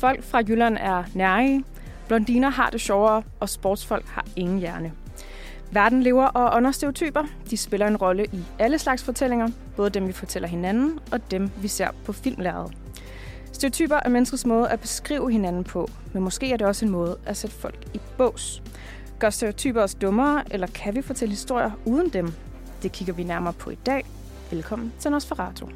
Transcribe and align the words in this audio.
Folk 0.00 0.24
fra 0.24 0.38
Jylland 0.38 0.76
er 0.80 1.04
nærige, 1.14 1.64
blondiner 2.08 2.48
har 2.48 2.70
det 2.70 2.80
sjovere, 2.80 3.22
og 3.40 3.48
sportsfolk 3.48 4.06
har 4.06 4.24
ingen 4.36 4.58
hjerne. 4.58 4.92
Verden 5.70 6.02
lever 6.02 6.24
og 6.24 6.56
under 6.56 6.70
stereotyper. 6.70 7.24
De 7.50 7.56
spiller 7.56 7.86
en 7.86 7.96
rolle 7.96 8.26
i 8.32 8.44
alle 8.58 8.78
slags 8.78 9.04
fortællinger, 9.04 9.48
både 9.76 9.90
dem 9.90 10.06
vi 10.06 10.12
fortæller 10.12 10.48
hinanden 10.48 10.98
og 11.12 11.30
dem 11.30 11.50
vi 11.62 11.68
ser 11.68 11.88
på 12.04 12.12
filmlæret. 12.12 12.72
Stereotyper 13.52 13.96
er 14.04 14.08
menneskets 14.08 14.46
måde 14.46 14.68
at 14.68 14.80
beskrive 14.80 15.32
hinanden 15.32 15.64
på, 15.64 15.90
men 16.12 16.22
måske 16.22 16.52
er 16.52 16.56
det 16.56 16.66
også 16.66 16.84
en 16.84 16.90
måde 16.90 17.18
at 17.26 17.36
sætte 17.36 17.56
folk 17.56 17.86
i 17.94 18.00
bås. 18.18 18.62
Gør 19.18 19.30
stereotyper 19.30 19.82
os 19.82 19.94
dummere, 19.94 20.42
eller 20.50 20.66
kan 20.66 20.94
vi 20.94 21.02
fortælle 21.02 21.32
historier 21.32 21.70
uden 21.84 22.08
dem? 22.08 22.32
Det 22.82 22.92
kigger 22.92 23.14
vi 23.14 23.22
nærmere 23.22 23.52
på 23.52 23.70
i 23.70 23.78
dag. 23.86 24.04
Velkommen 24.50 24.92
til 25.00 25.10
Nosferatu. 25.10 25.66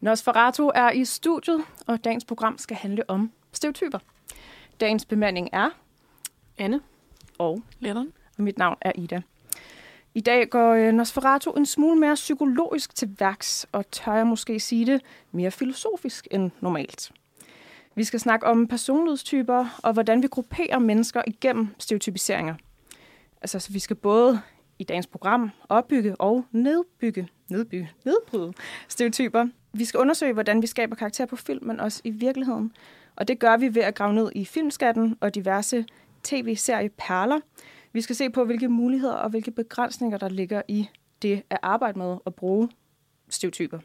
Nosferatu 0.00 0.70
er 0.74 0.90
i 0.90 1.04
studiet, 1.04 1.64
og 1.86 2.04
dagens 2.04 2.24
program 2.24 2.58
skal 2.58 2.76
handle 2.76 3.10
om 3.10 3.32
stereotyper. 3.52 3.98
Dagens 4.80 5.04
bemanding 5.04 5.48
er 5.52 5.70
Anne 6.58 6.80
og 7.38 7.62
Lennon. 7.78 8.12
og 8.38 8.44
mit 8.44 8.58
navn 8.58 8.76
er 8.80 8.92
Ida. 8.94 9.22
I 10.14 10.20
dag 10.20 10.48
går 10.48 10.72
øh, 10.72 10.92
Nosferatu 10.92 11.50
en 11.50 11.66
smule 11.66 12.00
mere 12.00 12.14
psykologisk 12.14 12.94
til 12.94 13.16
værks, 13.18 13.66
og 13.72 13.90
tør 13.90 14.12
jeg 14.14 14.26
måske 14.26 14.60
sige 14.60 14.86
det 14.86 15.02
mere 15.32 15.50
filosofisk 15.50 16.28
end 16.30 16.50
normalt. 16.60 17.12
Vi 17.94 18.04
skal 18.04 18.20
snakke 18.20 18.46
om 18.46 18.66
personlighedstyper, 18.66 19.80
og 19.82 19.92
hvordan 19.92 20.22
vi 20.22 20.26
grupperer 20.26 20.78
mennesker 20.78 21.22
igennem 21.26 21.68
stereotypiseringer. 21.78 22.54
Altså, 23.40 23.58
så 23.58 23.72
vi 23.72 23.78
skal 23.78 23.96
både 23.96 24.40
i 24.80 24.84
dagens 24.84 25.06
program 25.06 25.50
opbygge 25.68 26.16
og 26.20 26.44
nedbygge, 26.52 27.28
nedbygge, 27.48 27.90
nedbryde 28.04 28.52
stereotyper. 28.88 29.46
Vi 29.72 29.84
skal 29.84 30.00
undersøge, 30.00 30.32
hvordan 30.32 30.62
vi 30.62 30.66
skaber 30.66 30.96
karakter 30.96 31.26
på 31.26 31.36
film, 31.36 31.66
men 31.66 31.80
også 31.80 32.00
i 32.04 32.10
virkeligheden. 32.10 32.72
Og 33.16 33.28
det 33.28 33.38
gør 33.38 33.56
vi 33.56 33.74
ved 33.74 33.82
at 33.82 33.94
grave 33.94 34.14
ned 34.14 34.32
i 34.34 34.44
filmskatten 34.44 35.16
og 35.20 35.34
diverse 35.34 35.84
tv-serieperler. 36.22 37.40
Vi 37.92 38.00
skal 38.00 38.16
se 38.16 38.30
på, 38.30 38.44
hvilke 38.44 38.68
muligheder 38.68 39.14
og 39.14 39.30
hvilke 39.30 39.50
begrænsninger, 39.50 40.18
der 40.18 40.28
ligger 40.28 40.62
i 40.68 40.88
det 41.22 41.42
at 41.50 41.58
arbejde 41.62 41.98
med 41.98 42.16
at 42.26 42.34
bruge 42.34 42.68
stereotyper. 43.28 43.78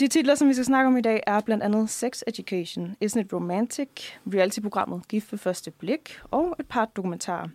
De 0.00 0.08
titler, 0.08 0.34
som 0.34 0.48
vi 0.48 0.52
skal 0.52 0.64
snakke 0.64 0.88
om 0.88 0.96
i 0.96 1.00
dag, 1.00 1.22
er 1.26 1.40
blandt 1.40 1.62
andet 1.62 1.90
Sex 1.90 2.22
Education, 2.26 2.96
Isn't 3.04 3.20
It 3.20 3.32
Romantic, 3.32 3.88
reality-programmet 4.34 5.08
Gift 5.08 5.32
ved 5.32 5.38
første 5.38 5.70
blik 5.70 6.18
og 6.30 6.56
et 6.60 6.66
par 6.66 6.84
dokumentarer. 6.84 7.48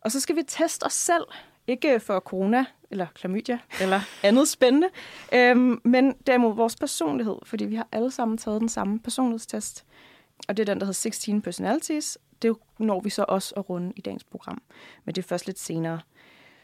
Og 0.00 0.12
så 0.12 0.20
skal 0.20 0.36
vi 0.36 0.42
teste 0.42 0.84
os 0.84 0.92
selv, 0.92 1.24
ikke 1.66 2.00
for 2.00 2.20
corona 2.20 2.64
eller 2.90 3.06
klamydia 3.14 3.58
eller 3.80 4.00
andet 4.22 4.48
spændende, 4.48 4.88
øhm, 5.32 5.80
men 5.84 6.14
derimod 6.26 6.54
vores 6.54 6.76
personlighed, 6.76 7.36
fordi 7.44 7.64
vi 7.64 7.74
har 7.74 7.88
alle 7.92 8.10
sammen 8.10 8.38
taget 8.38 8.60
den 8.60 8.68
samme 8.68 9.00
personlighedstest. 9.00 9.84
Og 10.48 10.56
det 10.56 10.62
er 10.62 10.72
den, 10.74 10.80
der 10.80 10.84
hedder 10.84 10.92
16 10.92 11.42
Personalities. 11.42 12.18
Det 12.42 12.56
når 12.78 13.00
vi 13.00 13.10
så 13.10 13.24
også 13.28 13.54
at 13.56 13.70
runde 13.70 13.92
i 13.96 14.00
dagens 14.00 14.24
program, 14.24 14.62
men 15.04 15.14
det 15.14 15.22
er 15.22 15.28
først 15.28 15.46
lidt 15.46 15.58
senere. 15.58 16.00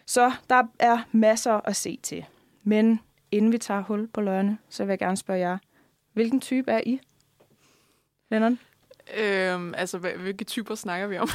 Så 0.06 0.32
der 0.50 0.62
er 0.78 0.98
masser 1.12 1.60
at 1.64 1.76
se 1.76 1.98
til. 2.02 2.24
Men 2.62 3.00
inden 3.30 3.52
vi 3.52 3.58
tager 3.58 3.82
hul 3.82 4.08
på 4.08 4.20
løgene, 4.20 4.58
så 4.68 4.84
vil 4.84 4.92
jeg 4.92 4.98
gerne 4.98 5.16
spørge 5.16 5.40
jer, 5.40 5.58
hvilken 6.12 6.40
type 6.40 6.70
er 6.70 6.80
I? 6.86 7.00
Lennon? 8.30 8.58
Øhm, 9.16 9.74
altså, 9.76 9.98
hvilke 9.98 10.44
typer 10.44 10.74
snakker 10.74 11.06
vi 11.06 11.18
om? 11.18 11.28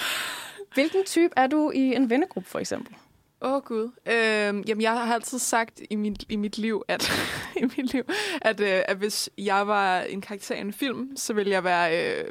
Hvilken 0.73 1.05
type 1.05 1.33
er 1.37 1.47
du 1.47 1.71
i 1.71 1.95
en 1.95 2.09
vennegruppe, 2.09 2.49
for 2.49 2.59
eksempel? 2.59 2.95
Åh, 3.41 3.53
oh, 3.53 3.61
Gud. 3.61 3.91
Øhm, 4.05 4.63
jamen, 4.67 4.81
jeg 4.81 4.91
har 4.91 5.13
altid 5.13 5.39
sagt 5.39 5.81
i 5.89 5.95
mit, 5.95 6.23
i 6.29 6.35
mit 6.35 6.57
liv, 6.57 6.83
at, 6.87 7.11
i 7.61 7.63
mit 7.63 7.93
liv, 7.93 8.03
at, 8.41 8.59
øh, 8.59 8.81
at 8.85 8.97
hvis 8.97 9.29
jeg 9.37 9.67
var 9.67 10.01
en 10.01 10.21
karakter 10.21 10.55
i 10.55 10.59
en 10.59 10.73
film, 10.73 11.17
så 11.17 11.33
ville 11.33 11.51
jeg 11.51 11.63
være 11.63 11.97
øh, 11.97 12.25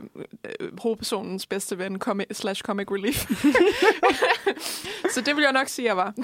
øh, 0.61 0.79
hovedpersonens 0.79 1.47
bedste 1.47 1.79
ven 1.79 1.99
comic, 1.99 2.27
slash 2.33 2.63
comic 2.63 2.87
relief. 2.91 3.25
så 5.15 5.21
det 5.21 5.37
vil 5.37 5.43
jeg 5.43 5.53
nok 5.53 5.69
sige, 5.69 5.87
jeg 5.87 5.97
var. 5.97 6.15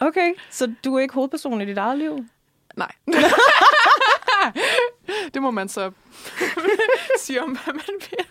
Okay, 0.00 0.32
så 0.50 0.74
du 0.84 0.94
er 0.94 1.00
ikke 1.00 1.14
hovedperson 1.14 1.60
i 1.60 1.66
dit 1.66 1.78
eget 1.78 1.98
liv? 1.98 2.24
Nej. 2.76 2.92
det 5.34 5.42
må 5.42 5.50
man 5.50 5.68
så 5.68 5.90
sige 7.18 7.42
om, 7.42 7.50
hvad 7.50 7.74
man 7.74 8.00
vil. 8.10 8.26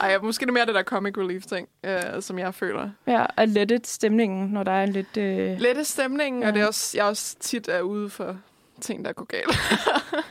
Ej, 0.00 0.18
måske 0.18 0.46
det 0.46 0.54
mere 0.54 0.66
det 0.66 0.74
der 0.74 0.82
comic 0.82 1.18
relief 1.18 1.44
ting, 1.44 1.68
øh, 1.84 2.00
som 2.20 2.38
jeg 2.38 2.54
føler. 2.54 2.90
Ja, 3.06 3.26
at 3.36 3.48
lette 3.48 3.80
stemningen, 3.84 4.48
når 4.48 4.62
der 4.62 4.72
er 4.72 4.84
en 4.84 4.92
lidt... 4.92 5.16
Øh... 5.16 5.58
Lette 5.60 5.84
stemningen, 5.84 6.42
ja. 6.42 6.48
Og 6.48 6.54
det 6.54 6.62
er 6.62 6.66
også, 6.66 6.98
jeg 6.98 7.04
er 7.04 7.08
også 7.08 7.36
tit 7.40 7.68
er 7.68 7.80
ude 7.80 8.10
for 8.10 8.36
ting, 8.80 9.04
der 9.04 9.12
går 9.12 9.24
galt. 9.24 9.54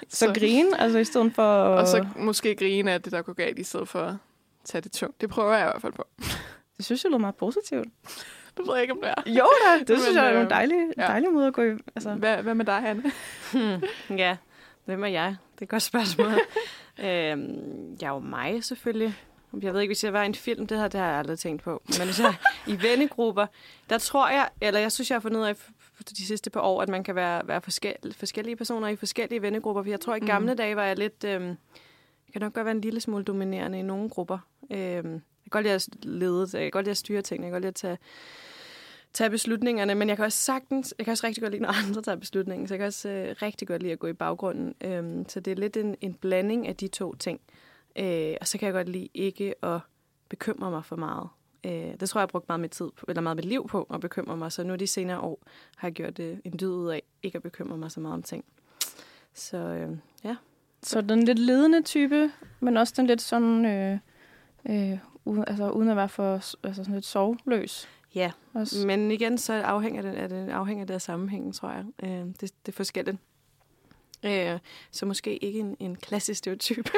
Så, 0.10 0.26
så 0.26 0.34
grine, 0.40 0.82
altså 0.82 0.98
i 0.98 1.04
stedet 1.04 1.36
for... 1.36 1.44
Og 1.44 1.88
så 1.88 2.06
måske 2.16 2.56
grine 2.56 2.92
af 2.92 3.02
det, 3.02 3.12
der 3.12 3.22
går 3.22 3.34
galt, 3.34 3.60
i 3.60 3.64
stedet 3.64 3.88
for 3.88 4.00
at 4.00 4.16
tage 4.66 4.82
det 4.82 4.92
tungt. 4.92 5.22
Det 5.22 5.30
prøver 5.30 5.54
jeg 5.54 5.62
i 5.62 5.70
hvert 5.72 5.82
fald 5.82 5.94
på. 5.94 6.08
Det 6.78 6.86
synes 6.86 7.04
jeg 7.04 7.10
lyder 7.10 7.20
meget 7.20 7.36
positivt. 7.36 7.88
Det 8.58 8.68
ved 8.68 8.74
jeg 8.74 8.82
ikke, 8.82 8.94
om 8.94 9.00
det 9.02 9.10
er. 9.10 9.32
Jo 9.32 9.48
da, 9.66 9.80
det 9.80 9.90
Men, 9.90 10.00
synes 10.00 10.16
jeg 10.16 10.26
er 10.26 10.38
en 10.40 10.44
øh, 10.44 10.50
dejlig, 10.50 10.78
ja. 10.98 11.02
dejlig 11.02 11.32
måde 11.32 11.48
at 11.48 11.54
gå 11.54 11.62
i. 11.62 11.72
Altså. 11.96 12.14
Hvad, 12.14 12.38
hvad 12.38 12.56
med 12.56 12.66
dig, 12.66 12.76
Hanne? 12.76 13.04
Hmm, 13.54 13.84
ja, 14.18 14.38
hvem 14.86 15.04
er 15.04 15.08
jeg? 15.08 15.36
Det 15.56 15.62
er 15.62 15.66
et 15.66 15.70
godt 15.70 15.84
spørgsmål. 15.84 16.32
Øhm, 17.04 17.98
jeg 18.02 18.08
er 18.08 18.14
jo 18.14 18.20
mig, 18.20 18.64
selvfølgelig. 18.64 19.16
Jeg 19.62 19.74
ved 19.74 19.82
ikke, 19.82 19.90
hvis 19.90 20.04
jeg 20.04 20.14
var 20.14 20.24
en 20.24 20.36
film, 20.36 20.68
det, 20.68 20.78
her, 20.78 20.88
det 20.88 21.00
har 21.00 21.08
jeg 21.08 21.20
aldrig 21.20 21.40
tænkt 21.40 21.64
på. 21.64 21.82
Men 22.00 22.06
hvis 22.08 22.20
jeg 22.20 22.36
i 22.68 22.82
vennegrupper, 22.82 23.46
der 23.90 23.98
tror 23.98 24.30
jeg, 24.30 24.50
eller 24.62 24.80
jeg 24.80 24.92
synes, 24.92 25.10
jeg 25.10 25.16
har 25.16 25.22
fundet 25.22 25.40
ud 25.40 25.46
af 25.46 25.56
de 26.10 26.26
sidste 26.26 26.50
par 26.50 26.62
år, 26.62 26.82
at 26.82 26.90
man 26.90 27.04
kan 27.04 27.16
være, 27.16 27.42
være 27.48 27.62
forskel, 27.62 28.16
forskellige 28.18 28.56
personer 28.56 28.88
i 28.88 28.96
forskellige 28.96 29.42
vennegrupper. 29.42 29.84
For 29.84 29.90
jeg 29.90 30.00
tror, 30.00 30.16
i 30.16 30.20
gamle 30.20 30.54
dage 30.54 30.76
var 30.76 30.84
jeg 30.86 30.98
lidt... 30.98 31.24
Øhm, 31.24 31.58
jeg 32.28 32.34
kan 32.34 32.42
nok 32.42 32.54
godt 32.54 32.66
være 32.66 32.76
en 32.76 32.82
lille 32.82 33.02
smule 33.02 33.24
dominerende 33.24 33.80
i 33.80 33.82
nogle 33.82 34.10
grupper. 34.10 34.38
Øhm, 34.72 35.14
jeg 35.14 35.52
kan 35.52 35.64
godt 35.64 35.64
lide 35.64 35.74
at 35.76 35.88
lede, 36.04 36.50
jeg 36.54 36.62
kan 36.62 36.72
godt 36.72 36.86
lide 36.86 36.92
at 36.92 36.98
styre 36.98 37.22
ting, 37.22 37.44
jeg 37.44 37.48
kan 37.48 37.52
godt 37.52 37.62
lide 37.62 37.68
at 37.68 37.76
tage 37.76 37.98
tage 39.20 39.30
beslutningerne, 39.30 39.96
men 39.96 40.10
jeg 40.10 40.18
kan 40.18 40.26
også 40.26 40.38
sagtens, 40.38 40.96
jeg 40.98 41.06
kan 41.06 41.12
også 41.12 41.28
rigtig 41.28 41.44
godt 41.44 41.52
lide, 41.52 41.64
når 41.64 41.70
andre 41.88 42.02
tager 42.02 42.16
beslutningen, 42.16 42.68
så 42.68 42.74
jeg 42.74 42.80
kan 42.80 42.88
også 42.88 43.10
øh, 43.10 43.36
rigtig 43.42 43.68
godt 43.68 43.82
lide 43.82 43.94
at 43.94 44.00
gå 44.00 44.08
i 44.08 44.14
baggrunden. 44.14 44.76
Øhm, 44.82 45.30
så 45.30 45.40
det 45.40 45.52
er 45.52 45.56
lidt 45.56 45.78
en, 45.78 45.96
en 46.02 46.14
blanding 46.14 46.68
af 46.68 46.76
de 46.76 46.88
to 46.88 47.16
ting. 47.16 47.40
Øh, 47.96 48.36
og 48.42 48.48
så 48.48 48.58
kan 48.58 48.66
jeg 48.66 48.74
godt 48.74 48.90
lide 48.90 49.10
ikke 49.14 49.66
at 49.66 49.80
bekymre 50.30 50.72
mig 50.72 50.86
for 50.86 50.96
meget. 50.96 51.28
Øh, 51.64 51.72
det 51.72 52.10
tror 52.10 52.20
jeg, 52.20 52.22
jeg 52.22 52.28
har 52.28 52.28
brugt 52.28 52.48
meget 52.48 52.60
mit 52.60 52.72
tid, 52.72 52.90
på, 52.98 53.06
eller 53.08 53.22
meget 53.22 53.36
mit 53.36 53.46
liv 53.46 53.68
på 53.68 53.88
at 53.94 54.02
bekymre 54.02 54.38
mig, 54.38 54.52
så 54.52 54.64
nu 54.64 54.76
de 54.76 54.88
senere 54.88 55.20
år 55.20 55.40
har 55.76 55.88
jeg 55.88 55.94
gjort 55.94 56.20
øh, 56.20 56.38
en 56.44 56.54
dyd 56.60 56.68
ud 56.68 56.90
af 56.90 57.04
ikke 57.24 57.36
at 57.36 57.44
bekymre 57.44 57.78
mig 57.78 57.92
så 57.92 58.00
meget 58.00 58.14
om 58.14 58.24
ting. 58.24 58.46
Så 59.34 59.58
øh, 59.58 59.98
ja. 60.24 60.36
Så 60.84 61.02
den 61.02 61.24
lidt 61.24 61.40
ledende 61.40 61.82
type, 61.82 62.32
men 62.60 62.78
også 62.78 62.94
den 62.98 63.08
lidt 63.08 63.22
sådan, 63.22 63.66
øh, 63.66 64.00
øh, 64.70 64.98
uden, 65.26 65.44
altså, 65.48 65.70
uden 65.70 65.90
at 65.90 65.96
være 65.96 66.10
for 66.10 66.34
altså 66.64 66.84
sådan 66.84 66.94
lidt 66.94 67.06
sovløs. 67.06 67.88
Ja, 68.16 68.32
Også. 68.54 68.88
men 68.88 69.12
igen, 69.12 69.38
så 69.38 69.54
afhænger 69.54 70.02
det, 70.02 70.14
af 70.14 70.30
det, 70.30 70.50
afhænger 70.50 70.86
det 70.86 70.94
af 70.94 71.02
sammenhængen, 71.02 71.54
tror 71.54 71.70
jeg. 71.70 71.84
Øh, 72.04 72.10
det, 72.10 72.42
det 72.42 72.68
er 72.68 72.72
forskelligt. 72.72 73.18
Øh, 74.26 74.60
så 74.92 75.06
måske 75.06 75.38
ikke 75.38 75.60
en, 75.60 75.78
en 75.80 75.96
klassisk 75.96 76.38
stereotyp. 76.38 76.90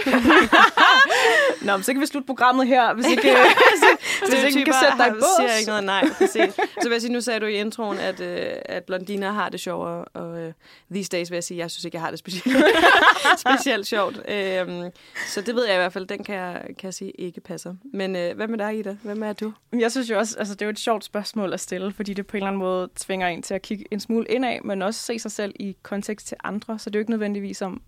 Nå, 1.65 1.77
men 1.77 1.83
så 1.83 1.93
kan 1.93 2.01
vi 2.01 2.05
slutte 2.05 2.25
programmet 2.25 2.67
her, 2.67 2.93
hvis 2.93 3.05
ikke, 3.05 3.35
hvis, 4.29 4.41
hvis 4.43 4.55
ikke 4.55 4.65
kan 4.65 4.73
sætte 4.83 4.97
dig 4.97 5.07
i 5.07 5.09
har- 5.09 5.35
siger 5.39 5.49
bås. 5.49 5.59
ikke 5.59 5.69
noget, 5.69 5.83
nej, 5.83 6.03
præcis. 6.17 6.53
Så 6.53 6.83
vil 6.83 6.91
jeg 6.91 7.01
sige, 7.01 7.13
nu 7.13 7.21
sagde 7.21 7.39
du 7.39 7.45
i 7.45 7.53
introen, 7.53 7.97
at, 7.97 8.19
øh, 8.19 8.51
at 8.65 8.83
blondiner 8.83 9.31
har 9.31 9.49
det 9.49 9.59
sjovere, 9.59 10.05
og 10.05 10.39
øh, 10.41 10.53
these 10.91 11.09
days 11.09 11.31
vil 11.31 11.35
jeg 11.35 11.43
sige, 11.43 11.57
at 11.57 11.61
jeg 11.61 11.71
synes 11.71 11.85
ikke, 11.85 11.95
jeg 11.95 12.01
har 12.01 12.09
det 12.09 12.19
specielt, 12.19 12.57
specielt 13.47 13.87
sjovt. 13.87 14.21
Øh, 14.29 14.91
så 15.27 15.41
det 15.41 15.55
ved 15.55 15.65
jeg 15.65 15.75
i 15.75 15.77
hvert 15.77 15.93
fald, 15.93 16.05
den 16.07 16.23
kan 16.23 16.35
jeg, 16.35 16.61
kan 16.63 16.83
jeg 16.87 16.93
sige 16.93 17.11
ikke 17.11 17.41
passer. 17.41 17.75
Men 17.93 18.15
øh, 18.15 18.35
hvad 18.35 18.47
med 18.47 18.57
dig, 18.57 18.79
Ida? 18.79 18.97
Hvem 19.03 19.23
er 19.23 19.33
du? 19.33 19.53
Jeg 19.79 19.91
synes 19.91 20.09
jo 20.09 20.17
også, 20.17 20.35
altså 20.39 20.53
det 20.53 20.61
er 20.61 20.65
jo 20.65 20.71
et 20.71 20.79
sjovt 20.79 21.03
spørgsmål 21.03 21.53
at 21.53 21.59
stille, 21.59 21.91
fordi 21.93 22.13
det 22.13 22.27
på 22.27 22.37
en 22.37 22.43
eller 22.43 22.47
anden 22.47 22.59
måde 22.59 22.89
tvinger 22.95 23.27
en 23.27 23.41
til 23.41 23.53
at 23.53 23.61
kigge 23.61 23.85
en 23.91 23.99
smule 23.99 24.25
indad, 24.29 24.57
men 24.63 24.81
også 24.81 24.99
se 24.99 25.19
sig 25.19 25.31
selv 25.31 25.53
i 25.59 25.75
kontekst 25.83 26.27
til 26.27 26.37
andre. 26.43 26.79
Så 26.79 26.89
det 26.89 26.95
er 26.95 26.99
jo 26.99 27.01
ikke 27.01 27.11
nødvendigvis 27.11 27.61
om, 27.61 27.81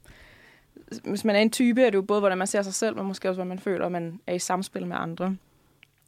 hvis 1.03 1.23
man 1.25 1.35
er 1.35 1.39
en 1.39 1.51
type, 1.51 1.81
er 1.81 1.89
det 1.89 1.95
jo 1.95 2.01
både, 2.01 2.19
hvordan 2.19 2.37
man 2.37 2.47
ser 2.47 2.61
sig 2.61 2.73
selv, 2.73 2.95
men 2.95 3.05
måske 3.05 3.29
også, 3.29 3.35
hvordan 3.37 3.49
man 3.49 3.59
føler, 3.59 3.85
at 3.85 3.91
man 3.91 4.19
er 4.27 4.33
i 4.33 4.39
samspil 4.39 4.85
med 4.87 4.97
andre. 4.99 5.35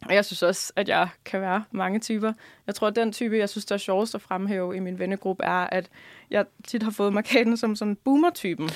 Og 0.06 0.16
jeg 0.16 0.26
synes 0.26 0.44
også, 0.44 0.74
at 0.76 0.90
jeg 0.90 1.10
kan 1.26 1.42
være 1.42 1.64
mange 1.72 2.00
typer. 2.00 2.34
Jeg 2.68 2.76
tror, 2.76 2.88
at 2.88 2.96
den 2.96 3.12
type, 3.12 3.38
jeg 3.38 3.50
synes, 3.50 3.66
der 3.66 3.76
er 3.76 3.80
sjovest 3.80 4.16
at 4.16 4.22
fremhæve 4.22 4.76
i 4.76 4.80
min 4.80 5.00
vennegruppe, 5.00 5.44
er, 5.44 5.68
at 5.72 5.90
jeg 6.32 6.46
tit 6.68 6.84
har 6.84 6.92
fået 6.92 7.14
markaden 7.14 7.58
som 7.58 7.76
sådan 7.76 7.96
boomer-typen. 7.96 8.70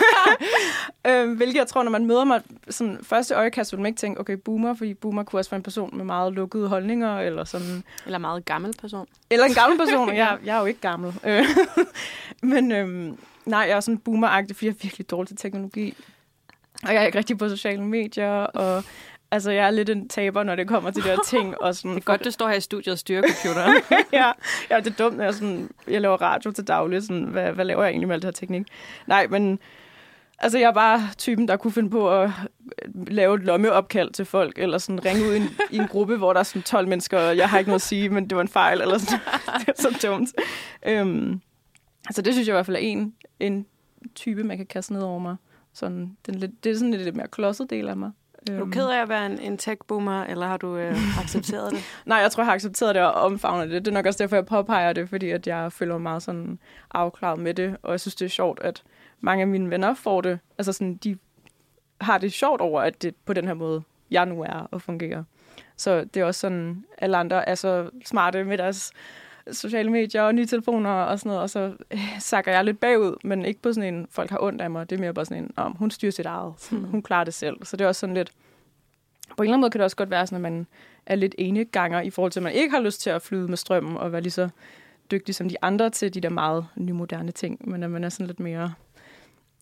øh, 1.06 1.36
hvilket 1.36 1.58
jeg 1.58 1.66
tror, 1.66 1.82
når 1.82 1.90
man 1.90 2.06
møder 2.06 2.24
mig 2.24 2.42
sådan 2.70 2.98
første 3.02 3.34
øjekast, 3.34 3.72
vil 3.72 3.80
man 3.80 3.86
ikke 3.86 3.98
tænke, 3.98 4.20
okay, 4.20 4.36
boomer, 4.44 4.74
fordi 4.74 4.94
boomer 4.94 5.22
kunne 5.22 5.40
også 5.40 5.50
være 5.50 5.56
en 5.56 5.62
person 5.62 5.96
med 5.96 6.04
meget 6.04 6.32
lukkede 6.32 6.68
holdninger, 6.68 7.20
eller 7.20 7.44
sådan 7.44 7.84
Eller 8.04 8.18
meget 8.18 8.44
gammel 8.44 8.74
person? 8.80 9.06
eller 9.30 9.46
en 9.46 9.54
gammel 9.54 9.78
person. 9.78 10.14
Jeg, 10.16 10.38
jeg 10.44 10.56
er 10.56 10.60
jo 10.60 10.66
ikke 10.66 10.80
gammel. 10.80 11.14
Øh, 11.24 11.44
Men 12.52 12.72
øhm, 12.72 13.18
nej, 13.46 13.60
jeg 13.60 13.70
er 13.76 13.80
sådan 13.80 13.98
boomeragtig, 13.98 14.56
fordi 14.56 14.66
jeg 14.66 14.72
er 14.72 14.78
virkelig 14.82 15.10
dårlig 15.10 15.28
til 15.28 15.36
teknologi. 15.36 15.94
Og 16.82 16.94
jeg 16.94 17.02
er 17.02 17.06
ikke 17.06 17.18
rigtig 17.18 17.38
på 17.38 17.48
sociale 17.48 17.82
medier, 17.82 18.30
og 18.32 18.84
Altså, 19.32 19.50
jeg 19.50 19.66
er 19.66 19.70
lidt 19.70 19.90
en 19.90 20.08
taber, 20.08 20.42
når 20.42 20.54
det 20.54 20.68
kommer 20.68 20.90
til 20.90 21.02
de 21.04 21.08
her 21.08 21.18
ting. 21.30 21.60
Og 21.60 21.74
sådan, 21.74 21.90
Det 21.90 21.96
er 21.96 22.04
godt, 22.04 22.24
du 22.24 22.30
står 22.30 22.48
her 22.48 22.54
i 22.56 22.60
studiet 22.60 22.92
og 22.92 22.98
styrer 22.98 23.22
computeren. 23.22 23.82
ja, 24.12 24.32
ja, 24.70 24.80
det 24.80 24.86
er 24.86 25.04
dumt, 25.04 25.16
når 25.16 25.24
jeg, 25.24 25.34
sådan, 25.34 25.70
jeg 25.88 26.00
laver 26.00 26.22
radio 26.22 26.50
til 26.50 26.68
daglig. 26.68 27.02
Sådan, 27.02 27.24
hvad, 27.24 27.52
hvad 27.52 27.64
laver 27.64 27.82
jeg 27.82 27.90
egentlig 27.90 28.08
med 28.08 28.14
alt 28.14 28.22
det 28.22 28.26
her 28.26 28.32
teknik? 28.32 28.66
Nej, 29.06 29.26
men 29.26 29.58
altså, 30.38 30.58
jeg 30.58 30.68
er 30.68 30.72
bare 30.72 31.08
typen, 31.18 31.48
der 31.48 31.56
kunne 31.56 31.72
finde 31.72 31.90
på 31.90 32.20
at 32.20 32.30
lave 32.94 33.34
et 33.34 33.42
lommeopkald 33.42 34.12
til 34.12 34.24
folk, 34.24 34.58
eller 34.58 34.78
sådan 34.78 35.04
ringe 35.04 35.28
ud 35.28 35.32
i 35.32 35.36
en, 35.36 35.48
i 35.70 35.76
en 35.76 35.88
gruppe, 35.88 36.16
hvor 36.16 36.32
der 36.32 36.40
er 36.40 36.44
sådan 36.44 36.62
12 36.62 36.88
mennesker, 36.88 37.18
og 37.18 37.36
jeg 37.36 37.48
har 37.48 37.58
ikke 37.58 37.68
noget 37.68 37.80
at 37.80 37.86
sige, 37.86 38.08
men 38.08 38.30
det 38.30 38.36
var 38.36 38.42
en 38.42 38.48
fejl, 38.48 38.80
eller 38.80 38.98
sådan. 38.98 39.18
det 39.60 39.68
er 39.68 39.82
så 39.82 40.08
dumt. 40.08 40.30
Øhm, 40.86 41.40
altså, 42.06 42.22
det 42.22 42.34
synes 42.34 42.48
jeg 42.48 42.52
i 42.52 42.56
hvert 42.56 42.66
fald 42.66 42.76
er 42.76 42.80
en, 42.80 43.14
en 43.40 43.66
type, 44.14 44.44
man 44.44 44.56
kan 44.56 44.66
kaste 44.66 44.92
ned 44.92 45.02
over 45.02 45.18
mig. 45.18 45.36
Sådan, 45.72 46.16
den 46.26 46.34
lidt, 46.34 46.64
det 46.64 46.70
er 46.72 46.74
sådan 46.74 46.90
lidt, 46.90 47.02
lidt 47.02 47.16
mere 47.16 47.28
klodset 47.28 47.70
del 47.70 47.88
af 47.88 47.96
mig. 47.96 48.10
Er 48.48 48.58
du 48.58 48.70
ked 48.70 48.88
af 48.88 49.02
at 49.02 49.08
være 49.08 49.26
en, 49.26 49.38
en 49.38 49.58
tech-boomer, 49.58 50.24
eller 50.24 50.46
har 50.46 50.56
du 50.56 50.76
øh, 50.76 51.18
accepteret 51.20 51.72
det? 51.72 51.80
Nej, 52.06 52.18
jeg 52.18 52.32
tror, 52.32 52.42
jeg 52.42 52.46
har 52.46 52.54
accepteret 52.54 52.94
det 52.94 53.02
og 53.02 53.12
omfavnet 53.12 53.70
det. 53.70 53.84
Det 53.84 53.90
er 53.90 53.94
nok 53.94 54.06
også 54.06 54.18
derfor, 54.18 54.36
jeg 54.36 54.46
påpeger 54.46 54.92
det, 54.92 55.08
fordi 55.08 55.30
at 55.30 55.46
jeg 55.46 55.72
føler 55.72 55.92
mig 55.94 56.02
meget 56.02 56.22
sådan 56.22 56.58
afklaret 56.90 57.38
med 57.38 57.54
det. 57.54 57.76
Og 57.82 57.90
jeg 57.90 58.00
synes, 58.00 58.14
det 58.14 58.24
er 58.24 58.28
sjovt, 58.28 58.60
at 58.62 58.82
mange 59.20 59.42
af 59.42 59.48
mine 59.48 59.70
venner 59.70 59.94
får 59.94 60.20
det. 60.20 60.38
Altså 60.58 60.72
sådan, 60.72 60.96
de 60.96 61.18
har 62.00 62.18
det 62.18 62.32
sjovt 62.32 62.60
over, 62.60 62.82
at 62.82 63.02
det 63.02 63.14
på 63.24 63.32
den 63.32 63.46
her 63.46 63.54
måde, 63.54 63.82
jeg 64.10 64.26
nu 64.26 64.42
er 64.42 64.68
og 64.70 64.82
fungerer. 64.82 65.24
Så 65.76 66.04
det 66.14 66.20
er 66.20 66.24
også 66.24 66.40
sådan, 66.40 66.84
alle 66.98 67.16
andre 67.16 67.48
er 67.48 67.54
så 67.54 67.90
smarte 68.04 68.44
med 68.44 68.58
deres 68.58 68.92
sociale 69.52 69.90
medier 69.90 70.22
og 70.22 70.34
nye 70.34 70.46
telefoner 70.46 70.90
og 70.90 71.18
sådan 71.18 71.30
noget, 71.30 71.42
og 71.42 71.50
så 71.50 71.72
øh, 71.90 72.00
sakker 72.18 72.52
jeg 72.52 72.64
lidt 72.64 72.80
bagud, 72.80 73.16
men 73.24 73.44
ikke 73.44 73.62
på 73.62 73.72
sådan 73.72 73.94
en, 73.94 74.06
folk 74.10 74.30
har 74.30 74.38
ondt 74.42 74.60
af 74.60 74.70
mig. 74.70 74.90
Det 74.90 74.96
er 74.96 75.00
mere 75.00 75.14
bare 75.14 75.24
sådan 75.24 75.44
en, 75.44 75.50
om 75.56 75.72
hun 75.72 75.90
styrer 75.90 76.12
sit 76.12 76.26
eget. 76.26 76.54
Sådan, 76.56 76.84
hun 76.84 77.02
klarer 77.02 77.24
det 77.24 77.34
selv. 77.34 77.56
Så 77.62 77.76
det 77.76 77.84
er 77.84 77.88
også 77.88 78.00
sådan 78.00 78.14
lidt, 78.14 78.32
på 79.36 79.42
en 79.42 79.46
eller 79.46 79.52
anden 79.52 79.60
måde 79.60 79.70
kan 79.70 79.78
det 79.78 79.84
også 79.84 79.96
godt 79.96 80.10
være 80.10 80.26
sådan, 80.26 80.44
at 80.44 80.52
man 80.52 80.66
er 81.06 81.14
lidt 81.14 81.34
eneganger 81.38 82.00
i 82.00 82.10
forhold 82.10 82.32
til, 82.32 82.40
at 82.40 82.44
man 82.44 82.52
ikke 82.52 82.74
har 82.74 82.80
lyst 82.80 83.00
til 83.00 83.10
at 83.10 83.22
flyde 83.22 83.48
med 83.48 83.56
strømmen 83.56 83.96
og 83.96 84.12
være 84.12 84.20
lige 84.20 84.30
så 84.32 84.48
dygtig 85.10 85.34
som 85.34 85.48
de 85.48 85.56
andre 85.62 85.90
til 85.90 86.14
de 86.14 86.20
der 86.20 86.28
meget 86.28 86.66
nymoderne 86.76 87.32
ting, 87.32 87.68
men 87.70 87.82
at 87.82 87.90
man 87.90 88.04
er 88.04 88.08
sådan 88.08 88.26
lidt 88.26 88.40
mere 88.40 88.72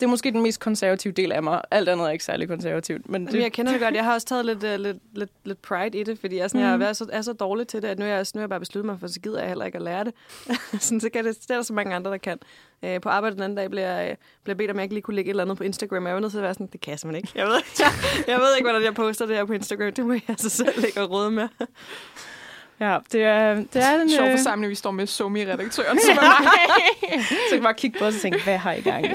det 0.00 0.06
er 0.06 0.10
måske 0.10 0.30
den 0.30 0.42
mest 0.42 0.60
konservative 0.60 1.12
del 1.12 1.32
af 1.32 1.42
mig. 1.42 1.60
Alt 1.70 1.88
andet 1.88 2.06
er 2.06 2.10
ikke 2.10 2.24
særlig 2.24 2.48
konservativt. 2.48 3.08
Men 3.08 3.26
det... 3.26 3.40
Jeg 3.40 3.52
kender 3.52 3.72
det 3.72 3.80
godt. 3.80 3.94
Jeg 3.94 4.04
har 4.04 4.14
også 4.14 4.26
taget 4.26 4.44
lidt, 4.44 4.64
uh, 4.64 4.70
lidt, 4.70 4.96
lidt, 5.14 5.30
lidt 5.44 5.62
pride 5.62 5.98
i 5.98 6.02
det, 6.02 6.18
fordi 6.18 6.36
jeg, 6.36 6.50
sådan, 6.50 6.74
mm. 6.74 6.80
jeg 6.80 6.88
er, 6.88 6.92
så, 6.92 7.06
er 7.12 7.22
så 7.22 7.32
dårlig 7.32 7.66
til 7.66 7.82
det, 7.82 7.88
at 7.88 7.98
nu 7.98 8.04
er 8.04 8.08
jeg, 8.08 8.26
nu 8.34 8.38
er 8.38 8.42
jeg 8.42 8.48
bare 8.48 8.60
besluttet 8.60 8.86
mig 8.86 9.00
for, 9.00 9.06
så 9.06 9.20
gider 9.20 9.38
jeg 9.38 9.48
heller 9.48 9.64
ikke 9.64 9.76
at 9.76 9.82
lære 9.82 10.04
det. 10.04 10.14
sådan, 10.84 11.00
så 11.00 11.10
kan 11.10 11.24
det, 11.24 11.38
det 11.42 11.50
er 11.50 11.54
der 11.54 11.62
så 11.62 11.72
mange 11.72 11.94
andre, 11.94 12.10
der 12.10 12.16
kan. 12.16 12.38
Uh, 12.82 13.00
på 13.02 13.08
arbejde 13.08 13.34
den 13.34 13.42
anden 13.42 13.56
dag 13.56 13.70
blev 13.70 13.82
jeg, 13.82 14.16
blev 14.44 14.52
jeg 14.52 14.56
bedt, 14.56 14.70
om 14.70 14.76
jeg 14.76 14.82
ikke 14.82 14.94
lige 14.94 15.02
kunne 15.02 15.16
lægge 15.16 15.28
et 15.28 15.32
eller 15.32 15.42
andet 15.42 15.56
på 15.56 15.64
Instagram. 15.64 16.06
Jeg 16.06 16.14
var 16.14 16.20
nødt 16.20 16.32
til 16.32 16.38
at 16.38 16.44
være 16.44 16.54
sådan, 16.54 16.68
det 16.72 16.80
kan 16.80 16.90
jeg 16.90 16.98
simpelthen 16.98 17.24
ikke. 17.24 17.38
Jeg 17.38 17.46
ved, 17.46 17.54
jeg, 17.78 17.92
jeg 18.28 18.38
ved 18.38 18.56
ikke, 18.56 18.68
hvordan 18.68 18.84
jeg 18.84 18.94
poster 18.94 19.26
det 19.26 19.36
her 19.36 19.44
på 19.44 19.52
Instagram. 19.52 19.92
Det 19.92 20.06
må 20.06 20.12
jeg 20.12 20.22
altså 20.28 20.48
selv 20.48 20.84
ikke 20.86 21.04
råde 21.04 21.30
med. 21.30 21.48
Ja, 22.80 22.98
det 23.12 23.22
er, 23.22 23.54
det 23.54 23.76
er 23.76 24.02
en... 24.02 24.10
Sjov 24.10 24.26
øh, 24.26 24.32
forsamling, 24.32 24.70
vi 24.70 24.75
står 24.75 24.90
med 24.90 25.06
Somi-redaktøren, 25.06 25.98
som 25.98 26.16
er 26.16 26.42
mig. 26.42 26.50
så 27.20 27.34
kan 27.50 27.54
jeg 27.54 27.62
bare 27.62 27.75
kigge 27.75 27.98
på 27.98 28.04
os 28.04 28.14
og 28.14 28.20
tænke, 28.20 28.44
hvad 28.44 28.58
har 28.58 28.72
I 28.72 28.80
gang 28.80 29.04
i? 29.06 29.08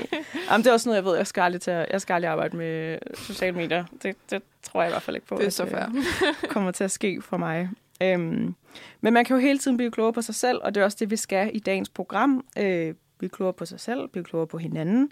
Jamen, 0.50 0.64
det 0.64 0.68
er 0.68 0.74
også 0.74 0.90
noget, 0.90 0.98
jeg 0.98 1.06
ved, 1.06 1.16
jeg 1.16 1.28
skal 1.28 1.42
aldrig, 1.42 1.62
til, 1.62 1.86
jeg 1.92 2.02
skal 2.02 2.14
aldrig 2.14 2.32
arbejde 2.32 2.58
med 2.58 2.98
sociale 3.16 3.58
medier. 3.58 3.86
Det, 4.04 4.16
det 4.30 4.42
tror 4.64 4.82
jeg 4.82 4.90
i 4.90 4.94
hvert 4.94 5.02
fald 5.02 5.16
ikke 5.16 5.28
på. 5.28 5.36
Det 5.36 5.46
er 5.46 5.50
så 5.50 5.66
fair. 5.66 6.04
kommer 6.54 6.72
til 6.72 6.84
at 6.84 6.92
ske 6.92 7.22
for 7.22 7.38
mig. 7.38 7.70
Øhm, 8.02 8.56
men 9.02 9.14
man 9.14 9.26
kan 9.26 9.36
jo 9.36 9.42
hele 9.42 9.60
tiden 9.60 9.78
blive 9.78 9.92
klogere 9.92 10.14
på 10.14 10.22
sig 10.22 10.36
selv, 10.36 10.60
og 10.64 10.76
det 10.76 10.82
er 10.82 10.86
også 10.86 10.98
det, 11.00 11.12
vi 11.12 11.16
skal 11.16 11.52
i 11.54 11.60
dagens 11.60 11.90
program. 11.90 12.46
Øh, 12.58 12.94
blive 13.18 13.30
klogere 13.30 13.54
på 13.54 13.66
sig 13.66 13.80
selv, 13.80 14.08
blive 14.08 14.24
klogere 14.24 14.48
på 14.48 14.58
hinanden. 14.58 15.12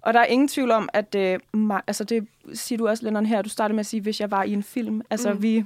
Og 0.00 0.14
der 0.14 0.20
er 0.20 0.24
ingen 0.24 0.48
tvivl 0.48 0.70
om, 0.70 0.88
at 0.92 1.14
øh, 1.14 1.38
altså 1.86 2.04
det 2.04 2.26
siger 2.54 2.78
du 2.78 2.88
også, 2.88 3.04
Lennon, 3.04 3.26
her. 3.26 3.42
Du 3.42 3.48
startede 3.48 3.74
med 3.74 3.80
at 3.80 3.86
sige, 3.86 4.00
hvis 4.00 4.20
jeg 4.20 4.30
var 4.30 4.42
i 4.42 4.52
en 4.52 4.62
film. 4.62 5.02
Altså, 5.10 5.32
mm. 5.32 5.42
vi, 5.42 5.64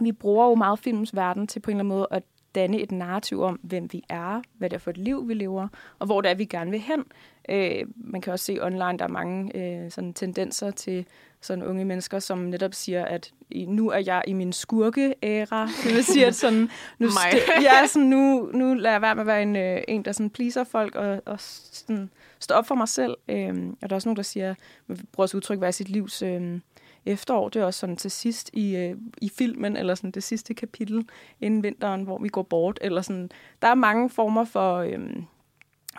vi 0.00 0.12
bruger 0.12 0.46
jo 0.48 0.54
meget 0.54 0.78
filmens 0.78 1.14
verden 1.14 1.46
til 1.46 1.60
på 1.60 1.70
en 1.70 1.76
eller 1.76 1.84
anden 1.84 1.98
måde 1.98 2.06
at 2.10 2.22
danne 2.54 2.80
et 2.80 2.92
narrativ 2.92 3.42
om, 3.42 3.60
hvem 3.62 3.88
vi 3.92 4.02
er, 4.08 4.42
hvad 4.58 4.70
det 4.70 4.76
er 4.76 4.80
for 4.80 4.90
et 4.90 4.98
liv, 4.98 5.28
vi 5.28 5.34
lever, 5.34 5.68
og 5.98 6.06
hvor 6.06 6.20
det 6.20 6.30
er, 6.30 6.34
vi 6.34 6.44
gerne 6.44 6.70
vil 6.70 6.80
hen. 6.80 7.04
Øh, 7.48 7.86
man 7.96 8.20
kan 8.20 8.32
også 8.32 8.44
se 8.44 8.58
online, 8.62 8.98
der 8.98 9.04
er 9.04 9.08
mange 9.08 9.56
øh, 9.56 9.90
sådan 9.90 10.14
tendenser 10.14 10.70
til 10.70 11.06
sådan 11.40 11.64
unge 11.64 11.84
mennesker, 11.84 12.18
som 12.18 12.38
netop 12.38 12.74
siger, 12.74 13.04
at 13.04 13.32
nu 13.66 13.90
er 13.90 13.98
jeg 13.98 14.22
i 14.26 14.32
min 14.32 14.52
skurke-æra. 14.52 15.68
Det 15.84 15.94
vil 15.94 16.04
sige, 16.04 16.26
at 16.26 16.34
sådan, 16.34 16.70
nu, 16.98 17.06
st- 17.16 17.62
ja, 17.62 17.86
sådan, 17.86 18.08
nu, 18.08 18.50
nu 18.54 18.74
lader 18.74 18.94
jeg 18.94 19.02
være 19.02 19.14
med 19.14 19.20
at 19.20 19.26
være 19.26 19.42
en, 19.42 19.56
øh, 19.56 19.82
en 19.88 20.04
der 20.04 20.12
sådan 20.12 20.30
pleaser 20.30 20.64
folk 20.64 20.94
og, 20.94 21.22
og 21.26 21.36
sådan, 21.40 22.10
stå 22.38 22.54
op 22.54 22.66
for 22.66 22.74
mig 22.74 22.88
selv. 22.88 23.16
Øh, 23.28 23.72
og 23.82 23.90
der 23.90 23.94
er 23.94 23.96
også 23.96 24.08
nogen, 24.08 24.16
der 24.16 24.22
siger, 24.22 24.54
man 24.86 24.98
bruger 25.12 25.24
også 25.24 25.36
udtryk, 25.36 25.58
hvad 25.58 25.68
er 25.68 25.72
sit 25.72 25.88
livs 25.88 26.22
øh, 26.22 26.60
efterår. 27.06 27.48
Det 27.48 27.62
er 27.62 27.66
også 27.66 27.80
sådan 27.80 27.96
til 27.96 28.10
sidst 28.10 28.50
i, 28.52 28.76
øh, 28.76 28.96
i 29.22 29.28
filmen, 29.28 29.76
eller 29.76 29.94
sådan 29.94 30.10
det 30.10 30.22
sidste 30.22 30.54
kapitel 30.54 31.08
inden 31.40 31.62
vinteren, 31.62 32.02
hvor 32.02 32.18
vi 32.18 32.28
går 32.28 32.42
bort. 32.42 32.78
Eller 32.82 33.02
sådan. 33.02 33.30
Der 33.62 33.68
er 33.68 33.74
mange 33.74 34.10
former 34.10 34.44
for 34.44 34.76
øh, 34.76 34.98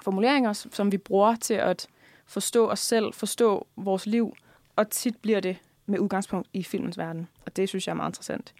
formuleringer, 0.01 0.53
som- 0.53 0.91
vi 0.91 0.97
bruger 0.97 1.35
til 1.35 1.53
at 1.53 1.87
forstå 2.25 2.69
os 2.69 2.79
selv, 2.79 3.13
forstå 3.13 3.67
vores 3.75 4.05
liv, 4.05 4.33
og 4.75 4.89
tit 4.89 5.15
bliver 5.17 5.39
det 5.39 5.57
med 5.85 5.99
udgangspunkt 5.99 6.47
i 6.53 6.63
filmens 6.63 6.97
verden. 6.97 7.27
Og 7.45 7.55
det 7.55 7.69
synes 7.69 7.87
jeg 7.87 7.93
er 7.93 7.97
meget 7.97 8.09
interessant. 8.09 8.53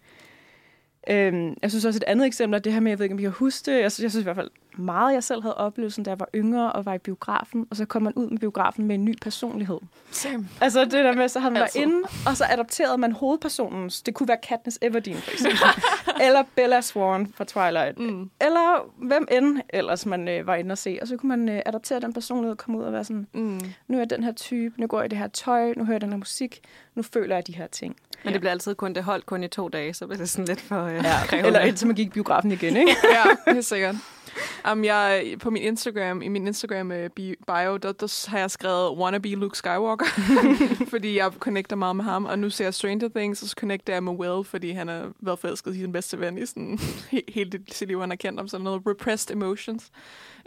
Øhm, 1.10 1.54
jeg 1.62 1.70
synes 1.70 1.84
også 1.84 1.98
et 1.98 2.04
andet 2.04 2.26
eksempel 2.26 2.54
er 2.56 2.60
det 2.60 2.72
her 2.72 2.80
med, 2.80 2.90
jeg 2.90 2.98
ved 2.98 3.04
ikke, 3.04 3.12
om 3.12 3.18
I 3.18 3.22
kan 3.22 3.30
huske 3.30 3.70
det. 3.72 3.80
Jeg 3.80 3.92
synes, 3.92 4.02
jeg 4.02 4.10
synes 4.10 4.22
i 4.22 4.26
hvert 4.26 4.36
fald 4.36 4.50
meget, 4.78 5.14
jeg 5.14 5.24
selv 5.24 5.42
havde 5.42 5.56
oplevet, 5.56 5.96
da 6.04 6.10
jeg 6.10 6.20
var 6.20 6.28
yngre 6.34 6.72
og 6.72 6.84
var 6.86 6.94
i 6.94 6.98
biografen, 6.98 7.66
og 7.70 7.76
så 7.76 7.84
kom 7.84 8.02
man 8.02 8.12
ud 8.14 8.30
med 8.30 8.38
biografen 8.38 8.86
med 8.86 8.94
en 8.94 9.04
ny 9.04 9.14
personlighed. 9.22 9.78
Same. 10.10 10.48
Altså 10.60 10.80
det 10.84 10.92
der 10.92 11.12
med, 11.14 11.28
så 11.28 11.38
havde 11.40 11.54
man 11.54 11.62
Altid. 11.62 11.80
var 11.80 11.86
inde, 11.86 12.02
og 12.26 12.36
så 12.36 12.44
adopterede 12.50 12.98
man 12.98 13.12
hovedpersonens. 13.12 14.02
Det 14.02 14.14
kunne 14.14 14.28
være 14.28 14.38
Katniss 14.42 14.78
Everdeen, 14.82 15.16
for 15.16 15.30
eksempel. 15.30 15.58
eller 16.26 16.42
Bella 16.56 16.80
Swan 16.80 17.32
fra 17.36 17.44
Twilight. 17.44 17.98
Mm. 17.98 18.30
Eller 18.40 18.90
hvem 19.06 19.26
end 19.30 19.58
ellers 19.68 20.06
man 20.06 20.28
øh, 20.28 20.46
var 20.46 20.54
inde 20.54 20.72
og 20.72 20.78
se. 20.78 20.98
Og 21.02 21.08
så 21.08 21.16
kunne 21.16 21.28
man 21.36 21.48
øh, 21.56 21.62
adoptere 21.66 22.00
den 22.00 22.12
personlighed 22.12 22.50
og 22.52 22.58
komme 22.58 22.78
ud 22.78 22.84
og 22.84 22.92
være 22.92 23.04
sådan, 23.04 23.26
Mm. 23.32 23.60
nu 23.88 23.96
er 23.96 24.00
jeg 24.00 24.10
den 24.10 24.24
her 24.24 24.32
type, 24.32 24.74
nu 24.80 24.86
går 24.86 24.98
jeg 24.98 25.04
i 25.06 25.08
det 25.08 25.18
her 25.18 25.26
tøj, 25.28 25.72
nu 25.76 25.84
hører 25.84 25.94
jeg 25.94 26.00
den 26.00 26.10
her 26.10 26.18
musik, 26.18 26.60
nu 26.94 27.02
føler 27.02 27.34
jeg 27.36 27.46
de 27.46 27.52
her 27.56 27.66
ting. 27.66 27.96
Men 28.24 28.32
det 28.32 28.40
bliver 28.40 28.52
altid 28.52 28.74
kun, 28.74 28.94
det 28.94 29.04
holdt 29.04 29.26
kun 29.26 29.44
i 29.44 29.48
to 29.48 29.68
dage, 29.68 29.94
så 29.94 30.06
bliver 30.06 30.18
det 30.18 30.28
sådan 30.30 30.44
lidt 30.44 30.60
for 30.60 30.84
øh, 30.84 30.94
Ja, 30.94 31.00
krævende. 31.26 31.46
eller 31.46 31.60
indtil 31.60 31.86
man 31.86 31.96
gik 31.96 32.06
i 32.06 32.10
biografen 32.10 32.52
igen, 32.52 32.76
ikke? 32.76 32.96
ja, 33.46 33.52
helt 33.52 33.64
sikkert. 33.64 33.94
Um, 34.72 34.84
jeg, 34.84 35.36
på 35.40 35.50
min 35.50 35.62
Instagram, 35.62 36.22
i 36.22 36.28
min 36.28 36.46
Instagram 36.46 36.92
øh, 36.92 37.10
bio, 37.10 37.76
der, 37.76 37.92
der 37.92 38.30
har 38.30 38.38
jeg 38.38 38.50
skrevet 38.50 38.98
wannabe 38.98 39.28
Luke 39.28 39.58
Skywalker, 39.58 40.06
fordi 40.90 41.18
jeg 41.18 41.32
connecter 41.38 41.76
meget 41.76 41.96
med 41.96 42.04
ham, 42.04 42.24
og 42.24 42.38
nu 42.38 42.50
ser 42.50 42.64
jeg 42.64 42.74
Stranger 42.74 43.08
Things, 43.08 43.42
og 43.42 43.48
så 43.48 43.54
connecter 43.58 43.92
jeg 43.92 44.02
med 44.02 44.12
Will, 44.12 44.44
fordi 44.44 44.70
han 44.70 44.88
har 44.88 45.12
været 45.20 45.38
forelsket 45.38 45.74
i 45.74 45.80
sin 45.80 45.92
bedste 45.92 46.20
ven 46.20 46.38
i 46.38 46.46
sådan, 46.46 46.78
he- 47.12 47.32
hele 47.32 47.50
det, 47.50 47.74
sit 47.74 47.88
liv, 47.88 48.00
han 48.00 48.10
har 48.10 48.16
kendt 48.16 48.40
om 48.40 48.48
sådan 48.48 48.64
noget 48.64 48.82
repressed 48.86 49.36
emotions. 49.36 49.90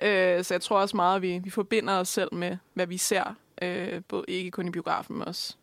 Uh, 0.01 0.07
så 0.43 0.47
jeg 0.51 0.61
tror 0.61 0.79
også 0.79 0.95
meget, 0.95 1.15
at 1.15 1.21
vi, 1.21 1.39
vi 1.43 1.49
forbinder 1.49 1.93
os 1.93 2.09
selv 2.09 2.33
med, 2.33 2.57
hvad 2.73 2.87
vi 2.87 2.97
ser, 2.97 3.35
uh, 3.61 4.01
både 4.07 4.25
ikke 4.27 4.51
kun 4.51 4.67
i 4.67 4.71
biografen, 4.71 5.17
men 5.17 5.27
også 5.27 5.55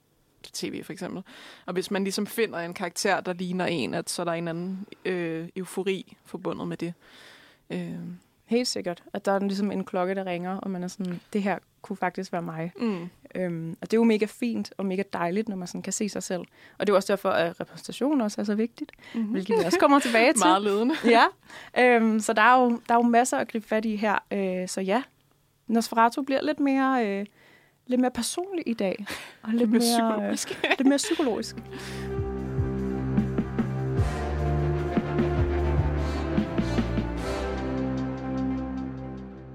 på 0.43 0.51
tv 0.53 0.85
for 0.85 0.93
eksempel. 0.93 1.23
Og 1.67 1.73
hvis 1.73 1.91
man 1.91 2.05
ligesom 2.05 2.27
finder 2.27 2.59
en 2.59 2.75
karakter, 2.75 3.21
der 3.21 3.33
ligner 3.33 3.67
en, 3.67 3.95
at 3.95 4.11
så 4.11 4.23
er 4.23 4.25
der 4.25 4.33
en 4.33 4.49
anden 4.49 4.87
øh, 5.05 5.49
eufori 5.57 6.17
forbundet 6.25 6.69
med 6.69 6.77
det. 6.77 6.95
Øh, 7.73 7.99
Helt 8.45 8.69
sikkert. 8.69 9.03
At 9.13 9.25
der 9.25 9.33
er 9.33 9.39
ligesom 9.39 9.71
en 9.71 9.85
klokke, 9.85 10.15
der 10.15 10.25
ringer, 10.27 10.57
og 10.57 10.71
man 10.71 10.83
er 10.85 10.89
sådan, 10.89 11.21
det 11.33 11.43
her 11.43 11.59
kunne 11.83 11.97
faktisk 11.97 12.33
være 12.33 12.43
mig. 12.43 12.73
mm. 12.81 13.09
Øhm, 13.35 13.71
og 13.81 13.91
det 13.91 13.97
er 13.97 13.99
jo 14.01 14.05
mega 14.05 14.27
fint 14.27 14.73
og 14.79 14.87
mega 14.87 15.03
dejligt, 15.13 15.49
når 15.49 15.57
man 15.57 15.69
sådan 15.69 15.83
kan 15.83 15.93
se 15.93 16.09
sig 16.09 16.23
selv. 16.23 16.41
Og 16.41 16.47
det 16.81 16.89
er 16.89 16.93
jo 16.93 16.97
også 16.97 17.13
derfor, 17.13 17.31
at 17.31 17.61
repræsentation 17.61 18.21
også 18.21 18.41
er 18.41 18.45
så 18.45 18.55
vigtigt, 18.55 18.93
Mm-hmm. 19.15 19.29
hvilket 19.31 19.59
vi 19.59 19.65
også 19.65 19.79
kommer 19.79 19.99
tilbage 19.99 20.33
til. 20.43 20.47
Meget 20.47 20.63
ledende. 20.63 20.95
Ja, 21.19 21.25
øhm, 21.79 22.21
så 22.21 22.33
der 22.33 22.43
er, 22.43 22.61
jo, 22.63 22.69
der 22.89 22.95
er 22.95 22.99
jo 22.99 23.03
masser 23.03 23.37
at 23.39 23.49
gribe 23.49 23.67
fat 23.69 23.85
i 23.85 23.97
her. 23.97 24.19
Øh, 24.33 24.69
så 24.69 24.81
ja, 24.81 25.03
Nosferatu 25.67 26.23
bliver 26.23 26.43
lidt 26.43 26.61
mere, 26.61 27.07
øh, 27.09 27.27
lidt 27.87 28.01
mere 28.01 28.11
personlig 28.11 28.69
i 28.69 28.75
dag. 28.75 29.07
Og 29.43 29.51
lidt, 29.53 29.71
mere. 29.71 30.23
Øh, 30.31 30.39
lidt 30.79 30.89
mere 30.89 30.97
psykologisk. 30.99 31.57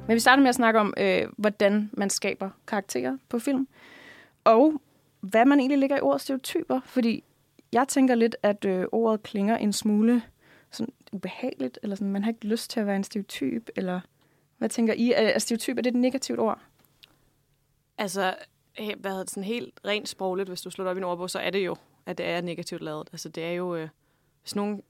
Men 0.08 0.14
vi 0.14 0.20
starter 0.20 0.42
med 0.44 0.50
at 0.50 0.56
snakke 0.56 0.80
om, 0.80 0.94
øh, 0.98 1.28
hvordan 1.38 1.90
man 1.94 2.10
skaber 2.10 2.50
karakterer 2.68 3.18
på 3.30 3.40
film. 3.40 3.68
Og 4.44 4.82
hvad 5.20 5.46
man 5.46 5.60
egentlig 5.60 5.78
ligger 5.78 5.98
i 5.98 6.02
ordet 6.02 6.22
stereotyper. 6.22 6.82
Fordi 6.86 7.24
jeg 7.72 7.88
tænker 7.88 8.16
lidt, 8.16 8.36
at 8.44 8.66
øh, 8.66 8.86
ordet 8.92 9.24
klinger 9.24 9.58
en 9.58 9.74
smule 9.74 10.22
sådan 10.72 10.94
ubehageligt, 11.12 11.80
eller 11.84 11.96
sådan, 11.96 12.12
man 12.12 12.24
har 12.24 12.32
ikke 12.32 12.48
lyst 12.48 12.70
til 12.70 12.80
at 12.80 12.88
være 12.88 12.96
en 12.96 13.04
stereotyp, 13.04 13.70
eller 13.76 14.00
hvad 14.58 14.70
tænker 14.70 14.94
I? 14.94 15.12
Er, 15.12 15.22
er 15.22 15.40
stereotyp, 15.40 15.78
er 15.78 15.82
det 15.82 15.90
et 15.90 15.96
negativt 15.96 16.40
ord? 16.40 16.60
Altså, 17.98 18.36
hvad 18.78 19.12
hedder 19.12 19.24
det, 19.24 19.30
sådan 19.30 19.44
helt 19.44 19.80
rent 19.86 20.10
sprogligt, 20.10 20.50
hvis 20.50 20.62
du 20.62 20.70
slår 20.70 20.86
op 20.86 20.98
i 20.98 21.00
en 21.00 21.04
ordbog, 21.04 21.30
så 21.30 21.40
er 21.40 21.50
det 21.50 21.66
jo, 21.66 21.76
at 22.06 22.18
det 22.18 22.26
er 22.26 22.42
negativt 22.42 22.82
lavet. 22.82 23.10
Altså, 23.12 23.30
det 23.30 23.44
er 23.44 23.52
jo, 23.52 23.76
øh, 23.76 23.90
hvis 24.42 24.56
nogen 24.56 24.84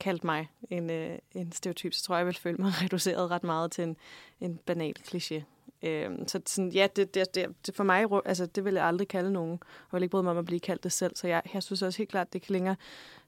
kaldt 0.00 0.24
mig 0.24 0.48
en, 0.70 0.90
øh, 0.90 1.18
en 1.34 1.52
stereotyp, 1.52 1.92
så 1.92 2.02
tror 2.02 2.14
jeg, 2.14 2.18
jeg 2.18 2.26
ville 2.26 2.40
føle 2.40 2.56
mig 2.56 2.72
reduceret 2.82 3.30
ret 3.30 3.44
meget 3.44 3.72
til 3.72 3.84
en, 3.84 3.96
en 4.40 4.58
banal 4.66 4.94
kliché. 5.08 5.42
Øh, 5.82 6.10
så 6.26 6.40
sådan, 6.46 6.70
ja, 6.70 6.86
det, 6.96 7.14
det, 7.14 7.34
det, 7.34 7.74
for 7.74 7.84
mig, 7.84 8.06
altså, 8.24 8.46
det 8.46 8.64
vil 8.64 8.74
jeg 8.74 8.84
aldrig 8.84 9.08
kalde 9.08 9.32
nogen. 9.32 9.50
Jeg 9.52 9.92
vil 9.92 10.02
ikke 10.02 10.10
bryde 10.10 10.22
mig 10.22 10.30
om 10.30 10.38
at 10.38 10.44
blive 10.44 10.60
kaldt 10.60 10.84
det 10.84 10.92
selv, 10.92 11.16
så 11.16 11.28
jeg, 11.28 11.42
jeg 11.54 11.62
synes 11.62 11.82
også 11.82 11.98
helt 11.98 12.10
klart, 12.10 12.32
det 12.32 12.42
klinger 12.42 12.74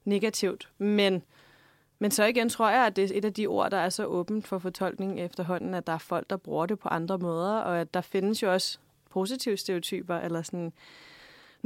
negativt. 0.05 0.69
Men, 0.79 1.23
men 1.99 2.11
så 2.11 2.25
igen 2.25 2.49
tror 2.49 2.71
jeg, 2.71 2.87
at 2.87 2.97
det 2.97 3.05
er 3.05 3.19
et 3.19 3.25
af 3.25 3.35
de 3.35 3.47
ord, 3.47 3.71
der 3.71 3.77
er 3.77 3.89
så 3.89 4.05
åbent 4.05 4.47
for 4.47 4.59
fortolkning 4.59 5.21
efterhånden, 5.21 5.75
at 5.75 5.87
der 5.87 5.93
er 5.93 5.99
folk, 5.99 6.31
der 6.31 6.37
bruger 6.37 6.67
det 6.67 6.79
på 6.79 6.89
andre 6.89 7.19
måder, 7.19 7.53
og 7.53 7.81
at 7.81 7.95
der 7.95 8.01
findes 8.01 8.43
jo 8.43 8.53
også 8.53 8.79
positive 9.11 9.57
stereotyper, 9.57 10.17
eller 10.17 10.43
sådan... 10.43 10.73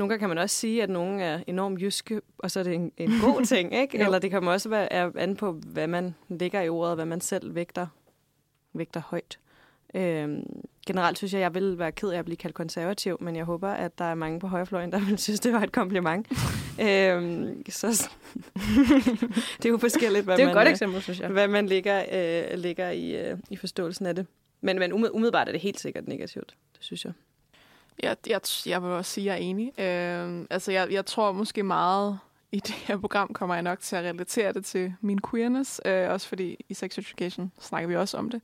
Nogle 0.00 0.08
gange 0.08 0.20
kan 0.20 0.28
man 0.28 0.38
også 0.38 0.56
sige, 0.56 0.82
at 0.82 0.90
nogen 0.90 1.20
er 1.20 1.40
enormt 1.46 1.80
jyske, 1.80 2.20
og 2.38 2.50
så 2.50 2.60
er 2.60 2.64
det 2.64 2.74
en, 2.74 2.92
en 2.96 3.10
god 3.22 3.44
ting, 3.54 3.74
ikke? 3.74 3.98
Eller 3.98 4.18
det 4.18 4.30
kan 4.30 4.42
man 4.42 4.52
også 4.52 4.68
være 4.68 5.16
an 5.18 5.36
på, 5.36 5.52
hvad 5.52 5.86
man 5.86 6.14
lægger 6.28 6.60
i 6.60 6.68
ordet, 6.68 6.96
hvad 6.96 7.04
man 7.04 7.20
selv 7.20 7.54
vægter, 7.54 7.86
vægter 8.72 9.00
højt. 9.06 9.38
Øhm, 9.94 10.44
generelt 10.86 11.18
synes 11.18 11.32
jeg, 11.32 11.40
jeg 11.40 11.54
vil 11.54 11.78
være 11.78 11.92
ked 11.92 12.08
af 12.08 12.18
at 12.18 12.24
blive 12.24 12.36
kaldt 12.36 12.54
konservativ, 12.54 13.16
men 13.20 13.36
jeg 13.36 13.44
håber, 13.44 13.68
at 13.68 13.98
der 13.98 14.04
er 14.04 14.14
mange 14.14 14.40
på 14.40 14.46
højrefløjen, 14.46 14.92
der 14.92 15.00
vil 15.00 15.18
synes, 15.18 15.40
det 15.40 15.52
var 15.52 15.62
et 15.62 15.72
kompliment. 15.72 16.26
øhm, 16.86 17.62
så 17.68 17.86
det 19.56 19.64
er 19.64 19.70
jo 19.70 19.78
forskelligt, 19.78 20.24
hvad, 20.24 20.36
det 20.36 20.42
er 20.42 20.46
man, 20.46 20.54
godt 20.54 20.66
øh, 20.66 20.72
eksempel, 20.72 21.02
synes 21.02 21.20
jeg. 21.20 21.28
hvad 21.28 21.48
man 21.48 21.66
ligger, 21.66 22.04
øh, 22.12 22.58
ligger 22.58 22.90
i, 22.90 23.30
øh, 23.30 23.38
i 23.50 23.56
forståelsen 23.56 24.06
af 24.06 24.14
det. 24.14 24.26
Men, 24.60 24.78
men 24.78 24.92
umiddelbart 24.92 25.48
er 25.48 25.52
det 25.52 25.60
helt 25.60 25.80
sikkert 25.80 26.08
negativt, 26.08 26.54
det 26.76 26.84
synes 26.84 27.04
jeg. 27.04 27.12
Ja, 28.02 28.14
jeg, 28.26 28.40
jeg 28.66 28.82
vil 28.82 28.90
også 28.90 29.12
sige, 29.12 29.32
at 29.32 29.40
jeg 29.40 29.44
er 29.44 29.50
enig. 29.50 29.80
Øh, 29.80 30.46
altså, 30.50 30.72
jeg, 30.72 30.92
jeg 30.92 31.06
tror 31.06 31.32
måske 31.32 31.62
meget 31.62 32.18
i 32.52 32.60
det 32.60 32.74
her 32.74 32.96
program 32.96 33.32
kommer 33.32 33.54
jeg 33.54 33.62
nok 33.62 33.80
til 33.80 33.96
at 33.96 34.04
relatere 34.04 34.52
det 34.52 34.64
til 34.64 34.94
min 35.00 35.18
queerness, 35.30 35.80
øh, 35.84 36.10
også 36.10 36.28
fordi 36.28 36.64
i 36.68 36.74
Sex 36.74 36.98
Education 36.98 37.52
snakker 37.60 37.88
vi 37.88 37.96
også 37.96 38.16
om 38.16 38.30
det. 38.30 38.40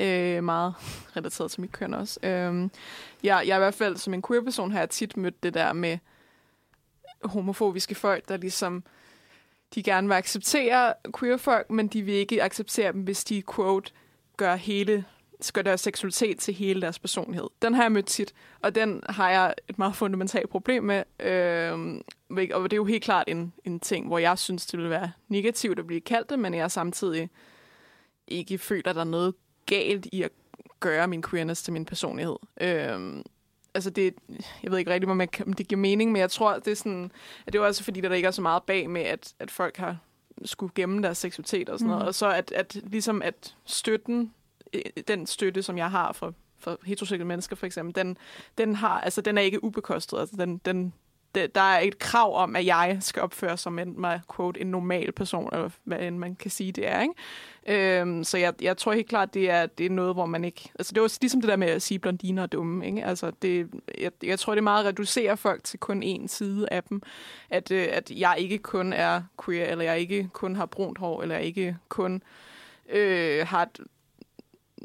Øh, 0.00 0.44
meget 0.44 0.74
relateret 1.16 1.50
til 1.50 1.60
mit 1.60 1.72
køn 1.72 1.94
også. 1.94 2.20
Øh, 2.22 2.68
jeg, 3.22 3.42
jeg 3.46 3.52
er 3.52 3.56
i 3.56 3.58
hvert 3.58 3.74
fald 3.74 3.96
som 3.96 4.14
en 4.14 4.22
queer-person 4.22 4.72
har 4.72 4.78
jeg 4.78 4.90
tit 4.90 5.16
mødt 5.16 5.42
det 5.42 5.54
der 5.54 5.72
med 5.72 5.98
homofobiske 7.24 7.94
folk, 7.94 8.28
der 8.28 8.36
ligesom 8.36 8.84
de 9.74 9.82
gerne 9.82 10.08
vil 10.08 10.14
acceptere 10.14 10.94
queer-folk, 11.18 11.70
men 11.70 11.88
de 11.88 12.02
vil 12.02 12.14
ikke 12.14 12.42
acceptere 12.42 12.92
dem, 12.92 13.00
hvis 13.00 13.24
de, 13.24 13.42
quote, 13.54 13.92
gør 14.36 14.54
hele 14.54 15.04
skal 15.44 15.64
deres 15.64 15.80
seksualitet 15.80 16.38
til 16.38 16.54
hele 16.54 16.80
deres 16.80 16.98
personlighed. 16.98 17.46
Den 17.62 17.74
har 17.74 17.82
jeg 17.82 17.92
mødt 17.92 18.06
tit, 18.06 18.34
og 18.60 18.74
den 18.74 19.02
har 19.08 19.30
jeg 19.30 19.54
et 19.68 19.78
meget 19.78 19.96
fundamentalt 19.96 20.50
problem 20.50 20.84
med. 20.84 21.02
Øh, 21.20 22.00
og 22.54 22.62
det 22.70 22.72
er 22.72 22.76
jo 22.76 22.84
helt 22.84 23.04
klart 23.04 23.24
en, 23.28 23.52
en 23.64 23.80
ting, 23.80 24.06
hvor 24.06 24.18
jeg 24.18 24.38
synes, 24.38 24.66
det 24.66 24.80
vil 24.80 24.90
være 24.90 25.12
negativt 25.28 25.78
at 25.78 25.86
blive 25.86 26.00
kaldt 26.00 26.30
det, 26.30 26.38
men 26.38 26.54
jeg 26.54 26.70
samtidig 26.70 27.30
ikke 28.28 28.58
føler, 28.58 28.88
at 28.88 28.94
der 28.94 29.00
er 29.00 29.04
noget 29.04 29.34
galt 29.66 30.06
i 30.12 30.22
at 30.22 30.30
gøre 30.80 31.08
min 31.08 31.22
queerness 31.22 31.62
til 31.62 31.72
min 31.72 31.84
personlighed. 31.84 32.36
Øh, 32.60 33.24
altså 33.74 33.90
det, 33.90 34.14
jeg 34.62 34.70
ved 34.70 34.78
ikke 34.78 34.90
rigtig, 34.90 35.10
om, 35.10 35.52
det 35.52 35.68
giver 35.68 35.80
mening, 35.80 36.12
men 36.12 36.20
jeg 36.20 36.30
tror, 36.30 36.58
det 36.58 36.68
er 36.70 36.76
sådan, 36.76 37.12
at 37.46 37.52
det 37.52 37.58
er 37.58 37.62
også 37.62 37.84
fordi, 37.84 38.00
der 38.00 38.12
ikke 38.12 38.26
er 38.26 38.32
så 38.32 38.42
meget 38.42 38.62
bag 38.62 38.90
med, 38.90 39.02
at, 39.02 39.34
at 39.38 39.50
folk 39.50 39.76
har 39.76 39.96
skulle 40.44 40.72
gemme 40.74 41.02
deres 41.02 41.18
seksualitet 41.18 41.68
og 41.68 41.78
sådan 41.78 41.86
mm. 41.86 41.90
noget. 41.90 42.06
Og 42.06 42.14
så 42.14 42.30
at, 42.30 42.52
at 42.52 42.80
ligesom 42.84 43.22
at 43.22 43.56
støtten 43.64 44.32
Øh, 44.72 44.82
den 45.08 45.26
støtte, 45.26 45.62
som 45.62 45.78
jeg 45.78 45.90
har 45.90 46.12
for, 46.12 46.34
for 46.58 46.78
heteroseksuelle 46.84 47.26
mennesker 47.26 47.56
for 47.56 47.66
eksempel, 47.66 47.94
den, 47.94 48.16
den, 48.58 48.76
har, 48.76 49.00
altså, 49.00 49.20
den 49.20 49.38
er 49.38 49.42
ikke 49.42 49.64
ubekostet. 49.64 50.18
Altså, 50.18 50.36
den, 50.36 50.60
den, 50.64 50.92
det, 51.34 51.54
der 51.54 51.60
er 51.60 51.80
et 51.80 51.98
krav 51.98 52.36
om, 52.36 52.56
at 52.56 52.66
jeg 52.66 52.96
skal 53.00 53.22
opføre 53.22 53.56
som 53.56 53.78
en, 53.78 54.00
mig, 54.00 54.20
quote, 54.36 54.60
en 54.60 54.66
normal 54.66 55.12
person, 55.12 55.48
eller 55.52 55.70
hvad 55.84 55.98
end 55.98 56.18
man 56.18 56.34
kan 56.34 56.50
sige, 56.50 56.72
det 56.72 56.88
er. 56.88 57.00
Ikke? 57.00 58.00
Øhm, 58.00 58.24
så 58.24 58.38
jeg, 58.38 58.54
jeg 58.62 58.76
tror 58.76 58.92
helt 58.92 59.08
klart, 59.08 59.34
det 59.34 59.50
er, 59.50 59.66
det 59.66 59.86
er 59.86 59.90
noget, 59.90 60.14
hvor 60.14 60.26
man 60.26 60.44
ikke... 60.44 60.70
Altså, 60.78 60.92
det 60.94 61.02
var 61.02 61.18
ligesom 61.20 61.40
det 61.40 61.48
der 61.48 61.56
med 61.56 61.68
at 61.68 61.82
sige 61.82 61.98
blondiner 61.98 62.42
og 62.42 62.52
dumme. 62.52 62.86
Ikke? 62.86 63.04
Altså, 63.04 63.32
det, 63.42 63.70
jeg, 63.98 64.10
jeg 64.22 64.38
tror, 64.38 64.52
det 64.52 64.58
er 64.58 64.62
meget 64.62 64.84
at 64.84 64.88
reducere 64.88 65.36
folk 65.36 65.64
til 65.64 65.78
kun 65.78 66.02
én 66.02 66.26
side 66.26 66.68
af 66.70 66.82
dem. 66.82 67.02
At, 67.50 67.70
øh, 67.70 67.88
at 67.92 68.10
jeg 68.10 68.34
ikke 68.38 68.58
kun 68.58 68.92
er 68.92 69.22
queer, 69.44 69.66
eller 69.66 69.84
jeg 69.84 70.00
ikke 70.00 70.28
kun 70.32 70.56
har 70.56 70.66
brunt 70.66 70.98
hår, 70.98 71.22
eller 71.22 71.34
jeg 71.34 71.44
ikke 71.44 71.76
kun 71.88 72.22
øh, 72.88 73.46
har 73.46 73.62
et 73.62 73.80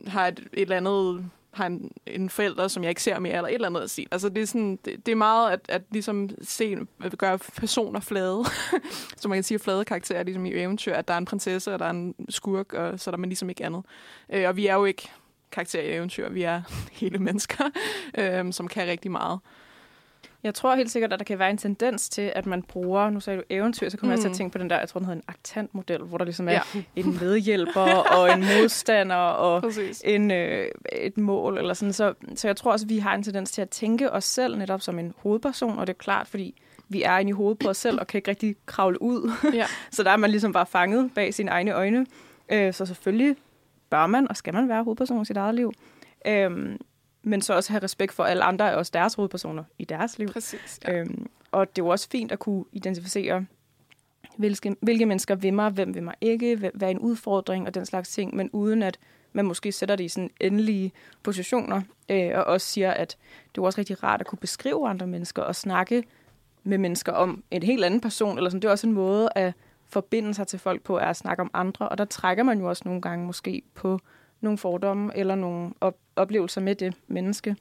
har 0.07 0.27
et, 0.27 0.39
et 0.39 0.61
eller 0.61 0.77
andet 0.77 1.29
har 1.55 1.65
en, 1.65 1.91
en 2.07 2.29
forælder, 2.29 2.67
som 2.67 2.83
jeg 2.83 2.89
ikke 2.89 3.03
ser 3.03 3.19
mere, 3.19 3.33
eller 3.33 3.47
et 3.47 3.53
eller 3.53 3.67
andet 3.67 3.81
at 3.81 3.89
sige. 3.89 4.07
Altså, 4.11 4.29
det 4.29 4.41
er, 4.41 4.45
sådan, 4.45 4.79
det, 4.85 5.05
det 5.05 5.11
er 5.11 5.15
meget 5.15 5.51
at, 5.51 5.59
at 5.69 5.81
ligesom 5.91 6.29
se, 6.41 6.77
at 7.03 7.17
gøre 7.17 7.37
personer 7.37 7.99
flade. 7.99 8.43
som 9.17 9.29
man 9.29 9.37
kan 9.37 9.43
sige, 9.43 9.59
flade 9.59 9.85
karakterer, 9.85 10.23
ligesom 10.23 10.45
i 10.45 10.53
eventyr, 10.53 10.93
at 10.93 11.07
der 11.07 11.13
er 11.13 11.17
en 11.17 11.25
prinsesse, 11.25 11.73
og 11.73 11.79
der 11.79 11.85
er 11.85 11.89
en 11.89 12.15
skurk, 12.29 12.73
og 12.73 12.99
så 12.99 13.09
er 13.09 13.11
der 13.11 13.17
man 13.17 13.29
ligesom 13.29 13.49
ikke 13.49 13.65
andet. 13.65 13.83
Øh, 14.33 14.47
og 14.47 14.55
vi 14.55 14.67
er 14.67 14.73
jo 14.73 14.85
ikke 14.85 15.09
karakterer 15.51 15.83
i 15.83 15.95
eventyr, 15.95 16.29
vi 16.29 16.43
er 16.43 16.61
hele 17.01 17.19
mennesker, 17.19 17.63
øh, 18.19 18.53
som 18.53 18.67
kan 18.67 18.87
rigtig 18.87 19.11
meget. 19.11 19.39
Jeg 20.45 20.53
tror 20.53 20.75
helt 20.75 20.91
sikkert, 20.91 21.13
at 21.13 21.19
der 21.19 21.25
kan 21.25 21.39
være 21.39 21.49
en 21.49 21.57
tendens 21.57 22.09
til, 22.09 22.31
at 22.35 22.45
man 22.45 22.63
bruger, 22.63 23.09
nu 23.09 23.19
sagde 23.19 23.37
du 23.39 23.43
eventyr, 23.49 23.89
så 23.89 23.97
kommer 23.97 24.15
mm. 24.15 24.17
jeg 24.17 24.21
til 24.21 24.27
at 24.27 24.31
mm. 24.31 24.37
tænke 24.37 24.51
på 24.51 24.57
den 24.57 24.69
der, 24.69 24.79
jeg 24.79 24.89
tror, 24.89 24.99
den 24.99 25.05
hedder 25.05 25.19
en 25.19 25.23
aktantmodel, 25.27 26.01
hvor 26.01 26.17
der 26.17 26.25
ligesom 26.25 26.47
er 26.47 26.51
ja. 26.51 26.81
en 26.95 27.17
medhjælper 27.21 28.13
og 28.17 28.33
en 28.33 28.39
modstander 28.39 29.15
og 29.15 29.71
en, 30.03 30.31
øh, 30.31 30.67
et 30.91 31.17
mål. 31.17 31.57
Eller 31.57 31.73
sådan. 31.73 31.93
Så, 31.93 32.13
så 32.35 32.47
jeg 32.47 32.55
tror 32.55 32.71
også, 32.71 32.85
at 32.85 32.89
vi 32.89 32.97
har 32.97 33.15
en 33.15 33.23
tendens 33.23 33.51
til 33.51 33.61
at 33.61 33.69
tænke 33.69 34.11
os 34.11 34.23
selv 34.23 34.57
netop 34.57 34.81
som 34.81 34.99
en 34.99 35.13
hovedperson, 35.17 35.79
og 35.79 35.87
det 35.87 35.93
er 35.93 35.97
klart, 35.97 36.27
fordi 36.27 36.61
vi 36.89 37.03
er 37.03 37.17
inde 37.17 37.29
i 37.29 37.33
hovedet 37.33 37.59
på 37.59 37.69
os 37.69 37.77
selv 37.77 37.99
og 37.99 38.07
kan 38.07 38.17
ikke 38.17 38.29
rigtig 38.29 38.55
kravle 38.65 39.01
ud. 39.01 39.31
Ja. 39.53 39.65
så 39.91 40.03
der 40.03 40.11
er 40.11 40.17
man 40.17 40.29
ligesom 40.29 40.53
bare 40.53 40.65
fanget 40.65 41.11
bag 41.15 41.33
sine 41.33 41.51
egne 41.51 41.71
øjne. 41.71 42.05
Øh, 42.51 42.73
så 42.73 42.85
selvfølgelig 42.85 43.35
bør 43.89 44.07
man 44.07 44.29
og 44.29 44.37
skal 44.37 44.53
man 44.53 44.69
være 44.69 44.83
hovedperson 44.83 45.21
i 45.21 45.25
sit 45.25 45.37
eget 45.37 45.55
liv. 45.55 45.73
Øh, 46.27 46.77
men 47.25 47.41
så 47.41 47.53
også 47.53 47.71
have 47.71 47.83
respekt 47.83 48.13
for 48.13 48.23
alle 48.23 48.43
andre 48.43 48.75
os 48.75 48.89
deres 48.89 49.13
hovedpersoner 49.13 49.63
i 49.77 49.85
deres 49.85 50.19
liv. 50.19 50.27
Præcis, 50.27 50.79
ja. 50.87 50.93
øhm, 50.93 51.27
og 51.51 51.75
det 51.75 51.81
er 51.81 51.85
jo 51.85 51.89
også 51.91 52.09
fint 52.11 52.31
at 52.31 52.39
kunne 52.39 52.65
identificere, 52.71 53.45
hvilke, 54.37 54.75
hvilke 54.81 55.05
mennesker 55.05 55.35
vil 55.35 55.53
mig, 55.53 55.69
hvem 55.69 55.93
vil 55.95 56.03
mig 56.03 56.13
ikke, 56.21 56.55
hvad 56.55 56.87
er 56.87 56.91
en 56.91 56.99
udfordring 56.99 57.67
og 57.67 57.73
den 57.73 57.85
slags 57.85 58.09
ting, 58.09 58.35
men 58.35 58.49
uden 58.53 58.83
at 58.83 58.99
man 59.33 59.45
måske 59.45 59.71
sætter 59.71 59.95
det 59.95 60.03
i 60.03 60.07
sådan 60.07 60.29
endelige 60.39 60.91
positioner, 61.23 61.81
øh, 62.09 62.31
og 62.35 62.43
også 62.43 62.67
siger, 62.67 62.91
at 62.91 63.17
det 63.55 63.61
er 63.61 63.65
også 63.65 63.79
rigtig 63.79 64.03
rart 64.03 64.21
at 64.21 64.27
kunne 64.27 64.39
beskrive 64.39 64.89
andre 64.89 65.07
mennesker 65.07 65.41
og 65.41 65.55
snakke 65.55 66.03
med 66.63 66.77
mennesker 66.77 67.11
om 67.11 67.43
en 67.51 67.63
helt 67.63 67.85
anden 67.85 68.01
person, 68.01 68.37
eller 68.37 68.49
sådan. 68.49 68.61
det 68.61 68.67
er 68.67 68.71
også 68.71 68.87
en 68.87 68.93
måde 68.93 69.29
at 69.35 69.53
forbinde 69.85 70.33
sig 70.33 70.47
til 70.47 70.59
folk 70.59 70.81
på, 70.81 70.97
er 70.97 71.05
at 71.05 71.17
snakke 71.17 71.41
om 71.41 71.51
andre, 71.53 71.89
og 71.89 71.97
der 71.97 72.05
trækker 72.05 72.43
man 72.43 72.59
jo 72.59 72.69
også 72.69 72.81
nogle 72.85 73.01
gange 73.01 73.25
måske 73.25 73.61
på 73.73 73.99
nogle 74.41 74.57
fordomme 74.57 75.17
eller 75.17 75.35
nogle 75.35 75.73
op- 75.81 75.97
oplevelser 76.15 76.61
med 76.61 76.75
det 76.75 76.93
menneske. 77.07 77.55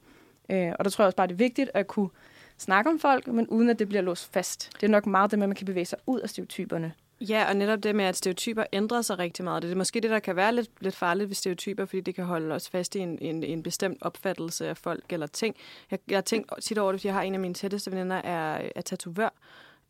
Øh, 0.51 0.71
og 0.79 0.85
der 0.85 0.91
tror 0.91 1.03
jeg 1.03 1.07
også 1.07 1.15
bare, 1.15 1.27
det 1.27 1.33
er 1.33 1.37
vigtigt 1.37 1.71
at 1.73 1.87
kunne 1.87 2.09
snakke 2.57 2.89
om 2.89 2.99
folk, 2.99 3.27
men 3.27 3.47
uden 3.47 3.69
at 3.69 3.79
det 3.79 3.89
bliver 3.89 4.01
låst 4.01 4.33
fast. 4.33 4.69
Det 4.81 4.83
er 4.83 4.91
nok 4.91 5.05
meget 5.05 5.31
det 5.31 5.39
med, 5.39 5.43
at 5.43 5.49
man 5.49 5.55
kan 5.55 5.65
bevæge 5.65 5.85
sig 5.85 5.99
ud 6.07 6.19
af 6.19 6.29
stereotyperne. 6.29 6.93
Ja, 7.21 7.45
og 7.49 7.55
netop 7.55 7.83
det 7.83 7.95
med, 7.95 8.05
at 8.05 8.15
stereotyper 8.15 8.63
ændrer 8.73 9.01
sig 9.01 9.19
rigtig 9.19 9.43
meget. 9.43 9.63
Det 9.63 9.71
er 9.71 9.75
måske 9.75 9.99
det, 9.99 10.11
der 10.11 10.19
kan 10.19 10.35
være 10.35 10.55
lidt, 10.55 10.69
lidt 10.79 10.95
farligt 10.95 11.29
ved 11.29 11.35
stereotyper, 11.35 11.85
fordi 11.85 12.01
det 12.01 12.15
kan 12.15 12.25
holde 12.25 12.55
os 12.55 12.69
fast 12.69 12.95
i 12.95 12.99
en, 12.99 13.17
en, 13.21 13.43
en 13.43 13.63
bestemt 13.63 13.97
opfattelse 14.01 14.67
af 14.67 14.77
folk 14.77 15.13
eller 15.13 15.27
ting. 15.27 15.55
Jeg, 15.91 15.99
jeg 16.09 16.17
har 16.17 16.21
tænkt 16.21 16.51
tit 16.61 16.77
over 16.77 16.91
det, 16.91 17.01
fordi 17.01 17.07
jeg 17.07 17.15
har 17.15 17.21
en 17.21 17.33
af 17.33 17.39
mine 17.39 17.53
tætteste 17.53 17.91
veninder, 17.91 18.15
er, 18.15 18.69
er 18.75 18.81
tatovør. 18.81 19.33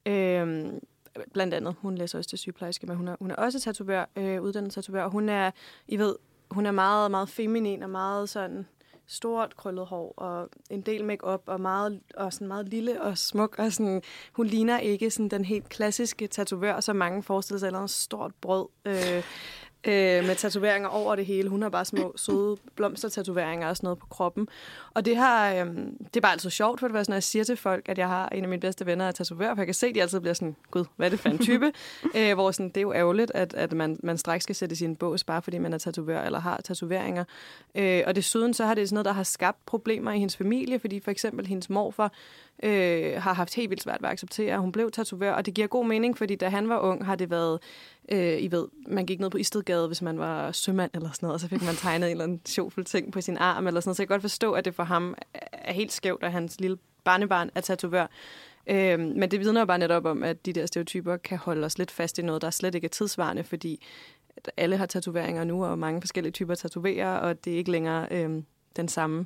Øhm, 0.06 0.80
blandt 1.34 1.54
andet. 1.54 1.76
Hun 1.80 1.96
læser 1.96 2.18
også 2.18 2.30
til 2.30 2.40
sygeplejerske, 2.40 2.88
men 2.88 2.98
hun 2.98 3.08
er, 3.08 3.16
hun 3.20 3.32
er 3.32 3.36
også 3.36 3.60
tatovør, 3.60 4.06
øh, 4.16 4.42
uddannet 4.42 4.74
tatovør, 4.74 5.04
og 5.04 5.12
hun 5.12 5.30
er, 5.30 5.52
I 5.88 5.98
ved, 5.98 6.16
hun 6.56 6.66
er 6.66 6.72
meget, 6.72 7.12
meget 7.12 7.30
feminin 7.30 7.84
og 7.84 7.90
meget 7.90 8.30
sådan 8.30 8.68
stort 9.08 9.58
krøllet 9.58 9.86
hår 9.86 10.14
og 10.18 10.50
en 10.70 10.82
del 10.82 11.06
makeup 11.06 11.44
og 11.46 11.62
meget 11.62 12.02
og 12.18 12.34
sådan 12.34 12.48
meget 12.48 12.70
lille 12.70 13.02
og 13.02 13.18
smuk 13.18 13.56
og 13.60 13.74
sådan 13.74 14.02
hun 14.34 14.48
ligner 14.48 14.80
ikke 14.80 15.10
sådan 15.10 15.30
den 15.30 15.46
helt 15.46 15.70
klassiske 15.70 16.28
tatovør 16.28 16.80
som 16.80 16.96
mange 16.96 17.24
forestiller 17.24 17.60
sig 17.60 17.68
eller 17.68 17.82
en 17.82 17.88
stort 17.88 18.32
brød 18.42 18.68
øh, 18.86 19.24
øh, 19.86 20.26
med 20.28 20.36
tatoveringer 20.36 20.90
over 20.90 21.16
det 21.16 21.26
hele. 21.26 21.50
Hun 21.50 21.62
har 21.62 21.70
bare 21.70 21.86
små, 21.86 22.14
søde 22.16 22.58
blomstertatoveringer 22.76 23.68
og 23.68 23.78
sådan 23.78 23.86
noget 23.88 24.00
på 24.00 24.08
kroppen. 24.10 24.48
Og 24.94 25.06
det, 25.06 25.18
har, 25.18 25.54
øh, 25.54 25.66
det 26.00 26.18
er 26.18 26.22
bare 26.22 26.32
altid 26.32 26.50
sjovt, 26.50 26.80
for 26.80 26.88
det 26.88 26.94
var 26.94 27.04
sådan, 27.04 27.12
når 27.12 27.16
jeg 27.16 27.24
siger 27.24 27.44
til 27.44 27.58
folk, 27.58 27.90
at 27.90 27.98
jeg 27.98 28.08
har 28.08 28.30
en 28.30 28.44
af 28.44 28.50
mine 28.50 28.60
bedste 28.60 28.86
venner, 28.86 29.08
er 29.08 29.12
tatovør, 29.12 29.56
for 29.56 29.62
jeg 29.62 29.68
kan 29.68 29.74
se, 29.74 29.88
at 29.88 29.96
de 29.96 30.02
altid 30.02 30.20
bliver 30.20 30.34
sådan, 30.34 30.56
gud, 30.72 30.86
hvad 30.96 31.08
er 31.08 31.10
det 31.10 31.20
for 31.20 31.30
en 31.30 31.38
type? 31.38 31.72
øh, 32.18 32.34
hvor 32.34 32.52
sådan, 32.52 32.70
det 32.70 32.78
er 32.78 32.82
jo 32.82 32.94
ærgerligt, 32.94 33.32
at, 33.36 33.54
at 33.54 33.74
man, 33.74 34.00
man 34.04 34.18
straks 34.18 34.44
skal 34.44 34.56
sætte 34.56 34.76
sin 34.76 34.96
bås, 34.96 35.24
bare 35.24 35.42
fordi 35.42 35.58
man 35.58 35.74
er 35.74 35.78
tatovør 35.78 36.22
eller 36.22 36.40
har 36.40 36.62
tatoveringer. 36.64 37.24
Øh, 37.76 38.04
og 38.08 38.16
desuden 38.16 38.54
så 38.54 38.66
har 38.66 38.74
det 38.74 38.90
sådan 38.90 38.96
noget, 38.96 39.06
der 39.06 39.12
har 39.12 39.24
skabt 39.24 39.66
problemer 39.66 40.12
i 40.12 40.20
hendes 40.20 40.38
familie, 40.38 40.80
fordi 40.80 41.00
for 41.00 41.12
eksempel 41.12 41.48
hendes 41.48 41.70
morfar 41.70 42.12
øh, 42.64 43.22
har 43.22 43.34
haft 43.34 43.56
helt 43.56 43.70
vildt 43.70 43.84
svært 43.84 44.02
ved 44.02 44.10
at 44.10 44.14
acceptere, 44.14 44.54
at 44.54 44.60
hun 44.60 44.72
blev 44.72 44.92
tatovør, 44.92 45.34
og 45.34 45.46
det 45.46 45.54
giver 45.54 45.68
god 45.68 45.86
mening, 45.86 46.18
fordi 46.18 46.36
da 46.36 46.50
han 46.50 46.70
var 46.70 46.80
ung, 46.80 47.06
har 47.06 47.16
det 47.16 47.30
været 47.30 47.60
Øh, 48.12 48.44
I 48.44 48.52
ved, 48.52 48.68
man 48.88 49.06
gik 49.06 49.20
ned 49.20 49.30
på 49.30 49.38
Istedgade, 49.38 49.88
hvis 49.88 50.02
man 50.02 50.20
var 50.20 50.52
sømand 50.52 50.92
eller 50.94 51.12
sådan 51.12 51.28
noget, 51.28 51.34
og 51.34 51.40
så 51.40 51.48
fik 51.48 51.62
man 51.62 51.76
tegnet 51.76 52.08
en 52.08 52.12
eller 52.12 52.24
anden 52.24 52.42
sjovfuld 52.46 52.86
ting 52.86 53.12
på 53.12 53.22
sin 53.22 53.38
arm 53.38 53.68
eller 53.68 53.82
sådan 53.82 53.90
noget. 53.90 53.98
Så 53.98 54.04
jeg 54.04 54.08
kan 54.08 54.14
godt 54.14 54.22
forstå, 54.22 54.52
at 54.52 54.66
det 54.66 54.76
for 54.76 54.84
ham 54.84 55.16
er 55.52 55.74
helt 55.74 55.92
skævt, 55.92 56.24
at 56.24 56.32
hans 56.32 56.60
lille 56.60 56.78
barnebarn 57.04 57.50
er 57.56 57.62
tatovør. 57.62 58.08
Øh, 58.68 59.00
men 59.00 59.32
det 59.32 59.40
vidner 59.40 59.62
jo 59.62 59.66
bare 59.66 59.78
netop 59.78 60.06
om, 60.06 60.24
at 60.24 60.46
de 60.46 60.54
der 60.54 60.66
stereotyper 60.66 61.18
kan 61.18 61.38
holde 61.38 61.66
os 61.66 61.78
lidt 61.78 61.92
fast 61.92 62.20
i 62.20 62.22
noget, 62.22 62.42
der 62.42 62.50
slet 62.50 62.76
ikke 62.76 62.86
er 62.86 62.90
tidsvarende, 62.90 63.44
fordi 63.44 63.86
alle 64.58 64.78
har 64.78 64.86
tatoveringer 64.86 65.44
nu, 65.44 65.66
og 65.66 65.80
mange 65.80 66.02
forskellige 66.02 66.32
typer 66.32 66.56
tatoverer, 66.56 67.18
og 67.18 67.46
det 67.46 67.54
er 67.54 67.58
ikke 67.58 67.72
længere... 67.72 68.08
Øh, 68.12 68.42
den 68.76 68.88
samme 68.88 69.26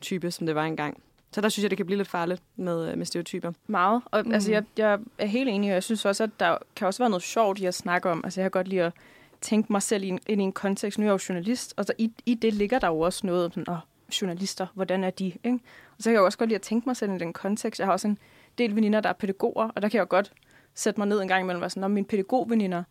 type, 0.00 0.30
som 0.30 0.46
det 0.46 0.54
var 0.54 0.64
engang. 0.64 1.02
Så 1.32 1.40
der 1.40 1.48
synes 1.48 1.62
jeg, 1.62 1.70
det 1.70 1.76
kan 1.76 1.86
blive 1.86 1.96
lidt 1.96 2.08
farligt 2.08 2.42
med, 2.56 2.90
øh, 2.90 2.98
med 2.98 3.06
stereotyper. 3.06 3.52
Meget. 3.66 4.02
Og 4.10 4.26
mm. 4.26 4.32
altså, 4.32 4.52
jeg, 4.52 4.64
jeg 4.76 4.98
er 5.18 5.26
helt 5.26 5.48
enig, 5.48 5.70
og 5.70 5.74
jeg 5.74 5.82
synes 5.82 6.04
også, 6.04 6.24
at 6.24 6.30
der 6.40 6.56
kan 6.76 6.86
også 6.86 7.02
være 7.02 7.10
noget 7.10 7.22
sjovt 7.22 7.58
i 7.58 7.64
at 7.64 7.74
snakke 7.74 8.10
om. 8.10 8.20
Altså, 8.24 8.40
jeg 8.40 8.44
kan 8.44 8.50
godt 8.50 8.68
lide 8.68 8.82
at 8.82 8.92
tænke 9.40 9.72
mig 9.72 9.82
selv 9.82 10.04
ind 10.04 10.20
i 10.28 10.32
en 10.32 10.52
kontekst. 10.52 10.98
Nu 10.98 11.02
er 11.02 11.06
jeg 11.06 11.12
jo 11.12 11.18
journalist, 11.28 11.74
og 11.76 11.84
så 11.84 11.92
i, 11.98 12.12
i 12.26 12.34
det 12.34 12.54
ligger 12.54 12.78
der 12.78 12.88
jo 12.88 13.00
også 13.00 13.26
noget 13.26 13.44
om 13.44 13.52
sådan, 13.52 13.74
åh, 13.74 13.78
journalister, 14.22 14.66
hvordan 14.74 15.04
er 15.04 15.10
de? 15.10 15.24
Ikke? 15.24 15.58
Og 15.96 16.02
så 16.02 16.04
kan 16.04 16.12
jeg 16.12 16.22
også 16.22 16.38
godt 16.38 16.48
lide 16.48 16.56
at 16.56 16.62
tænke 16.62 16.88
mig 16.88 16.96
selv 16.96 17.12
i 17.12 17.18
den 17.18 17.32
kontekst. 17.32 17.80
Jeg 17.80 17.86
har 17.86 17.92
også 17.92 18.08
en 18.08 18.18
del 18.58 18.76
veninder, 18.76 19.00
der 19.00 19.08
er 19.08 19.12
pædagoger, 19.12 19.68
og 19.74 19.82
der 19.82 19.88
kan 19.88 19.96
jeg 19.96 20.02
jo 20.02 20.06
godt 20.10 20.32
sætte 20.74 21.00
mig 21.00 21.08
ned 21.08 21.22
en 21.22 21.28
gang 21.28 21.42
imellem 21.42 21.58
og 21.58 21.60
være 21.60 21.70
sådan, 21.70 21.84
om 21.84 21.90
mine 21.90 22.06
pædagogveninder. 22.06 22.82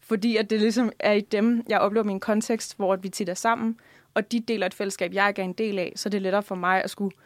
Fordi 0.00 0.36
at 0.36 0.50
det 0.50 0.60
ligesom 0.60 0.92
er 0.98 1.12
i 1.12 1.20
dem, 1.20 1.64
jeg 1.68 1.80
oplever 1.80 2.04
min 2.04 2.20
kontekst, 2.20 2.76
hvor 2.76 2.96
vi 2.96 3.08
tit 3.08 3.28
er 3.28 3.34
sammen, 3.34 3.80
og 4.14 4.32
de 4.32 4.40
deler 4.40 4.66
et 4.66 4.74
fællesskab, 4.74 5.14
jeg 5.14 5.28
ikke 5.28 5.40
er 5.40 5.44
en 5.44 5.52
del 5.52 5.78
af, 5.78 5.92
så 5.96 6.08
det 6.08 6.18
er 6.18 6.22
lettere 6.22 6.42
for 6.42 6.54
mig 6.54 6.84
at 6.84 6.90
skulle 6.90 7.16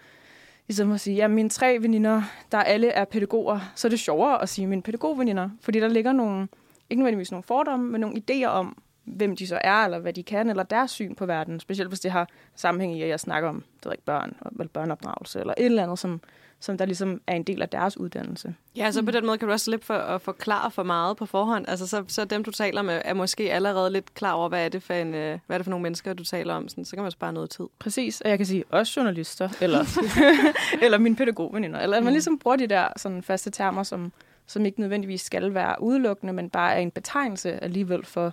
ligesom 0.69 0.93
at 0.93 1.01
sige, 1.01 1.17
ja, 1.17 1.29
mine 1.29 1.49
tre 1.49 1.79
veninder, 1.81 2.23
der 2.53 2.59
alle 2.59 2.89
er 2.89 3.05
pædagoger, 3.05 3.73
så 3.75 3.89
er 3.89 3.91
det 3.91 4.01
sjovere 4.01 4.43
at 4.43 4.49
sige 4.49 4.67
mine 4.67 4.83
pædagogveninder, 4.83 5.51
fordi 5.61 5.81
der 5.81 5.89
ligger 5.89 6.13
nogle, 6.13 6.49
ikke 6.91 7.01
nødvendigvis 7.01 7.31
nogle 7.31 7.43
fordomme, 7.43 7.91
men 7.91 8.01
nogle 8.01 8.23
idéer 8.23 8.47
om, 8.47 8.83
hvem 9.05 9.37
de 9.37 9.47
så 9.47 9.59
er, 9.65 9.85
eller 9.85 9.99
hvad 9.99 10.13
de 10.13 10.23
kan, 10.23 10.51
eller 10.51 10.63
deres 10.63 10.91
syn 10.91 11.15
på 11.15 11.27
verden, 11.27 11.61
specielt 11.61 11.91
hvis 11.91 12.01
det 12.01 12.11
har 12.11 12.29
sammenhæng 12.55 12.99
i, 12.99 13.03
at 13.03 13.09
jeg 13.09 13.21
snakker 13.21 13.49
om, 13.49 13.65
det 13.77 13.85
ved 13.85 13.93
ikke, 13.93 14.05
børn, 14.05 14.37
eller 14.59 14.69
børneopdragelse, 14.69 15.41
eller 15.41 15.55
et 15.59 15.65
eller 15.65 15.83
andet, 15.83 15.99
som, 15.99 16.21
som 16.63 16.79
der 16.79 16.85
ligesom 16.85 17.21
er 17.27 17.35
en 17.35 17.43
del 17.43 17.63
af 17.63 17.69
deres 17.69 17.97
uddannelse. 17.99 18.55
Ja, 18.77 18.91
så 18.91 19.03
på 19.03 19.11
den 19.11 19.27
måde 19.27 19.39
kan 19.39 19.49
du 19.49 19.53
også 19.53 19.65
slippe 19.65 19.87
for 19.87 19.95
at 19.95 20.23
forklare 20.23 20.71
for 20.71 20.83
meget 20.83 21.17
på 21.17 21.27
forhånd. 21.27 21.65
Altså, 21.69 21.87
så, 21.87 22.05
så 22.09 22.25
dem, 22.25 22.45
du 22.45 22.51
taler 22.51 22.83
med, 22.83 23.03
er 23.05 23.15
måske 23.15 23.53
allerede 23.53 23.91
lidt 23.93 24.15
klar 24.15 24.33
over, 24.33 24.49
hvad 24.49 24.65
er 24.65 24.69
det 24.69 24.83
for, 24.83 24.95
en, 24.95 25.15
øh, 25.15 25.39
hvad 25.47 25.57
er 25.57 25.59
det 25.59 25.65
for 25.65 25.71
nogle 25.71 25.83
mennesker, 25.83 26.13
du 26.13 26.25
taler 26.25 26.55
om. 26.55 26.69
Sådan, 26.69 26.85
så 26.85 26.97
kan 26.97 27.03
man 27.03 27.11
spare 27.13 27.33
noget 27.33 27.51
tid. 27.51 27.65
Præcis, 27.79 28.21
og 28.21 28.31
jeg 28.31 28.39
kan 28.39 28.47
sige 28.47 28.65
også 28.71 29.01
journalister, 29.01 29.49
eller, 29.61 29.85
eller 30.85 30.99
mine 30.99 31.17
pædagogveninder, 31.17 31.81
eller 31.81 31.97
at 31.97 32.03
man 32.03 32.11
Mm. 32.11 32.15
ligesom 32.15 32.39
bruger 32.39 32.57
de 32.57 32.67
der 32.67 32.89
sådan 32.97 33.23
faste 33.23 33.51
termer, 33.51 33.83
som, 33.83 34.13
som 34.47 34.67
ikke 34.67 34.81
nødvendigvis 34.81 35.21
skal 35.21 35.55
være 35.55 35.83
udelukkende, 35.83 36.33
men 36.33 36.51
bare 36.51 36.75
er 36.75 36.79
en 36.79 36.91
betegnelse 36.91 37.65
alligevel 37.65 38.05
for 38.05 38.33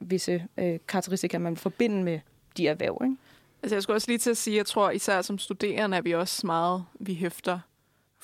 visse 0.00 0.44
øh, 0.58 0.78
karakteristika, 0.88 1.38
man 1.38 1.50
vil 1.52 1.58
forbinde 1.58 2.02
med 2.02 2.20
de 2.56 2.68
erhverv. 2.68 3.00
Ikke? 3.04 3.16
Altså, 3.64 3.76
jeg 3.76 3.82
skulle 3.82 3.96
også 3.96 4.10
lige 4.10 4.18
til 4.18 4.30
at 4.30 4.36
sige, 4.36 4.56
jeg 4.56 4.66
tror 4.66 4.90
især 4.90 5.22
som 5.22 5.38
studerende 5.38 5.96
er 5.96 6.00
vi 6.00 6.14
også 6.14 6.46
meget, 6.46 6.84
vi 7.00 7.14
hæfter 7.14 7.58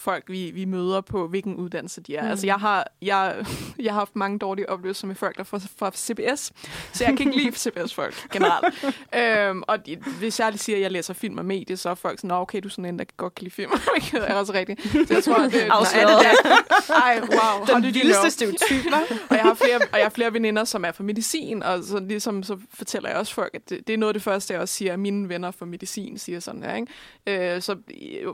folk, 0.01 0.25
vi, 0.29 0.51
vi 0.51 0.65
møder 0.65 1.01
på, 1.01 1.29
hvilken 1.29 1.57
uddannelse 1.57 2.01
de 2.01 2.17
er. 2.17 2.21
Mm. 2.21 2.27
Mm. 2.27 2.31
Altså, 2.31 2.47
jeg 2.47 2.55
har, 2.55 2.87
jeg, 3.03 3.45
jeg 3.85 3.93
har 3.93 3.99
haft 3.99 4.17
mange 4.17 4.39
dårlige 4.39 4.69
oplevelser 4.69 5.07
med 5.07 5.15
folk, 5.15 5.37
der 5.37 5.41
er 5.41 5.45
fra, 5.45 5.59
fra 5.77 5.91
CBS, 5.97 6.53
så 6.93 7.05
jeg 7.05 7.17
kan 7.17 7.27
ikke 7.27 7.43
lide 7.43 7.57
CBS-folk 7.57 8.15
generelt. 8.33 8.75
øhm, 9.49 9.63
og 9.69 9.87
de, 9.87 9.97
hvis 10.19 10.41
jeg 10.41 10.51
lige 10.51 10.59
siger, 10.59 10.77
at 10.77 10.83
jeg 10.83 10.91
læser 10.91 11.15
film 11.15 11.39
og 11.39 11.45
medie, 11.45 11.77
så 11.77 11.91
er 11.91 11.95
folk 11.95 12.19
sådan, 12.19 12.31
okay, 12.31 12.61
du 12.63 12.69
er 12.69 12.71
sådan 12.71 12.85
en, 12.85 12.99
der 12.99 13.05
godt 13.17 13.35
kan 13.35 13.45
lide 13.45 13.55
film. 13.55 13.71
det 14.13 14.31
er 14.31 14.35
også 14.35 14.53
rigtigt. 14.53 14.83
Så 14.83 15.15
jeg 15.15 15.25
tror, 15.25 15.35
at 15.35 15.53
det, 15.53 15.61
Afsløret. 15.61 16.27
Er? 16.27 16.93
Ej, 16.95 17.21
wow. 17.21 17.67
Den 17.67 17.95
vildeste 17.95 18.21
know? 18.21 18.31
stereotyp, 18.31 18.93
og 19.31 19.37
jeg 19.37 19.43
har 19.43 19.55
flere, 19.55 19.77
og 19.77 19.99
jeg 19.99 20.05
har 20.05 20.11
flere 20.11 20.33
veninder, 20.33 20.65
som 20.65 20.85
er 20.85 20.93
fra 20.93 21.05
medicin, 21.05 21.63
og 21.63 21.85
så, 21.85 22.01
ligesom, 22.01 22.43
så 22.43 22.59
fortæller 22.75 23.09
jeg 23.09 23.19
også 23.19 23.35
folk, 23.35 23.55
at 23.55 23.71
det, 23.71 23.87
det 23.87 23.93
er 23.93 23.99
noget 23.99 24.11
af 24.11 24.15
det 24.15 24.23
første, 24.23 24.53
jeg 24.53 24.61
også 24.61 24.75
siger, 24.75 24.93
at 24.93 24.99
mine 24.99 25.29
venner 25.29 25.51
fra 25.51 25.67
medicin 25.67 26.19
siger 26.19 26.41
sådan 26.41 26.63
her. 26.63 26.75
Ikke? 26.75 27.55
Øh, 27.55 27.63
så 27.63 27.77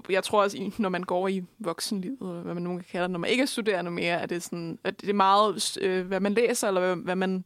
jeg, 0.08 0.24
tror 0.24 0.42
også, 0.42 0.70
når 0.78 0.88
man 0.88 1.02
går 1.02 1.28
i 1.28 1.42
voksenlivet, 1.58 2.18
eller 2.20 2.42
hvad 2.42 2.54
man 2.54 2.62
nu 2.62 2.70
kan 2.76 2.84
kalde 2.90 3.02
det, 3.02 3.10
når 3.10 3.18
man 3.18 3.30
ikke 3.30 3.42
er 3.42 3.46
studerende 3.46 3.90
mere, 3.90 4.20
er 4.20 4.26
det, 4.26 4.42
sådan, 4.42 4.78
at 4.84 5.00
det 5.00 5.08
er 5.08 5.14
meget, 5.14 5.78
øh, 5.80 6.06
hvad 6.06 6.20
man 6.20 6.34
læser, 6.34 6.68
eller 6.68 6.80
hvad, 6.80 6.96
hvad 6.96 7.16
man 7.16 7.44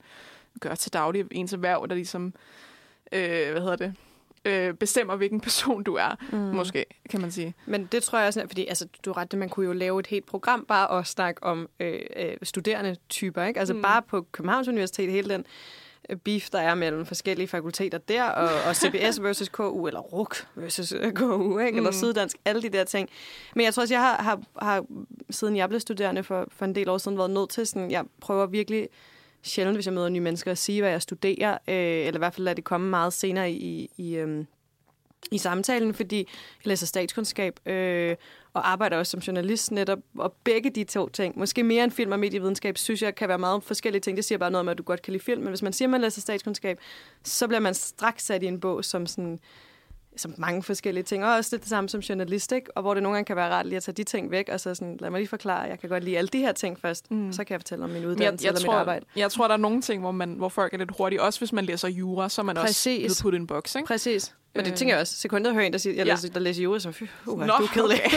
gør 0.61 0.75
til 0.75 0.93
daglig, 0.93 1.25
ens 1.31 1.52
erhverv, 1.52 1.87
der 1.88 1.95
ligesom, 1.95 2.35
øh, 3.12 3.50
hvad 3.50 3.61
hedder 3.61 3.76
det, 3.76 3.95
øh, 4.45 4.75
bestemmer, 4.75 5.17
hvilken 5.17 5.40
person 5.40 5.83
du 5.83 5.95
er, 5.95 6.17
mm. 6.33 6.38
måske, 6.38 6.85
kan 7.11 7.21
man 7.21 7.31
sige. 7.31 7.55
Men 7.67 7.88
det 7.93 8.02
tror 8.02 8.19
jeg 8.19 8.26
også, 8.29 8.45
fordi 8.47 8.67
altså, 8.67 8.88
du 9.05 9.11
er 9.11 9.17
ret, 9.17 9.38
man 9.38 9.49
kunne 9.49 9.67
jo 9.67 9.73
lave 9.73 10.00
et 10.00 10.07
helt 10.07 10.26
program 10.26 10.65
bare 10.69 10.89
og 10.89 11.06
snakke 11.06 11.43
om 11.43 11.69
øh, 11.80 12.00
øh, 12.17 12.37
studerende 12.43 12.97
typer. 13.08 13.45
Ikke? 13.45 13.61
Altså 13.61 13.75
mm. 13.75 13.82
Bare 13.82 14.02
på 14.02 14.26
Københavns 14.32 14.69
Universitet, 14.69 15.11
hele 15.11 15.34
den 15.34 15.45
beef, 16.16 16.50
der 16.50 16.58
er 16.58 16.75
mellem 16.75 17.06
forskellige 17.06 17.49
fakulteter 17.49 17.99
der, 17.99 18.25
og, 18.25 18.68
og 18.68 18.76
CBS 18.76 19.20
versus 19.23 19.49
KU, 19.49 19.86
eller 19.86 20.00
RUK 20.00 20.46
versus 20.54 20.92
øh, 20.92 21.12
KU, 21.12 21.58
ikke? 21.58 21.76
eller 21.76 21.90
Mm. 21.90 21.96
Syddansk, 21.96 22.36
alle 22.44 22.62
de 22.62 22.68
der 22.68 22.84
ting. 22.84 23.08
Men 23.54 23.64
jeg 23.64 23.75
tror 23.75 23.80
også, 23.80 23.94
jeg 23.94 24.00
har, 24.00 24.23
har, 24.23 24.40
har 24.62 24.84
siden 25.30 25.56
jeg 25.56 25.68
blev 25.68 25.80
studerende 25.80 26.23
for, 26.23 26.46
for 26.49 26.64
en 26.64 26.75
del 26.75 26.88
år 26.88 26.99
siden, 26.99 27.18
været 27.18 27.30
nødt 27.30 27.50
til 27.50 27.66
sådan, 27.66 27.90
jeg 27.90 28.04
prøver 28.20 28.46
virkelig 28.46 28.88
sjældent, 29.42 29.76
hvis 29.76 29.86
jeg 29.86 29.94
møder 29.94 30.08
nye 30.08 30.20
mennesker, 30.20 30.50
at 30.50 30.58
sige, 30.58 30.80
hvad 30.80 30.90
jeg 30.90 31.02
studerer, 31.02 31.52
øh, 31.68 32.06
eller 32.06 32.14
i 32.14 32.18
hvert 32.18 32.34
fald 32.34 32.44
lade 32.44 32.56
det 32.56 32.64
komme 32.64 32.90
meget 32.90 33.12
senere 33.12 33.52
i, 33.52 33.90
i, 33.96 34.16
øh, 34.16 34.44
i 35.32 35.38
samtalen, 35.38 35.94
fordi 35.94 36.16
jeg 36.16 36.66
læser 36.68 36.86
statskundskab 36.86 37.68
øh, 37.68 38.16
og 38.54 38.71
arbejder 38.71 38.97
også 38.97 39.10
som 39.10 39.21
journalist 39.21 39.71
netop, 39.73 39.99
og 40.19 40.32
begge 40.45 40.71
de 40.71 40.84
to 40.84 41.08
ting, 41.08 41.39
måske 41.39 41.63
mere 41.63 41.84
end 41.84 41.93
film 41.93 42.13
og 42.13 42.19
medievidenskab, 42.19 42.78
synes 42.78 43.02
jeg 43.02 43.15
kan 43.15 43.28
være 43.28 43.39
meget 43.39 43.63
forskellige 43.65 44.00
ting. 44.00 44.17
Det 44.17 44.25
siger 44.25 44.39
bare 44.39 44.50
noget 44.50 44.60
om, 44.60 44.69
at 44.69 44.78
du 44.78 44.82
godt 44.82 45.02
kan 45.02 45.13
lide 45.13 45.25
film, 45.25 45.41
men 45.41 45.49
hvis 45.49 45.63
man 45.63 45.73
siger, 45.73 45.86
at 45.86 45.91
man 45.91 46.00
læser 46.00 46.21
statskundskab, 46.21 46.78
så 47.25 47.47
bliver 47.47 47.60
man 47.60 47.75
straks 47.75 48.25
sat 48.25 48.43
i 48.43 48.47
en 48.47 48.60
bog 48.60 48.84
som 48.84 49.06
sådan 49.06 49.39
som 50.17 50.34
mange 50.39 50.63
forskellige 50.63 51.04
ting, 51.04 51.25
og 51.25 51.34
også 51.34 51.56
lidt 51.56 51.63
det 51.63 51.69
samme 51.69 51.89
som 51.89 52.00
journalist, 52.00 52.52
ikke? 52.52 52.76
og 52.76 52.82
hvor 52.82 52.95
det 52.95 53.02
nogle 53.02 53.17
gange 53.17 53.26
kan 53.26 53.36
være 53.36 53.50
rart 53.50 53.67
lige 53.67 53.76
at 53.76 53.82
tage 53.82 53.95
de 53.95 54.04
ting 54.04 54.30
væk, 54.30 54.49
og 54.52 54.60
så 54.60 54.75
sådan, 54.75 54.97
lad 55.00 55.10
mig 55.10 55.19
lige 55.19 55.28
forklare, 55.28 55.60
jeg 55.60 55.78
kan 55.80 55.89
godt 55.89 56.04
lide 56.04 56.19
alle 56.19 56.28
de 56.28 56.39
her 56.39 56.52
ting 56.52 56.80
først, 56.80 57.10
Mm. 57.10 57.32
så 57.32 57.45
kan 57.45 57.52
jeg 57.54 57.60
fortælle 57.60 57.84
om 57.84 57.91
min 57.91 58.04
uddannelse 58.04 58.25
jeg, 58.26 58.43
jeg, 58.43 58.49
eller 58.49 58.60
tror, 58.67 58.73
mit 58.73 58.78
arbejde. 58.80 59.06
jeg 59.17 59.30
tror, 59.30 59.47
der 59.47 59.52
er 59.54 59.58
nogle 59.58 59.82
ting, 59.82 60.00
hvor, 60.02 60.10
man, 60.10 60.32
hvor 60.34 60.49
folk 60.49 60.75
er 60.75 60.78
lidt 60.78 60.91
hurtige. 60.99 61.23
Også 61.23 61.41
hvis 61.41 61.52
man 61.52 61.65
læser 61.65 61.89
jura, 61.89 62.28
så 62.28 62.41
er 62.41 62.45
man 62.45 62.56
Præcis. 62.56 62.76
også 62.76 62.99
blevet 62.99 63.19
puttet 63.23 63.39
i 63.39 63.41
en 63.41 63.47
boks. 63.47 63.75
Ikke? 63.75 63.86
Præcis. 63.86 64.34
Men 64.54 64.65
det 64.65 64.71
Øh. 64.71 64.76
tænker 64.76 64.95
jeg 64.95 65.00
også. 65.00 65.15
Sekundet 65.17 65.52
hører 65.52 65.65
en, 65.67 65.73
der 65.73 65.78
siger, 65.78 65.95
jeg 65.97 66.06
Ja. 66.06 66.13
læser, 66.13 66.28
der 66.28 66.41
læser 66.41 66.63
jura, 66.63 66.78
så 66.78 66.93
fy, 66.93 67.02
uh, 67.26 67.39
Nå, 67.41 67.47
du 67.47 67.63
er 67.63 67.67
kedelig. 67.75 68.00
okay. 68.06 68.17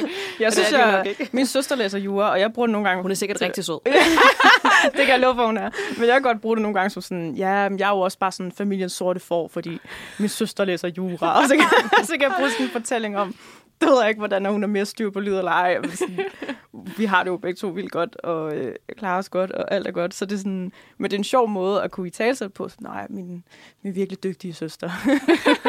Jeg 0.40 0.52
synes, 0.52 0.72
jeg, 0.72 1.14
min 1.32 1.46
søster 1.46 1.76
læser 1.76 1.98
jura, 1.98 2.30
og 2.30 2.40
jeg 2.40 2.52
bruger 2.52 2.66
det 2.66 2.72
nogle 2.72 2.88
gange... 2.88 3.02
Hun 3.02 3.10
er 3.10 3.14
sikkert 3.14 3.40
rigtig 3.40 3.64
sød. 3.64 3.78
det 4.96 4.96
kan 4.96 5.08
jeg 5.08 5.20
love 5.20 5.34
for, 5.34 5.46
hun 5.46 5.56
er. 5.56 5.70
Men 5.96 6.06
jeg 6.06 6.12
kan 6.14 6.22
godt 6.22 6.40
bruge 6.40 6.56
det 6.56 6.62
nogle 6.62 6.74
gange 6.74 6.90
som 6.90 7.02
sådan, 7.02 7.34
ja, 7.34 7.68
men 7.68 7.78
jeg 7.78 7.86
er 7.86 7.90
jo 7.94 8.00
også 8.00 8.18
bare 8.18 8.32
sådan 8.32 8.52
familiens 8.52 8.92
sorte 8.92 9.20
for, 9.20 9.48
fordi 9.48 9.78
min 10.18 10.28
søster 10.28 10.64
læser 10.64 10.88
jura. 10.88 11.42
Og 11.42 11.48
så 11.48 11.56
kan, 11.56 11.64
så 12.06 12.12
kan 12.12 12.22
jeg 12.22 12.32
bruge 12.36 12.50
sådan 12.50 12.66
en 12.66 12.72
fortælling 12.72 13.18
om, 13.18 13.34
det 13.80 13.88
ved 13.88 14.00
jeg 14.00 14.08
ikke, 14.08 14.18
hvordan 14.18 14.46
hun 14.46 14.62
er 14.62 14.66
mere 14.68 14.86
styr 14.86 15.10
på 15.10 15.20
lyd 15.20 15.34
eller 15.34 15.50
ej. 15.50 15.78
Men 15.80 15.90
Sådan, 15.90 16.18
vi 16.98 17.04
har 17.04 17.22
det 17.24 17.30
jo 17.30 17.36
begge 17.36 17.56
to 17.56 17.68
vildt 17.68 17.92
godt, 17.92 18.16
og 18.16 18.56
øh, 18.56 18.74
klarer 18.96 19.18
os 19.18 19.28
godt, 19.28 19.50
og 19.50 19.74
alt 19.74 19.86
er 19.86 19.92
godt. 19.92 20.14
Så 20.14 20.24
det 20.24 20.32
er 20.32 20.38
sådan, 20.38 20.72
men 20.98 21.10
det 21.10 21.16
er 21.16 21.20
en 21.20 21.24
sjov 21.24 21.48
måde 21.48 21.82
at 21.82 21.90
kunne 21.90 22.06
i 22.06 22.10
tale 22.10 22.48
på. 22.48 22.68
Sådan, 22.68 22.86
nej, 22.86 23.06
min, 23.10 23.44
min 23.82 23.94
virkelig 23.94 24.22
dygtige 24.22 24.54
søster. 24.54 24.90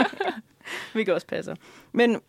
Hvilket 0.93 1.13
også 1.13 1.27
passer. 1.27 1.55
Men 1.91 2.21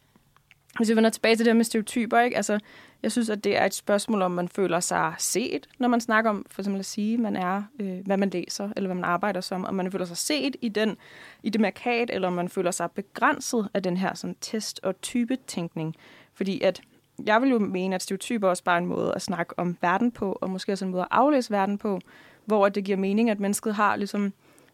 hvis 0.77 0.91
vi 0.91 0.97
vender 0.97 1.11
tilbage 1.11 1.37
til 1.37 1.45
det 1.45 1.53
her 1.53 1.57
med 1.57 1.65
stereotyper, 1.65 2.21
ikke? 2.21 2.37
Altså, 2.37 2.59
jeg 3.03 3.13
synes, 3.13 3.31
at 3.31 3.45
det 3.45 3.57
er 3.57 3.65
et 3.65 3.75
spørgsmål, 3.75 4.23
om 4.23 4.31
man 4.31 4.49
føler 4.49 4.81
sig 4.81 5.15
set, 5.19 5.69
når 5.79 5.89
man 5.89 6.01
snakker 6.01 6.31
om, 6.31 6.47
for 6.51 6.63
eksempel 6.63 6.79
at 6.79 6.87
sige, 6.87 7.19
man 7.19 7.37
er, 7.37 7.63
øh, 7.81 8.07
hvad 8.07 8.17
man 8.17 8.31
læser, 8.31 8.71
eller 8.77 8.89
hvad 8.89 8.95
man 8.95 9.05
arbejder 9.05 9.41
som, 9.41 9.65
om 9.65 9.75
man 9.75 9.93
føler 9.93 10.05
sig 10.05 10.17
set 10.17 10.57
i, 10.61 10.69
den, 10.69 10.97
i 11.43 11.51
det 11.51 11.61
markat, 11.61 12.11
eller 12.11 12.29
om 12.29 12.35
man 12.35 12.49
føler 12.49 12.71
sig 12.71 12.91
begrænset 12.91 13.69
af 13.75 13.83
den 13.83 13.97
her 13.97 14.15
sådan, 14.15 14.37
test- 14.41 14.81
og 14.83 15.01
typetænkning. 15.01 15.97
Fordi 16.35 16.61
at 16.61 16.81
jeg 17.27 17.43
vil 17.43 17.51
jo 17.51 17.59
mene, 17.59 17.95
at 17.95 18.03
stereotyper 18.03 18.49
også 18.49 18.65
bare 18.65 18.77
er 18.77 18.81
en 18.81 18.87
måde 18.87 19.13
at 19.15 19.23
snakke 19.23 19.59
om 19.59 19.77
verden 19.81 20.13
på, 20.13 20.39
og 20.41 20.51
måske 20.51 20.73
også 20.73 20.85
en 20.85 20.91
måde 20.91 21.03
at 21.03 21.09
aflæse 21.11 21.51
verden 21.51 21.79
på, 21.79 22.01
hvor 22.45 22.69
det 22.69 22.85
giver 22.85 22.99
mening, 22.99 23.31
at 23.31 23.41
mennesket 23.41 23.75
har 23.75 23.97
ligesom 23.97 24.33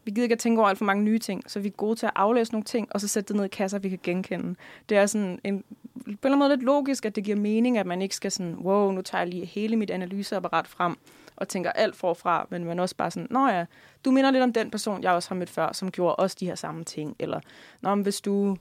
vi 0.09 0.13
gider 0.13 0.23
ikke 0.23 0.33
at 0.33 0.39
tænke 0.39 0.61
over 0.61 0.69
alt 0.69 0.77
for 0.77 0.85
mange 0.85 1.03
nye 1.03 1.19
ting, 1.19 1.43
så 1.47 1.59
vi 1.59 1.67
er 1.67 1.71
gode 1.71 1.95
til 1.95 2.05
at 2.05 2.11
aflæse 2.15 2.51
nogle 2.51 2.63
ting, 2.63 2.87
og 2.91 3.01
så 3.01 3.07
sætte 3.07 3.27
det 3.27 3.35
ned 3.35 3.45
i 3.45 3.47
kasser, 3.47 3.79
vi 3.79 3.89
kan 3.89 3.99
genkende. 4.03 4.55
Det 4.89 4.97
er 4.97 5.05
sådan 5.05 5.39
en, 5.43 5.63
på 5.63 5.69
en 6.03 6.11
eller 6.11 6.25
anden 6.25 6.39
måde 6.39 6.49
lidt 6.49 6.63
logisk, 6.63 7.05
at 7.05 7.15
det 7.15 7.23
giver 7.23 7.37
mening, 7.37 7.77
at 7.77 7.85
man 7.85 8.01
ikke 8.01 8.15
skal 8.15 8.31
sådan, 8.31 8.55
wow, 8.55 8.91
nu 8.91 9.01
tager 9.01 9.21
jeg 9.21 9.27
lige 9.27 9.45
hele 9.45 9.75
mit 9.75 9.91
analyseapparat 9.91 10.67
frem, 10.67 10.97
og 11.35 11.47
tænker 11.47 11.71
alt 11.71 11.95
forfra, 11.95 12.47
men 12.49 12.63
man 12.63 12.79
også 12.79 12.95
bare 12.95 13.11
sådan, 13.11 13.27
nå 13.29 13.47
ja, 13.47 13.65
du 14.05 14.11
minder 14.11 14.31
lidt 14.31 14.43
om 14.43 14.53
den 14.53 14.71
person, 14.71 15.03
jeg 15.03 15.11
også 15.11 15.29
har 15.29 15.35
mødt 15.35 15.49
før, 15.49 15.71
som 15.73 15.91
gjorde 15.91 16.15
også 16.15 16.37
de 16.39 16.45
her 16.45 16.55
samme 16.55 16.83
ting, 16.83 17.15
eller 17.19 17.39
nå, 17.81 17.95
men 17.95 18.03
hvis 18.03 18.21
du, 18.21 18.57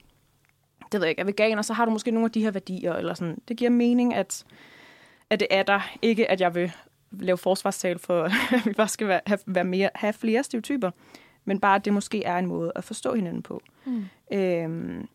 det 0.92 1.00
ved 1.00 1.02
jeg 1.02 1.10
ikke, 1.10 1.20
er 1.20 1.26
veganer, 1.26 1.62
så 1.62 1.72
har 1.72 1.84
du 1.84 1.90
måske 1.90 2.10
nogle 2.10 2.24
af 2.24 2.30
de 2.30 2.42
her 2.42 2.50
værdier, 2.50 2.94
eller 2.94 3.14
sådan. 3.14 3.38
Det 3.48 3.56
giver 3.56 3.70
mening, 3.70 4.14
at, 4.14 4.44
at 5.30 5.40
det 5.40 5.48
er 5.50 5.62
der, 5.62 5.80
ikke 6.02 6.30
at 6.30 6.40
jeg 6.40 6.54
vil 6.54 6.72
lave 7.10 7.38
forsvarstal 7.38 7.98
for, 7.98 8.22
at 8.56 8.66
vi 8.66 8.72
bare 8.72 8.88
skal 8.88 9.08
være, 9.08 9.20
have, 9.26 9.38
være 9.46 9.64
mere, 9.64 9.90
have 9.94 10.12
flere 10.12 10.42
stereotyper, 10.42 10.90
men 11.44 11.60
bare, 11.60 11.76
at 11.76 11.84
det 11.84 11.92
måske 11.92 12.24
er 12.24 12.38
en 12.38 12.46
måde 12.46 12.72
at 12.74 12.84
forstå 12.84 13.14
hinanden 13.14 13.42
på. 13.42 13.62
Mm. 13.86 14.04
Øhm, 14.32 15.08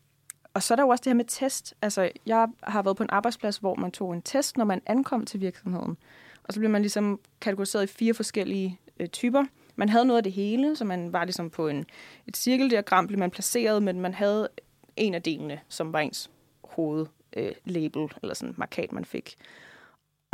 og 0.54 0.62
så 0.62 0.74
er 0.74 0.76
der 0.76 0.82
jo 0.82 0.88
også 0.88 1.02
det 1.02 1.10
her 1.10 1.14
med 1.14 1.24
test. 1.24 1.74
Altså, 1.82 2.10
jeg 2.26 2.48
har 2.62 2.82
været 2.82 2.96
på 2.96 3.02
en 3.02 3.10
arbejdsplads, 3.12 3.56
hvor 3.56 3.74
man 3.74 3.90
tog 3.90 4.14
en 4.14 4.22
test, 4.22 4.56
når 4.56 4.64
man 4.64 4.82
ankom 4.86 5.26
til 5.26 5.40
virksomheden. 5.40 5.96
Og 6.44 6.54
så 6.54 6.60
blev 6.60 6.70
man 6.70 6.82
ligesom 6.82 7.20
kategoriseret 7.40 7.84
i 7.84 7.86
fire 7.86 8.14
forskellige 8.14 8.78
øh, 9.00 9.08
typer. 9.08 9.44
Man 9.76 9.88
havde 9.88 10.04
noget 10.04 10.16
af 10.16 10.22
det 10.22 10.32
hele, 10.32 10.76
så 10.76 10.84
man 10.84 11.12
var 11.12 11.24
ligesom 11.24 11.50
på 11.50 11.68
en, 11.68 11.86
et 12.26 12.36
cirkeldiagram, 12.36 13.06
blev 13.06 13.18
man 13.18 13.30
placeret, 13.30 13.82
men 13.82 14.00
man 14.00 14.14
havde 14.14 14.48
en 14.96 15.14
af 15.14 15.22
delene, 15.22 15.60
som 15.68 15.92
var 15.92 15.98
ens 15.98 16.30
hovedlabel, 16.64 17.10
øh, 17.36 17.52
label, 17.64 18.12
eller 18.22 18.34
sådan 18.34 18.54
markat, 18.58 18.92
man 18.92 19.04
fik. 19.04 19.36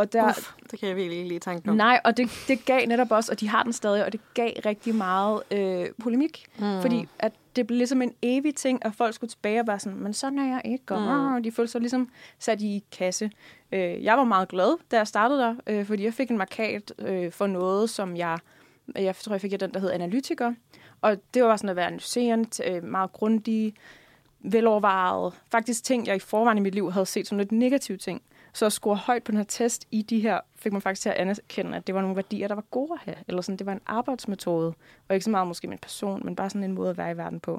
Og 0.00 0.12
der, 0.12 0.28
Uf, 0.28 0.52
det 0.70 0.80
kan 0.80 0.88
jeg 0.88 0.96
virkelig 0.96 1.18
ikke 1.18 1.28
lige 1.28 1.40
tanke 1.40 1.70
om. 1.70 1.76
Nej, 1.76 2.00
og 2.04 2.16
det, 2.16 2.30
det 2.48 2.64
gav 2.64 2.86
netop 2.86 3.10
også, 3.10 3.32
og 3.32 3.40
de 3.40 3.48
har 3.48 3.62
den 3.62 3.72
stadig, 3.72 4.04
og 4.04 4.12
det 4.12 4.20
gav 4.34 4.52
rigtig 4.66 4.94
meget 4.94 5.42
øh, 5.50 5.86
polemik. 6.02 6.46
Mm. 6.58 6.80
Fordi 6.80 7.08
at 7.18 7.32
det 7.56 7.66
blev 7.66 7.76
ligesom 7.76 8.02
en 8.02 8.12
evig 8.22 8.54
ting, 8.54 8.84
at 8.84 8.94
folk 8.94 9.14
skulle 9.14 9.30
tilbage 9.30 9.60
og 9.60 9.66
være 9.66 9.78
sådan, 9.78 9.98
men 9.98 10.12
sådan 10.12 10.38
er 10.38 10.46
jeg 10.46 10.62
ikke. 10.64 10.94
Og 10.94 11.36
mm. 11.36 11.42
de 11.42 11.52
følte 11.52 11.72
sig 11.72 11.80
ligesom 11.80 12.08
sat 12.38 12.60
i 12.60 12.84
kasse. 12.98 13.30
Øh, 13.72 14.04
jeg 14.04 14.18
var 14.18 14.24
meget 14.24 14.48
glad, 14.48 14.78
da 14.90 14.96
jeg 14.96 15.06
startede 15.06 15.40
der, 15.40 15.54
øh, 15.66 15.86
fordi 15.86 16.04
jeg 16.04 16.14
fik 16.14 16.30
en 16.30 16.38
markat 16.38 16.92
øh, 16.98 17.32
for 17.32 17.46
noget, 17.46 17.90
som 17.90 18.16
jeg, 18.16 18.38
jeg 18.96 19.16
tror, 19.16 19.34
jeg 19.34 19.40
fik 19.40 19.60
den, 19.60 19.74
der 19.74 19.80
hed 19.80 19.90
analytiker. 19.90 20.54
Og 21.00 21.16
det 21.34 21.44
var 21.44 21.56
sådan 21.56 21.70
at 21.70 21.76
være 21.76 21.86
analyserende, 21.86 22.70
øh, 22.70 22.84
meget 22.84 23.12
grundig, 23.12 23.74
velovervejet. 24.40 25.34
Faktisk 25.50 25.84
ting, 25.84 26.06
jeg 26.06 26.16
i 26.16 26.18
forvejen 26.18 26.58
i 26.58 26.60
mit 26.60 26.74
liv 26.74 26.92
havde 26.92 27.06
set 27.06 27.26
som 27.26 27.38
lidt 27.38 27.52
negative 27.52 27.98
ting. 27.98 28.22
Så 28.52 28.66
at 28.66 28.72
score 28.72 28.96
højt 28.96 29.22
på 29.22 29.32
den 29.32 29.38
her 29.38 29.44
test 29.44 29.86
i 29.90 30.02
de 30.02 30.20
her, 30.20 30.40
fik 30.56 30.72
man 30.72 30.82
faktisk 30.82 31.02
til 31.02 31.08
at 31.08 31.14
anerkende, 31.14 31.76
at 31.76 31.86
det 31.86 31.94
var 31.94 32.00
nogle 32.00 32.16
værdier, 32.16 32.48
der 32.48 32.54
var 32.54 32.64
gode 32.70 32.92
at 32.92 32.98
have. 32.98 33.16
Eller 33.28 33.42
sådan, 33.42 33.56
det 33.56 33.66
var 33.66 33.72
en 33.72 33.80
arbejdsmetode, 33.86 34.74
og 35.08 35.14
ikke 35.14 35.24
så 35.24 35.30
meget 35.30 35.46
måske 35.46 35.68
min 35.68 35.78
person, 35.78 36.24
men 36.24 36.36
bare 36.36 36.50
sådan 36.50 36.64
en 36.64 36.72
måde 36.72 36.90
at 36.90 36.96
være 36.96 37.10
i 37.10 37.16
verden 37.16 37.40
på. 37.40 37.58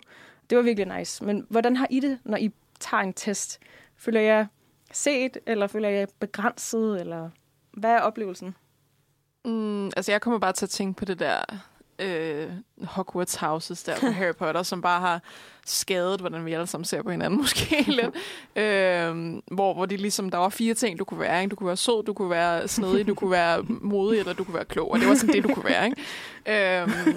Det 0.49 0.57
var 0.57 0.63
virkelig 0.63 0.97
nice. 0.97 1.23
Men 1.25 1.45
hvordan 1.49 1.75
har 1.75 1.87
I 1.89 1.99
det, 1.99 2.19
når 2.23 2.37
I 2.37 2.51
tager 2.79 3.03
en 3.03 3.13
test? 3.13 3.59
Føler 3.97 4.21
jeg 4.21 4.47
set, 4.91 5.37
eller 5.45 5.67
føler 5.67 5.89
jeg 5.89 6.07
begrænset, 6.19 6.99
eller 6.99 7.29
hvad 7.71 7.91
er 7.91 7.99
oplevelsen? 7.99 8.55
Mm, 9.45 9.85
altså, 9.85 10.11
jeg 10.11 10.21
kommer 10.21 10.39
bare 10.39 10.53
til 10.53 10.65
at 10.65 10.69
tænke 10.69 10.97
på 10.97 11.05
det 11.05 11.19
der 11.19 11.41
øh, 11.99 12.49
Hogwarts 12.83 13.35
Houses 13.35 13.83
der 13.83 13.99
på 13.99 14.05
Harry 14.05 14.35
Potter, 14.35 14.63
som 14.63 14.81
bare 14.81 14.99
har 14.99 15.21
skadet, 15.65 16.19
hvordan 16.19 16.45
vi 16.45 16.53
alle 16.53 16.67
sammen 16.67 16.85
ser 16.85 17.01
på 17.01 17.11
hinanden 17.11 17.39
måske 17.41 17.85
lidt. 17.87 18.15
Øh, 18.55 19.41
hvor, 19.55 19.73
hvor 19.73 19.85
de 19.85 19.97
ligesom, 19.97 20.29
der 20.29 20.37
var 20.37 20.49
fire 20.49 20.73
ting, 20.73 20.99
du 20.99 21.05
kunne 21.05 21.19
være. 21.19 21.41
Ikke? 21.41 21.51
Du 21.51 21.55
kunne 21.55 21.67
være 21.67 21.77
sød, 21.77 22.03
du 22.03 22.13
kunne 22.13 22.29
være 22.29 22.67
snedig, 22.67 23.07
du 23.07 23.15
kunne 23.15 23.31
være 23.31 23.63
modig, 23.67 24.19
eller 24.19 24.33
du 24.33 24.43
kunne 24.43 24.55
være 24.55 24.65
klog. 24.65 24.91
Og 24.91 24.99
det 24.99 25.07
var 25.07 25.15
sådan 25.15 25.35
det, 25.35 25.43
du 25.43 25.53
kunne 25.53 25.65
være. 25.65 25.85
Ikke? 25.85 26.81
Øh, 26.81 27.13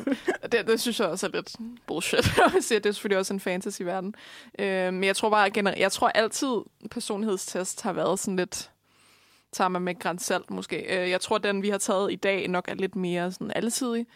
det, 0.52 0.66
det 0.66 0.80
synes 0.80 1.00
jeg 1.00 1.08
også 1.08 1.26
er 1.26 1.30
lidt 1.30 1.56
bullshit. 1.87 2.24
det 2.68 2.87
er 2.87 2.92
selvfølgelig 2.92 3.18
også 3.18 3.34
en 3.34 3.40
fantasy-verden. 3.40 4.14
Øh, 4.58 4.92
men 4.92 5.04
jeg 5.04 5.16
tror 5.16 5.30
bare, 5.30 5.50
generelt, 5.50 5.80
jeg 5.80 5.92
tror 5.92 6.08
altid, 6.08 6.56
personlighedstest 6.90 7.82
har 7.82 7.92
været 7.92 8.18
sådan 8.18 8.37
lidt 8.37 8.70
tager 9.54 9.68
man 9.68 9.82
med 9.82 9.98
grænsalt 9.98 10.50
måske. 10.50 10.76
Øh, 10.76 11.10
jeg 11.10 11.20
tror, 11.20 11.38
den 11.38 11.62
vi 11.62 11.68
har 11.68 11.78
taget 11.78 12.12
i 12.12 12.16
dag 12.16 12.48
nok 12.48 12.68
er 12.68 12.74
lidt 12.74 12.96
mere 12.96 13.32
sådan 13.32 13.52
alletidig 13.56 14.06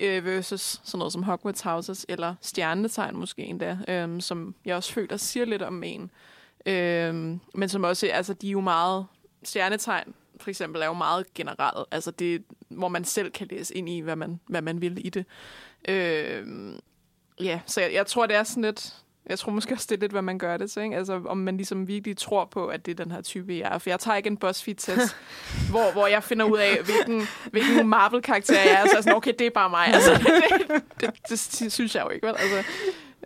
øh, 0.00 0.24
versus 0.24 0.80
sådan 0.84 0.98
noget 0.98 1.12
som 1.12 1.22
Hogwarts 1.22 1.60
Houses, 1.60 2.06
eller 2.08 2.34
Stjernetegn 2.40 3.16
måske 3.16 3.42
endda, 3.42 3.78
øh, 3.88 4.20
som 4.20 4.54
jeg 4.64 4.76
også 4.76 4.92
føler 4.92 5.16
siger 5.16 5.46
lidt 5.46 5.62
om 5.62 5.82
en. 5.82 6.10
Øh, 6.66 7.14
men 7.54 7.68
som 7.68 7.84
også, 7.84 8.06
altså 8.06 8.34
de 8.34 8.46
er 8.46 8.52
jo 8.52 8.60
meget, 8.60 9.06
Stjernetegn 9.42 10.14
for 10.40 10.50
eksempel 10.50 10.82
er 10.82 10.86
jo 10.86 10.92
meget 10.92 11.34
generelt, 11.34 11.88
altså 11.90 12.10
det, 12.10 12.44
hvor 12.68 12.88
man 12.88 13.04
selv 13.04 13.30
kan 13.30 13.46
læse 13.50 13.74
ind 13.74 13.88
i, 13.88 14.00
hvad 14.00 14.16
man, 14.16 14.40
hvad 14.46 14.62
man 14.62 14.80
vil 14.80 15.06
i 15.06 15.08
det. 15.08 15.26
Øh, 15.88 16.46
ja, 17.40 17.60
så 17.66 17.80
jeg, 17.80 17.92
jeg 17.92 18.06
tror, 18.06 18.26
det 18.26 18.36
er 18.36 18.42
sådan 18.42 18.62
lidt, 18.62 19.03
jeg 19.26 19.38
tror 19.38 19.52
måske 19.52 19.74
også, 19.74 19.86
det 19.90 19.96
er 19.96 20.00
lidt, 20.00 20.12
hvad 20.12 20.22
man 20.22 20.38
gør 20.38 20.56
det 20.56 20.70
til. 20.70 20.82
Ikke? 20.82 20.96
Altså, 20.96 21.20
om 21.26 21.36
man 21.36 21.56
ligesom 21.56 21.88
virkelig 21.88 22.16
tror 22.16 22.44
på, 22.44 22.66
at 22.66 22.86
det 22.86 23.00
er 23.00 23.04
den 23.04 23.12
her 23.12 23.22
type, 23.22 23.52
jeg 23.52 23.74
er. 23.74 23.78
For 23.78 23.90
jeg 23.90 24.00
tager 24.00 24.16
ikke 24.16 24.26
en 24.26 24.36
BuzzFeed-test, 24.36 25.16
hvor, 25.70 25.92
hvor 25.92 26.06
jeg 26.06 26.22
finder 26.22 26.46
ud 26.46 26.58
af, 26.58 26.78
hvilken, 26.84 27.26
hvilken 27.50 27.88
Marvel-karakter 27.88 28.60
jeg 28.60 28.82
er. 28.82 28.88
Så 28.88 28.96
er 28.96 29.00
sådan, 29.00 29.16
okay, 29.16 29.32
det 29.38 29.46
er 29.46 29.50
bare 29.50 29.70
mig. 29.70 29.86
Altså, 29.86 30.12
det, 30.60 30.82
det, 31.00 31.10
det, 31.28 31.56
det 31.60 31.72
synes 31.72 31.94
jeg 31.94 32.04
jo 32.04 32.08
ikke, 32.10 32.26
vel? 32.26 32.34
Altså, 32.38 32.70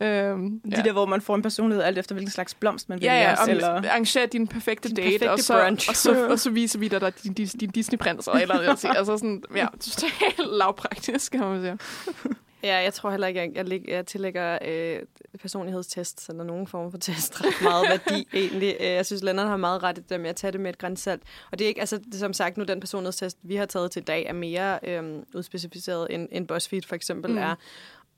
Øhm, 0.01 0.61
de 0.61 0.77
ja. 0.77 0.83
der, 0.83 0.93
hvor 0.93 1.07
man 1.07 1.21
får 1.21 1.35
en 1.35 1.43
personlighed 1.43 1.85
alt 1.85 1.99
efter, 1.99 2.15
hvilken 2.15 2.31
slags 2.31 2.55
blomst 2.55 2.89
man 2.89 3.01
vil 3.01 3.05
Ja, 3.05 3.21
ja, 3.21 3.43
om, 3.43 3.51
eller... 3.51 3.69
arrangere 3.69 4.27
din 4.27 4.47
perfekte 4.47 4.89
din 4.89 4.97
date, 4.97 5.09
perfekte 5.09 5.31
og, 5.31 5.39
så, 5.39 5.77
og, 5.89 5.97
så, 5.97 6.27
og 6.33 6.39
så 6.39 6.51
viser 6.51 6.79
vi 6.79 6.89
dig 6.89 7.01
der 7.01 7.11
din, 7.11 7.33
din, 7.33 7.47
din 7.47 7.71
Disney-prins, 7.71 8.41
eller 8.41 8.55
andet. 8.55 8.85
altså 8.85 9.17
sådan, 9.17 9.43
ja, 9.55 9.67
totalt 9.81 10.39
lavpraktisk, 10.39 11.33
kan 11.33 11.41
man 11.41 11.61
sige. 11.63 12.35
Ja, 12.62 12.77
jeg 12.77 12.94
tror 12.94 13.11
heller 13.11 13.27
ikke, 13.27 13.40
jeg, 13.40 13.71
jeg, 13.71 13.88
jeg 13.88 14.07
tillægger 14.07 14.59
øh, 14.64 15.03
personlighedstest 15.40 16.29
eller 16.29 16.44
nogen 16.44 16.66
form 16.66 16.90
for 16.90 16.99
test 16.99 17.44
ret 17.44 17.62
meget 17.62 17.88
værdi 17.88 18.29
egentlig. 18.42 18.77
Øh, 18.81 18.87
jeg 18.87 19.07
synes, 19.07 19.23
Lennart 19.23 19.49
har 19.49 19.57
meget 19.57 19.83
ret 19.83 19.99
i 19.99 20.01
det 20.09 20.21
med 20.21 20.31
at 20.31 20.37
tage 20.37 20.53
det 20.53 20.61
med 20.61 20.71
et 20.71 20.79
grænsalt. 20.79 21.23
Og 21.51 21.59
det 21.59 21.64
er 21.64 21.68
ikke, 21.68 21.81
altså 21.81 21.99
det, 21.99 22.14
som 22.14 22.33
sagt 22.33 22.57
nu, 22.57 22.64
den 22.64 22.81
personlighedstest, 22.81 23.38
vi 23.42 23.57
har 23.57 23.66
taget 23.66 23.90
til 23.90 24.01
i 24.01 24.05
dag, 24.05 24.27
er 24.27 24.33
mere 24.33 24.79
øh, 24.83 25.23
udspecificeret 25.35 26.07
end, 26.11 26.29
end 26.33 26.49
BuzzFeed 26.49 26.83
for 26.83 26.94
eksempel 26.94 27.31
mm. 27.31 27.38
er. 27.38 27.55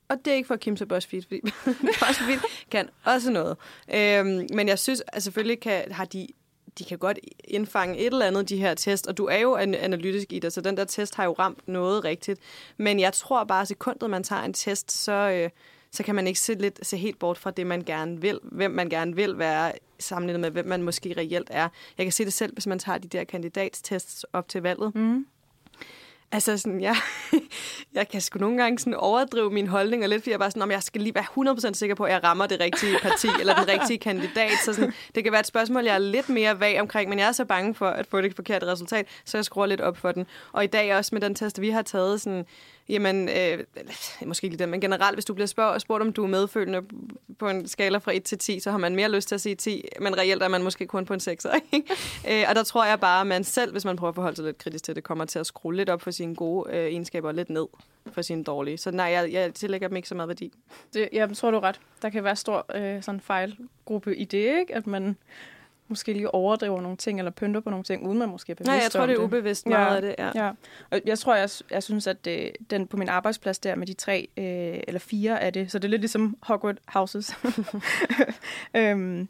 Og 0.08 0.16
det 0.24 0.30
er 0.30 0.34
ikke 0.34 0.46
for 0.46 0.54
at 0.54 0.60
kimse 0.60 0.86
BuzzFeed, 0.86 1.22
fordi 1.22 1.40
BuzzFeed 2.00 2.38
kan 2.70 2.88
også 3.04 3.30
noget. 3.30 3.56
Øhm, 3.94 4.46
men 4.54 4.68
jeg 4.68 4.78
synes, 4.78 5.02
at 5.08 5.22
selvfølgelig 5.22 5.60
kan, 5.60 5.92
har 5.92 6.04
de 6.04 6.26
de 6.78 6.84
kan 6.84 6.98
godt 6.98 7.18
indfange 7.44 7.98
et 7.98 8.06
eller 8.06 8.26
andet, 8.26 8.48
de 8.48 8.56
her 8.56 8.74
test, 8.74 9.06
og 9.06 9.18
du 9.18 9.26
er 9.26 9.38
jo 9.38 9.56
analytisk 9.56 10.32
i 10.32 10.38
det, 10.38 10.52
så 10.52 10.60
den 10.60 10.76
der 10.76 10.84
test 10.84 11.14
har 11.14 11.24
jo 11.24 11.32
ramt 11.32 11.68
noget 11.68 12.04
rigtigt. 12.04 12.40
Men 12.76 13.00
jeg 13.00 13.12
tror 13.12 13.44
bare, 13.44 13.60
at 13.60 13.68
sekundet 13.68 14.10
man 14.10 14.22
tager 14.22 14.42
en 14.42 14.52
test, 14.52 14.92
så, 14.92 15.12
øh, 15.12 15.50
så 15.90 16.02
kan 16.02 16.14
man 16.14 16.26
ikke 16.26 16.40
se, 16.40 16.54
lidt, 16.54 16.86
se 16.86 16.96
helt 16.96 17.18
bort 17.18 17.38
fra 17.38 17.50
det, 17.50 17.66
man 17.66 17.82
gerne 17.84 18.20
vil, 18.20 18.38
hvem 18.42 18.70
man 18.70 18.88
gerne 18.88 19.16
vil 19.16 19.38
være, 19.38 19.72
sammenlignet 19.98 20.40
med, 20.40 20.50
hvem 20.50 20.66
man 20.66 20.82
måske 20.82 21.14
reelt 21.16 21.48
er. 21.50 21.68
Jeg 21.98 22.06
kan 22.06 22.12
se 22.12 22.24
det 22.24 22.32
selv, 22.32 22.52
hvis 22.52 22.66
man 22.66 22.78
tager 22.78 22.98
de 22.98 23.08
der 23.08 23.24
kandidatstests 23.24 24.24
op 24.32 24.48
til 24.48 24.62
valget. 24.62 24.94
Mm. 24.94 25.26
Altså 26.32 26.58
sådan, 26.58 26.80
jeg, 26.80 26.96
jeg 27.94 28.08
kan 28.08 28.20
sgu 28.20 28.38
nogle 28.38 28.62
gange 28.62 28.78
sådan 28.78 28.94
overdrive 28.94 29.50
min 29.50 29.66
holdning, 29.66 30.02
og 30.02 30.08
lidt 30.08 30.22
fordi 30.22 30.30
jeg 30.30 30.38
bare 30.38 30.50
sådan, 30.50 30.62
om 30.62 30.70
jeg 30.70 30.82
skal 30.82 31.00
lige 31.00 31.14
være 31.14 31.54
100% 31.70 31.72
sikker 31.72 31.94
på, 31.94 32.04
at 32.04 32.12
jeg 32.12 32.24
rammer 32.24 32.46
det 32.46 32.60
rigtige 32.60 32.98
parti, 33.02 33.28
eller 33.40 33.54
den 33.54 33.68
rigtige 33.68 33.98
kandidat. 33.98 34.52
Så 34.64 34.74
sådan, 34.74 34.92
det 35.14 35.22
kan 35.24 35.32
være 35.32 35.40
et 35.40 35.46
spørgsmål, 35.46 35.84
jeg 35.84 35.94
er 35.94 35.98
lidt 35.98 36.28
mere 36.28 36.60
vag 36.60 36.80
omkring, 36.80 37.10
men 37.10 37.18
jeg 37.18 37.28
er 37.28 37.32
så 37.32 37.44
bange 37.44 37.74
for 37.74 37.86
at 37.86 38.06
få 38.06 38.20
det 38.20 38.36
forkerte 38.36 38.66
resultat, 38.66 39.06
så 39.24 39.38
jeg 39.38 39.44
skruer 39.44 39.66
lidt 39.66 39.80
op 39.80 39.96
for 39.96 40.12
den. 40.12 40.26
Og 40.52 40.64
i 40.64 40.66
dag 40.66 40.96
også 40.96 41.14
med 41.14 41.20
den 41.20 41.34
test, 41.34 41.60
vi 41.60 41.70
har 41.70 41.82
taget, 41.82 42.20
sådan, 42.20 42.46
Jamen, 42.90 43.28
øh, 43.28 43.64
måske 44.26 44.44
ikke 44.44 44.56
lige 44.56 44.58
det, 44.58 44.68
men 44.68 44.80
generelt, 44.80 45.16
hvis 45.16 45.24
du 45.24 45.34
bliver 45.34 45.46
spurgt, 45.46 45.82
spurgt, 45.82 46.02
om 46.02 46.12
du 46.12 46.24
er 46.24 46.28
medfølende 46.28 46.82
på 47.38 47.48
en 47.48 47.68
skala 47.68 47.98
fra 47.98 48.12
1 48.14 48.22
til 48.22 48.38
10, 48.38 48.60
så 48.60 48.70
har 48.70 48.78
man 48.78 48.96
mere 48.96 49.10
lyst 49.10 49.28
til 49.28 49.34
at 49.34 49.40
sige 49.40 49.54
10, 49.54 49.84
men 50.00 50.18
reelt 50.18 50.42
er 50.42 50.48
man 50.48 50.62
måske 50.62 50.86
kun 50.86 51.04
på 51.04 51.14
en 51.14 51.20
6. 51.20 51.46
øh, 52.30 52.44
og 52.48 52.54
der 52.54 52.62
tror 52.62 52.84
jeg 52.84 53.00
bare, 53.00 53.20
at 53.20 53.26
man 53.26 53.44
selv, 53.44 53.72
hvis 53.72 53.84
man 53.84 53.96
prøver 53.96 54.08
at 54.08 54.14
forholde 54.14 54.36
sig 54.36 54.44
lidt 54.44 54.58
kritisk 54.58 54.84
til 54.84 54.96
det, 54.96 55.04
kommer 55.04 55.24
til 55.24 55.38
at 55.38 55.46
skrue 55.46 55.74
lidt 55.74 55.90
op 55.90 56.02
for 56.02 56.10
sine 56.10 56.34
gode 56.34 56.70
øh, 56.72 56.84
egenskaber 56.84 57.28
og 57.28 57.34
lidt 57.34 57.50
ned 57.50 57.66
for 58.12 58.22
sine 58.22 58.44
dårlige. 58.44 58.78
Så 58.78 58.90
nej, 58.90 59.06
jeg, 59.06 59.32
jeg 59.32 59.54
tillægger 59.54 59.88
dem 59.88 59.96
ikke 59.96 60.08
så 60.08 60.14
meget 60.14 60.28
værdi. 60.28 60.52
Det, 60.94 61.08
jeg 61.12 61.36
tror, 61.36 61.50
du 61.50 61.56
er 61.56 61.62
ret. 61.62 61.80
Der 62.02 62.10
kan 62.10 62.24
være 62.24 62.36
stor 62.36 62.66
øh, 62.74 63.02
sådan 63.02 63.20
fejlgruppe 63.20 64.16
i 64.16 64.24
det, 64.24 64.58
ikke? 64.58 64.74
At 64.74 64.86
man 64.86 65.16
måske 65.90 66.12
lige 66.12 66.34
overdriver 66.34 66.80
nogle 66.80 66.96
ting, 66.96 67.18
eller 67.18 67.30
pynter 67.30 67.60
på 67.60 67.70
nogle 67.70 67.84
ting, 67.84 68.06
uden 68.06 68.18
man 68.18 68.28
måske 68.28 68.50
er 68.50 68.54
bevidst 68.54 68.68
Nej, 68.68 68.80
jeg 68.82 68.90
tror, 68.90 69.06
det 69.06 69.14
er 69.14 69.20
ubevidst 69.24 69.66
meget 69.66 69.90
ja, 69.90 69.96
af 69.96 70.02
det. 70.02 70.14
Ja. 70.18 70.44
ja. 70.44 70.52
Og 70.90 71.00
jeg 71.04 71.18
tror, 71.18 71.34
jeg, 71.34 71.48
jeg 71.70 71.82
synes, 71.82 72.06
at 72.06 72.24
det, 72.24 72.40
øh, 72.40 72.52
den 72.70 72.86
på 72.86 72.96
min 72.96 73.08
arbejdsplads 73.08 73.58
der 73.58 73.74
med 73.74 73.86
de 73.86 73.92
tre, 73.92 74.28
øh, 74.36 74.80
eller 74.88 74.98
fire 74.98 75.40
af 75.40 75.52
det, 75.52 75.72
så 75.72 75.78
det 75.78 75.84
er 75.84 75.90
lidt 75.90 76.02
ligesom 76.02 76.36
Hogwarts 76.42 76.80
Houses. 76.88 77.34
øhm, 78.76 79.28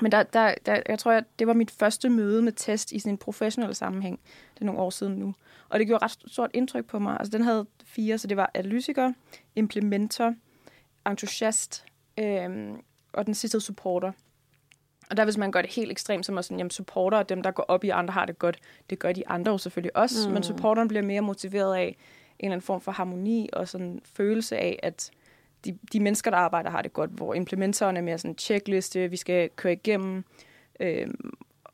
men 0.00 0.12
der, 0.12 0.22
der, 0.22 0.54
der, 0.66 0.82
jeg 0.88 0.98
tror, 0.98 1.12
at 1.12 1.24
det 1.38 1.46
var 1.46 1.52
mit 1.52 1.70
første 1.70 2.08
møde 2.08 2.42
med 2.42 2.52
test 2.52 2.92
i 2.92 2.98
sådan 2.98 3.12
en 3.12 3.18
professionel 3.18 3.74
sammenhæng. 3.74 4.20
Det 4.54 4.60
er 4.60 4.64
nogle 4.64 4.80
år 4.80 4.90
siden 4.90 5.14
nu. 5.14 5.34
Og 5.68 5.78
det 5.78 5.86
gjorde 5.86 6.04
ret 6.04 6.18
stort 6.26 6.50
indtryk 6.54 6.84
på 6.86 6.98
mig. 6.98 7.16
Altså, 7.20 7.38
den 7.38 7.42
havde 7.42 7.66
fire, 7.84 8.18
så 8.18 8.26
det 8.26 8.36
var 8.36 8.50
analytiker, 8.54 9.12
implementer, 9.56 10.34
entusiast, 11.06 11.84
øhm, 12.18 12.76
og 13.12 13.26
den 13.26 13.34
sidste 13.34 13.60
supporter. 13.60 14.12
Og 15.12 15.16
der 15.16 15.24
hvis 15.24 15.38
man 15.38 15.52
gør 15.52 15.62
det 15.62 15.74
helt 15.74 15.90
ekstremt, 15.90 16.26
så 16.26 16.32
er 16.32 16.40
sådan, 16.40 16.58
jamen 16.58 16.70
supporter 16.70 17.18
og 17.18 17.28
dem, 17.28 17.42
der 17.42 17.50
går 17.50 17.62
op 17.62 17.84
i, 17.84 17.88
andre 17.88 18.12
har 18.12 18.24
det 18.26 18.38
godt. 18.38 18.58
Det 18.90 18.98
gør 18.98 19.12
de 19.12 19.28
andre 19.28 19.52
jo 19.52 19.58
selvfølgelig 19.58 19.96
også, 19.96 20.28
mm. 20.28 20.34
men 20.34 20.42
supporteren 20.42 20.88
bliver 20.88 21.02
mere 21.02 21.20
motiveret 21.20 21.76
af 21.76 21.86
en 21.86 21.94
eller 22.38 22.52
anden 22.52 22.64
form 22.64 22.80
for 22.80 22.92
harmoni 22.92 23.48
og 23.52 23.68
sådan 23.68 24.00
følelse 24.16 24.56
af, 24.56 24.78
at 24.82 25.10
de, 25.64 25.78
de 25.92 26.00
mennesker, 26.00 26.30
der 26.30 26.38
arbejder, 26.38 26.70
har 26.70 26.82
det 26.82 26.92
godt, 26.92 27.10
hvor 27.10 27.34
implementeren 27.34 27.96
er 27.96 28.00
mere 28.00 28.18
sådan 28.18 28.30
en 28.30 28.38
checkliste, 28.38 29.10
vi 29.10 29.16
skal 29.16 29.50
køre 29.56 29.72
igennem, 29.72 30.24
øh, 30.80 31.06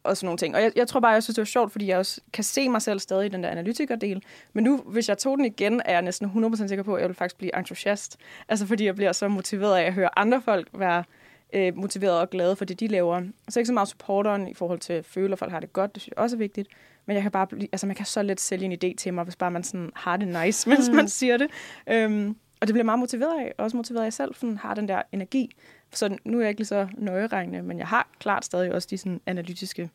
og 0.03 0.17
sådan 0.17 0.27
nogle 0.27 0.39
ting. 0.39 0.55
Og 0.55 0.63
jeg, 0.63 0.73
jeg 0.77 0.89
tror 0.89 1.01
bare, 1.01 1.13
jeg 1.13 1.23
synes, 1.23 1.35
det 1.35 1.43
var 1.43 1.47
sjovt, 1.47 1.73
fordi 1.73 1.87
jeg 1.87 1.99
også 1.99 2.21
kan 2.33 2.45
se 2.45 2.69
mig 2.69 2.83
selv 2.83 2.99
stadig 2.99 3.27
i 3.27 3.29
den 3.29 3.43
der 3.43 3.51
analytikerdel. 3.51 4.23
Men 4.53 4.65
nu, 4.65 4.77
hvis 4.77 5.09
jeg 5.09 5.19
tog 5.19 5.37
den 5.37 5.45
igen, 5.45 5.83
er 5.85 5.93
jeg 5.93 6.03
næsten 6.03 6.45
100% 6.55 6.69
sikker 6.69 6.85
på, 6.85 6.95
at 6.95 7.01
jeg 7.01 7.09
vil 7.09 7.17
faktisk 7.17 7.39
blive 7.39 7.59
entusiast. 7.59 8.17
Altså 8.49 8.67
fordi 8.67 8.85
jeg 8.85 8.95
bliver 8.95 9.13
så 9.13 9.29
motiveret 9.29 9.77
af 9.77 9.83
at 9.83 9.95
høre 9.95 10.19
andre 10.19 10.43
folk 10.43 10.69
være 10.75 11.05
øh, 11.53 11.77
motiveret 11.77 12.21
og 12.21 12.31
glade 12.31 12.57
for 12.57 12.65
det, 12.65 12.81
de 12.81 12.87
laver. 12.87 13.23
Så 13.49 13.61
ikke 13.61 13.67
så 13.67 13.73
meget 13.73 13.89
supporteren 13.89 14.49
i 14.49 14.55
forhold 14.55 14.79
til 14.79 14.93
at 14.93 15.05
føle, 15.05 15.33
at 15.33 15.39
folk 15.39 15.53
har 15.53 15.61
det 15.61 15.73
godt, 15.73 15.95
det 15.95 16.03
synes 16.03 16.13
jeg 16.17 16.23
også 16.23 16.37
er 16.37 16.39
vigtigt. 16.39 16.69
Men 17.07 17.15
jeg 17.15 17.23
kan 17.23 17.33
bare 17.33 17.47
blive, 17.47 17.69
altså 17.73 17.87
man 17.87 17.97
kan 17.97 18.07
så 18.07 18.23
let 18.23 18.41
sælge 18.41 18.65
en 18.65 18.73
idé 18.73 18.95
til 18.97 19.15
mig, 19.15 19.25
hvis 19.25 19.37
bare 19.37 19.51
man 19.51 19.65
sådan 19.65 19.91
har 19.95 20.17
det 20.17 20.45
nice, 20.45 20.69
mens 20.71 20.89
mm. 20.89 20.97
man 20.97 21.09
siger 21.09 21.37
det. 21.37 21.49
Øhm, 21.89 22.37
og 22.61 22.67
det 22.67 22.75
bliver 22.75 22.85
meget 22.85 22.99
motiveret 22.99 23.41
af, 23.41 23.53
også 23.59 23.77
motiveret 23.77 24.03
af 24.03 24.07
jeg 24.07 24.13
selv, 24.13 24.35
for 24.35 24.57
har 24.61 24.75
den 24.75 24.89
der 24.89 25.03
energi. 25.13 25.57
Så 25.93 26.17
nu 26.25 26.39
er 26.39 26.43
jeg 26.43 26.49
ikke 26.49 26.61
lige 26.61 26.67
så 26.67 26.89
nøjeregnende, 26.99 27.63
men 27.63 27.79
jeg 27.79 27.87
har 27.87 28.09
klart 28.19 28.45
stadig 28.45 28.73
også 28.73 28.89
de 28.91 28.99
sådan 28.99 29.21
analytiske 29.27 29.91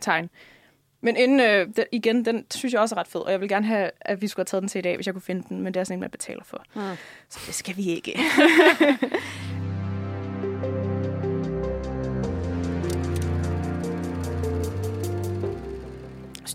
tegn. 0.00 0.30
Men 1.00 1.16
inden, 1.16 1.40
øh, 1.40 1.66
den, 1.76 1.84
igen, 1.92 2.24
den 2.24 2.46
synes 2.50 2.72
jeg 2.72 2.80
også 2.80 2.94
er 2.94 2.98
ret 2.98 3.06
fed, 3.06 3.20
og 3.20 3.32
jeg 3.32 3.40
vil 3.40 3.48
gerne 3.48 3.66
have, 3.66 3.90
at 4.00 4.22
vi 4.22 4.28
skulle 4.28 4.40
have 4.40 4.46
taget 4.46 4.62
den 4.62 4.68
til 4.68 4.78
i 4.78 4.82
dag, 4.82 4.96
hvis 4.96 5.06
jeg 5.06 5.14
kunne 5.14 5.22
finde 5.22 5.44
den, 5.48 5.60
men 5.60 5.74
det 5.74 5.80
er 5.80 5.84
sådan 5.84 5.96
en, 5.96 6.00
man 6.00 6.10
betaler 6.10 6.44
for. 6.44 6.64
Mm. 6.74 6.80
Så 7.28 7.40
det 7.46 7.54
skal 7.54 7.76
vi 7.76 7.90
ikke. 7.90 8.18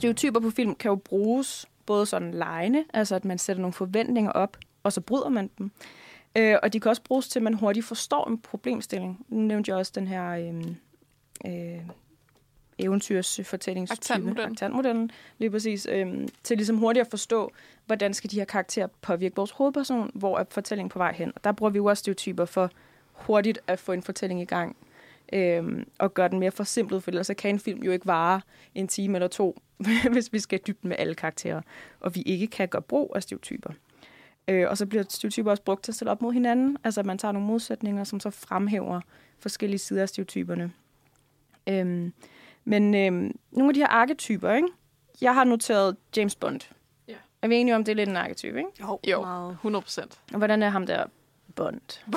stereotyper 0.02 0.40
på 0.40 0.50
film 0.50 0.76
kan 0.76 0.90
jo 0.90 0.96
bruges 0.96 1.66
både 1.86 2.06
sådan 2.06 2.32
lejende, 2.34 2.84
altså 2.94 3.16
at 3.16 3.26
man 3.26 3.38
sætter 3.38 3.62
nogle 3.62 3.74
forventninger 3.74 4.32
op, 4.32 4.58
og 4.84 4.94
så 4.94 5.02
bryder 5.02 5.30
man 5.30 5.50
dem. 5.58 5.72
Øh, 6.36 6.58
og 6.64 6.74
de 6.74 6.80
kan 6.80 6.90
også 6.90 7.02
bruges 7.04 7.28
til, 7.28 7.40
at 7.40 7.44
man 7.44 7.54
hurtigt 7.54 7.86
forstår 7.86 8.30
en 8.30 8.38
problemstilling. 8.38 9.26
Nu 9.30 9.42
nævnte 9.42 9.70
jeg 9.70 9.78
også 9.78 9.92
den 9.96 10.08
her 10.08 10.30
øh, 10.32 10.64
øh, 11.46 11.82
eventyrsfortællingstype. 12.80 14.00
Aktantmodellen. 14.00 14.52
Aktantmodellen, 14.52 15.12
lige 15.38 15.50
præcis. 15.50 15.88
Øh, 15.92 16.28
til 16.44 16.58
ligesom 16.58 16.78
hurtigt 16.78 17.06
at 17.06 17.10
forstå, 17.10 17.52
hvordan 17.86 18.14
skal 18.14 18.32
de 18.32 18.36
her 18.36 18.46
karakterer 18.46 18.88
påvirke 19.02 19.36
vores 19.36 19.52
hovedperson, 19.52 20.12
hvor 20.14 20.40
er 20.40 20.44
fortællingen 20.50 20.90
på 20.90 21.00
vej 21.00 21.14
hen. 21.14 21.32
Og 21.36 21.44
der 21.44 21.52
bruger 21.52 21.70
vi 21.70 21.78
jo 21.78 21.86
også 21.86 22.00
stereotyper 22.00 22.46
for 22.46 22.72
hurtigt 23.14 23.60
at 23.68 23.80
få 23.80 23.92
en 23.92 24.04
fortælling 24.04 24.42
i 24.42 24.46
gang, 24.46 24.76
øh, 25.32 25.86
og 26.00 26.14
gøre 26.14 26.28
den 26.28 26.40
mere 26.40 26.52
forsimplet, 26.52 27.04
for 27.04 27.12
ellers 27.12 27.28
så 27.28 27.34
kan 27.34 27.50
en 27.56 27.60
film 27.60 27.84
jo 27.84 27.92
ikke 27.92 28.08
vare 28.08 28.42
en 28.76 28.88
time 28.88 29.18
eller 29.18 29.28
to, 29.28 29.62
hvis 30.14 30.34
vi 30.34 30.40
skal 30.40 30.60
dybden 30.68 30.90
med 30.90 30.98
alle 31.00 31.16
karakterer, 31.16 31.62
og 32.00 32.16
vi 32.16 32.22
ikke 32.22 32.48
kan 32.48 32.68
gøre 32.68 32.82
brug 32.82 33.12
af 33.16 33.24
stereotyper. 33.24 33.70
Øh, 34.48 34.70
og 34.70 34.78
så 34.78 34.86
bliver 34.86 35.04
stereotyper 35.10 35.52
også 35.52 35.64
brugt 35.64 35.84
til 35.84 35.92
at 35.92 35.96
stille 35.96 36.12
op 36.12 36.22
mod 36.22 36.34
hinanden, 36.34 36.78
altså 36.84 37.00
at 37.00 37.06
man 37.06 37.18
tager 37.18 37.32
nogle 37.32 37.48
modsætninger, 37.48 38.04
som 38.04 38.20
så 38.20 38.30
fremhæver 38.30 39.02
forskellige 39.40 39.80
sider 39.80 40.02
af 40.02 40.10
stereotyperne. 40.10 40.72
Øhm, 41.70 42.14
men 42.66 42.96
øhm, 42.96 43.32
nogle 43.52 43.70
af 43.70 43.74
de 43.74 43.80
her 43.80 43.88
arketyper, 43.88 44.52
ikke? 44.54 44.68
Jeg 45.22 45.34
har 45.34 45.44
noteret 45.44 45.96
James 46.18 46.36
Bond. 46.36 46.62
Ja. 47.08 47.16
Er 47.42 47.48
vi 47.48 47.56
enige 47.56 47.76
om, 47.76 47.84
det 47.84 47.92
er 47.92 47.96
lidt 47.96 48.10
en 48.10 48.16
arketype, 48.18 48.58
ikke? 48.58 48.70
Jo, 48.82 49.00
Jo, 49.08 49.22
meget. 49.22 49.52
100 49.52 49.84
procent. 49.84 50.20
Og 50.32 50.38
hvordan 50.38 50.64
er 50.64 50.70
ham 50.70 50.86
der 50.86 51.06
Bond? 51.56 52.02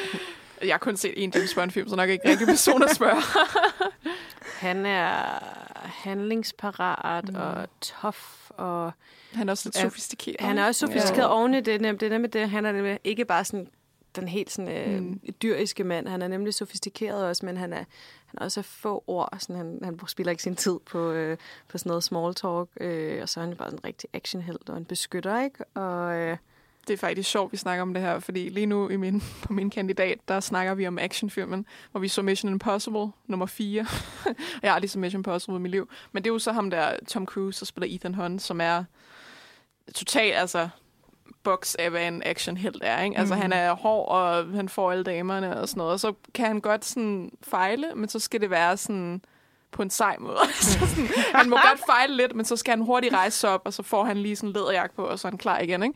Jeg 0.62 0.72
har 0.72 0.78
kun 0.78 0.96
set 0.96 1.12
en 1.24 1.32
James 1.34 1.54
Bond-film, 1.54 1.88
så 1.88 1.96
nok 1.96 2.08
ikke 2.08 2.28
rigtig 2.30 2.46
person 2.46 2.82
at 2.82 2.90
spørge. 2.96 3.16
Han 4.66 4.86
er 4.86 5.38
handlingsparat 5.84 7.28
mm. 7.28 7.34
og 7.40 7.68
tough, 7.80 8.16
og 8.48 8.92
Han 9.34 9.48
er 9.48 9.52
også 9.52 9.68
lidt 9.68 9.76
sofistikeret. 9.76 10.40
han 10.40 10.58
er 10.58 10.66
også 10.66 10.78
sofistikeret 10.86 11.18
ja. 11.28 11.34
oven 11.34 11.54
i 11.54 11.60
det. 11.60 11.80
nem- 11.80 11.96
Det 11.98 12.02
er 12.02 12.08
nemlig 12.10 12.32
det, 12.32 12.50
han 12.50 12.66
er 12.66 12.72
nemlig 12.72 12.98
ikke 13.04 13.24
bare 13.24 13.44
sådan 13.44 13.68
den 14.16 14.28
helt 14.28 14.50
sådan, 14.50 14.70
øh, 14.94 15.00
Mm. 15.02 15.20
dyriske 15.42 15.84
mand. 15.84 16.08
Han 16.08 16.22
er 16.22 16.28
nemlig 16.28 16.54
sofistikeret 16.54 17.24
også, 17.24 17.46
men 17.46 17.56
han 17.56 17.72
er, 17.72 17.84
han 18.26 18.38
er 18.40 18.44
også 18.44 18.60
af 18.60 18.64
få 18.64 19.04
ord. 19.06 19.36
Sådan, 19.38 19.56
han, 19.56 19.78
han 19.84 20.00
spiller 20.06 20.30
ikke 20.30 20.42
sin 20.42 20.56
tid 20.56 20.78
på, 20.86 21.10
øh, 21.10 21.36
på 21.68 21.78
sådan 21.78 21.90
noget 21.90 22.04
small 22.04 22.34
talk. 22.34 22.68
Øh, 22.80 23.22
og 23.22 23.28
så 23.28 23.40
er 23.40 23.44
han 23.44 23.56
bare 23.56 23.72
en 23.72 23.84
rigtig 23.84 24.08
actionheld 24.12 24.68
og 24.68 24.76
en 24.76 24.84
beskytter, 24.84 25.42
ikke? 25.44 25.64
Og 25.74 26.14
øh, 26.14 26.36
Det 26.88 26.92
er 26.94 26.98
faktisk 26.98 27.30
sjovt, 27.30 27.52
vi 27.52 27.56
snakker 27.56 27.82
om 27.82 27.94
det 27.94 28.02
her, 28.02 28.18
fordi 28.18 28.48
lige 28.48 28.66
nu 28.66 28.88
i 28.88 28.96
min, 28.96 29.22
på 29.46 29.52
min 29.52 29.70
kandidat, 29.70 30.18
der 30.28 30.40
snakker 30.40 30.74
vi 30.74 30.86
om 30.86 30.98
actionfilmen, 30.98 31.66
hvor 31.90 32.00
vi 32.00 32.08
så 32.08 32.22
Mission 32.22 32.52
Impossible 32.52 33.06
nummer 33.26 33.46
4. 33.46 33.86
jeg 34.62 34.70
har 34.70 34.74
aldrig 34.74 34.90
så 34.90 34.98
Mission 34.98 35.18
Impossible 35.18 35.56
i 35.56 35.58
mit 35.60 35.70
liv. 35.70 35.88
Men 36.12 36.24
det 36.24 36.30
er 36.30 36.34
jo 36.34 36.38
så 36.38 36.52
ham 36.52 36.70
der, 36.70 36.92
Tom 37.08 37.26
Cruise, 37.26 37.60
der 37.60 37.66
spiller 37.66 37.94
Ethan 37.96 38.14
Hunt, 38.14 38.42
som 38.42 38.60
er 38.60 38.84
totalt, 39.94 40.34
altså 40.34 40.68
boks 41.42 41.74
af, 41.74 41.90
hvad 41.90 42.08
en 42.08 42.22
actionhelt 42.26 42.82
er. 42.82 43.02
Ikke? 43.02 43.18
Altså, 43.18 43.34
Mhm. 43.34 43.42
han 43.42 43.52
er 43.52 43.72
hård, 43.72 44.08
og 44.08 44.46
han 44.46 44.68
får 44.68 44.92
alle 44.92 45.04
damerne 45.04 45.60
og 45.60 45.68
sådan 45.68 45.78
noget. 45.78 45.92
Og 45.92 46.00
så 46.00 46.12
kan 46.34 46.46
han 46.46 46.60
godt 46.60 46.84
sådan 46.84 47.30
fejle, 47.42 47.86
men 47.96 48.08
så 48.08 48.18
skal 48.18 48.40
det 48.40 48.50
være 48.50 48.76
sådan 48.76 49.22
på 49.72 49.82
en 49.82 49.90
sej 49.90 50.16
måde. 50.20 50.38
så 50.60 50.78
sådan, 50.86 51.08
han 51.34 51.50
må 51.50 51.56
godt 51.56 51.80
fejle 51.86 52.16
lidt, 52.16 52.34
men 52.34 52.44
så 52.44 52.56
skal 52.56 52.70
han 52.72 52.80
hurtigt 52.84 53.14
rejse 53.14 53.38
sig 53.38 53.50
op, 53.50 53.62
og 53.64 53.72
så 53.72 53.82
får 53.82 54.04
han 54.04 54.16
lige 54.16 54.36
sådan 54.36 54.48
en 54.48 54.52
læderjakke 54.52 54.94
på, 54.96 55.04
og 55.04 55.18
så 55.18 55.28
er 55.28 55.32
han 55.32 55.38
klar 55.38 55.58
igen. 55.58 55.82
Ikke? 55.82 55.94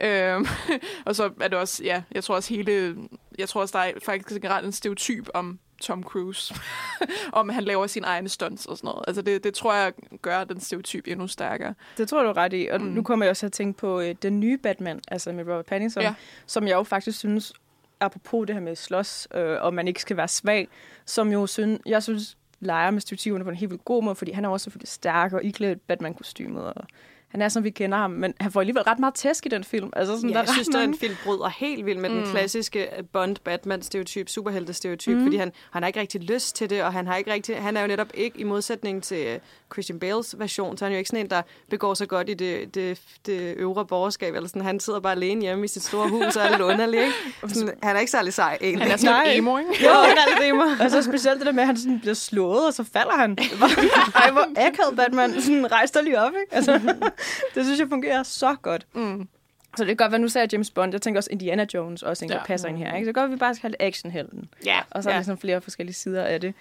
Øhm, 0.00 0.46
og 1.06 1.16
så 1.16 1.30
er 1.40 1.48
det 1.48 1.58
også, 1.58 1.84
ja, 1.84 2.02
jeg 2.12 2.24
tror 2.24 2.34
også 2.34 2.54
hele, 2.54 2.96
jeg 3.38 3.48
tror 3.48 3.60
også, 3.60 3.78
der 3.78 3.84
er 3.84 3.92
faktisk 4.04 4.40
generelt 4.40 4.66
en 4.66 4.72
stereotyp 4.72 5.28
om 5.34 5.58
Tom 5.82 6.02
Cruise. 6.02 6.54
om 7.32 7.48
han 7.48 7.64
laver 7.64 7.86
sine 7.86 8.06
egne 8.06 8.28
stunts 8.28 8.66
og 8.66 8.76
sådan 8.76 8.88
noget. 8.88 9.04
Altså 9.06 9.22
det, 9.22 9.44
det 9.44 9.54
tror 9.54 9.74
jeg 9.74 9.92
gør 10.22 10.44
den 10.44 10.60
stereotyp 10.60 11.04
endnu 11.06 11.26
stærkere. 11.26 11.74
Det 11.98 12.08
tror 12.08 12.22
du 12.22 12.32
ret 12.32 12.52
i. 12.52 12.68
Og 12.72 12.80
Mm. 12.80 12.86
nu 12.86 13.02
kommer 13.02 13.24
jeg 13.26 13.30
også 13.30 13.40
til 13.40 13.46
at 13.46 13.52
tænke 13.52 13.78
på 13.78 14.00
øh, 14.00 14.14
den 14.22 14.40
nye 14.40 14.58
Batman, 14.58 15.00
altså 15.08 15.32
med 15.32 15.44
Robert 15.44 15.66
Pattinson, 15.66 16.02
ja. 16.02 16.14
som 16.46 16.66
jeg 16.68 16.74
jo 16.74 16.82
faktisk 16.82 17.18
synes, 17.18 17.52
apropos 18.00 18.46
det 18.46 18.54
her 18.54 18.62
med 18.62 18.76
slås, 18.76 19.28
øh, 19.34 19.56
og 19.60 19.74
man 19.74 19.88
ikke 19.88 20.00
skal 20.00 20.16
være 20.16 20.28
svag, 20.28 20.68
som 21.06 21.32
jo 21.32 21.46
synes, 21.46 21.80
jeg 21.86 22.02
synes, 22.02 22.36
leger 22.60 22.90
med 22.90 23.00
stereotyperne 23.00 23.44
på 23.44 23.50
en 23.50 23.56
helt 23.56 23.70
vildt 23.70 23.84
god 23.84 24.02
måde, 24.02 24.14
fordi 24.14 24.30
han 24.32 24.44
er 24.44 24.48
også 24.48 24.64
selvfølgelig 24.64 24.88
stærk 24.88 25.32
og 25.32 25.44
iklædt 25.44 25.86
Batman-kostymet, 25.86 26.64
og 26.74 26.86
han 27.28 27.42
er, 27.42 27.48
som 27.48 27.64
vi 27.64 27.70
kender 27.70 27.98
ham, 27.98 28.10
men 28.10 28.34
han 28.40 28.52
får 28.52 28.60
alligevel 28.60 28.82
ret 28.82 28.98
meget 28.98 29.14
tæsk 29.14 29.46
i 29.46 29.48
den 29.48 29.64
film. 29.64 29.90
Altså, 29.96 30.14
sådan, 30.16 30.30
ja, 30.30 30.34
der 30.34 30.40
er 30.40 30.44
jeg 30.44 30.52
synes, 30.52 30.68
at 30.68 30.74
mange- 30.74 30.88
en 30.88 30.98
film 30.98 31.14
bryder 31.24 31.48
helt 31.48 31.86
vildt 31.86 32.00
med 32.00 32.10
mm. 32.10 32.16
den 32.16 32.26
klassiske 32.30 32.88
Bond-Batman-stereotyp, 33.12 34.28
superhelte-stereotyp, 34.28 35.16
mm. 35.16 35.22
Fordi 35.24 35.36
han, 35.36 35.52
han 35.70 35.82
har 35.82 35.86
ikke 35.86 36.00
rigtig 36.00 36.20
lyst 36.20 36.56
til 36.56 36.70
det, 36.70 36.82
og 36.82 36.92
han, 36.92 37.06
har 37.06 37.16
ikke 37.16 37.32
rigtig, 37.32 37.56
han 37.56 37.76
er 37.76 37.80
jo 37.80 37.86
netop 37.86 38.08
ikke, 38.14 38.40
i 38.40 38.44
modsætning 38.44 39.02
til 39.02 39.26
øh, 39.26 39.38
Christian 39.72 39.98
Bales 39.98 40.34
version, 40.38 40.76
så 40.78 40.84
er 40.84 40.86
han 40.86 40.92
jo 40.92 40.98
ikke 40.98 41.08
sådan 41.08 41.24
en, 41.24 41.30
der 41.30 41.42
begår 41.70 41.94
sig 41.94 42.08
godt 42.08 42.28
i 42.28 42.34
det, 42.34 42.74
det, 42.74 43.00
det 43.26 43.54
øvre 43.56 43.86
borgerskab, 43.86 44.34
eller 44.34 44.48
sådan, 44.48 44.62
han 44.62 44.80
sidder 44.80 45.00
bare 45.00 45.12
alene 45.12 45.40
hjemme 45.40 45.64
i 45.64 45.68
sit 45.68 45.82
store 45.82 46.08
hus 46.08 46.36
og 46.36 46.42
er 46.44 46.50
lidt 46.50 46.60
underlig, 46.60 47.00
ikke? 47.00 47.14
Sådan, 47.54 47.74
han 47.82 47.96
er 47.96 48.00
ikke 48.00 48.12
særlig 48.12 48.34
sej, 48.34 48.58
egentlig. 48.60 48.82
Han 48.82 48.92
er 48.92 48.96
sådan 48.96 49.12
Nej. 49.14 49.26
lidt 49.26 49.38
emo, 49.38 49.58
ikke? 49.58 49.70
jo, 49.84 49.90
han 49.90 50.16
er 50.16 50.38
lidt 50.38 50.48
emo. 50.52 50.62
Og 50.84 50.90
så 50.90 51.02
specielt 51.02 51.38
det 51.38 51.46
der 51.46 51.52
med, 51.52 51.62
at 51.62 51.66
han 51.66 51.76
sådan 51.76 52.00
bliver 52.00 52.14
slået, 52.14 52.66
og 52.66 52.74
så 52.74 52.84
falder 52.92 53.12
han. 53.12 53.38
Ej, 54.22 54.30
hvor 54.30 54.46
akavet 54.56 54.96
Batman. 54.96 55.42
Sådan, 55.42 55.72
rejs 55.72 55.90
dig 55.90 56.02
lige 56.02 56.20
op, 56.20 56.32
ikke? 56.40 56.54
Altså, 56.54 56.80
det 57.54 57.64
synes 57.64 57.80
jeg 57.80 57.88
fungerer 57.88 58.22
så 58.22 58.56
godt. 58.62 58.86
Mm. 58.94 59.28
Så 59.76 59.84
det 59.84 59.88
kan 59.88 59.96
godt 59.96 60.12
være, 60.12 60.20
nu 60.20 60.28
sagde 60.28 60.48
James 60.52 60.70
Bond. 60.70 60.92
Jeg 60.94 61.02
tænker 61.02 61.18
også 61.20 61.30
Indiana 61.32 61.66
Jones 61.74 62.02
også 62.02 62.24
en, 62.24 62.28
der 62.30 62.36
Ja. 62.36 62.44
passer 62.44 62.68
ind 62.68 62.78
her. 62.78 62.94
Ikke? 62.94 63.04
Så 63.04 63.06
det 63.06 63.14
kan 63.14 63.22
godt, 63.22 63.28
at 63.28 63.32
vi 63.32 63.36
bare 63.38 63.54
skal 63.54 63.62
kalde 63.62 63.76
det 63.80 63.86
actionhelten. 63.86 64.48
Ja, 64.64 64.80
Og 64.90 65.02
så 65.02 65.08
er 65.08 65.12
der 65.12 65.18
ligesom 65.18 65.38
flere 65.38 65.60
forskellige 65.60 65.94
sider 65.94 66.24
af 66.24 66.40
det. 66.40 66.54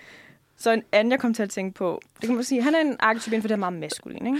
Så 0.57 0.71
en 0.71 0.83
anden, 0.91 1.11
jeg 1.11 1.19
kom 1.19 1.33
til 1.33 1.43
at 1.43 1.49
tænke 1.49 1.73
på, 1.75 2.01
det 2.21 2.27
kan 2.27 2.35
man 2.35 2.43
sige, 2.43 2.61
han 2.61 2.75
er 2.75 2.79
en 2.81 2.95
arketyp 2.99 3.27
inden 3.33 3.41
for 3.41 3.47
det 3.47 3.53
er 3.55 3.59
meget 3.59 3.73
maskulin, 3.73 4.25
ikke? 4.27 4.39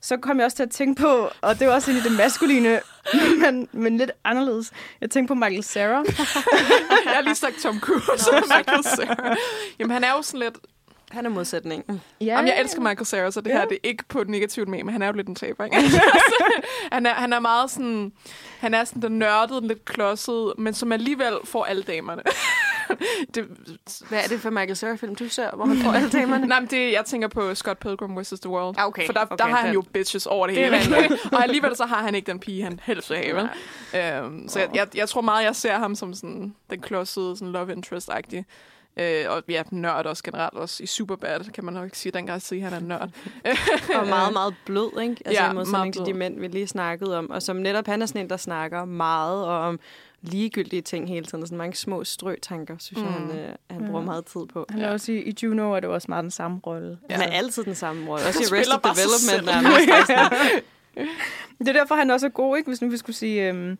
Så 0.00 0.16
kom 0.16 0.36
jeg 0.38 0.44
også 0.44 0.56
til 0.56 0.62
at 0.62 0.70
tænke 0.70 1.00
på, 1.02 1.28
og 1.40 1.58
det 1.58 1.62
er 1.62 1.70
også 1.72 1.90
egentlig 1.90 2.10
det 2.10 2.18
maskuline, 2.18 2.80
men, 3.42 3.68
men 3.72 3.96
lidt 3.98 4.10
anderledes. 4.24 4.72
Jeg 5.00 5.10
tænkte 5.10 5.28
på 5.30 5.34
Michael 5.34 5.64
Cera. 5.64 6.04
Jeg 7.04 7.14
har 7.14 7.20
lige 7.20 7.34
sagt 7.34 7.54
Tom 7.62 7.80
Cruise 7.80 8.30
og 8.32 8.42
Michael 8.42 8.84
Cera. 8.84 9.36
Jamen, 9.78 9.90
han 9.90 10.04
er 10.04 10.10
jo 10.16 10.22
sådan 10.22 10.40
lidt... 10.40 10.58
Han 11.10 11.26
er 11.26 11.30
modsætning. 11.30 11.84
Ja, 12.20 12.24
Jamen, 12.24 12.46
jeg 12.48 12.60
elsker 12.60 12.80
Michael 12.80 13.06
Cera, 13.06 13.30
så 13.30 13.40
det 13.40 13.52
her 13.52 13.58
Ja. 13.60 13.64
det 13.64 13.72
er 13.74 13.88
ikke 13.88 14.04
på 14.08 14.20
et 14.20 14.28
negativt 14.28 14.68
med, 14.68 14.84
men 14.84 14.92
han 14.92 15.02
er 15.02 15.06
jo 15.06 15.12
lidt 15.12 15.28
en 15.28 15.34
taber, 15.34 15.64
ikke? 15.64 15.76
han, 16.92 17.06
er, 17.06 17.14
han 17.14 17.32
er 17.32 17.40
meget 17.40 17.70
sådan... 17.70 18.12
Han 18.60 18.74
er 18.74 18.84
sådan 18.84 19.02
den 19.02 19.18
nørdede, 19.18 19.68
lidt 19.68 19.84
klodset, 19.84 20.52
men 20.58 20.74
som 20.74 20.92
alligevel 20.92 21.34
får 21.44 21.64
alle 21.64 21.82
damerne. 21.82 22.22
det, 23.34 23.46
Hvad 24.08 24.18
er 24.24 24.28
det 24.28 24.40
for 24.40 24.50
Michael 24.50 24.76
Cera-film, 24.76 25.14
du 25.14 25.28
ser, 25.28 25.50
hvor 25.56 25.64
han 25.66 25.76
får 25.76 25.92
alle 25.92 26.10
damerne? 26.10 26.46
Nej, 26.52 26.60
men 26.60 26.68
det, 26.70 26.92
jeg 26.92 27.04
tænker 27.04 27.28
på 27.28 27.54
Scott 27.54 27.78
Pilgrim 27.80 28.20
vs. 28.20 28.28
The 28.40 28.50
World. 28.50 28.74
Ah, 28.78 28.86
okay. 28.86 29.06
For 29.06 29.12
der, 29.12 29.20
Okay, 29.24 29.36
der 29.38 29.44
har 29.44 29.56
han 29.56 29.74
jo 29.74 29.80
bitches 29.92 30.26
over 30.26 30.46
det, 30.46 30.56
Det 30.56 30.78
hele. 30.78 31.18
og 31.32 31.42
alligevel 31.42 31.76
så 31.76 31.84
har 31.86 32.02
han 32.02 32.14
ikke 32.14 32.26
den 32.26 32.38
pige, 32.40 32.62
han 32.62 32.80
helst 32.82 33.10
vil 33.10 33.18
have, 33.18 33.36
vel? 33.36 33.48
Øhm, 34.24 34.48
så 34.48 34.58
jeg, 34.60 34.68
jeg, 34.74 34.86
jeg 34.96 35.08
tror 35.08 35.20
meget, 35.20 35.44
jeg 35.44 35.56
ser 35.56 35.78
ham 35.78 35.94
som 35.94 36.14
sådan 36.14 36.54
den 36.70 36.80
klodsede, 36.80 37.36
sådan 37.36 37.52
love 37.52 37.72
interest-agtige. 37.72 38.44
Øh, 39.00 39.24
og 39.28 39.42
ja, 39.48 39.62
nørd 39.70 40.06
også 40.06 40.22
generelt, 40.22 40.54
også 40.54 40.82
i 40.82 40.86
Superbad, 40.86 41.52
kan 41.52 41.64
man 41.64 41.74
nok 41.74 41.84
ikke 41.84 41.98
sige, 41.98 42.12
dengang 42.12 42.42
sige, 42.42 42.64
at 42.66 42.72
han 42.72 42.82
er 42.82 42.86
nørd. 42.86 43.08
og 44.00 44.06
meget, 44.08 44.32
meget 44.32 44.54
blød, 44.66 45.00
ikke? 45.02 45.16
Altså 45.24 45.42
Ja, 45.42 45.46
ja, 45.46 45.50
i 45.52 45.54
modsætning 45.54 45.94
til 45.94 46.04
de 46.06 46.12
mænd, 46.14 46.40
vi 46.40 46.48
lige 46.48 46.66
snakkede 46.66 47.18
om. 47.18 47.30
Og 47.30 47.42
som 47.42 47.56
netop 47.56 47.86
han 47.86 48.02
er 48.02 48.06
sådan 48.06 48.20
en, 48.22 48.30
der 48.30 48.36
snakker 48.36 48.84
meget 48.84 49.44
og 49.46 49.58
om 49.58 49.80
ligegyldige 50.22 50.82
ting 50.82 51.08
hele 51.08 51.26
tiden. 51.26 51.42
Og 51.42 51.48
sådan 51.48 51.58
mange 51.58 51.76
små 51.76 52.04
strøtanker, 52.04 52.76
synes 52.78 53.00
mm. 53.02 53.06
jeg, 53.06 53.20
Mm. 53.20 53.28
han, 53.30 53.38
øh, 53.38 53.48
han 53.70 53.84
bruger 53.86 54.00
Ja. 54.00 54.04
meget 54.04 54.24
tid 54.26 54.40
på. 54.52 54.66
Han 54.70 54.80
er 54.80 54.90
også 54.90 55.12
i, 55.12 55.16
i 55.22 55.34
Juno, 55.42 55.72
er 55.72 55.80
det 55.80 55.88
også 55.90 56.06
meget 56.08 56.22
den 56.22 56.30
samme 56.30 56.60
rolle. 56.66 56.98
Ja. 57.10 57.14
Han 57.16 57.28
er 57.28 57.32
altid 57.32 57.64
den 57.64 57.74
samme 57.74 58.08
rolle. 58.10 58.26
Også 58.26 58.38
i 58.54 58.56
Arrested 58.56 58.74
Development. 58.74 59.20
selv. 59.20 59.46
nærmest. 59.46 59.90
Altså. 59.92 60.36
Det 61.58 61.68
er 61.68 61.72
derfor, 61.72 61.94
han 61.94 62.10
også 62.10 62.26
er 62.26 62.30
god, 62.30 62.56
ikke? 62.56 62.70
Hvis 62.70 62.82
nu 62.82 62.88
vi 62.88 62.96
skulle 62.96 63.16
sige... 63.16 63.48
Øhm, 63.48 63.78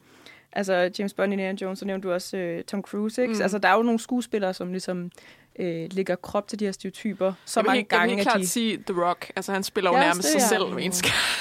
altså, 0.53 0.91
James 0.99 1.15
Bond, 1.15 1.33
Indiana 1.33 1.59
Jones, 1.61 1.79
så 1.79 1.85
nævnte 1.85 2.09
du 2.09 2.13
også 2.13 2.37
øh, 2.37 2.65
Tom 2.65 2.83
Cruise, 2.83 3.23
ikke? 3.23 3.35
Mm. 3.35 3.43
Altså, 3.43 3.59
der 3.59 3.69
er 3.69 3.77
jo 3.77 3.83
nogle 3.83 4.01
skuespillere, 4.01 4.55
som 4.55 4.71
ligesom 4.73 5.11
øh, 5.59 5.89
lægger 5.91 6.17
krop 6.17 6.49
til 6.49 6.61
de 6.61 6.65
her 6.65 6.73
stereotyper 6.73 7.33
så 7.45 7.61
jeg 7.61 7.65
mange 7.65 7.79
helt, 7.79 7.93
jeg 7.93 7.97
vil 7.97 8.01
gange, 8.01 8.15
helt 8.15 8.29
klart 8.29 8.41
de 8.41 8.49
sige 8.49 8.83
The 8.87 9.05
Rock. 9.05 9.31
Altså, 9.37 9.53
han 9.53 9.63
spiller 9.63 9.91
jo 9.91 9.97
Ja, 9.97 10.03
nærmest 10.03 10.35
det 10.35 10.43
sig 10.43 10.49
selv 10.49 10.63
en 10.63 10.93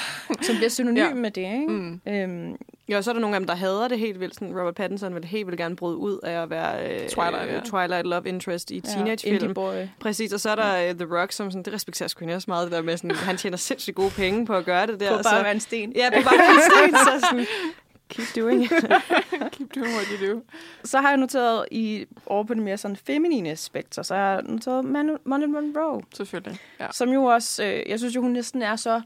som 0.46 0.56
bliver 0.56 0.68
synonym 0.68 0.96
Ja. 0.96 1.08
ja. 1.08 1.14
med 1.14 1.30
det, 1.30 1.42
ikke? 1.42 1.66
Mm. 1.68 2.00
Øhm, 2.08 2.56
Ja, 2.88 2.96
og 2.96 3.04
så 3.04 3.10
er 3.10 3.12
der 3.12 3.20
nogle 3.20 3.36
af 3.36 3.40
dem, 3.40 3.46
der 3.46 3.54
hader 3.54 3.88
det 3.88 3.98
helt 3.98 4.20
vildt. 4.20 4.34
Sådan 4.34 4.58
Robert 4.58 4.74
Pattinson 4.74 5.14
vil 5.14 5.24
helt 5.24 5.46
vildt 5.46 5.58
gerne 5.58 5.76
bryde 5.76 5.96
ud 5.96 6.18
af 6.22 6.42
at 6.42 6.50
være 6.50 6.84
øh, 6.84 7.08
Twilight, 7.08 7.48
ja. 7.48 7.56
øh, 7.56 7.62
Twilight 7.62 8.06
Love 8.06 8.28
Interest 8.28 8.70
i 8.70 8.74
ja, 8.74 8.90
teenagefilm. 8.90 9.54
Præcis, 10.00 10.32
og 10.32 10.40
så 10.40 10.50
er 10.50 10.54
der 10.54 10.90
uh, 10.90 10.98
The 10.98 11.20
Rock, 11.20 11.32
som 11.32 11.50
sådan, 11.50 11.62
det 11.62 11.72
respekterer 11.72 12.08
sgu 12.08 12.32
også 12.34 12.50
meget, 12.50 12.64
det 12.64 12.72
der 12.72 12.82
med, 12.82 12.96
sådan, 12.96 13.16
han 13.16 13.36
tjener 13.36 13.56
sindssygt 13.56 13.96
gode 13.96 14.10
penge 14.10 14.46
på 14.46 14.54
at 14.54 14.64
gøre 14.64 14.86
det 14.86 15.00
der. 15.00 15.08
På 15.08 15.18
og 15.18 15.24
bare 15.24 15.32
så, 15.32 15.38
at 15.38 15.44
være 15.44 15.54
en 15.54 15.60
sten. 15.60 15.92
Ja, 15.96 16.10
på 16.10 16.22
bare 16.24 16.34
en 16.34 16.60
sten, 16.70 16.94
så 16.96 17.26
sådan, 17.26 17.46
keep 18.08 18.26
doing 18.44 18.62
it. 18.64 18.70
Keep 19.52 19.74
doing 19.74 19.94
what 19.94 20.06
you 20.12 20.32
do. 20.34 20.42
Så 20.84 21.00
har 21.00 21.08
jeg 21.08 21.16
noteret 21.16 21.68
i 21.70 22.06
over 22.26 22.44
på 22.44 22.54
det 22.54 22.62
mere 22.62 22.76
sådan 22.76 22.96
feminine 22.96 23.56
spektrum, 23.56 24.04
så 24.04 24.14
har 24.14 24.32
jeg 24.32 24.42
noteret 24.42 24.84
Manu- 24.84 25.22
Marilyn 25.24 25.52
Monroe, 25.52 26.02
Selvfølgelig. 26.14 26.60
Ja. 26.80 26.86
som 26.92 27.08
jo 27.08 27.24
også, 27.24 27.64
øh, 27.64 27.82
jeg 27.88 27.98
synes 27.98 28.16
jo, 28.16 28.20
hun 28.20 28.30
næsten 28.30 28.62
er 28.62 28.76
så... 28.76 29.00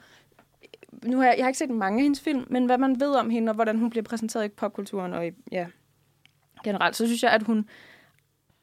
Nu 1.05 1.17
har 1.19 1.25
jeg, 1.25 1.35
jeg 1.37 1.45
har 1.45 1.49
ikke 1.49 1.59
set 1.59 1.71
mange 1.71 1.99
af 1.99 2.03
hendes 2.03 2.21
film, 2.21 2.47
men 2.51 2.67
hvad 2.67 2.79
man 2.79 3.01
ved 3.01 3.11
om 3.15 3.31
hende, 3.31 3.51
og 3.51 3.55
hvordan 3.55 3.79
hun 3.79 3.91
bliver 3.91 4.05
præsenteret 4.05 4.45
i 4.45 4.49
popkulturen, 4.49 5.13
og 5.13 5.27
i, 5.27 5.31
ja, 5.53 5.67
generelt, 6.65 6.97
så 6.97 7.07
synes 7.07 7.23
jeg, 7.23 7.31
at 7.31 7.43
hun 7.43 7.69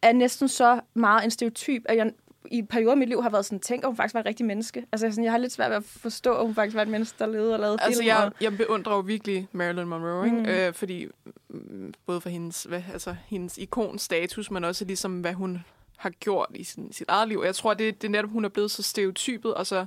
er 0.01 0.13
næsten 0.13 0.47
så 0.47 0.79
meget 0.93 1.23
en 1.23 1.31
stereotyp, 1.31 1.81
at 1.85 1.97
jeg 1.97 2.11
i 2.51 2.61
perioder 2.61 2.91
af 2.91 2.97
mit 2.97 3.09
liv 3.09 3.21
har 3.21 3.29
været 3.29 3.45
sådan, 3.45 3.59
tænk, 3.59 3.83
at 3.83 3.87
hun 3.87 3.95
faktisk 3.95 4.13
var 4.13 4.19
et 4.19 4.25
rigtigt 4.25 4.47
menneske. 4.47 4.85
Altså, 4.91 5.05
jeg, 5.05 5.13
sådan, 5.13 5.23
jeg 5.23 5.33
har 5.33 5.37
lidt 5.37 5.51
svært 5.51 5.69
ved 5.69 5.77
at 5.77 5.83
forstå, 5.83 6.33
at 6.33 6.45
hun 6.45 6.55
faktisk 6.55 6.75
var 6.75 6.81
et 6.81 6.87
menneske, 6.87 7.15
der 7.19 7.25
levede 7.25 7.53
og 7.53 7.59
lavede 7.59 7.77
Altså, 7.81 8.01
film. 8.01 8.07
jeg, 8.07 8.17
og, 8.17 8.31
jeg 8.41 8.57
beundrer 8.57 8.95
jo 8.95 8.99
virkelig 8.99 9.47
Marilyn 9.51 9.87
Monroe, 9.87 10.25
mm. 10.25 10.33
Mm. 10.33 10.39
ikke? 10.39 10.67
Øh, 10.67 10.73
fordi 10.73 11.07
mm, 11.49 11.93
både 12.05 12.21
for 12.21 12.29
hendes, 12.29 12.63
hvad, 12.63 12.81
altså, 12.93 13.15
hendes 13.27 13.57
ikonstatus, 13.57 14.51
men 14.51 14.63
også 14.63 14.85
ligesom, 14.85 15.21
hvad 15.21 15.33
hun 15.33 15.63
har 15.97 16.09
gjort 16.09 16.47
i 16.55 16.63
sin, 16.63 16.93
sit 16.93 17.09
eget 17.09 17.27
liv. 17.27 17.41
Jeg 17.45 17.55
tror, 17.55 17.73
det, 17.73 18.01
det 18.01 18.07
er 18.07 18.11
netop, 18.11 18.29
hun 18.29 18.45
er 18.45 18.49
blevet 18.49 18.71
så 18.71 18.83
stereotypet 18.83 19.53
og 19.53 19.67
så 19.67 19.85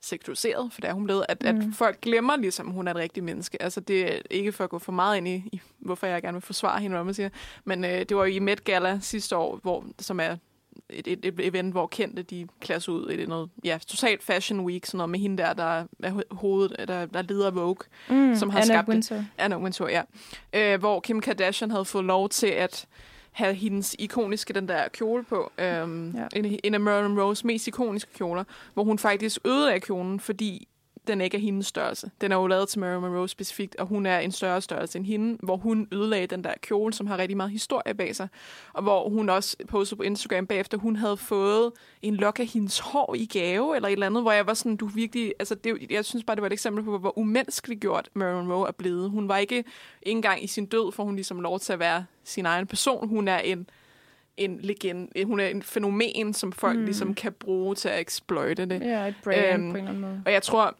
sektoriseret, 0.00 0.72
for 0.72 0.80
det 0.80 0.90
er 0.90 0.94
hun 0.94 1.04
blevet, 1.04 1.26
at, 1.28 1.42
mm. 1.42 1.48
at 1.48 1.56
folk 1.74 2.00
glemmer 2.00 2.36
ligesom, 2.36 2.66
hun 2.66 2.88
er 2.88 2.90
et 2.90 2.96
rigtigt 2.96 3.24
menneske. 3.24 3.62
Altså, 3.62 3.80
det 3.80 4.14
er 4.14 4.20
ikke 4.30 4.52
for 4.52 4.64
at 4.64 4.70
gå 4.70 4.78
for 4.78 4.92
meget 4.92 5.16
ind 5.16 5.28
i, 5.28 5.34
i 5.52 5.60
hvorfor 5.78 6.06
jeg 6.06 6.22
gerne 6.22 6.34
vil 6.34 6.42
forsvare 6.42 6.80
hende, 6.80 6.96
hvad 6.96 7.04
man 7.04 7.14
siger. 7.14 7.28
Men 7.64 7.84
øh, 7.84 7.90
det 7.90 8.16
var 8.16 8.24
jo 8.24 8.34
i 8.34 8.38
Met 8.38 8.64
Gala 8.64 8.98
sidste 9.02 9.36
år, 9.36 9.56
hvor, 9.62 9.84
som 9.98 10.20
er 10.20 10.36
et, 10.90 11.06
et, 11.06 11.24
et 11.24 11.34
event, 11.46 11.72
hvor 11.72 11.86
kendte 11.86 12.22
de 12.22 12.46
klæder 12.60 12.78
sig 12.80 12.94
ud 12.94 13.10
i 13.10 13.16
det 13.16 13.28
noget, 13.28 13.50
ja, 13.64 13.78
totalt 13.86 14.22
fashion 14.22 14.60
week, 14.60 14.86
sådan 14.86 14.96
noget 14.98 15.10
med 15.10 15.18
hende 15.18 15.42
der, 15.42 15.52
der 15.52 15.84
er 16.02 16.10
ho- 16.10 16.34
hovedet, 16.36 16.88
der, 16.88 17.06
der 17.06 17.22
leder 17.22 17.50
Vogue, 17.50 17.76
mm, 18.10 18.36
som 18.36 18.50
har 18.50 18.58
Anna 18.58 18.66
skabt 18.74 18.86
det. 18.86 18.92
Wintour. 18.94 19.24
Anna 19.38 19.58
Wintour, 19.58 19.88
ja. 19.88 20.02
Øh, 20.52 20.78
hvor 20.80 21.00
Kim 21.00 21.20
Kardashian 21.20 21.70
havde 21.70 21.84
fået 21.84 22.04
lov 22.04 22.28
til 22.28 22.46
at 22.46 22.86
have 23.32 23.54
hendes 23.54 23.96
ikoniske, 23.98 24.52
den 24.52 24.68
der 24.68 24.88
kjole 24.88 25.24
på. 25.24 25.52
Øhm, 25.58 26.10
Ja. 26.16 26.26
en, 26.36 26.58
en 26.64 26.74
af 26.74 26.80
Marilyn 26.80 27.10
Monroes 27.14 27.44
mest 27.44 27.68
ikoniske 27.68 28.10
kjoler, 28.14 28.44
hvor 28.74 28.84
hun 28.84 28.98
faktisk 28.98 29.38
ødelagde 29.44 29.80
kjolen, 29.80 30.20
fordi 30.20 30.67
den 31.08 31.20
ikke 31.20 31.36
er 31.36 31.40
hendes 31.40 31.66
størrelse. 31.66 32.10
Den 32.20 32.32
er 32.32 32.36
jo 32.36 32.46
lavet 32.46 32.68
til 32.68 32.80
Marilyn 32.80 33.00
Monroe 33.00 33.28
specifikt, 33.28 33.76
og 33.76 33.86
hun 33.86 34.06
er 34.06 34.18
en 34.18 34.32
større 34.32 34.60
størrelse 34.60 34.98
end 34.98 35.06
hende, 35.06 35.38
hvor 35.42 35.56
hun 35.56 35.88
ødelagde 35.92 36.26
den 36.26 36.44
der 36.44 36.52
kjole, 36.62 36.92
som 36.92 37.06
har 37.06 37.18
rigtig 37.18 37.36
meget 37.36 37.50
historie 37.52 37.94
bag 37.94 38.16
sig. 38.16 38.28
Og 38.72 38.82
hvor 38.82 39.08
hun 39.08 39.28
også 39.28 39.56
postede 39.68 39.96
på 39.96 40.02
Instagram 40.02 40.46
bagefter, 40.46 40.78
hun 40.78 40.96
havde 40.96 41.16
fået 41.16 41.72
en 42.02 42.14
lok 42.16 42.40
af 42.40 42.46
hendes 42.46 42.78
hår 42.78 43.14
i 43.18 43.26
gave, 43.26 43.76
eller 43.76 43.88
et 43.88 43.92
eller 43.92 44.06
andet, 44.06 44.22
hvor 44.22 44.32
jeg 44.32 44.46
var 44.46 44.54
sådan, 44.54 44.76
du 44.76 44.86
virkelig, 44.86 45.34
altså 45.38 45.54
det, 45.54 45.86
jeg 45.90 46.04
synes 46.04 46.24
bare, 46.24 46.34
det 46.36 46.42
var 46.42 46.46
et 46.48 46.52
eksempel 46.52 46.84
på, 46.84 46.98
hvor 46.98 47.18
umenneskeligt 47.18 47.80
gjort 47.80 48.08
Marilyn 48.14 48.46
Monroe 48.46 48.68
er 48.68 48.72
blevet. 48.72 49.10
Hun 49.10 49.28
var 49.28 49.36
ikke, 49.36 49.56
ikke 49.56 49.66
engang 50.02 50.44
i 50.44 50.46
sin 50.46 50.66
død, 50.66 50.92
for 50.92 51.04
hun 51.04 51.14
ligesom 51.14 51.40
lov 51.40 51.58
til 51.60 51.72
at 51.72 51.78
være 51.78 52.04
sin 52.24 52.46
egen 52.46 52.66
person. 52.66 53.08
Hun 53.08 53.28
er 53.28 53.38
en 53.38 53.68
en 54.36 54.58
legende. 54.60 55.24
Hun 55.24 55.40
er 55.40 55.46
en 55.46 55.62
fænomen, 55.62 56.34
som 56.34 56.52
folk 56.52 56.74
Mm. 56.74 56.80
mm. 56.80 56.84
ligesom 56.86 57.14
kan 57.14 57.32
bruge 57.32 57.74
til 57.74 57.88
at 57.88 58.00
exploite 58.00 58.64
det. 58.66 58.80
Ja, 58.80 59.06
et 59.06 59.14
brand 59.24 59.62
Øhm, 59.62 59.70
på 59.70 59.76
en 59.76 59.76
eller 59.76 59.88
anden 59.88 60.00
måde. 60.00 60.22
Og 60.26 60.32
jeg 60.32 60.42
tror, 60.42 60.76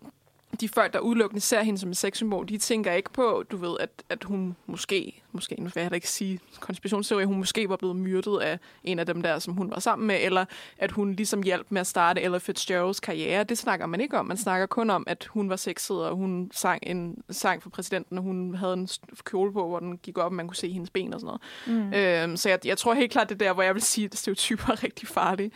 de 0.60 0.68
folk, 0.68 0.92
der 0.92 0.98
udelukkende 0.98 1.40
ser 1.40 1.62
hende 1.62 1.78
som 1.78 1.88
en 1.88 1.94
sexsymbol, 1.94 2.48
de 2.48 2.58
tænker 2.58 2.92
ikke 2.92 3.10
på, 3.12 3.44
du 3.50 3.56
ved, 3.56 3.76
at, 3.80 3.90
at 4.08 4.24
hun 4.24 4.56
måske, 4.66 5.22
måske, 5.32 5.54
nu 5.58 5.64
vil 5.64 5.72
jeg 5.74 5.84
heller 5.84 5.94
ikke 5.94 6.10
sige 6.10 6.40
konspirationsteori, 6.60 7.24
hun 7.24 7.38
måske 7.38 7.68
var 7.68 7.76
blevet 7.76 7.96
myrdet 7.96 8.40
af 8.40 8.58
en 8.84 8.98
af 8.98 9.06
dem 9.06 9.22
der, 9.22 9.38
som 9.38 9.54
hun 9.54 9.70
var 9.70 9.80
sammen 9.80 10.06
med, 10.06 10.18
eller 10.20 10.44
at 10.78 10.90
hun 10.90 11.12
ligesom 11.12 11.42
hjalp 11.42 11.66
med 11.70 11.80
at 11.80 11.86
starte 11.86 12.20
Ella 12.20 12.38
Fitzgeralds 12.38 13.00
karriere. 13.00 13.44
Det 13.44 13.58
snakker 13.58 13.86
man 13.86 14.00
ikke 14.00 14.18
om. 14.18 14.26
Man 14.26 14.36
snakker 14.36 14.66
kun 14.66 14.90
om, 14.90 15.04
at 15.06 15.24
hun 15.24 15.48
var 15.50 15.56
sexet, 15.56 15.96
og 15.96 16.16
hun 16.16 16.50
sang 16.54 16.82
en 16.86 17.22
sang 17.30 17.62
for 17.62 17.70
præsidenten, 17.70 18.18
og 18.18 18.24
hun 18.24 18.54
havde 18.54 18.72
en 18.72 18.88
kjole 19.24 19.52
på, 19.52 19.68
hvor 19.68 19.78
den 19.78 19.98
gik 19.98 20.18
op, 20.18 20.24
og 20.24 20.34
man 20.34 20.46
kunne 20.46 20.56
se 20.56 20.72
hendes 20.72 20.90
ben 20.90 21.14
og 21.14 21.20
sådan 21.20 21.38
noget. 21.66 21.82
Mm. 21.84 21.92
Øhm, 21.92 22.36
så 22.36 22.48
jeg, 22.48 22.66
jeg 22.66 22.78
tror 22.78 22.94
helt 22.94 23.12
klart, 23.12 23.28
det 23.28 23.34
er 23.34 23.46
der, 23.46 23.52
hvor 23.52 23.62
jeg 23.62 23.74
vil 23.74 23.82
sige, 23.82 24.04
at 24.04 24.16
stereotyper 24.16 24.70
er 24.72 24.84
rigtig 24.84 25.08
farlige. 25.08 25.50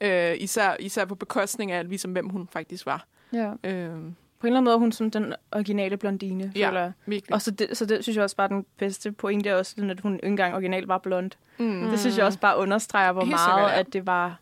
Øh, 0.00 0.36
især, 0.38 0.76
især 0.80 1.04
på 1.04 1.14
bekostning 1.14 1.72
af, 1.72 1.88
ligesom, 1.88 2.12
hvem 2.12 2.28
hun 2.28 2.48
faktisk 2.52 2.86
var. 2.86 3.06
ja. 3.32 3.52
Øhm, 3.64 4.14
På 4.40 4.46
en 4.46 4.48
eller 4.48 4.56
anden 4.58 4.64
måde 4.64 4.74
er 4.74 4.78
hun 4.78 4.92
som 4.92 5.10
den 5.10 5.34
originale 5.52 5.96
blondine, 5.96 6.52
Ja. 6.56 6.68
føler 6.68 6.92
virkelig. 7.06 7.34
Og 7.34 7.42
så 7.42 7.50
det, 7.50 7.76
så 7.76 7.84
det 7.86 8.02
synes 8.02 8.16
jeg 8.16 8.22
også 8.24 8.36
bare 8.36 8.48
den 8.48 8.66
bedste 8.78 9.12
pointe, 9.12 9.48
er 9.50 9.54
også 9.54 9.74
at 9.90 10.00
hun 10.00 10.14
ikke 10.14 10.26
engang 10.26 10.54
originalt 10.54 10.88
var 10.88 10.98
blond. 10.98 11.30
mm. 11.58 11.88
Det 11.90 12.00
synes 12.00 12.16
jeg 12.18 12.24
også 12.26 12.38
bare 12.38 12.58
understreger, 12.58 13.12
hvor 13.12 13.22
Helt 13.22 13.30
meget, 13.30 13.44
sikkert, 13.58 13.70
ja. 13.72 13.78
at 13.80 13.92
det 13.92 14.06
var... 14.06 14.40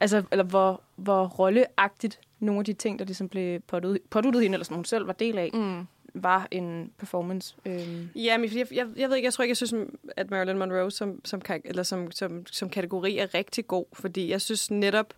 Altså, 0.00 0.22
eller 0.32 0.44
hvor, 0.44 0.80
hvor 0.96 1.26
rolleagtigt 1.26 2.20
nogle 2.40 2.58
af 2.58 2.64
de 2.64 2.72
ting, 2.72 2.98
der 2.98 3.04
ligesom 3.04 3.28
blev 3.28 3.60
påduttet, 3.60 4.02
påduttet 4.10 4.42
hende, 4.42 4.54
eller 4.54 4.64
som 4.64 4.76
hun 4.76 4.84
selv 4.84 5.06
var 5.06 5.12
del 5.12 5.38
af, 5.38 5.50
Mm. 5.54 5.86
var 6.14 6.48
en 6.50 6.90
performance. 6.98 7.54
Øhm, 7.66 8.08
Ja, 8.14 8.38
men 8.38 8.50
jeg, 8.56 8.66
jeg, 8.72 8.86
jeg 8.96 9.08
ved 9.08 9.16
ikke, 9.16 9.26
jeg 9.26 9.32
tror 9.32 9.42
ikke, 9.42 9.50
jeg 9.50 9.56
synes, 9.56 9.74
at 10.16 10.30
Marilyn 10.30 10.56
Monroe 10.58 10.90
som, 10.90 11.20
som, 11.24 11.42
eller 11.64 11.82
som, 11.82 12.10
som, 12.10 12.46
som 12.46 12.68
kategori 12.70 13.18
er 13.18 13.34
rigtig 13.34 13.66
god, 13.66 13.84
fordi 13.92 14.30
jeg 14.30 14.40
synes 14.40 14.70
netop, 14.70 15.14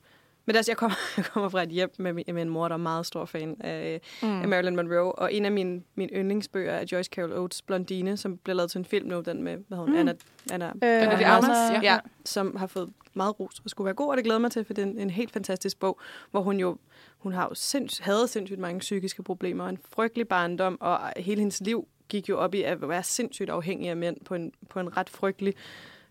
men 0.48 0.56
altså, 0.56 0.70
jeg 0.72 0.76
kommer, 0.76 0.96
jeg 1.16 1.24
kommer 1.24 1.48
fra 1.48 1.62
et 1.62 1.68
hjem 1.68 1.90
med, 1.98 2.12
min- 2.12 2.24
med 2.34 2.42
en 2.42 2.48
mor, 2.48 2.68
der 2.68 2.74
er 2.74 2.78
meget 2.78 3.06
stor 3.06 3.24
fan 3.24 3.56
af, 3.60 4.00
mm. 4.22 4.40
af 4.42 4.48
Marilyn 4.48 4.76
Monroe, 4.76 5.12
og 5.12 5.32
en 5.34 5.44
af 5.44 5.52
mine, 5.52 5.82
mine 5.94 6.12
yndlingsbøger 6.12 6.72
er 6.72 6.84
Joyce 6.92 7.10
Carol 7.14 7.32
Oates' 7.46 7.60
Blondine, 7.66 8.16
som 8.16 8.36
blev 8.36 8.56
lavet 8.56 8.70
til 8.70 8.78
en 8.78 8.84
film 8.84 9.08
nu, 9.08 9.20
den 9.20 9.42
med, 9.42 9.56
hvad 9.68 9.78
hun, 9.78 9.90
Mm. 9.90 9.96
Anna, 9.96 10.14
Anna, 10.52 10.66
øh, 10.66 10.72
Anna 10.82 11.18
de 11.18 11.26
Armas, 11.26 11.48
ja. 11.48 11.72
ja. 11.72 11.92
ja, 11.92 11.98
som 12.24 12.56
har 12.56 12.66
fået 12.66 12.90
meget 13.14 13.40
ros 13.40 13.58
og 13.64 13.70
skulle 13.70 13.84
være 13.86 13.94
god, 13.94 14.08
og 14.10 14.16
det 14.16 14.24
glæder 14.24 14.38
mig 14.40 14.50
til, 14.50 14.64
for 14.64 14.72
det 14.74 14.82
er 14.82 14.86
en, 14.86 14.98
en 14.98 15.10
helt 15.10 15.32
fantastisk 15.32 15.80
bog, 15.80 16.00
hvor 16.30 16.40
hun 16.40 16.60
jo 16.60 16.76
hun 17.18 17.32
har 17.32 17.42
jo 17.48 17.54
sinds, 17.54 17.98
havde 17.98 18.28
sindssygt 18.28 18.60
mange 18.60 18.78
psykiske 18.80 19.22
problemer, 19.22 19.64
og 19.64 19.70
en 19.70 19.78
frygtelig 19.94 20.28
barndom, 20.28 20.78
og 20.80 21.00
hele 21.16 21.38
hendes 21.40 21.60
liv 21.60 21.88
gik 22.08 22.28
jo 22.28 22.38
op 22.38 22.54
i 22.54 22.62
at 22.62 22.88
være 22.88 23.02
sindssygt 23.02 23.50
afhængig 23.50 23.90
af 23.90 23.96
mænd 23.96 24.16
på 24.24 24.34
en, 24.34 24.52
på 24.68 24.80
en 24.80 24.96
ret 24.96 25.10
frygtelig 25.10 25.54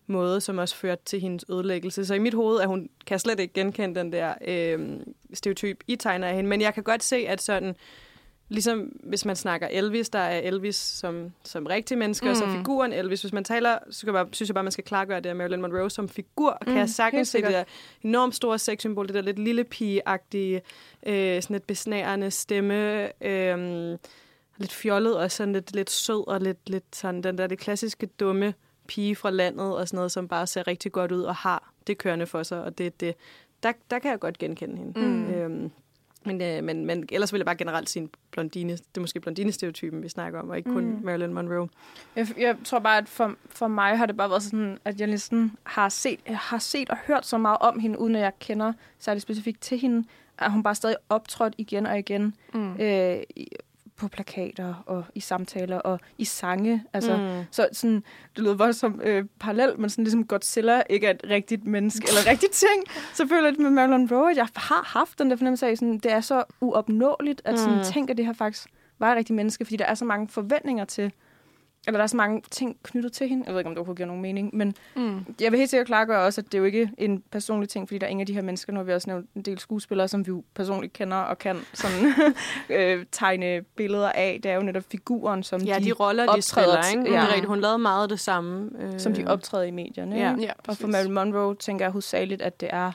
måde, 0.08 0.40
som 0.40 0.58
også 0.58 0.76
førte 0.76 1.02
til 1.04 1.20
hendes 1.20 1.44
ødelæggelse. 1.50 2.06
Så 2.06 2.14
i 2.14 2.18
mit 2.18 2.34
hoved 2.34 2.56
er 2.58 2.66
hun, 2.66 2.78
kan 2.80 3.14
jeg 3.14 3.20
slet 3.20 3.40
ikke 3.40 3.54
genkende 3.54 4.00
den 4.00 4.12
der 4.12 4.34
øh, 4.46 5.00
stereotyp, 5.34 5.84
I 5.86 5.96
tegner 5.96 6.28
af 6.28 6.34
hende, 6.34 6.50
men 6.50 6.60
jeg 6.60 6.74
kan 6.74 6.82
godt 6.82 7.02
se, 7.02 7.16
at 7.16 7.42
sådan, 7.42 7.76
ligesom 8.48 8.78
hvis 9.02 9.24
man 9.24 9.36
snakker 9.36 9.68
Elvis, 9.70 10.08
der 10.08 10.18
er 10.18 10.38
Elvis 10.38 10.76
som, 10.76 11.32
som 11.44 11.66
rigtig 11.66 11.98
menneske, 11.98 12.24
mm. 12.24 12.30
og 12.30 12.36
så 12.36 12.46
Mm. 12.46 12.56
figuren 12.56 12.92
Elvis. 12.92 13.20
Hvis 13.20 13.32
man 13.32 13.44
taler, 13.44 13.78
så 13.90 14.06
kan 14.06 14.14
jeg 14.14 14.24
bare, 14.24 14.34
synes 14.34 14.48
jeg 14.48 14.54
bare, 14.54 14.64
man 14.64 14.72
skal 14.72 14.84
klargøre 14.84 15.20
det 15.20 15.28
af 15.28 15.36
Marilyn 15.36 15.60
Monroe 15.60 15.90
som 15.90 16.08
figur. 16.08 16.58
Mm, 16.60 16.66
kan 16.66 16.78
jeg 16.78 16.88
sagtens 16.88 17.28
se 17.28 17.42
det 17.42 17.50
der 17.50 17.64
enormt 18.02 18.34
store 18.34 18.58
sexsymbol, 18.58 19.06
det 19.06 19.14
der 19.14 19.20
lidt 19.20 19.38
lille 19.38 19.64
pige-agtige, 19.64 20.62
øh, 21.06 21.42
sådan 21.42 21.56
et 21.56 21.64
besnærende 21.64 22.30
stemme, 22.30 23.02
øh, 23.26 23.98
lidt 24.56 24.72
fjollet 24.72 25.16
og 25.16 25.30
sådan 25.30 25.52
lidt, 25.52 25.74
lidt 25.74 25.90
sød 25.90 26.28
og 26.28 26.40
lidt, 26.40 26.70
lidt 26.70 26.84
sådan 26.92 27.22
den 27.22 27.38
der 27.38 27.46
det 27.46 27.58
klassiske 27.58 28.06
dumme 28.06 28.54
pige 28.88 29.16
fra 29.16 29.30
landet 29.30 29.76
og 29.76 29.88
sådan 29.88 29.96
noget, 29.96 30.12
som 30.12 30.28
bare 30.28 30.46
ser 30.46 30.66
rigtig 30.66 30.92
godt 30.92 31.12
ud 31.12 31.22
og 31.22 31.34
har 31.34 31.72
det 31.86 31.98
kørende 31.98 32.26
for 32.26 32.42
sig, 32.42 32.64
og 32.64 32.78
det, 32.78 33.00
det 33.00 33.14
der, 33.62 33.72
der 33.90 33.98
kan 33.98 34.10
jeg 34.10 34.20
godt 34.20 34.38
genkende 34.38 34.76
hende. 34.76 35.00
Mm. 35.00 35.30
Øhm, 35.30 35.70
men, 36.24 36.42
øh, 36.42 36.64
men, 36.64 36.86
men 36.86 37.08
ellers 37.12 37.32
vil 37.32 37.38
jeg 37.38 37.46
bare 37.46 37.56
generelt 37.56 37.90
sige 37.90 38.02
en 38.02 38.10
blondine. 38.30 38.72
Det 38.72 38.96
er 38.96 39.00
måske 39.00 39.20
blondine-stereotypen, 39.20 40.02
vi 40.02 40.08
snakker 40.08 40.40
om, 40.40 40.50
og 40.50 40.56
ikke 40.56 40.70
kun 40.72 40.84
Mm. 40.84 41.00
Marilyn 41.04 41.32
Monroe. 41.32 41.68
Jeg, 42.16 42.28
jeg 42.38 42.56
tror 42.64 42.78
bare, 42.78 42.98
at 42.98 43.08
for, 43.08 43.34
for 43.50 43.68
mig 43.68 43.98
har 43.98 44.06
det 44.06 44.16
bare 44.16 44.30
været 44.30 44.42
sådan, 44.42 44.78
at 44.84 45.00
jeg 45.00 45.06
næsten 45.08 45.52
har 45.62 45.88
set, 45.88 46.20
har 46.26 46.58
set 46.58 46.90
og 46.90 46.96
hørt 47.06 47.26
så 47.26 47.38
meget 47.38 47.58
om 47.60 47.78
hende, 47.78 47.98
uden 47.98 48.16
at 48.16 48.22
jeg 48.22 48.32
kender 48.38 48.72
særlig 48.98 49.22
specifikt 49.22 49.60
til 49.60 49.78
hende, 49.78 50.08
at 50.38 50.52
hun 50.52 50.62
bare 50.62 50.74
stadig 50.74 50.96
optrådt 51.08 51.54
igen 51.58 51.86
og 51.86 51.98
igen 51.98 52.34
Mm. 52.54 52.72
øh, 52.80 53.16
på 53.98 54.08
plakater 54.08 54.74
og 54.86 55.04
i 55.14 55.20
samtaler 55.20 55.78
og 55.78 56.00
i 56.18 56.24
sange. 56.24 56.84
Altså, 56.92 57.16
mm. 57.16 57.44
Så 57.50 57.68
sådan, 57.72 57.94
det 58.36 58.38
lyder 58.44 58.54
voldsomt 58.54 59.02
øh, 59.02 59.24
parallelt, 59.40 59.78
men 59.78 59.90
sådan 59.90 60.04
ligesom 60.04 60.26
Godzilla 60.26 60.82
ikke 60.90 61.06
er 61.06 61.10
et 61.10 61.20
rigtigt 61.30 61.66
menneske 61.66 62.06
eller 62.08 62.26
rigtig 62.32 62.50
ting. 62.50 62.84
Så 63.14 63.28
føler 63.28 63.44
jeg 63.44 63.52
det 63.52 63.60
med 63.60 63.70
Marilyn 63.70 64.08
Monroe, 64.10 64.30
at 64.30 64.36
jeg 64.36 64.48
har 64.56 64.82
haft 64.98 65.18
den 65.18 65.30
der 65.30 65.36
fornemmelse 65.36 65.66
af, 65.66 65.76
sådan, 65.78 65.98
det 65.98 66.12
er 66.12 66.20
så 66.20 66.44
uopnåeligt, 66.60 67.42
at 67.44 67.58
sådan, 67.58 67.76
Mm. 67.78 67.84
tænke, 67.84 68.10
at 68.10 68.16
det 68.16 68.26
her 68.26 68.32
faktisk 68.32 68.68
var 68.98 69.12
et 69.12 69.16
rigtigt 69.16 69.36
menneske, 69.36 69.64
fordi 69.64 69.76
der 69.76 69.84
er 69.84 69.94
så 69.94 70.04
mange 70.04 70.28
forventninger 70.28 70.84
til, 70.84 71.12
eller 71.86 71.98
der 71.98 72.02
er 72.02 72.06
så 72.06 72.16
mange 72.16 72.42
ting 72.50 72.76
knyttet 72.82 73.12
til 73.12 73.28
hende. 73.28 73.44
Jeg 73.46 73.54
ved 73.54 73.60
ikke, 73.60 73.68
om 73.68 73.72
det 73.74 73.78
overhovedet 73.78 73.96
giver 73.96 74.06
nogen 74.06 74.22
mening, 74.22 74.56
men 74.56 74.74
Mm. 74.96 75.24
jeg 75.40 75.52
vil 75.52 75.58
helt 75.58 75.70
sikkert 75.70 75.86
klargøre 75.86 76.18
også, 76.22 76.40
at 76.40 76.44
det 76.44 76.54
er 76.54 76.58
jo 76.58 76.64
ikke 76.64 76.90
en 76.98 77.22
personlig 77.30 77.68
ting, 77.68 77.88
fordi 77.88 77.98
der 77.98 78.06
er 78.06 78.10
ingen 78.10 78.20
af 78.20 78.26
de 78.26 78.34
her 78.34 78.42
mennesker, 78.42 78.72
nu 78.72 78.78
har 78.78 78.84
vi 78.84 78.92
også 78.92 79.10
nævnt 79.10 79.30
en 79.34 79.42
del 79.42 79.58
skuespillere, 79.58 80.08
som 80.08 80.26
vi 80.26 80.28
jo 80.28 80.44
personligt 80.54 80.92
kender 80.92 81.16
og 81.16 81.38
kan 81.38 81.56
sådan, 81.74 82.12
øh, 82.70 83.06
tegne 83.12 83.62
billeder 83.76 84.12
af. 84.12 84.40
Det 84.42 84.50
er 84.50 84.54
jo 84.54 84.62
netop 84.62 84.84
figuren, 84.90 85.42
som 85.42 85.60
Ja, 85.60 85.78
de, 85.78 85.84
de 85.84 85.92
roller, 85.92 86.22
de 86.24 86.28
optræder 86.28 86.82
spiller, 86.82 86.82
til- 86.82 86.98
ikke? 87.12 87.12
ja. 87.20 87.26
Rigtigt. 87.26 87.46
Hun 87.46 87.60
lavede 87.60 87.78
meget 87.78 88.02
af 88.02 88.08
det 88.08 88.20
samme. 88.20 88.70
Øh, 88.80 89.00
som 89.00 89.14
de 89.14 89.24
optræder 89.26 89.64
i 89.64 89.70
medierne. 89.70 90.16
Ja. 90.16 90.30
ikke? 90.30 90.42
Ja, 90.42 90.52
Og 90.68 90.76
for 90.76 90.86
Marilyn 90.88 91.12
Monroe 91.12 91.54
tænker 91.54 91.84
jeg 91.84 91.92
hovedsageligt, 91.92 92.42
at 92.42 92.60
det 92.60 92.68
er 92.72 92.92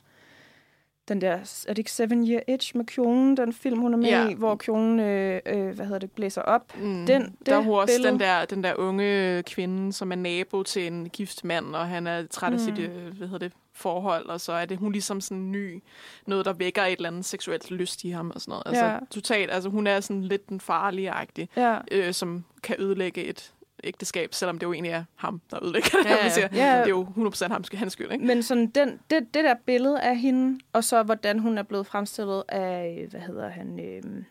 den 1.07 1.21
der, 1.21 1.31
er 1.31 1.65
det 1.67 1.77
ikke 1.77 1.91
Seven 1.91 2.27
Year 2.29 2.41
Itch 2.47 2.75
med 2.77 2.85
kjolen, 2.85 3.37
den 3.37 3.53
film, 3.53 3.79
hun 3.79 3.93
er 3.93 3.97
med 3.97 4.05
Ja. 4.09 4.27
i, 4.29 4.33
hvor 4.33 4.55
kjolen, 4.55 4.99
øh, 4.99 5.39
øh, 5.45 5.67
hvad 5.75 5.85
hedder 5.85 5.99
det, 5.99 6.11
blæser 6.11 6.41
op. 6.41 6.77
Mm. 6.77 7.05
Den- 7.05 7.35
der 7.45 7.55
er 7.57 7.61
det 7.61 7.71
også 7.71 7.93
billede. 7.95 8.11
den 8.11 8.19
der, 8.19 8.45
den 8.45 8.63
der 8.63 8.73
unge 8.77 9.43
kvinde, 9.43 9.93
som 9.93 10.11
er 10.11 10.15
nabo 10.15 10.63
til 10.63 10.87
en 10.87 11.09
gift 11.09 11.43
mand, 11.43 11.75
og 11.75 11.87
han 11.87 12.07
er 12.07 12.25
træt 12.27 12.53
af 12.53 12.59
Mm. 12.59 12.65
sit 12.65 12.79
øh, 12.79 13.17
hvad 13.17 13.27
hedder 13.27 13.37
det, 13.47 13.53
forhold, 13.75 14.25
og 14.25 14.41
så 14.41 14.51
er 14.53 14.65
det 14.65 14.77
hun 14.77 14.91
ligesom 14.91 15.21
sådan 15.21 15.51
ny, 15.51 15.83
noget, 16.27 16.45
der 16.45 16.53
vækker 16.53 16.83
et 16.83 16.91
eller 16.97 17.09
andet 17.09 17.25
seksuelt 17.25 17.71
lyst 17.71 18.03
i 18.03 18.09
ham 18.09 18.31
og 18.35 18.41
sådan 18.41 18.51
noget. 18.51 18.63
Altså 18.65 18.85
Ja. 18.85 18.97
totalt, 19.11 19.51
altså 19.51 19.69
hun 19.69 19.87
er 19.87 19.99
sådan 19.99 20.23
lidt 20.23 20.49
den 20.49 20.59
farlige-agtige, 20.59 21.47
Ja. 21.57 21.77
øh, 21.91 22.13
som 22.13 22.43
kan 22.63 22.75
ødelægge 22.79 23.23
et 23.23 23.53
ægteskab, 23.83 24.33
selvom 24.33 24.59
det 24.59 24.65
jo 24.65 24.73
egentlig 24.73 24.91
er 24.91 25.03
ham, 25.15 25.41
der 25.51 25.63
ødelægger 25.63 25.89
det. 25.97 26.09
Ja, 26.09 26.15
Ja, 26.23 26.29
siger. 26.29 26.47
Ja. 26.53 26.77
Det 26.77 26.85
er 26.85 26.89
jo 26.89 27.03
100% 27.03 27.47
ham, 27.47 27.63
hans 27.73 27.93
skyld, 27.93 28.11
ikke? 28.11 28.25
Men 28.25 28.43
sådan 28.43 28.67
den, 28.67 28.99
det, 29.09 29.33
det 29.33 29.43
der 29.43 29.55
billede 29.65 30.01
af 30.01 30.17
hende, 30.17 30.59
og 30.73 30.83
så 30.83 31.03
hvordan 31.03 31.39
hun 31.39 31.57
er 31.57 31.63
blevet 31.63 31.87
fremstillet 31.87 32.43
af, 32.49 33.07
hvad 33.09 33.19
hedder 33.19 33.49
han, 33.49 33.79
øhm, 33.79 34.25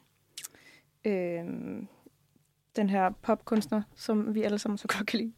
øhm, 1.05 1.89
den 2.77 2.91
her 2.91 3.11
popkunstner, 3.23 3.83
som 3.97 4.35
vi 4.35 4.43
alle 4.43 4.59
sammen 4.59 4.79
så 4.79 4.89
godt 4.89 5.07
kan 5.07 5.19
lide. 5.19 5.33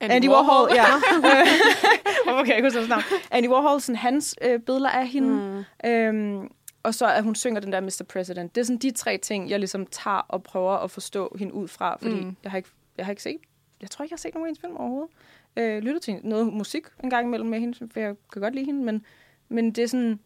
Andy 0.00 0.28
Warhol, 0.28 0.68
ja. 0.74 0.84
Hvorfor 2.24 2.44
kan 2.44 2.48
jeg 2.48 2.56
ikke 2.56 2.66
huske 2.66 2.78
hans 2.78 2.88
navn? 2.88 3.02
Andy 3.30 3.48
Warhol, 3.48 3.80
sådan 3.80 3.96
hans 3.96 4.34
øh, 4.42 4.60
billeder 4.60 4.90
af 4.90 5.08
hende. 5.08 5.64
Mm. 5.84 5.90
Øhm, 5.90 6.48
og 6.86 6.94
så 6.94 7.06
at 7.06 7.24
hun 7.24 7.34
synger 7.34 7.60
den 7.60 7.72
der 7.72 7.80
Mr. 7.80 8.02
President. 8.08 8.54
Det 8.54 8.60
er 8.60 8.64
sådan 8.64 8.78
de 8.78 8.90
tre 8.90 9.18
ting, 9.18 9.50
jeg 9.50 9.58
ligesom 9.58 9.86
tager 9.86 10.16
og 10.28 10.42
prøver 10.42 10.72
at 10.72 10.90
forstå 10.90 11.36
hende 11.38 11.54
ud 11.54 11.68
fra, 11.68 11.96
fordi 11.96 12.20
mm. 12.20 12.36
jeg, 12.42 12.50
har 12.50 12.56
ikke, 12.56 12.68
jeg 12.98 13.06
har 13.06 13.10
ikke 13.12 13.22
set, 13.22 13.40
jeg 13.80 13.90
tror 13.90 14.02
ikke, 14.02 14.12
jeg 14.12 14.16
har 14.16 14.18
set 14.20 14.34
nogen 14.34 14.44
af 14.44 14.48
hendes 14.48 14.60
film 14.60 14.76
overhovedet. 14.76 15.10
Øh, 15.56 15.82
lyttet 15.82 16.02
til 16.02 16.20
noget 16.22 16.52
musik 16.52 16.86
en 17.04 17.10
gang 17.10 17.26
imellem 17.26 17.48
med 17.48 17.60
hende, 17.60 17.88
for 17.92 18.00
jeg 18.00 18.14
kan 18.32 18.42
godt 18.42 18.54
lide 18.54 18.66
hende, 18.66 18.84
men, 18.84 19.04
men 19.48 19.72
det 19.72 19.84
er 19.84 19.88
sådan, 19.88 20.20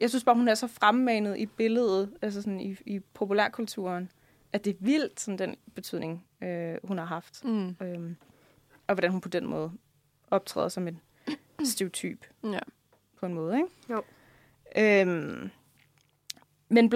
jeg 0.00 0.10
synes 0.10 0.24
bare, 0.24 0.34
hun 0.34 0.48
er 0.48 0.54
så 0.54 0.66
fremmanet 0.66 1.38
i 1.38 1.46
billedet, 1.46 2.12
altså 2.22 2.42
sådan 2.42 2.60
i, 2.60 2.76
i 2.86 2.98
populærkulturen, 2.98 4.10
at 4.52 4.64
det 4.64 4.70
er 4.70 4.76
vildt, 4.80 5.20
sådan 5.20 5.38
den 5.38 5.56
betydning, 5.74 6.26
øh, 6.42 6.76
hun 6.84 6.98
har 6.98 7.04
haft. 7.04 7.44
Mm. 7.44 7.76
Øhm, 7.82 8.16
og 8.86 8.94
hvordan 8.94 9.10
hun 9.10 9.20
på 9.20 9.28
den 9.28 9.46
måde 9.46 9.72
optræder 10.30 10.68
som 10.68 10.88
en 10.88 11.00
stereotyp 11.64 12.26
Ja. 12.52 12.58
på 13.20 13.26
en 13.26 13.34
måde, 13.34 13.56
ikke? 13.56 13.68
Jo. 13.90 14.02
Øhm, 14.78 15.50
men 16.68 16.88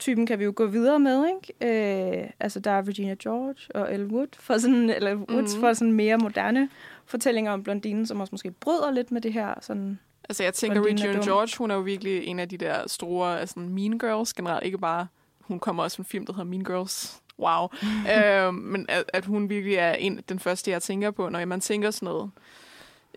blondine-typen 0.00 0.26
kan 0.26 0.38
vi 0.38 0.44
jo 0.44 0.52
gå 0.56 0.66
videre 0.66 0.98
med, 1.00 1.26
ikke? 1.26 2.20
Øh, 2.22 2.30
altså, 2.40 2.60
der 2.60 2.70
er 2.70 2.88
Regina 2.88 3.14
George 3.22 3.74
og 3.74 3.94
Elle 3.94 4.06
Wood, 4.06 4.28
for 4.38 4.58
sådan, 4.58 4.90
eller 4.90 5.14
Woods 5.14 5.54
Mhm. 5.54 5.60
for 5.60 5.72
sådan 5.72 5.92
mere 5.92 6.18
moderne 6.18 6.68
fortællinger 7.06 7.52
om 7.52 7.62
blondinen, 7.62 8.06
som 8.06 8.20
også 8.20 8.30
måske 8.32 8.50
bryder 8.50 8.90
lidt 8.90 9.10
med 9.12 9.20
det 9.20 9.32
her 9.32 9.54
sådan... 9.60 9.98
Altså, 10.28 10.42
jeg 10.42 10.54
tænker, 10.54 10.80
er 10.80 10.84
Regina 10.86 11.12
dum. 11.12 11.22
George, 11.22 11.58
hun 11.58 11.70
er 11.70 11.74
jo 11.74 11.80
virkelig 11.80 12.24
en 12.24 12.38
af 12.38 12.48
de 12.48 12.56
der 12.56 12.88
store 12.88 13.40
altså, 13.40 13.58
Mean 13.58 13.98
Girls 13.98 14.32
generelt. 14.34 14.64
Ikke 14.66 14.78
bare, 14.78 15.06
hun 15.40 15.58
kommer 15.58 15.82
også 15.82 15.96
fra 15.96 16.00
en 16.00 16.04
film, 16.04 16.26
der 16.26 16.32
hedder 16.32 16.44
Mean 16.44 16.64
Girls. 16.64 17.20
Wow. 17.38 17.68
øhm, 18.16 18.54
men 18.54 18.86
at, 18.88 19.04
at, 19.12 19.24
hun 19.24 19.48
virkelig 19.50 19.74
er 19.76 19.92
en, 19.92 20.20
den 20.28 20.38
første, 20.38 20.70
jeg 20.70 20.82
tænker 20.82 21.10
på, 21.10 21.28
når 21.28 21.44
man 21.44 21.60
tænker 21.60 21.90
sådan 21.90 22.06
noget 22.06 22.30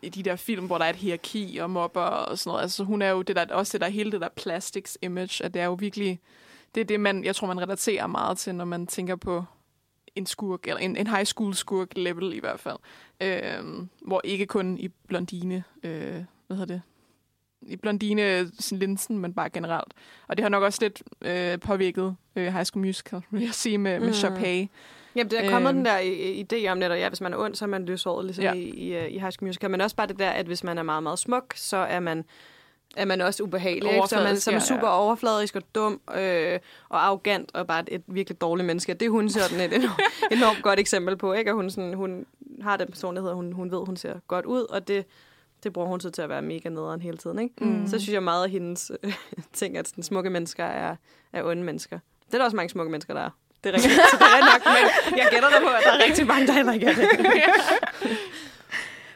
i 0.01 0.09
de 0.09 0.23
der 0.23 0.35
film, 0.35 0.65
hvor 0.65 0.77
der 0.77 0.85
er 0.85 0.89
et 0.89 0.95
hierarki 0.95 1.57
og 1.61 1.69
mobber 1.69 2.01
og 2.01 2.37
sådan 2.39 2.49
noget. 2.49 2.61
Altså, 2.61 2.83
hun 2.83 3.01
er 3.01 3.09
jo 3.09 3.21
det 3.21 3.35
der, 3.35 3.45
også 3.51 3.71
det 3.77 3.81
der 3.81 3.87
hele 3.87 4.11
det 4.11 4.21
der 4.21 4.29
plastics 4.35 4.97
image, 5.01 5.45
at 5.45 5.53
det 5.53 5.61
er 5.61 5.65
jo 5.65 5.73
virkelig, 5.73 6.19
det 6.75 6.81
er 6.81 6.85
det, 6.85 6.99
man, 6.99 7.23
jeg 7.23 7.35
tror, 7.35 7.47
man 7.47 7.61
relaterer 7.61 8.07
meget 8.07 8.37
til, 8.37 8.55
når 8.55 8.65
man 8.65 8.87
tænker 8.87 9.15
på 9.15 9.43
en 10.15 10.25
skurk, 10.25 10.59
eller 10.67 10.77
en, 10.79 10.95
en 10.97 11.07
high 11.07 11.25
school 11.25 11.53
skurk 11.53 11.87
level 11.95 12.33
i 12.33 12.39
hvert 12.39 12.59
fald. 12.59 12.77
Øhm, 13.21 13.89
hvor 14.01 14.21
ikke 14.23 14.45
kun 14.45 14.77
i 14.77 14.87
blondine, 15.07 15.63
øh, 15.83 16.23
hvad 16.47 16.57
hedder 16.57 16.65
det, 16.65 16.81
i 17.61 17.75
blondine 17.75 18.51
sådan 18.59 18.79
linsen, 18.79 19.19
men 19.19 19.33
bare 19.33 19.49
generelt. 19.49 19.93
Og 20.27 20.37
det 20.37 20.43
har 20.43 20.49
nok 20.49 20.63
også 20.63 20.79
lidt 20.81 21.03
øh, 21.21 21.59
påvirket 21.59 22.15
øh, 22.35 22.53
High 22.53 22.65
School 22.65 22.85
Musical, 22.85 23.21
vil 23.31 23.41
jeg 23.41 23.53
sige, 23.53 23.77
med, 23.77 23.99
med 23.99 24.07
Mm. 24.07 24.13
Sharpay. 24.13 24.67
Jamen, 25.15 25.31
det 25.31 25.45
er 25.45 25.49
kommet 25.49 25.69
Øhm. 25.69 25.75
den 25.77 25.85
der 25.85 25.99
idé 26.63 26.67
om 26.71 26.77
netop, 26.77 26.97
ja, 26.97 27.09
hvis 27.09 27.21
man 27.21 27.33
er 27.33 27.37
ond, 27.37 27.55
så 27.55 27.65
er 27.65 27.69
man 27.69 27.85
lyshåret, 27.85 28.25
ligesom 28.25 28.43
Ja. 28.43 28.53
ja. 28.53 28.59
i, 28.59 28.69
i, 28.69 28.95
øh, 28.97 29.11
i 29.11 29.19
High 29.19 29.31
School 29.31 29.47
Musical. 29.47 29.69
Men 29.71 29.81
også 29.81 29.95
bare 29.95 30.07
det 30.07 30.19
der, 30.19 30.29
at 30.29 30.45
hvis 30.45 30.63
man 30.63 30.77
er 30.77 30.83
meget, 30.83 31.03
meget 31.03 31.19
smuk, 31.19 31.53
så 31.55 31.77
er 31.77 31.99
man 31.99 32.25
er 32.97 33.05
man 33.05 33.21
også 33.21 33.43
ubehagelig. 33.43 33.95
Ikke? 33.95 34.07
Så 34.07 34.15
man, 34.15 34.39
så 34.39 34.51
er 34.51 34.59
super 34.59 34.87
ja. 34.87 34.99
overfladisk 34.99 35.55
og 35.55 35.61
dum 35.75 36.01
øh, 36.15 36.59
og 36.89 37.05
arrogant 37.05 37.51
og 37.53 37.67
bare 37.67 37.79
et, 37.79 37.89
et 37.91 38.03
virkelig 38.07 38.41
dårligt 38.41 38.65
menneske. 38.65 38.93
Det 38.93 39.05
er 39.05 39.09
hun 39.09 39.29
sådan 39.29 39.59
et 39.59 39.73
enormt, 39.73 40.01
enormt 40.37 40.63
godt 40.63 40.79
eksempel 40.79 41.17
på. 41.17 41.33
Ikke? 41.33 41.49
At 41.49 41.55
hun, 41.55 41.69
sådan, 41.69 41.93
hun 41.93 42.25
har 42.61 42.77
den 42.77 42.87
personlighed, 42.87 43.33
hun, 43.33 43.51
hun 43.51 43.71
ved, 43.71 43.85
hun 43.85 43.97
ser 43.97 44.13
godt 44.27 44.45
ud, 44.45 44.61
og 44.61 44.87
det, 44.87 45.05
det 45.63 45.73
bruger 45.73 45.87
hun 45.87 45.99
så 45.99 46.09
til 46.09 46.21
at 46.21 46.29
være 46.29 46.41
mega 46.41 46.69
nederen 46.69 47.01
hele 47.01 47.17
tiden. 47.17 47.39
Ikke? 47.39 47.53
Mm. 47.57 47.87
Så 47.87 47.99
synes 47.99 48.13
jeg 48.13 48.23
meget 48.23 48.43
af 48.43 48.49
hendes 48.49 48.91
øh, 49.03 49.13
ting, 49.53 49.77
at 49.77 49.87
sådan, 49.87 50.03
smukke 50.03 50.29
mennesker 50.29 50.65
er, 50.65 50.95
er 51.33 51.43
onde 51.43 51.63
mennesker. 51.63 51.99
Det 52.25 52.33
er 52.33 52.37
der 52.37 52.45
også 52.45 52.57
mange 52.57 52.69
smukke 52.69 52.91
mennesker, 52.91 53.13
der 53.13 53.21
er. 53.21 53.29
Det 53.63 53.69
er 53.69 53.73
rigtigt. 53.73 53.93
Så 53.93 54.17
det 54.19 54.25
er 54.25 54.53
nok, 54.53 54.65
men 54.65 55.17
jeg 55.19 55.27
gætter 55.31 55.49
dig 55.49 55.59
på, 55.61 55.67
at 55.67 55.83
der 55.83 55.91
er 55.91 56.05
rigtig 56.05 56.27
mange, 56.27 56.47
der 56.47 56.53
heller 56.53 56.73
ikke 56.73 56.85
er 56.85 56.95
det. 56.95 57.07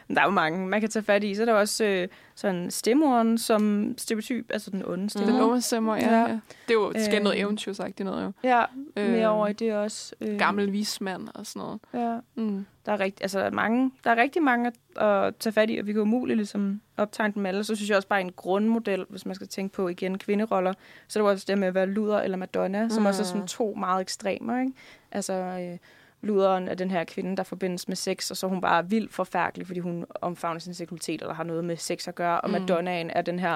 Der 0.14 0.20
er 0.20 0.24
jo 0.24 0.30
mange, 0.30 0.66
man 0.66 0.80
kan 0.80 0.90
tage 0.90 1.02
fat 1.02 1.24
i. 1.24 1.34
Så 1.34 1.42
er 1.42 1.46
der 1.46 1.52
også 1.52 1.84
øh, 1.84 2.08
sådan 2.34 2.70
stemmoren 2.70 3.38
som 3.38 3.94
stereotyp, 3.98 4.46
altså 4.52 4.70
den 4.70 4.82
onde 4.86 5.10
stemme. 5.10 5.32
Den 5.32 5.40
unge 5.40 5.60
stemmer, 5.60 5.96
ja. 5.96 6.14
Ja. 6.14 6.20
ja. 6.20 6.26
Det 6.28 6.40
er 6.68 6.74
jo 6.74 6.92
skal 6.96 7.14
Øhm. 7.14 7.22
noget 7.24 7.40
eventyrsagtigt 7.40 8.04
noget 8.06 8.24
jo. 8.24 8.32
Ja, 8.44 8.64
Øh, 8.96 9.10
mere 9.10 9.28
over 9.28 9.46
i 9.48 9.52
det 9.52 9.74
også. 9.74 10.14
Øh, 10.20 10.38
Gammel 10.38 10.72
vismand 10.72 11.28
og 11.34 11.46
sådan 11.46 11.60
noget. 11.60 11.80
Ja. 11.94 12.18
Mm. 12.42 12.66
Der 12.86 12.92
er, 12.92 13.00
rigt, 13.00 13.18
altså, 13.22 13.38
der 13.38 13.44
er 13.44 13.50
mange, 13.50 13.90
der 14.04 14.10
er 14.10 14.16
rigtig 14.16 14.42
mange 14.42 14.66
at, 14.96 15.02
at 15.06 15.36
tage 15.36 15.52
fat 15.52 15.70
i, 15.70 15.78
og 15.78 15.86
vi 15.86 15.92
kan 15.92 16.02
umuligt 16.02 16.36
ligesom, 16.36 16.80
optegne 16.96 17.34
dem 17.34 17.46
alle. 17.46 17.64
Så 17.64 17.74
synes 17.76 17.88
jeg 17.88 17.96
også 17.96 18.08
bare 18.08 18.20
en 18.20 18.32
grundmodel, 18.32 19.04
hvis 19.08 19.26
man 19.26 19.34
skal 19.34 19.48
tænke 19.48 19.74
på 19.74 19.88
igen 19.88 20.18
kvinderoller, 20.18 20.72
så 21.08 21.18
er 21.18 21.22
det 21.22 21.28
jo 21.28 21.32
også 21.32 21.44
det 21.48 21.58
med 21.58 21.68
at 21.68 21.74
være 21.74 21.86
luder 21.86 22.20
eller 22.20 22.36
Madonna, 22.36 22.88
som 22.88 23.02
Mm. 23.02 23.06
også 23.06 23.22
er 23.22 23.26
sådan 23.26 23.46
to 23.46 23.74
meget 23.78 24.00
ekstremer. 24.00 24.60
Ikke? 24.60 24.72
Altså, 25.12 25.32
øh, 25.32 25.78
luderen 26.22 26.68
er 26.68 26.74
den 26.74 26.90
her 26.90 27.04
kvinde, 27.04 27.36
der 27.36 27.42
forbindes 27.42 27.88
med 27.88 27.96
sex, 27.96 28.30
og 28.30 28.36
så 28.36 28.46
er 28.46 28.50
hun 28.50 28.60
bare 28.60 28.88
vildt 28.90 29.14
forfærdelig, 29.14 29.66
fordi 29.66 29.80
hun 29.80 30.04
omfavner 30.20 30.60
sin 30.60 30.74
seksualitet, 30.74 31.20
eller 31.20 31.34
har 31.34 31.44
noget 31.44 31.64
med 31.64 31.76
sex 31.76 32.08
at 32.08 32.14
gøre. 32.14 32.40
Og 32.40 32.50
Mm. 32.50 32.52
Madonnaen 32.52 33.10
er 33.10 33.22
den 33.22 33.38
her 33.38 33.54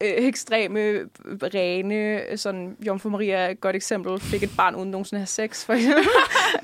øh, 0.00 0.10
ekstreme, 0.10 0.78
rene, 1.54 2.22
sådan, 2.36 2.76
Jomfru 2.86 3.08
Maria 3.08 3.36
er 3.36 3.48
et 3.48 3.60
godt 3.60 3.76
eksempel, 3.76 4.20
fik 4.20 4.42
et 4.42 4.50
barn 4.56 4.74
uden 4.74 4.90
nogensinde 4.90 5.18
at 5.18 5.20
have 5.20 5.48
sex, 5.48 5.64
for 5.64 5.72
eksempel. 5.72 6.04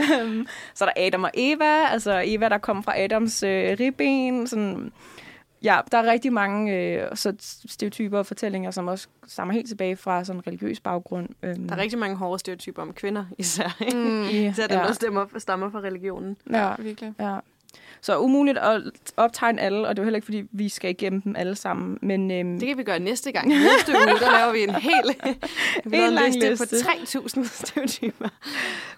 Så 0.75 0.85
er 0.85 0.91
der 0.95 1.07
Adam 1.07 1.25
og 1.25 1.31
Eva, 1.35 1.87
altså 1.93 2.23
Eva, 2.27 2.49
der 2.49 2.59
kommer 2.59 2.83
fra 2.83 3.01
Adams 3.01 3.43
øh, 3.43 3.77
ribben, 3.81 4.47
sådan, 4.47 4.93
ja, 5.65 5.81
der 5.93 5.99
er 5.99 6.11
rigtig 6.13 6.33
mange 6.33 6.77
øh, 6.77 7.17
så 7.17 7.35
stereotyper 7.67 8.19
og 8.19 8.27
fortællinger, 8.27 8.71
som 8.71 8.89
også 8.89 9.09
stammer 9.27 9.55
helt 9.55 9.69
tilbage 9.69 9.97
fra 9.97 10.25
sådan 10.25 10.39
en 10.41 10.47
religiøs 10.47 10.81
baggrund. 10.81 11.29
Øhm, 11.43 11.69
Der 11.69 11.75
er 11.75 11.79
rigtig 11.81 11.99
mange 11.99 12.17
hårde 12.17 12.39
stereotyper 12.39 12.83
om 12.83 12.93
kvinder, 12.93 13.25
især. 13.39 13.77
Ikke? 13.81 13.97
Mm. 13.97 14.23
i, 14.23 14.47
Især 14.49 14.67
dem, 14.67 14.79
ja, 14.79 14.85
der 14.85 14.93
stemmer, 14.93 15.27
stammer 15.39 15.71
fra 15.71 15.79
religionen. 15.81 16.37
ja, 16.51 16.75
virkelig. 16.79 17.13
ja. 17.21 17.37
Så 18.01 18.19
umuligt 18.19 18.59
at 18.59 18.83
optegne 19.17 19.61
alle, 19.61 19.89
og 19.89 19.97
det 19.97 19.99
er 19.99 20.03
jo 20.03 20.07
heller 20.07 20.17
ikke, 20.17 20.25
fordi 20.25 20.45
vi 20.53 20.69
skal 20.69 20.91
igennem 20.91 21.21
dem 21.23 21.37
alle 21.37 21.55
sammen. 21.55 21.99
Men 22.03 22.31
øhm, 22.31 22.59
Det 22.59 22.69
kan 22.69 22.79
vi 22.79 22.83
gøre 22.83 22.99
næste 22.99 23.33
gang. 23.33 23.49
Næste 23.49 23.93
uge, 23.93 24.19
der 24.21 24.39
laver 24.39 24.53
vi 24.53 24.63
en 24.63 24.75
hel, 24.75 25.17
en 26.09 26.13
lang 26.13 26.27
liste, 26.27 26.51
liste. 26.51 26.67
på 27.15 27.21
3.000 27.43 27.49
stereotyper. 27.65 28.29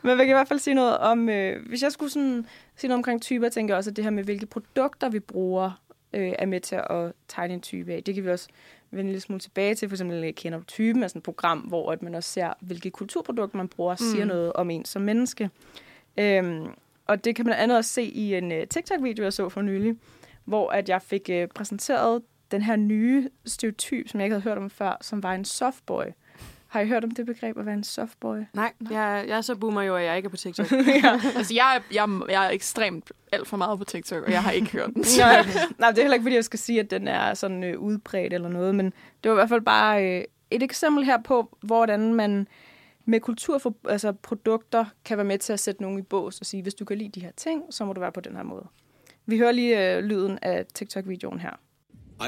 Men 0.03 0.13
vi 0.19 0.23
kan 0.25 0.29
i 0.29 0.33
hvert 0.33 0.49
fald 0.49 0.59
sige 0.59 0.75
noget 0.75 0.99
om, 0.99 1.29
øh, 1.29 1.69
hvis 1.69 1.83
jeg 1.83 1.93
skulle 1.93 2.11
sådan, 2.13 2.47
sige 2.77 2.89
noget 2.89 2.99
omkring 2.99 3.23
typer, 3.23 3.49
tænker 3.49 3.75
jeg 3.75 3.79
også, 3.79 3.91
at 3.91 3.97
det 3.97 4.05
her 4.05 4.11
med, 4.11 4.25
hvilke 4.25 4.47
produkter 4.47 5.09
vi 5.09 5.21
bruger, 5.21 5.81
øh, 6.15 6.33
er 6.39 6.47
med 6.47 6.61
til 6.61 6.77
at 6.77 7.13
tegne 7.29 7.55
en 7.55 7.61
type 7.61 7.93
af. 7.93 8.03
Det 8.03 8.15
kan 8.15 8.25
vi 8.25 8.31
også 8.31 8.49
vende 8.91 9.01
en 9.01 9.07
lille 9.07 9.21
smule 9.21 9.41
tilbage 9.41 9.75
til, 9.75 9.89
for 9.89 9.95
eksempel 9.95 10.25
øh, 10.25 10.33
kender 10.33 10.59
du 10.59 10.65
typen, 10.65 11.03
altså 11.03 11.19
et 11.19 11.23
program, 11.23 11.59
hvor 11.59 11.93
at 11.93 12.03
man 12.03 12.15
også 12.15 12.31
ser, 12.31 12.53
hvilke 12.61 12.91
kulturprodukter 12.91 13.57
man 13.57 13.69
bruger, 13.69 13.93
mm. 13.93 13.97
siger 13.97 14.25
Mm. 14.25 14.29
noget 14.29 14.53
om 14.53 14.71
en 14.71 14.85
som 14.85 15.03
menneske. 15.03 15.51
Øhm, 16.17 16.67
og 17.07 17.25
det 17.25 17.37
kan 17.37 17.47
man 17.47 17.55
andet 17.55 17.77
også 17.77 17.91
se 17.91 18.03
i 18.03 18.35
en 18.35 18.53
uh, 18.53 18.59
TikTok-video, 18.71 19.25
jeg 19.25 19.33
så 19.33 19.49
for 19.49 19.63
nylig, 19.63 19.97
hvor 20.45 20.71
at 20.71 20.89
jeg 20.89 21.03
fik 21.03 21.31
uh, 21.33 21.49
præsenteret 21.55 22.23
den 22.51 22.63
her 22.63 22.77
nye 22.77 23.29
stereotyp, 23.45 24.09
som 24.09 24.21
jeg 24.21 24.27
ikke 24.27 24.35
havde 24.35 24.45
hørt 24.45 24.59
om 24.59 24.71
før, 24.71 24.97
som 25.01 25.23
var 25.23 25.35
en 25.35 25.45
softboy. 25.45 26.05
Har 26.75 26.81
I 26.81 26.89
hørt 26.89 27.05
om 27.05 27.11
det 27.11 27.27
begreb 27.27 27.59
at 27.59 27.67
være 27.67 27.75
en 27.75 27.85
softboy? 27.85 28.39
Nej, 28.55 28.73
jeg, 28.91 29.25
jeg 29.29 29.37
er 29.37 29.41
så 29.41 29.55
boomer 29.55 29.83
jo, 29.83 29.97
at 29.97 30.05
jeg 30.05 30.17
ikke 30.17 30.27
er 30.27 30.31
på 30.31 30.37
TikTok. 30.37 30.73
Altså, 31.37 31.55
jeg 31.55 31.77
er, 31.77 31.81
jeg, 31.95 32.21
jeg 32.29 32.47
er 32.47 32.51
ekstremt 32.51 33.13
alt 33.33 33.49
for 33.49 33.57
meget 33.57 33.79
på 33.79 33.85
TikTok, 33.85 34.23
og 34.23 34.31
jeg 34.31 34.43
har 34.43 34.51
ikke 34.51 34.71
hørt 34.71 34.91
den. 34.95 35.05
nej, 35.19 35.47
nej, 35.79 35.91
det 35.91 35.99
er 35.99 36.03
heller 36.03 36.15
ikke, 36.15 36.23
fordi 36.23 36.35
jeg 36.35 36.45
skal 36.45 36.59
sige, 36.59 36.81
at 36.81 36.91
den 36.91 37.09
er 37.09 37.35
sådan 37.35 37.65
øh, 37.65 37.79
udbredt 37.79 38.33
eller 38.33 38.49
noget, 38.49 38.75
men 38.75 38.87
det 39.25 39.31
var 39.31 39.33
i 39.33 39.35
hvert 39.35 39.49
fald 39.49 39.61
bare 39.61 40.19
øh, 40.19 40.25
et 40.51 40.63
eksempel 40.63 41.05
her 41.05 41.23
på, 41.23 41.59
hvordan 41.61 42.15
man 42.15 42.49
med 43.05 43.21
kultur 43.21 43.75
altså 43.89 44.13
produkter 44.13 44.85
kan 45.05 45.17
være 45.17 45.25
med 45.25 45.39
til 45.39 45.53
at 45.53 45.61
sætte 45.61 45.83
nogen 45.83 45.99
i 45.99 46.03
bås 46.03 46.41
og 46.41 46.47
sige, 46.47 46.63
hvis 46.63 46.75
du 46.75 46.85
kan 46.85 46.99
lide 46.99 47.09
de 47.09 47.21
her 47.21 47.33
ting, 47.37 47.63
så 47.71 47.85
må 47.85 47.93
du 47.93 48.01
være 48.01 48.13
på 48.13 48.21
den 48.21 48.37
her 48.37 48.43
måde. 48.43 48.67
Vi 49.27 49.39
hører 49.39 49.53
lige 49.53 49.97
øh, 49.97 50.05
lyden 50.05 50.39
af 50.43 50.67
TikTok-videoen 50.75 51.41
her. 51.41 51.61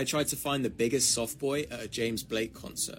I 0.02 0.04
tried 0.04 0.26
to 0.26 0.50
find 0.50 0.64
the 0.64 0.74
biggest 0.78 1.12
softboy 1.12 1.58
at 1.70 1.78
a 1.78 2.02
James 2.02 2.24
Blake 2.24 2.52
concert. 2.54 2.98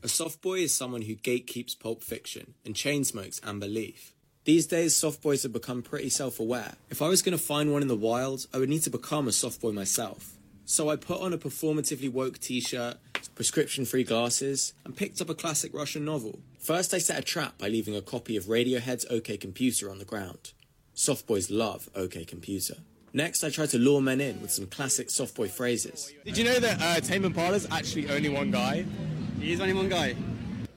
A 0.00 0.06
softboy 0.06 0.62
is 0.62 0.72
someone 0.72 1.02
who 1.02 1.16
gatekeeps 1.16 1.76
Pulp 1.76 2.04
Fiction 2.04 2.54
and 2.64 2.76
chainsmokes 2.76 3.40
Amber 3.44 3.66
Leaf. 3.66 4.14
These 4.44 4.68
days, 4.68 4.94
softboys 4.94 5.42
have 5.42 5.52
become 5.52 5.82
pretty 5.82 6.08
self 6.08 6.38
aware. 6.38 6.76
If 6.88 7.02
I 7.02 7.08
was 7.08 7.20
going 7.20 7.36
to 7.36 7.42
find 7.42 7.72
one 7.72 7.82
in 7.82 7.88
the 7.88 7.96
wild, 7.96 8.46
I 8.54 8.58
would 8.58 8.68
need 8.68 8.82
to 8.82 8.90
become 8.90 9.26
a 9.26 9.32
softboy 9.32 9.74
myself. 9.74 10.34
So 10.64 10.88
I 10.88 10.94
put 10.94 11.20
on 11.20 11.32
a 11.32 11.38
performatively 11.38 12.12
woke 12.12 12.38
t 12.38 12.60
shirt, 12.60 12.98
prescription 13.34 13.84
free 13.84 14.04
glasses, 14.04 14.72
and 14.84 14.96
picked 14.96 15.20
up 15.20 15.30
a 15.30 15.34
classic 15.34 15.74
Russian 15.74 16.04
novel. 16.04 16.38
First, 16.60 16.94
I 16.94 16.98
set 16.98 17.18
a 17.18 17.22
trap 17.22 17.58
by 17.58 17.66
leaving 17.66 17.96
a 17.96 18.00
copy 18.00 18.36
of 18.36 18.44
Radiohead's 18.44 19.06
OK 19.10 19.36
Computer 19.36 19.90
on 19.90 19.98
the 19.98 20.04
ground. 20.04 20.52
Softboys 20.94 21.48
love 21.50 21.90
OK 21.96 22.24
Computer. 22.24 22.76
Next, 23.12 23.42
I 23.42 23.50
tried 23.50 23.70
to 23.70 23.78
lure 23.78 24.00
men 24.00 24.20
in 24.20 24.40
with 24.40 24.52
some 24.52 24.66
classic 24.66 25.08
softboy 25.08 25.50
phrases. 25.50 26.12
Did 26.24 26.38
you 26.38 26.44
know 26.44 26.60
that 26.60 26.80
uh, 26.80 27.00
Tame 27.00 27.24
Impala's 27.24 27.66
actually 27.70 28.08
only 28.10 28.28
one 28.28 28.52
guy? 28.52 28.84
He 29.40 29.52
is 29.52 29.60
only 29.60 29.74
one 29.74 29.88
guy. 29.88 30.16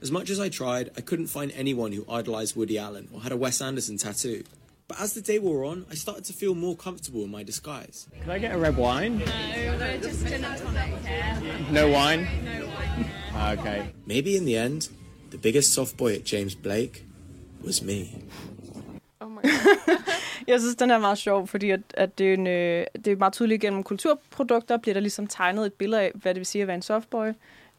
As 0.01 0.11
much 0.11 0.29
as 0.29 0.39
I 0.39 0.49
tried, 0.49 0.89
I 0.97 1.01
couldn't 1.01 1.27
find 1.27 1.51
anyone 1.55 1.91
who 1.91 2.05
idolized 2.09 2.55
Woody 2.55 2.77
Allen 2.77 3.07
or 3.13 3.21
had 3.21 3.31
a 3.31 3.37
Wes 3.37 3.61
Anderson 3.61 3.97
tattoo. 3.97 4.43
But 4.87 4.99
as 4.99 5.13
the 5.13 5.21
day 5.21 5.39
wore 5.39 5.63
on, 5.65 5.85
I 5.89 5.95
started 5.95 6.25
to 6.25 6.33
feel 6.33 6.53
more 6.53 6.75
comfortable 6.75 7.23
in 7.23 7.31
my 7.31 7.43
disguise. 7.43 8.07
Can 8.21 8.29
I 8.29 8.39
get 8.39 8.53
a 8.53 8.57
red 8.57 8.77
wine? 8.77 9.19
No, 9.19 9.77
no, 9.77 9.97
just 9.97 10.25
gin 10.27 10.43
and 10.43 10.57
tonic. 10.61 11.71
No 11.71 11.89
wine? 11.89 12.27
No 12.43 12.65
wine. 12.67 13.05
Ah, 13.33 13.53
okay. 13.53 13.89
Maybe 14.05 14.35
in 14.35 14.45
the 14.45 14.57
end, 14.57 14.89
the 15.29 15.37
biggest 15.37 15.73
soft 15.73 15.97
boy 15.97 16.15
at 16.15 16.25
James 16.25 16.55
Blake 16.55 17.05
was 17.63 17.81
me. 17.81 18.09
Oh 19.21 19.29
my 19.29 19.41
God. 19.41 19.97
Jeg 20.47 20.59
synes, 20.59 20.75
den 20.75 20.91
er 20.91 20.97
meget 20.99 21.17
sjov, 21.17 21.47
fordi 21.47 21.69
at, 21.69 21.81
at 21.93 22.17
det, 22.17 22.29
er 22.29 22.33
en, 22.33 22.47
øh, 22.47 22.85
det 23.05 23.11
er 23.11 23.15
meget 23.15 23.33
tydeligt 23.33 23.61
gennem 23.61 23.83
kulturprodukter, 23.83 24.77
bliver 24.77 24.93
der 24.93 25.01
ligesom 25.01 25.27
tegnet 25.27 25.65
et 25.65 25.73
billede 25.73 26.01
af, 26.01 26.11
hvad 26.15 26.33
det 26.33 26.39
vil 26.39 26.45
sige 26.45 26.61
at 26.61 26.67
være 26.67 26.75
en 26.75 26.81
softboy. 26.81 27.27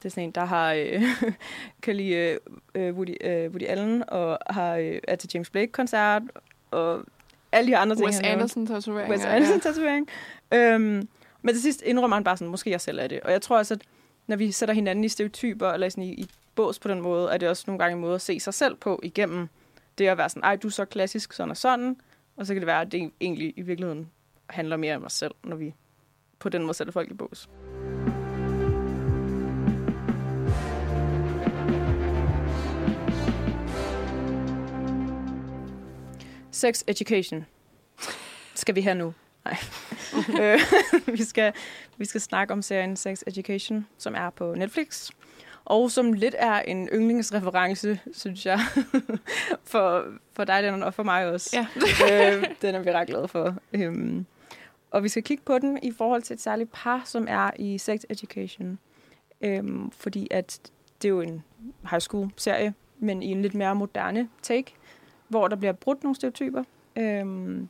Det 0.02 0.08
er 0.08 0.10
sådan 0.10 0.24
en, 0.24 0.30
der 0.30 0.44
har, 0.44 0.72
øh, 0.72 1.02
kan 1.82 1.96
lide 1.96 2.14
øh, 2.14 2.38
øh, 2.74 2.94
Woody, 2.94 3.26
øh, 3.26 3.50
Woody 3.50 3.66
Allen, 3.66 4.04
og 4.08 4.38
har, 4.50 4.76
øh, 4.76 4.98
er 5.08 5.16
til 5.16 5.30
James 5.34 5.50
Blake-koncert, 5.50 6.22
og 6.70 7.04
alle 7.52 7.70
de 7.70 7.76
andre 7.76 7.96
ting. 7.96 8.06
Wes. 8.06 8.20
Anderson-tatovering. 8.20 9.10
Wes 9.10 9.24
Anderson-tatovering. 9.24 10.08
Øhm, 10.54 11.08
men 11.42 11.54
til 11.54 11.62
sidst 11.62 11.82
indrømmer 11.82 12.16
han 12.16 12.24
bare 12.24 12.36
sådan, 12.36 12.50
måske 12.50 12.70
jeg 12.70 12.80
selv 12.80 12.98
er 12.98 13.06
det. 13.06 13.20
Og 13.20 13.32
jeg 13.32 13.42
tror 13.42 13.58
også, 13.58 13.74
at 13.74 13.80
når 14.26 14.36
vi 14.36 14.52
sætter 14.52 14.74
hinanden 14.74 15.04
i 15.04 15.08
stereotyper, 15.08 15.70
eller 15.70 15.88
sådan 15.88 16.04
i, 16.04 16.12
i 16.12 16.30
bås 16.54 16.78
på 16.78 16.88
den 16.88 17.00
måde, 17.00 17.30
er 17.30 17.38
det 17.38 17.48
også 17.48 17.64
nogle 17.66 17.78
gange 17.78 17.94
en 17.94 18.00
måde 18.00 18.14
at 18.14 18.20
se 18.20 18.40
sig 18.40 18.54
selv 18.54 18.74
på 18.74 19.00
igennem 19.02 19.48
det 19.98 20.06
at 20.06 20.18
være 20.18 20.28
sådan, 20.28 20.42
ej, 20.42 20.56
du 20.56 20.68
er 20.68 20.72
så 20.72 20.84
klassisk, 20.84 21.32
sådan 21.32 21.50
og 21.50 21.56
sådan. 21.56 21.96
Og 22.36 22.46
så 22.46 22.54
kan 22.54 22.60
det 22.60 22.66
være, 22.66 22.80
at 22.80 22.92
det 22.92 23.12
egentlig 23.20 23.54
i 23.56 23.62
virkeligheden 23.62 24.10
handler 24.46 24.76
mere 24.76 24.96
om 24.96 25.04
os 25.04 25.12
selv, 25.12 25.34
når 25.44 25.56
vi 25.56 25.74
på 26.38 26.48
den 26.48 26.62
måde 26.62 26.74
sætter 26.74 26.92
folk 26.92 27.10
i 27.10 27.14
bås. 27.14 27.48
Sex 36.52 36.84
education 36.86 37.46
skal 38.54 38.74
vi 38.74 38.80
have 38.80 38.94
nu. 38.94 39.14
Nej. 39.44 39.56
Øh, 40.40 40.60
vi, 41.18 41.24
skal, 41.24 41.52
vi 41.96 42.04
skal 42.04 42.20
snakke 42.20 42.52
om 42.52 42.62
serien 42.62 42.96
Sex 42.96 43.22
Education, 43.26 43.86
som 43.98 44.14
er 44.14 44.30
på 44.30 44.54
Netflix. 44.54 45.10
Og 45.64 45.90
som 45.90 46.12
lidt 46.12 46.34
er 46.38 46.60
en 46.60 46.88
yndlingsreference, 46.92 48.00
synes 48.12 48.46
jeg, 48.46 48.60
for, 49.64 50.04
for 50.32 50.44
dig, 50.44 50.62
den, 50.62 50.82
og 50.82 50.94
for 50.94 51.02
mig 51.02 51.26
også. 51.26 51.56
Ja. 51.56 51.66
øh, 52.36 52.44
den 52.62 52.74
er 52.74 52.78
vi 52.78 52.90
ret 52.90 53.08
glade 53.08 53.28
for. 53.28 53.56
Øhm, 53.72 54.26
og 54.90 55.02
vi 55.02 55.08
skal 55.08 55.22
kigge 55.22 55.42
på 55.46 55.58
den 55.58 55.78
i 55.82 55.92
forhold 55.92 56.22
til 56.22 56.34
et 56.34 56.40
særligt 56.40 56.72
par, 56.72 57.02
som 57.04 57.26
er 57.28 57.50
i 57.56 57.78
Sex 57.78 58.00
Education. 58.08 58.78
Øhm, 59.40 59.90
fordi 59.90 60.28
at 60.30 60.60
det 61.02 61.08
er 61.08 61.10
jo 61.10 61.20
en 61.20 61.44
high 61.90 62.00
school-serie, 62.00 62.74
men 62.98 63.22
i 63.22 63.26
en 63.26 63.42
lidt 63.42 63.54
mere 63.54 63.74
moderne 63.74 64.28
take, 64.42 64.74
hvor 65.32 65.48
der 65.48 65.56
bliver 65.56 65.72
brudt 65.72 66.02
nogle 66.02 66.16
stereotyper, 66.16 66.64
øhm, 66.96 67.68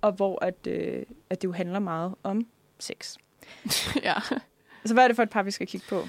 og 0.00 0.12
hvor 0.12 0.44
at, 0.44 0.66
øh, 0.66 1.02
at 1.30 1.42
det 1.42 1.48
jo 1.48 1.52
handler 1.52 1.78
meget 1.78 2.14
om 2.22 2.46
sex. 2.78 3.16
ja. 4.02 4.14
Altså, 4.82 4.94
hvad 4.94 5.04
er 5.04 5.08
det 5.08 5.16
for 5.16 5.22
et 5.22 5.30
par, 5.30 5.42
vi 5.42 5.50
skal 5.50 5.66
kigge 5.66 5.86
på? 5.88 6.02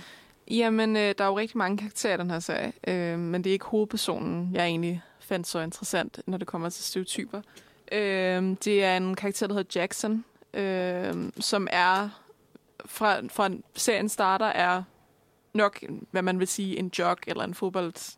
Jamen, 0.47 0.95
øh, 0.95 1.15
der 1.17 1.23
er 1.23 1.27
jo 1.27 1.37
rigtig 1.37 1.57
mange 1.57 1.77
karakterer 1.77 2.13
i 2.13 2.17
den 2.17 2.31
her 2.31 2.39
serie, 2.39 2.73
øh, 2.87 3.19
men 3.19 3.43
det 3.43 3.49
er 3.49 3.53
ikke 3.53 3.65
hovedpersonen, 3.65 4.49
jeg 4.53 4.65
egentlig 4.65 5.01
fandt 5.19 5.47
så 5.47 5.59
interessant, 5.59 6.21
når 6.27 6.37
det 6.37 6.47
kommer 6.47 6.69
til 6.69 6.83
stereotyper. 6.83 7.41
Øh, 7.91 8.55
det 8.63 8.83
er 8.83 8.97
en 8.97 9.15
karakter, 9.15 9.47
der 9.47 9.53
hedder 9.53 9.79
Jackson, 9.79 10.25
øh, 10.53 11.31
som 11.39 11.67
er, 11.71 12.09
fra, 12.85 13.21
fra 13.27 13.49
serien 13.75 14.09
starter, 14.09 14.45
er 14.45 14.83
nok, 15.53 15.83
hvad 16.11 16.21
man 16.21 16.39
vil 16.39 16.47
sige, 16.47 16.79
en 16.79 16.91
jog 16.99 17.17
eller 17.27 17.43
en 17.43 17.53
fodbold, 17.53 18.17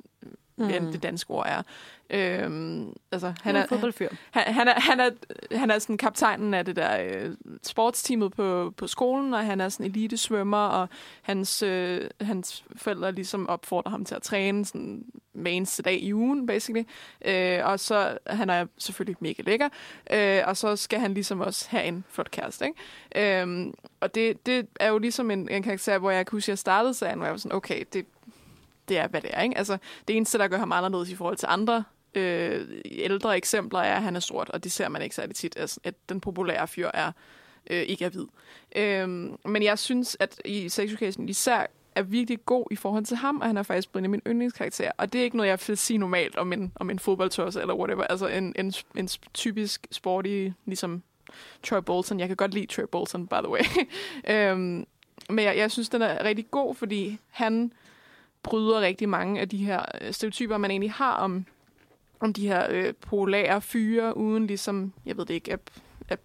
mm. 0.63 0.73
end 0.73 0.93
det 0.93 1.03
danske 1.03 1.31
ord 1.31 1.47
er. 1.47 1.61
Øhm, 2.09 2.93
altså, 3.11 3.33
han 3.41 3.55
er, 3.55 3.65
fodboldfyr. 3.65 4.09
han, 4.31 4.53
han, 4.53 4.67
er, 4.67 4.79
han, 4.79 4.99
er, 4.99 5.09
han 5.57 5.71
er 5.71 5.79
sådan 5.79 5.97
kaptajnen 5.97 6.53
af 6.53 6.65
det 6.65 6.75
der 6.75 7.03
øh, 7.03 7.35
sportsteamet 7.63 8.33
på, 8.33 8.73
på 8.77 8.87
skolen, 8.87 9.33
og 9.33 9.45
han 9.45 9.61
er 9.61 9.69
sådan 9.69 9.85
elitesvømmer, 9.85 10.57
og 10.57 10.89
hans, 11.21 11.63
øh, 11.63 12.09
hans 12.21 12.63
forældre 12.75 13.11
ligesom 13.11 13.49
opfordrer 13.49 13.91
ham 13.91 14.05
til 14.05 14.15
at 14.15 14.21
træne 14.21 14.65
sådan 14.65 15.05
hver 15.33 15.51
eneste 15.51 15.83
dag 15.83 15.99
i 16.01 16.13
ugen, 16.13 16.47
basically. 16.47 16.83
Øh, 17.25 17.59
og 17.63 17.79
så, 17.79 18.17
han 18.27 18.49
er 18.49 18.65
selvfølgelig 18.77 19.17
mega 19.19 19.43
lækker, 19.43 19.69
øh, 20.11 20.41
og 20.45 20.57
så 20.57 20.75
skal 20.75 20.99
han 20.99 21.13
ligesom 21.13 21.41
også 21.41 21.69
have 21.69 21.83
en 21.83 22.03
flot 22.09 22.31
kæreste, 22.31 22.65
ikke? 22.65 23.41
Øh, 23.41 23.73
og 23.99 24.15
det, 24.15 24.45
det 24.45 24.67
er 24.79 24.89
jo 24.89 24.97
ligesom 24.97 25.31
en, 25.31 25.49
en 25.49 25.63
karakter, 25.63 25.97
hvor 25.97 26.11
jeg 26.11 26.25
kan 26.25 26.35
huske, 26.35 26.45
at 26.45 26.53
jeg 26.53 26.57
startede 26.57 26.93
serien, 26.93 27.17
hvor 27.17 27.25
jeg 27.25 27.31
var 27.31 27.37
sådan, 27.37 27.55
okay, 27.55 27.83
det, 27.93 28.05
det 28.89 28.97
er, 28.97 29.07
hvad 29.07 29.21
det 29.21 29.29
er, 29.33 29.41
ikke? 29.41 29.57
Altså, 29.57 29.77
det 30.07 30.15
eneste, 30.17 30.37
der 30.37 30.47
gør 30.47 30.57
ham 30.57 30.71
anderledes 30.71 31.09
i 31.09 31.15
forhold 31.15 31.37
til 31.37 31.47
andre 31.51 31.83
øh, 32.15 32.67
ældre 32.85 33.37
eksempler 33.37 33.79
er, 33.79 33.95
at 33.95 34.03
han 34.03 34.15
er 34.15 34.19
sort, 34.19 34.49
og 34.49 34.63
det 34.63 34.71
ser 34.71 34.89
man 34.89 35.01
ikke 35.01 35.15
særlig 35.15 35.35
tit, 35.35 35.57
altså, 35.57 35.79
at 35.83 35.95
den 36.09 36.19
populære 36.19 36.67
fyr 36.67 36.89
er 36.93 37.11
øh, 37.69 37.81
ikke 37.81 38.05
er 38.05 38.09
hvid. 38.09 38.25
Øh, 38.75 39.07
men 39.51 39.63
jeg 39.63 39.79
synes, 39.79 40.17
at 40.19 40.41
i 40.45 40.69
Sex 40.69 40.89
Education 40.89 41.29
især 41.29 41.65
er 41.95 42.01
virkelig 42.01 42.45
god 42.45 42.65
i 42.71 42.75
forhold 42.75 43.05
til 43.05 43.17
ham, 43.17 43.39
og 43.41 43.47
han 43.47 43.57
er 43.57 43.63
faktisk 43.63 43.91
blevet 43.91 44.09
min 44.09 44.21
yndlingskarakter. 44.27 44.91
Og 44.97 45.13
det 45.13 45.19
er 45.19 45.23
ikke 45.23 45.37
noget, 45.37 45.49
jeg 45.49 45.59
vil 45.67 45.77
sige 45.77 45.97
normalt 45.97 46.35
om 46.35 46.53
en, 46.53 46.71
om 46.75 46.89
en 46.89 46.99
fodboldtosse 46.99 47.61
eller 47.61 47.75
whatever. 47.75 48.03
Altså 48.03 48.27
en, 48.27 48.55
en, 48.59 48.73
en 48.97 49.09
typisk 49.33 49.87
sporty, 49.91 50.47
ligesom 50.65 51.03
Troy 51.63 51.79
Bolton. 51.79 52.19
Jeg 52.19 52.27
kan 52.27 52.37
godt 52.37 52.53
lide 52.53 52.65
Troy 52.65 52.85
Bolton, 52.91 53.27
by 53.27 53.35
the 53.35 53.49
way. 53.49 53.61
øhm, 54.31 54.85
men 55.29 55.45
jeg, 55.45 55.57
jeg 55.57 55.71
synes, 55.71 55.89
den 55.89 56.01
er 56.01 56.23
rigtig 56.23 56.51
god, 56.51 56.75
fordi 56.75 57.17
han 57.29 57.73
bryder 58.43 58.81
rigtig 58.81 59.09
mange 59.09 59.41
af 59.41 59.49
de 59.49 59.57
her 59.57 59.85
øh, 60.01 60.13
stereotyper, 60.13 60.57
man 60.57 60.71
egentlig 60.71 60.91
har 60.91 61.13
om, 61.13 61.45
om 62.19 62.33
de 62.33 62.47
her 62.47 62.67
øh, 62.69 62.93
polære 62.93 63.61
fyre, 63.61 64.17
uden 64.17 64.47
ligesom, 64.47 64.93
jeg 65.05 65.17
ved 65.17 65.25
det 65.25 65.33
ikke, 65.33 65.53
at, 65.53 65.59
at, 66.09 66.19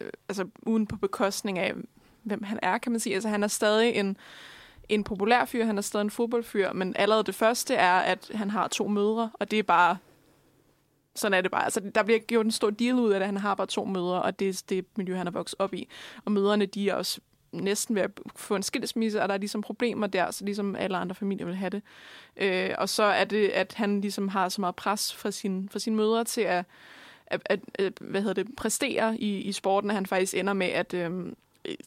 øh, 0.00 0.10
altså 0.28 0.46
uden 0.62 0.86
på 0.86 0.96
bekostning 0.96 1.58
af, 1.58 1.74
hvem 2.22 2.42
han 2.42 2.58
er, 2.62 2.78
kan 2.78 2.92
man 2.92 3.00
sige. 3.00 3.14
Altså 3.14 3.28
han 3.28 3.42
er 3.42 3.48
stadig 3.48 3.94
en, 3.94 4.16
en 4.88 5.04
populær 5.04 5.44
fyr, 5.44 5.64
han 5.64 5.78
er 5.78 5.82
stadig 5.82 6.04
en 6.04 6.10
fodboldfyr, 6.10 6.72
men 6.72 6.96
allerede 6.96 7.24
det 7.24 7.34
første 7.34 7.74
er, 7.74 7.94
at 7.98 8.30
han 8.34 8.50
har 8.50 8.68
to 8.68 8.88
mødre, 8.88 9.30
og 9.34 9.50
det 9.50 9.58
er 9.58 9.62
bare 9.62 9.96
sådan 11.14 11.34
er 11.34 11.40
det 11.40 11.50
bare. 11.50 11.64
Altså, 11.64 11.80
der 11.94 12.02
bliver 12.02 12.18
gjort 12.18 12.46
en 12.46 12.52
stor 12.52 12.70
deal 12.70 12.94
ud 12.94 13.12
af 13.12 13.20
det. 13.20 13.26
Han 13.26 13.36
har 13.36 13.54
bare 13.54 13.66
to 13.66 13.84
mødre, 13.84 14.22
og 14.22 14.38
det 14.38 14.48
er 14.48 14.62
det 14.68 14.86
miljø, 14.96 15.16
han 15.16 15.26
er 15.26 15.30
vokset 15.30 15.60
op 15.60 15.74
i. 15.74 15.88
Og 16.24 16.32
mødrene, 16.32 16.66
de 16.66 16.88
er 16.88 16.94
også 16.94 17.20
næsten 17.52 17.94
ved 17.94 18.02
at 18.02 18.10
få 18.36 18.56
en 18.56 18.62
skilsmisse, 18.62 19.22
og 19.22 19.28
der 19.28 19.34
er 19.34 19.38
ligesom 19.38 19.60
problemer 19.60 20.06
der, 20.06 20.30
så 20.30 20.44
ligesom 20.44 20.76
alle 20.76 20.96
andre 20.96 21.14
familier 21.14 21.46
vil 21.46 21.54
have 21.54 21.70
det. 21.70 21.82
Øh, 22.36 22.70
og 22.78 22.88
så 22.88 23.02
er 23.02 23.24
det, 23.24 23.48
at 23.48 23.74
han 23.74 24.00
ligesom 24.00 24.28
har 24.28 24.48
så 24.48 24.60
meget 24.60 24.76
pres 24.76 25.14
fra, 25.14 25.30
sin, 25.30 25.68
fra 25.72 25.78
sine 25.78 25.96
mødre 25.96 26.24
til 26.24 26.40
at, 26.40 26.64
at, 27.26 27.42
at, 27.44 27.60
at 27.74 27.92
hvad 28.00 28.20
hedder 28.20 28.42
det, 28.42 28.56
præstere 28.56 29.16
i, 29.18 29.38
i 29.38 29.52
sporten, 29.52 29.90
at 29.90 29.94
han 29.94 30.06
faktisk 30.06 30.34
ender 30.34 30.52
med 30.52 30.66
at 30.66 30.94
øh, 30.94 31.32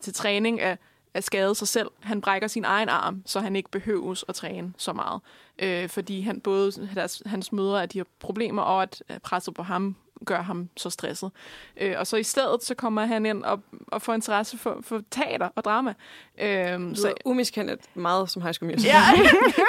til 0.02 0.14
træning 0.14 0.62
at, 0.62 0.78
at 1.14 1.24
skade 1.24 1.56
sig 1.56 1.68
selv. 1.68 1.88
Han 2.00 2.22
brækker 2.22 2.48
sin 2.48 2.66
egen 2.66 2.90
arm, 2.90 3.24
så 3.26 3.40
han 3.40 3.56
ikke 3.56 3.72
behøves 3.72 4.26
at 4.28 4.36
træne 4.36 4.74
så 4.78 4.94
meget. 4.94 5.22
Øh, 5.60 5.90
fordi 5.90 6.22
han 6.22 6.42
både 6.42 6.90
deres, 6.96 7.22
hans 7.26 7.52
mødre 7.52 7.84
at 7.84 7.94
de 7.94 8.00
har 8.00 8.06
problemer, 8.20 8.62
og 8.62 8.84
at 8.84 9.02
presset 9.24 9.54
på 9.54 9.64
ham 9.64 9.96
gør 10.26 10.42
ham 10.42 10.70
så 10.78 10.90
stresset. 10.90 11.32
Øh, 11.78 11.96
og 11.98 12.08
så 12.08 12.18
i 12.18 12.24
stedet, 12.24 12.64
så 12.64 12.76
kommer 12.76 13.06
han 13.06 13.26
ind 13.26 13.44
og, 13.44 13.62
og 13.88 14.02
får 14.02 14.14
interesse 14.14 14.58
for, 14.58 14.78
for 14.82 15.02
teater 15.12 15.50
og 15.56 15.64
drama. 15.64 15.94
Øh, 16.42 16.96
så 16.96 17.14
umiskendt 17.26 17.82
meget 17.96 18.30
som 18.30 18.42
High 18.42 18.54
School 18.54 18.72
Musical. 18.72 18.94
Ja, 18.96 19.02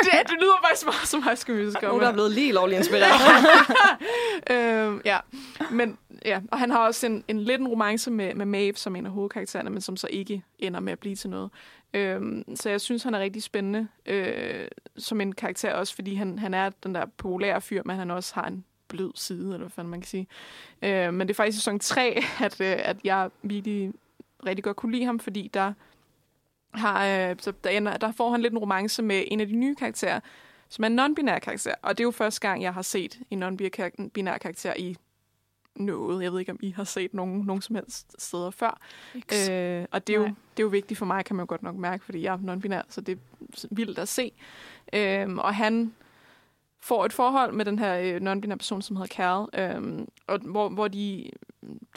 det, 0.05 0.29
det 0.29 0.37
lyder 0.41 0.67
faktisk 0.69 0.87
meget 0.87 1.09
som 1.09 1.23
High 1.23 1.37
School 1.37 1.65
Musical. 1.65 1.89
Nogen, 1.89 2.03
der 2.03 2.09
er 2.09 2.13
blevet 2.13 2.31
lige 2.31 2.53
lovligt 2.53 2.79
inspireret. 2.79 3.21
øh, 4.51 5.01
ja, 5.05 5.19
men 5.71 5.99
ja, 6.25 6.41
og 6.53 6.59
han 6.59 6.71
har 6.71 6.79
også 6.79 7.07
en, 7.07 7.25
en 7.29 7.41
lidt 7.41 7.61
en 7.61 7.69
romance 7.69 8.11
med, 8.11 8.35
med 8.35 8.47
Maeve, 8.47 8.77
som 8.77 8.97
en 8.97 9.07
af 9.07 9.13
hovedkaraktererne, 9.13 9.71
men 9.71 9.81
som 9.81 9.97
så 9.97 10.07
ikke 10.11 10.43
ender 10.59 10.81
med 10.81 10.93
at 10.93 10.99
blive 10.99 11.17
til 11.17 11.31
noget. 11.31 11.51
Øhm, 11.95 12.57
så 12.57 12.71
jeg 12.71 12.81
synes, 12.81 13.03
han 13.03 13.15
er 13.15 13.21
rigtig 13.21 13.43
spændende 13.43 13.89
øh, 14.07 14.69
som 14.99 15.21
en 15.21 15.33
karakter 15.33 15.73
også, 15.73 15.95
fordi 15.95 16.15
han, 16.15 16.39
han 16.39 16.55
er 16.55 16.71
den 16.71 16.95
der 16.95 17.07
populære 17.17 17.61
fyr, 17.61 17.83
men 17.85 17.97
han 17.97 18.11
også 18.11 18.35
har 18.35 18.45
en 18.45 18.65
blød 18.89 19.11
side, 19.14 19.55
eller 19.55 19.68
hvad 19.74 19.84
man 19.84 20.01
kan 20.01 20.09
sige. 20.09 20.26
Øh, 20.82 21.14
men 21.14 21.28
det 21.28 21.34
er 21.34 21.37
faktisk 21.37 21.57
i 21.57 21.61
sæson 21.61 21.78
3, 21.78 22.22
at, 22.45 22.61
øh, 22.61 22.76
at 22.78 22.97
jeg 23.05 23.30
virkelig 23.43 23.93
rigtig 24.47 24.64
godt 24.64 24.76
kunne 24.76 24.93
lide 24.93 25.05
ham, 25.05 25.18
fordi 25.18 25.51
der 25.55 25.72
har, 26.74 27.07
øh, 27.07 27.37
så 27.39 27.53
der, 27.64 27.70
ender, 27.70 27.97
der 27.97 28.12
får 28.12 28.30
han 28.30 28.43
lidt 28.43 28.53
en 28.53 28.59
romance 28.59 29.03
med 29.03 29.24
en 29.26 29.41
af 29.41 29.47
de 29.47 29.57
nye 29.57 29.74
karakterer, 29.74 30.20
som 30.68 30.84
er 30.84 30.89
en 30.89 30.99
non-binær 31.01 31.39
karakter. 31.39 31.74
Og 31.82 31.99
det 31.99 32.05
er 32.05 32.07
jo 32.07 32.11
første 32.11 32.41
gang, 32.41 32.62
jeg 32.62 32.74
har 32.74 32.82
set 32.82 33.18
en 33.30 33.43
non-binær 33.43 34.39
karakter 34.39 34.74
i 34.76 34.97
noget. 35.74 36.22
Jeg 36.22 36.32
ved 36.32 36.41
ikke, 36.41 36.53
om 36.53 36.59
I 36.62 36.70
har 36.70 36.84
set 36.84 37.14
nogen, 37.14 37.41
nogen 37.41 37.62
som 37.62 37.76
helst 37.76 38.22
steder 38.22 38.51
før. 38.51 38.80
Øh, 39.14 39.87
og 39.91 40.07
det 40.07 40.12
er, 40.12 40.18
jo, 40.18 40.24
det 40.24 40.59
er 40.59 40.62
jo 40.62 40.68
vigtigt 40.68 40.99
for 40.99 41.07
mig, 41.07 41.24
kan 41.24 41.37
man 41.37 41.43
jo 41.43 41.49
godt 41.49 41.62
nok 41.62 41.76
mærke, 41.76 42.05
fordi 42.05 42.22
jeg 42.22 42.34
er 42.34 42.39
non-binær, 42.39 42.82
så 42.89 43.01
det 43.01 43.12
er 43.12 43.66
vildt 43.70 43.99
at 43.99 44.09
se. 44.09 44.32
Øh, 44.93 45.34
og 45.34 45.55
han 45.55 45.95
får 46.87 47.05
et 47.05 47.12
forhold 47.12 47.53
med 47.53 47.64
den 47.64 47.78
her 47.78 47.99
øh, 47.99 48.16
non-binære 48.16 48.57
person, 48.57 48.82
som 48.82 48.97
hedder 48.97 49.14
Carl, 49.14 49.49
øh, 49.55 50.07
og 50.26 50.39
hvor, 50.39 50.68
hvor 50.68 50.89
de 50.89 51.30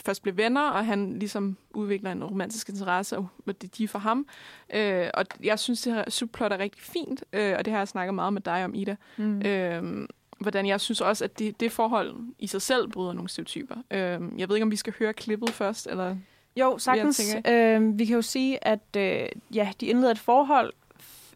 først 0.05 0.21
bliver 0.21 0.35
venner, 0.35 0.69
og 0.69 0.85
han 0.85 1.19
ligesom 1.19 1.57
udvikler 1.73 2.11
en 2.11 2.23
romantisk 2.23 2.69
interesse, 2.69 3.17
og 3.17 3.27
det 3.61 3.77
de 3.77 3.87
for 3.87 3.99
ham. 3.99 4.27
Øh, 4.73 5.07
og 5.13 5.25
jeg 5.43 5.59
synes, 5.59 5.81
det 5.81 5.93
her 5.93 6.09
subplot 6.09 6.51
er 6.51 6.57
rigtig 6.57 6.81
fint, 6.81 7.23
øh, 7.33 7.55
og 7.57 7.65
det 7.65 7.73
har 7.73 7.79
jeg 7.79 7.87
snakket 7.87 8.13
meget 8.13 8.33
med 8.33 8.41
dig 8.41 8.65
om, 8.65 8.75
Ida. 8.75 8.95
Mm. 9.17 9.41
Øh, 9.41 10.07
hvordan 10.39 10.65
jeg 10.67 10.81
synes 10.81 11.01
også, 11.01 11.23
at 11.23 11.39
det, 11.39 11.59
det 11.59 11.71
forhold 11.71 12.15
i 12.39 12.47
sig 12.47 12.61
selv 12.61 12.87
bryder 12.87 13.13
nogle 13.13 13.29
stereotyper. 13.29 13.75
Øh, 13.91 14.19
jeg 14.37 14.49
ved 14.49 14.55
ikke, 14.55 14.63
om 14.63 14.71
vi 14.71 14.75
skal 14.75 14.93
høre 14.99 15.13
klippet 15.13 15.49
først, 15.49 15.87
eller... 15.87 16.15
Jo, 16.55 16.77
sagtens. 16.77 17.35
Øh, 17.47 17.99
vi 17.99 18.05
kan 18.05 18.15
jo 18.15 18.21
sige, 18.21 18.67
at 18.67 18.95
øh, 18.97 19.27
ja, 19.53 19.71
de 19.81 19.85
indleder 19.85 20.11
et 20.11 20.19
forhold, 20.19 20.73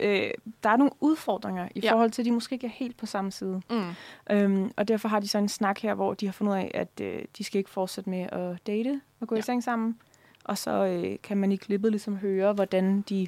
øh, 0.03 0.31
der 0.63 0.69
er 0.69 0.77
nogle 0.77 0.91
udfordringer 0.99 1.67
i 1.75 1.79
Ja. 1.83 1.91
forhold 1.91 2.11
til, 2.11 2.21
at 2.21 2.25
de 2.25 2.31
måske 2.31 2.53
ikke 2.53 2.67
er 2.67 2.71
helt 2.71 2.97
på 2.97 3.05
samme 3.05 3.31
side. 3.31 3.61
Mm. 3.69 3.89
Øhm, 4.31 4.71
og 4.77 4.87
derfor 4.87 5.09
har 5.09 5.19
de 5.19 5.27
så 5.27 5.37
en 5.37 5.49
snak 5.49 5.79
her, 5.79 5.93
hvor 5.93 6.13
de 6.13 6.25
har 6.25 6.33
fundet 6.33 6.53
ud 6.53 6.57
af, 6.57 6.71
at 6.73 7.01
øh, 7.01 7.21
de 7.37 7.43
skal 7.43 7.57
ikke 7.57 7.69
fortsætte 7.69 8.09
med 8.09 8.21
at 8.31 8.67
date 8.67 9.01
og 9.19 9.27
gå 9.27 9.35
ja. 9.35 9.37
Ja. 9.37 9.39
i 9.39 9.43
seng 9.43 9.63
sammen. 9.63 9.97
Og 10.43 10.57
så 10.57 10.71
øh, 10.85 11.17
kan 11.23 11.37
man 11.37 11.51
i 11.51 11.55
klippet 11.55 11.91
ligesom 11.91 12.15
høre, 12.17 12.53
hvordan 12.53 13.01
de 13.01 13.27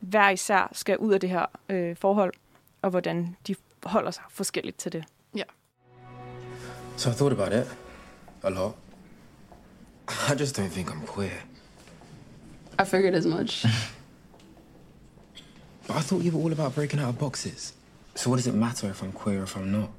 hver 0.00 0.30
især 0.30 0.68
skal 0.72 0.98
ud 0.98 1.12
af 1.12 1.20
det 1.20 1.30
her 1.30 1.46
øh, 1.68 1.96
forhold, 1.96 2.32
og 2.82 2.90
hvordan 2.90 3.36
de 3.48 3.54
holder 3.84 4.10
sig 4.10 4.22
forskelligt 4.30 4.76
til 4.78 4.92
det. 4.92 5.04
So 6.96 7.10
I 7.10 7.12
thought 7.12 7.32
about 7.40 7.52
it 7.52 7.76
a 8.42 8.50
lot. 8.50 8.72
I 10.30 10.34
just 10.40 10.58
don't 10.58 10.68
think 10.72 10.90
I'm 10.90 11.06
queer. 11.14 11.40
I 12.82 12.84
figured 12.84 13.14
as 13.14 13.26
much. 13.26 13.66
But 15.86 15.96
I 15.96 16.00
thought 16.00 16.22
you 16.22 16.32
were 16.32 16.40
all 16.40 16.52
about 16.52 16.74
breaking 16.74 17.00
out 17.00 17.10
of 17.10 17.18
boxes. 17.18 17.72
So 18.14 18.30
what 18.30 18.36
does 18.36 18.46
it 18.46 18.54
matter 18.54 18.88
if 18.88 19.02
I'm 19.02 19.12
queer 19.12 19.40
or 19.40 19.44
if 19.44 19.56
I'm 19.56 19.70
not? 19.72 19.90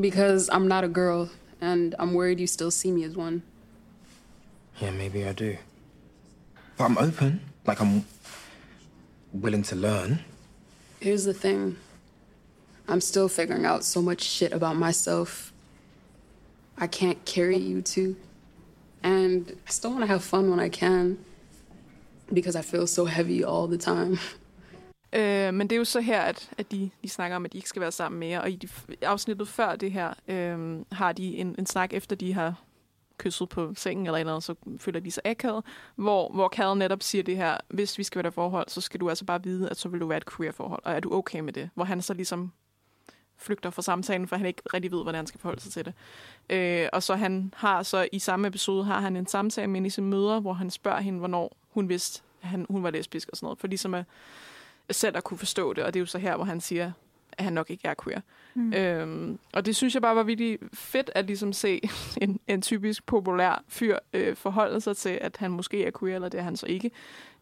because 0.00 0.48
I'm 0.50 0.68
not 0.68 0.84
a 0.84 0.88
girl, 0.88 1.28
and 1.60 1.94
I'm 1.98 2.14
worried 2.14 2.40
you 2.40 2.46
still 2.46 2.70
see 2.70 2.90
me 2.90 3.04
as 3.04 3.14
one. 3.14 3.42
Yeah, 4.78 4.90
maybe 4.90 5.26
I 5.26 5.32
do. 5.32 5.58
But 6.78 6.84
I'm 6.84 6.96
open. 6.96 7.40
Like 7.66 7.80
I'm 7.80 8.06
willing 9.32 9.62
to 9.64 9.76
learn. 9.76 10.20
Here's 11.00 11.24
the 11.24 11.34
thing 11.34 11.76
I'm 12.88 13.00
still 13.00 13.28
figuring 13.28 13.66
out 13.66 13.84
so 13.84 14.00
much 14.00 14.22
shit 14.22 14.52
about 14.52 14.76
myself. 14.76 15.52
I 16.78 16.86
can't 16.86 17.22
carry 17.24 17.58
you 17.58 17.82
two. 17.82 18.16
And 19.02 19.56
I 19.66 19.70
still 19.70 19.90
want 19.90 20.02
to 20.02 20.06
have 20.06 20.24
fun 20.24 20.48
when 20.48 20.60
I 20.60 20.68
can 20.68 21.18
because 22.32 22.56
I 22.56 22.62
feel 22.62 22.86
so 22.86 23.04
heavy 23.04 23.44
all 23.44 23.66
the 23.66 23.78
time. 23.78 24.18
Øh, 25.12 25.54
men 25.54 25.60
det 25.60 25.72
er 25.72 25.78
jo 25.78 25.84
så 25.84 26.00
her, 26.00 26.20
at, 26.20 26.50
at 26.58 26.72
de, 26.72 26.90
de 27.02 27.08
snakker 27.08 27.36
om, 27.36 27.44
at 27.44 27.52
de 27.52 27.58
ikke 27.58 27.68
skal 27.68 27.82
være 27.82 27.92
sammen 27.92 28.18
mere. 28.18 28.40
Og 28.40 28.50
i 28.50 28.56
de, 28.56 28.68
afsnittet 29.02 29.48
før 29.48 29.76
det 29.76 29.92
her, 29.92 30.14
øh, 30.28 30.80
har 30.92 31.12
de 31.12 31.36
en, 31.36 31.54
en 31.58 31.66
snak, 31.66 31.92
efter 31.92 32.16
de 32.16 32.34
har 32.34 32.54
kysset 33.18 33.48
på 33.48 33.72
sengen 33.76 34.06
eller 34.06 34.18
andet, 34.18 34.42
så 34.42 34.54
føler 34.78 35.00
de 35.00 35.10
sig 35.10 35.22
akavet, 35.26 35.64
hvor, 35.96 36.32
hvor 36.32 36.48
Cal 36.48 36.76
netop 36.76 37.02
siger 37.02 37.24
det 37.24 37.36
her, 37.36 37.56
hvis 37.68 37.98
vi 37.98 38.02
skal 38.02 38.18
være 38.18 38.22
der 38.22 38.30
forhold, 38.30 38.68
så 38.68 38.80
skal 38.80 39.00
du 39.00 39.08
altså 39.08 39.24
bare 39.24 39.42
vide, 39.42 39.70
at 39.70 39.76
så 39.76 39.88
vil 39.88 40.00
du 40.00 40.06
være 40.06 40.16
et 40.16 40.30
queer 40.36 40.52
forhold, 40.52 40.82
og 40.84 40.92
er 40.92 41.00
du 41.00 41.14
okay 41.14 41.40
med 41.40 41.52
det? 41.52 41.70
Hvor 41.74 41.84
han 41.84 42.02
så 42.02 42.14
ligesom 42.14 42.52
flygter 43.36 43.70
fra 43.70 43.82
samtalen, 43.82 44.28
for 44.28 44.36
han 44.36 44.46
ikke 44.46 44.62
rigtig 44.74 44.92
ved, 44.92 45.02
hvordan 45.02 45.18
han 45.18 45.26
skal 45.26 45.40
forholde 45.40 45.60
sig 45.60 45.72
til 45.72 45.84
det. 45.84 45.94
Øh, 46.50 46.88
og 46.92 47.02
så 47.02 47.14
han 47.14 47.54
har 47.56 47.82
så 47.82 48.08
i 48.12 48.18
samme 48.18 48.48
episode, 48.48 48.84
har 48.84 49.00
han 49.00 49.16
en 49.16 49.26
samtale 49.26 49.66
med 49.66 49.80
en 49.80 49.86
af 49.86 49.92
sine 49.92 50.40
hvor 50.40 50.52
han 50.52 50.70
spørger 50.70 51.00
hende, 51.00 51.18
hvornår 51.18 51.56
hun 51.70 51.88
vidste, 51.88 52.22
at 52.42 52.48
han, 52.48 52.66
hun 52.70 52.82
var 52.82 52.90
lesbisk 52.90 53.28
og 53.28 53.36
sådan 53.36 53.46
noget, 53.46 53.58
for 53.58 53.66
ligesom 53.66 53.94
at 53.94 54.04
selv 54.90 55.16
at 55.16 55.24
kunne 55.24 55.38
forstå 55.38 55.72
det, 55.72 55.84
og 55.84 55.94
det 55.94 56.00
er 56.00 56.02
jo 56.02 56.06
så 56.06 56.18
her, 56.18 56.36
hvor 56.36 56.44
han 56.44 56.60
siger, 56.60 56.92
at 57.32 57.44
han 57.44 57.52
nok 57.52 57.70
ikke 57.70 57.88
er 57.88 57.94
queer. 58.04 58.20
Mm. 58.54 58.72
Øhm, 58.72 59.38
og 59.52 59.66
det 59.66 59.76
synes 59.76 59.94
jeg 59.94 60.02
bare 60.02 60.16
var 60.16 60.22
virkelig 60.22 60.58
fedt 60.74 61.10
at 61.14 61.26
ligesom 61.26 61.52
se 61.52 61.80
en, 62.22 62.40
en 62.46 62.62
typisk 62.62 63.06
populær 63.06 63.64
fyr 63.68 63.98
øh, 64.12 64.36
forholde 64.36 64.80
sig 64.80 64.96
til, 64.96 65.18
at 65.20 65.36
han 65.36 65.50
måske 65.50 65.84
er 65.84 65.90
queer, 66.00 66.14
eller 66.14 66.28
det 66.28 66.40
er 66.40 66.44
han 66.44 66.56
så 66.56 66.66
ikke. 66.66 66.90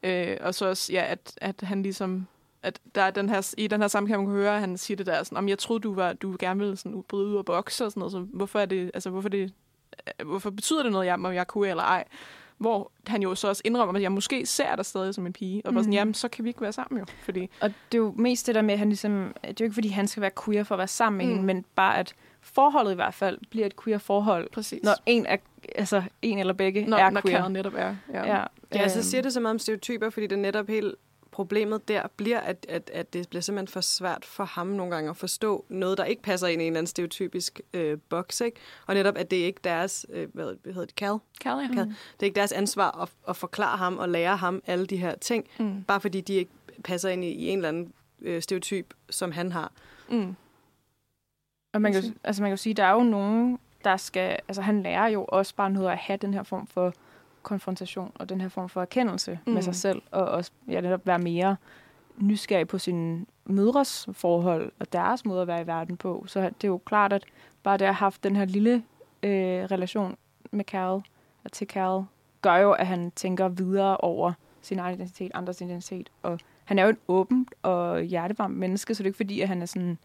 Øh, 0.02 0.36
og 0.40 0.54
så 0.54 0.66
også, 0.66 0.92
ja, 0.92 1.04
at, 1.08 1.38
at 1.40 1.60
han 1.60 1.82
ligesom 1.82 2.26
at 2.62 2.80
der 2.94 3.02
er 3.02 3.10
den 3.10 3.28
her, 3.28 3.54
i 3.58 3.66
den 3.66 3.80
her 3.80 3.88
sammenhæng, 3.88 4.22
man 4.22 4.26
kan 4.26 4.42
høre, 4.42 4.54
at 4.54 4.60
han 4.60 4.78
siger 4.78 4.96
det 4.96 5.06
der, 5.06 5.22
sådan, 5.22 5.38
om 5.38 5.48
jeg 5.48 5.58
troede, 5.58 5.80
du, 5.80 5.94
var, 5.94 6.12
du 6.12 6.36
gerne 6.38 6.60
ville 6.60 6.76
sådan, 6.76 7.02
bryde 7.08 7.26
ud 7.26 7.36
af 7.36 7.44
bokse 7.44 7.84
og 7.84 7.90
sådan 7.90 8.00
noget, 8.00 8.12
så 8.12 8.18
hvorfor, 8.18 8.58
er 8.58 8.66
det, 8.66 8.90
altså, 8.94 9.10
hvorfor, 9.10 9.28
det, 9.28 9.52
hvorfor 10.24 10.50
betyder 10.50 10.82
det 10.82 10.92
noget, 10.92 11.10
om 11.12 11.24
jeg 11.24 11.36
er 11.36 11.52
queer 11.52 11.70
eller 11.70 11.84
ej? 11.84 12.04
Hvor 12.60 12.90
han 13.06 13.22
jo 13.22 13.34
så 13.34 13.48
også 13.48 13.62
indrømmer, 13.64 13.94
at 13.94 14.02
jeg 14.02 14.12
måske 14.12 14.46
ser 14.46 14.76
dig 14.76 14.84
stadig 14.86 15.14
som 15.14 15.26
en 15.26 15.32
pige, 15.32 15.62
og 15.64 15.74
var 15.74 15.80
sådan, 15.80 15.92
jamen, 15.92 16.14
så 16.14 16.28
kan 16.28 16.44
vi 16.44 16.48
ikke 16.50 16.60
være 16.60 16.72
sammen 16.72 16.98
jo, 17.00 17.06
fordi 17.22 17.50
Og 17.60 17.68
det 17.92 17.98
er 17.98 18.02
jo 18.02 18.14
mest 18.16 18.46
det 18.46 18.54
der 18.54 18.62
med, 18.62 18.72
at 18.72 18.78
han 18.78 18.88
ligesom... 18.88 19.34
Det 19.42 19.48
er 19.50 19.54
jo 19.60 19.64
ikke, 19.64 19.74
fordi 19.74 19.88
han 19.88 20.08
skal 20.08 20.20
være 20.20 20.30
queer 20.44 20.64
for 20.64 20.74
at 20.74 20.78
være 20.78 20.88
sammen 20.88 21.16
med 21.18 21.26
Mm. 21.26 21.30
hende, 21.32 21.46
men 21.46 21.64
bare 21.74 21.98
at 21.98 22.14
forholdet 22.40 22.92
i 22.92 22.94
hvert 22.94 23.14
fald 23.14 23.38
bliver 23.50 23.66
et 23.66 23.82
queer 23.84 23.98
forhold, 23.98 24.50
præcis, 24.52 24.82
når 24.82 24.92
en, 25.06 25.26
er, 25.26 25.36
altså, 25.76 26.02
en 26.22 26.38
eller 26.38 26.52
begge 26.52 26.86
når, 26.86 26.96
er 26.96 27.10
når 27.10 27.20
queer. 27.20 27.36
Karen 27.38 27.52
netop 27.52 27.74
er. 27.76 27.96
Ja. 28.12 28.36
Ja, 28.36 28.44
Ja, 28.74 28.88
så 28.88 28.98
øhm, 28.98 29.02
siger 29.02 29.22
det 29.22 29.32
så 29.32 29.40
meget 29.40 29.54
om 29.54 29.58
stereotyper, 29.58 30.10
fordi 30.10 30.26
det 30.26 30.38
netop 30.38 30.66
helt 30.68 30.94
problemet 31.30 31.88
der 31.88 32.02
bliver, 32.16 32.40
at, 32.40 32.66
at, 32.68 32.90
at 32.94 33.12
det 33.12 33.28
bliver 33.28 33.42
simpelthen 33.42 33.72
for 33.72 33.80
svært 33.80 34.24
for 34.24 34.44
ham 34.44 34.66
nogle 34.66 34.94
gange 34.94 35.10
at 35.10 35.16
forstå 35.16 35.64
noget, 35.68 35.98
der 35.98 36.04
ikke 36.04 36.22
passer 36.22 36.46
ind 36.48 36.62
i 36.62 36.64
en 36.64 36.72
eller 36.72 36.78
anden 36.78 36.86
stereotypisk 36.86 37.60
øh, 37.74 37.98
boks, 38.08 38.40
ikke? 38.40 38.60
Og 38.86 38.94
netop, 38.94 39.16
at 39.16 39.30
det 39.30 39.40
er 39.40 39.46
ikke 39.46 39.60
deres, 39.64 40.06
øh, 40.08 40.28
hvad, 40.34 40.44
hedder 40.64 40.84
det, 40.84 40.94
Cal? 40.94 41.16
Cal, 41.40 41.58
ja. 41.58 41.74
Cal. 41.74 41.86
Det 41.86 42.20
er 42.20 42.24
ikke 42.24 42.36
deres 42.36 42.52
ansvar 42.52 43.02
at, 43.02 43.08
at 43.28 43.36
forklare 43.36 43.76
ham 43.76 43.98
og 43.98 44.08
lære 44.08 44.36
ham 44.36 44.62
alle 44.66 44.86
de 44.86 44.96
her 44.96 45.14
ting, 45.14 45.46
Mm. 45.58 45.84
bare 45.84 46.00
fordi 46.00 46.20
de 46.20 46.34
ikke 46.34 46.50
passer 46.84 47.08
ind 47.08 47.24
i, 47.24 47.28
i 47.28 47.48
en 47.48 47.58
eller 47.58 47.68
anden 47.68 47.92
øh, 48.20 48.42
stereotyp, 48.42 48.94
som 49.10 49.32
han 49.32 49.52
har. 49.52 49.72
Mm. 50.10 50.36
Og 51.72 51.82
man 51.82 51.92
kan, 51.92 52.02
jo- 52.02 52.12
altså 52.24 52.42
man 52.42 52.48
kan 52.48 52.52
jo 52.52 52.56
sige, 52.62 52.74
der 52.74 52.84
er 52.84 52.92
jo 52.92 53.02
nogen, 53.02 53.58
der 53.84 53.96
skal... 53.96 54.38
Altså 54.48 54.62
han 54.62 54.82
lærer 54.82 55.06
jo 55.06 55.24
også 55.28 55.54
bare 55.54 55.70
noget 55.70 55.90
at 55.90 55.98
have 55.98 56.16
den 56.16 56.34
her 56.34 56.42
form 56.42 56.66
for 56.66 56.94
konfrontation 57.42 58.12
og 58.14 58.28
den 58.28 58.40
her 58.40 58.48
form 58.48 58.68
for 58.68 58.80
erkendelse 58.80 59.38
mm. 59.46 59.52
med 59.52 59.62
sig 59.62 59.74
selv, 59.74 60.02
og 60.10 60.24
også 60.24 60.50
ja, 60.68 60.80
netop 60.80 61.06
være 61.06 61.18
mere 61.18 61.56
nysgerrig 62.16 62.68
på 62.68 62.78
sine 62.78 63.26
mødres 63.44 64.08
forhold 64.12 64.72
og 64.78 64.92
deres 64.92 65.24
måde 65.24 65.42
at 65.42 65.46
være 65.46 65.62
i 65.62 65.66
verden 65.66 65.96
på. 65.96 66.24
Så 66.26 66.40
det 66.40 66.64
er 66.64 66.68
jo 66.68 66.78
klart, 66.78 67.12
at 67.12 67.24
bare 67.62 67.76
det 67.76 67.84
at 67.84 67.88
have 67.88 67.94
haft 67.94 68.24
den 68.24 68.36
her 68.36 68.44
lille 68.44 68.82
øh, 69.22 69.64
relation 69.64 70.16
med 70.50 70.64
Carol 70.64 71.02
og 71.44 71.52
til 71.52 71.66
Carol, 71.66 72.04
gør 72.42 72.56
jo, 72.56 72.72
at 72.72 72.86
han 72.86 73.10
tænker 73.10 73.48
videre 73.48 73.96
over 73.96 74.32
sin 74.62 74.78
egen 74.78 74.94
identitet, 74.94 75.30
andres 75.34 75.60
identitet. 75.60 76.10
Og 76.22 76.38
han 76.64 76.78
er 76.78 76.82
jo 76.82 76.88
et 76.88 76.98
åbent 77.08 77.54
og 77.62 78.02
hjertevarmt 78.02 78.56
menneske, 78.56 78.94
så 78.94 79.02
det 79.02 79.06
er 79.06 79.08
ikke 79.08 79.16
fordi, 79.16 79.40
at 79.40 79.48
han 79.48 79.62
er 79.62 79.66
sådan, 79.66 79.98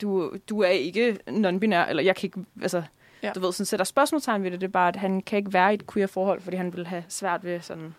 du, 0.00 0.36
du 0.48 0.60
er 0.60 0.68
ikke 0.68 1.18
non-binær, 1.28 1.88
eller 1.88 2.02
jeg 2.02 2.16
kan 2.16 2.26
ikke, 2.26 2.44
altså, 2.62 2.82
Ja. 3.22 3.32
du 3.34 3.40
ved, 3.40 3.52
sådan 3.52 3.66
sætter 3.66 3.84
spørgsmålstegn 3.84 4.42
ved 4.42 4.50
det, 4.50 4.60
det 4.60 4.66
er 4.66 4.70
bare, 4.72 4.88
at 4.88 4.96
han 4.96 5.22
kan 5.22 5.36
ikke 5.36 5.52
være 5.52 5.70
i 5.70 5.74
et 5.74 5.86
queer 5.92 6.06
forhold, 6.06 6.40
fordi 6.40 6.56
han 6.56 6.72
vil 6.72 6.86
have 6.86 7.04
svært 7.08 7.44
ved 7.44 7.60
sådan 7.60 7.94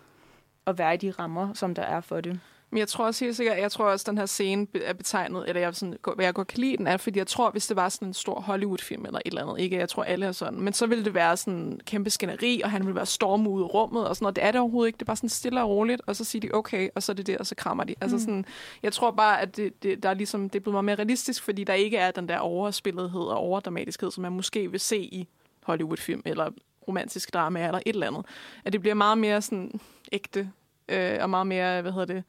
at 0.66 0.78
være 0.78 0.94
i 0.94 0.96
de 0.96 1.10
rammer, 1.10 1.52
som 1.52 1.74
der 1.74 1.82
er 1.82 2.00
for 2.00 2.20
det. 2.20 2.40
Men 2.74 2.78
jeg 2.78 2.88
tror 2.88 3.06
også 3.06 3.24
helt 3.24 3.36
sikkert, 3.36 3.58
jeg 3.58 3.72
tror 3.72 3.84
også, 3.84 4.02
at 4.02 4.06
den 4.06 4.18
her 4.18 4.26
scene 4.26 4.66
er 4.84 4.92
betegnet, 4.92 5.44
eller 5.48 5.60
jeg, 5.60 5.74
sådan, 5.74 5.96
hvad 6.14 6.24
jeg 6.24 6.34
godt 6.34 6.48
kan 6.48 6.60
lide 6.60 6.76
den, 6.76 6.86
er, 6.86 6.96
fordi 6.96 7.18
jeg 7.18 7.26
tror, 7.26 7.50
hvis 7.50 7.66
det 7.66 7.76
var 7.76 7.88
sådan 7.88 8.08
en 8.08 8.14
stor 8.14 8.40
Hollywood-film 8.40 9.04
eller 9.06 9.18
et 9.18 9.26
eller 9.26 9.42
andet, 9.42 9.60
ikke, 9.60 9.76
jeg 9.76 9.88
tror 9.88 10.04
alle 10.04 10.26
er 10.26 10.32
sådan, 10.32 10.60
men 10.60 10.72
så 10.72 10.86
ville 10.86 11.04
det 11.04 11.14
være 11.14 11.36
sådan 11.36 11.54
en 11.54 11.80
kæmpe 11.86 12.10
skænderi, 12.10 12.60
og 12.64 12.70
han 12.70 12.82
ville 12.82 12.94
være 12.94 13.06
stormet 13.06 13.50
ud 13.50 13.62
af 13.62 13.74
rummet, 13.74 14.08
og 14.08 14.16
sådan 14.16 14.24
noget. 14.24 14.36
Det 14.36 14.44
er 14.44 14.50
det 14.50 14.60
overhovedet 14.60 14.88
ikke, 14.88 14.96
det 14.96 15.02
er 15.02 15.06
bare 15.06 15.16
sådan 15.16 15.28
stille 15.28 15.62
og 15.62 15.68
roligt, 15.68 16.02
og 16.06 16.16
så 16.16 16.24
siger 16.24 16.40
de 16.40 16.54
okay, 16.54 16.88
og 16.94 17.02
så 17.02 17.12
er 17.12 17.14
det 17.14 17.26
det, 17.26 17.38
og 17.38 17.46
så 17.46 17.54
krammer 17.54 17.84
de. 17.84 17.94
Altså 18.00 18.18
sådan, 18.18 18.44
jeg 18.82 18.92
tror 18.92 19.10
bare, 19.10 19.40
at 19.40 19.56
det, 19.56 19.82
det, 19.82 20.02
der 20.02 20.08
er 20.08 20.14
ligesom, 20.14 20.50
det 20.50 20.58
er 20.58 20.62
blevet 20.62 20.74
meget 20.74 20.84
mere 20.84 20.96
realistisk, 20.96 21.42
fordi 21.42 21.64
der 21.64 21.74
ikke 21.74 21.96
er 21.96 22.10
den 22.10 22.28
der 22.28 22.38
overspillethed 22.38 23.22
og 23.22 23.36
overdramatiskhed, 23.36 24.10
som 24.10 24.22
man 24.22 24.32
måske 24.32 24.70
vil 24.70 24.80
se 24.80 24.98
i 24.98 25.28
Hollywood-film, 25.62 26.22
eller 26.24 26.50
romantisk 26.88 27.34
drama, 27.34 27.66
eller 27.66 27.80
et 27.86 27.94
eller 27.94 28.06
andet. 28.06 28.26
At 28.64 28.72
det 28.72 28.80
bliver 28.80 28.94
meget 28.94 29.18
mere 29.18 29.42
sådan 29.42 29.80
ægte, 30.12 30.50
øh, 30.88 31.18
og 31.20 31.30
meget 31.30 31.46
mere, 31.46 31.82
hvad 31.82 31.92
hedder 31.92 32.14
det, 32.14 32.24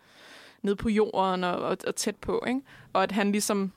ned 0.65 0.75
på 0.75 0.89
jorden 0.89 1.43
og, 1.43 1.55
og, 1.55 1.77
og 1.87 1.95
tæt 1.95 2.15
på, 2.15 2.43
ikke? 2.47 2.61
Og 2.93 3.03
at 3.03 3.11
han 3.11 3.31
ligesom 3.31 3.71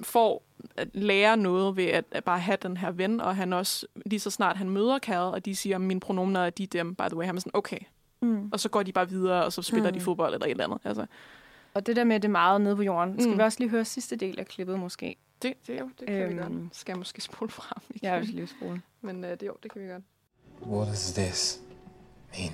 får 0.00 0.42
at 0.76 0.88
lære 0.94 1.36
noget 1.36 1.76
ved 1.76 1.84
at, 1.84 2.04
at 2.10 2.24
bare 2.24 2.38
have 2.38 2.56
den 2.62 2.76
her 2.76 2.90
ven, 2.90 3.20
og 3.20 3.36
han 3.36 3.52
også, 3.52 3.86
lige 4.06 4.20
så 4.20 4.30
snart 4.30 4.56
han 4.56 4.70
møder 4.70 4.98
Cal, 4.98 5.18
og 5.18 5.44
de 5.44 5.56
siger, 5.56 5.78
mine 5.78 6.00
pronomener 6.00 6.40
er 6.40 6.50
de 6.50 6.66
dem, 6.66 6.94
by 6.94 7.02
the 7.02 7.16
way, 7.16 7.26
han 7.26 7.36
er 7.36 7.40
sådan, 7.40 7.50
okay. 7.54 7.78
Mm. 8.22 8.48
Og 8.52 8.60
så 8.60 8.68
går 8.68 8.82
de 8.82 8.92
bare 8.92 9.08
videre, 9.08 9.44
og 9.44 9.52
så 9.52 9.62
spiller 9.62 9.90
mm. 9.90 9.94
de 9.94 10.00
fodbold 10.00 10.34
eller 10.34 10.46
et 10.46 10.50
eller 10.50 10.64
andet. 10.64 10.78
Altså, 10.84 11.06
Og 11.74 11.86
det 11.86 11.96
der 11.96 12.04
med, 12.04 12.16
at 12.16 12.22
det 12.22 12.28
er 12.28 12.32
meget 12.32 12.60
nede 12.60 12.76
på 12.76 12.82
jorden, 12.82 13.20
skal 13.20 13.30
Mm. 13.32 13.38
vi 13.38 13.42
også 13.42 13.58
lige 13.60 13.70
høre 13.70 13.84
sidste 13.84 14.16
del 14.16 14.38
af 14.40 14.46
klippet 14.46 14.78
måske? 14.78 15.16
det, 15.42 15.54
det, 15.66 15.80
jo, 15.80 15.90
det 16.00 16.06
kan 16.06 16.16
øhm, 16.16 16.34
vi 16.38 16.42
Øhm. 16.42 16.60
godt. 16.62 16.76
Skal 16.76 16.92
jeg 16.92 16.98
måske 16.98 17.20
spole 17.20 17.50
frem 17.50 17.82
igen? 17.90 17.98
Jeg 18.02 18.14
er 18.14 18.20
også 18.20 18.32
lige 18.32 18.46
spole. 18.46 18.82
Men 19.00 19.24
øh, 19.24 19.30
det, 19.30 19.42
jo, 19.42 19.56
det 19.62 19.72
kan 19.72 19.82
vi 19.82 19.88
godt. 19.88 20.02
What 20.66 20.88
does 20.88 21.12
this 21.12 21.60
mean? 22.38 22.52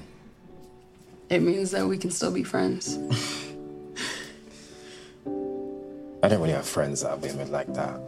It 1.30 1.42
means 1.42 1.70
that 1.70 1.86
we 1.86 1.96
can 2.00 2.10
still 2.10 2.32
be 2.32 2.44
friends. 2.44 2.98
I 6.22 6.28
don't 6.28 6.40
really 6.40 6.52
have 6.52 6.64
friends 6.64 7.00
that 7.00 7.12
I've 7.12 7.22
been 7.22 7.38
with 7.38 7.50
like 7.50 7.74
that. 7.74 8.00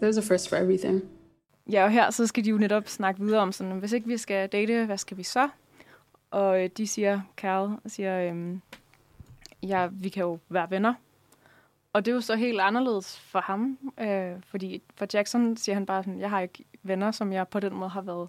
There's 0.00 0.18
a 0.18 0.22
first 0.22 0.48
for 0.48 0.56
everything. 0.56 1.02
Ja, 1.70 1.84
og 1.84 1.90
her 1.90 2.10
så 2.10 2.26
skal 2.26 2.44
de 2.44 2.50
jo 2.50 2.58
netop 2.58 2.88
snakke 2.88 3.20
videre 3.20 3.40
om 3.40 3.52
sådan, 3.52 3.78
hvis 3.78 3.92
ikke 3.92 4.06
vi 4.06 4.16
skal 4.16 4.48
date, 4.48 4.86
hvad 4.86 4.98
skal 4.98 5.16
vi 5.16 5.22
så? 5.22 5.48
Og 6.30 6.64
øh, 6.64 6.70
de 6.76 6.86
siger, 6.86 7.20
Carl 7.36 7.78
siger, 7.86 8.30
øhm, 8.30 8.62
ja, 9.62 9.88
vi 9.92 10.08
kan 10.08 10.22
jo 10.22 10.38
være 10.48 10.70
venner. 10.70 10.94
Og 11.92 12.04
det 12.04 12.10
er 12.10 12.14
jo 12.14 12.20
så 12.20 12.36
helt 12.36 12.60
anderledes 12.60 13.18
for 13.18 13.40
ham, 13.40 13.78
øh, 14.00 14.32
fordi 14.46 14.82
for 14.94 15.06
Jackson 15.14 15.56
siger 15.56 15.74
han 15.74 15.86
bare 15.86 16.02
sådan, 16.02 16.20
jeg 16.20 16.30
har 16.30 16.40
ikke 16.40 16.64
venner, 16.82 17.10
som 17.10 17.32
jeg 17.32 17.48
på 17.48 17.60
den 17.60 17.74
måde 17.74 17.90
har 17.90 18.00
været 18.00 18.28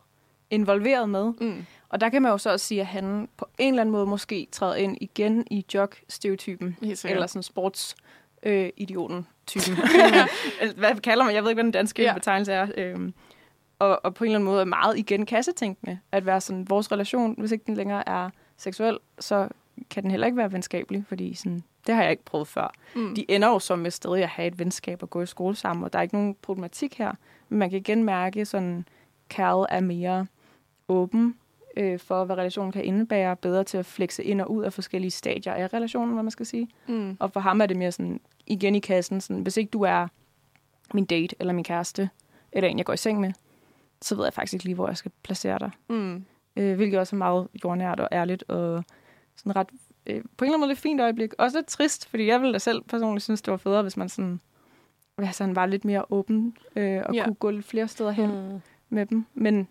involveret 0.51 1.09
med. 1.09 1.33
Mm. 1.41 1.65
Og 1.89 2.01
der 2.01 2.09
kan 2.09 2.21
man 2.21 2.31
jo 2.31 2.37
så 2.37 2.51
også 2.51 2.65
sige, 2.65 2.81
at 2.81 2.87
han 2.87 3.29
på 3.37 3.47
en 3.57 3.73
eller 3.73 3.81
anden 3.81 3.91
måde 3.91 4.05
måske 4.05 4.47
træder 4.51 4.75
ind 4.75 4.97
igen 5.01 5.47
i 5.51 5.61
sikkert. 6.95 7.15
eller 7.15 7.27
sådan 7.27 7.43
sports 7.43 7.95
øh, 8.43 8.69
idioten 8.77 9.27
typen. 9.47 9.75
Hvad 10.77 11.01
kalder 11.01 11.25
man? 11.25 11.35
Jeg 11.35 11.43
ved 11.43 11.49
ikke, 11.49 11.55
hvad 11.55 11.63
den 11.63 11.71
danske 11.71 12.03
ja. 12.03 12.13
betegnelse 12.13 12.53
er. 12.53 12.67
Øhm, 12.77 13.13
og, 13.79 14.05
og 14.05 14.13
på 14.13 14.23
en 14.23 14.27
eller 14.27 14.39
anden 14.39 14.45
måde 14.45 14.61
er 14.61 14.65
meget 14.65 14.97
igen 14.97 15.25
kassetænkende. 15.25 15.99
At 16.11 16.25
være 16.25 16.41
sådan, 16.41 16.69
vores 16.69 16.91
relation, 16.91 17.35
hvis 17.37 17.51
ikke 17.51 17.63
den 17.67 17.75
længere 17.75 18.09
er 18.09 18.29
seksuel, 18.57 18.97
så 19.19 19.47
kan 19.89 20.03
den 20.03 20.11
heller 20.11 20.27
ikke 20.27 20.37
være 20.37 20.51
venskabelig, 20.51 21.03
fordi 21.07 21.33
sådan, 21.33 21.63
det 21.87 21.95
har 21.95 22.01
jeg 22.01 22.11
ikke 22.11 22.25
prøvet 22.25 22.47
før. 22.47 22.73
Mm. 22.95 23.15
De 23.15 23.31
ender 23.31 23.47
jo 23.47 23.59
så 23.59 23.75
med 23.75 23.91
stadig 23.91 24.23
at 24.23 24.29
have 24.29 24.47
et 24.47 24.59
venskab 24.59 25.03
og 25.03 25.09
gå 25.09 25.21
i 25.21 25.25
skole 25.25 25.55
sammen, 25.55 25.83
og 25.83 25.93
der 25.93 25.99
er 25.99 26.03
ikke 26.03 26.15
nogen 26.15 26.35
problematik 26.41 26.97
her. 26.97 27.11
Men 27.49 27.59
man 27.59 27.69
kan 27.69 27.79
igen 27.79 28.03
mærke, 28.03 28.45
sådan, 28.45 28.85
Carl 29.29 29.65
er 29.69 29.79
mere 29.79 30.27
åben 30.89 31.35
øh, 31.77 31.99
for, 31.99 32.25
hvad 32.25 32.37
relationen 32.37 32.71
kan 32.71 32.83
indebære, 32.85 33.35
bedre 33.35 33.63
til 33.63 33.77
at 33.77 33.85
flexe 33.85 34.23
ind 34.23 34.41
og 34.41 34.51
ud 34.51 34.63
af 34.63 34.73
forskellige 34.73 35.11
stadier 35.11 35.53
af 35.53 35.73
relationen, 35.73 36.13
hvad 36.13 36.23
man 36.23 36.31
skal 36.31 36.45
sige. 36.45 36.67
Mm. 36.87 37.17
Og 37.19 37.31
for 37.31 37.39
ham 37.39 37.61
er 37.61 37.65
det 37.65 37.77
mere 37.77 37.91
sådan, 37.91 38.19
igen 38.47 38.75
i 38.75 38.79
kassen, 38.79 39.21
sådan, 39.21 39.41
hvis 39.43 39.57
ikke 39.57 39.69
du 39.69 39.81
er 39.81 40.07
min 40.93 41.05
date 41.05 41.35
eller 41.39 41.53
min 41.53 41.63
kæreste, 41.63 42.09
eller 42.51 42.69
en, 42.69 42.77
jeg 42.77 42.85
går 42.85 42.93
i 42.93 42.97
seng 42.97 43.19
med, 43.19 43.31
så 44.01 44.15
ved 44.15 44.23
jeg 44.23 44.33
faktisk 44.33 44.53
ikke 44.53 44.65
lige, 44.65 44.75
hvor 44.75 44.87
jeg 44.87 44.97
skal 44.97 45.11
placere 45.23 45.59
dig. 45.59 45.71
Mm. 45.89 46.25
Øh, 46.55 46.75
hvilket 46.75 46.99
også 46.99 47.15
er 47.15 47.17
meget 47.17 47.47
jordnært 47.63 47.99
og 47.99 48.07
ærligt, 48.11 48.43
og 48.47 48.83
sådan 49.35 49.55
ret, 49.55 49.67
øh, 50.07 50.21
på 50.37 50.45
en 50.45 50.47
eller 50.47 50.53
anden 50.53 50.59
måde 50.59 50.67
lidt 50.69 50.79
fint 50.79 51.01
øjeblik. 51.01 51.33
Også 51.37 51.57
lidt 51.57 51.67
trist, 51.67 52.07
fordi 52.09 52.27
jeg 52.27 52.39
ville 52.41 52.53
da 52.53 52.59
selv 52.59 52.81
personligt 52.83 53.23
synes, 53.23 53.41
det 53.41 53.51
var 53.51 53.57
federe, 53.57 53.81
hvis 53.81 53.97
man 53.97 54.09
sådan, 54.09 54.39
altså, 55.17 55.43
han 55.43 55.55
var 55.55 55.65
lidt 55.65 55.85
mere 55.85 56.05
åben, 56.09 56.57
øh, 56.75 57.01
og 57.05 57.15
Ja. 57.15 57.23
kunne 57.23 57.35
gå 57.35 57.49
lidt 57.49 57.65
flere 57.65 57.87
steder 57.87 58.11
hen 58.11 58.29
Mm. 58.53 58.61
med 58.89 59.05
dem. 59.05 59.25
Men 59.33 59.67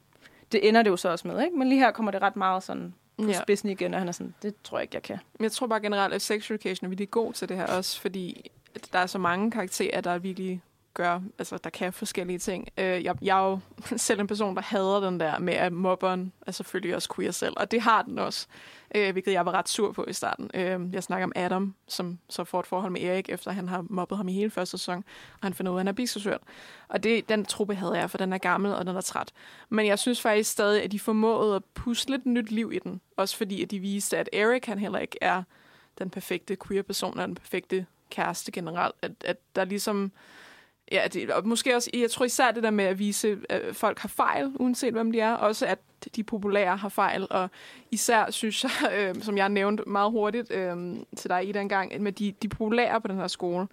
det 0.53 0.69
ender 0.69 0.83
det 0.83 0.91
jo 0.91 0.97
så 0.97 1.09
også 1.09 1.29
med, 1.29 1.45
ikke? 1.45 1.59
Men 1.59 1.69
lige 1.69 1.79
her 1.79 1.91
kommer 1.91 2.13
det 2.13 2.23
ret 2.23 2.37
meget 2.37 2.63
sådan 2.63 2.95
på 3.19 3.25
Ja. 3.29 3.43
spidsen 3.43 3.69
igen, 3.69 3.95
og 3.95 4.01
han 4.01 4.09
er 4.09 4.13
sådan, 4.13 4.35
det 4.43 4.55
tror 4.65 4.79
jeg 4.79 4.83
ikke, 4.83 4.95
jeg 4.95 5.03
kan. 5.03 5.19
Men 5.39 5.43
jeg 5.45 5.53
tror 5.53 5.67
bare 5.67 5.81
generelt, 5.81 6.15
at 6.15 6.23
sex 6.23 6.51
education 6.51 6.85
er 6.87 6.89
virkelig 6.89 7.11
god 7.11 7.33
til 7.33 7.49
det 7.49 7.57
her 7.57 7.67
også, 7.67 8.01
fordi 8.01 8.51
der 8.93 8.99
er 8.99 9.07
så 9.07 9.19
mange 9.19 9.51
karakterer, 9.51 10.01
der 10.01 10.19
virkelig 10.19 10.63
gør, 10.95 11.21
altså 11.39 11.59
der 11.65 11.71
kan 11.71 11.93
forskellige 11.93 12.39
ting. 12.39 12.69
Øh, 12.79 13.05
jeg, 13.05 13.15
jeg 13.23 13.39
er 13.47 13.51
jo 13.51 13.59
selv 13.97 14.21
en 14.21 14.27
person, 14.27 14.57
der 14.57 14.63
hader 14.63 15.01
den 15.01 15.21
der 15.21 15.39
med, 15.39 15.55
at 15.55 15.73
mobberen 15.73 16.33
er 16.47 16.53
selvfølgelig 16.53 16.95
også 16.95 17.15
queer 17.15 17.31
selv, 17.31 17.55
og 17.57 17.71
det 17.71 17.81
har 17.81 18.03
den 18.03 18.19
også, 18.19 18.47
øh, 18.95 19.13
hvilket 19.13 19.33
jeg 19.33 19.47
var 19.47 19.53
ret 19.53 19.69
sur 19.69 19.93
på 19.93 20.05
i 20.09 20.13
starten. 20.13 20.51
Øh, 20.55 20.81
jeg 20.93 21.03
snakker 21.03 21.25
om 21.27 21.33
Adam, 21.37 21.75
som 21.89 22.19
så 22.29 22.45
får 22.45 22.61
et 22.61 22.67
forhold 22.67 22.93
med 22.93 23.03
Erik, 23.03 23.29
efter 23.29 23.51
han 23.51 23.69
har 23.69 23.85
mobbet 23.91 24.19
ham 24.19 24.29
i 24.29 24.33
hele 24.33 24.51
første 24.51 24.79
sæson, 24.79 25.05
og 25.33 25.43
han 25.43 25.55
finder 25.55 25.73
ud 25.73 25.77
af, 25.77 25.81
at 25.81 25.81
han 25.81 25.89
er 25.89 25.93
biseksuel. 25.93 26.39
Og 26.89 27.03
det, 27.03 27.29
den 27.29 27.45
truppe 27.45 27.75
havde 27.75 27.93
jeg, 27.93 28.11
for 28.11 28.19
den 28.19 28.33
er 28.33 28.39
gammel, 28.39 28.73
og 28.73 28.87
den 28.87 28.97
er 28.97 29.01
træt. 29.01 29.33
Men 29.69 29.87
jeg 29.87 29.99
synes 29.99 30.21
faktisk 30.21 30.51
stadig, 30.51 30.83
at 30.83 30.93
de 30.93 31.01
formåede 31.01 31.57
at 31.57 31.65
pusle 31.65 32.15
et 32.15 32.27
nyt 32.27 32.51
liv 32.51 32.73
i 32.73 32.79
den. 32.79 33.01
Også 33.17 33.37
fordi, 33.37 33.63
at 33.63 33.71
de 33.71 33.79
viste, 33.79 34.19
at 34.19 34.29
Erik 34.33 34.67
han 34.67 34.79
heller 34.79 34.99
ikke 34.99 35.19
er 35.21 35.43
den 35.99 36.11
perfekte 36.11 36.57
queer 36.67 36.83
person, 36.83 37.19
og 37.19 37.29
den 37.29 37.35
perfekte 37.35 37.87
kæreste 38.11 38.53
generelt. 38.53 38.95
At, 39.03 39.13
at 39.25 39.37
der 39.57 39.65
ligesom... 39.65 40.13
Ja, 40.93 41.09
det, 41.13 41.31
og 41.31 41.49
måske 41.49 41.77
også, 41.77 41.91
jeg 41.95 42.11
tror 42.11 42.25
især 42.25 42.51
det 42.51 42.63
der 42.63 42.71
med 42.71 42.85
at 42.85 42.99
vise, 42.99 43.39
at 43.49 43.77
folk 43.77 43.99
har 43.99 44.09
fejl, 44.09 44.53
uanset 44.55 44.93
hvem 44.93 45.13
de 45.13 45.21
er. 45.21 45.33
Også 45.33 45.67
at 45.67 45.79
de 46.17 46.25
populære 46.25 46.77
har 46.77 46.89
fejl. 46.89 47.27
Og 47.31 47.51
især 47.91 48.31
synes 48.31 48.65
jeg, 48.65 48.71
øh, 48.97 49.23
som 49.23 49.37
jeg 49.37 49.49
nævnte 49.49 49.83
meget 49.87 50.11
hurtigt 50.11 50.53
øh, 50.53 50.97
til 51.17 51.31
dig 51.31 51.49
i 51.49 51.53
den 51.53 51.69
gang, 51.69 52.03
med 52.03 52.13
de, 52.13 52.35
de 52.43 52.49
populære 52.49 53.01
på 53.01 53.09
den 53.09 53.17
her 53.17 53.29
skole. 53.29 53.67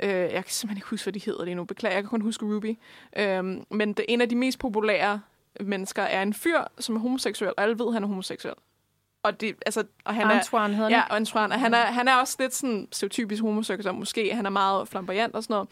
Øh, 0.00 0.10
jeg 0.10 0.44
kan 0.44 0.44
simpelthen 0.48 0.78
ikke 0.78 0.88
huske, 0.88 1.04
hvad 1.04 1.12
de 1.12 1.20
hedder 1.24 1.44
lige 1.44 1.54
nu. 1.54 1.64
Beklager, 1.64 1.94
jeg 1.94 2.02
kan 2.02 2.10
kun 2.10 2.20
huske 2.20 2.46
Ruby. 2.46 2.78
Øh, 3.16 3.44
men 3.70 3.92
det, 3.92 4.04
en 4.08 4.20
af 4.20 4.28
de 4.28 4.36
mest 4.36 4.58
populære 4.58 5.20
mennesker 5.60 6.02
er 6.02 6.22
en 6.22 6.34
fyr, 6.34 6.60
som 6.78 6.96
er 6.96 7.00
homoseksuel, 7.00 7.52
og 7.56 7.62
alle 7.62 7.78
ved, 7.78 7.86
at 7.86 7.92
han 7.92 8.02
er 8.02 8.08
homoseksuel. 8.08 8.54
Og, 9.28 9.40
det, 9.40 9.54
altså, 9.66 9.84
og 10.04 10.14
han 10.14 10.26
er, 10.26 10.30
Antoine 10.30 10.74
hedder 10.74 10.90
Ja, 10.90 10.96
han. 11.00 11.10
og 11.10 11.16
Antoine. 11.16 11.54
Og 11.54 11.60
han 11.60 11.74
er, 11.74 11.78
han 11.78 12.08
er 12.08 12.14
også 12.14 12.36
lidt 12.38 12.54
sådan 12.54 12.88
stereotypisk 12.92 13.42
homoseksuel, 13.42 13.94
måske. 13.94 14.34
Han 14.34 14.46
er 14.46 14.50
meget 14.50 14.88
flamboyant 14.88 15.34
og 15.34 15.42
sådan 15.42 15.54
noget. 15.54 15.68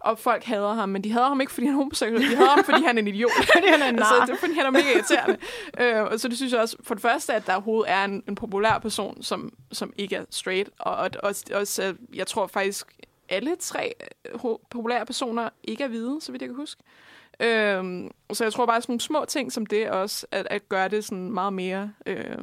Og 0.00 0.18
folk 0.18 0.44
hader 0.44 0.74
ham, 0.74 0.88
men 0.88 1.04
de 1.04 1.12
hader 1.12 1.28
ham 1.28 1.40
ikke, 1.40 1.52
fordi 1.52 1.66
han 1.66 1.74
er 1.74 1.78
homoseksuel. 1.78 2.30
De 2.30 2.36
hader 2.36 2.50
ham, 2.50 2.64
fordi 2.64 2.82
han 2.82 2.98
er 2.98 3.02
en 3.02 3.08
idiot. 3.08 3.30
fordi 3.54 3.66
han 3.68 3.82
er 3.82 3.88
en 3.88 3.98
altså, 3.98 4.14
det 4.26 4.30
er, 4.30 4.36
fordi 4.36 4.52
han 4.54 4.66
er 4.66 4.70
mega 4.70 4.92
irriterende. 4.94 5.36
øh, 5.80 6.02
og 6.02 6.20
så 6.20 6.28
det 6.28 6.36
synes 6.36 6.52
jeg 6.52 6.60
også, 6.60 6.76
for 6.82 6.94
det 6.94 7.02
første, 7.02 7.34
at 7.34 7.46
der 7.46 7.52
overhovedet 7.54 7.90
er 7.92 8.04
en, 8.04 8.22
en 8.28 8.34
populær 8.34 8.78
person, 8.78 9.22
som, 9.22 9.52
som 9.72 9.92
ikke 9.96 10.16
er 10.16 10.24
straight. 10.30 10.70
Og, 10.78 10.96
og 10.96 11.10
også, 11.22 11.44
også, 11.54 11.82
øh, 11.84 11.94
jeg 12.16 12.26
tror 12.26 12.46
faktisk, 12.46 12.86
alle 13.28 13.56
tre 13.60 13.94
øh, 14.32 14.40
populære 14.70 15.06
personer 15.06 15.48
ikke 15.64 15.84
er 15.84 15.88
hvide, 15.88 16.18
så 16.20 16.32
vidt 16.32 16.42
jeg 16.42 16.48
kan 16.48 16.56
huske. 16.56 16.82
Øhm, 17.40 18.10
så 18.32 18.44
jeg 18.44 18.52
tror 18.52 18.66
bare, 18.66 18.82
sådan 18.82 18.92
nogle 18.92 19.00
små 19.00 19.24
ting 19.28 19.52
som 19.52 19.66
det 19.66 19.90
også, 19.90 20.26
at, 20.30 20.46
at 20.50 20.68
gøre 20.68 20.88
det 20.88 21.04
sådan 21.04 21.30
meget 21.30 21.52
mere... 21.52 21.92
Øh, 22.06 22.38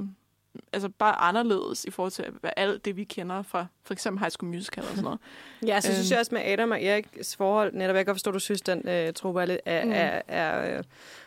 altså 0.74 0.90
bare 0.90 1.16
anderledes 1.16 1.86
i 1.86 1.92
forhold 1.92 2.12
til 2.12 2.26
hvad 2.42 2.52
alt 2.58 2.86
det, 2.86 2.98
vi 2.98 3.04
kender 3.04 3.42
fra 3.44 3.66
for 3.84 3.94
eksempel 3.94 4.20
High 4.20 4.32
School 4.32 4.52
Musical 4.52 4.84
og 4.84 4.90
sådan 4.90 5.04
noget. 5.04 5.20
Ja, 5.68 5.82
så 5.82 5.94
synes 5.94 6.12
Øhm. 6.12 6.14
jeg 6.14 6.20
også 6.20 6.36
med 6.36 6.42
Adam 6.46 6.72
og 6.72 6.84
Eriks 6.84 7.36
forhold, 7.36 7.74
netop 7.74 7.96
jeg 7.96 8.06
kan 8.06 8.16
forstå, 8.16 8.30
at 8.32 8.34
du 8.34 8.40
synes, 8.40 8.62
den 8.62 8.88
øh, 8.88 9.14
truppe 9.14 9.42
er, 9.42 9.46
lidt, 9.46 9.62
er, 9.66 9.86
Mm. 9.86 9.92
er, 9.92 10.22
er 10.28 10.78
øh, 10.78 10.84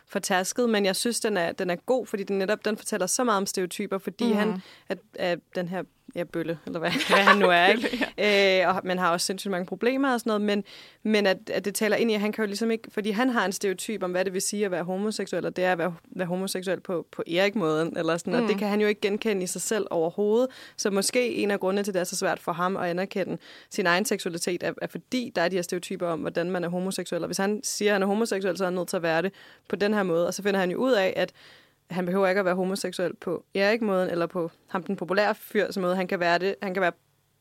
fortasket, 0.07 0.71
men 0.71 0.85
jeg 0.85 0.97
synes, 0.97 1.21
den 1.21 1.37
er, 1.37 1.53
den 1.53 1.71
er 1.71 1.77
god, 1.77 2.07
fordi 2.07 2.23
den 2.23 2.39
netop 2.39 2.65
den 2.65 2.77
fortæller 2.77 3.07
så 3.07 3.25
meget 3.25 3.37
om 3.39 3.47
stereotyper, 3.47 3.99
fordi 3.99 4.27
mm. 4.33 4.37
han, 4.39 4.63
at, 4.89 4.99
at 5.15 5.39
den 5.55 5.69
her 5.69 5.83
ja, 6.15 6.25
bølle, 6.25 6.59
eller 6.67 6.79
hvad, 6.79 6.91
hvad 7.09 7.19
han 7.19 7.39
nu 7.39 7.47
er, 7.47 7.67
ikke? 7.67 8.63
Øh, 8.63 8.69
og 8.69 8.81
man 8.85 8.99
har 8.99 9.13
også 9.13 9.27
sindssygt 9.27 9.51
mange 9.51 9.67
problemer 9.67 10.13
og 10.13 10.21
sådan 10.21 10.31
noget, 10.31 10.43
men, 10.43 10.65
men 11.03 11.27
at, 11.27 11.51
at 11.51 11.65
det 11.65 11.75
taler 11.75 11.97
ind 11.97 12.11
i, 12.11 12.15
at 12.15 12.21
han 12.21 12.33
kan 12.33 12.45
jo 12.45 12.47
ligesom 12.47 12.71
ikke, 12.71 12.89
fordi 12.91 13.11
han 13.11 13.29
har 13.29 13.45
en 13.45 13.53
stereotyp 13.53 14.03
om, 14.03 14.11
hvad 14.11 14.25
det 14.25 14.33
vil 14.33 14.43
sige 14.43 14.65
at 14.65 14.71
være 14.71 14.85
homoseksuel, 14.85 15.47
og 15.47 15.57
det 15.57 15.65
er 15.65 15.73
at 15.73 15.79
være, 15.79 15.95
være 16.17 16.27
homoseksuel 16.27 16.81
på, 16.81 17.07
på 17.13 17.23
Erik-måden, 17.27 17.97
eller 17.97 18.17
sådan, 18.17 18.33
mm. 18.33 18.43
og 18.43 18.49
det 18.49 18.59
kan 18.59 18.69
han 18.69 18.81
jo 18.81 18.87
ikke 18.87 19.01
genkende 19.01 19.43
i 19.43 19.47
sig 19.47 19.63
selv 19.63 19.87
overhovedet, 19.91 20.49
så 20.77 20.91
måske 20.91 21.35
en 21.35 21.51
af 21.51 21.61
grundene 21.61 21.83
til, 21.83 21.91
at 21.91 21.95
det 21.95 22.01
er 22.01 22.05
så 22.05 22.17
svært 22.17 22.41
for 22.41 22.53
ham 22.53 22.77
at 22.77 22.85
anerkende 22.85 23.39
sin 23.71 23.87
egen 23.87 24.05
seksualitet, 24.05 24.63
er, 24.63 24.73
er 24.83 24.87
fordi 24.87 25.33
der 25.37 25.43
er 25.43 25.49
de 25.49 25.57
her 25.57 25.63
stereotyper 25.63 26.07
om, 26.07 26.21
hvordan 26.21 26.51
man 26.51 26.65
er 26.65 26.69
homoseksuel, 26.69 27.23
og 27.23 27.29
hvis 27.29 27.39
han 27.39 27.61
siger, 27.65 27.91
at 27.91 27.95
han 27.95 28.03
er 28.03 28.07
homoseksuel, 28.07 28.57
så 28.57 28.65
er 28.65 28.67
han 28.67 28.75
nødt 28.75 28.89
til 28.89 28.97
at 28.97 29.03
være 29.03 29.23
det 29.23 29.33
på 29.69 29.77
den 29.77 29.95
her 29.95 30.03
måde, 30.03 30.27
og 30.27 30.35
så 30.35 30.43
finder 30.43 30.61
han 30.61 30.71
jo 30.71 30.77
ud 30.79 30.93
af, 30.93 31.13
at 31.17 31.33
han 31.91 32.07
behøver 32.07 32.29
ikke 32.29 32.39
at 32.39 32.45
være 32.45 32.55
homoseksuel 32.55 33.15
på 33.17 33.45
Erik-måden, 33.55 34.11
eller 34.11 34.27
på 34.27 34.51
ham 34.69 34.83
den 34.83 34.97
populære 34.97 35.35
fyrs 35.35 35.79
måde. 35.79 35.97
Han 35.97 36.07
kan 36.07 36.21
være 36.21 36.39
det. 36.39 36.55
Han 36.63 36.75
kan 36.75 36.81
være 36.81 36.93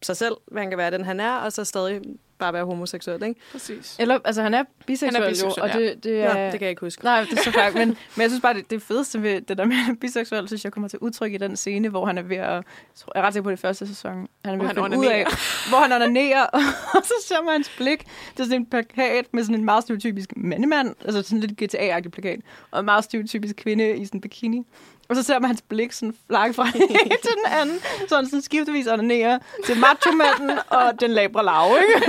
sig 0.02 0.18
selv, 0.18 0.36
han 0.58 0.70
kan 0.70 0.78
være 0.78 0.92
den, 0.92 1.06
han 1.06 1.20
er, 1.20 1.36
og 1.36 1.54
så 1.54 1.64
stadig 1.64 2.02
bare 2.40 2.54
være 2.54 2.66
homoseksuel, 2.66 3.24
ikke? 3.24 3.42
Præcis. 3.52 3.96
Eller, 4.00 4.20
altså 4.26 4.42
han 4.42 4.54
er 4.54 4.64
biseksuel, 4.86 5.14
Han 5.16 5.24
er 5.24 5.30
biseksuel, 5.30 5.54
jo, 5.58 5.64
og 5.64 5.70
ja. 5.82 5.90
det, 5.90 6.04
det 6.04 6.12
Ja, 6.18 6.24
er... 6.38 6.44
det 6.52 6.60
kan 6.60 6.62
jeg 6.62 6.70
ikke 6.70 6.82
huske. 6.82 7.04
Nej, 7.04 7.22
det 7.30 7.40
er 7.40 7.44
så 7.44 7.52
faktisk, 7.52 7.78
men, 7.78 7.88
men 7.88 8.22
jeg 8.22 8.30
synes 8.30 8.42
bare, 8.42 8.54
det, 8.54 8.70
det 8.70 8.82
fedeste 8.82 9.22
ved 9.22 9.42
det 9.42 9.58
der 9.58 9.66
med 9.66 9.76
at 9.76 9.82
han 9.84 9.96
er 9.96 10.00
biseksuel, 10.00 10.48
synes 10.48 10.64
jeg 10.64 10.72
kommer 10.72 10.88
til 10.88 11.00
udtryk 11.00 11.34
i 11.34 11.38
den 11.38 11.56
scene, 11.58 11.90
hvor 11.90 12.06
han 12.06 12.18
er 12.18 12.22
ved 12.22 12.38
at, 12.38 12.50
jeg 12.52 12.64
tror- 12.96 13.12
jeg 13.16 13.22
er 13.22 13.26
ret 13.28 13.34
sikker 13.34 13.44
på 13.44 13.52
det 13.52 13.60
første 13.60 13.88
sæson, 13.88 14.14
han 14.14 14.28
er 14.46 14.52
ved 14.52 14.58
Hvor 14.74 14.84
at 14.86 14.92
han 14.92 15.00
ud 15.00 15.06
af, 15.06 15.26
hvor 15.70 15.78
han 15.78 15.92
onanerer, 15.92 16.46
og 16.96 17.02
så 17.04 17.14
ser 17.28 17.42
man 17.42 17.52
hans 17.52 17.72
blik, 17.78 18.00
det 18.34 18.40
er 18.40 18.44
sådan 18.44 18.62
en 18.62 18.66
plakat 18.66 19.26
med 19.32 19.44
sådan 19.44 19.56
en 19.60 19.66
meget 19.66 19.84
stereotypisk 19.84 20.30
mandemand, 20.38 20.96
altså 21.06 21.22
sådan 21.22 21.40
lidt 21.40 21.76
GTA-agtig 21.76 22.10
plakat, 22.10 22.40
og 22.72 22.80
en 22.80 22.86
meget 22.86 23.04
stereotypisk 23.04 23.56
kvinde 23.56 23.98
i 23.98 24.06
sådan 24.06 24.18
en 24.18 24.22
bikini. 24.22 24.66
Og 25.10 25.16
så 25.16 25.24
ser 25.24 25.40
man 25.40 25.48
hans 25.48 25.62
blik 25.62 25.92
sådan 25.92 26.16
flakke 26.28 26.54
fra 26.54 26.64
den 26.74 26.82
ene 26.82 27.18
til 27.22 27.32
den 27.46 27.52
anden, 27.62 27.80
så 28.08 28.16
han 28.16 28.26
sådan 28.26 28.42
skiftevis 28.42 28.88
onanerer 28.88 29.40
til 29.66 29.78
macho-manden 29.80 30.60
og 30.70 31.00
den 31.00 31.12
labre 31.12 31.46
lav, 31.46 31.78
ikke? 31.82 32.08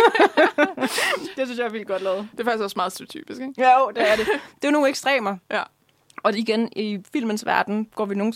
det 1.36 1.47
synes 1.47 1.59
jeg 1.59 1.66
er 1.66 1.70
vildt 1.70 1.88
godt 1.88 2.03
lavet. 2.03 2.28
Det 2.32 2.40
er 2.40 2.44
faktisk 2.44 2.62
også 2.62 2.76
meget 2.76 2.92
stereotypisk, 2.92 3.40
ikke? 3.40 3.55
Ja, 3.59 3.80
jo, 3.80 3.90
det 3.90 4.11
er 4.11 4.16
det. 4.16 4.26
Det 4.62 4.68
er 4.68 4.72
nogle 4.72 4.88
ekstremer. 4.88 5.36
Ja. 5.51 5.62
Og 6.22 6.38
igen, 6.38 6.68
i 6.76 6.99
filmens 7.12 7.47
verden 7.47 7.88
går 7.94 8.05
vi, 8.05 8.14
nogle, 8.14 8.32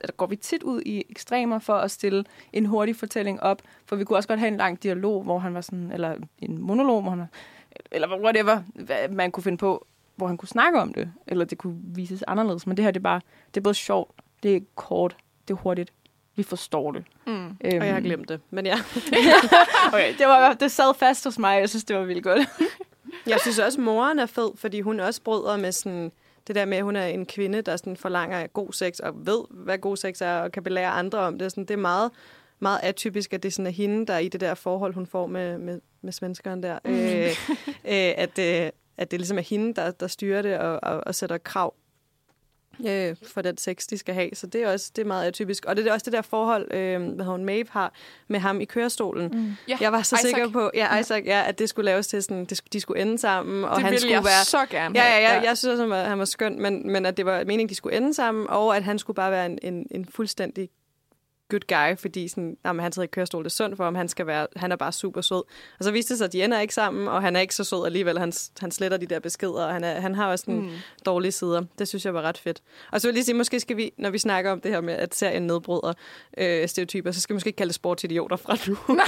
eller 0.00 0.12
går 0.12 0.26
vi 0.26 0.36
tit 0.36 0.62
ud 0.62 0.82
i 0.86 1.04
ekstremer 1.10 1.58
for 1.58 1.74
at 1.74 1.90
stille 1.90 2.24
en 2.52 2.66
hurtig 2.66 2.96
fortælling 2.96 3.42
op. 3.42 3.62
For 3.86 3.96
vi 3.96 4.04
kunne 4.04 4.18
også 4.18 4.28
godt 4.28 4.40
have 4.40 4.48
en 4.48 4.56
lang 4.56 4.82
dialog, 4.82 5.22
hvor 5.22 5.38
han 5.38 5.54
var 5.54 5.60
sådan, 5.60 5.92
eller 5.92 6.14
en 6.38 6.62
monolog, 6.62 7.02
hvor 7.02 7.10
han, 7.10 7.24
eller 7.90 8.20
whatever, 8.20 8.62
hvad 8.74 9.08
man 9.08 9.30
kunne 9.30 9.44
finde 9.44 9.58
på, 9.58 9.86
hvor 10.18 10.26
han 10.26 10.36
kunne 10.36 10.48
snakke 10.48 10.80
om 10.80 10.92
det, 10.92 11.12
eller 11.26 11.44
det 11.44 11.58
kunne 11.58 11.78
vises 11.94 12.22
anderledes. 12.22 12.66
Men 12.66 12.76
det 12.76 12.84
her, 12.84 12.90
det 12.90 13.00
er 13.00 13.02
bare, 13.02 13.20
det 13.54 13.60
er 13.60 13.62
både 13.62 13.74
sjovt, 13.74 14.10
det 14.42 14.56
er 14.56 14.60
kort, 14.74 15.16
det 15.48 15.54
er 15.54 15.58
hurtigt, 15.58 15.92
vi 16.36 16.42
forstår 16.42 16.92
det. 16.92 17.04
Mm. 17.26 17.32
Øhm, 17.44 17.54
Og 17.64 17.86
jeg 17.86 17.94
har 17.94 18.00
glemt 18.00 18.28
det, 18.28 18.40
men 18.50 18.66
ja. 18.66 18.76
okay, 19.92 20.14
det, 20.18 20.26
var, 20.26 20.52
det 20.52 20.70
sad 20.70 20.94
fast 20.94 21.24
hos 21.24 21.38
mig, 21.38 21.60
jeg 21.60 21.68
synes, 21.68 21.84
det 21.84 21.96
var 21.96 22.04
vildt 22.04 22.22
godt. 22.22 22.40
Jeg 23.26 23.38
synes 23.40 23.58
også, 23.58 23.80
moren 23.80 24.18
er 24.18 24.26
fed, 24.26 24.50
fordi 24.56 24.80
hun 24.80 25.00
også 25.00 25.22
bryder 25.22 25.56
med 25.56 25.72
sådan 25.72 26.12
det 26.46 26.54
der 26.54 26.64
med, 26.64 26.78
at 26.78 26.84
hun 26.84 26.96
er 26.96 27.06
en 27.06 27.26
kvinde, 27.26 27.62
der 27.62 27.76
sådan 27.76 27.96
forlanger 27.96 28.46
god 28.46 28.72
sex, 28.72 28.98
og 28.98 29.26
ved, 29.26 29.44
hvad 29.50 29.78
god 29.78 29.96
sex 29.96 30.20
er, 30.20 30.38
og 30.38 30.52
kan 30.52 30.62
belære 30.62 30.90
andre 30.90 31.18
om 31.18 31.38
det. 31.38 31.52
Sådan, 31.52 31.64
det 31.64 31.70
er 31.74 31.78
meget, 31.78 32.10
meget 32.58 32.80
atypisk, 32.82 33.32
at 33.32 33.42
det 33.42 33.52
sådan 33.52 33.66
er 33.66 33.70
hende, 33.70 34.06
der 34.06 34.14
er 34.14 34.18
i 34.18 34.28
det 34.28 34.40
der 34.40 34.54
forhold, 34.54 34.94
hun 34.94 35.06
får 35.06 35.26
med, 35.26 35.58
med, 35.58 35.80
med 36.02 36.12
svenskeren 36.12 36.62
der. 36.62 36.78
Mm. 36.84 36.90
Øh, 36.90 37.26
øh, 37.84 38.14
at, 38.16 38.38
øh, 38.38 38.70
at 38.98 39.10
det 39.10 39.18
ligesom 39.20 39.38
er 39.38 39.42
hende, 39.42 39.74
der, 39.74 39.90
der 39.90 40.06
styrer 40.06 40.42
det 40.42 40.58
og, 40.58 40.78
og, 40.82 41.00
og 41.06 41.14
sætter 41.14 41.38
krav 41.38 41.74
øh, 42.88 43.16
for 43.26 43.42
den 43.42 43.56
sex, 43.58 43.86
de 43.90 43.98
skal 43.98 44.14
have. 44.14 44.30
Så 44.34 44.46
det 44.46 44.62
er 44.62 44.72
også 44.72 44.90
det 44.96 45.02
er 45.02 45.06
meget 45.06 45.26
atypisk. 45.26 45.64
Og 45.66 45.76
det 45.76 45.86
er 45.86 45.92
også 45.92 46.04
det 46.04 46.12
der 46.12 46.22
forhold, 46.22 46.74
øh, 46.74 47.02
hvad 47.14 47.24
hun 47.24 47.44
Maeve 47.44 47.66
har 47.70 47.92
med 48.28 48.40
ham 48.40 48.60
i 48.60 48.64
kørestolen. 48.64 49.28
Mm. 49.32 49.52
Ja, 49.68 49.76
Jeg 49.80 49.92
var 49.92 50.02
så 50.02 50.16
Isaac. 50.16 50.30
sikker 50.34 50.50
på, 50.50 50.70
ja, 50.74 50.98
Isaac, 50.98 51.22
ja, 51.26 51.42
at 51.46 51.58
det 51.58 51.68
skulle 51.68 51.84
laves 51.84 52.06
til 52.06 52.22
sådan, 52.22 52.44
det, 52.44 52.56
skulle- 52.56 52.70
de 52.72 52.80
skulle 52.80 53.02
ende 53.02 53.18
sammen, 53.18 53.64
og 53.64 53.70
det 53.76 53.82
han 53.82 53.90
ville 53.90 54.00
skulle 54.00 54.14
jeg 54.14 54.24
være... 54.24 54.44
så 54.44 54.66
gerne 54.70 54.98
Ja, 54.98 55.04
have. 55.04 55.22
ja, 55.28 55.34
ja, 55.34 55.40
jeg 55.42 55.58
synes 55.58 55.72
også, 55.72 55.82
han 55.82 55.90
var, 55.90 56.04
han 56.04 56.18
var 56.18 56.24
skøn, 56.24 56.62
men, 56.62 56.92
men 56.92 57.06
at 57.06 57.16
det 57.16 57.26
var 57.26 57.38
meningen, 57.44 57.68
de 57.68 57.74
skulle 57.74 57.96
ende 57.96 58.14
sammen, 58.14 58.46
og 58.48 58.76
at 58.76 58.84
han 58.84 58.98
skulle 58.98 59.14
bare 59.14 59.30
være 59.30 59.46
en, 59.46 59.58
en, 59.62 59.86
en 59.90 60.04
fuldstændig 60.04 60.70
good 61.48 61.60
guy, 61.68 61.96
fordi 61.96 62.28
sådan, 62.28 62.56
jamen, 62.64 62.82
han 62.82 62.92
sidder 62.92 63.06
i 63.06 63.10
kørestol, 63.12 63.44
det 63.44 63.50
er 63.50 63.54
sundt 63.54 63.76
for 63.76 63.84
ham, 63.84 63.94
han, 63.94 64.08
skal 64.08 64.26
være, 64.26 64.46
han 64.56 64.72
er 64.72 64.76
bare 64.76 64.92
super 64.92 65.20
sød. 65.20 65.42
Og 65.78 65.84
så 65.84 65.90
viste 65.90 66.14
det 66.14 66.18
sig, 66.18 66.24
at 66.24 66.32
de 66.32 66.44
ender 66.44 66.60
ikke 66.60 66.74
sammen, 66.74 67.08
og 67.08 67.22
han 67.22 67.36
er 67.36 67.40
ikke 67.40 67.54
så 67.54 67.64
sød 67.64 67.86
alligevel. 67.86 68.18
Han, 68.18 68.32
han 68.60 68.70
sletter 68.70 68.96
de 68.96 69.06
der 69.06 69.20
beskeder, 69.20 69.64
og 69.64 69.72
han, 69.72 69.84
er, 69.84 70.00
han 70.00 70.14
har 70.14 70.30
også 70.30 70.42
sådan 70.42 70.60
mm. 70.60 70.70
dårlige 71.06 71.32
sider. 71.32 71.62
Det 71.78 71.88
synes 71.88 72.04
jeg 72.04 72.14
var 72.14 72.22
ret 72.22 72.38
fedt. 72.38 72.62
Og 72.92 73.00
så 73.00 73.08
vil 73.08 73.12
jeg 73.12 73.14
lige 73.14 73.24
sige, 73.24 73.34
måske 73.34 73.60
skal 73.60 73.76
vi, 73.76 73.92
når 73.98 74.10
vi 74.10 74.18
snakker 74.18 74.52
om 74.52 74.60
det 74.60 74.70
her 74.70 74.80
med, 74.80 74.94
at 74.94 75.14
serien 75.14 75.42
nedbryder 75.42 75.92
øh, 76.38 76.68
stereotyper, 76.68 77.12
så 77.12 77.20
skal 77.20 77.34
vi 77.34 77.36
måske 77.36 77.48
ikke 77.48 77.56
kalde 77.56 77.68
det 77.68 77.74
sportsidioter 77.74 78.36
fra 78.36 78.56
nu. 78.66 78.76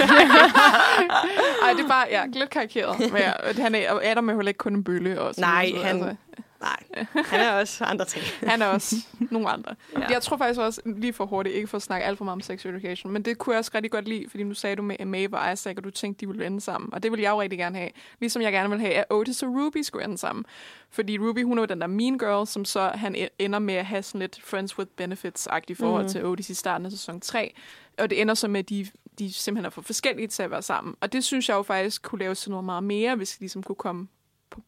Ej, 1.63 1.73
det 1.73 1.83
er 1.83 1.87
bare 1.87 2.07
ja, 2.09 2.25
lidt 2.33 2.49
karikeret. 2.49 2.99
Men 2.99 3.17
ja, 3.17 3.31
han 3.57 3.75
er, 3.75 3.99
Adam 4.03 4.29
er 4.29 4.35
heller 4.35 4.49
ikke 4.49 4.57
kun 4.57 4.73
en 4.73 4.83
bølle. 4.83 5.21
Og 5.21 5.33
Nej, 5.37 5.71
han, 5.83 6.03
altså. 6.03 6.15
Nej, 6.61 6.83
han 7.31 7.39
er 7.39 7.51
også 7.51 7.83
andre 7.83 8.05
ting. 8.05 8.25
han 8.43 8.61
er 8.61 8.65
også 8.65 8.95
nogle 9.31 9.49
andre. 9.49 9.75
Ja. 9.99 10.05
Jeg 10.09 10.21
tror 10.21 10.37
faktisk 10.37 10.59
også, 10.59 10.81
lige 10.85 11.13
for 11.13 11.25
hurtigt, 11.25 11.55
ikke 11.55 11.67
for 11.67 11.77
at 11.77 11.81
snakke 11.81 12.05
alt 12.05 12.17
for 12.17 12.25
meget 12.25 12.35
om 12.35 12.41
sex 12.41 12.65
education, 12.65 13.13
men 13.13 13.21
det 13.21 13.37
kunne 13.37 13.53
jeg 13.53 13.59
også 13.59 13.71
rigtig 13.75 13.91
godt 13.91 14.07
lide, 14.07 14.25
fordi 14.29 14.43
nu 14.43 14.53
sagde 14.53 14.75
du 14.75 14.81
med 14.81 15.05
Maeve 15.05 15.37
og 15.37 15.53
Isaac, 15.53 15.77
og 15.77 15.83
du 15.83 15.89
tænkte, 15.89 16.21
de 16.21 16.27
ville 16.27 16.45
ende 16.45 16.61
sammen. 16.61 16.93
Og 16.93 17.03
det 17.03 17.11
vil 17.11 17.19
jeg 17.19 17.29
jo 17.29 17.41
rigtig 17.41 17.59
gerne 17.59 17.77
have. 17.77 17.89
Ligesom 18.19 18.41
jeg 18.41 18.51
gerne 18.51 18.69
vil 18.69 18.79
have, 18.79 18.93
at 18.93 19.05
Otis 19.09 19.43
og 19.43 19.49
Ruby 19.49 19.81
skulle 19.81 20.05
ende 20.05 20.17
sammen. 20.17 20.45
Fordi 20.89 21.17
Ruby, 21.17 21.43
hun 21.43 21.57
er 21.57 21.61
jo 21.61 21.65
den 21.65 21.81
der 21.81 21.87
mean 21.87 22.17
girl, 22.17 22.47
som 22.47 22.65
så 22.65 22.91
han 22.93 23.15
e- 23.15 23.35
ender 23.39 23.59
med 23.59 23.73
at 23.73 23.85
have 23.85 24.03
sådan 24.03 24.19
lidt 24.19 24.41
friends 24.43 24.77
with 24.77 24.91
benefits-agtigt 25.01 25.79
forhold 25.79 26.03
mm. 26.03 26.09
til 26.09 26.25
Otis 26.25 26.49
i 26.49 26.53
starten 26.53 26.85
af 26.85 26.91
sæson 26.91 27.21
3. 27.21 27.53
Og 27.97 28.09
det 28.09 28.21
ender 28.21 28.33
så 28.33 28.47
med, 28.47 28.59
at 28.59 28.69
de, 28.69 28.87
de 29.19 29.33
simpelthen 29.33 29.65
er 29.65 29.69
for 29.69 29.81
forskellige 29.81 30.27
til 30.27 30.43
at 30.43 30.51
være 30.51 30.61
sammen. 30.61 30.95
Og 31.01 31.13
det 31.13 31.23
synes 31.23 31.49
jeg 31.49 31.55
jo 31.55 31.63
faktisk 31.63 32.01
kunne 32.01 32.19
lave 32.19 32.35
sådan 32.35 32.51
noget 32.51 32.65
meget 32.65 32.83
mere, 32.83 33.15
hvis 33.15 33.31
de 33.31 33.39
ligesom 33.39 33.63
kunne 33.63 33.75
komme 33.75 34.07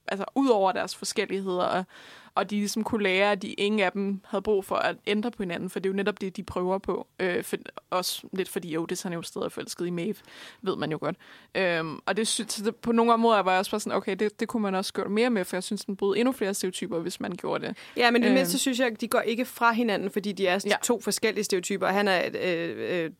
altså 0.08 0.26
ud 0.36 0.50
over 0.50 0.72
deres 0.72 0.96
forskelligheder, 0.96 1.64
og, 1.64 1.86
og 2.36 2.50
de 2.50 2.56
ligesom 2.56 2.84
kunne 2.84 3.04
lære, 3.04 3.32
at 3.32 3.42
de 3.42 3.54
ingen 3.54 3.80
af 3.80 3.92
dem 3.92 4.22
havde 4.26 4.42
brug 4.42 4.66
for 4.66 4.76
at 4.76 4.96
ændre 5.08 5.32
på 5.32 5.44
hinanden, 5.44 5.70
for 5.70 5.80
det 5.80 5.90
er 5.90 5.92
jo 5.92 5.96
netop 5.96 6.22
det, 6.22 6.38
de 6.38 6.44
prøver 6.44 6.78
på. 6.78 7.08
Øh, 7.20 7.44
for, 7.44 7.58
også 7.90 8.22
lidt 8.34 8.50
fordi 8.50 8.78
Otis 8.78 9.02
han 9.02 9.12
er 9.12 9.18
jo 9.18 9.22
stadig 9.22 9.52
forelsket 9.52 9.88
i 9.88 9.90
Maeve, 9.90 10.16
ved 10.62 10.76
man 10.76 10.92
jo 10.92 10.98
godt. 11.02 11.16
Øhm, 11.56 12.00
og 12.06 12.18
det, 12.18 12.28
synes, 12.28 12.56
det, 12.56 12.76
på 12.76 12.92
nogle 12.92 13.18
måder 13.18 13.40
var 13.40 13.52
jeg 13.52 13.60
også 13.60 13.72
bare 13.72 13.80
sådan, 13.80 13.98
okay, 13.98 14.16
det, 14.16 14.40
det 14.40 14.48
kunne 14.48 14.64
man 14.64 14.76
også 14.76 14.94
gøre 14.94 15.10
mere 15.10 15.30
med, 15.30 15.46
for 15.46 15.56
jeg 15.56 15.64
synes, 15.64 15.86
den 15.86 15.96
brød 15.96 16.18
endnu 16.18 16.32
flere 16.32 16.54
stereotyper, 16.54 17.00
hvis 17.00 17.20
man 17.20 17.32
gjorde 17.32 17.68
det. 17.68 17.78
Ja, 17.98 18.12
men 18.12 18.22
det 18.22 18.28
øhm. 18.28 18.36
mindste 18.36 18.58
synes 18.58 18.80
jeg, 18.80 18.88
at 18.88 19.02
de 19.02 19.08
går 19.08 19.22
ikke 19.22 19.46
fra 19.46 19.72
hinanden, 19.72 20.12
fordi 20.12 20.32
de 20.32 20.48
er 20.48 20.60
ja. 20.66 20.76
to 20.84 21.02
forskellige 21.02 21.44
stereotyper. 21.44 21.88
Han 21.88 22.08
er, 22.08 22.22
øh, 22.44 23.04
øh, 23.04 23.12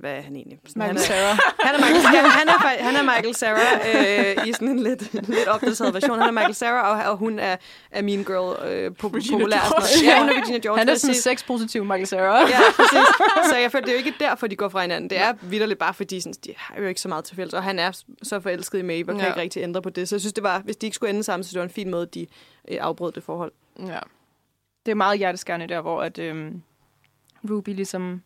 hvad 0.00 0.12
er 0.12 0.20
han 0.20 0.36
egentlig? 0.36 0.58
Michael 0.64 0.86
han 0.86 0.96
er, 0.96 1.00
Sarah. 1.00 1.38
Han 1.66 1.74
er 1.74 1.78
Michael, 1.78 2.14
ja, 2.14 2.28
han 2.28 2.48
er, 2.48 2.82
han 2.82 2.96
er 2.96 3.02
Michael 3.02 3.34
Sarah 3.34 4.36
øh, 4.38 4.46
i 4.48 4.52
sådan 4.52 4.68
en 4.68 4.78
lidt, 4.78 5.12
lidt 5.28 5.48
opdateret 5.48 5.94
version. 5.94 6.18
Han 6.18 6.28
er 6.28 6.32
Michael 6.32 6.54
Sarah, 6.54 7.06
og, 7.06 7.10
og 7.10 7.16
hun 7.16 7.38
er, 7.38 7.56
er 7.90 8.02
Mean 8.02 8.24
Girl 8.24 8.55
øh, 8.64 8.94
på, 8.94 9.08
populær. 9.08 10.02
Ja, 10.04 10.18
hun 10.20 10.28
er 10.28 10.42
Regina 10.42 10.58
George. 10.58 10.78
Han 10.78 10.88
er 10.88 10.94
sådan 10.94 11.14
sexpositiv 11.14 11.84
Michael 11.84 12.06
Sarah. 12.06 12.50
ja, 12.50 12.58
præcis. 12.76 13.08
Så 13.50 13.56
jeg 13.56 13.72
føler, 13.72 13.84
det 13.84 13.92
er 13.92 14.00
jo 14.00 14.04
ikke 14.04 14.14
derfor, 14.20 14.46
de 14.46 14.56
går 14.56 14.68
fra 14.68 14.80
hinanden. 14.80 15.10
Det 15.10 15.20
er 15.20 15.34
vidderligt 15.42 15.78
bare 15.78 15.94
fordi, 15.94 16.20
sådan, 16.20 16.34
de 16.44 16.54
har 16.56 16.80
jo 16.80 16.86
ikke 16.86 17.00
så 17.00 17.08
meget 17.08 17.24
til 17.24 17.36
fælles. 17.36 17.54
Og 17.54 17.62
han 17.62 17.78
er 17.78 18.02
så 18.22 18.40
forelsket 18.40 18.78
i 18.78 18.82
Maeve, 18.82 19.12
og 19.12 19.14
kan 19.14 19.24
ja. 19.24 19.26
ikke 19.26 19.40
rigtig 19.40 19.62
ændre 19.62 19.82
på 19.82 19.90
det. 19.90 20.08
Så 20.08 20.16
jeg 20.16 20.20
synes, 20.20 20.32
det 20.32 20.44
var, 20.44 20.58
hvis 20.58 20.76
de 20.76 20.86
ikke 20.86 20.94
skulle 20.94 21.10
ende 21.10 21.22
sammen, 21.22 21.44
så 21.44 21.50
det 21.52 21.58
var 21.58 21.64
en 21.64 21.70
fin 21.70 21.90
måde, 21.90 22.06
de 22.06 22.26
øh, 22.68 22.78
afbrød 22.80 23.12
det 23.12 23.22
forhold. 23.22 23.52
Ja. 23.86 23.98
Det 24.86 24.90
er 24.92 24.96
meget 24.96 25.18
hjerteskærende 25.18 25.66
der, 25.66 25.80
hvor 25.80 26.02
at, 26.02 26.18
øhm, 26.18 26.62
Ruby 27.50 27.68
ligesom 27.68 28.22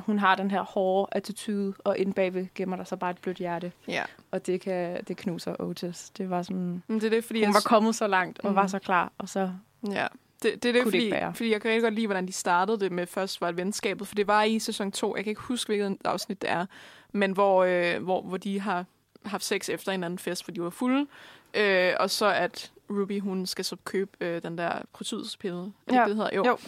hun 0.00 0.18
har 0.18 0.34
den 0.34 0.50
her 0.50 0.62
hårde 0.62 1.08
attitude, 1.12 1.74
og 1.84 1.98
inde 1.98 2.12
bagved 2.12 2.46
gemmer 2.54 2.76
der 2.76 2.84
så 2.84 2.96
bare 2.96 3.10
et 3.10 3.18
blødt 3.18 3.38
hjerte. 3.38 3.72
Ja. 3.88 4.02
Og 4.30 4.46
det 4.46 4.60
kan 4.60 5.04
det 5.08 5.16
knuser 5.16 5.60
Otis. 5.60 6.10
Det 6.10 6.30
var 6.30 6.42
sådan... 6.42 6.82
Men 6.86 7.00
det 7.00 7.04
er 7.04 7.10
det, 7.10 7.24
fordi 7.24 7.44
hun 7.44 7.54
var 7.54 7.62
kommet 7.64 7.94
så 7.94 8.06
langt, 8.06 8.40
og 8.40 8.50
mm. 8.50 8.56
var 8.56 8.66
så 8.66 8.78
klar, 8.78 9.12
og 9.18 9.28
så 9.28 9.50
Ja, 9.90 10.06
det, 10.42 10.62
det 10.62 10.68
er 10.68 10.72
det, 10.72 10.82
fordi, 10.82 11.10
det 11.10 11.36
fordi 11.36 11.50
jeg 11.50 11.60
kan 11.60 11.68
rigtig 11.70 11.82
godt 11.82 11.94
lide, 11.94 12.06
hvordan 12.06 12.26
de 12.26 12.32
startede 12.32 12.80
det 12.80 12.92
med 12.92 13.06
først 13.06 13.40
var 13.40 13.48
et 13.48 13.56
venskabet, 13.56 14.08
for 14.08 14.14
det 14.14 14.26
var 14.26 14.42
i 14.42 14.58
sæson 14.58 14.92
2, 14.92 15.16
jeg 15.16 15.24
kan 15.24 15.30
ikke 15.30 15.40
huske, 15.40 15.68
hvilket 15.68 15.96
afsnit 16.04 16.42
det 16.42 16.50
er, 16.50 16.66
men 17.12 17.32
hvor, 17.32 17.64
øh, 17.64 18.02
hvor, 18.02 18.22
hvor 18.22 18.36
de 18.36 18.60
har 18.60 18.84
haft 19.24 19.44
sex 19.44 19.68
efter 19.68 19.92
en 19.92 20.04
anden 20.04 20.18
fest, 20.18 20.44
for 20.44 20.50
de 20.50 20.62
var 20.62 20.70
fulde, 20.70 21.06
øh, 21.54 21.92
og 22.00 22.10
så 22.10 22.26
at 22.26 22.72
Ruby, 22.90 23.20
hun 23.20 23.46
skal 23.46 23.64
så 23.64 23.76
købe 23.84 24.10
øh, 24.20 24.42
den 24.42 24.58
der 24.58 24.72
protydspille, 24.92 25.72
ja. 25.92 26.04
det 26.04 26.16
hedder? 26.16 26.30
Jo. 26.36 26.46
jo. 26.46 26.58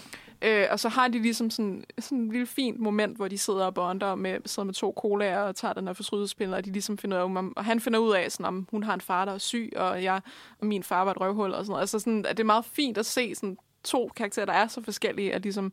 Øh, 0.43 0.67
og 0.71 0.81
så 0.81 0.89
har 0.89 1.09
de 1.09 1.19
ligesom 1.19 1.51
sådan, 1.51 1.85
sådan 1.99 2.27
et 2.27 2.33
lille 2.33 2.47
fint 2.47 2.81
moment, 2.81 3.17
hvor 3.17 3.29
de 3.29 3.39
sidder 3.39 3.65
og 3.65 3.75
bonder 3.75 4.15
med, 4.15 4.41
sidder 4.47 4.67
med 4.67 4.75
to 4.75 4.95
colaer 4.97 5.41
og 5.41 5.57
tager 5.57 5.75
den 5.75 5.87
her 5.87 5.95
fortrydelsespille, 5.95 6.57
og 6.57 6.65
de 6.65 6.73
ligesom 6.73 6.99
finder 6.99 7.25
ud 7.25 7.37
af, 7.37 7.43
og 7.57 7.65
han 7.65 7.81
finder 7.81 7.99
ud 7.99 8.15
af, 8.15 8.33
sådan, 8.33 8.47
om 8.47 8.67
hun 8.71 8.83
har 8.83 8.95
en 8.95 9.01
far, 9.01 9.25
der 9.25 9.33
er 9.33 9.39
syg, 9.39 9.73
og 9.77 10.03
jeg 10.03 10.21
og 10.61 10.67
min 10.67 10.83
far 10.83 11.05
var 11.05 11.11
et 11.11 11.21
røvhul 11.21 11.55
og 11.55 11.65
sådan 11.65 11.71
noget. 11.71 11.81
Altså 11.81 11.99
sådan, 11.99 12.27
at 12.27 12.37
det 12.37 12.43
er 12.43 12.47
meget 12.47 12.65
fint 12.65 12.99
at 12.99 13.07
se 13.07 13.35
sådan 13.35 13.59
to 13.85 14.11
karakterer, 14.17 14.47
der 14.47 14.53
er 14.53 14.67
så 14.67 14.83
forskellige, 14.83 15.35
at 15.35 15.43
ligesom 15.43 15.73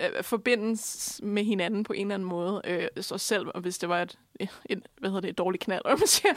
øh, 0.00 0.22
forbindes 0.22 1.20
med 1.22 1.44
hinanden 1.44 1.84
på 1.84 1.92
en 1.92 2.06
eller 2.06 2.14
anden 2.14 2.28
måde. 2.28 2.60
Øh, 2.64 2.88
så 3.00 3.18
selv 3.18 3.58
hvis 3.60 3.78
det 3.78 3.88
var 3.88 4.02
et, 4.02 4.18
et, 4.64 4.82
hvad 4.98 5.10
hedder 5.10 5.20
det, 5.20 5.30
et 5.30 5.38
dårligt 5.38 5.64
knald, 5.64 5.82
man 5.98 6.06
siger. 6.06 6.34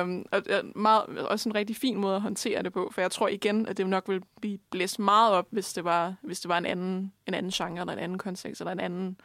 øhm, 0.00 0.24
og, 0.32 0.42
meget, 0.74 1.18
også 1.18 1.48
en 1.48 1.54
rigtig 1.54 1.76
fin 1.76 1.96
måde 1.96 2.16
at 2.16 2.22
håndtere 2.22 2.62
det 2.62 2.72
på, 2.72 2.90
for 2.94 3.00
jeg 3.00 3.10
tror 3.10 3.28
igen, 3.28 3.66
at 3.68 3.76
det 3.76 3.86
nok 3.86 4.08
vil 4.08 4.22
blive 4.40 4.58
blæst 4.70 4.98
meget 4.98 5.32
op, 5.32 5.46
hvis 5.50 5.72
det 5.72 5.84
var, 5.84 6.14
hvis 6.22 6.40
det 6.40 6.48
var 6.48 6.58
en, 6.58 6.66
anden, 6.66 7.12
en 7.26 7.34
anden 7.34 7.52
genre, 7.52 7.80
eller 7.80 7.92
en 7.92 7.98
anden 7.98 8.18
kontekst, 8.18 8.60
eller 8.60 8.72
en 8.72 8.80
anden 8.80 9.16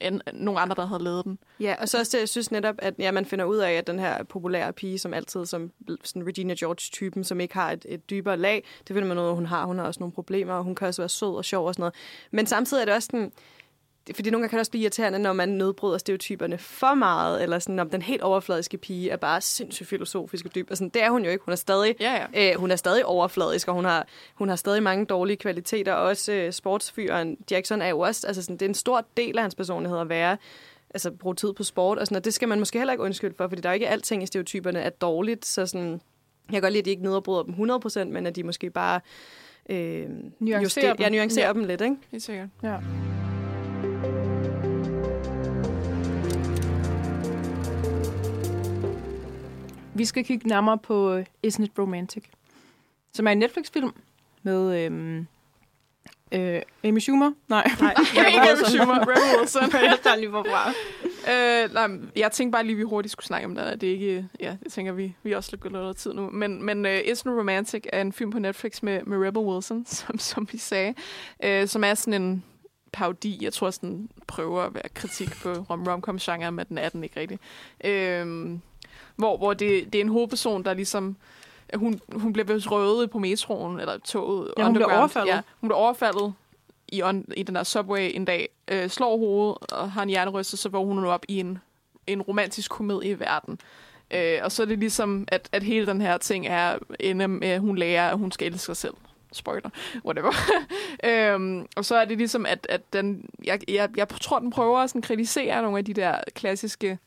end 0.00 0.20
nogle 0.32 0.60
andre, 0.60 0.74
der 0.76 0.86
havde 0.86 1.02
lavet 1.02 1.24
den. 1.24 1.38
Ja, 1.60 1.74
og 1.80 1.88
så 1.88 1.98
også 1.98 2.16
det, 2.16 2.20
jeg 2.20 2.28
synes 2.28 2.50
netop, 2.50 2.74
at 2.78 2.94
ja, 2.98 3.10
man 3.10 3.24
finder 3.26 3.44
ud 3.44 3.56
af, 3.56 3.72
at 3.72 3.86
den 3.86 3.98
her 3.98 4.22
populære 4.22 4.72
pige, 4.72 4.98
som 4.98 5.14
altid 5.14 5.46
som 5.46 5.70
sådan 6.04 6.26
Regina 6.26 6.54
George-typen, 6.58 7.24
som 7.24 7.40
ikke 7.40 7.54
har 7.54 7.72
et, 7.72 7.86
et 7.88 8.10
dybere 8.10 8.36
lag, 8.36 8.64
det 8.88 8.94
finder 8.94 9.08
man 9.08 9.18
ud 9.18 9.24
af, 9.24 9.34
hun 9.34 9.46
har. 9.46 9.66
Hun 9.66 9.78
har 9.78 9.86
også 9.86 10.00
nogle 10.00 10.12
problemer, 10.12 10.54
og 10.54 10.64
hun 10.64 10.74
kan 10.74 10.88
også 10.88 11.02
være 11.02 11.08
sød 11.08 11.34
og 11.34 11.44
sjov 11.44 11.66
og 11.66 11.74
sådan 11.74 11.82
noget. 11.82 11.94
Men 12.30 12.46
samtidig 12.46 12.80
er 12.80 12.84
det 12.84 12.94
også 12.94 13.06
sådan, 13.06 13.32
fordi 14.12 14.30
nogle 14.30 14.42
gange 14.42 14.48
kan 14.48 14.56
det 14.56 14.60
også 14.60 14.70
blive 14.70 14.82
irriterende, 14.82 15.18
når 15.18 15.32
man 15.32 15.48
nedbryder 15.48 15.98
stereotyperne 15.98 16.58
for 16.58 16.94
meget, 16.94 17.42
eller 17.42 17.58
sådan, 17.58 17.78
om 17.78 17.90
den 17.90 18.02
helt 18.02 18.22
overfladiske 18.22 18.78
pige 18.78 19.10
er 19.10 19.16
bare 19.16 19.40
sindssygt 19.40 19.88
filosofisk 19.88 20.46
og 20.46 20.54
dyb. 20.54 20.70
Og 20.70 20.76
sådan, 20.76 20.88
det 20.88 21.02
er 21.02 21.10
hun 21.10 21.24
jo 21.24 21.30
ikke. 21.30 21.44
Hun 21.44 21.52
er 21.52 21.56
stadig, 21.56 21.96
ja, 22.00 22.26
ja. 22.34 22.52
Øh, 22.52 22.60
hun 22.60 22.70
er 22.70 22.76
stadig 22.76 23.06
overfladisk, 23.06 23.68
og 23.68 23.74
hun 23.74 23.84
har, 23.84 24.06
hun 24.34 24.48
har 24.48 24.56
stadig 24.56 24.82
mange 24.82 25.06
dårlige 25.06 25.36
kvaliteter. 25.36 25.92
Også 25.92 26.32
øh, 26.32 26.52
sportsfyren 26.52 27.36
Jackson 27.50 27.82
er 27.82 27.88
jo 27.88 28.00
også, 28.00 28.26
altså 28.26 28.42
sådan, 28.42 28.56
det 28.56 28.62
er 28.62 28.68
en 28.68 28.74
stor 28.74 29.06
del 29.16 29.38
af 29.38 29.42
hans 29.44 29.54
personlighed 29.54 29.98
at 29.98 30.08
være 30.08 30.36
altså 30.94 31.10
bruge 31.10 31.34
tid 31.34 31.52
på 31.52 31.62
sport 31.62 31.98
og 31.98 32.06
sådan 32.06 32.16
og 32.16 32.24
det 32.24 32.34
skal 32.34 32.48
man 32.48 32.58
måske 32.58 32.78
heller 32.78 32.92
ikke 32.92 33.04
undskylde 33.04 33.34
for, 33.36 33.48
fordi 33.48 33.60
der 33.60 33.68
er 33.68 33.72
ikke 33.72 33.88
alting 33.88 34.22
i 34.22 34.26
stereotyperne 34.26 34.78
er 34.78 34.90
dårligt, 34.90 35.46
så 35.46 35.66
sådan, 35.66 35.90
jeg 35.90 36.52
kan 36.52 36.60
godt 36.60 36.72
lide, 36.72 36.78
at 36.78 36.84
de 36.84 36.90
ikke 36.90 37.02
nedbryder 37.02 37.42
dem 37.42 37.54
100%, 37.70 38.04
men 38.04 38.26
at 38.26 38.36
de 38.36 38.42
måske 38.42 38.70
bare 38.70 39.00
øh, 39.68 40.08
nuancerer, 40.38 40.60
juster, 40.62 40.94
dem. 40.94 41.00
Ja, 41.00 41.08
nuancerer 41.08 41.46
ja. 41.46 41.52
dem 41.52 41.64
lidt, 41.64 41.80
ikke? 41.80 41.96
Helt 42.10 42.22
sikkert. 42.22 42.48
Ja. 42.62 42.76
Vi 49.94 50.04
skal 50.04 50.24
kigge 50.24 50.48
nærmere 50.48 50.78
på 50.78 51.12
øh, 51.12 51.26
Isn't 51.46 51.62
It 51.64 51.72
Romantic, 51.78 52.24
som 53.12 53.26
er 53.26 53.30
en 53.30 53.38
Netflix-film 53.38 53.92
med 54.42 54.84
øhm, 54.84 55.26
øh, 56.32 56.62
Amy 56.84 56.98
Schumer. 56.98 57.32
Nej, 57.48 57.70
nej 57.80 57.94
ikke 58.28 58.40
Amy 58.40 58.64
Schumer. 58.64 59.00
Rebel 59.00 59.40
Wilson. 59.40 59.62
jeg 59.72 59.98
tager 60.02 60.16
lige 60.16 60.30
fra. 60.30 60.72
øh, 61.32 61.74
nej, 61.74 62.10
jeg 62.16 62.32
tænkte 62.32 62.52
bare 62.52 62.62
lige, 62.62 62.74
at 62.74 62.78
vi 62.78 62.82
hurtigt 62.82 63.12
skulle 63.12 63.26
snakke 63.26 63.46
om 63.46 63.54
det. 63.54 63.80
Det 63.80 63.88
er 63.88 63.92
ikke, 63.92 64.28
ja, 64.40 64.56
jeg 64.64 64.72
tænker, 64.72 64.92
vi, 64.92 65.16
vi 65.22 65.32
også 65.32 65.50
lidt 65.52 65.72
noget 65.72 65.96
tid 65.96 66.12
nu. 66.12 66.30
Men, 66.30 66.62
men 66.62 66.84
uh, 66.86 66.92
Isn't 66.92 67.28
Romantic 67.28 67.84
er 67.92 68.00
en 68.00 68.12
film 68.12 68.30
på 68.30 68.38
Netflix 68.38 68.82
med, 68.82 69.02
med 69.02 69.26
Rebel 69.26 69.42
Wilson, 69.42 69.86
som, 69.96 70.18
som 70.18 70.48
vi 70.52 70.58
sagde, 70.58 70.94
øh, 71.44 71.68
som 71.68 71.84
er 71.84 71.94
sådan 71.94 72.22
en 72.22 72.44
parodi. 72.92 73.38
Jeg 73.40 73.52
tror, 73.52 73.70
sådan 73.70 74.08
prøver 74.26 74.62
at 74.62 74.74
være 74.74 74.88
kritik 74.94 75.36
på 75.42 75.52
rom 75.52 75.86
rom 75.86 76.18
genre 76.18 76.52
men 76.52 76.66
den 76.68 76.78
er 76.78 76.88
den 76.88 77.04
ikke 77.04 77.20
rigtig. 77.20 77.38
Øh, 77.84 78.58
hvor, 79.16 79.36
hvor 79.36 79.54
det, 79.54 79.92
det 79.92 79.98
er 79.98 80.02
en 80.02 80.08
hovedperson, 80.08 80.64
der 80.64 80.74
ligesom... 80.74 81.16
Hun, 81.74 82.00
hun 82.12 82.32
bliver 82.32 82.68
røvet 82.70 83.10
på 83.10 83.18
metroen, 83.18 83.80
eller 83.80 83.98
toget. 83.98 84.52
Ja, 84.58 84.64
hun 84.64 84.74
bliver 84.74 84.98
overfaldet. 84.98 85.28
Ja, 85.28 85.40
hun 85.60 85.68
bliver 85.68 85.78
overfaldet 85.78 86.34
i, 86.88 87.02
on, 87.02 87.24
i 87.36 87.42
den 87.42 87.54
der 87.54 87.62
subway 87.62 88.10
en 88.14 88.24
dag, 88.24 88.48
øh, 88.68 88.88
slår 88.88 89.18
hovedet 89.18 89.72
og 89.72 89.92
har 89.92 90.02
en 90.02 90.08
hjernerystelse, 90.08 90.62
så 90.62 90.68
vågner 90.68 90.94
hun 90.94 91.02
nu 91.02 91.10
op 91.10 91.24
i 91.28 91.40
en, 91.40 91.58
en 92.06 92.22
romantisk 92.22 92.70
komedie 92.70 93.10
i 93.10 93.20
verden. 93.20 93.60
Øh, 94.10 94.38
og 94.42 94.52
så 94.52 94.62
er 94.62 94.66
det 94.66 94.78
ligesom, 94.78 95.24
at, 95.28 95.48
at 95.52 95.62
hele 95.62 95.86
den 95.86 96.00
her 96.00 96.18
ting 96.18 96.46
er 96.46 96.78
inde 97.00 97.28
med, 97.28 97.48
at 97.48 97.60
hun 97.60 97.76
lærer, 97.76 98.10
at 98.10 98.18
hun 98.18 98.32
skal 98.32 98.46
elske 98.46 98.66
sig 98.66 98.76
selv. 98.76 98.94
Spoiler. 99.32 99.70
Whatever. 100.04 100.32
øhm, 101.34 101.66
og 101.76 101.84
så 101.84 101.96
er 101.96 102.04
det 102.04 102.18
ligesom, 102.18 102.46
at, 102.46 102.66
at 102.70 102.92
den, 102.92 103.24
jeg, 103.44 103.60
jeg, 103.68 103.88
jeg 103.96 104.08
tror, 104.08 104.38
den 104.38 104.50
prøver 104.50 104.78
at 104.78 104.90
sådan 104.90 105.02
kritisere 105.02 105.62
nogle 105.62 105.78
af 105.78 105.84
de 105.84 105.94
der 105.94 106.18
klassiske 106.34 106.98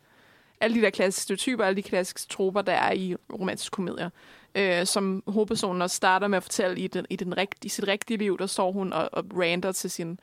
alle 0.62 0.76
de 0.78 0.82
der 0.82 0.90
klassiske 0.90 1.24
stereotyper, 1.24 1.64
alle 1.64 1.78
de 1.78 1.84
klassiske 1.84 2.34
troper, 2.34 2.62
der 2.62 2.74
er 2.74 2.92
i 2.92 3.16
romantiske 3.34 3.74
komedier. 3.74 4.10
Øh, 4.56 4.86
som 4.86 5.24
hovedpersonen 5.28 5.82
også 5.82 5.96
starter 5.96 6.28
med 6.28 6.38
at 6.38 6.44
fortælle 6.44 6.80
i, 6.80 6.88
den, 6.88 7.06
i, 7.10 7.16
den 7.16 7.38
rigt, 7.38 7.66
i 7.66 7.70
sit 7.70 7.88
rigtige 7.88 8.18
liv, 8.18 8.38
der 8.38 8.46
står 8.46 8.72
hun 8.72 8.94
og, 8.94 9.10
og 9.12 9.26
rander 9.38 9.72
til 9.72 9.92
sin 9.92 10.20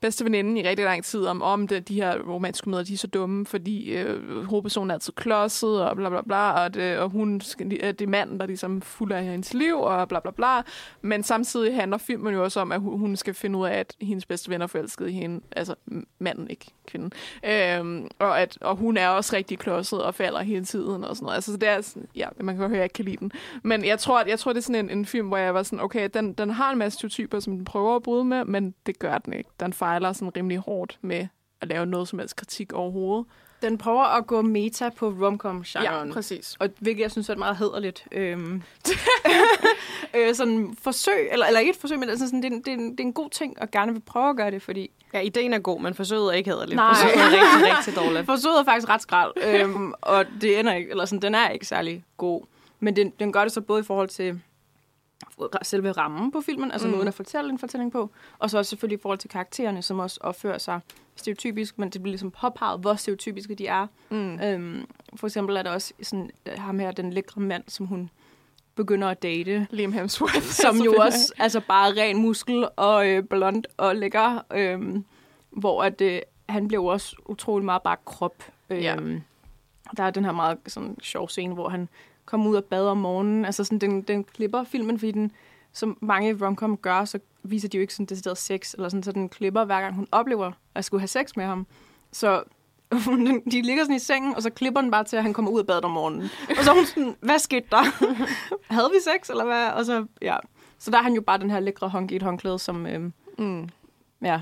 bedste 0.00 0.24
veninde 0.24 0.60
i 0.60 0.68
rigtig 0.68 0.84
lang 0.84 1.04
tid, 1.04 1.26
om, 1.26 1.42
om 1.42 1.68
det, 1.68 1.88
de 1.88 1.94
her 1.94 2.18
romantiske 2.18 2.64
komedier, 2.64 2.84
de 2.84 2.94
er 2.94 2.98
så 2.98 3.06
dumme, 3.06 3.46
fordi 3.46 3.92
øh, 3.92 4.44
hovedpersonen 4.44 4.90
er 4.90 4.94
altid 4.94 5.12
klodset, 5.12 5.84
og 5.84 5.96
bla 5.96 6.08
bla 6.08 6.22
bla, 6.22 6.64
og, 6.64 6.74
det, 6.74 6.98
og 6.98 7.10
hun, 7.10 7.38
det 7.38 8.02
er 8.02 8.06
manden, 8.06 8.40
der 8.40 8.46
ligesom 8.46 8.82
fulder 8.82 9.20
hendes 9.20 9.54
liv, 9.54 9.76
og 9.76 10.08
bla 10.08 10.20
bla 10.20 10.30
bla. 10.30 10.62
Men 11.02 11.22
samtidig 11.22 11.74
handler 11.74 11.98
filmen 11.98 12.34
jo 12.34 12.44
også 12.44 12.60
om, 12.60 12.72
at 12.72 12.80
hun 12.80 13.16
skal 13.16 13.34
finde 13.34 13.58
ud 13.58 13.66
af, 13.66 13.74
at 13.74 13.94
hendes 14.00 14.26
bedste 14.26 14.50
venner 14.50 14.66
forelskede 14.66 15.10
i 15.10 15.12
hende. 15.12 15.40
Altså 15.56 15.74
manden, 16.18 16.50
ikke 16.50 16.66
kvinden. 16.86 17.12
Øhm, 17.44 18.08
og, 18.18 18.40
at, 18.40 18.58
og 18.60 18.76
hun 18.76 18.96
er 18.96 19.08
også 19.08 19.36
rigtig 19.36 19.58
klodset 19.58 20.02
og 20.02 20.14
falder 20.14 20.42
hele 20.42 20.64
tiden 20.64 21.04
og 21.04 21.16
sådan 21.16 21.24
noget. 21.24 21.34
Altså, 21.34 21.56
det 21.56 21.68
er 21.68 21.80
sådan, 21.80 22.08
ja, 22.16 22.28
man 22.40 22.54
kan 22.54 22.60
godt 22.60 22.70
høre, 22.70 22.76
at 22.76 22.78
jeg 22.78 22.84
ikke 22.84 22.92
kan 22.92 23.04
lide 23.04 23.16
den. 23.16 23.32
Men 23.62 23.84
jeg 23.84 23.98
tror, 23.98 24.20
at, 24.20 24.28
jeg 24.28 24.38
tror 24.38 24.52
det 24.52 24.60
er 24.60 24.62
sådan 24.62 24.84
en, 24.84 24.98
en 24.98 25.06
film, 25.06 25.28
hvor 25.28 25.36
jeg 25.36 25.54
var 25.54 25.62
sådan, 25.62 25.80
okay, 25.80 26.08
den, 26.14 26.32
den 26.32 26.50
har 26.50 26.72
en 26.72 26.78
masse 26.78 26.98
stereotyper, 26.98 27.40
som 27.40 27.56
den 27.56 27.64
prøver 27.64 27.96
at 27.96 28.02
bryde 28.02 28.24
med, 28.24 28.44
men 28.44 28.74
det 28.86 28.98
gør 28.98 29.18
den 29.18 29.32
ikke. 29.32 29.50
Den 29.60 29.72
fejler 29.86 30.12
sådan 30.12 30.36
rimelig 30.36 30.58
hårdt 30.58 30.98
med 31.00 31.26
at 31.60 31.68
lave 31.68 31.86
noget 31.86 32.08
som 32.08 32.18
helst 32.18 32.36
kritik 32.36 32.72
overhovedet. 32.72 33.26
Den 33.62 33.78
prøver 33.78 34.04
at 34.04 34.26
gå 34.26 34.42
meta 34.42 34.88
på 34.88 35.08
romcom-genren. 35.08 36.08
Ja, 36.08 36.12
præcis. 36.12 36.56
Og 36.60 36.68
hvilket 36.78 37.02
jeg 37.02 37.10
synes 37.10 37.28
er 37.28 37.36
meget 37.36 37.56
hederligt. 37.56 38.06
Øhm. 38.12 38.62
øh, 40.16 40.34
sådan 40.34 40.76
forsøg, 40.82 41.28
eller, 41.32 41.46
eller 41.46 41.60
ikke 41.60 41.70
et 41.70 41.76
forsøg, 41.76 41.98
men 41.98 42.08
altså 42.08 42.26
sådan, 42.26 42.42
det, 42.42 42.52
er, 42.52 42.56
det, 42.56 42.68
er 42.68 42.72
en, 42.72 42.90
det 42.90 43.00
er 43.00 43.04
en 43.04 43.12
god 43.12 43.30
ting, 43.30 43.60
og 43.62 43.70
gerne 43.70 43.92
vil 43.92 44.00
prøve 44.00 44.30
at 44.30 44.36
gøre 44.36 44.50
det, 44.50 44.62
fordi 44.62 44.90
Ja, 45.14 45.20
ideen 45.20 45.52
er 45.52 45.58
god, 45.58 45.80
men 45.80 45.94
forsøget 45.94 46.28
er 46.28 46.32
ikke 46.32 46.50
hederligt. 46.50 46.76
Nej. 46.76 46.94
Forsøget 46.94 47.16
er 47.16 47.26
rigtig, 47.26 47.76
rigtig 47.76 47.96
dårligt. 47.96 48.26
forsøget 48.32 48.60
er 48.60 48.64
faktisk 48.64 48.88
ret 48.88 49.02
skrald, 49.02 49.32
øhm, 49.46 49.92
og 50.00 50.24
det 50.40 50.58
ender 50.58 50.74
ikke, 50.74 50.90
eller 50.90 51.04
sådan, 51.04 51.22
den 51.22 51.34
er 51.34 51.48
ikke 51.48 51.66
særlig 51.66 52.04
god. 52.16 52.42
Men 52.80 52.96
den, 52.96 53.12
den 53.20 53.32
gør 53.32 53.42
det 53.42 53.52
så 53.52 53.60
både 53.60 53.80
i 53.80 53.84
forhold 53.84 54.08
til 54.08 54.40
selve 55.62 55.92
rammen 55.92 56.32
på 56.32 56.40
filmen, 56.40 56.70
altså 56.72 56.88
Mm. 56.88 56.94
måden 56.94 57.08
at 57.08 57.14
fortælle 57.14 57.50
en 57.50 57.58
fortælling 57.58 57.92
på, 57.92 58.10
og 58.38 58.50
så 58.50 58.58
også 58.58 58.68
selvfølgelig 58.68 58.98
i 58.98 59.02
forhold 59.02 59.18
til 59.18 59.30
karaktererne, 59.30 59.82
som 59.82 59.98
også 59.98 60.18
opfører 60.20 60.58
sig 60.58 60.80
stereotypisk, 61.16 61.78
men 61.78 61.90
det 61.90 62.02
bliver 62.02 62.12
ligesom 62.12 62.30
påpeget, 62.30 62.80
hvor 62.80 62.94
stereotypiske 62.94 63.54
de 63.54 63.66
er. 63.66 63.86
Mm. 64.10 64.40
Øhm, 64.40 64.86
for 65.16 65.26
eksempel 65.26 65.56
er 65.56 65.62
der 65.62 65.70
også 65.70 65.92
sådan, 66.02 66.30
ham 66.58 66.78
her, 66.78 66.90
den 66.92 67.12
lækre 67.12 67.40
mand, 67.40 67.64
som 67.68 67.86
hun 67.86 68.10
begynder 68.74 69.08
at 69.08 69.22
date, 69.22 69.66
Liam 69.70 69.92
Hemsworth. 69.92 70.42
som 70.64 70.76
jo 70.76 70.92
også 70.94 71.32
altså 71.38 71.60
bare 71.60 71.90
ren 72.02 72.16
muskel 72.18 72.68
og 72.76 73.08
øh, 73.08 73.22
blond 73.24 73.64
og 73.76 73.96
lækker, 73.96 74.38
øhm, 74.54 75.04
hvor 75.50 75.82
at, 75.84 76.00
øh, 76.00 76.20
han 76.48 76.66
jo 76.66 76.86
også 76.86 77.16
utrolig 77.26 77.64
meget 77.64 77.82
bare 77.82 77.96
krop. 78.04 78.34
Øhm, 78.70 78.80
Ja. 78.82 78.96
Der 79.96 80.02
er 80.04 80.10
den 80.10 80.24
her 80.24 80.32
meget 80.32 80.58
sådan, 80.66 80.96
sjov 81.02 81.28
scene, 81.28 81.54
hvor 81.54 81.68
han 81.68 81.88
kommer 82.26 82.50
ud 82.50 82.56
og 82.56 82.64
bader 82.64 82.90
om 82.90 82.96
morgenen. 82.96 83.44
Altså 83.44 83.64
sådan, 83.64 83.78
den, 83.78 84.02
den 84.02 84.24
klipper 84.24 84.64
filmen, 84.64 84.98
fordi 84.98 85.12
den, 85.12 85.32
som 85.72 85.98
mange 86.00 86.46
romcom 86.46 86.76
gør, 86.76 87.04
så 87.04 87.18
viser 87.42 87.68
de 87.68 87.76
jo 87.76 87.80
ikke 87.80 87.94
sådan 87.94 88.06
decideret 88.06 88.38
sex, 88.38 88.74
eller 88.74 88.88
sådan, 88.88 89.02
så 89.02 89.12
den 89.12 89.28
klipper 89.28 89.64
hver 89.64 89.80
gang 89.80 89.94
hun 89.94 90.06
oplever 90.12 90.52
at 90.74 90.84
skulle 90.84 91.00
have 91.00 91.08
sex 91.08 91.36
med 91.36 91.44
ham. 91.44 91.66
Så 92.12 92.42
de 93.52 93.62
ligger 93.62 93.82
sådan 93.84 93.96
i 93.96 93.98
sengen, 93.98 94.34
og 94.34 94.42
så 94.42 94.50
klipper 94.50 94.80
den 94.80 94.90
bare 94.90 95.04
til, 95.04 95.16
at 95.16 95.22
han 95.22 95.32
kommer 95.32 95.50
ud 95.50 95.60
og 95.60 95.66
bader 95.66 95.80
om 95.80 95.90
morgenen. 95.90 96.22
Og 96.58 96.64
så 96.64 96.70
er 96.70 96.74
hun 96.74 96.84
sådan, 96.86 97.16
hvad 97.20 97.38
skete 97.38 97.66
der? 97.70 97.82
Havde 98.74 98.90
vi 98.94 98.98
sex, 99.16 99.30
eller 99.30 99.44
hvad? 99.44 99.68
Og 99.70 99.84
så, 99.84 100.06
ja. 100.22 100.36
Så 100.78 100.90
der 100.90 100.98
er 100.98 101.02
han 101.02 101.12
jo 101.14 101.20
bare 101.20 101.38
den 101.38 101.50
her 101.50 101.60
lækre 101.60 101.88
honk 101.88 102.10
i 102.12 102.16
et 102.16 102.22
håndklæde, 102.22 102.58
som, 102.58 102.86
øhm, 102.86 103.12
Mm. 103.38 103.68
ja, 104.22 104.40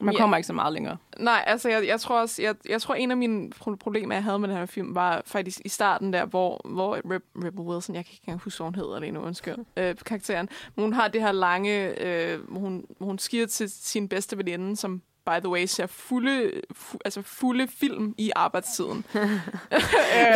man 0.00 0.14
Ja. 0.14 0.20
kommer 0.20 0.36
ikke 0.36 0.46
så 0.46 0.52
meget 0.52 0.72
længere. 0.72 0.96
Nej, 1.18 1.44
altså 1.46 1.68
jeg, 1.68 1.86
jeg 1.86 2.00
tror 2.00 2.20
også, 2.20 2.42
jeg, 2.42 2.54
jeg 2.68 2.82
tror 2.82 2.94
en 2.94 3.10
af 3.10 3.16
mine 3.16 3.50
pro- 3.60 3.74
problemer, 3.74 4.14
jeg 4.14 4.24
havde 4.24 4.38
med 4.38 4.48
den 4.48 4.56
her 4.56 4.66
film, 4.66 4.94
var 4.94 5.22
faktisk 5.26 5.60
i 5.64 5.68
starten 5.68 6.12
der, 6.12 6.24
hvor, 6.24 6.60
hvor 6.64 6.96
Reb, 7.14 7.22
Rebel 7.44 7.60
Wilson, 7.60 7.94
jeg 7.94 8.04
kan 8.04 8.12
ikke 8.12 8.22
engang 8.26 8.40
huske, 8.42 8.58
hvad 8.58 8.66
hun 8.66 8.74
hedder 8.74 9.00
lige 9.00 9.12
nu, 9.12 9.20
undskyld, 9.20 9.54
øh, 9.76 9.94
karakteren, 10.06 10.48
hun 10.78 10.92
har 10.92 11.08
det 11.08 11.22
her 11.22 11.32
lange, 11.32 12.02
øh, 12.06 12.52
hun, 12.56 12.84
hun 13.00 13.18
skiver 13.18 13.46
til 13.46 13.70
sin 13.70 14.08
bedste 14.08 14.38
veninde, 14.38 14.76
som 14.76 15.02
by 15.26 15.38
the 15.40 15.48
way 15.48 15.66
ser 15.66 15.86
fulde, 15.86 16.50
fu, 16.72 16.98
altså 17.04 17.22
fulde 17.22 17.68
film 17.68 18.14
i 18.18 18.30
arbejdstiden. 18.36 19.04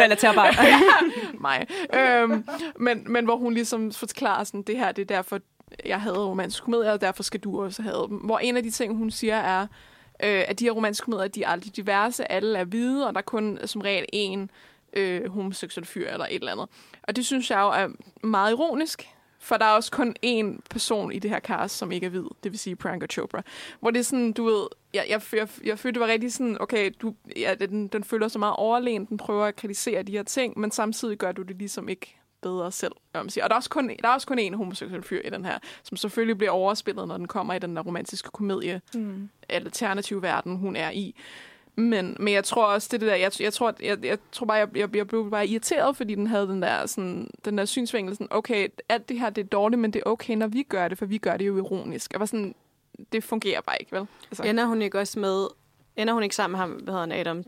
Relaterbart. 0.01 0.57
mig. 1.41 1.67
Øhm, 1.95 2.45
men, 2.79 3.13
men 3.13 3.25
hvor 3.25 3.37
hun 3.37 3.55
ligesom 3.55 3.93
forklarer 3.93 4.45
sådan, 4.45 4.63
det 4.63 4.77
her, 4.77 4.93
det 4.93 5.03
er 5.03 5.07
derfor, 5.17 5.39
jeg 5.85 6.01
havde 6.01 6.19
romantiske 6.19 6.65
komedier, 6.65 6.93
og 6.93 7.01
derfor 7.01 7.23
skal 7.23 7.41
du 7.41 7.65
også 7.65 7.83
have 7.83 8.07
dem. 8.09 8.17
Hvor 8.17 8.39
en 8.39 8.57
af 8.57 8.63
de 8.63 8.71
ting, 8.71 8.97
hun 8.97 9.11
siger, 9.11 9.37
er, 9.37 9.63
øh, 10.23 10.45
at 10.49 10.59
de 10.59 10.65
her 10.65 10.73
romantiske 10.73 11.05
komedier, 11.05 11.29
de 11.29 11.43
er 11.43 11.49
aldrig 11.49 11.77
diverse, 11.77 12.33
alle 12.33 12.59
er 12.59 12.65
hvide, 12.65 13.07
og 13.07 13.15
der 13.15 13.19
er 13.19 13.25
kun 13.25 13.59
som 13.65 13.81
regel 13.81 14.07
en 14.13 14.51
øh, 14.93 15.31
homoseksuel 15.31 15.87
fyr 15.87 16.09
eller 16.09 16.27
et 16.27 16.35
eller 16.35 16.53
andet. 16.53 16.69
Og 17.03 17.17
det 17.17 17.27
synes 17.27 17.51
jeg 17.51 17.59
jo 17.59 17.69
er 17.69 17.89
meget 18.27 18.53
ironisk, 18.53 19.09
for 19.43 19.57
der 19.57 19.65
er 19.65 19.71
også 19.71 19.91
kun 19.91 20.17
én 20.27 20.61
person 20.71 21.13
i 21.13 21.19
det 21.19 21.31
her 21.31 21.41
cast, 21.41 21.77
som 21.77 21.93
ikke 21.93 22.07
er 22.07 22.11
hvid, 22.11 22.25
det 22.45 22.53
vil 22.53 22.59
sige 22.59 22.77
Priyanka 22.77 23.07
Chopra. 23.07 23.43
Hvor 23.81 23.91
det 23.91 23.99
er 23.99 24.03
sådan, 24.03 24.33
du 24.33 24.45
ved, 24.45 24.67
jeg, 24.95 25.07
jeg, 25.09 25.23
jeg, 25.33 25.49
jeg 25.65 25.79
følte, 25.79 25.95
det 25.95 26.07
var 26.07 26.13
rigtig 26.13 26.33
sådan, 26.33 26.57
okay, 26.61 26.91
du, 27.03 27.15
ja, 27.37 27.55
den, 27.55 27.89
den 27.89 28.05
føler 28.05 28.29
sig 28.29 28.39
meget 28.39 28.57
overlegen, 28.57 29.05
den 29.05 29.17
prøver 29.17 29.45
at 29.45 29.57
kritisere 29.57 30.03
de 30.03 30.13
her 30.13 30.23
ting, 30.23 30.59
men 30.59 30.71
samtidig 30.71 31.19
gør 31.19 31.33
du 31.33 31.43
det 31.43 31.57
ligesom 31.57 31.89
ikke 31.89 32.20
bedre 32.43 32.73
selv. 32.73 32.93
kan 33.15 33.23
man 33.25 33.31
sige. 33.31 33.45
Og 33.45 33.51
der 33.51 33.55
er, 33.55 33.59
også 33.59 33.71
kun, 33.71 33.89
der 33.89 34.09
er 34.09 34.13
også 34.13 34.27
kun 34.27 34.39
én 34.39 34.57
homoseksuel 34.57 35.03
fyr 35.03 35.21
i 35.25 35.31
den 35.31 35.45
her, 35.45 35.59
som 35.83 35.97
selvfølgelig 35.97 36.39
bliver 36.39 36.51
overspillet, 36.51 37.09
når 37.09 37.17
den 37.17 37.29
kommer 37.29 37.55
i 37.55 37.59
den 37.59 37.77
der 37.77 37.83
romantiske 37.83 38.31
komedie, 38.31 38.81
Mm. 38.95 39.29
alternative 39.49 40.23
verden, 40.23 40.57
hun 40.57 40.77
er 40.77 40.91
i. 40.91 41.15
Men, 41.77 42.17
men 42.21 42.35
jeg 42.35 42.45
tror 42.45 42.65
også, 42.65 42.89
det, 42.93 43.01
det 43.01 43.09
der, 43.09 43.15
jeg, 43.15 43.33
jeg, 43.41 43.53
tror, 43.53 43.75
jeg, 43.83 44.05
jeg 44.05 44.19
tror 44.33 44.47
bare, 44.47 44.57
jeg, 44.59 44.69
jeg, 44.77 44.97
jeg 44.97 45.09
blev 45.09 45.31
bare 45.31 45.47
irriteret, 45.47 45.97
fordi 45.97 46.15
den 46.15 46.27
havde 46.27 46.47
den 46.47 46.63
der, 46.63 46.87
sådan, 46.87 47.31
den 47.45 47.59
der 47.59 47.65
synsvinkel, 47.65 48.15
sådan, 48.15 48.27
okay, 48.31 48.69
alt 48.89 49.09
det 49.09 49.21
her, 49.21 49.31
det 49.31 49.45
er 49.45 49.49
dårligt, 49.49 49.81
men 49.81 49.93
det 49.93 50.03
er 50.07 50.11
okay, 50.11 50.35
når 50.35 50.47
vi 50.47 50.63
gør 50.63 50.89
det, 50.89 50.99
for 50.99 51.07
vi 51.07 51.19
gør 51.19 51.37
det 51.37 51.47
jo 51.47 51.57
ironisk. 51.57 52.13
Jeg 52.13 52.21
var 52.21 52.27
sådan, 52.27 52.55
det 53.13 53.25
fungerer 53.25 53.61
bare 53.61 53.77
ikke, 53.81 53.93
vel? 53.93 54.07
Altså, 54.31 54.43
Ender 54.43 54.65
hun 54.65 54.83
ikke 54.83 54.99
også 54.99 55.19
med... 55.19 55.47
Ender 55.97 56.15
hun 56.15 56.23
ikke 56.23 56.37
sammen 56.37 56.53
med 56.53 56.59
ham, 56.61 56.71
hvad 56.71 56.95
hedder 56.95 57.01
han, 57.01 57.13
Adam? 57.13 57.45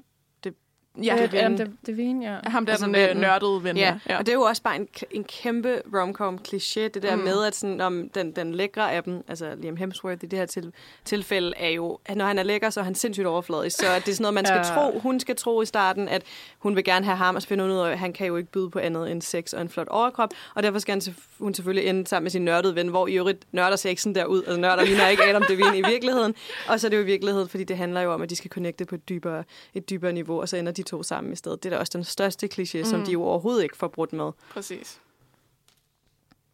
Ja, 1.05 1.27
det, 1.33 1.71
Devine, 1.87 2.33
ja. 2.33 2.51
ham 2.51 2.67
der 2.67 2.73
altså 2.73 2.87
den 2.87 2.95
øh, 2.95 3.17
nørdede 3.17 3.65
ven. 3.65 3.77
Ja, 3.77 3.99
ja, 4.09 4.19
og 4.19 4.27
det 4.27 4.33
er 4.33 4.37
jo 4.37 4.43
også 4.43 4.63
bare 4.63 4.77
en, 4.77 4.89
en 5.11 5.25
kæmpe 5.25 5.83
romcom 5.95 6.39
kliché, 6.49 6.81
det 6.81 7.03
der 7.03 7.17
Mm. 7.17 7.23
med, 7.23 7.45
at 7.45 7.55
sådan, 7.57 7.81
om 7.81 8.09
den, 8.09 8.33
den 8.33 8.55
lækre 8.55 8.93
af 8.93 9.03
dem, 9.03 9.25
altså 9.29 9.55
Liam 9.59 9.77
Hemsworth 9.77 10.25
i 10.25 10.27
det 10.27 10.39
her 10.39 10.47
til, 10.47 10.73
tilfælde, 11.05 11.53
er 11.57 11.69
jo, 11.69 11.99
at 12.07 12.17
når 12.17 12.25
han 12.25 12.39
er 12.39 12.43
lækker, 12.43 12.71
så 12.71 12.81
er 12.81 12.85
han 12.85 12.95
sindssygt 12.95 13.27
overfladisk. 13.27 13.77
Så 13.77 13.87
det 13.87 14.09
er 14.09 14.13
sådan 14.13 14.23
noget, 14.23 14.35
man 14.35 14.47
skal 14.47 14.57
Ja. 14.67 14.75
tro, 14.75 14.99
hun 14.99 15.21
skal 15.21 15.37
tro 15.37 15.63
i 15.63 15.67
starten, 15.67 16.09
at 16.09 16.23
hun 16.59 16.77
vil 16.77 16.85
gerne 16.85 17.05
have 17.05 17.17
ham, 17.17 17.35
og 17.37 17.43
så 17.43 17.49
finder 17.49 17.65
hun 17.65 17.73
ud 17.75 17.79
af, 17.79 17.91
at 17.91 17.99
han 17.99 18.13
kan 18.13 18.27
jo 18.27 18.37
ikke 18.37 18.51
byde 18.51 18.71
på 18.71 18.79
andet 18.79 19.11
end 19.11 19.23
sex 19.23 19.53
og 19.53 19.63
en 19.63 19.69
flot 19.69 19.89
overkrop, 19.89 20.31
og 20.55 20.63
derfor 20.63 20.79
skal 20.79 20.93
han, 20.93 21.15
hun 21.39 21.55
selvfølgelig 21.55 21.89
ende 21.89 22.07
sammen 22.07 22.25
med 22.25 22.31
sin 22.31 22.43
nørdede 22.45 22.75
ven, 22.75 22.89
hvor 22.89 23.07
i 23.07 23.15
øvrigt 23.15 23.45
nørder 23.53 23.77
ser 23.77 23.91
ikke 23.91 24.03
sådan 24.03 24.15
der 24.15 24.25
ud, 24.25 24.43
altså 24.43 24.61
nørder 24.61 24.85
ligner 24.85 25.09
ikke 25.09 25.23
Adam 25.25 25.43
Devine 25.49 25.79
i 25.79 25.83
virkeligheden, 25.89 26.35
og 26.69 26.81
så 26.81 26.87
er 26.87 26.89
det 26.89 26.97
jo 26.97 27.03
i 27.03 27.07
virkeligheden, 27.07 27.49
fordi 27.49 27.65
det 27.65 27.77
handler 27.77 28.01
jo 28.01 28.13
om, 28.13 28.23
at 28.23 28.31
de 28.31 28.37
skal 28.37 28.51
connecte 28.51 28.85
på 28.85 28.95
et 28.95 29.09
dybere, 29.09 29.45
et 29.75 29.91
dybere 29.91 30.13
niveau, 30.13 30.41
og 30.41 30.49
så 30.49 30.57
ender 30.57 30.73
de 30.73 30.82
to 30.83 31.03
sammen 31.03 31.33
i 31.33 31.37
stedet. 31.37 31.63
Det 31.63 31.73
er 31.73 31.77
da 31.77 31.81
også 31.81 31.93
den 31.99 32.05
største 32.05 32.49
kliché, 32.55 32.79
mm. 32.79 32.85
som 32.85 33.05
de 33.05 33.13
jo 33.13 33.23
overhovedet 33.25 33.63
ikke 33.63 33.77
får 33.77 33.89
brudt 33.89 34.13
med. 34.13 34.31
Præcis. 34.51 35.01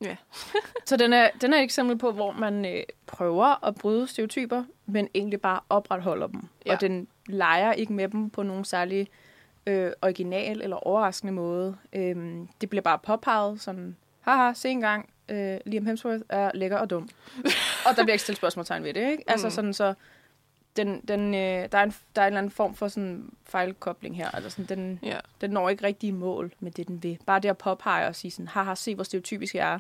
Så 0.87 0.97
den 0.97 1.12
er, 1.12 1.31
den 1.41 1.53
er 1.53 1.59
et 1.59 1.62
eksempel 1.62 1.99
på, 1.99 2.12
hvor 2.12 2.33
man 2.33 2.64
øh, 2.64 2.83
prøver 3.07 3.64
at 3.66 3.74
bryde 3.74 4.07
stereotyper, 4.07 4.64
men 4.87 5.09
egentlig 5.14 5.41
bare 5.41 5.61
opretholder 5.68 6.26
dem. 6.26 6.41
Ja. 6.66 6.72
Og 6.74 6.81
den 6.81 7.09
leger 7.26 7.72
ikke 7.72 7.93
med 7.93 8.09
dem 8.09 8.31
på 8.31 8.43
nogen 8.43 8.64
særlig 8.64 9.09
øh, 9.66 9.93
original 10.03 10.62
eller 10.62 10.76
overraskende 10.76 11.33
måde. 11.33 11.76
Øhm, 11.93 12.49
det 12.61 12.70
bliver 12.70 12.83
bare 12.83 12.99
påpeget 12.99 13.61
sådan, 13.61 13.97
haha, 14.20 14.53
se 14.55 14.68
engang, 14.68 15.11
øh, 15.29 15.59
Liam 15.66 15.87
Hemsworth 15.87 16.22
er 16.29 16.51
lækker 16.55 16.79
og 16.79 16.91
dum. 16.91 17.09
og 17.87 17.97
der 17.97 18.03
bliver 18.03 18.12
ikke 18.12 18.22
stillet 18.22 18.37
spørgsmålstegn 18.37 18.85
ved 18.85 18.95
det, 18.95 19.11
ikke? 19.11 19.24
Altså 19.26 19.47
Mm. 19.47 19.51
sådan 19.51 19.74
så, 19.74 19.95
den, 20.77 21.01
den, 21.09 21.35
øh, 21.35 21.69
der, 21.73 21.79
er 21.79 21.83
en, 21.83 21.95
der 22.16 22.23
er 22.23 22.27
en 22.27 22.33
eller 22.33 22.39
anden 22.39 22.51
form 22.51 22.75
for 22.75 22.89
sådan 22.89 23.31
fejlkobling 23.45 24.16
her. 24.16 24.31
Altså 24.31 24.51
sådan, 24.51 24.66
den, 24.79 24.99
Ja. 25.03 25.19
den 25.41 25.51
når 25.51 25.69
ikke 25.69 25.85
rigtig 25.85 26.14
mål 26.14 26.53
med 26.61 26.71
det, 26.71 26.89
den 26.89 27.03
vil. 27.03 27.19
Bare 27.27 27.41
det 27.41 27.49
at 27.49 27.59
påpege 27.59 28.07
og 28.07 28.16
sige 28.16 28.31
sådan, 28.31 28.49
haha, 28.49 28.75
se 28.75 28.95
hvor 28.95 29.05
stereotypisk 29.05 29.55
jeg 29.55 29.73
er, 29.75 29.79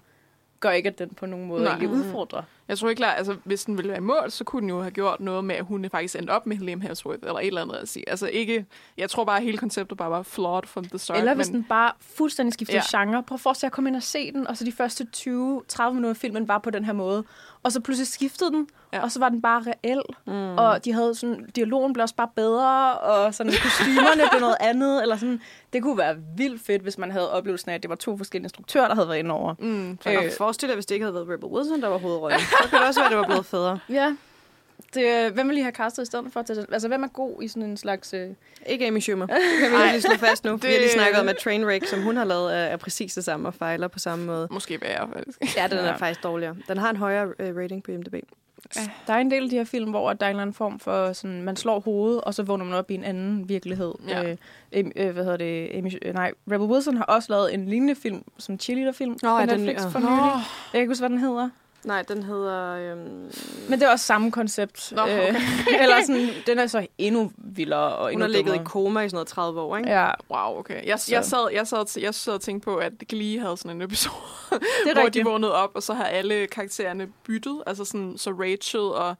gør 0.60 0.70
ikke, 0.70 0.88
at 0.88 0.98
den 0.98 1.08
på 1.10 1.26
nogen 1.26 1.46
måde 1.46 1.64
Nej. 1.64 1.86
udfordrer. 1.86 2.42
Jeg 2.68 2.78
tror 2.78 2.88
ikke 2.88 3.00
klart, 3.00 3.18
altså 3.18 3.36
hvis 3.44 3.64
den 3.64 3.76
ville 3.76 3.88
være 3.88 3.98
i 3.98 4.00
mål, 4.02 4.30
så 4.30 4.44
kunne 4.44 4.60
den 4.62 4.68
jo 4.68 4.80
have 4.80 4.90
gjort 4.90 5.20
noget 5.20 5.44
med, 5.44 5.54
at 5.54 5.64
hun 5.64 5.86
faktisk 5.90 6.16
endte 6.18 6.30
op 6.30 6.46
med 6.46 6.56
Liam 6.56 6.80
Hemsworth, 6.80 7.18
eller 7.22 7.38
et 7.40 7.46
eller 7.46 7.62
andet 7.62 7.74
at 7.74 7.88
sige. 7.88 8.08
Altså 8.08 8.26
ikke, 8.26 8.66
jeg 8.98 9.10
tror 9.10 9.24
bare, 9.24 9.36
at 9.36 9.42
hele 9.42 9.58
konceptet 9.58 9.98
bare 9.98 10.10
var 10.10 10.22
flawed 10.22 10.62
from 10.66 10.84
the 10.84 10.98
start. 10.98 11.18
Eller 11.18 11.34
hvis 11.34 11.46
men, 11.50 11.54
den 11.54 11.64
bare 11.68 11.92
fuldstændig 12.00 12.52
skiftede 12.54 12.82
Ja. 12.92 12.98
genre. 13.04 13.22
Prøv 13.22 13.34
at 13.34 13.40
forestille 13.40 13.68
at 13.68 13.72
komme 13.72 13.90
ind 13.90 13.96
og 13.96 14.02
se 14.02 14.32
den, 14.32 14.46
og 14.46 14.56
så 14.56 14.64
de 14.64 14.72
første 14.72 15.06
20-30 15.16 15.26
minutter 15.90 16.10
af 16.10 16.16
filmen 16.16 16.48
var 16.48 16.58
på 16.58 16.70
den 16.70 16.84
her 16.84 16.92
måde. 16.92 17.24
Og 17.62 17.72
så 17.72 17.80
pludselig 17.80 18.06
skiftede 18.08 18.50
den, 18.50 18.68
Ja. 18.92 19.02
og 19.02 19.12
så 19.12 19.18
var 19.20 19.28
den 19.28 19.42
bare 19.42 19.62
reel. 19.66 20.02
Mm. 20.26 20.56
Og 20.58 20.84
de 20.84 20.92
havde 20.92 21.14
sådan, 21.14 21.46
dialogen 21.56 21.92
blev 21.92 22.02
også 22.02 22.14
bare 22.14 22.28
bedre, 22.36 22.98
og 22.98 23.34
sådan 23.34 23.52
kostymerne 23.62 24.22
blev 24.30 24.40
noget 24.40 24.56
andet. 24.60 25.02
Eller 25.02 25.16
sådan. 25.16 25.40
Det 25.72 25.82
kunne 25.82 25.98
være 25.98 26.16
vildt 26.36 26.62
fedt, 26.66 26.82
hvis 26.82 26.98
man 26.98 27.10
havde 27.10 27.32
oplevelsen 27.32 27.70
af, 27.70 27.74
at 27.74 27.82
det 27.82 27.88
var 27.90 27.96
to 27.96 28.16
forskellige 28.16 28.44
instruktører, 28.44 28.88
der 28.88 28.94
havde 28.94 29.08
været 29.08 29.18
inde 29.18 29.30
over. 29.30 29.54
mm, 29.58 29.90
Øh. 29.90 30.32
forestil 30.38 30.68
dig, 30.68 30.76
hvis 30.76 30.86
det 30.86 30.94
ikke 30.94 31.04
havde 31.04 31.14
været 31.14 31.28
Rebel 31.28 31.48
Wilson, 31.48 31.80
der 31.82 31.88
var 31.88 31.98
hovedrollen. 31.98 32.40
Så 32.62 32.68
kunne 32.70 32.78
det 32.80 32.86
også 32.88 33.00
være, 33.00 33.06
at 33.06 33.10
det 33.10 33.18
var 33.18 33.24
blevet 33.26 33.46
federe. 33.46 33.78
Ja. 33.88 34.16
Det, 34.94 35.32
hvem 35.32 35.46
vil 35.48 35.54
lige 35.54 35.64
have 35.64 35.72
castet 35.74 36.02
i 36.02 36.06
stedet 36.06 36.26
for? 36.32 36.42
Til, 36.42 36.66
altså, 36.72 36.88
hvem 36.88 37.02
er 37.02 37.06
god 37.08 37.42
i 37.42 37.48
sådan 37.48 37.62
en 37.62 37.76
slags... 37.76 38.14
Øh... 38.14 38.28
Ikke 38.66 38.86
Amy 38.86 38.98
Schumer. 39.00 39.26
Det 39.32 39.36
kan 39.60 39.70
vi 39.72 39.76
lige 39.90 40.00
slå 40.02 40.14
fast 40.16 40.44
nu. 40.44 40.52
Det... 40.52 40.62
Vi 40.68 40.68
har 40.72 40.78
lige 40.78 40.90
snakket 40.92 41.20
om, 41.20 41.28
at 41.28 41.36
Trainwreck, 41.36 41.86
som 41.86 42.02
hun 42.02 42.16
har 42.16 42.24
lavet, 42.24 42.54
er, 42.54 42.58
er 42.58 42.76
præcis 42.76 43.14
det 43.14 43.24
samme 43.24 43.48
og 43.48 43.54
fejler 43.54 43.88
på 43.88 43.98
samme 43.98 44.24
måde. 44.26 44.48
måske 44.50 44.78
værre, 44.82 45.08
faktisk. 45.16 45.56
Ja, 45.56 45.66
den 45.66 45.78
er 45.78 45.84
Ja. 45.84 45.96
faktisk 45.96 46.22
dårligere. 46.22 46.56
Den 46.68 46.78
har 46.78 46.90
en 46.90 46.96
højere 46.96 47.26
uh, 47.26 47.56
rating 47.56 47.82
på 47.82 47.90
IMDb. 47.90 48.14
Der 49.06 49.12
er 49.12 49.18
en 49.18 49.30
del 49.30 49.42
af 49.44 49.50
de 49.50 49.56
her 49.56 49.64
film, 49.64 49.90
hvor 49.90 50.12
der 50.12 50.26
er 50.26 50.30
en 50.30 50.34
eller 50.36 50.42
anden 50.42 50.54
form 50.54 50.80
for, 50.80 51.12
sådan, 51.12 51.42
man 51.42 51.56
slår 51.56 51.80
hovedet, 51.80 52.20
og 52.20 52.34
så 52.34 52.42
vågner 52.42 52.64
man 52.64 52.74
op 52.74 52.90
i 52.90 52.94
en 52.94 53.04
anden 53.04 53.48
virkelighed. 53.48 53.92
Ja. 54.08 54.30
Øh, 54.30 54.36
em- 54.74 54.90
øh, 54.96 55.10
hvad 55.10 55.24
hedder 55.24 55.36
det? 55.36 55.70
Amy, 55.74 55.92
øh, 56.02 56.14
nej, 56.14 56.32
Rebel 56.52 56.66
Wilson 56.66 56.96
har 56.96 57.04
også 57.04 57.32
lavet 57.32 57.54
en 57.54 57.66
lignende 57.68 57.94
film, 57.94 58.22
som 58.38 58.58
cheerleader-film 58.58 59.10
Nå, 59.22 59.28
på 59.28 59.38
ja, 59.38 59.46
den- 59.46 59.60
Netflix 59.60 59.82
ja. 59.82 59.88
for 59.88 59.98
nylig. 59.98 60.32
Jeg 60.32 60.42
kan 60.72 60.80
ikke 60.80 60.90
huske, 60.90 61.02
hvad 61.02 61.10
den 61.10 61.18
hedder. 61.18 61.48
Nej, 61.84 62.02
den 62.02 62.22
hedder... 62.22 62.74
Øhm, 62.92 63.32
Men 63.68 63.80
det 63.80 63.82
er 63.82 63.90
også 63.90 64.06
samme 64.06 64.32
koncept. 64.32 64.92
Nå, 64.96 65.02
okay. 65.02 65.30
Øh, 65.34 65.36
eller 65.82 65.96
sådan, 66.06 66.28
den 66.46 66.58
er 66.58 66.66
så 66.66 66.86
endnu 66.98 67.32
vildere 67.36 67.96
og 67.96 68.02
hun 68.04 68.12
endnu 68.12 68.22
har 68.24 68.28
ligget 68.28 68.54
i 68.54 68.60
koma 68.64 69.00
i 69.00 69.08
sådan 69.08 69.16
noget 69.16 69.28
30 69.28 69.60
år, 69.60 69.76
ikke? 69.76 69.90
Ja, 69.90 70.10
Wow, 70.30 70.58
okay. 70.58 70.86
Jeg, 70.86 71.00
Så- 71.00 71.12
jeg, 71.14 71.24
sad, 71.24 71.48
jeg, 71.52 71.66
sad, 71.66 72.00
jeg 72.00 72.14
sad 72.14 72.32
og 72.34 72.40
tænkte 72.40 72.64
på, 72.64 72.76
at 72.76 72.92
Glee 73.08 73.40
havde 73.40 73.56
sådan 73.56 73.70
en 73.70 73.82
episode, 73.82 74.14
det 74.50 74.60
er 74.90 74.94
hvor 74.94 75.04
rigtigt. 75.04 75.24
de 75.24 75.30
vågnede 75.30 75.54
op, 75.54 75.70
og 75.74 75.82
så 75.82 75.94
har 75.94 76.04
alle 76.04 76.46
karaktererne 76.46 77.06
byttet. 77.26 77.62
Altså 77.66 77.84
sådan, 77.84 78.14
så 78.18 78.30
Rachel 78.30 78.80
og 78.80 79.16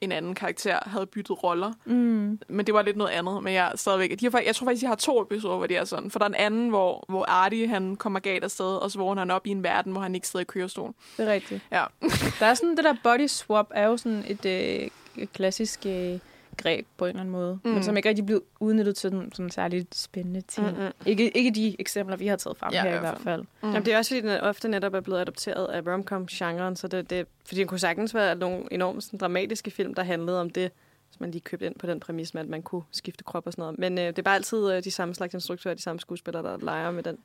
en 0.00 0.12
anden 0.12 0.34
karakter 0.34 0.78
havde 0.86 1.06
byttet 1.06 1.42
roller. 1.42 1.72
Mm. 1.84 2.38
Men 2.48 2.66
det 2.66 2.74
var 2.74 2.82
lidt 2.82 2.96
noget 2.96 3.10
andet. 3.10 3.42
Men 3.42 3.54
jeg, 3.54 3.72
stadigvæk, 3.74 4.20
de 4.20 4.30
har, 4.30 4.40
jeg 4.46 4.54
tror 4.54 4.64
faktisk, 4.64 4.82
de 4.82 4.86
har 4.86 4.94
to 4.94 5.22
episoder, 5.22 5.56
hvor 5.56 5.66
det 5.66 5.76
er 5.76 5.84
sådan. 5.84 6.10
For 6.10 6.18
der 6.18 6.26
er 6.26 6.28
en 6.28 6.34
anden, 6.34 6.68
hvor, 6.68 7.04
hvor 7.08 7.24
Artie 7.24 7.68
han 7.68 7.96
kommer 7.96 8.20
galt 8.20 8.44
afsted, 8.44 8.76
og 8.76 8.90
så 8.90 8.98
vågner 8.98 9.20
han 9.22 9.30
op 9.30 9.46
i 9.46 9.50
en 9.50 9.62
verden, 9.62 9.92
hvor 9.92 10.00
han 10.00 10.14
ikke 10.14 10.28
sidder 10.28 10.42
i 10.42 10.44
kørestol. 10.44 10.92
Det 11.16 11.28
er 11.28 11.32
rigtigt. 11.32 11.62
Ja. 11.72 11.84
Der 12.40 12.46
er 12.46 12.54
sådan, 12.54 12.76
det 12.76 12.84
der 12.84 12.94
body 13.02 13.26
swap 13.26 13.66
er 13.70 13.86
jo 13.86 13.96
sådan 13.96 14.24
et, 14.28 14.46
øh, 14.46 15.26
klassisk 15.32 15.86
øh, 15.86 16.18
greb 16.62 16.86
på 16.96 17.04
en 17.04 17.08
eller 17.08 17.20
anden 17.20 17.32
måde, 17.32 17.54
mm. 17.64 17.68
Mm. 17.70 17.74
men 17.74 17.82
som 17.84 17.96
ikke 17.96 18.08
rigtig 18.08 18.26
blevet 18.26 18.42
udnyttet 18.60 18.96
til 18.96 19.10
sådan, 19.10 19.32
sådan 19.32 19.50
særligt 19.50 19.94
spændende 19.94 20.40
ting. 20.40 20.66
Mm. 20.70 20.76
Mm-mm. 20.76 20.92
Ikke, 21.06 21.36
ikke 21.36 21.50
de 21.50 21.76
eksempler, 21.78 22.16
vi 22.16 22.26
har 22.26 22.36
taget 22.36 22.56
frem 22.56 22.72
Ja, 22.72 22.82
her 22.82 22.96
i 22.96 22.98
hvert 22.98 23.20
fald. 23.20 23.40
Mm. 23.40 23.68
Jamen, 23.68 23.84
det 23.84 23.94
er 23.94 23.98
også 23.98 24.10
fordi, 24.10 24.20
den 24.28 24.40
ofte 24.40 24.68
netop 24.68 24.94
er 24.94 25.00
blevet 25.00 25.20
adopteret 25.20 25.66
af 25.66 25.82
romcom-genren, 25.86 26.76
så 26.76 26.88
det, 26.88 27.10
det, 27.10 27.26
fordi 27.46 27.60
den 27.60 27.68
kunne 27.68 27.80
sagtens 27.80 28.14
være 28.14 28.34
nogle 28.36 28.64
enormt 28.70 29.04
sådan, 29.04 29.18
dramatiske 29.18 29.70
film, 29.70 29.94
der 29.94 30.02
handlede 30.02 30.40
om 30.40 30.50
det, 30.50 30.70
hvis 31.08 31.20
man 31.20 31.30
lige 31.30 31.40
købte 31.40 31.66
ind 31.66 31.74
på 31.78 31.86
den 31.86 32.00
præmis 32.00 32.34
med, 32.34 32.42
at 32.42 32.48
man 32.48 32.62
kunne 32.62 32.82
skifte 32.90 33.24
krop 33.24 33.46
og 33.46 33.52
sådan 33.52 33.62
noget. 33.62 33.78
Men 33.78 33.98
øh, 33.98 34.06
det 34.06 34.18
er 34.18 34.22
bare 34.22 34.34
altid 34.34 34.72
øh, 34.72 34.84
de 34.84 34.90
samme 34.90 35.14
slags 35.14 35.34
instruktører, 35.34 35.74
de 35.74 35.82
samme 35.82 36.00
skuespillere, 36.00 36.42
der 36.42 36.58
leger 36.58 36.90
med 36.90 37.02
den, 37.02 37.18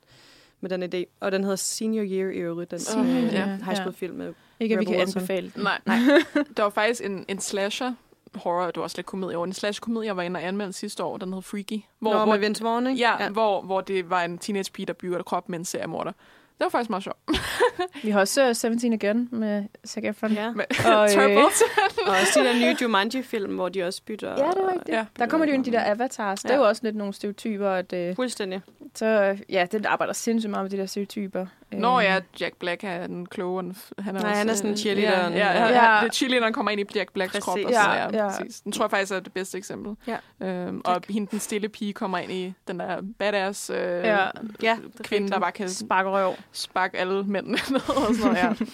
med 0.61 0.69
den 0.69 0.83
idé. 0.83 1.05
Og 1.19 1.31
den 1.31 1.43
hedder 1.43 1.55
Senior 1.55 2.03
Year 2.03 2.29
i 2.29 2.37
øvrigt, 2.37 2.71
den 2.71 2.79
Åh, 2.97 3.09
øh, 3.09 3.33
ja. 3.33 3.45
high 3.45 3.75
school 3.75 3.93
film 3.93 4.15
med 4.15 4.33
Ikke, 4.59 4.75
at 4.75 4.79
vi 4.79 4.85
kan 4.85 4.95
Wilson. 4.95 5.19
anbefale 5.21 5.51
den. 5.55 5.63
Nej, 5.63 5.79
nej. 5.85 5.97
der 6.57 6.63
var 6.63 6.69
faktisk 6.69 7.05
en, 7.05 7.25
en 7.27 7.39
slasher 7.39 7.93
horror, 8.35 8.65
det 8.65 8.75
var 8.77 8.83
også 8.83 8.97
lidt 8.97 9.07
komedie 9.07 9.37
over. 9.37 9.45
En 9.47 9.53
slasher 9.53 9.81
komedie, 9.81 10.07
jeg 10.07 10.17
var 10.17 10.23
inde 10.23 10.37
og 10.37 10.43
anmelde 10.43 10.73
sidste 10.73 11.03
år, 11.03 11.17
den 11.17 11.33
hed 11.33 11.41
Freaky. 11.41 11.79
Hvor, 11.99 12.13
Nå, 12.13 12.25
med 12.25 12.37
Vince 12.39 12.63
Vaughn, 12.63 12.87
ikke? 12.87 12.99
Ja, 12.99 13.23
ja. 13.23 13.29
Hvor, 13.29 13.61
hvor 13.61 13.81
det 13.81 14.09
var 14.09 14.21
en 14.23 14.37
teenage 14.37 14.71
pige, 14.71 14.85
der 14.85 14.93
bygger 14.93 15.19
et 15.19 15.25
krop 15.25 15.49
med 15.49 15.59
en 15.59 15.65
seriemorder. 15.65 16.11
Det 16.57 16.63
var 16.65 16.69
faktisk 16.69 16.89
meget 16.89 17.03
sjovt. 17.03 17.17
Vi 18.03 18.09
har 18.09 18.19
også 18.19 18.49
uh, 18.49 18.55
17 18.55 18.93
Again 18.93 19.29
med 19.31 19.63
Zac 19.87 20.03
Efron. 20.03 20.31
ja. 20.31 20.51
Med 20.51 20.65
Og, 20.93 21.03
øh, 21.03 21.09
Turtles. 21.09 21.63
Og 22.07 22.11
også 22.21 22.39
de 22.39 22.45
der 22.45 22.53
nye 22.53 22.75
Jumanji-film, 22.81 23.55
hvor 23.55 23.69
de 23.69 23.83
også 23.83 24.01
bytter. 24.05 24.29
Ja, 24.29 24.35
det 24.35 24.57
er 24.57 24.71
rigtigt. 24.71 24.89
Ja. 24.97 25.05
Der 25.19 25.27
kommer 25.27 25.45
de 25.45 25.51
jo 25.51 25.55
ind 25.55 25.65
de 25.65 25.71
der 25.71 25.91
avatars. 25.91 26.41
Det 26.41 26.49
er 26.51 26.53
Ja. 26.55 26.59
jo 26.61 26.67
også 26.67 26.81
lidt 26.83 26.95
nogle 26.95 27.13
stereotyper. 27.13 27.69
At, 27.69 27.93
øh, 27.93 28.15
Fuldstændig. 28.15 28.61
så 28.95 29.05
øh, 29.05 29.39
ja, 29.49 29.67
den 29.71 29.85
arbejder 29.85 30.13
sindssygt 30.13 30.49
meget 30.51 30.63
med 30.63 30.71
de 30.71 30.77
der 30.77 30.85
stereotyper. 30.85 31.45
Nå 31.71 31.99
ja, 31.99 32.19
Jack 32.39 32.55
Black 32.59 32.83
er 32.83 33.07
den 33.07 33.25
kloge. 33.25 33.75
Han 33.99 34.15
er 34.15 34.21
Nej, 34.21 34.29
også, 34.29 34.37
han 34.37 34.49
er 34.49 34.53
sådan 34.53 34.71
øh, 34.71 34.77
cheerleaderen. 34.77 35.33
Ja, 35.33 35.51
ja, 35.51 35.67
Ja. 35.67 35.73
ja. 35.99 36.05
Er 36.05 36.09
cheerleaderen 36.09 36.53
kommer 36.53 36.71
ind 36.71 36.81
i 36.81 36.85
Jack 36.95 37.13
Blacks 37.13 37.31
Præcis. 37.31 37.43
krop. 37.43 37.57
Og 37.65 37.71
så, 37.73 37.79
Ja, 37.79 37.93
ja, 38.03 38.23
ja. 38.23 38.29
Præcis. 38.29 38.61
Den 38.61 38.71
tror 38.71 38.85
jeg 38.85 38.91
faktisk 38.91 39.11
er 39.11 39.19
det 39.19 39.33
bedste 39.33 39.57
eksempel. 39.57 39.95
Ja. 40.07 40.47
Øhm, 40.47 40.81
og 40.85 41.01
hende, 41.09 41.27
den 41.31 41.39
stille 41.39 41.69
pige, 41.69 41.93
kommer 41.93 42.17
ind 42.17 42.31
i 42.31 42.53
den 42.67 42.79
der 42.79 43.01
badass 43.19 43.69
øh, 43.69 43.77
Ja. 43.77 44.27
ja. 44.61 44.77
Kvinde, 45.03 45.29
der 45.29 45.39
bare 45.39 45.51
kan 45.51 45.69
Sparker 45.69 46.11
røv. 46.11 46.33
sparke 46.51 46.97
alle 46.97 47.23
mændene 47.23 47.57
ned 47.71 47.89
og 47.89 48.15
sådan 48.15 48.33
noget. 48.33 48.37
Ja. 48.37 48.53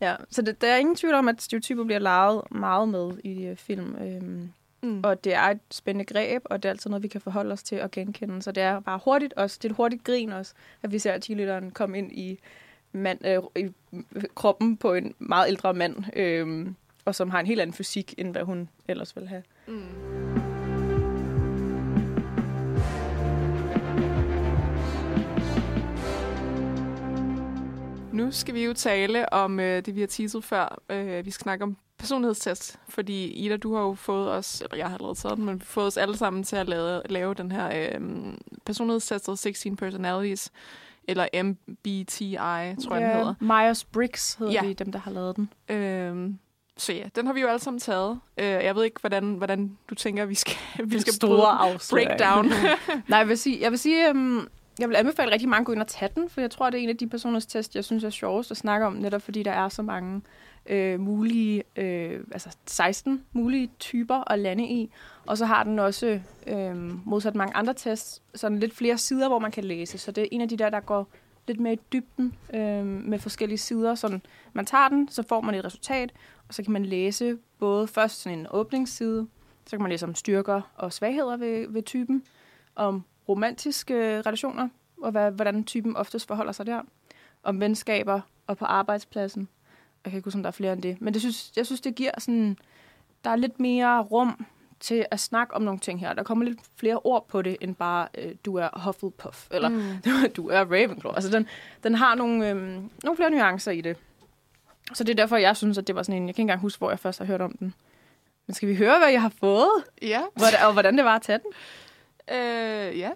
Ja, 0.00 0.14
så 0.30 0.42
det, 0.42 0.60
der 0.60 0.68
er 0.68 0.76
ingen 0.76 0.96
tvivl 0.96 1.14
om, 1.14 1.28
at 1.28 1.42
stereotyper 1.42 1.84
bliver 1.84 1.98
lavet 1.98 2.42
meget 2.50 2.88
med 2.88 3.10
i 3.24 3.44
øh, 3.46 3.56
film. 3.56 3.96
Øhm, 3.96 4.52
Mm. 4.86 5.00
og 5.04 5.24
det 5.24 5.34
er 5.34 5.42
et 5.42 5.60
spændende 5.70 6.04
greb, 6.04 6.42
og 6.44 6.62
det 6.62 6.68
er 6.68 6.70
altid 6.70 6.90
noget, 6.90 7.02
vi 7.02 7.08
kan 7.08 7.20
forholde 7.20 7.52
os 7.52 7.62
til 7.62 7.80
og 7.82 7.90
genkende. 7.90 8.42
Så 8.42 8.52
det 8.52 8.62
er 8.62 8.80
bare 8.80 9.00
hurtigt 9.04 9.32
også. 9.32 9.58
Det 9.62 9.68
er 9.68 9.72
et 9.72 9.76
hurtigt 9.76 10.04
grin 10.04 10.32
også, 10.32 10.54
at 10.82 10.92
vi 10.92 10.98
ser 10.98 11.12
at 11.12 11.24
cheerleaderen 11.24 11.70
komme 11.70 11.98
ind 11.98 12.12
i, 12.12 12.38
mand, 12.92 13.26
øh, 13.26 13.64
i 13.64 13.70
kroppen 14.34 14.76
på 14.76 14.94
en 14.94 15.14
meget 15.18 15.48
ældre 15.48 15.74
mand, 15.74 15.96
øhm, 16.16 16.76
og 17.04 17.14
som 17.14 17.30
har 17.30 17.40
en 17.40 17.46
helt 17.46 17.60
anden 17.60 17.74
fysik, 17.74 18.14
end 18.18 18.32
hvad 18.32 18.42
hun 18.42 18.68
ellers 18.88 19.16
ville 19.16 19.28
have. 19.28 19.42
Mm. 19.66 19.82
Nu 28.12 28.32
skal 28.32 28.54
vi 28.54 28.64
jo 28.64 28.72
tale 28.72 29.32
om 29.32 29.60
øh, 29.60 29.86
det, 29.86 29.94
vi 29.94 30.00
har 30.00 30.06
teaset 30.06 30.44
før. 30.44 30.82
Øh, 30.90 31.26
vi 31.26 31.30
skal 31.30 31.42
snakke 31.42 31.64
om 31.64 31.76
personlighedstest, 31.98 32.78
fordi 32.88 33.26
Ida, 33.32 33.56
du 33.56 33.74
har 33.74 33.82
jo 33.82 33.94
fået 33.94 34.30
os, 34.30 34.60
eller 34.60 34.76
jeg 34.76 34.86
har 34.86 34.94
allerede 34.94 35.14
taget 35.18 35.36
den, 35.36 35.44
men 35.44 35.60
fået 35.60 35.86
os 35.86 35.96
alle 35.96 36.16
sammen 36.16 36.42
til 36.44 36.56
at 36.56 36.68
lave, 36.68 37.02
lave 37.08 37.34
den 37.34 37.52
her 37.52 37.70
øh, 37.94 38.00
personlighedstestet 38.64 39.38
16 39.38 39.76
Personalities, 39.76 40.50
eller 41.08 41.42
MBTI, 41.42 42.34
tror 42.36 42.96
jeg, 42.96 43.02
den 43.08 43.16
hedder. 43.18 43.34
Myers-Briggs 43.40 44.38
hedder 44.38 44.52
Ja. 44.52 44.60
de, 44.68 44.74
dem 44.74 44.92
der 44.92 44.98
har 44.98 45.10
lavet 45.10 45.36
den. 45.36 45.50
Øhm, 45.68 46.38
så 46.76 46.92
ja, 46.92 47.04
den 47.16 47.26
har 47.26 47.32
vi 47.32 47.40
jo 47.40 47.46
alle 47.46 47.58
sammen 47.58 47.80
taget. 47.80 48.20
Øh, 48.38 48.44
jeg 48.46 48.74
ved 48.76 48.84
ikke, 48.84 49.00
hvordan, 49.00 49.34
hvordan 49.34 49.78
du 49.90 49.94
tænker, 49.94 50.24
vi 50.24 50.34
skal, 50.34 50.56
vi 50.84 51.00
skal 51.00 51.12
store 51.12 51.48
afsløring. 51.48 52.08
breakdown. 52.08 52.46
Nej, 53.08 53.18
jeg 53.18 53.28
vil 53.28 53.38
sige, 53.38 53.60
jeg 53.60 53.70
vil, 53.70 53.78
sige 53.78 54.10
um, 54.10 54.48
jeg 54.78 54.88
vil 54.88 54.96
anbefale 54.96 55.32
rigtig 55.32 55.48
mange 55.48 55.60
at 55.60 55.66
gå 55.66 55.72
ind 55.72 55.80
og 55.80 55.86
tage 55.88 56.10
den, 56.14 56.30
for 56.30 56.40
jeg 56.40 56.50
tror, 56.50 56.70
det 56.70 56.78
er 56.78 56.82
en 56.82 56.88
af 56.88 56.96
de 56.96 57.08
personlighedstest, 57.08 57.74
jeg 57.76 57.84
synes 57.84 58.04
er 58.04 58.10
sjovest 58.10 58.50
at 58.50 58.56
snakke 58.56 58.86
om, 58.86 58.92
netop 58.92 59.22
fordi 59.22 59.42
der 59.42 59.52
er 59.52 59.68
så 59.68 59.82
mange 59.82 60.22
øh, 60.68 61.00
mulige, 61.00 61.62
øh, 61.76 62.20
altså 62.32 62.56
16 62.66 63.24
mulige 63.32 63.70
typer 63.78 64.32
at 64.32 64.38
lande 64.38 64.64
i. 64.64 64.90
Og 65.26 65.38
så 65.38 65.46
har 65.46 65.64
den 65.64 65.78
også, 65.78 66.20
øh, 66.46 67.06
modsat 67.06 67.34
mange 67.34 67.56
andre 67.56 67.74
tests, 67.74 68.22
sådan 68.34 68.58
lidt 68.58 68.74
flere 68.74 68.98
sider, 68.98 69.28
hvor 69.28 69.38
man 69.38 69.50
kan 69.50 69.64
læse. 69.64 69.98
Så 69.98 70.12
det 70.12 70.22
er 70.22 70.28
en 70.32 70.40
af 70.40 70.48
de 70.48 70.56
der, 70.56 70.70
der 70.70 70.80
går 70.80 71.08
lidt 71.46 71.60
mere 71.60 71.72
i 71.72 71.78
dybden 71.92 72.34
øh, 72.54 72.86
med 72.86 73.18
forskellige 73.18 73.58
sider. 73.58 73.94
Sådan, 73.94 74.22
man 74.52 74.66
tager 74.66 74.88
den, 74.88 75.08
så 75.08 75.22
får 75.22 75.40
man 75.40 75.54
et 75.54 75.64
resultat, 75.64 76.12
og 76.48 76.54
så 76.54 76.62
kan 76.62 76.72
man 76.72 76.86
læse 76.86 77.38
både 77.58 77.88
først 77.88 78.22
sådan 78.22 78.38
en 78.38 78.46
åbningsside, 78.50 79.26
så 79.66 79.70
kan 79.70 79.82
man 79.82 79.90
læse 79.90 80.06
om 80.06 80.14
styrker 80.14 80.60
og 80.76 80.92
svagheder 80.92 81.36
ved, 81.36 81.66
ved 81.68 81.82
typen, 81.82 82.22
om 82.76 83.04
romantiske 83.28 84.20
relationer, 84.20 84.68
og 85.02 85.10
hvad, 85.10 85.30
hvordan 85.30 85.64
typen 85.64 85.96
oftest 85.96 86.28
forholder 86.28 86.52
sig 86.52 86.66
der, 86.66 86.82
om 87.42 87.60
venskaber 87.60 88.20
og 88.46 88.56
på 88.56 88.64
arbejdspladsen. 88.64 89.48
Jeg 90.06 90.10
kan 90.10 90.18
ikke 90.18 90.26
huske, 90.26 90.36
om 90.38 90.42
der 90.42 90.48
er 90.50 90.52
flere 90.52 90.72
end 90.72 90.82
det. 90.82 91.00
Men 91.00 91.14
det 91.14 91.22
synes, 91.22 91.52
jeg 91.56 91.66
synes, 91.66 91.80
det 91.80 91.94
giver 91.94 92.10
sådan... 92.18 92.58
Der 93.24 93.30
er 93.30 93.36
lidt 93.36 93.60
mere 93.60 94.00
rum 94.02 94.46
til 94.80 95.06
at 95.10 95.20
snakke 95.20 95.54
om 95.54 95.62
nogle 95.62 95.80
ting 95.80 96.00
her. 96.00 96.12
Der 96.12 96.22
kommer 96.22 96.44
lidt 96.44 96.58
flere 96.76 97.00
ord 97.04 97.28
på 97.28 97.42
det, 97.42 97.56
end 97.60 97.74
bare, 97.74 98.08
øh, 98.18 98.34
du 98.44 98.56
er 98.56 98.68
Hufflepuff, 98.84 99.46
eller 99.50 99.68
Mm. 99.68 99.82
du 100.36 100.48
er 100.48 100.60
Ravenclaw. 100.64 101.12
Altså, 101.14 101.30
den, 101.30 101.46
den 101.82 101.94
har 101.94 102.14
nogle, 102.14 102.48
øhm, 102.50 102.90
nogle 103.04 103.16
flere 103.16 103.30
nuancer 103.30 103.72
i 103.72 103.80
det. 103.80 103.96
Så 104.94 105.04
det 105.04 105.10
er 105.12 105.16
derfor, 105.16 105.36
jeg 105.36 105.56
synes, 105.56 105.78
at 105.78 105.86
det 105.86 105.94
var 105.94 106.02
sådan 106.02 106.22
en... 106.22 106.28
Jeg 106.28 106.34
kan 106.34 106.42
ikke 106.42 106.46
engang 106.46 106.60
huske, 106.60 106.78
hvor 106.78 106.90
jeg 106.90 106.98
først 106.98 107.18
har 107.18 107.26
hørt 107.26 107.40
om 107.40 107.56
den. 107.56 107.74
Men 108.46 108.54
skal 108.54 108.68
vi 108.68 108.76
høre, 108.76 108.98
hvad 108.98 109.08
jeg 109.08 109.22
har 109.22 109.32
fået? 109.40 109.84
Ja. 110.02 110.22
Hvordan, 110.34 110.60
og 110.66 110.72
hvordan 110.72 110.96
det 110.96 111.04
var 111.04 111.16
at 111.16 111.22
tage 111.22 111.38
den? 111.38 111.52
Øh, 112.36 112.98
ja. 112.98 113.10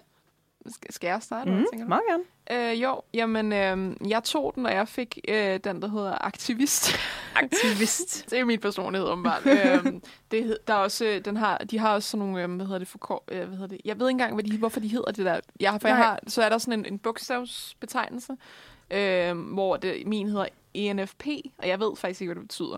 Skal, 0.89 1.07
jeg 1.07 1.21
starte? 1.21 1.51
Mm, 1.51 1.65
tænker 1.71 1.85
du? 1.85 1.89
meget 1.89 2.01
gerne. 2.09 2.71
Øh, 2.71 2.81
jo, 2.81 3.01
jamen, 3.13 3.53
øh, 3.53 4.09
jeg 4.09 4.23
tog 4.23 4.51
den, 4.55 4.65
og 4.65 4.73
jeg 4.73 4.87
fik 4.87 5.19
øh, 5.27 5.59
den, 5.63 5.81
der 5.81 5.87
hedder 5.87 6.25
aktivist. 6.25 6.95
Aktivist. 7.35 8.25
det 8.29 8.39
er 8.39 8.45
min 8.45 8.59
personlighed, 8.59 9.07
åbenbart. 9.07 9.45
øh, 9.45 9.93
det, 10.31 10.57
der 10.67 10.73
er 10.73 10.77
også, 10.77 11.05
øh, 11.05 11.25
den 11.25 11.37
har, 11.37 11.57
de 11.57 11.79
har 11.79 11.93
også 11.93 12.09
sådan 12.09 12.25
nogle, 12.27 12.43
øh, 12.43 12.55
hvad 12.55 12.65
hedder 12.65 12.79
det, 12.79 12.87
for, 12.87 13.23
øh, 13.27 13.37
hvad 13.37 13.57
hedder 13.57 13.67
det? 13.67 13.81
Jeg 13.85 13.99
ved 13.99 14.07
ikke 14.07 14.13
engang, 14.13 14.33
hvad 14.33 14.43
de, 14.43 14.57
hvorfor 14.57 14.79
de 14.79 14.87
hedder 14.87 15.11
det 15.11 15.25
der. 15.25 15.39
Jeg 15.59 15.71
har, 15.71 15.79
for 15.79 15.87
jeg 15.87 15.97
har, 15.97 16.19
så 16.27 16.43
er 16.43 16.49
der 16.49 16.57
sådan 16.57 16.79
en, 16.79 16.85
en 16.85 16.99
bogstavsbetegnelse, 16.99 18.33
øh, 18.91 19.37
hvor 19.53 19.77
det, 19.77 20.07
min 20.07 20.27
hedder 20.27 20.45
ENFP, 20.73 21.27
og 21.57 21.67
jeg 21.67 21.79
ved 21.79 21.95
faktisk 21.95 22.21
ikke, 22.21 22.33
hvad 22.33 22.41
det 22.41 22.47
betyder. 22.47 22.77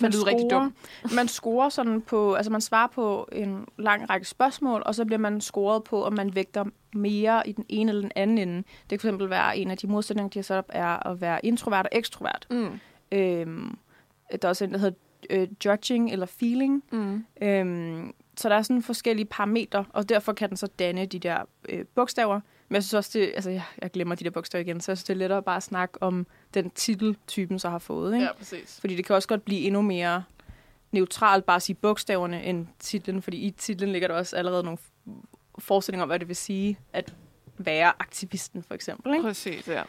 Det 0.00 0.14
lyder 0.14 0.26
rigtig 0.26 0.50
dumt. 0.50 0.74
Man 1.16 1.28
scorer 1.28 1.68
sådan 1.68 2.00
på, 2.00 2.34
altså 2.34 2.52
man 2.52 2.60
svarer 2.60 2.86
på 2.86 3.28
en 3.32 3.66
lang 3.78 4.10
række 4.10 4.28
spørgsmål, 4.28 4.82
og 4.86 4.94
så 4.94 5.04
bliver 5.04 5.18
man 5.18 5.40
scoret 5.40 5.84
på, 5.84 6.04
om 6.04 6.12
man 6.12 6.34
vægter 6.34 6.64
mere 6.98 7.48
i 7.48 7.52
den 7.52 7.64
ene 7.68 7.90
eller 7.90 8.02
den 8.02 8.12
anden 8.16 8.38
ende. 8.38 8.64
Det 8.90 9.00
kan 9.00 9.18
fx 9.18 9.30
være 9.30 9.58
en 9.58 9.70
af 9.70 9.78
de 9.78 9.86
modsætninger, 9.86 10.30
de 10.30 10.38
har 10.38 10.42
sat 10.42 10.58
op, 10.58 10.68
er 10.68 11.06
at 11.06 11.20
være 11.20 11.46
introvert 11.46 11.86
og 11.92 11.98
ekstrovert. 11.98 12.46
Mm. 12.50 12.80
Øhm, 13.12 13.78
der 14.32 14.38
er 14.42 14.48
også 14.48 14.64
en, 14.64 14.72
der 14.72 14.78
hedder 14.78 14.96
øh, 15.30 15.48
judging 15.64 16.12
eller 16.12 16.26
feeling. 16.26 16.84
Mm. 16.92 17.24
Øhm, 17.42 18.14
så 18.36 18.48
der 18.48 18.54
er 18.54 18.62
sådan 18.62 18.82
forskellige 18.82 19.26
parametre, 19.26 19.84
og 19.92 20.08
derfor 20.08 20.32
kan 20.32 20.48
den 20.48 20.56
så 20.56 20.66
danne 20.66 21.06
de 21.06 21.18
der 21.18 21.38
øh, 21.68 21.84
bogstaver. 21.94 22.40
Men 22.68 22.74
jeg 22.74 22.82
synes 22.82 22.94
også, 22.94 23.18
det, 23.18 23.32
altså 23.34 23.50
jeg, 23.50 23.62
jeg 23.82 23.90
glemmer 23.90 24.14
de 24.14 24.24
der 24.24 24.30
bogstaver 24.30 24.64
igen, 24.64 24.80
så 24.80 24.92
jeg 24.92 24.98
synes, 24.98 25.04
det 25.04 25.14
er 25.14 25.18
lettere 25.18 25.42
bare 25.42 25.56
at 25.56 25.62
snakke 25.62 26.02
om 26.02 26.26
den 26.54 26.70
titeltypen, 26.70 27.58
så 27.58 27.68
har 27.68 27.78
fået. 27.78 28.14
Ikke? 28.14 28.26
Ja, 28.26 28.32
præcis. 28.32 28.80
Fordi 28.80 28.96
det 28.96 29.04
kan 29.04 29.16
også 29.16 29.28
godt 29.28 29.44
blive 29.44 29.60
endnu 29.60 29.82
mere 29.82 30.22
neutralt 30.92 31.44
bare 31.44 31.56
at 31.56 31.62
sige 31.62 31.76
bogstaverne 31.76 32.44
end 32.44 32.66
titlen, 32.78 33.22
fordi 33.22 33.36
i 33.36 33.50
titlen 33.50 33.92
ligger 33.92 34.08
der 34.08 34.14
også 34.14 34.36
allerede 34.36 34.62
nogle 34.62 34.78
f- 35.58 35.64
forestillinger 35.64 36.02
om, 36.02 36.08
hvad 36.08 36.18
det 36.18 36.28
vil 36.28 36.36
sige 36.36 36.78
at 36.92 37.14
være 37.58 37.92
aktivisten, 37.98 38.62
for 38.62 38.74
eksempel. 38.74 39.12
Ikke? 39.12 39.22
Præcis, 39.22 39.68
ja. 39.68 39.82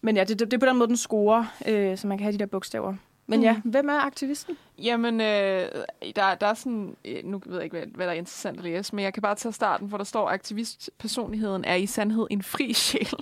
Men 0.00 0.16
ja, 0.16 0.24
det, 0.24 0.38
det, 0.38 0.50
det 0.50 0.56
er 0.56 0.58
på 0.60 0.66
den 0.66 0.76
måde, 0.76 0.88
den 0.88 0.96
scorer, 0.96 1.44
øh, 1.68 1.98
så 1.98 2.06
man 2.06 2.18
kan 2.18 2.22
have 2.24 2.32
de 2.32 2.38
der 2.38 2.46
bogstaver. 2.46 2.94
Men 3.26 3.38
mm. 3.40 3.44
ja, 3.44 3.60
hvem 3.64 3.88
er 3.88 4.00
aktivisten? 4.00 4.56
Jamen, 4.78 5.20
øh, 5.20 5.68
der, 6.16 6.34
der 6.34 6.46
er 6.46 6.54
sådan... 6.54 6.96
Øh, 7.04 7.24
nu 7.24 7.42
ved 7.46 7.54
jeg 7.54 7.64
ikke, 7.64 7.76
hvad, 7.76 7.86
hvad 7.86 8.06
der 8.06 8.12
er 8.12 8.16
interessant 8.16 8.58
at 8.58 8.64
læse, 8.64 8.94
men 8.94 9.04
jeg 9.04 9.14
kan 9.14 9.22
bare 9.22 9.34
tage 9.34 9.52
starten, 9.52 9.88
hvor 9.88 9.96
der 9.96 10.04
står, 10.04 10.28
at 10.28 10.34
aktivistpersonligheden 10.34 11.64
er 11.64 11.74
i 11.74 11.86
sandhed 11.86 12.26
en 12.30 12.42
fri 12.42 12.72
sjæl. 12.84 13.14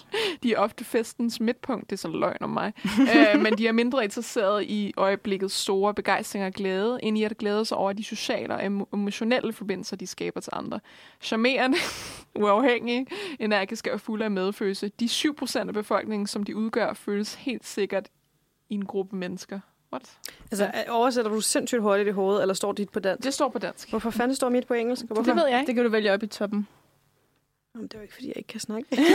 De 0.43 0.53
er 0.53 0.59
ofte 0.59 0.85
festens 0.85 1.41
midtpunkt. 1.41 1.91
Det 1.91 1.97
er 1.97 1.99
så 1.99 2.09
løgn 2.09 2.37
om 2.41 2.51
mig. 2.51 2.73
øh, 3.35 3.43
men 3.43 3.59
de 3.59 3.69
er 3.69 3.73
mindre 3.73 4.05
interesseret 4.05 4.65
i 4.65 4.93
øjeblikkets 4.97 5.55
store 5.55 5.95
begejstring 5.95 6.45
og 6.45 6.53
glæde, 6.53 6.99
end 7.03 7.19
i 7.19 7.25
at 7.25 7.39
glæde 7.39 7.65
sig 7.65 7.77
over 7.77 7.93
de 7.93 8.05
sociale 8.05 8.55
og 8.55 8.65
emotionelle 8.93 9.53
forbindelser, 9.53 9.97
de 9.97 10.07
skaber 10.07 10.41
til 10.41 10.53
andre. 10.57 10.81
Charmerende, 11.21 11.77
uafhængige, 12.43 13.07
energiske 13.41 13.93
og 13.93 14.01
fulde 14.01 14.25
af 14.25 14.31
medfølelse. 14.31 14.89
De 14.89 15.05
7% 15.05 15.59
af 15.59 15.75
befolkningen, 15.75 16.27
som 16.27 16.45
de 16.45 16.57
udgør, 16.57 16.93
føles 16.93 17.35
helt 17.35 17.67
sikkert 17.67 18.09
i 18.71 18.75
en 18.75 18.85
gruppe 18.85 19.17
mennesker. 19.17 19.61
What? 19.93 20.03
Altså, 20.51 20.73
oversætter 20.89 21.31
du 21.31 21.41
sindssygt 21.41 21.83
hurtigt 21.83 22.09
i 22.09 22.13
hovedet, 22.13 22.43
eller 22.43 22.55
står 22.55 22.73
dit 22.73 22.89
på 22.91 23.01
dansk? 23.01 23.25
Det 23.25 23.35
står 23.35 23.49
på 23.49 23.59
dansk. 23.59 23.91
Hvorfor 23.91 24.11
fanden 24.11 24.37
står 24.37 24.49
mit 24.49 24.67
på 24.67 24.75
engelsk? 24.75 25.05
Hvorfor? 25.05 25.23
Det 25.23 25.37
ved 25.37 25.47
jeg 25.49 25.61
ikke. 25.61 25.67
Det 25.67 25.75
kan 25.75 25.85
du 25.85 25.91
vælge 25.91 26.13
op 26.13 26.23
i 26.23 26.27
toppen. 26.27 26.69
Jamen, 27.75 27.89
det 27.89 27.95
er 27.95 27.99
jo 27.99 28.03
ikke, 28.03 28.15
fordi 28.15 28.29
jeg 28.29 28.37
ikke 28.37 28.47
kan 28.47 28.61
snakke. 28.61 28.89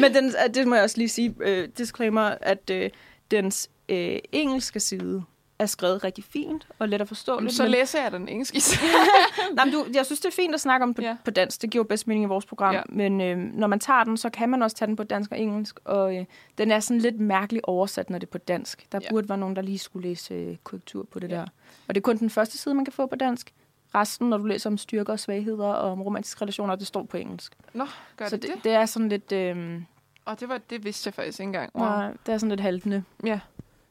Men 0.00 0.14
den, 0.14 0.34
det 0.54 0.68
må 0.68 0.74
jeg 0.74 0.84
også 0.84 0.98
lige 0.98 1.08
sige, 1.08 1.34
uh, 1.40 1.68
disclaimer, 1.78 2.34
at 2.40 2.70
uh, 2.70 2.82
dens 3.30 3.70
uh, 3.92 3.96
engelske 4.32 4.80
side 4.80 5.24
er 5.60 5.66
skrevet 5.66 6.04
rigtig 6.04 6.24
fint 6.24 6.66
og 6.78 6.88
let 6.88 7.00
at 7.00 7.08
forstå. 7.08 7.48
Så 7.48 7.62
men... 7.62 7.70
læser 7.70 8.02
jeg 8.02 8.12
den 8.12 8.28
engelske 8.28 8.60
Nej, 9.54 9.64
men 9.64 9.74
du, 9.74 9.86
jeg 9.94 10.06
synes, 10.06 10.20
det 10.20 10.28
er 10.28 10.32
fint 10.32 10.54
at 10.54 10.60
snakke 10.60 10.84
om 10.84 10.94
på, 10.94 11.02
ja. 11.02 11.16
på 11.24 11.30
dansk. 11.30 11.62
Det 11.62 11.70
giver 11.70 11.84
bedst 11.84 12.06
mening 12.06 12.24
i 12.24 12.28
vores 12.28 12.46
program. 12.46 12.74
Ja. 12.74 12.82
Men 12.88 13.20
øh, 13.20 13.38
når 13.38 13.66
man 13.66 13.80
tager 13.80 14.04
den, 14.04 14.16
så 14.16 14.30
kan 14.30 14.48
man 14.48 14.62
også 14.62 14.76
tage 14.76 14.86
den 14.86 14.96
på 14.96 15.02
dansk 15.02 15.32
og 15.32 15.38
engelsk. 15.38 15.80
Og 15.84 16.16
øh, 16.16 16.24
den 16.58 16.70
er 16.70 16.80
sådan 16.80 17.00
lidt 17.00 17.20
mærkeligt 17.20 17.64
oversat, 17.64 18.10
når 18.10 18.18
det 18.18 18.26
er 18.26 18.30
på 18.30 18.38
dansk. 18.38 18.86
Der 18.92 18.98
ja. 19.02 19.10
burde 19.10 19.28
være 19.28 19.38
nogen, 19.38 19.56
der 19.56 19.62
lige 19.62 19.78
skulle 19.78 20.08
læse 20.08 20.34
øh, 20.34 20.56
korrektur 20.64 21.06
på 21.10 21.18
det 21.18 21.30
ja. 21.30 21.34
der. 21.34 21.46
Og 21.88 21.94
det 21.94 21.96
er 21.96 22.02
kun 22.02 22.16
den 22.16 22.30
første 22.30 22.58
side, 22.58 22.74
man 22.74 22.84
kan 22.84 22.92
få 22.92 23.06
på 23.06 23.16
dansk. 23.16 23.52
Resten, 23.94 24.28
når 24.28 24.38
du 24.38 24.44
læser 24.44 24.70
om 24.70 24.78
styrker 24.78 25.12
og 25.12 25.20
svagheder 25.20 25.66
og 25.66 25.92
om 25.92 26.02
romantiske 26.02 26.42
relationer, 26.42 26.76
det 26.76 26.86
står 26.86 27.02
på 27.02 27.16
engelsk. 27.16 27.56
Nå, 27.72 27.86
gør 28.16 28.28
så 28.28 28.36
det 28.36 28.42
det? 28.42 28.64
det 28.64 28.72
er 28.72 28.86
sådan 28.86 29.08
lidt... 29.08 29.32
Øh, 29.32 29.82
og 30.24 30.40
det, 30.40 30.48
var, 30.48 30.58
det 30.70 30.84
vidste 30.84 31.08
jeg 31.08 31.14
faktisk 31.14 31.40
ikke 31.40 31.48
engang. 31.48 31.70
Wow. 31.74 31.84
Nej, 31.84 32.10
det 32.26 32.34
er 32.34 32.38
sådan 32.38 32.48
lidt 32.48 32.60
haltende. 32.60 33.04
Ja. 33.24 33.40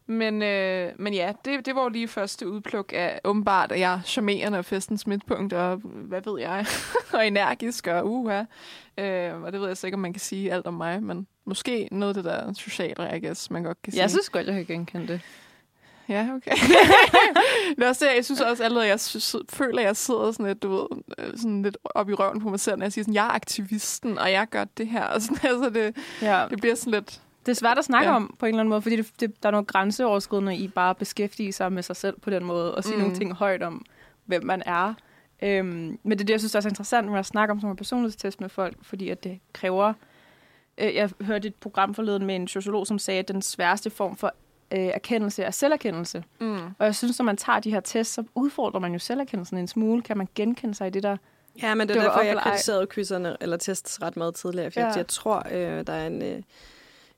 Men, 0.10 0.41
øh, 0.41 0.91
men 0.99 1.14
ja, 1.14 1.34
det, 1.45 1.65
det 1.65 1.76
var 1.76 1.90
lige 1.90 2.07
første 2.07 2.49
udpluk 2.49 2.94
af 2.95 3.19
åbenbart, 3.23 3.72
at 3.72 3.80
jeg 3.80 3.94
er 3.94 4.02
charmerende 4.02 4.57
og 4.57 4.65
festens 4.65 5.07
midtpunkt, 5.07 5.53
og 5.53 5.76
hvad 5.84 6.22
ved 6.26 6.40
jeg, 6.40 6.65
og 7.14 7.27
energisk, 7.27 7.88
og 7.88 8.11
uha. 8.11 8.44
Øh, 8.98 9.41
og 9.41 9.52
det 9.52 9.61
ved 9.61 9.68
jeg 9.68 9.77
så 9.77 9.88
ikke, 9.88 9.95
om 9.95 10.02
man 10.02 10.14
kan 10.14 10.19
sige 10.19 10.53
alt 10.53 10.68
om 10.68 10.73
mig, 10.73 11.03
men 11.03 11.27
måske 11.45 11.88
noget 11.91 12.18
af 12.18 12.23
det 12.23 12.31
der 12.31 12.53
sociale, 12.53 13.18
I 13.18 13.26
guess, 13.26 13.52
man 13.52 13.64
godt 13.64 13.81
kan 13.81 13.94
sige. 13.94 14.02
Jeg 14.02 14.10
synes 14.10 14.30
godt, 14.30 14.48
jeg 14.48 14.56
kan 14.56 14.65
genkende 14.65 15.07
det. 15.07 15.22
Ja, 16.10 16.27
okay. 16.36 16.52
det 17.76 17.84
er 17.84 17.88
også 17.88 18.06
det, 18.06 18.15
jeg 18.15 18.26
synes 18.26 18.41
også 18.41 18.64
allerede, 18.64 18.88
jeg 18.88 18.99
synes, 18.99 19.36
føler, 19.49 19.80
at 19.80 19.86
jeg 19.86 19.95
sidder 19.95 20.31
sådan 20.31 20.45
lidt, 20.45 20.64
du 20.64 20.69
ved, 20.69 20.88
øh, 21.18 21.38
sådan 21.38 21.61
lidt 21.61 21.77
op 21.84 22.10
i 22.10 22.14
røven 22.14 22.40
på 22.41 22.49
mig 22.49 22.60
selv, 22.60 22.77
når 22.77 22.86
jeg 22.86 22.94
siger 22.94 23.03
sådan, 23.03 23.14
jeg 23.14 23.26
er 23.26 23.31
aktivisten, 23.31 24.18
og 24.18 24.31
jeg 24.31 24.48
gør 24.49 24.64
det 24.64 24.88
her. 24.88 25.03
Og 25.03 25.22
sådan, 25.22 25.38
altså 25.52 25.69
det, 25.69 25.95
ja. 26.22 26.45
det 26.49 26.61
bliver 26.61 26.76
sådan 26.76 26.94
lidt 26.94 27.22
det 27.45 27.52
er 27.52 27.56
svært 27.56 27.78
at 27.78 27.86
snakke 27.86 28.10
ja. 28.10 28.16
om 28.16 28.36
på 28.40 28.45
en 28.45 28.49
eller 28.49 28.60
anden 28.60 28.70
måde, 28.70 28.82
fordi 28.82 28.95
det, 28.95 29.11
det, 29.20 29.44
der 29.44 29.49
er 29.49 29.52
noget 29.52 29.68
grænseoverskridende 29.68 30.56
i 30.56 30.68
bare 30.68 30.90
at 30.90 30.98
beskæftige 30.98 31.52
sig 31.52 31.72
med 31.72 31.84
sig 31.84 31.95
selv 31.95 32.20
på 32.20 32.30
den 32.30 32.45
måde, 32.45 32.76
og 32.76 32.84
sige 32.84 32.95
mm. 32.95 33.02
nogle 33.02 33.16
ting 33.16 33.34
højt 33.34 33.64
om, 33.64 33.86
hvem 34.26 34.45
man 34.45 34.64
er. 34.66 34.94
Øhm, 35.41 35.99
men 36.03 36.11
det 36.11 36.22
er 36.22 36.26
det, 36.26 36.30
jeg 36.30 36.40
synes 36.40 36.56
er 36.56 36.60
så 36.60 36.70
interessant 36.70 37.11
med 37.11 37.20
at 37.20 37.26
snakke 37.26 37.52
om 37.52 37.60
sådan 37.60 37.72
en 37.72 37.78
personlighedstest 37.78 38.41
med 38.41 38.49
folk, 38.49 38.78
fordi 38.82 39.10
at 39.10 39.24
det 39.24 39.40
kræver... 39.53 39.94
Øh, 40.78 40.95
jeg 40.95 41.10
hørte 41.22 41.48
et 41.48 41.56
program 41.56 41.94
forleden 41.94 42.26
med 42.26 42.36
en 42.36 42.48
sociolog, 42.48 42.88
som 42.88 42.99
sagde, 42.99 43.20
at 43.20 43.28
den 43.28 43.41
sværeste 43.41 43.90
form 43.90 44.18
for 44.18 44.34
øh, 44.72 44.80
erkendelse 44.80 45.44
er 45.44 45.52
selverkendelse. 45.52 46.24
Mm. 46.40 46.57
Og 46.80 46.86
jeg 46.86 46.95
synes, 46.95 47.20
når 47.20 47.24
man 47.24 47.38
tager 47.38 47.60
de 47.60 47.72
her 47.72 47.80
tests, 47.80 48.14
så 48.14 48.24
udfordrer 48.36 48.80
man 48.80 48.94
jo 48.94 48.99
selverkendelsen 48.99 49.57
en 49.57 49.68
smule. 49.68 50.02
Kan 50.02 50.18
man 50.18 50.28
genkende 50.36 50.76
sig 50.76 50.88
i 50.88 50.90
det, 50.90 51.03
der 51.03 51.18
Ja, 51.61 51.76
men 51.76 51.90
det 51.90 51.98
er 51.98 52.02
derfor, 52.02 52.22
jeg 52.22 52.38
kritiserede 52.38 52.88
quizzerne 52.94 53.38
eller 53.41 53.57
tests 53.57 54.02
ret 54.02 54.18
meget 54.18 54.36
tidligere, 54.36 54.72
for 54.72 54.80
ja. 54.80 54.88
jeg, 54.88 54.98
jeg 54.98 55.07
tror, 55.07 55.44
øh, 55.52 55.88
der 55.88 55.94
er 55.94 56.07
en... 56.07 56.22
Øh, 56.22 56.41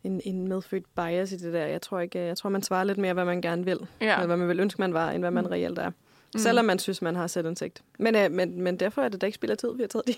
en, 0.03 0.22
en 0.26 0.48
medfødt 0.48 0.86
bias 0.95 1.32
i 1.32 1.38
det 1.38 1.53
der. 1.53 1.65
Jeg 1.65 1.82
tror 1.82 1.99
ikke, 1.99 2.19
jeg 2.19 2.38
tror, 2.38 2.49
man 2.49 2.64
svarer 2.64 2.84
lidt 2.84 2.98
mere, 2.98 3.14
hvad 3.14 3.26
man 3.26 3.41
gerne 3.41 3.65
vil. 3.65 3.80
Ja. 4.02 4.14
Eller 4.14 4.26
hvad 4.26 4.38
man 4.38 4.48
vil 4.48 4.60
ønske, 4.60 4.82
man 4.82 4.94
var, 4.94 5.11
end 5.11 5.23
hvad 5.23 5.32
man 5.32 5.44
mm. 5.44 5.49
reelt 5.49 5.80
er. 5.80 5.90
Mm. 5.90 6.40
Selvom 6.40 6.65
man 6.65 6.80
synes, 6.80 7.02
man 7.02 7.15
har 7.15 7.28
selvindsigt. 7.28 7.84
Men, 7.99 8.15
øh, 8.15 8.32
men, 8.32 8.61
men 8.61 8.78
derfor 8.78 9.02
er 9.02 9.10
det 9.10 9.22
da 9.22 9.26
ikke 9.26 9.36
spild 9.36 9.52
af 9.52 9.57
tid, 9.57 9.76
vi 9.76 9.84
har 9.84 9.88
taget 9.88 10.07
de 10.07 10.14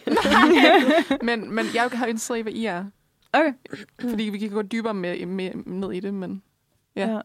men, 1.26 1.56
men 1.56 1.66
jeg 1.74 1.90
har 1.94 2.06
interesseret 2.06 2.40
i, 2.40 2.42
hvad 2.42 2.54
I 2.54 2.66
er. 2.66 2.86
Okay. 3.34 3.54
Fordi 4.00 4.24
vi 4.24 4.38
kan 4.38 4.50
gå 4.50 4.62
dybere 4.62 4.94
med, 4.94 5.26
med, 5.26 5.52
ned 5.56 5.92
i 5.92 6.00
det, 6.00 6.14
men 6.14 6.44
ja. 6.96 7.10
ja. 7.10 7.22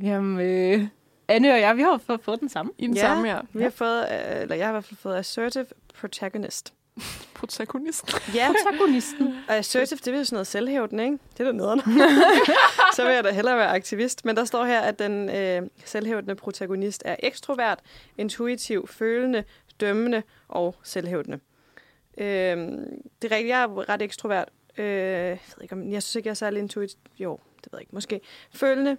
Jamen, 0.00 0.40
øh, 0.40 0.88
Anne 1.28 1.52
og 1.52 1.60
jeg, 1.60 1.76
vi 1.76 1.82
har 1.82 1.98
fået, 1.98 2.20
fået 2.20 2.40
den 2.40 2.48
samme. 2.48 2.72
I 2.78 2.86
den 2.86 2.94
ja, 2.94 3.00
samme, 3.00 3.28
ja. 3.28 3.40
Vi 3.52 3.62
har 3.62 3.70
fået, 3.70 4.00
øh, 4.00 4.42
eller 4.42 4.54
jeg 4.56 4.66
har 4.66 4.72
i 4.72 4.74
hvert 4.74 4.84
fald 4.84 4.98
fået 4.98 5.16
assertive 5.16 5.66
protagonist. 6.00 6.74
Protagonisten. 7.34 8.34
Ja, 8.34 8.52
protagonisten. 8.52 9.34
Og 9.48 9.54
assertive, 9.56 9.98
det 10.04 10.20
er 10.20 10.24
sådan 10.24 10.34
noget 10.36 10.46
selvhævdende, 10.46 11.04
ikke? 11.04 11.18
Det 11.32 11.40
er 11.40 11.44
da 11.44 11.52
noget. 11.52 11.82
så 12.96 13.04
vil 13.04 13.14
jeg 13.14 13.24
da 13.24 13.30
hellere 13.30 13.56
være 13.56 13.68
aktivist. 13.68 14.24
Men 14.24 14.36
der 14.36 14.44
står 14.44 14.64
her, 14.64 14.80
at 14.80 14.98
den 14.98 15.30
øh, 15.30 15.62
selvhævdende 15.84 16.34
protagonist 16.34 17.02
er 17.04 17.16
ekstrovert, 17.18 17.80
intuitiv, 18.18 18.88
følende, 18.88 19.44
dømmende 19.80 20.22
og 20.48 20.74
selvhævdende. 20.82 21.40
Øh, 22.18 22.56
det 23.22 23.32
er 23.32 23.36
rigtigt, 23.36 23.48
jeg 23.48 23.62
er 23.62 23.88
ret 23.88 24.02
ekstrovert. 24.02 24.48
Øh, 24.78 24.86
jeg, 24.86 25.38
ved 25.56 25.62
ikke, 25.62 25.74
om, 25.74 25.92
jeg 25.92 26.02
synes 26.02 26.16
ikke, 26.16 26.26
jeg 26.26 26.30
er 26.30 26.34
særlig 26.34 26.58
intuitiv. 26.58 26.98
Jo, 27.18 27.38
det 27.64 27.72
ved 27.72 27.78
jeg 27.78 27.80
ikke. 27.80 27.94
Måske. 27.94 28.20
Følende. 28.50 28.96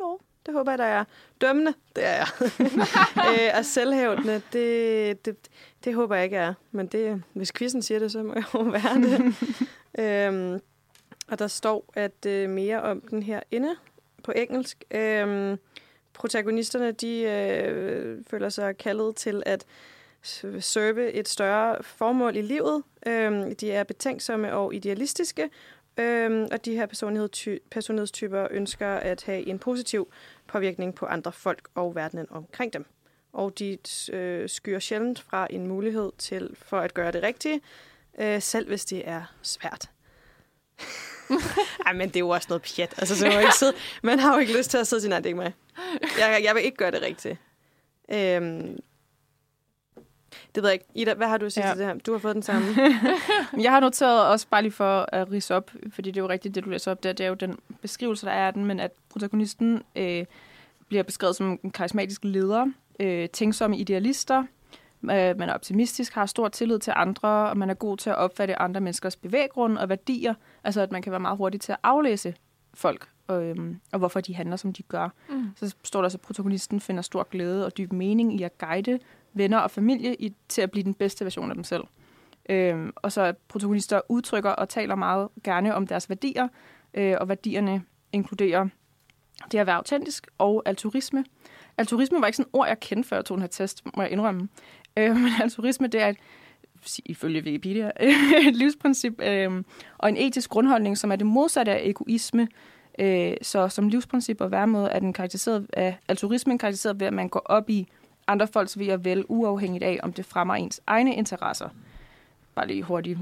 Jo, 0.00 0.18
det 0.46 0.54
håber 0.54 0.72
jeg, 0.72 0.78
der 0.78 0.84
er. 0.84 1.04
Dømmende, 1.40 1.74
det 1.96 2.04
er 2.04 2.16
jeg. 2.16 2.26
øh, 3.30 3.58
og 3.58 3.64
selvhævdende, 3.64 4.42
det, 4.52 5.24
det, 5.24 5.36
det 5.84 5.94
håber 5.94 6.14
jeg 6.14 6.24
ikke 6.24 6.36
er. 6.36 6.54
Men 6.70 6.86
det, 6.86 7.22
hvis 7.32 7.52
quizzen 7.52 7.82
siger 7.82 7.98
det, 7.98 8.12
så 8.12 8.22
må 8.22 8.34
jeg 8.34 8.44
jo 8.54 8.60
være 8.60 8.94
det. 8.94 9.34
øhm, 10.04 10.60
og 11.28 11.38
der 11.38 11.46
står 11.46 11.84
at 11.94 12.26
øh, 12.26 12.50
mere 12.50 12.82
om 12.82 13.00
den 13.00 13.22
her 13.22 13.40
inde 13.50 13.76
på 14.24 14.32
engelsk. 14.36 14.84
Øhm, 14.90 15.58
protagonisterne, 16.14 16.92
de 16.92 17.22
øh, 17.22 18.18
føler 18.30 18.48
sig 18.48 18.76
kaldet 18.76 19.16
til 19.16 19.42
at 19.46 19.66
serve 20.60 21.12
et 21.12 21.28
større 21.28 21.82
formål 21.82 22.36
i 22.36 22.42
livet. 22.42 22.82
Øhm, 23.06 23.56
de 23.56 23.72
er 23.72 23.84
betænksomme 23.84 24.54
og 24.54 24.74
idealistiske, 24.74 25.50
øhm, 25.98 26.48
og 26.52 26.64
de 26.64 26.74
her 26.74 26.86
personlighedstyper 27.70 28.48
ønsker 28.50 28.88
at 28.88 29.22
have 29.22 29.46
en 29.46 29.58
positiv 29.58 30.08
påvirkning 30.54 30.94
på 30.94 31.06
andre 31.06 31.32
folk 31.32 31.68
og 31.74 31.94
verdenen 31.94 32.26
omkring 32.30 32.72
dem. 32.72 32.86
Og 33.32 33.58
de 33.58 33.78
øh, 34.12 34.48
skyer 34.48 34.78
sjældent 34.78 35.20
fra 35.20 35.46
en 35.50 35.66
mulighed 35.66 36.12
til 36.18 36.56
for 36.58 36.80
at 36.80 36.94
gøre 36.94 37.12
det 37.12 37.22
rigtige, 37.22 37.60
øh, 38.18 38.42
selv 38.42 38.68
hvis 38.68 38.84
det 38.84 39.08
er 39.08 39.34
svært. 39.42 39.90
Ej, 41.86 41.92
men 41.92 42.08
det 42.08 42.16
er 42.16 42.20
jo 42.20 42.28
også 42.28 42.46
noget 42.50 42.62
pjat. 42.62 42.94
Altså, 42.98 43.16
så 43.16 43.26
man, 43.26 43.40
ikke 43.40 43.54
sidde, 43.54 43.72
man 44.02 44.18
har 44.18 44.34
jo 44.34 44.40
ikke 44.40 44.56
lyst 44.58 44.70
til 44.70 44.78
at 44.78 44.86
sidde 44.86 45.02
til, 45.02 45.10
nej, 45.10 45.18
det 45.18 45.26
er 45.26 45.28
ikke 45.28 45.36
mig. 45.36 45.54
Jeg, 46.18 46.40
jeg 46.44 46.54
vil 46.54 46.64
ikke 46.64 46.76
gøre 46.76 46.90
det 46.90 47.02
rigtigt. 47.02 47.38
Øhm, 48.12 48.78
det 50.54 50.62
ved 50.62 50.70
jeg 50.70 50.72
ikke. 50.72 50.86
Ida, 50.94 51.14
hvad 51.14 51.26
har 51.26 51.38
du 51.38 51.46
at 51.46 51.52
sige 51.52 51.66
ja. 51.66 51.72
til 51.72 51.78
det 51.78 51.86
her? 51.86 51.94
Du 51.94 52.12
har 52.12 52.18
fået 52.18 52.34
den 52.34 52.42
samme. 52.42 52.66
jeg 53.64 53.72
har 53.72 53.80
noteret 53.80 54.26
også 54.26 54.46
bare 54.50 54.62
lige 54.62 54.72
for 54.72 55.08
at 55.12 55.30
rise 55.30 55.54
op, 55.54 55.70
fordi 55.90 56.10
det 56.10 56.20
er 56.20 56.22
jo 56.22 56.28
rigtigt, 56.28 56.54
det 56.54 56.64
du 56.64 56.70
læser 56.70 56.90
op 56.90 57.02
der. 57.02 57.12
Det 57.12 57.24
er 57.24 57.28
jo 57.28 57.34
den 57.34 57.58
beskrivelse, 57.82 58.26
der 58.26 58.32
er 58.32 58.46
af 58.46 58.52
den, 58.52 58.64
men 58.64 58.80
at 58.80 58.90
protagonisten 59.08 59.82
øh, 59.96 60.24
bliver 60.88 61.02
beskrevet 61.02 61.36
som 61.36 61.58
en 61.62 61.70
karismatisk 61.70 62.24
leder, 62.24 62.66
øh, 63.00 63.28
tænksomme 63.28 63.78
idealister, 63.78 64.44
øh, 65.04 65.38
man 65.38 65.42
er 65.42 65.54
optimistisk, 65.54 66.14
har 66.14 66.26
stor 66.26 66.48
tillid 66.48 66.78
til 66.78 66.92
andre, 66.96 67.28
og 67.28 67.58
man 67.58 67.70
er 67.70 67.74
god 67.74 67.96
til 67.96 68.10
at 68.10 68.16
opfatte 68.16 68.58
andre 68.58 68.80
menneskers 68.80 69.16
bevæggrunde 69.16 69.80
og 69.80 69.88
værdier. 69.88 70.34
Altså, 70.64 70.80
at 70.80 70.92
man 70.92 71.02
kan 71.02 71.10
være 71.10 71.20
meget 71.20 71.36
hurtig 71.36 71.60
til 71.60 71.72
at 71.72 71.78
aflæse 71.82 72.34
folk, 72.74 73.08
og, 73.26 73.44
øhm, 73.44 73.80
og 73.92 73.98
hvorfor 73.98 74.20
de 74.20 74.34
handler, 74.34 74.56
som 74.56 74.72
de 74.72 74.82
gør. 74.82 75.08
Mm. 75.28 75.50
Så 75.56 75.74
står 75.84 76.02
der 76.02 76.08
så, 76.08 76.16
at 76.16 76.20
protagonisten 76.20 76.80
finder 76.80 77.02
stor 77.02 77.22
glæde 77.22 77.66
og 77.66 77.76
dyb 77.76 77.92
mening 77.92 78.40
i 78.40 78.42
at 78.42 78.58
guide 78.58 78.98
venner 79.34 79.58
og 79.58 79.70
familie 79.70 80.14
i, 80.14 80.32
til 80.48 80.62
at 80.62 80.70
blive 80.70 80.84
den 80.84 80.94
bedste 80.94 81.24
version 81.24 81.50
af 81.50 81.54
dem 81.54 81.64
selv. 81.64 81.84
Øhm, 82.48 82.92
og 82.96 83.12
så 83.12 83.22
at 83.22 83.36
protagonister 83.36 84.00
udtrykker 84.08 84.50
og 84.50 84.68
taler 84.68 84.94
meget 84.94 85.28
gerne 85.44 85.74
om 85.74 85.86
deres 85.86 86.08
værdier, 86.08 86.48
øh, 86.94 87.16
og 87.20 87.28
værdierne 87.28 87.82
inkluderer 88.12 88.68
det 89.52 89.58
at 89.58 89.66
være 89.66 89.76
autentisk 89.76 90.26
og 90.38 90.62
altruisme. 90.66 91.24
Altruisme 91.78 92.20
var 92.20 92.26
ikke 92.26 92.36
sådan 92.36 92.48
et 92.48 92.58
ord, 92.58 92.68
jeg 92.68 92.80
kendte 92.80 93.08
før 93.08 93.16
jeg 93.16 93.24
tog 93.24 93.36
den 93.36 93.42
her 93.42 93.48
test, 93.48 93.82
må 93.96 94.02
jeg 94.02 94.12
indrømme. 94.12 94.48
Øh, 94.96 95.16
men 95.22 95.32
altruisme, 95.42 95.86
det 95.86 96.02
er 96.02 96.08
et, 96.08 96.16
ifølge 97.04 97.42
Wikipedia, 97.42 97.90
et 98.48 98.56
livsprincip 98.56 99.20
øh, 99.22 99.62
og 99.98 100.08
en 100.08 100.16
etisk 100.16 100.50
grundholdning, 100.50 100.98
som 100.98 101.12
er 101.12 101.16
det 101.16 101.26
modsatte 101.26 101.72
af 101.72 101.80
egoisme. 101.84 102.48
Øh, 102.98 103.34
så 103.42 103.68
som 103.68 103.88
livsprincip 103.88 104.40
og 104.40 104.50
væremåde 104.50 104.88
er 104.88 104.98
den 104.98 105.12
karakteriseret 105.12 105.66
af 105.72 105.98
altruismen 106.08 106.58
karakteriseret 106.58 107.00
ved, 107.00 107.06
at 107.06 107.12
man 107.12 107.28
går 107.28 107.42
op 107.44 107.70
i 107.70 107.88
andre 108.26 108.46
folks 108.46 108.78
ved 108.78 108.88
at 108.88 109.04
vælge 109.04 109.30
uafhængigt 109.30 109.84
af, 109.84 110.00
om 110.02 110.12
det 110.12 110.26
fremmer 110.26 110.54
ens 110.54 110.80
egne 110.86 111.14
interesser. 111.14 111.68
Bare 112.54 112.66
lige 112.66 112.82
hurtigt 112.82 113.18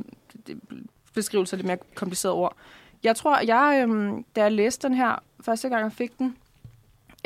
beskrivelse 1.14 1.56
af 1.56 1.58
det 1.58 1.66
mere 1.66 1.78
komplicerede 1.94 2.36
ord. 2.36 2.56
Jeg 3.02 3.16
tror, 3.16 3.38
jeg, 3.38 3.82
øhm, 3.82 4.24
da 4.36 4.42
jeg 4.42 4.52
læste 4.52 4.88
den 4.88 4.96
her 4.96 5.22
første 5.40 5.68
gang, 5.68 5.82
jeg 5.82 5.92
fik 5.92 6.18
den, 6.18 6.36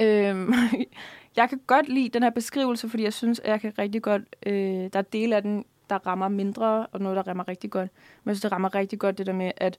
Øhm, 0.00 0.52
jeg 1.36 1.48
kan 1.48 1.60
godt 1.66 1.88
lide 1.88 2.08
den 2.08 2.22
her 2.22 2.30
beskrivelse, 2.30 2.88
fordi 2.88 3.02
jeg 3.02 3.12
synes, 3.12 3.40
at 3.40 3.50
jeg 3.50 3.60
kan 3.60 3.72
rigtig 3.78 4.02
godt... 4.02 4.22
Øh, 4.46 4.90
der 4.92 4.98
er 4.98 5.02
dele 5.02 5.36
af 5.36 5.42
den, 5.42 5.64
der 5.90 6.06
rammer 6.06 6.28
mindre, 6.28 6.86
og 6.86 7.00
noget, 7.00 7.16
der 7.16 7.22
rammer 7.22 7.48
rigtig 7.48 7.70
godt. 7.70 7.90
Men 8.24 8.30
jeg 8.30 8.36
synes, 8.36 8.42
det 8.42 8.52
rammer 8.52 8.74
rigtig 8.74 8.98
godt 8.98 9.18
det 9.18 9.26
der 9.26 9.32
med, 9.32 9.52
at 9.56 9.78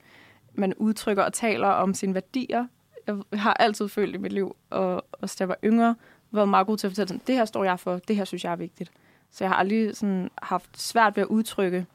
man 0.53 0.73
udtrykker 0.73 1.23
og 1.23 1.33
taler 1.33 1.67
om 1.67 1.93
sine 1.93 2.13
værdier. 2.13 2.67
Jeg 3.07 3.15
har 3.33 3.53
altid 3.53 3.87
følt 3.87 4.15
i 4.15 4.17
mit 4.17 4.31
liv, 4.33 4.55
og 4.69 5.05
også 5.11 5.35
da 5.39 5.41
jeg 5.41 5.49
var 5.49 5.57
yngre, 5.63 5.95
været 6.31 6.49
meget 6.49 6.67
god 6.67 6.77
til 6.77 6.87
at 6.87 6.91
fortælle 6.91 7.07
sådan, 7.07 7.21
det 7.27 7.35
her 7.35 7.45
står 7.45 7.63
jeg 7.63 7.79
for, 7.79 7.99
det 8.07 8.15
her 8.15 8.25
synes 8.25 8.43
jeg 8.43 8.51
er 8.51 8.55
vigtigt. 8.55 8.91
Så 9.31 9.43
jeg 9.43 9.51
har 9.51 9.55
aldrig 9.55 9.95
sådan 9.95 10.29
haft 10.41 10.81
svært 10.81 11.15
ved 11.15 11.23
at 11.23 11.27
udtrykke, 11.27 11.85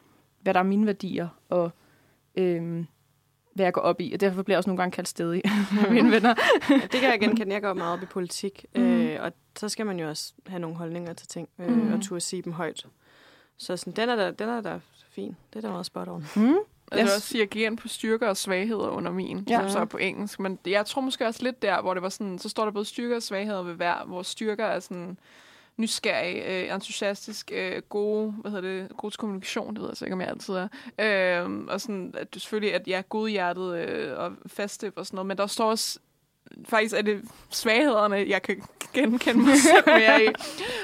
hvad 0.41 0.55
der 0.55 0.61
er 0.61 0.65
mine 0.65 0.87
værdier, 0.87 1.29
og 1.49 1.71
øhm, 2.35 2.87
hvad 3.55 3.67
jeg 3.67 3.73
går 3.73 3.81
op 3.81 4.01
i. 4.01 4.13
Og 4.13 4.21
derfor 4.21 4.43
bliver 4.43 4.55
jeg 4.55 4.59
også 4.59 4.71
nogle 4.71 4.83
gange 4.83 4.93
kaldt 4.93 5.09
stedig 5.09 5.43
af 5.87 5.93
mine 5.93 6.11
venner. 6.11 6.35
Ja, 6.71 6.75
det 6.75 7.01
kan 7.01 7.11
jeg 7.11 7.21
genkende. 7.21 7.53
Jeg 7.53 7.63
går 7.63 7.73
meget 7.73 7.93
op 7.93 8.03
i 8.03 8.07
politik, 8.07 8.67
mm. 8.77 8.83
øh, 8.83 9.23
og 9.23 9.33
så 9.57 9.69
skal 9.69 9.87
man 9.87 10.01
jo 10.01 10.09
også 10.09 10.33
have 10.47 10.61
nogle 10.61 10.77
holdninger 10.77 11.13
til 11.13 11.29
ting, 11.29 11.49
øh, 11.59 11.69
mm. 11.69 11.93
og 11.93 12.03
turde 12.03 12.21
sige 12.21 12.43
dem 12.43 12.53
højt. 12.53 12.87
Så 13.59 13.77
sådan, 13.77 13.93
den, 13.93 14.09
er 14.09 14.17
der, 14.17 14.31
den 14.31 14.49
er 14.49 14.61
der 14.61 14.81
fin. 15.11 15.37
Det 15.53 15.57
er 15.57 15.61
der 15.61 15.71
meget 15.71 15.87
spot 15.87 16.09
on. 16.09 16.25
Mm. 16.37 16.57
Jeg 16.97 17.05
vil 17.05 17.13
også 17.17 17.47
jeg 17.55 17.77
på 17.77 17.89
styrker 17.89 18.29
og 18.29 18.37
svagheder 18.37 18.89
under 18.89 19.13
min, 19.13 19.47
ja. 19.49 19.61
som 19.61 19.71
så 19.71 19.79
er 19.79 19.85
på 19.85 19.97
engelsk. 19.97 20.41
Men 20.41 20.59
jeg 20.67 20.87
tror 20.87 21.01
måske 21.01 21.27
også 21.27 21.43
lidt 21.43 21.63
der, 21.63 21.83
hvor 21.83 21.95
det 21.95 22.03
var 22.03 22.09
sådan, 22.09 22.39
så 22.39 22.49
står 22.49 22.65
der 22.65 22.73
både 22.73 22.85
styrker 22.85 23.17
og 23.17 23.23
svagheder 23.23 23.63
ved 23.63 23.75
hver, 23.75 24.05
hvor 24.07 24.23
styrker 24.23 24.65
er 24.65 24.81
sådan 24.81 25.19
nysgerrig, 25.77 26.43
øh, 26.47 26.75
entusiastisk, 26.75 27.51
øh, 27.55 27.83
gode, 27.89 28.33
hvad 28.33 28.51
hedder 28.51 28.69
det, 28.69 28.97
god 28.97 29.11
kommunikation, 29.11 29.75
det 29.75 29.83
ved 29.83 29.89
jeg 29.89 29.97
så 29.97 30.05
ikke, 30.05 30.13
om 30.13 30.21
jeg 30.21 30.29
altid 30.29 30.55
er. 30.55 30.69
Øh, 31.45 31.65
og 31.69 31.81
sådan, 31.81 32.15
at 32.19 32.35
du 32.35 32.39
selvfølgelig, 32.41 32.75
at 32.75 32.89
jeg 32.89 32.99
er 32.99 33.03
godhjertet 33.03 33.77
øh, 33.77 34.19
og 34.19 34.33
faste 34.47 34.93
og 34.97 35.07
sådan 35.07 35.17
noget, 35.17 35.27
men 35.27 35.37
der 35.37 35.47
står 35.47 35.71
også 35.71 35.99
faktisk 36.69 36.95
er 36.95 37.03
det 37.03 37.23
svaghederne, 37.51 38.17
jeg 38.29 38.43
kan 38.43 38.63
genkende 38.95 39.45
mig 39.45 39.59
selv 39.59 39.85
mere 39.87 40.25
i. 40.25 40.29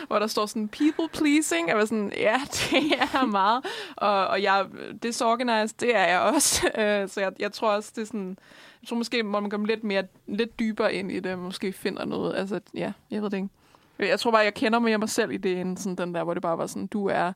Hvor 0.06 0.18
der 0.18 0.26
står 0.26 0.46
sådan, 0.46 0.68
people 0.68 1.08
pleasing. 1.12 1.68
Jeg 1.68 1.76
var 1.76 1.84
sådan, 1.84 2.12
ja, 2.16 2.40
det 2.56 2.92
er 3.00 3.26
meget. 3.26 3.64
Og, 3.96 4.26
og 4.26 4.42
jeg, 4.42 4.66
disorganized, 5.02 5.76
det 5.80 5.96
er 5.96 6.06
jeg 6.06 6.20
også. 6.20 6.68
Øh, 6.78 7.08
så 7.08 7.20
jeg, 7.20 7.32
jeg 7.38 7.52
tror 7.52 7.70
også, 7.70 7.92
det 7.96 8.02
er 8.02 8.06
sådan, 8.06 8.38
jeg 8.82 8.88
tror 8.88 8.96
måske, 8.96 9.22
må 9.22 9.40
man 9.40 9.50
komme 9.50 9.66
lidt 9.66 9.84
mere, 9.84 10.02
lidt 10.26 10.58
dybere 10.58 10.94
ind 10.94 11.12
i 11.12 11.20
det, 11.20 11.38
måske 11.38 11.72
finder 11.72 12.04
noget. 12.04 12.36
Altså, 12.36 12.60
ja, 12.74 12.92
jeg 13.10 13.22
ved 13.22 13.30
det 13.30 13.36
ikke. 13.36 13.48
Jeg 13.98 14.20
tror 14.20 14.30
bare, 14.30 14.44
jeg 14.44 14.54
kender 14.54 14.78
mere 14.78 14.98
mig 14.98 15.08
selv 15.08 15.30
i 15.30 15.36
det, 15.36 15.60
end 15.60 15.76
sådan 15.76 15.96
den 15.96 16.14
der, 16.14 16.24
hvor 16.24 16.34
det 16.34 16.42
bare 16.42 16.58
var 16.58 16.66
sådan, 16.66 16.86
du 16.86 17.06
er 17.06 17.32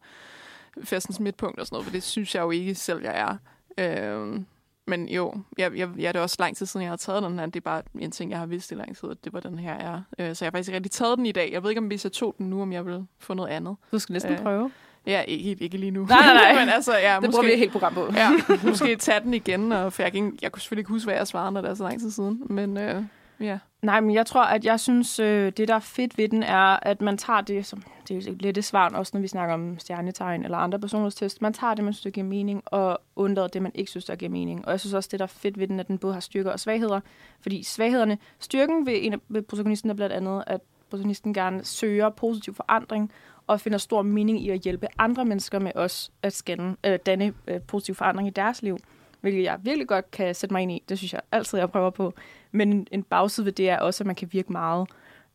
festens 0.84 1.20
midtpunkt 1.20 1.60
og 1.60 1.66
sådan 1.66 1.74
noget, 1.74 1.86
for 1.86 1.92
det 1.92 2.02
synes 2.02 2.34
jeg 2.34 2.42
jo 2.42 2.50
ikke 2.50 2.74
selv, 2.74 3.02
jeg 3.02 3.20
er. 3.20 3.36
Øh, 3.78 4.40
men 4.86 5.08
jo, 5.08 5.34
jeg, 5.58 5.76
jeg, 5.76 5.88
jeg, 5.98 6.14
det 6.14 6.18
er 6.18 6.22
også 6.22 6.36
lang 6.38 6.56
tid 6.56 6.66
siden, 6.66 6.84
jeg 6.84 6.90
har 6.90 6.96
taget 6.96 7.22
den 7.22 7.38
her. 7.38 7.46
Det 7.46 7.56
er 7.56 7.60
bare 7.60 7.82
en 7.98 8.10
ting, 8.10 8.30
jeg 8.30 8.38
har 8.38 8.46
vidst 8.46 8.72
i 8.72 8.74
lang 8.74 8.96
tid, 8.96 9.10
at 9.10 9.16
det 9.24 9.32
var 9.32 9.40
den 9.40 9.58
her 9.58 9.72
er. 9.72 10.02
Øh, 10.18 10.34
så 10.34 10.44
jeg 10.44 10.46
har 10.46 10.50
faktisk 10.50 10.68
ikke 10.68 10.76
rigtig 10.76 10.92
taget 10.92 11.18
den 11.18 11.26
i 11.26 11.32
dag. 11.32 11.52
Jeg 11.52 11.62
ved 11.62 11.70
ikke, 11.70 11.80
om 11.80 11.86
hvis 11.86 12.04
jeg 12.04 12.12
tog 12.12 12.34
den 12.38 12.50
nu, 12.50 12.62
om 12.62 12.72
jeg 12.72 12.86
vil 12.86 13.06
få 13.18 13.34
noget 13.34 13.48
andet. 13.48 13.76
Du 13.92 13.98
skal 13.98 14.12
næsten 14.12 14.32
øh, 14.32 14.38
prøve. 14.38 14.70
Ja, 15.06 15.20
ikke, 15.20 15.64
ikke 15.64 15.78
lige 15.78 15.90
nu. 15.90 16.04
Nej, 16.04 16.18
nej, 16.20 16.34
nej. 16.34 16.54
Men 16.60 16.68
altså, 16.68 16.96
ja, 16.96 17.14
det 17.14 17.22
måske, 17.22 17.30
bruger 17.30 17.46
vi 17.46 17.52
et 17.52 17.58
helt 17.58 17.72
program 17.72 17.94
på. 17.94 18.08
ja, 18.14 18.30
måske 18.64 18.96
tage 18.96 19.20
den 19.20 19.34
igen, 19.34 19.72
og, 19.72 19.92
for 19.92 20.02
jeg, 20.02 20.12
kan, 20.12 20.38
jeg 20.42 20.52
kunne 20.52 20.60
selvfølgelig 20.60 20.80
ikke 20.80 20.92
huske, 20.92 21.06
hvad 21.06 21.14
jeg 21.14 21.26
svarede, 21.26 21.52
når 21.52 21.60
det 21.60 21.70
er 21.70 21.74
så 21.74 21.84
lang 21.84 22.00
tid 22.00 22.10
siden. 22.10 22.42
Men 22.50 22.76
øh, 22.76 23.04
ja. 23.40 23.58
Nej, 23.82 24.00
men 24.00 24.14
jeg 24.14 24.26
tror, 24.26 24.42
at 24.42 24.64
jeg 24.64 24.80
synes, 24.80 25.18
øh, 25.18 25.52
det 25.56 25.68
der 25.68 25.74
er 25.74 25.78
fedt 25.78 26.18
ved 26.18 26.28
den, 26.28 26.42
er, 26.42 26.78
at 26.82 27.00
man 27.00 27.18
tager 27.18 27.40
det, 27.40 27.66
som 27.66 27.82
det 28.08 28.16
er 28.28 28.32
lidt 28.32 28.54
det 28.54 28.64
svar, 28.64 28.88
også 28.88 29.10
når 29.14 29.20
vi 29.20 29.28
snakker 29.28 29.54
om 29.54 29.78
stjernetegn 29.78 30.44
eller 30.44 30.58
andre 30.58 30.78
personlighedstest. 30.78 31.42
Man 31.42 31.52
tager 31.52 31.74
det, 31.74 31.84
man 31.84 31.92
synes, 31.92 32.02
der 32.02 32.10
giver 32.10 32.26
mening, 32.26 32.62
og 32.66 33.00
undlader 33.16 33.48
det, 33.48 33.62
man 33.62 33.72
ikke 33.74 33.90
synes, 33.90 34.04
der 34.04 34.16
giver 34.16 34.30
mening. 34.30 34.64
Og 34.64 34.70
jeg 34.70 34.80
synes 34.80 34.94
også, 34.94 35.08
det 35.12 35.18
der 35.18 35.24
er 35.24 35.28
fedt 35.28 35.58
ved 35.58 35.68
den, 35.68 35.80
at 35.80 35.88
den 35.88 35.98
både 35.98 36.14
har 36.14 36.20
styrker 36.20 36.50
og 36.50 36.60
svagheder. 36.60 37.00
Fordi 37.40 37.62
svaghederne, 37.62 38.18
styrken 38.38 38.86
ved, 38.86 38.94
en 38.96 39.12
af, 39.12 39.18
ved 39.28 39.42
protagonisten 39.42 39.90
er 39.90 39.94
blandt 39.94 40.12
andet, 40.14 40.44
at 40.46 40.60
protagonisten 40.90 41.34
gerne 41.34 41.64
søger 41.64 42.08
positiv 42.08 42.54
forandring, 42.54 43.12
og 43.46 43.60
finder 43.60 43.78
stor 43.78 44.02
mening 44.02 44.42
i 44.42 44.50
at 44.50 44.60
hjælpe 44.60 44.86
andre 44.98 45.24
mennesker 45.24 45.58
med 45.58 45.72
os 45.74 46.12
at 46.22 46.32
scanne, 46.32 46.76
øh, 46.86 46.98
danne 47.06 47.34
øh, 47.46 47.60
positiv 47.60 47.94
forandring 47.94 48.28
i 48.28 48.30
deres 48.30 48.62
liv 48.62 48.78
hvilket 49.22 49.42
jeg 49.42 49.58
virkelig 49.62 49.88
godt 49.88 50.10
kan 50.10 50.34
sætte 50.34 50.52
mig 50.52 50.62
ind 50.62 50.72
i. 50.72 50.82
Det 50.88 50.98
synes 50.98 51.12
jeg 51.12 51.20
altid, 51.32 51.58
jeg 51.58 51.70
prøver 51.70 51.90
på. 51.90 52.14
Men 52.52 52.86
en 52.90 53.02
bagside 53.02 53.44
ved 53.44 53.52
det 53.52 53.70
er 53.70 53.78
også, 53.78 54.02
at 54.02 54.06
man 54.06 54.16
kan 54.16 54.28
virke 54.32 54.52
meget. 54.52 54.88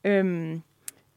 Øhm, 0.03 0.61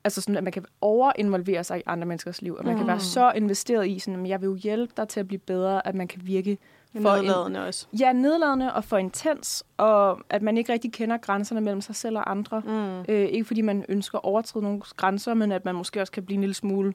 altså 0.04 0.20
sådan, 0.20 0.36
at 0.36 0.44
man 0.44 0.52
kan 0.52 0.64
overinvolvere 0.80 1.64
sig 1.64 1.78
i 1.78 1.82
andre 1.86 2.06
menneskers 2.06 2.42
liv, 2.42 2.54
og 2.54 2.64
man 2.64 2.74
mm. 2.74 2.78
kan 2.78 2.86
være 2.86 2.96
mm. 2.96 3.00
så 3.00 3.32
investeret 3.32 3.88
i, 3.88 3.98
sådan, 3.98 4.22
at 4.22 4.28
jeg 4.28 4.40
vil 4.40 4.46
jo 4.46 4.54
hjælpe 4.54 4.92
dig 4.96 5.08
til 5.08 5.20
at 5.20 5.28
blive 5.28 5.38
bedre, 5.38 5.86
at 5.86 5.94
man 5.94 6.08
kan 6.08 6.20
virke 6.24 6.58
for 6.92 7.16
nedladende 7.16 7.60
en, 7.60 7.66
også. 7.66 7.86
Ja, 8.00 8.12
nedladende 8.12 8.74
og 8.74 8.84
for 8.84 8.96
intens, 8.96 9.64
og 9.76 10.20
at 10.30 10.42
man 10.42 10.58
ikke 10.58 10.72
rigtig 10.72 10.92
kender 10.92 11.16
grænserne 11.16 11.60
mellem 11.60 11.80
sig 11.80 11.96
selv 11.96 12.16
og 12.16 12.30
andre. 12.30 12.60
Mm. 12.60 13.00
Øh, 13.00 13.28
ikke 13.28 13.44
fordi 13.44 13.60
man 13.60 13.84
ønsker 13.88 14.18
at 14.18 14.24
overtræde 14.24 14.62
nogle 14.62 14.80
grænser, 14.96 15.34
men 15.34 15.52
at 15.52 15.64
man 15.64 15.74
måske 15.74 16.00
også 16.00 16.12
kan 16.12 16.24
blive 16.24 16.34
en 16.34 16.40
lille 16.40 16.54
smule 16.54 16.94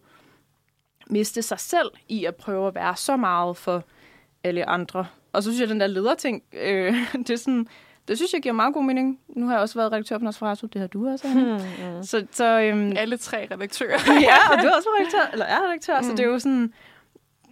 miste 1.07 1.41
sig 1.41 1.59
selv 1.59 1.91
i 2.09 2.25
at 2.25 2.35
prøve 2.35 2.67
at 2.67 2.75
være 2.75 2.95
så 2.95 3.17
meget 3.17 3.57
for 3.57 3.83
alle 4.43 4.69
andre. 4.69 5.05
Og 5.33 5.43
så 5.43 5.49
synes 5.49 5.59
jeg, 5.59 5.65
at 5.65 5.69
den 5.69 5.79
der 5.79 5.87
lederting, 5.87 6.43
øh, 6.53 6.95
det 7.27 7.29
er 7.29 7.37
sådan, 7.37 7.67
det 8.07 8.17
synes 8.17 8.33
jeg 8.33 8.41
giver 8.41 8.53
meget 8.53 8.73
god 8.73 8.83
mening. 8.83 9.19
Nu 9.27 9.45
har 9.45 9.53
jeg 9.53 9.61
også 9.61 9.75
været 9.75 9.91
redaktør 9.91 10.17
på 10.17 10.23
Nosferatu, 10.23 10.67
det 10.67 10.81
har 10.81 10.87
du 10.87 11.09
også, 11.09 11.27
Anne. 11.27 11.53
Mm, 11.53 11.95
mm. 11.95 12.03
Så, 12.03 12.25
så, 12.31 12.59
øhm, 12.61 12.93
Alle 12.97 13.17
tre 13.17 13.47
redaktører. 13.51 13.99
ja, 14.29 14.51
og 14.51 14.61
du 14.61 14.67
er 14.67 14.71
også 14.75 14.89
redaktør, 14.99 15.31
eller 15.33 15.45
er 15.45 15.63
redaktør, 15.63 16.01
mm. 16.01 16.03
så 16.03 16.11
det 16.11 16.19
er 16.19 16.27
jo 16.27 16.39
sådan... 16.39 16.73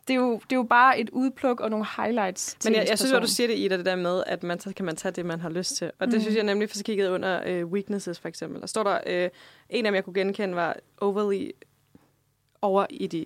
Det 0.08 0.14
er, 0.14 0.18
jo, 0.18 0.34
det 0.34 0.52
er 0.52 0.56
jo 0.56 0.64
bare 0.64 1.00
et 1.00 1.10
udpluk 1.10 1.60
og 1.60 1.70
nogle 1.70 1.86
highlights. 1.98 2.58
Men 2.66 2.76
jeg, 2.76 2.86
jeg 2.90 3.00
synes, 3.00 3.14
at 3.14 3.22
du 3.22 3.28
siger 3.28 3.48
det, 3.48 3.58
i 3.58 3.68
det 3.68 3.86
der 3.86 3.96
med, 3.96 4.24
at 4.28 4.44
man, 4.44 4.60
så 4.60 4.74
kan 4.76 4.86
man 4.86 4.96
tage 4.96 5.12
det, 5.12 5.26
man 5.26 5.40
har 5.40 5.50
lyst 5.50 5.76
til. 5.76 5.92
Og 6.00 6.08
det 6.08 6.16
mm. 6.16 6.22
synes 6.22 6.36
jeg 6.36 6.44
nemlig, 6.44 6.70
for 6.70 6.78
så 6.78 6.84
kiggede 6.84 7.12
under 7.12 7.64
uh, 7.64 7.72
weaknesses, 7.72 8.20
for 8.20 8.28
eksempel. 8.28 8.62
Der 8.62 8.68
står 8.68 8.84
der, 8.84 9.26
uh, 9.26 9.30
en 9.70 9.86
af 9.86 9.92
dem, 9.92 9.96
jeg 9.96 10.04
kunne 10.04 10.14
genkende, 10.14 10.56
var 10.56 10.76
overly 11.02 11.50
over 12.62 12.86
i 12.90 13.08
de 13.08 13.26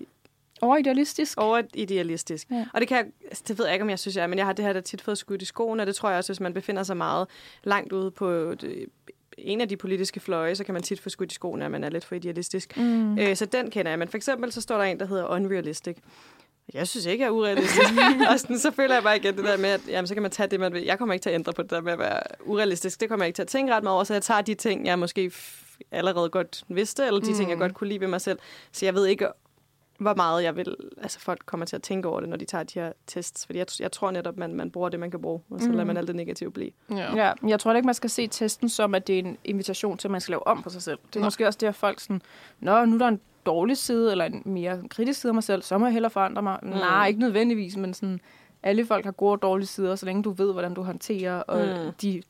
Overidealistisk? 0.62 1.42
Overidealistisk. 1.42 2.48
Ja. 2.52 2.66
Og 2.74 2.82
det, 2.82 2.88
kan 2.88 2.98
jeg, 2.98 3.06
altså, 3.26 3.44
det 3.48 3.58
ved 3.58 3.66
jeg 3.66 3.76
ikke, 3.76 3.84
om 3.84 3.90
jeg 3.90 4.00
synes, 4.00 4.16
jeg 4.16 4.24
er, 4.24 4.28
men 4.28 4.38
jeg 4.38 4.46
har 4.46 4.54
det 4.54 4.66
her 4.66 4.74
der 4.74 4.82
tit 4.82 5.02
fået 5.02 5.18
skudt 5.18 5.42
i 5.42 5.46
skoene, 5.46 5.84
og 5.84 5.88
det 5.88 5.96
tror 5.96 6.10
jeg 6.10 6.18
også, 6.18 6.34
hvis 6.34 6.40
man 6.40 6.54
befinder 6.54 6.84
sig 6.84 6.98
meget 6.98 7.28
langt 7.64 7.94
ude 7.94 8.12
på 8.12 8.56
det, 8.56 8.86
en 9.38 9.62
af 9.62 9.70
de 9.70 9.78
politiske 9.78 10.20
fløje, 10.20 10.56
så 10.56 10.64
kan 10.64 10.74
man 10.74 10.84
tit 10.84 11.00
få 11.00 11.10
skudt 11.10 11.32
i 11.32 11.36
skoene, 11.36 11.66
at 11.66 11.72
man 11.72 11.84
er 11.84 11.90
lidt 11.90 12.06
for 12.06 12.16
idealistisk. 12.16 12.78
Mm. 12.78 13.20
Øh, 13.20 13.36
så 13.36 13.46
den 13.46 13.72
kender 13.72 13.92
jeg. 13.92 14.00
Men 14.00 14.08
for 14.08 14.18
eksempel 14.18 14.52
så 14.52 14.62
står 14.62 14.78
der 14.78 14.84
en, 14.84 15.00
der 15.00 15.06
hedder 15.06 15.28
unrealistic. 15.28 15.98
Jeg 16.74 16.88
synes 16.88 17.06
ikke, 17.06 17.22
jeg 17.22 17.28
er 17.28 17.32
urealistisk. 17.32 17.92
og 18.32 18.40
sådan, 18.40 18.60
så 18.60 18.72
føler 18.72 18.94
jeg 18.94 19.04
bare 19.04 19.18
igen 19.18 19.38
det 19.38 19.44
der 19.44 19.58
med, 19.58 19.70
at 19.70 19.82
jamen, 19.88 20.08
så 20.08 20.14
kan 20.14 20.22
man 20.22 20.32
tage 20.32 20.48
det, 20.48 20.60
man 20.60 20.74
vil. 20.74 20.84
Jeg 20.84 20.98
kommer 20.98 21.14
ikke 21.14 21.24
til 21.24 21.30
at 21.30 21.36
ændre 21.36 21.54
på 21.54 21.62
det 21.62 21.72
der 21.72 21.82
med 21.82 21.94
at 21.94 22.00
være 22.00 22.20
urealistisk. 22.46 23.02
Det 23.02 23.10
kommer 23.10 23.26
jeg 23.26 23.28
ikke 23.28 23.38
til 23.38 23.42
at 23.42 23.48
tænke 23.48 23.74
ret 23.74 23.84
meget 23.84 23.96
over, 23.96 24.04
så 24.04 24.14
jeg 24.14 24.22
tager 24.22 24.42
de 24.42 24.54
ting, 24.54 24.86
jeg 24.86 25.00
måske 25.00 25.32
allerede 25.92 26.30
godt 26.30 26.64
vidste, 26.68 27.06
eller 27.06 27.22
de 27.22 27.30
mm. 27.30 27.36
ting, 27.36 27.50
jeg 27.50 27.58
godt 27.58 27.74
kunne 27.74 27.88
lide 27.88 28.00
ved 28.00 28.08
mig 28.08 28.22
selv. 28.22 28.40
Så 28.72 28.86
jeg 28.86 28.94
ved 28.94 29.06
ikke, 29.06 29.28
hvor 29.98 30.14
meget 30.14 30.44
jeg 30.44 30.56
vil, 30.56 30.76
altså 31.02 31.20
folk 31.20 31.42
kommer 31.46 31.66
til 31.66 31.76
at 31.76 31.82
tænke 31.82 32.08
over 32.08 32.20
det, 32.20 32.30
når 32.30 32.38
de 32.38 32.46
tager 32.46 32.64
de 32.64 32.80
her 32.80 32.92
tests. 33.08 33.46
Fordi 33.46 33.60
jeg, 33.60 33.68
jeg 33.80 33.92
tror 33.92 34.12
netop, 34.12 34.38
man, 34.38 34.54
man 34.54 34.72
bruger 34.72 34.90
det, 34.90 35.00
man 35.00 35.12
kan 35.12 35.22
bruge, 35.22 35.42
og 35.50 35.60
så 35.60 35.68
mm. 35.68 35.72
lader 35.72 35.86
man 35.86 35.98
alt 35.98 36.08
det 36.08 36.16
negative 36.16 36.52
blive. 36.52 36.72
Ja. 36.92 37.16
ja, 37.16 37.34
jeg 37.48 37.60
tror 37.60 37.74
ikke, 37.74 37.86
man 37.86 37.96
skal 37.96 38.10
se 38.10 38.28
testen 38.28 38.70
som, 38.70 38.96
at 38.96 39.08
det 39.08 39.16
er 39.16 39.20
en 39.20 39.38
invitation 39.44 39.98
til, 39.98 40.08
at 40.08 40.12
man 40.12 40.22
skal 40.22 40.32
lave 40.32 40.48
om 40.48 40.64
på 40.64 40.70
sig 40.70 40.82
selv. 40.82 41.00
Det 41.08 41.16
er 41.16 41.20
Nå. 41.20 41.26
måske 41.26 41.48
også 41.48 41.58
det, 41.62 41.68
at 41.68 41.76
folk 41.76 42.00
sådan, 42.00 42.22
Nå, 42.60 42.86
nu 42.86 42.94
er 42.94 43.00
der 43.00 43.08
en 43.08 43.22
dårlig 43.46 43.78
side, 43.78 44.12
eller 44.12 44.26
en 44.26 44.42
mere 44.46 44.82
kritisk 44.90 45.22
side 45.22 45.32
af 45.32 45.34
mig 45.34 45.44
selv, 45.44 45.62
så 45.62 45.78
må 45.78 45.86
jeg 45.86 45.94
hellere 45.94 46.10
forandre 46.10 46.42
mig. 46.42 46.60
Mm. 46.64 46.70
Nej, 46.70 47.08
ikke 47.08 47.20
nødvendigvis, 47.20 47.78
men 47.78 47.94
sådan, 47.94 48.20
alle 48.64 48.86
folk 48.86 49.06
har 49.06 49.12
gode 49.12 49.32
og 49.32 49.42
dårlige 49.42 49.68
sider, 49.68 49.96
så 49.96 50.06
længe 50.06 50.24
du 50.24 50.32
ved, 50.32 50.54
hvordan 50.54 50.74
du 50.74 50.82
håndterer 50.84 51.42
og 51.42 51.86
mm. 51.86 51.94
de 52.02 52.24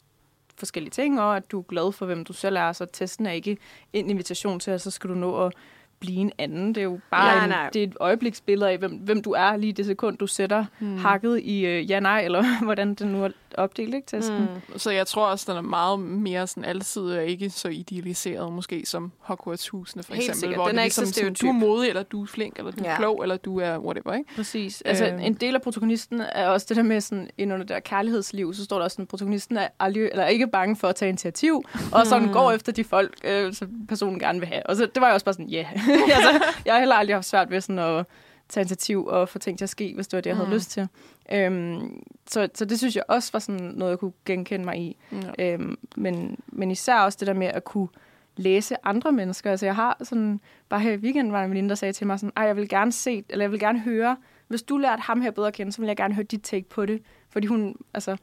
forskellige 0.57 0.91
ting, 0.91 1.21
og 1.21 1.37
at 1.37 1.51
du 1.51 1.59
er 1.59 1.63
glad 1.63 1.91
for, 1.91 2.05
hvem 2.05 2.23
du 2.23 2.33
selv 2.33 2.55
er. 2.57 2.71
Så 2.71 2.85
testen 2.85 3.25
er 3.25 3.31
ikke 3.31 3.57
en 3.93 4.09
invitation 4.09 4.59
til, 4.59 4.71
at 4.71 4.81
så 4.81 4.91
skal 4.91 5.09
du 5.09 5.15
nå 5.15 5.45
at 5.45 5.53
blive 5.99 6.17
en 6.17 6.31
anden. 6.37 6.75
Det 6.75 6.81
er 6.81 6.85
jo 6.85 6.99
bare 7.11 7.37
ja, 7.37 7.45
en, 7.45 7.73
det 7.73 7.83
er 7.83 7.87
et 7.87 7.97
øjebliksbillede 7.99 8.71
af, 8.71 8.77
hvem, 8.77 8.91
hvem 8.91 9.21
du 9.21 9.31
er 9.31 9.55
lige 9.55 9.73
det 9.73 9.85
sekund, 9.85 10.17
du 10.17 10.27
sætter 10.27 10.65
hmm. 10.79 10.97
hakket 10.97 11.41
i 11.43 11.65
uh, 11.65 11.91
ja-nej, 11.91 12.21
eller 12.21 12.43
hvordan 12.65 12.93
det 12.93 13.07
nu 13.07 13.23
er 13.23 13.29
opdelt, 13.57 13.93
ikke, 13.93 14.07
testen. 14.07 14.39
Mm. 14.39 14.79
Så 14.79 14.91
jeg 14.91 15.07
tror 15.07 15.25
også, 15.25 15.51
den 15.51 15.57
er 15.57 15.61
meget 15.61 15.99
mere 15.99 16.47
sådan 16.47 16.65
altid 16.65 17.01
og 17.01 17.25
ikke 17.25 17.49
så 17.49 17.67
idealiseret, 17.67 18.53
måske 18.53 18.85
som 18.85 19.11
Hogwarts-husene 19.19 20.03
for 20.03 20.13
Helt 20.13 20.23
eksempel. 20.23 20.39
Sikkert. 20.39 20.57
Hvor 20.57 20.67
den 20.67 20.79
er 20.79 20.83
ikke 20.83 20.97
ligesom, 20.99 21.13
sådan, 21.13 21.33
du 21.33 21.47
er 21.47 21.51
modig, 21.51 21.89
eller 21.89 22.03
du 22.03 22.21
er 22.21 22.25
flink, 22.25 22.57
eller 22.57 22.71
du 22.71 22.83
er 22.83 22.89
ja. 22.89 22.97
klog, 22.97 23.23
eller 23.23 23.37
du 23.37 23.59
er 23.59 23.77
whatever, 23.77 24.13
ikke? 24.13 24.35
Præcis. 24.35 24.81
Altså, 24.81 25.05
øh. 25.05 25.25
en 25.25 25.33
del 25.33 25.55
af 25.55 25.61
protagonisten 25.61 26.21
er 26.31 26.47
også 26.47 26.65
det 26.69 26.77
der 26.77 26.83
med 26.83 27.01
sådan, 27.01 27.29
ind 27.37 27.53
under 27.53 27.65
der 27.65 27.79
kærlighedsliv, 27.79 28.53
så 28.53 28.63
står 28.63 28.77
der 28.77 28.83
også, 28.83 29.01
at 29.01 29.07
protagonisten 29.07 29.57
er 29.57 29.67
aldrig, 29.79 30.03
eller 30.03 30.25
ikke 30.25 30.47
bange 30.47 30.75
for 30.75 30.87
at 30.87 30.95
tage 30.95 31.09
initiativ, 31.09 31.63
og 31.91 32.07
sådan 32.07 32.27
mm. 32.27 32.33
går 32.33 32.51
efter 32.51 32.71
de 32.71 32.83
folk, 32.83 33.13
øh, 33.23 33.53
som 33.53 33.69
personen 33.87 34.19
gerne 34.19 34.39
vil 34.39 34.47
have. 34.47 34.65
Og 34.65 34.75
så, 34.75 34.85
det 34.95 35.01
var 35.01 35.07
jo 35.07 35.13
også 35.13 35.25
bare 35.25 35.33
sådan, 35.33 35.49
ja. 35.49 35.65
Yeah. 35.75 35.86
altså, 36.15 36.43
jeg 36.65 36.73
har 36.73 36.79
heller 36.79 36.95
aldrig 36.95 37.15
haft 37.15 37.25
svært 37.25 37.49
ved 37.49 37.61
sådan 37.61 37.79
at 37.79 38.05
tage 38.49 38.61
initiativ 38.61 39.05
og 39.05 39.29
få 39.29 39.39
ting 39.39 39.57
til 39.57 39.65
at 39.65 39.69
ske, 39.69 39.93
hvis 39.95 40.07
det 40.07 40.17
var 40.17 40.21
det, 40.21 40.29
jeg 40.29 40.35
mm. 40.35 40.41
havde 40.41 40.55
lyst 40.55 40.71
til. 40.71 40.87
Øhm, 41.31 42.03
så, 42.27 42.49
så 42.53 42.65
det 42.65 42.77
synes 42.77 42.95
jeg 42.95 43.03
også 43.07 43.29
var 43.33 43.39
sådan 43.39 43.61
noget, 43.61 43.91
jeg 43.91 43.99
kunne 43.99 44.13
genkende 44.25 44.65
mig 44.65 44.77
i. 44.77 44.97
Ja. 45.39 45.53
Øhm, 45.53 45.77
men, 45.95 46.39
men 46.47 46.71
især 46.71 46.99
også 46.99 47.17
det 47.19 47.27
der 47.27 47.33
med 47.33 47.47
at 47.47 47.63
kunne 47.63 47.87
læse 48.35 48.75
andre 48.83 49.11
mennesker. 49.11 49.51
Altså 49.51 49.65
jeg 49.65 49.75
har 49.75 49.97
sådan, 50.03 50.39
bare 50.69 50.79
her 50.79 50.91
i 50.91 50.97
weekenden 50.97 51.33
var 51.33 51.43
en 51.43 51.49
veninde, 51.49 51.69
der 51.69 51.75
sagde 51.75 51.93
til 51.93 52.07
mig 52.07 52.19
sådan, 52.19 52.31
jeg 52.37 52.55
vil 52.55 52.69
gerne 52.69 52.91
se, 52.91 53.23
eller 53.29 53.43
jeg 53.43 53.51
vil 53.51 53.59
gerne 53.59 53.79
høre, 53.79 54.17
hvis 54.47 54.63
du 54.63 54.77
lærte 54.77 55.01
ham 55.01 55.21
her 55.21 55.31
bedre 55.31 55.47
at 55.47 55.53
kende, 55.53 55.71
så 55.71 55.81
vil 55.81 55.87
jeg 55.87 55.97
gerne 55.97 56.13
høre 56.13 56.23
dit 56.23 56.41
take 56.43 56.69
på 56.69 56.85
det. 56.85 57.01
Fordi 57.29 57.47
hun, 57.47 57.75
altså, 57.93 58.17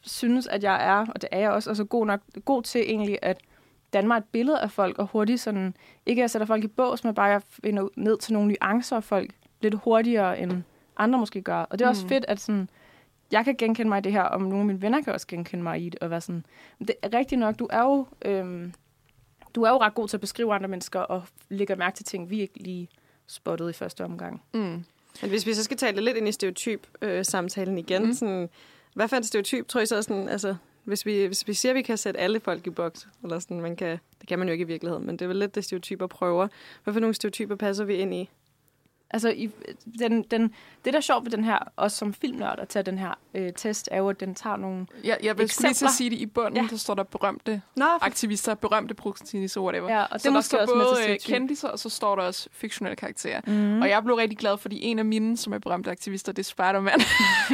synes, 0.00 0.46
at 0.46 0.62
jeg 0.62 0.88
er, 0.88 1.06
og 1.14 1.22
det 1.22 1.28
er 1.32 1.38
jeg 1.38 1.50
også, 1.50 1.70
altså 1.70 1.84
god, 1.84 2.06
nok, 2.06 2.20
god 2.44 2.62
til 2.62 2.80
egentlig 2.80 3.18
at 3.22 3.40
danne 3.92 4.08
mig 4.08 4.16
et 4.16 4.24
billede 4.32 4.60
af 4.60 4.70
folk, 4.70 4.98
og 4.98 5.06
hurtigt 5.06 5.40
sådan, 5.40 5.74
ikke 6.06 6.24
at 6.24 6.30
sætte 6.30 6.46
folk 6.46 6.64
i 6.64 6.68
bås, 6.68 7.04
men 7.04 7.14
bare 7.14 7.26
jeg 7.26 7.42
finder 7.48 7.88
ned 7.96 8.18
til 8.18 8.32
nogle 8.32 8.48
nuancer 8.60 8.96
af 8.96 9.04
folk, 9.04 9.30
lidt 9.60 9.74
hurtigere 9.74 10.38
end 10.40 10.62
andre 10.96 11.18
måske 11.18 11.42
gør. 11.42 11.60
Og 11.60 11.78
det 11.78 11.84
er 11.84 11.88
også 11.88 12.02
Mm. 12.04 12.08
fedt, 12.08 12.24
at 12.28 12.40
sådan, 12.40 12.68
jeg 13.32 13.44
kan 13.44 13.54
genkende 13.56 13.88
mig 13.88 13.98
i 13.98 14.00
det 14.02 14.12
her, 14.12 14.22
og 14.22 14.40
nogle 14.40 14.58
af 14.58 14.64
mine 14.64 14.82
venner 14.82 15.02
kan 15.02 15.12
også 15.12 15.26
genkende 15.26 15.62
mig 15.62 15.82
i 15.82 15.88
det, 15.88 15.98
og 16.00 16.10
være 16.10 16.20
sådan, 16.20 16.44
det 16.78 16.90
er 17.02 17.14
rigtigt 17.14 17.38
nok, 17.38 17.58
du 17.58 17.66
er 17.70 17.82
jo, 17.82 18.06
øhm, 18.24 18.72
du 19.54 19.62
er 19.62 19.70
jo 19.70 19.76
ret 19.80 19.94
god 19.94 20.08
til 20.08 20.16
at 20.16 20.20
beskrive 20.20 20.54
andre 20.54 20.68
mennesker, 20.68 21.00
og 21.00 21.22
lægger 21.48 21.76
mærke 21.76 21.96
til 21.96 22.04
ting, 22.04 22.30
vi 22.30 22.40
ikke 22.40 22.58
lige 22.62 22.88
spottede 23.26 23.70
i 23.70 23.72
første 23.72 24.04
omgang. 24.04 24.42
Mm. 24.54 24.84
Men 25.22 25.30
hvis 25.30 25.46
vi 25.46 25.54
så 25.54 25.64
skal 25.64 25.76
tale 25.76 26.00
lidt 26.04 26.16
ind 26.16 26.28
i 26.28 26.32
stereotyp-samtalen 26.32 27.78
igen, 27.78 28.02
Mhm. 28.02 28.08
mm. 28.08 28.14
sådan, 28.14 28.48
hvad 28.94 29.08
for 29.08 29.16
en 29.16 29.24
stereotyp 29.24 29.68
tror 29.68 29.80
I 29.80 29.86
så 29.86 30.02
sådan, 30.02 30.28
altså, 30.28 30.54
hvis 30.88 31.06
vi, 31.06 31.26
hvis 31.26 31.48
vi 31.48 31.54
siger, 31.54 31.72
at 31.72 31.76
vi 31.76 31.82
kan 31.82 31.96
sætte 31.96 32.20
alle 32.20 32.40
folk 32.40 32.66
i 32.66 32.70
boks, 32.70 33.08
eller 33.22 33.38
sådan, 33.38 33.60
man 33.60 33.76
kan, 33.76 33.98
det 34.20 34.28
kan 34.28 34.38
man 34.38 34.48
jo 34.48 34.52
ikke 34.52 34.62
i 34.62 34.66
virkeligheden, 34.66 35.06
men 35.06 35.16
det 35.16 35.22
er 35.24 35.28
vel 35.28 35.36
lidt 35.36 35.54
det 35.54 35.64
stereotyper 35.64 36.06
prøver. 36.06 36.48
Hvad 36.84 36.94
for 36.94 37.00
nogle 37.00 37.14
stereotyper 37.14 37.56
passer 37.56 37.84
vi 37.84 37.94
ind 37.94 38.14
i? 38.14 38.30
Altså, 39.10 39.28
i, 39.30 39.50
den, 39.98 40.22
den, 40.22 40.42
det, 40.84 40.92
der 40.92 40.96
er 40.96 41.00
sjovt 41.00 41.24
ved 41.24 41.30
den 41.32 41.44
her, 41.44 41.58
også 41.76 41.96
som 41.96 42.14
filmnørd 42.14 42.58
at 42.58 42.68
tage 42.68 42.82
den 42.82 42.98
her 42.98 43.14
øh, 43.34 43.52
test, 43.56 43.88
er 43.92 43.98
jo, 43.98 44.08
at 44.08 44.20
den 44.20 44.34
tager 44.34 44.56
nogle... 44.56 44.86
Jeg, 45.04 45.18
jeg 45.22 45.38
vil 45.38 45.48
skulle 45.48 45.68
lige 45.68 45.74
til 45.74 45.84
Eksempler. 45.84 45.88
at 45.88 45.94
sige 45.94 46.10
det 46.10 46.16
i 46.16 46.26
bunden, 46.26 46.56
Ja. 46.56 46.62
ja. 46.62 46.68
der 46.70 46.76
står 46.76 46.94
der 46.94 47.02
berømte 47.02 47.62
Nå, 47.76 47.84
aktivister, 48.00 48.54
berømte 48.54 48.94
proxenister, 48.94 49.60
whatever. 49.60 49.90
Ja, 49.92 50.02
og 50.02 50.08
det 50.12 50.20
så 50.22 50.28
er 50.28 50.30
der 50.32 50.38
måske 50.38 50.48
står 50.48 50.66
både 50.74 50.96
øh, 51.12 51.18
kendiser, 51.24 51.68
og 51.68 51.78
så 51.78 51.88
står 51.88 52.16
der 52.16 52.22
også 52.22 52.48
fiktionelle 52.52 52.96
karakterer. 52.96 53.40
Mm. 53.46 53.52
Mm. 53.52 53.80
Og 53.82 53.88
jeg 53.88 54.02
blev 54.04 54.16
rigtig 54.16 54.38
glad, 54.38 54.58
fordi 54.58 54.82
en 54.84 54.98
af 54.98 55.04
mine, 55.04 55.36
som 55.36 55.52
er 55.52 55.58
berømte 55.58 55.90
aktivister, 55.90 56.32
det 56.32 56.42
er 56.42 56.44
Spider-Man. 56.44 57.00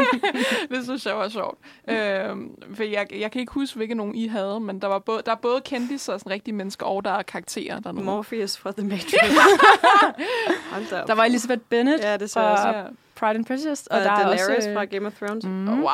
det 0.71 0.85
synes 0.85 1.07
jeg 1.07 1.17
var 1.17 1.29
sjovt. 1.29 1.59
Øhm, 1.89 2.55
for 2.75 2.83
jeg, 2.83 3.07
jeg 3.19 3.31
kan 3.33 3.41
ikke 3.41 3.53
huske, 3.53 3.77
hvilke 3.77 3.95
nogen 3.95 4.15
I 4.15 4.27
havde, 4.27 4.61
men 4.61 4.79
der, 4.83 4.89
var 4.89 4.99
både, 4.99 5.23
der 5.27 5.33
er 5.33 5.37
både 5.37 5.61
kendiser, 5.61 6.19
sådan 6.19 6.33
rigtige 6.33 6.55
mennesker, 6.55 6.87
og 6.87 7.05
der 7.05 7.11
er 7.11 7.23
karakterer. 7.23 7.81
Der 7.81 7.89
er. 7.89 7.93
Morpheus 7.93 8.57
fra 8.57 8.73
The 8.73 8.87
Matrix. 8.91 9.31
Hold 10.71 10.91
da 10.91 11.01
op. 11.03 11.09
Der 11.09 11.15
var 11.15 11.25
Elizabeth 11.45 11.69
Bennet 11.71 12.01
Ja, 12.01 12.17
det 12.17 12.31
så 12.31 12.41
jeg 12.41 12.51
også. 12.51 12.69
Ja. 12.69 12.85
Pride 13.15 13.35
and 13.35 13.45
Prejudice, 13.45 13.93
Og 13.93 13.99
og 13.99 14.05
der 14.05 14.11
er 14.11 14.17
Daenerys 14.17 14.57
også... 14.57 14.73
fra 14.75 14.85
Game 14.85 15.07
of 15.07 15.13
Thrones. 15.23 15.45
Mm. 15.45 15.69
Oh, 15.69 15.75
wow. 15.79 15.87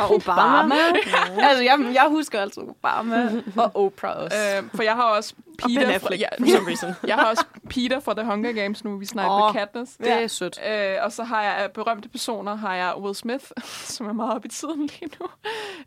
Og 0.00 0.10
Obama. 0.16 0.58
Obama. 0.58 0.74
altså, 1.48 1.62
jeg, 1.64 1.90
jeg 1.94 2.06
husker 2.08 2.40
altså 2.40 2.60
Obama 2.60 3.30
og 3.56 3.70
Oprah 3.84 4.16
også. 4.16 4.36
Øh, 4.58 4.68
for 4.74 4.82
jeg 4.82 4.92
har 4.94 5.02
også 5.02 5.34
Og 5.38 5.68
Peter 5.68 5.86
fra, 5.86 5.92
Affleck, 5.92 6.20
ja, 6.22 6.26
for 6.38 6.46
some 6.56 6.68
reason. 6.68 6.92
jeg 7.06 7.14
har 7.14 7.30
også 7.30 7.44
Peter 7.70 8.00
fra 8.00 8.14
The 8.14 8.24
Hunger 8.24 8.52
Games 8.52 8.84
nu, 8.84 8.96
vi 8.96 9.06
snakker 9.06 9.32
oh, 9.32 9.54
med 9.54 9.60
Katniss. 9.60 9.96
Det 9.96 10.12
er 10.12 10.26
sødt. 10.26 10.60
Øh, 10.70 10.96
og 11.02 11.12
så 11.12 11.24
har 11.24 11.42
jeg 11.42 11.70
berømte 11.74 12.08
personer, 12.08 12.54
har 12.54 12.74
jeg 12.74 12.94
Will 12.98 13.14
Smith, 13.14 13.44
som 13.64 14.06
er 14.08 14.12
meget 14.12 14.34
op 14.34 14.44
i 14.44 14.48
tiden 14.48 14.80
lige 14.86 15.10
nu. 15.20 15.26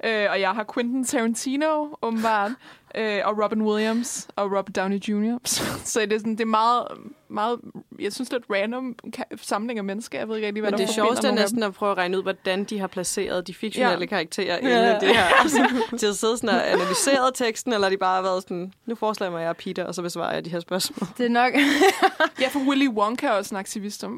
Øh, 0.03 0.27
og 0.31 0.41
jeg 0.41 0.49
har 0.51 0.65
Quentin 0.73 1.03
Tarantino, 1.05 1.87
åbenbart, 2.01 2.51
øh, 2.95 3.19
og 3.25 3.43
Robin 3.43 3.61
Williams 3.61 4.27
og 4.35 4.45
Robert 4.45 4.75
Downey 4.75 4.97
Jr. 4.99 5.37
Så, 5.45 5.63
så 5.83 5.99
det 6.01 6.13
er, 6.13 6.17
sådan, 6.17 6.31
det 6.31 6.41
er 6.41 6.45
meget, 6.45 6.87
meget, 7.27 7.59
jeg 7.99 8.13
synes 8.13 8.31
lidt 8.31 8.43
random 8.53 8.95
ka- 9.17 9.37
samling 9.41 9.79
af 9.79 9.83
mennesker. 9.85 10.17
Jeg 10.19 10.27
ved 10.29 10.35
ikke 10.35 10.47
rigtig, 10.47 10.61
hvad 10.61 10.71
der 10.77 10.85
det 10.85 10.95
sjoveste 10.95 11.27
er 11.27 11.31
næsten 11.31 11.63
at 11.63 11.73
prøve 11.73 11.91
at 11.91 11.97
regne 11.97 12.17
ud, 12.17 12.23
hvordan 12.23 12.63
de 12.63 12.79
har 12.79 12.87
placeret 12.87 13.47
de 13.47 13.53
fiktionelle 13.53 13.99
Ja. 13.99 14.05
karakterer 14.05 14.57
Ja. 14.69 14.87
inde 14.89 14.97
i 15.01 15.07
det 15.07 15.15
her. 15.15 15.23
Altså, 15.41 15.57
de 16.01 16.05
har 16.05 16.13
siddet 16.13 16.39
sådan 16.39 16.49
og 16.49 16.71
analyseret 16.71 17.31
teksten, 17.35 17.73
eller 17.73 17.89
de 17.89 17.97
bare 17.97 18.15
har 18.15 18.21
været 18.21 18.43
sådan, 18.43 18.73
nu 18.85 18.95
foreslår 18.95 19.25
jeg 19.25 19.31
mig, 19.31 19.39
at 19.39 19.43
jeg 19.43 19.49
er 19.49 19.53
Peter, 19.53 19.83
og 19.83 19.95
så 19.95 20.01
besvarer 20.01 20.33
jeg 20.33 20.45
de 20.45 20.49
her 20.49 20.59
spørgsmål. 20.59 21.07
Det 21.17 21.25
er 21.25 21.29
nok... 21.29 21.53
Ja, 22.41 22.47
for 22.47 22.59
Willy 22.69 22.87
Wonka 22.87 23.27
er 23.27 23.31
også 23.31 23.55
en 23.55 23.59
aktivist, 23.59 24.03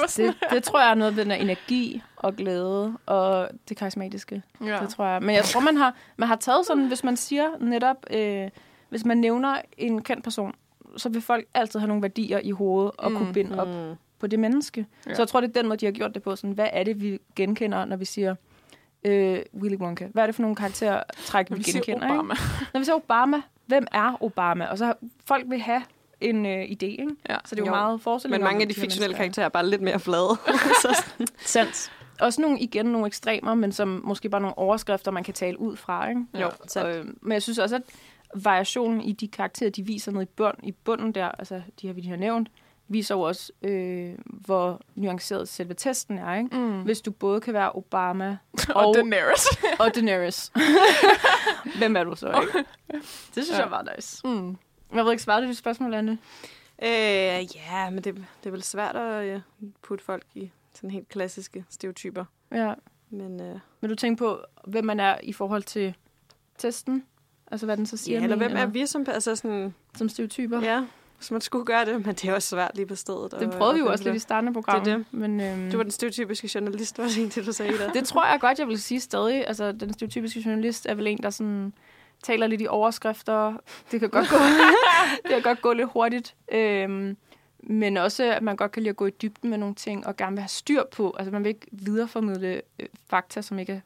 var 0.00 0.06
sådan, 0.08 0.26
det, 0.26 0.36
det 0.50 0.62
tror 0.64 0.80
jeg 0.80 0.90
er 0.90 0.94
noget 0.94 1.16
ved 1.16 1.24
den 1.24 1.30
her 1.32 1.38
energi 1.38 2.02
og 2.16 2.36
glæde 2.36 2.92
og 3.06 3.48
det 3.68 3.76
karismatiske. 3.76 4.42
ja. 4.66 4.78
Det 4.82 4.88
tror 4.88 5.06
jeg. 5.06 5.22
Men 5.22 5.34
jeg 5.34 5.44
tror, 5.44 5.60
man 5.60 5.76
har, 5.76 5.94
man 6.16 6.28
har 6.28 6.36
taget 6.36 6.66
sådan, 6.66 6.86
hvis 6.86 7.04
man 7.04 7.16
siger 7.16 7.46
netop, 7.60 7.96
øh, 8.10 8.48
hvis 8.88 9.04
man 9.04 9.16
nævner 9.18 9.56
en 9.78 10.02
kendt 10.02 10.24
person, 10.24 10.54
så 10.96 11.08
vil 11.08 11.22
folk 11.22 11.46
altid 11.54 11.80
have 11.80 11.88
nogle 11.88 12.02
værdier 12.02 12.38
i 12.42 12.50
hovedet 12.50 12.90
og 12.98 13.10
mm, 13.12 13.18
kunne 13.18 13.32
binde 13.32 13.60
op 13.60 13.68
Mm. 13.68 13.94
På 14.24 14.28
det 14.28 14.38
menneske. 14.38 14.86
Ja. 15.06 15.14
Så 15.14 15.22
jeg 15.22 15.28
tror, 15.28 15.40
det 15.40 15.48
er 15.48 15.52
den 15.62 15.68
måde, 15.68 15.78
de 15.80 15.84
har 15.86 15.92
gjort 15.92 16.14
det 16.14 16.22
på. 16.22 16.36
Sådan, 16.36 16.50
hvad 16.52 16.68
er 16.72 16.84
det, 16.84 17.02
vi 17.02 17.18
genkender, 17.36 17.84
når 17.84 17.96
vi 17.96 18.04
siger 18.04 18.34
øh, 19.04 19.38
Willy 19.54 19.76
Wonka? 19.76 20.06
Hvad 20.12 20.22
er 20.22 20.26
det 20.26 20.34
for 20.34 20.42
nogle 20.42 20.56
karaktertræk, 20.56 21.50
vi, 21.50 21.54
Vi 21.56 21.62
genkender? 21.62 22.08
Obama. 22.14 22.34
Ikke? 22.34 22.42
Når 22.74 22.78
vi 22.80 22.84
siger 22.84 22.96
Obama, 22.96 23.36
hvem 23.66 23.86
er 23.92 24.22
Obama? 24.22 24.66
Og 24.66 24.78
så 24.78 24.94
folk 25.26 25.44
vil 25.48 25.60
have 25.60 25.82
en 26.20 26.46
øh, 26.46 26.62
idé, 26.64 26.84
ikke? 26.86 27.06
Ja. 27.28 27.36
Så 27.44 27.54
det 27.54 27.60
er 27.60 27.64
jo, 27.64 27.66
Jo. 27.66 27.70
meget 27.70 28.00
forestilling 28.00 28.42
Men 28.42 28.44
mange 28.44 28.62
af 28.62 28.68
de 28.68 28.74
her 28.74 28.80
fiktionelle 28.80 29.14
er. 29.14 29.18
karakterer 29.18 29.44
er 29.46 29.48
bare 29.50 29.66
lidt 29.66 29.82
mere 29.82 30.00
flade. 30.00 30.28
så 30.82 31.04
Sandt. 31.38 31.92
Også 32.20 32.40
nogle, 32.40 32.58
igen, 32.60 32.86
nogle 32.86 33.06
ekstremer, 33.06 33.54
men 33.54 33.72
som 33.72 34.00
måske 34.04 34.28
bare 34.28 34.40
nogle 34.40 34.58
overskrifter, 34.58 35.10
man 35.10 35.24
kan 35.24 35.34
tale 35.34 35.60
ud 35.60 35.76
fra, 35.76 36.08
ikke? 36.08 36.20
jo, 36.40 36.46
Og, 36.46 36.52
sandt. 36.68 36.96
øh, 36.96 37.04
men 37.22 37.32
jeg 37.32 37.42
synes 37.42 37.58
også, 37.58 37.76
at 37.76 37.82
variationen 38.34 39.00
i 39.00 39.12
de 39.12 39.28
karakterer, 39.28 39.70
de 39.70 39.82
viser 39.86 40.12
ned 40.12 40.22
i, 40.22 40.24
bund, 40.24 40.54
i 40.62 40.72
bunden 40.72 41.12
der, 41.12 41.26
altså 41.28 41.62
de 41.80 41.86
her, 41.86 41.94
vi 41.94 42.00
lige 42.00 42.10
har 42.10 42.16
nævnt, 42.16 42.48
viser 42.88 43.14
jo 43.14 43.20
også, 43.20 43.52
øh, 43.62 44.14
hvor 44.24 44.80
nuanceret 44.94 45.48
selve 45.48 45.74
testen 45.74 46.18
er, 46.18 46.34
ikke? 46.34 46.56
Mm. 46.56 46.82
Hvis 46.82 47.00
du 47.00 47.10
både 47.10 47.40
kan 47.40 47.54
være 47.54 47.72
Obama 47.72 48.36
Og 48.74 48.86
og, 48.86 48.94
Daenerys. 48.94 49.46
og 49.80 49.94
Daenerys. 49.94 50.52
Hvem 51.78 51.96
er 51.96 52.04
du 52.04 52.16
så, 52.16 52.40
ikke? 52.40 52.68
Det 53.34 53.44
synes 53.44 53.50
Ja. 53.50 53.62
jeg 53.62 53.70
var 53.70 53.86
nice. 53.96 54.20
Mm. 54.28 54.56
Jeg 54.94 55.04
ved 55.04 55.12
ikke, 55.12 55.22
svarede 55.22 55.42
du 55.44 55.48
dit 55.48 55.56
spørgsmål, 55.58 55.94
Anne? 55.94 56.18
Øh, 56.82 56.88
ja, 57.56 57.90
men 57.90 57.96
det, 58.04 58.14
det 58.14 58.46
er 58.46 58.50
vel 58.50 58.62
svært 58.62 58.96
at 58.96 59.24
øh, 59.24 59.40
putte 59.82 60.04
folk 60.04 60.22
i 60.34 60.50
sådan 60.74 60.90
helt 60.90 61.08
klassiske 61.08 61.64
stereotyper. 61.70 62.24
Ja. 62.52 62.74
Men, 63.10 63.40
øh, 63.40 63.58
Men 63.80 63.90
du 63.90 63.96
tænker 63.96 64.18
på, 64.26 64.38
hvem 64.66 64.84
man 64.84 65.00
er 65.00 65.16
i 65.22 65.32
forhold 65.32 65.62
til 65.62 65.94
testen? 66.58 67.04
Altså, 67.50 67.66
hvad 67.66 67.76
den 67.76 67.86
så 67.86 67.96
siger? 67.96 68.18
ja, 68.18 68.24
eller 68.24 68.36
hvem 68.36 68.56
er 68.56 68.66
vi 68.66 68.86
som, 68.86 69.04
altså 69.08 69.36
sådan, 69.36 69.74
Som 69.96 70.08
stereotyper? 70.08 70.60
ja, 70.60 70.84
hvis 71.16 71.30
man 71.30 71.40
skulle 71.40 71.64
gøre 71.64 71.84
det, 71.84 72.06
men 72.06 72.14
det 72.14 72.24
er 72.24 72.34
også 72.34 72.48
svært 72.48 72.70
lige 72.74 72.86
på 72.86 72.94
stedet. 72.94 73.34
Det 73.40 73.50
prøvede 73.50 73.74
vi 73.74 73.80
jo 73.80 73.86
også 73.86 74.04
lidt 74.04 74.16
i 74.16 74.18
starten 74.18 74.48
af 74.48 74.54
programmet. 74.54 74.86
Det 74.86 74.92
er 74.92 74.96
det. 74.96 75.06
Men, 75.10 75.40
øhm, 75.40 75.70
Du 75.70 75.76
var 75.76 75.82
den 75.82 75.92
stereotypiske 75.92 76.50
journalist, 76.54 76.98
var 76.98 77.04
det 77.04 77.34
det, 77.34 77.46
du 77.46 77.52
sagde 77.52 77.78
der? 77.78 77.92
det 77.92 78.06
tror 78.06 78.26
jeg 78.26 78.40
godt, 78.40 78.58
jeg 78.58 78.68
vil 78.68 78.82
sige 78.82 79.00
stadig. 79.00 79.46
Altså, 79.48 79.72
den 79.72 79.92
stereotypiske 79.92 80.40
journalist 80.46 80.86
er 80.86 80.94
vel 80.94 81.06
en, 81.06 81.18
der 81.22 81.30
sådan 81.30 81.72
taler 82.22 82.46
lidt 82.46 82.60
i 82.60 82.66
overskrifter. 82.66 83.54
Det 83.90 84.00
kan 84.00 84.10
godt 84.10 84.28
gå, 84.28 84.36
det 85.22 85.30
kan 85.30 85.42
godt 85.42 85.62
gå 85.62 85.72
lidt 85.72 85.88
hurtigt. 85.92 86.34
Øhm, 86.52 87.16
men 87.58 87.96
også, 87.96 88.24
at 88.24 88.42
man 88.42 88.56
godt 88.56 88.72
kan 88.72 88.82
lide 88.82 88.90
at 88.90 88.96
gå 88.96 89.06
i 89.06 89.10
dybden 89.10 89.50
med 89.50 89.58
nogle 89.58 89.74
ting, 89.74 90.06
og 90.06 90.16
gerne 90.16 90.32
vil 90.32 90.40
have 90.40 90.48
styr 90.48 90.82
på. 90.92 91.14
Altså, 91.18 91.32
man 91.32 91.44
vil 91.44 91.48
ikke 91.48 91.66
videreformidle 91.72 92.62
øh, 92.78 92.86
fakta, 93.10 93.42
som 93.42 93.58
ikke 93.58 93.72
er 93.72 93.80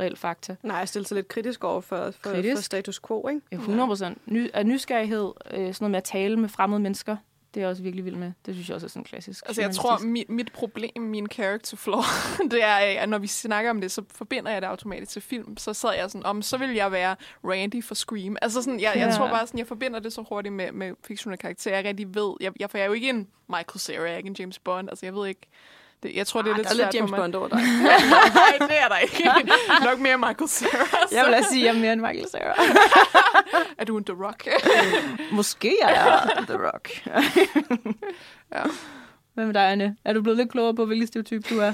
reelt 0.00 0.18
fakta. 0.18 0.56
Nej, 0.62 0.76
jeg 0.76 0.88
stiller 0.88 1.06
sig 1.06 1.14
lidt 1.14 1.28
kritisk 1.28 1.64
over 1.64 1.80
for, 1.80 2.10
for, 2.10 2.30
Kritisk? 2.30 2.56
for 2.56 2.62
status 2.62 3.00
quo, 3.00 3.28
ikke? 3.28 3.40
Ja, 3.52 3.56
100 3.56 3.86
procent. 3.88 4.18
Ny, 4.26 4.50
af 4.54 4.66
nysgerrighed, 4.66 5.32
øh, 5.50 5.58
sådan 5.58 5.74
noget 5.80 5.90
med 5.90 5.96
at 5.98 6.04
tale 6.04 6.36
med 6.36 6.48
fremmede 6.48 6.80
mennesker, 6.80 7.16
det 7.54 7.60
er 7.60 7.64
jeg 7.64 7.70
også 7.70 7.82
virkelig 7.82 8.04
vild 8.04 8.16
med. 8.16 8.32
Det 8.46 8.54
synes 8.54 8.68
jeg 8.68 8.74
også 8.74 8.86
er 8.86 8.88
sådan 8.88 9.04
klassisk. 9.04 9.44
Altså, 9.46 9.62
jeg 9.62 9.70
tror, 9.74 9.98
mit, 9.98 10.30
mit 10.30 10.52
problem, 10.52 11.02
min 11.02 11.26
character 11.32 11.76
flaw, 11.76 12.00
det 12.50 12.64
er, 12.64 12.74
at 12.74 13.08
når 13.08 13.18
vi 13.18 13.26
snakker 13.26 13.70
om 13.70 13.80
det, 13.80 13.90
så 13.92 14.02
forbinder 14.10 14.50
jeg 14.52 14.62
det 14.62 14.68
automatisk 14.68 15.12
til 15.12 15.22
film. 15.22 15.56
Så 15.56 15.74
sad 15.74 15.90
jeg 15.98 16.10
sådan, 16.10 16.26
om 16.26 16.42
så 16.42 16.56
vil 16.58 16.70
jeg 16.70 16.92
være 16.92 17.16
Randy 17.44 17.84
for 17.84 17.94
Scream. 17.94 18.36
Altså 18.42 18.62
sådan, 18.62 18.80
jeg, 18.80 18.92
jeg 18.96 19.06
Ja. 19.08 19.14
tror 19.16 19.28
bare 19.28 19.46
sådan, 19.46 19.58
jeg 19.58 19.66
forbinder 19.66 19.98
det 20.00 20.12
så 20.12 20.24
hurtigt 20.28 20.54
med, 20.54 20.72
med 20.72 20.92
fiktionelle 21.04 21.38
karakterer. 21.40 21.76
Jeg 21.76 21.84
rigtig 21.84 22.14
ved, 22.14 22.34
jeg, 22.40 22.52
jeg, 22.60 22.70
for 22.70 22.78
jeg 22.78 22.82
er 22.82 22.86
jo 22.88 22.92
ikke 22.94 23.08
en 23.08 23.28
Michael 23.48 23.80
Cera, 23.80 24.02
jeg 24.02 24.12
er 24.12 24.16
ikke 24.16 24.26
en 24.28 24.36
James 24.38 24.58
Bond. 24.58 24.88
Altså, 24.88 25.06
jeg 25.06 25.14
ved 25.14 25.26
ikke, 25.28 25.46
det, 26.02 26.14
jeg 26.16 26.26
tror, 26.26 26.42
det 26.42 26.48
er 26.50 26.54
Ah, 26.54 26.58
lidt 26.58 26.68
der 26.68 26.74
er 26.74 26.84
lidt 26.86 26.94
James. 26.94 27.10
Bond 27.10 27.34
over 27.34 27.48
dig. 27.52 27.58
Nej, 27.58 28.68
det 28.68 28.78
er 28.80 28.88
der 28.88 28.98
ikke. 28.98 29.30
Nok 29.88 29.98
mere 29.98 30.18
Michael 30.18 30.48
Cera. 30.48 30.86
Jeg 31.12 31.24
vil 31.26 31.34
også 31.34 31.50
sige, 31.50 31.68
at 31.68 31.74
jeg 31.74 31.76
er 31.76 31.80
mere 31.82 31.92
end 31.92 32.00
Michael 32.00 32.28
Cera. 32.30 32.54
Er 33.78 33.84
du 33.84 33.98
en 33.98 34.04
The 34.04 34.14
Rock? 34.24 34.48
Måske 35.32 35.80
er 35.82 35.88
jeg 35.88 36.30
The 36.46 36.56
Rock. 36.66 37.06
Ja. 38.54 38.62
Hvad 39.34 39.46
med 39.46 39.54
dig, 39.54 39.70
Anne? 39.72 39.96
Er 40.04 40.12
du 40.12 40.22
blevet 40.22 40.36
lidt 40.36 40.50
klogere 40.50 40.74
på, 40.74 40.84
hvilken 40.84 41.06
stereotyp 41.06 41.50
du 41.50 41.58
er? 41.60 41.72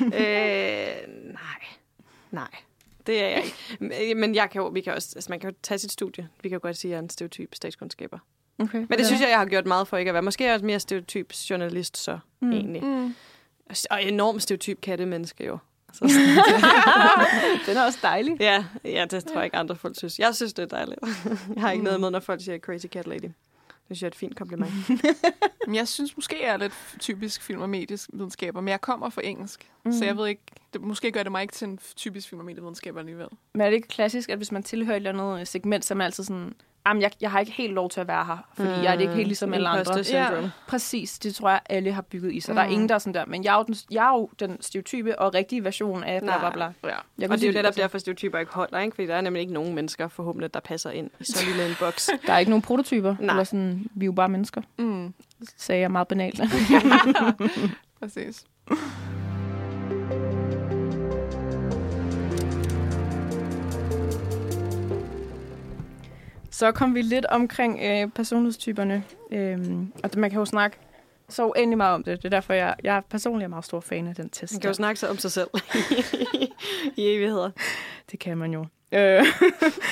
øh, 0.00 1.08
nej. 1.32 1.60
Nej. 2.30 2.48
Det 3.06 3.22
er 3.22 3.28
jeg 3.28 3.44
ikke. 3.44 3.56
Men- 3.80 4.20
Men 4.20 4.34
jeg 4.34 4.50
kan 4.50 4.60
jo, 4.62 4.68
vi 4.68 4.80
kan 4.80 4.92
også, 4.94 5.08
altså 5.16 5.30
man 5.32 5.40
kan 5.40 5.50
jo 5.50 5.56
tage 5.62 5.78
sit 5.78 5.92
studie. 5.92 6.28
Vi 6.42 6.48
kan 6.48 6.56
jo 6.56 6.60
godt 6.62 6.76
sige, 6.76 6.88
at 6.88 6.92
jeg 6.92 6.98
er 6.98 7.02
en 7.02 7.10
stereotyp 7.10 7.54
statskundskaber. 7.54 8.18
Okay. 8.60 8.86
Men 8.88 8.98
det 8.98 9.06
synes 9.06 9.20
jeg, 9.22 9.30
jeg 9.30 9.38
har 9.38 9.46
gjort 9.46 9.66
meget 9.66 9.88
for 9.88 9.96
ikke 9.96 10.08
at 10.08 10.14
være. 10.14 10.22
Måske 10.22 10.44
er 10.44 10.48
jeg 10.48 10.54
også 10.54 10.66
mere 10.66 10.80
stereotyp 10.80 11.32
journalist 11.50 11.96
så, 11.96 12.18
Mm. 12.40 12.46
mm. 12.48 12.52
egentlig. 12.52 12.84
Mm. 12.84 13.14
Og 13.90 14.04
enormt 14.04 14.42
stereotyp 14.42 14.80
kattemenneske 14.80 15.44
jo. 15.46 15.58
Så, 15.92 16.04
Den 17.66 17.76
er 17.76 17.84
også 17.84 17.98
dejlig. 18.02 18.36
ja, 18.40 18.64
ja, 18.84 19.04
det 19.10 19.24
tror 19.24 19.34
jeg 19.36 19.44
ikke 19.44 19.56
andre 19.56 19.76
folk 19.76 19.96
synes. 19.98 20.18
Jeg 20.18 20.34
synes, 20.34 20.52
det 20.52 20.62
er 20.62 20.66
dejligt. 20.66 21.00
Jeg 21.54 21.62
har 21.62 21.70
ikke 21.70 21.84
noget 21.84 22.00
med, 22.00 22.10
når 22.10 22.20
folk 22.20 22.42
siger 22.44 22.58
crazy 22.58 22.86
cat 22.86 23.06
lady. 23.06 23.20
Det 23.22 23.96
synes 23.96 24.02
jeg 24.02 24.06
er 24.06 24.10
et 24.10 24.16
fint 24.16 24.36
kompliment. 24.36 24.72
Men 25.66 25.74
jeg 25.74 25.88
synes 25.88 26.16
måske, 26.16 26.36
jeg 26.42 26.52
er 26.52 26.56
lidt 26.56 26.72
typisk 27.00 27.42
film- 27.42 27.60
og 27.60 27.68
medievidenskaber, 27.70 28.60
men 28.60 28.68
jeg 28.68 28.80
kommer 28.80 29.10
fra 29.10 29.20
engelsk. 29.24 29.70
Mm. 29.84 29.92
Så 29.92 30.04
jeg 30.04 30.16
ved 30.16 30.26
ikke, 30.26 30.42
det, 30.72 30.80
måske 30.80 31.10
gør 31.12 31.22
det 31.22 31.32
mig 31.32 31.42
ikke 31.42 31.54
til 31.54 31.68
en 31.68 31.78
typisk 31.96 32.28
film- 32.28 32.38
og 32.40 32.44
medievidenskaber 32.46 33.00
alligevel. 33.00 33.26
Men 33.52 33.60
er 33.60 33.66
det 33.66 33.76
ikke 33.76 33.88
klassisk, 33.88 34.28
at 34.30 34.36
hvis 34.36 34.52
man 34.52 34.62
tilhører 34.62 34.96
et 34.96 35.06
eller 35.06 35.22
andet 35.32 35.48
segment, 35.48 35.84
så 35.84 35.94
er 35.94 35.96
man 35.96 36.04
altid 36.04 36.24
sådan, 36.24 36.54
jamen, 36.86 37.02
jeg, 37.02 37.10
jeg 37.20 37.30
har 37.30 37.40
ikke 37.40 37.52
helt 37.52 37.72
lov 37.72 37.90
til 37.90 38.00
at 38.00 38.08
være 38.08 38.24
her, 38.24 38.48
fordi 38.56 38.68
mm. 38.68 38.74
jeg 38.82 38.92
er 38.92 38.96
det 38.96 39.00
ikke 39.02 39.14
helt 39.14 39.26
ligesom 39.28 39.54
alle 39.54 39.68
andre. 39.68 40.04
Syndrome. 40.04 40.52
Præcis, 40.68 41.18
det 41.18 41.34
tror 41.34 41.50
jeg, 41.50 41.60
alle 41.70 41.92
har 41.92 42.02
bygget 42.02 42.32
i 42.34 42.40
sig. 42.40 42.52
Mm. 42.52 42.56
Der 42.56 42.62
er 42.62 42.66
Mm. 42.66 42.72
ingen, 42.72 42.88
der 42.88 42.94
er 42.94 42.98
sådan 42.98 43.14
der, 43.14 43.24
men 43.26 43.44
jeg 43.44 43.52
er 43.54 43.58
jo 43.58 43.64
den, 43.64 43.74
jeg 43.90 44.04
er 44.06 44.10
jo 44.18 44.30
den 44.40 44.56
stereotype 44.62 45.18
og 45.18 45.34
rigtige 45.34 45.64
version 45.64 46.04
af 46.04 46.20
bla 46.22 46.38
bla 46.38 46.50
bla. 46.50 46.64
Ja. 46.90 46.96
Jeg 47.18 47.30
Og 47.30 47.36
det 47.38 47.44
er 47.44 47.48
jo 47.48 47.52
netop 47.52 47.76
derfor, 47.76 47.98
stereotyper 47.98 48.38
ikke 48.38 48.52
holder, 48.54 48.78
ikke? 48.78 48.94
Fordi 48.94 49.06
der 49.08 49.14
er 49.14 49.20
nemlig 49.20 49.40
ikke 49.40 49.52
nogen 49.52 49.74
mennesker, 49.74 50.08
forhåbentlig, 50.08 50.54
der 50.54 50.60
passer 50.60 50.90
ind 50.90 51.10
i 51.20 51.24
så 51.24 51.44
lille 51.46 51.66
en 51.68 51.74
boks. 51.80 52.10
Der 52.26 52.32
er 52.32 52.38
ikke 52.38 52.50
nogen 52.50 52.62
prototyper. 52.62 53.14
Nej. 53.20 53.30
Eller 53.30 53.44
sådan, 53.44 53.86
vi 53.94 54.04
er 54.04 54.06
jo 54.06 54.12
bare 54.12 54.28
mennesker, 54.28 54.62
Mm, 54.78 55.14
sagde 55.56 55.80
jeg 55.80 55.90
meget 55.90 56.08
banalt. 56.08 56.40
præcis. 58.00 58.44
Så 66.60 66.72
kom 66.72 66.94
vi 66.94 67.02
lidt 67.02 67.26
omkring 67.26 67.80
øh, 67.82 68.08
personlighedstyperne. 68.08 69.04
Øhm, 69.32 69.92
og 70.04 70.10
man 70.16 70.30
kan 70.30 70.38
jo 70.38 70.44
snakke 70.44 70.76
så 71.28 71.46
uendelig 71.46 71.76
meget 71.76 71.94
om 71.94 72.02
det. 72.02 72.18
Det 72.18 72.24
er 72.24 72.28
derfor, 72.30 72.52
jeg, 72.52 72.74
jeg 72.84 72.96
er 72.96 73.00
personligt 73.00 73.44
er 73.44 73.48
meget 73.48 73.64
stor 73.64 73.80
fan 73.80 74.06
af 74.06 74.14
den 74.14 74.30
test. 74.30 74.54
Man 74.54 74.60
kan 74.60 74.68
jo 74.68 74.74
snakke 74.74 75.00
sig 75.00 75.10
om 75.10 75.18
sig 75.18 75.32
selv 75.32 75.48
i 76.96 77.14
evigheder. 77.14 77.50
Det 78.10 78.18
kan 78.18 78.38
man 78.38 78.52
jo. 78.52 78.66
Øh, 78.92 79.24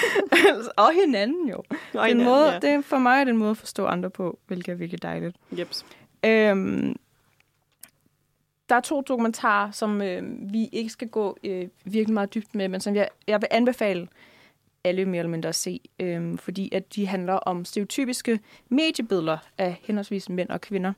og 0.84 0.92
hinanden 1.04 1.48
jo. 1.48 1.62
Og 1.94 2.06
hinanden, 2.06 2.24
måde, 2.24 2.52
ja. 2.52 2.58
det 2.58 2.70
er, 2.70 2.80
for 2.80 2.98
mig 2.98 3.20
er 3.20 3.24
det 3.24 3.30
en 3.30 3.38
måde 3.38 3.50
at 3.50 3.56
forstå 3.56 3.86
andre 3.86 4.10
på, 4.10 4.38
hvilket 4.46 4.72
er 4.72 4.76
virkelig 4.76 5.02
dejligt. 5.02 5.36
Jeps. 5.58 5.86
Øhm, 6.24 6.96
der 8.68 8.74
er 8.74 8.80
to 8.80 9.00
dokumentarer, 9.00 9.70
som 9.70 10.02
øh, 10.02 10.22
vi 10.52 10.68
ikke 10.72 10.90
skal 10.90 11.08
gå 11.08 11.38
øh, 11.44 11.68
virkelig 11.84 12.14
meget 12.14 12.34
dybt 12.34 12.54
med, 12.54 12.68
men 12.68 12.80
som 12.80 12.94
jeg, 12.94 13.08
jeg 13.26 13.40
vil 13.40 13.48
anbefale 13.50 14.08
alle 14.84 15.04
mere 15.04 15.18
eller 15.18 15.30
mindre 15.30 15.52
se, 15.52 15.80
øh, 16.00 16.38
fordi 16.38 16.68
at 16.72 16.94
de 16.94 17.06
handler 17.06 17.34
om 17.34 17.64
stereotypiske 17.64 18.40
mediebilleder 18.68 19.38
af 19.58 19.80
henholdsvis 19.82 20.28
mænd 20.28 20.48
og 20.48 20.60
kvinder. 20.60 20.92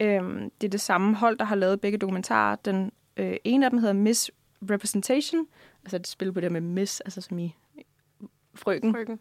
Øh, 0.00 0.22
det 0.60 0.66
er 0.66 0.70
det 0.70 0.80
samme 0.80 1.16
hold, 1.16 1.38
der 1.38 1.44
har 1.44 1.56
lavet 1.56 1.80
begge 1.80 1.98
dokumentarer. 1.98 2.56
Den 2.56 2.92
øh, 3.16 3.36
ene 3.44 3.66
af 3.66 3.70
dem 3.70 3.78
hedder 3.78 3.94
Miss 3.94 4.30
Representation, 4.70 5.46
altså 5.84 5.96
et 5.96 6.06
spil 6.06 6.32
på 6.32 6.40
det 6.40 6.52
med 6.52 6.60
Miss, 6.60 7.00
altså 7.00 7.20
som 7.20 7.38
i 7.38 7.54
frøken 8.54 8.92
Frøken. 8.92 9.20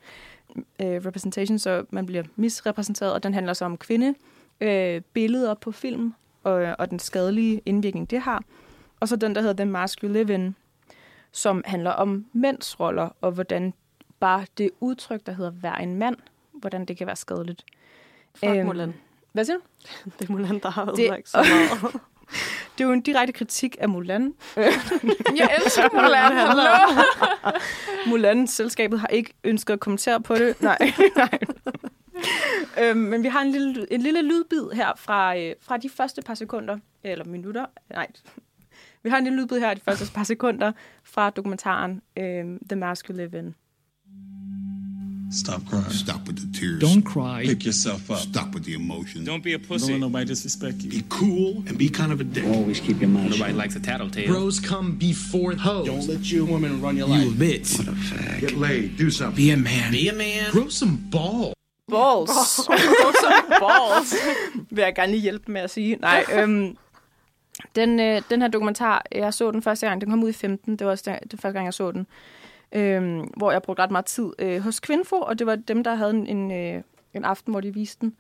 øh, 0.55 1.05
representation, 1.05 1.59
så 1.59 1.85
man 1.89 2.05
bliver 2.05 2.23
misrepræsenteret, 2.35 3.13
og 3.13 3.23
den 3.23 3.33
handler 3.33 3.53
så 3.53 3.65
om 3.65 3.77
kvinde, 3.77 4.15
øh, 4.61 5.01
billeder 5.13 5.53
på 5.53 5.71
film, 5.71 6.13
og, 6.43 6.75
og 6.79 6.89
den 6.89 6.99
skadelige 6.99 7.61
indvirkning, 7.65 8.09
det 8.09 8.21
har. 8.21 8.43
Og 8.99 9.07
så 9.07 9.15
den, 9.15 9.35
der 9.35 9.41
hedder 9.41 9.63
The 9.63 9.71
Mask 9.71 10.03
You 10.03 10.09
Live 10.09 10.33
In, 10.33 10.55
som 11.31 11.63
handler 11.65 11.91
om 11.91 12.25
mænds 12.33 12.79
roller, 12.79 13.09
og 13.21 13.31
hvordan 13.31 13.73
bare 14.21 14.45
det 14.57 14.69
udtryk, 14.79 15.25
der 15.25 15.31
hedder 15.31 15.51
vær 15.51 15.73
en 15.75 15.95
mand, 15.95 16.15
hvordan 16.53 16.85
det 16.85 16.97
kan 16.97 17.07
være 17.07 17.15
skadeligt. 17.15 17.63
Fuck 18.35 18.51
Øhm, 18.51 18.65
Mulan. 18.65 18.93
Hvad 19.31 19.45
siger 19.45 19.57
du? 19.57 19.63
Det 20.19 20.29
er 20.29 20.31
Mulan, 20.31 20.59
der 20.59 20.69
har 20.69 20.85
Det- 20.85 20.99
ødelagt 21.03 21.29
så 21.29 21.37
meget. 21.37 22.01
Det 22.77 22.83
er 22.83 22.87
jo 22.87 22.93
en 22.93 23.01
direkte 23.01 23.33
kritik 23.33 23.77
af 23.79 23.89
Mulan. 23.89 24.33
Jeg 25.39 25.49
elsker 25.65 25.89
Mulan. 25.93 26.31
Hallo? 26.31 27.03
Mulan-selskabet 28.07 28.99
har 28.99 29.07
ikke 29.07 29.33
ønsket 29.43 29.73
at 29.73 29.79
kommentere 29.79 30.21
på 30.21 30.35
det. 30.35 30.61
Nej, 30.61 30.77
nej. 31.15 31.39
øhm, 32.81 32.97
men 32.99 33.23
vi 33.23 33.27
har 33.27 33.41
en 33.41 33.51
lille, 33.51 33.93
en 33.93 34.01
lille 34.01 34.21
lydbid 34.21 34.69
her 34.73 34.91
fra, 34.97 35.37
øh, 35.37 35.55
fra 35.61 35.77
de 35.77 35.89
første 35.89 36.21
par 36.21 36.33
sekunder, 36.33 36.77
eller 37.03 37.25
minutter. 37.25 37.65
Nej, 37.89 38.07
vi 39.03 39.09
har 39.09 39.17
en 39.17 39.23
lille 39.23 39.39
lydbid 39.41 39.59
her 39.59 39.73
de 39.73 39.81
første 39.81 40.13
par 40.13 40.23
sekunder 40.23 40.71
fra 41.03 41.29
dokumentaren 41.29 42.01
øh, 42.17 42.45
The 42.69 42.75
Mask 42.75 43.07
You 43.09 43.15
Live 43.15 43.39
In. 43.39 43.55
Stop 45.31 45.65
crying. 45.69 45.89
Stop 45.89 46.27
with 46.27 46.37
the 46.41 46.59
tears. 46.59 46.79
Don't 46.81 47.01
cry. 47.03 47.45
Pick 47.45 47.65
yourself 47.65 48.11
up. 48.11 48.17
Stop 48.19 48.53
with 48.53 48.65
the 48.65 48.73
emotion. 48.73 49.23
Don't 49.23 49.43
be 49.43 49.53
a 49.53 49.59
pussy. 49.59 49.87
Don't 49.93 50.01
let 50.01 50.07
nobody 50.07 50.25
disrespect 50.25 50.81
you. 50.83 50.89
Be 50.89 51.03
cool 51.09 51.63
and 51.67 51.77
be 51.77 51.89
kind 51.89 52.11
of 52.11 52.19
a 52.19 52.23
dick. 52.23 52.45
Always 52.45 52.79
keep 52.81 52.99
your 52.99 53.09
mouth 53.09 53.29
Nobody 53.31 53.51
shut. 53.51 53.55
likes 53.55 53.75
a 53.75 53.79
tattletale. 53.79 54.27
Bros 54.27 54.59
come 54.59 54.97
before 54.97 55.55
hoes. 55.55 55.85
Don't 55.87 56.07
let 56.07 56.29
your 56.31 56.45
woman 56.45 56.81
run 56.81 56.97
your 56.97 57.07
You 57.07 57.29
life. 57.29 57.41
a 57.41 57.43
bitch. 57.45 57.77
What 57.79 57.87
a 57.87 57.91
fag. 57.91 58.39
Get 58.41 58.57
laid. 58.57 58.97
Do 58.97 59.09
something. 59.09 59.35
Be 59.45 59.51
a 59.51 59.57
man. 59.57 59.91
Be 59.91 60.09
a 60.09 60.13
man. 60.13 60.51
Grow 60.51 60.69
some 60.69 60.97
balls. 61.11 61.53
Balls. 61.87 62.29
Balls. 63.65 64.13
Vil 64.75 64.81
jeg 64.81 64.95
gerne 64.95 65.11
lige 65.11 65.21
hjælpe 65.21 65.51
med 65.51 65.61
at 65.61 65.69
sige. 65.69 65.95
Nej, 66.01 66.25
øhm, 66.37 66.75
den, 67.75 67.99
øh, 67.99 68.21
den 68.29 68.41
her 68.41 68.47
dokumentar, 68.47 69.05
jeg 69.11 69.33
så 69.33 69.51
den 69.51 69.61
første 69.61 69.87
gang, 69.87 70.01
den 70.01 70.09
kom 70.09 70.23
ud 70.23 70.29
i 70.29 70.33
15, 70.33 70.75
det 70.75 70.85
var 70.85 70.91
også 70.91 71.03
den, 71.07 71.29
det 71.31 71.41
første 71.41 71.53
gang, 71.53 71.65
jeg 71.65 71.73
så 71.73 71.91
den, 71.91 72.07
øhm, 72.71 73.19
hvor 73.37 73.51
jeg 73.51 73.61
brugte 73.61 73.83
ret 73.83 73.91
meget 73.91 74.05
tid 74.05 74.31
øh, 74.39 74.61
hos 74.61 74.79
Kvinfo, 74.79 75.15
og 75.15 75.39
det 75.39 75.47
var 75.47 75.55
dem, 75.55 75.83
der 75.83 75.95
havde 75.95 76.11
en, 76.11 76.27
en, 76.27 76.51
øh, 76.51 76.83
en 77.13 77.25
aften, 77.25 77.53
hvor 77.53 77.61
de 77.61 77.73
viste 77.73 78.01
den. 78.01 78.15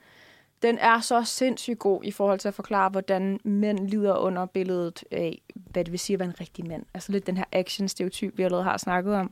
Den 0.61 0.77
er 0.77 0.99
så 0.99 1.23
sindssygt 1.23 1.79
god 1.79 2.03
i 2.03 2.11
forhold 2.11 2.39
til 2.39 2.47
at 2.47 2.53
forklare, 2.53 2.89
hvordan 2.89 3.39
mænd 3.43 3.87
lider 3.87 4.17
under 4.17 4.45
billedet 4.45 5.03
af, 5.11 5.41
hvad 5.55 5.85
det 5.85 5.91
vil 5.91 5.99
sige 5.99 6.15
at 6.15 6.19
være 6.19 6.29
en 6.29 6.39
rigtig 6.41 6.67
mand. 6.67 6.85
Altså 6.93 7.11
lidt 7.11 7.27
den 7.27 7.37
her 7.37 7.43
action-stereotyp, 7.51 8.37
vi 8.37 8.43
allerede 8.43 8.63
har 8.63 8.77
snakket 8.77 9.13
om. 9.15 9.31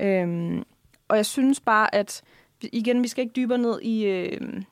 Øhm, 0.00 0.64
og 1.08 1.16
jeg 1.16 1.26
synes 1.26 1.60
bare, 1.60 1.94
at 1.94 2.22
igen, 2.72 3.02
vi 3.02 3.08
skal 3.08 3.22
ikke 3.22 3.32
dybere 3.36 3.58
ned 3.58 3.80
i, 3.80 4.04
øh, 4.04 4.62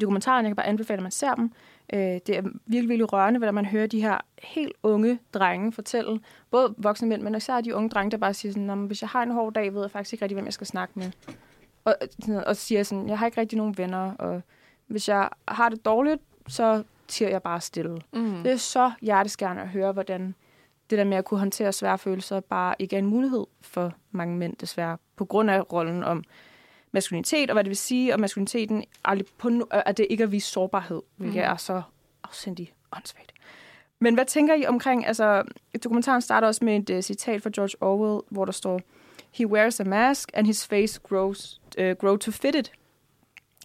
dokumentaren. 0.00 0.44
Jeg 0.44 0.50
kan 0.50 0.56
bare 0.56 0.66
anbefale, 0.66 0.96
at 0.96 1.02
man 1.02 1.12
ser 1.12 1.34
dem. 1.34 1.52
Øh, 1.92 2.00
det 2.00 2.28
er 2.28 2.42
virkelig, 2.66 2.88
virkelig 2.88 3.12
rørende, 3.12 3.38
hvordan 3.38 3.54
man 3.54 3.64
hører 3.66 3.86
de 3.86 4.00
her 4.00 4.18
helt 4.42 4.72
unge 4.82 5.18
drenge 5.34 5.72
fortælle, 5.72 6.20
både 6.50 6.74
voksne 6.78 7.08
mænd, 7.08 7.22
men 7.22 7.34
især 7.34 7.60
de 7.60 7.74
unge 7.74 7.88
drenge, 7.88 8.10
der 8.10 8.16
bare 8.16 8.34
siger 8.34 8.52
sådan, 8.52 8.66
"Nå, 8.66 8.74
men 8.74 8.86
hvis 8.86 9.02
jeg 9.02 9.08
har 9.08 9.22
en 9.22 9.30
hård 9.30 9.52
dag, 9.52 9.74
ved 9.74 9.80
jeg 9.80 9.90
faktisk 9.90 10.12
ikke 10.12 10.24
rigtig, 10.24 10.34
hvem 10.36 10.44
jeg 10.44 10.52
skal 10.52 10.66
snakke 10.66 10.98
med. 10.98 11.10
Og, 11.84 11.94
sådan- 12.20 12.44
og 12.44 12.56
siger 12.56 12.82
sådan, 12.82 13.08
jeg 13.08 13.18
har 13.18 13.26
ikke 13.26 13.40
rigtig 13.40 13.56
nogen 13.58 13.78
venner, 13.78 14.12
og 14.14 14.42
hvis 14.86 15.08
jeg 15.08 15.28
har 15.48 15.68
det 15.68 15.84
dårligt, 15.84 16.22
så 16.48 16.82
tiger 17.08 17.30
jeg 17.30 17.42
bare 17.42 17.60
stille. 17.60 17.98
Mm. 18.12 18.42
Det 18.42 18.52
er 18.52 18.56
så 18.56 18.92
hjerteskærende 19.02 19.62
at 19.62 19.68
høre, 19.68 19.92
hvordan 19.92 20.34
det 20.90 20.98
der 20.98 21.04
med 21.04 21.16
at 21.16 21.24
kunne 21.24 21.40
håndtere 21.40 21.72
svære 21.72 21.98
følelser 21.98 22.40
bare 22.40 22.74
ikke 22.78 22.96
er 22.96 23.00
en 23.00 23.06
mulighed 23.06 23.44
for 23.60 23.92
mange 24.10 24.36
mænd, 24.36 24.56
desværre, 24.56 24.96
på 25.16 25.24
grund 25.24 25.50
af 25.50 25.72
rollen 25.72 26.04
om 26.04 26.24
maskulinitet, 26.98 27.50
og 27.50 27.54
hvad 27.54 27.64
det 27.64 27.68
vil 27.68 27.76
sige, 27.76 28.14
og 28.14 28.20
maskuliniteten 28.20 28.84
aldrig 29.04 29.26
på 29.38 29.48
no- 29.48 29.66
at 29.70 29.96
det 29.96 30.06
ikke 30.10 30.22
er 30.24 30.28
vise 30.28 30.48
sårbarhed, 30.50 31.02
hvilket 31.16 31.42
Mhm. 31.42 31.52
er 31.52 31.56
så 31.56 31.82
afsindig 32.24 32.72
åndssvagt. 32.96 33.32
Men 34.00 34.14
hvad 34.14 34.24
tænker 34.24 34.54
I 34.54 34.66
omkring, 34.66 35.06
altså, 35.06 35.42
dokumentaren 35.84 36.20
starter 36.22 36.46
også 36.48 36.64
med 36.64 36.76
et 36.90 36.96
uh, 36.96 37.00
citat 37.00 37.42
fra 37.42 37.50
George 37.54 37.76
Orwell, 37.82 38.20
hvor 38.30 38.44
der 38.44 38.52
står, 38.52 38.80
He 39.30 39.46
wears 39.46 39.80
a 39.80 39.84
mask, 39.84 40.30
and 40.34 40.46
his 40.46 40.66
face 40.66 41.00
grows, 41.08 41.60
uh, 41.78 41.90
grow 41.90 42.16
to 42.16 42.30
fit 42.30 42.54
it. 42.54 42.72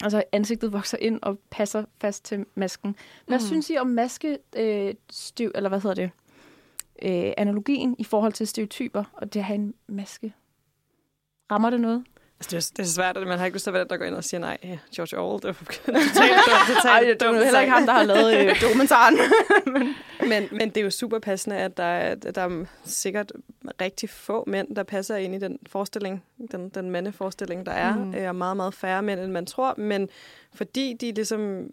Altså 0.03 0.23
ansigtet 0.31 0.73
vokser 0.73 0.97
ind 1.01 1.19
og 1.21 1.39
passer 1.49 1.85
fast 2.01 2.25
til 2.25 2.45
masken. 2.55 2.95
Hvad 3.27 3.37
Mm. 3.37 3.43
mm. 3.43 3.47
synes 3.47 3.69
I 3.69 3.77
om 3.77 3.87
maske, 3.87 4.37
øh, 4.55 4.93
eller 5.55 5.69
hvad 5.69 5.81
hedder 5.81 5.93
det, 5.95 6.11
øh, 7.01 7.33
analogien 7.37 7.95
i 7.99 8.03
forhold 8.03 8.33
til 8.33 8.47
stereotyper, 8.47 9.03
og 9.13 9.33
det 9.33 9.39
at 9.39 9.43
have 9.45 9.55
en 9.55 9.73
maske? 9.87 10.33
Rammer 11.51 11.69
det 11.69 11.81
noget? 11.81 12.03
Altså, 12.53 12.71
det, 12.77 12.79
er, 12.79 12.83
det 12.83 12.89
er 12.89 12.93
svært, 12.93 13.17
at 13.17 13.27
man 13.27 13.37
har 13.39 13.45
ikke 13.45 13.55
lyst 13.55 13.63
til 13.63 13.69
at 13.69 13.73
være 13.73 13.83
den, 13.83 13.89
der 13.89 13.97
går 13.97 14.05
ind 14.05 14.15
og 14.15 14.23
siger, 14.23 14.41
nej, 14.41 14.57
George 14.95 15.17
Orwell, 15.17 15.41
det 15.41 15.47
var 15.47 15.53
totalt 15.63 16.35
dumt. 16.47 16.67
Totalt 16.67 16.85
Ej, 16.85 16.99
det 16.99 17.21
er 17.21 17.27
jo 17.27 17.43
heller 17.43 17.59
ikke 17.59 17.71
ham, 17.71 17.85
der 17.85 17.93
har 17.93 18.03
lavet 18.03 18.37
øh, 18.37 18.61
dokumentaren. 18.67 19.17
Men, 20.29 20.47
men 20.51 20.69
det 20.69 20.77
er 20.77 20.81
jo 20.81 20.89
super 20.89 21.19
passende, 21.19 21.57
at 21.57 21.77
der, 21.77 21.83
er, 21.83 22.11
at 22.25 22.35
der 22.35 22.41
er 22.41 22.65
sikkert 22.85 23.31
rigtig 23.81 24.09
få 24.09 24.43
mænd, 24.47 24.75
der 24.75 24.83
passer 24.83 25.15
ind 25.15 25.35
i 25.35 25.39
den 25.39 25.59
forestilling, 25.67 26.23
den, 26.51 26.69
den 26.69 26.91
mandeforestilling, 26.91 27.65
der 27.65 27.71
er, 27.71 27.95
Mm. 27.95 28.13
er 28.17 28.31
meget, 28.31 28.57
meget 28.57 28.73
færre 28.73 29.01
mænd, 29.03 29.19
end 29.19 29.31
man 29.31 29.45
tror. 29.45 29.73
Men 29.77 30.09
fordi 30.53 30.93
de 31.01 31.11
ligesom 31.11 31.69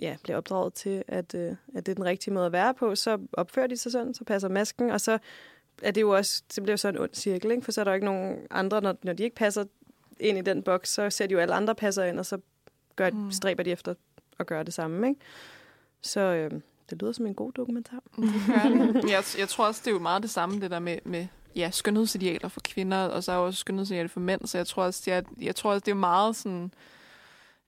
ja, 0.00 0.16
bliver 0.22 0.36
opdraget 0.36 0.74
til, 0.74 1.04
at, 1.08 1.34
øh, 1.34 1.50
at 1.74 1.86
det 1.86 1.92
er 1.92 1.94
den 1.94 2.04
rigtige 2.04 2.34
måde 2.34 2.46
at 2.46 2.52
være 2.52 2.74
på, 2.74 2.94
så 2.94 3.18
opfører 3.32 3.66
de 3.66 3.76
sig 3.76 3.92
sådan, 3.92 4.14
så 4.14 4.24
passer 4.24 4.48
masken, 4.48 4.90
og 4.90 5.00
så 5.00 5.18
er 5.82 5.90
det 5.90 6.00
jo 6.00 6.10
også, 6.10 6.42
det 6.54 6.62
bliver 6.62 6.76
så 6.76 6.88
en 6.88 6.98
ond 6.98 7.10
cirkel, 7.14 7.50
ikke? 7.50 7.62
for 7.64 7.72
så 7.72 7.80
er 7.80 7.84
der 7.84 7.90
jo 7.90 7.94
ikke 7.94 8.06
nogen 8.06 8.36
andre, 8.50 8.80
når, 8.80 8.96
når 9.02 9.12
de 9.12 9.22
ikke 9.22 9.36
passer 9.36 9.64
ind 10.22 10.38
i 10.38 10.40
den 10.40 10.62
boks, 10.62 10.88
så 10.92 11.10
ser 11.10 11.26
de 11.26 11.32
jo 11.32 11.38
alle 11.40 11.54
andre 11.54 11.74
passer 11.74 12.04
ind, 12.04 12.18
og 12.18 12.26
så 12.26 12.38
gør, 12.96 13.10
Mm. 13.10 13.30
stræber 13.32 13.62
de 13.62 13.70
efter 13.70 13.94
at 14.38 14.46
gøre 14.46 14.64
det 14.64 14.74
samme. 14.74 15.08
Ikke? 15.08 15.20
Så 16.02 16.20
øh, 16.20 16.50
det 16.90 17.02
lyder 17.02 17.12
som 17.12 17.26
en 17.26 17.34
god 17.34 17.52
dokumentar. 17.52 18.02
jeg, 19.14 19.24
jeg 19.38 19.48
tror 19.48 19.66
også, 19.66 19.80
det 19.84 19.90
er 19.90 19.92
jo 19.94 19.98
meget 19.98 20.22
det 20.22 20.30
samme, 20.30 20.60
det 20.60 20.70
der 20.70 20.78
med, 20.78 20.98
med 21.04 21.26
ja, 21.56 21.70
skønhedsidealer 21.70 22.48
for 22.48 22.60
kvinder, 22.64 22.98
og 23.04 23.24
så 23.24 23.32
er 23.32 23.36
også 23.36 23.58
skønhedsidealer 23.58 24.08
for 24.08 24.20
mænd, 24.20 24.46
så 24.46 24.58
jeg 24.58 24.66
tror 24.66 24.84
også, 24.84 25.02
det 25.04 25.12
er, 25.12 25.22
jeg 25.40 25.56
tror 25.56 25.70
også, 25.72 25.82
det 25.84 25.90
er 25.90 25.94
meget 25.96 26.36
sådan, 26.36 26.72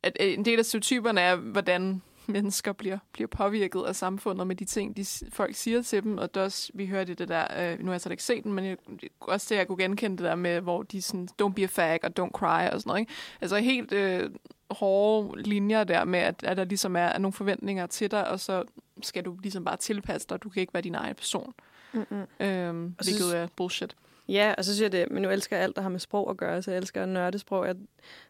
at 0.02 0.16
en 0.20 0.44
del 0.44 0.58
af 0.58 0.64
stereotyperne 0.64 1.20
er, 1.20 1.36
hvordan 1.36 2.02
mennesker 2.32 2.72
bliver, 2.72 2.98
bliver 3.12 3.28
påvirket 3.28 3.82
af 3.82 3.96
samfundet 3.96 4.46
med 4.46 4.56
de 4.56 4.64
ting, 4.64 4.96
de 4.96 5.06
folk 5.32 5.54
siger 5.54 5.82
til 5.82 6.02
dem, 6.02 6.18
og 6.18 6.34
det 6.34 6.42
også, 6.42 6.70
vi 6.74 6.86
hørte 6.86 7.14
det 7.14 7.28
der, 7.28 7.72
øh, 7.72 7.78
nu 7.78 7.84
har 7.86 7.92
jeg 7.92 8.00
så 8.00 8.10
ikke 8.10 8.22
set 8.22 8.44
den, 8.44 8.52
men 8.52 8.64
jeg, 8.64 8.76
også 9.20 9.46
det, 9.50 9.56
jeg 9.56 9.66
kunne 9.66 9.78
genkende 9.78 10.16
det 10.16 10.24
der 10.24 10.34
med, 10.34 10.60
hvor 10.60 10.82
de 10.82 11.02
sådan, 11.02 11.28
don't 11.42 11.52
be 11.52 11.62
a 11.62 11.66
fag 11.66 12.00
og 12.04 12.10
don't 12.20 12.30
cry 12.30 12.68
og 12.72 12.80
sådan 12.80 12.82
noget, 12.86 13.00
ikke? 13.00 13.12
Altså 13.40 13.56
helt 13.56 13.92
øh, 13.92 14.30
hårde 14.70 15.42
linjer 15.42 15.84
der 15.84 16.04
med, 16.04 16.18
at, 16.18 16.44
at 16.44 16.56
der 16.56 16.64
ligesom 16.64 16.96
er, 16.96 17.00
er 17.00 17.18
nogle 17.18 17.32
forventninger 17.32 17.86
til 17.86 18.10
dig, 18.10 18.28
og 18.28 18.40
så 18.40 18.64
skal 19.02 19.24
du 19.24 19.36
ligesom 19.42 19.64
bare 19.64 19.76
tilpasse 19.76 20.28
dig, 20.28 20.42
du 20.42 20.48
kan 20.48 20.60
ikke 20.60 20.74
være 20.74 20.82
din 20.82 20.94
egen 20.94 21.14
person. 21.14 21.54
Mm-hmm. 21.92 22.24
Øhm, 22.40 22.94
Og 22.98 23.04
hvilket 23.04 23.36
er 23.36 23.48
bullshit. 23.56 23.96
Ja, 24.28 24.54
og 24.58 24.64
så 24.64 24.74
synes 24.74 24.82
jeg 24.82 24.92
det, 24.92 25.10
men 25.10 25.22
nu 25.22 25.30
elsker 25.30 25.56
alt, 25.56 25.76
der 25.76 25.82
har 25.82 25.88
med 25.88 26.00
sprog 26.00 26.30
at 26.30 26.36
gøre, 26.36 26.62
så 26.62 26.70
jeg 26.70 26.78
elsker 26.78 27.02
at 27.02 27.08
nørde 27.08 27.38
sprog. 27.38 27.66
Jeg 27.66 27.76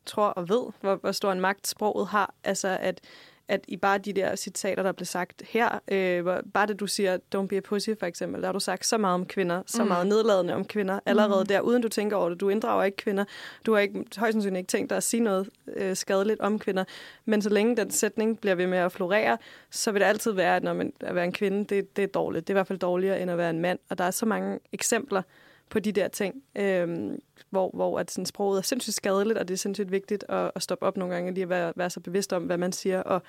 tror 0.06 0.26
og 0.26 0.48
ved, 0.48 0.62
hvor, 0.80 0.96
hvor 0.96 1.12
stor 1.12 1.32
en 1.32 1.40
magt 1.40 1.66
sproget 1.66 2.08
har. 2.08 2.34
Altså, 2.44 2.78
at 2.80 3.00
at 3.48 3.64
i 3.68 3.76
bare 3.76 3.98
de 3.98 4.12
der 4.12 4.36
citater, 4.36 4.82
der 4.82 4.92
blev 4.92 5.06
sagt 5.06 5.42
her, 5.48 5.78
øh, 5.88 6.24
bare 6.54 6.66
det 6.66 6.80
du 6.80 6.86
siger, 6.86 7.18
don't 7.36 7.46
be 7.46 7.56
a 7.56 7.60
pussy 7.60 7.90
for 7.98 8.06
eksempel, 8.06 8.40
der 8.40 8.48
har 8.48 8.52
du 8.52 8.60
sagt 8.60 8.86
så 8.86 8.98
meget 8.98 9.14
om 9.14 9.26
kvinder, 9.26 9.62
så 9.66 9.82
mm. 9.82 9.88
meget 9.88 10.06
nedladende 10.06 10.54
om 10.54 10.64
kvinder, 10.64 11.00
allerede 11.06 11.42
mm. 11.42 11.46
der, 11.46 11.60
uden 11.60 11.82
du 11.82 11.88
tænker 11.88 12.16
over 12.16 12.28
det. 12.28 12.40
Du 12.40 12.48
inddrager 12.48 12.84
ikke 12.84 12.96
kvinder. 12.96 13.24
Du 13.66 13.72
har 13.72 13.80
ikke, 13.80 14.04
højst 14.16 14.32
sandsynligt 14.32 14.58
ikke 14.58 14.68
tænkt 14.68 14.90
dig 14.90 14.96
at 14.96 15.02
sige 15.02 15.20
noget 15.20 15.48
øh, 15.76 15.96
skadeligt 15.96 16.40
om 16.40 16.58
kvinder. 16.58 16.84
Men 17.24 17.42
så 17.42 17.48
længe 17.48 17.76
den 17.76 17.90
sætning 17.90 18.40
bliver 18.40 18.54
ved 18.54 18.66
med 18.66 18.78
at 18.78 18.92
florere, 18.92 19.38
så 19.70 19.92
vil 19.92 20.00
det 20.00 20.06
altid 20.06 20.32
være, 20.32 20.56
at 20.56 20.62
når 20.62 20.72
man, 20.72 20.92
at 21.00 21.14
være 21.14 21.24
en 21.24 21.32
kvinde, 21.32 21.64
det, 21.64 21.96
det 21.96 22.02
er 22.02 22.08
dårligt. 22.08 22.48
Det 22.48 22.52
er 22.52 22.54
i 22.54 22.58
hvert 22.58 22.66
fald 22.66 22.78
dårligere, 22.78 23.20
end 23.20 23.30
at 23.30 23.38
være 23.38 23.50
en 23.50 23.60
mand. 23.60 23.78
Og 23.90 23.98
der 23.98 24.04
er 24.04 24.10
så 24.10 24.26
mange 24.26 24.58
eksempler 24.72 25.22
på 25.68 25.78
de 25.78 25.92
der 25.92 26.08
ting, 26.08 26.42
øh, 26.56 27.10
hvor, 27.50 27.70
hvor 27.74 27.98
at 27.98 28.10
sådan, 28.10 28.26
sproget 28.26 28.58
er 28.58 28.62
sindssygt 28.62 28.94
skadeligt, 28.94 29.38
og 29.38 29.48
det 29.48 29.54
er 29.54 29.58
sindssygt 29.58 29.90
vigtigt 29.90 30.24
at, 30.28 30.50
at 30.54 30.62
stoppe 30.62 30.86
op 30.86 30.96
nogle 30.96 31.14
gange, 31.14 31.34
lige 31.34 31.42
at 31.42 31.48
være, 31.48 31.72
være 31.76 31.90
så 31.90 32.00
bevidst 32.00 32.32
om, 32.32 32.42
hvad 32.42 32.58
man 32.58 32.72
siger, 32.72 33.02
og 33.02 33.22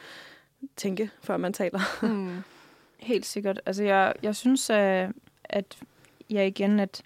tænke, 0.76 1.10
før 1.22 1.38
man 1.38 1.54
taler. 1.54 1.80
Mm. 2.08 2.44
Helt 3.00 3.26
sikkert. 3.26 3.62
Altså, 3.66 3.84
jeg, 3.84 4.14
jeg 4.24 4.36
synes, 4.36 4.70
at, 4.70 5.10
at 5.44 5.78
ja, 6.30 6.44
igen, 6.46 6.80
at 6.80 7.02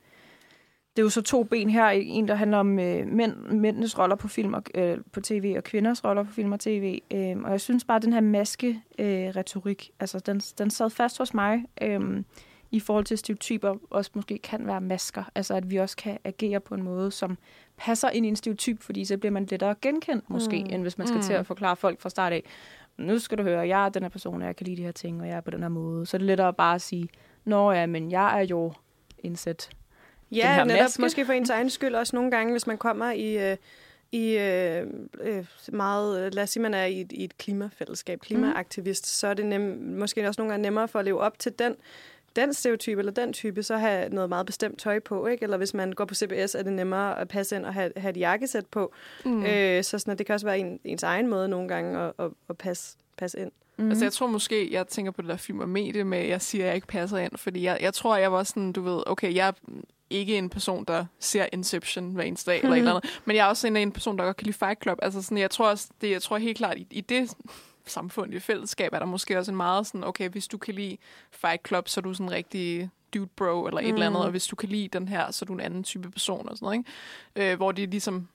det 0.95 1.01
er 1.01 1.06
jo 1.06 1.10
så 1.10 1.22
to 1.22 1.43
ben 1.43 1.69
her. 1.69 1.89
En, 1.89 2.27
der 2.27 2.35
handler 2.35 2.57
om 2.57 2.80
øh, 2.80 3.07
mænd, 3.07 3.35
mændenes 3.35 3.99
roller 3.99 4.15
på 4.15 4.27
film 4.27 4.53
og, 4.53 4.64
øh, 4.76 4.97
på 5.11 5.22
tv, 5.22 5.53
og 5.57 5.64
kvinders 5.64 6.06
roller 6.06 6.23
på 6.23 6.31
film 6.34 6.51
og 6.51 6.60
tv. 6.60 6.99
Øh, 7.11 7.38
og 7.38 7.51
jeg 7.51 7.61
synes 7.61 7.84
bare, 7.84 7.95
at 7.95 8.01
den 8.01 8.14
her 8.14 8.22
maske-retorik, 8.22 9.89
øh, 9.89 9.95
altså, 9.99 10.19
den, 10.19 10.39
den 10.39 10.69
sad 10.69 10.89
fast 10.89 11.18
hos 11.18 11.34
mig. 11.34 11.65
Øh, 11.81 12.23
i 12.72 12.80
forhold 12.80 13.06
til 13.06 13.18
stereotyper 13.18 13.76
også 13.90 14.12
måske 14.14 14.38
kan 14.38 14.68
være 14.68 14.82
masker. 14.82 15.24
Altså 15.36 15.54
at 15.54 15.72
vi 15.72 15.78
også 15.78 15.98
kan 15.98 16.18
agere 16.24 16.60
på 16.60 16.76
en 16.76 16.84
måde, 16.84 17.12
som 17.12 17.38
passer 17.78 18.10
ind 18.10 18.26
i 18.26 18.30
en 18.30 18.36
stereotyp, 18.36 18.82
fordi 18.82 19.06
så 19.06 19.18
bliver 19.18 19.32
man 19.32 19.46
lettere 19.46 19.76
genkendt 19.82 20.30
måske, 20.30 20.64
mm. 20.64 20.74
end 20.74 20.82
hvis 20.82 20.98
man 20.98 21.08
skal 21.08 21.18
mm. 21.18 21.24
til 21.24 21.34
at 21.34 21.46
forklare 21.46 21.76
folk 21.76 22.02
fra 22.02 22.10
start 22.10 22.34
af. 22.34 22.44
Nu 22.98 23.20
skal 23.20 23.38
du 23.38 23.44
høre, 23.44 23.68
jeg 23.68 23.86
er 23.86 23.90
den 23.90 24.02
her 24.02 24.10
person, 24.10 24.41
og 24.41 24.48
jeg 24.48 24.56
kan 24.56 24.68
lide 24.68 24.78
de 24.78 24.84
her 24.84 24.91
ting, 24.91 25.22
og 25.22 25.28
jeg 25.28 25.38
er 25.38 25.41
på 25.41 25.52
den 25.52 25.62
her 25.62 25.70
måde. 25.70 26.06
Så 26.06 26.18
er 26.18 26.20
det 26.20 26.28
lettere 26.28 26.54
bare 26.54 26.76
at 26.76 26.82
sige, 26.82 27.10
nå 27.46 27.72
ja, 27.72 27.86
men 27.86 28.12
jeg 28.12 28.40
er 28.40 28.46
jo 28.46 28.74
indsat 29.20 29.70
Ja, 30.32 30.56
den 30.60 30.68
netop 30.68 30.84
maske. 30.84 31.02
måske 31.02 31.26
for 31.26 31.34
ens 31.34 31.50
egen 31.50 31.70
skyld 31.70 31.96
også 31.96 32.16
nogle 32.16 32.32
gange, 32.32 32.52
hvis 32.52 32.68
man 32.68 32.78
kommer 32.78 33.12
i... 33.12 33.52
Øh, 33.52 33.58
i 34.12 34.38
øh, 34.38 34.88
øh, 35.22 35.46
meget, 35.72 36.34
lad 36.34 36.44
os 36.44 36.50
sige, 36.50 36.64
man 36.64 36.74
er 36.74 36.86
i 36.86 37.02
et, 37.02 37.12
i 37.12 37.24
et 37.24 37.38
klimafællesskab, 37.38 38.20
klimaaktivist, 38.20 39.04
mm. 39.04 39.08
så 39.08 39.28
er 39.28 39.34
det 39.34 39.46
nem, 39.46 39.62
måske 40.00 40.28
også 40.28 40.41
nogle 40.41 40.52
gange 40.52 40.62
nemmere 40.62 40.88
for 40.88 41.00
at 41.00 41.06
leve 41.06 41.20
op 41.20 41.40
til 41.40 41.60
den 41.60 41.76
den 42.35 42.53
stereotype 42.53 42.99
eller 42.99 43.11
den 43.11 43.34
type, 43.34 43.64
så 43.64 43.77
have 43.77 44.10
noget 44.10 44.30
meget 44.30 44.45
bestemt 44.45 44.80
tøj 44.80 44.99
på, 44.99 45.27
ikke? 45.27 45.43
Eller 45.43 45.57
hvis 45.57 45.73
man 45.73 45.91
går 45.93 46.06
på 46.06 46.15
CBS, 46.15 46.56
er 46.56 46.64
det 46.64 46.73
nemmere 46.73 47.19
at 47.19 47.27
passe 47.27 47.56
ind 47.56 47.65
og 47.65 47.73
have, 47.73 47.91
have 47.97 48.10
et 48.10 48.18
jakkesæt 48.18 48.65
på. 48.65 48.93
Mm. 49.26 49.45
Øh, 49.45 49.84
så 49.84 49.99
sådan, 49.99 50.11
at 50.11 50.18
det 50.18 50.26
kan 50.26 50.34
også 50.34 50.45
være 50.45 50.60
en, 50.60 50.80
ens 50.84 51.03
egen 51.03 51.27
måde 51.27 51.47
nogle 51.47 51.68
gange 51.68 51.99
at, 51.99 52.14
at, 52.19 52.31
at 52.49 52.57
passe, 52.57 52.97
passe 53.18 53.39
ind. 53.39 53.51
Mm. 53.77 53.89
Altså, 53.89 54.06
jeg 54.06 54.14
tror 54.14 54.27
måske, 54.27 54.73
jeg 54.73 54.88
tænker 54.88 55.11
på 55.11 55.22
det 55.22 55.30
der 55.30 55.38
film 55.38 55.60
og 55.60 55.69
medie 55.69 56.03
med, 56.03 56.18
at 56.18 56.30
jeg 56.30 56.41
siger, 56.41 56.64
at 56.64 56.68
jeg 56.68 56.76
ikke 56.76 56.88
passer 56.88 57.18
ind, 57.18 57.31
fordi 57.35 57.64
jeg, 57.64 57.77
jeg 57.81 57.93
tror, 57.93 58.18
jeg 58.18 58.31
var 58.31 58.43
sådan, 58.43 58.72
du 58.72 58.81
ved, 58.81 59.03
okay, 59.06 59.35
jeg 59.35 59.47
er 59.47 59.51
ikke 60.10 60.38
en 60.38 60.49
person, 60.49 60.85
der 60.85 61.06
ser 61.19 61.45
Inception 61.53 62.14
hver 62.14 62.23
eneste 62.23 62.51
dag, 62.51 62.60
mm. 62.64 62.68
eller 62.68 62.76
et 62.76 62.80
eller 62.81 62.95
andet, 62.95 63.22
men 63.26 63.35
jeg 63.35 63.45
er 63.45 63.49
også 63.49 63.68
en, 63.68 63.77
en 63.77 63.91
person, 63.91 64.18
der 64.18 64.23
godt 64.23 64.38
kan 64.38 64.45
lide 64.45 64.57
Fight 64.57 64.81
Club. 64.81 64.99
Altså 65.01 65.22
sådan, 65.22 65.38
jeg 65.38 65.51
tror 65.51 65.69
også, 65.69 65.88
det, 66.01 66.11
jeg 66.11 66.22
tror 66.22 66.38
helt 66.38 66.57
klart, 66.57 66.77
i, 66.77 66.88
i 66.91 67.01
det 67.01 67.31
samfund, 67.91 68.34
i 68.34 68.40
fællesskab, 68.40 68.94
er 68.94 68.99
der 68.99 69.06
måske 69.06 69.38
også 69.38 69.52
en 69.52 69.57
meget 69.57 69.88
sådan, 69.88 70.03
okay, 70.03 70.30
hvis 70.30 70.48
du 70.48 70.57
kan 70.57 70.76
lide 70.76 70.98
Fight 71.32 71.68
Club, 71.68 71.88
så 71.88 71.99
er 71.99 72.02
du 72.02 72.14
sådan 72.14 72.26
en 72.26 72.32
rigtig 72.32 72.90
dude 73.14 73.28
bro, 73.36 73.66
eller 73.66 73.80
et 73.80 73.88
mm. 73.88 73.94
eller 73.94 74.07
andet, 74.07 74.24
og 74.24 74.32
hvis 74.32 74.48
du 74.48 74.56
kan 74.56 74.70
lide 74.70 74.88
den 74.88 75.07
her, 75.07 75.32
så 75.32 75.45
er 75.45 75.48
du 75.48 75.53
en 75.53 75.60
anden 75.60 75.84
type 75.84 76.11
person, 76.11 76.49
og 76.49 76.57
sådan 76.57 76.66
noget, 76.66 76.78
ikke? 77.36 77.52
Øh, 77.52 77.57
hvor 77.57 77.72
det 77.72 77.84
er 77.84 77.88
ligesom, 77.88 78.28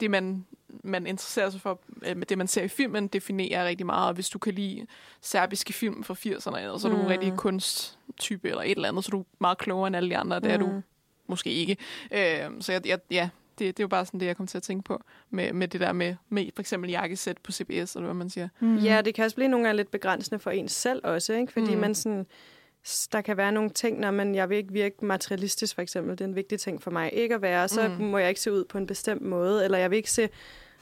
det 0.00 0.10
man, 0.10 0.46
man 0.68 1.06
interesserer 1.06 1.50
sig 1.50 1.60
for, 1.60 1.80
øh, 2.02 2.16
med 2.16 2.26
det 2.26 2.38
man 2.38 2.48
ser 2.48 2.62
i 2.62 2.68
filmen, 2.68 3.08
definerer 3.08 3.66
rigtig 3.66 3.86
meget, 3.86 4.08
og 4.08 4.14
hvis 4.14 4.28
du 4.28 4.38
kan 4.38 4.54
lide 4.54 4.86
serbiske 5.20 5.72
film 5.72 6.04
fra 6.04 6.14
80'erne, 6.14 6.58
eller, 6.58 6.78
så 6.78 6.88
er 6.88 6.92
du 6.92 6.98
mm. 6.98 7.04
en 7.04 7.10
rigtig 7.10 7.32
kunsttype, 7.36 8.48
eller 8.48 8.62
et 8.62 8.70
eller 8.70 8.88
andet, 8.88 9.04
så 9.04 9.08
er 9.08 9.18
du 9.18 9.24
meget 9.38 9.58
klogere 9.58 9.86
end 9.86 9.96
alle 9.96 10.10
de 10.10 10.16
andre, 10.16 10.40
det 10.40 10.52
er 10.52 10.56
du 10.56 10.66
mm. 10.66 10.82
måske 11.26 11.50
ikke. 11.50 11.76
Øh, 12.10 12.50
så 12.60 12.72
jeg, 12.72 12.86
jeg, 12.86 12.98
ja, 13.10 13.28
det, 13.58 13.76
det 13.76 13.82
er 13.82 13.84
jo 13.84 13.88
bare 13.88 14.06
sådan 14.06 14.20
det, 14.20 14.26
jeg 14.26 14.36
kom 14.36 14.46
til 14.46 14.58
at 14.58 14.62
tænke 14.62 14.84
på, 14.84 15.02
med, 15.30 15.52
med 15.52 15.68
det 15.68 15.80
der 15.80 15.92
med, 15.92 16.14
med 16.28 16.46
for 16.54 16.60
eksempel 16.60 16.90
jakkesæt 16.90 17.38
på 17.38 17.52
CBS, 17.52 17.94
eller 17.94 18.06
hvad 18.06 18.14
man 18.14 18.30
siger. 18.30 18.48
Mm. 18.60 18.76
Ja, 18.76 19.00
det 19.00 19.14
kan 19.14 19.24
også 19.24 19.36
blive 19.36 19.48
nogle 19.48 19.66
gange 19.66 19.76
lidt 19.76 19.90
begrænsende 19.90 20.38
for 20.38 20.50
ens 20.50 20.72
selv 20.72 21.00
også, 21.04 21.32
ikke? 21.32 21.52
fordi 21.52 21.74
mm. 21.74 21.80
man 21.80 21.94
sådan, 21.94 22.26
der 23.12 23.20
kan 23.20 23.36
være 23.36 23.52
nogle 23.52 23.70
ting, 23.70 24.00
når 24.00 24.10
man, 24.10 24.34
jeg 24.34 24.48
vil 24.48 24.58
ikke 24.58 24.72
virke 24.72 25.04
materialistisk 25.04 25.74
for 25.74 25.82
eksempel, 25.82 26.12
det 26.12 26.20
er 26.20 26.28
en 26.28 26.36
vigtig 26.36 26.60
ting 26.60 26.82
for 26.82 26.90
mig 26.90 27.12
ikke 27.12 27.34
at 27.34 27.42
være, 27.42 27.68
så 27.68 27.88
mm. 27.88 28.04
må 28.04 28.18
jeg 28.18 28.28
ikke 28.28 28.40
se 28.40 28.52
ud 28.52 28.64
på 28.64 28.78
en 28.78 28.86
bestemt 28.86 29.22
måde, 29.22 29.64
eller 29.64 29.78
jeg 29.78 29.90
vil 29.90 29.96
ikke 29.96 30.10
se, 30.10 30.28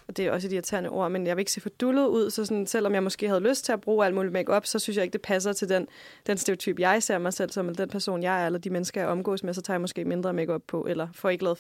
og 0.09 0.17
det 0.17 0.27
er 0.27 0.33
også 0.33 0.49
et 0.49 0.53
irriterende 0.53 0.91
ord, 0.91 1.11
men 1.11 1.27
jeg 1.27 1.37
vil 1.37 1.41
ikke 1.41 1.53
se 1.53 1.61
for 1.61 1.69
dullet 1.69 2.07
ud, 2.07 2.31
så 2.31 2.45
sådan, 2.45 2.67
selvom 2.67 2.95
jeg 2.95 3.03
måske 3.03 3.29
havde 3.29 3.41
lyst 3.41 3.65
til 3.65 3.73
at 3.73 3.81
bruge 3.81 4.07
alt 4.07 4.15
muligt 4.15 4.33
makeup, 4.33 4.67
så 4.67 4.79
synes 4.79 4.97
jeg 4.97 5.05
ikke, 5.05 5.13
det 5.13 5.23
passer 5.23 5.53
til 5.53 5.69
den, 5.69 5.87
den 6.27 6.39
stereotyp, 6.39 6.79
jeg 6.79 7.03
ser 7.03 7.19
mig 7.19 7.33
selv 7.33 7.51
som, 7.51 7.67
eller 7.67 7.85
den 7.85 7.89
person, 7.89 8.23
jeg 8.23 8.43
er, 8.43 8.47
eller 8.47 8.59
de 8.59 8.71
mennesker, 8.71 9.01
jeg 9.01 9.11
omgås 9.11 9.43
med, 9.43 9.55
så 9.55 9.63
tager 9.63 9.75
jeg 9.75 9.81
måske 9.81 10.05
mindre 10.05 10.33
makeup 10.33 10.63
på, 10.67 10.87
eller 10.89 11.09
får 11.13 11.31
ikke 11.31 11.45
lavet 11.45 11.59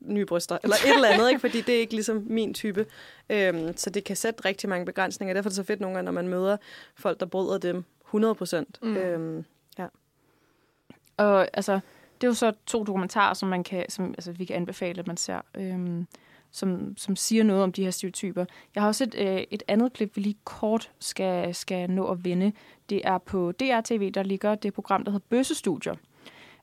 nye 0.00 0.26
bryster, 0.26 0.58
eller 0.62 0.76
et 0.76 0.94
eller 0.94 1.08
andet, 1.08 1.28
ikke? 1.28 1.40
fordi 1.40 1.60
det 1.60 1.74
er 1.74 1.80
ikke 1.80 1.94
ligesom 1.94 2.24
min 2.26 2.54
type. 2.54 2.86
Øhm, 3.30 3.76
så 3.76 3.90
det 3.90 4.04
kan 4.04 4.16
sætte 4.16 4.44
rigtig 4.44 4.68
mange 4.68 4.86
begrænsninger. 4.86 5.34
Derfor 5.34 5.48
er 5.48 5.50
det 5.50 5.56
så 5.56 5.62
fedt 5.62 5.80
nogle 5.80 5.94
gange, 5.94 6.04
når 6.04 6.12
man 6.12 6.28
møder 6.28 6.56
folk, 6.94 7.20
der 7.20 7.26
bryder 7.26 7.58
dem 7.58 7.84
100 8.06 8.34
procent. 8.34 8.78
Mm. 8.82 8.96
Øhm, 8.96 9.44
ja. 9.78 9.86
Og 11.16 11.48
altså, 11.52 11.80
det 12.20 12.26
er 12.26 12.30
jo 12.30 12.34
så 12.34 12.52
to 12.66 12.84
dokumentarer, 12.84 13.34
som, 13.34 13.48
man 13.48 13.64
kan, 13.64 13.84
som 13.88 14.08
altså, 14.08 14.32
vi 14.32 14.44
kan 14.44 14.56
anbefale, 14.56 15.00
at 15.00 15.06
man 15.06 15.16
ser, 15.16 15.40
øhm, 15.54 16.06
som, 16.50 16.96
som 16.96 17.16
siger 17.16 17.44
noget 17.44 17.62
om 17.62 17.72
de 17.72 17.84
her 17.84 17.90
stereotyper. 17.90 18.44
Jeg 18.74 18.82
har 18.82 18.88
også 18.88 19.04
et, 19.04 19.14
øh, 19.18 19.44
et 19.50 19.62
andet 19.68 19.92
klip, 19.92 20.16
vi 20.16 20.20
lige 20.20 20.36
kort 20.44 20.90
skal, 20.98 21.54
skal 21.54 21.90
nå 21.90 22.06
at 22.10 22.24
vende. 22.24 22.52
Det 22.90 23.00
er 23.04 23.18
på 23.18 23.52
DRTV, 23.52 24.10
der 24.10 24.22
ligger 24.22 24.54
det 24.54 24.74
program, 24.74 25.04
der 25.04 25.10
hedder 25.12 25.26
Bøssestudier. 25.28 25.94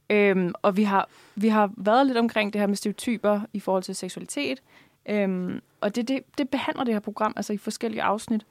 Øhm, 0.10 0.54
og 0.62 0.78
vi 0.78 0.84
har, 0.84 1.10
vi 1.36 1.48
har 1.48 1.72
været 1.78 2.08
lidt 2.08 2.18
omkring 2.18 2.54
det 2.54 2.62
her 2.62 2.68
med 2.68 2.76
stereotyper 2.76 3.42
i 3.54 3.60
forhold 3.60 3.84
til 3.84 3.96
seksualitet. 3.96 4.62
Øhm, 5.10 5.62
og 5.82 5.96
det, 5.96 6.08
det, 6.08 6.20
det 6.38 6.50
behandler 6.50 6.84
det 6.84 6.94
her 6.94 7.00
program 7.00 7.34
altså 7.36 7.54
i 7.54 7.58
forskellige 7.58 8.02
afsnit. 8.02 8.46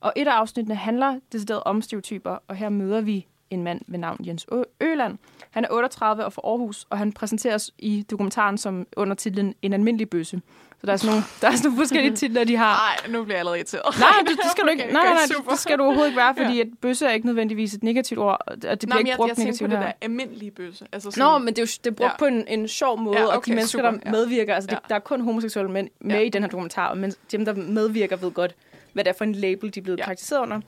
Og 0.00 0.12
et 0.16 0.28
af 0.28 0.32
afsnittene 0.32 0.74
handler 0.74 1.18
decideret 1.32 1.62
om 1.62 1.82
stereotyper, 1.82 2.38
og 2.48 2.56
her 2.56 2.68
møder 2.68 3.00
vi 3.00 3.26
en 3.52 3.62
mand 3.62 3.80
ved 3.86 3.98
navn 3.98 4.18
Jens 4.26 4.46
Øland. 4.80 5.18
Han 5.50 5.64
er 5.64 5.68
38 5.70 6.24
og 6.24 6.32
fra 6.32 6.42
Aarhus, 6.44 6.86
og 6.90 6.98
han 6.98 7.12
præsenteres 7.12 7.70
i 7.78 8.06
dokumentaren 8.10 8.58
som 8.58 8.86
under 8.96 9.14
titlen 9.14 9.54
En 9.62 9.72
almindelig 9.72 10.10
bøsse. 10.10 10.40
Så 10.80 10.86
der 10.86 10.92
er 10.92 10.96
sådan 10.96 11.10
nogle, 11.10 11.24
der 11.40 11.48
er 11.48 11.52
sådan 11.52 11.70
nogle 11.70 11.82
forskellige 11.82 12.16
titler, 12.16 12.44
de 12.44 12.56
har. 12.56 12.74
Nej, 12.74 13.12
nu 13.12 13.24
bliver 13.24 13.34
jeg 13.34 13.38
allerede 13.38 13.58
irriteret. 13.58 13.98
Nej, 13.98 14.08
det, 14.20 14.38
det 14.42 14.50
skal 14.50 14.64
du 14.64 14.68
ikke. 14.68 14.82
Okay, 14.92 14.92
nej, 14.92 15.04
nej, 15.04 15.12
nej, 15.12 15.50
det 15.50 15.58
skal 15.58 15.78
du 15.78 15.82
overhovedet 15.82 16.08
ikke 16.08 16.16
være, 16.16 16.34
fordi 16.36 16.56
ja. 16.56 16.60
at 16.60 16.68
bøsse 16.80 17.06
er 17.06 17.10
ikke 17.10 17.26
nødvendigvis 17.26 17.74
et 17.74 17.82
negativt 17.82 18.20
ord, 18.20 18.38
og 18.46 18.60
det 18.60 18.62
bliver 18.62 18.86
nej, 18.88 18.98
ikke 18.98 19.12
brugt 19.16 19.28
jeg, 19.28 19.38
jeg 19.38 19.44
negativt 19.44 19.70
på 19.70 19.76
her. 19.76 19.82
det 19.82 19.94
der 20.00 20.06
almindelige 20.06 20.50
bøsse. 20.50 20.86
Altså 20.92 21.10
sådan, 21.10 21.24
Nå, 21.24 21.38
men 21.38 21.48
det 21.48 21.58
er 21.58 21.62
jo 21.62 21.66
det 21.84 21.90
er 21.90 21.94
brugt 21.94 22.10
ja. 22.10 22.16
på 22.18 22.24
en, 22.24 22.44
en 22.48 22.68
sjov 22.68 23.00
måde, 23.00 23.18
ja, 23.18 23.26
okay, 23.26 23.36
og 23.36 23.46
de 23.46 23.50
mennesker, 23.50 23.78
super, 23.78 23.90
der 23.90 24.10
medvirker, 24.10 24.54
altså 24.54 24.68
ja. 24.70 24.76
det, 24.76 24.88
der 24.88 24.94
er 24.94 24.98
kun 24.98 25.20
homoseksuelle 25.20 25.72
mænd 25.72 25.88
med 26.00 26.16
ja. 26.16 26.22
i 26.22 26.28
den 26.28 26.42
her 26.42 26.48
dokumentar, 26.50 26.94
men 26.94 27.12
dem, 27.32 27.44
der 27.44 27.54
medvirker, 27.54 28.16
ved 28.16 28.30
godt, 28.30 28.54
hvad 28.92 29.04
det 29.04 29.10
er 29.10 29.14
for 29.14 29.24
en 29.24 29.32
label, 29.32 29.74
de 29.74 29.80
er 29.80 29.84
blevet 29.84 29.98
ja. 29.98 30.04
praktiseret 30.04 30.40
under. 30.42 30.60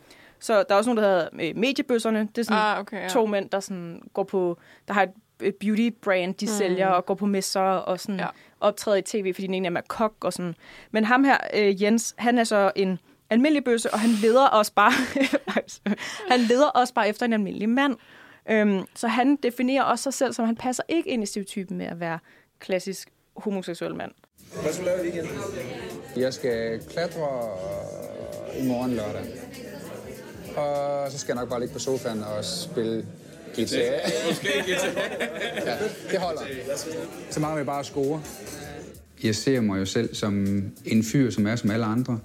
Så 0.45 0.63
der 0.63 0.75
er 0.75 0.79
også 0.79 0.91
nogen, 0.95 1.05
der 1.05 1.11
hedder 1.11 1.29
øh, 1.41 1.57
mediebøsserne. 1.57 2.21
Det 2.21 2.39
er 2.39 2.43
sådan 2.43 2.63
ah, 2.63 2.81
okay, 2.81 3.03
ja. 3.03 3.09
to 3.09 3.27
mænd, 3.27 3.51
der 3.51 3.61
sådan 3.61 4.03
går 4.13 4.23
på, 4.23 4.59
der 4.89 4.95
har 4.95 5.03
et, 5.03 5.11
et 5.43 5.55
beauty 5.57 5.91
brand, 6.03 6.35
de 6.35 6.47
mm. 6.47 6.53
sælger 6.53 6.89
og 6.89 7.07
går 7.07 7.15
på 7.15 7.27
messer 7.27 7.61
og 7.61 8.01
sådan 8.01 8.21
ja. 8.21 8.27
optræder 8.61 8.97
i 8.97 9.03
tv, 9.03 9.35
fordi 9.35 9.47
den 9.47 9.55
ene 9.55 9.67
er 9.67 9.71
med 9.71 9.83
kok 9.89 10.15
og 10.21 10.33
sådan. 10.33 10.55
Men 10.91 11.05
ham 11.05 11.25
her, 11.25 11.37
øh, 11.55 11.83
Jens, 11.83 12.15
han 12.19 12.39
er 12.39 12.45
så 12.45 12.73
en 12.77 12.99
almindelig 13.31 13.65
bøsse, 13.65 13.91
og 13.93 14.01
han 14.01 14.11
leder 14.11 14.49
os 14.53 14.71
bare, 14.71 14.93
han 16.31 16.41
leder 16.41 16.71
os 16.75 16.93
bare 16.93 17.09
efter 17.09 17.27
en 17.27 17.33
almindelig 17.33 17.69
mand. 17.69 17.97
Øhm, 18.51 18.83
så 18.95 19.09
han 19.09 19.37
definerer 19.37 19.83
også 19.83 20.03
sig 20.03 20.15
selv, 20.15 20.33
som 20.33 20.47
han 20.47 20.57
passer 20.57 20.83
ikke 20.89 21.11
ind 21.11 21.23
i 21.23 21.27
stereotypen 21.27 21.79
med 21.79 21.87
at 21.87 22.01
være 22.01 22.19
klassisk 22.59 23.09
homoseksuel 23.37 23.95
mand. 23.95 24.13
Hvad 24.63 24.73
skal 24.73 24.85
du 24.85 24.91
lave 24.91 25.01
i 25.01 25.11
weekenden? 25.11 25.39
Jeg 26.17 26.35
skal 26.35 26.81
klatre 26.91 27.21
i 28.59 28.69
morgen 28.69 28.95
lørdag. 28.95 29.25
Og 30.57 31.13
så 31.13 31.19
skal 31.19 31.33
jeg 31.33 31.41
nok 31.41 31.49
bare 31.49 31.61
ligge 31.61 31.73
på 31.73 31.79
sofaen 31.79 32.23
og 32.23 32.45
spille 32.45 33.07
guitar. 33.57 33.79
Måske 34.29 34.49
guitar. 34.67 35.01
ja, 35.67 35.77
det 36.11 36.19
holder. 36.19 36.41
Så 37.31 37.41
mangler 37.41 37.63
vi 37.63 37.67
bare 37.67 37.79
at 37.81 37.87
score. 37.87 38.21
Jeg 39.25 39.35
ser 39.35 39.61
mig 39.61 39.79
jo 39.81 39.85
selv 39.85 40.15
som 40.15 40.47
en 40.85 41.05
fyr, 41.05 41.31
som 41.31 41.47
er 41.47 41.57
som 41.57 41.71
alle 41.71 41.85
andre. 41.85 42.19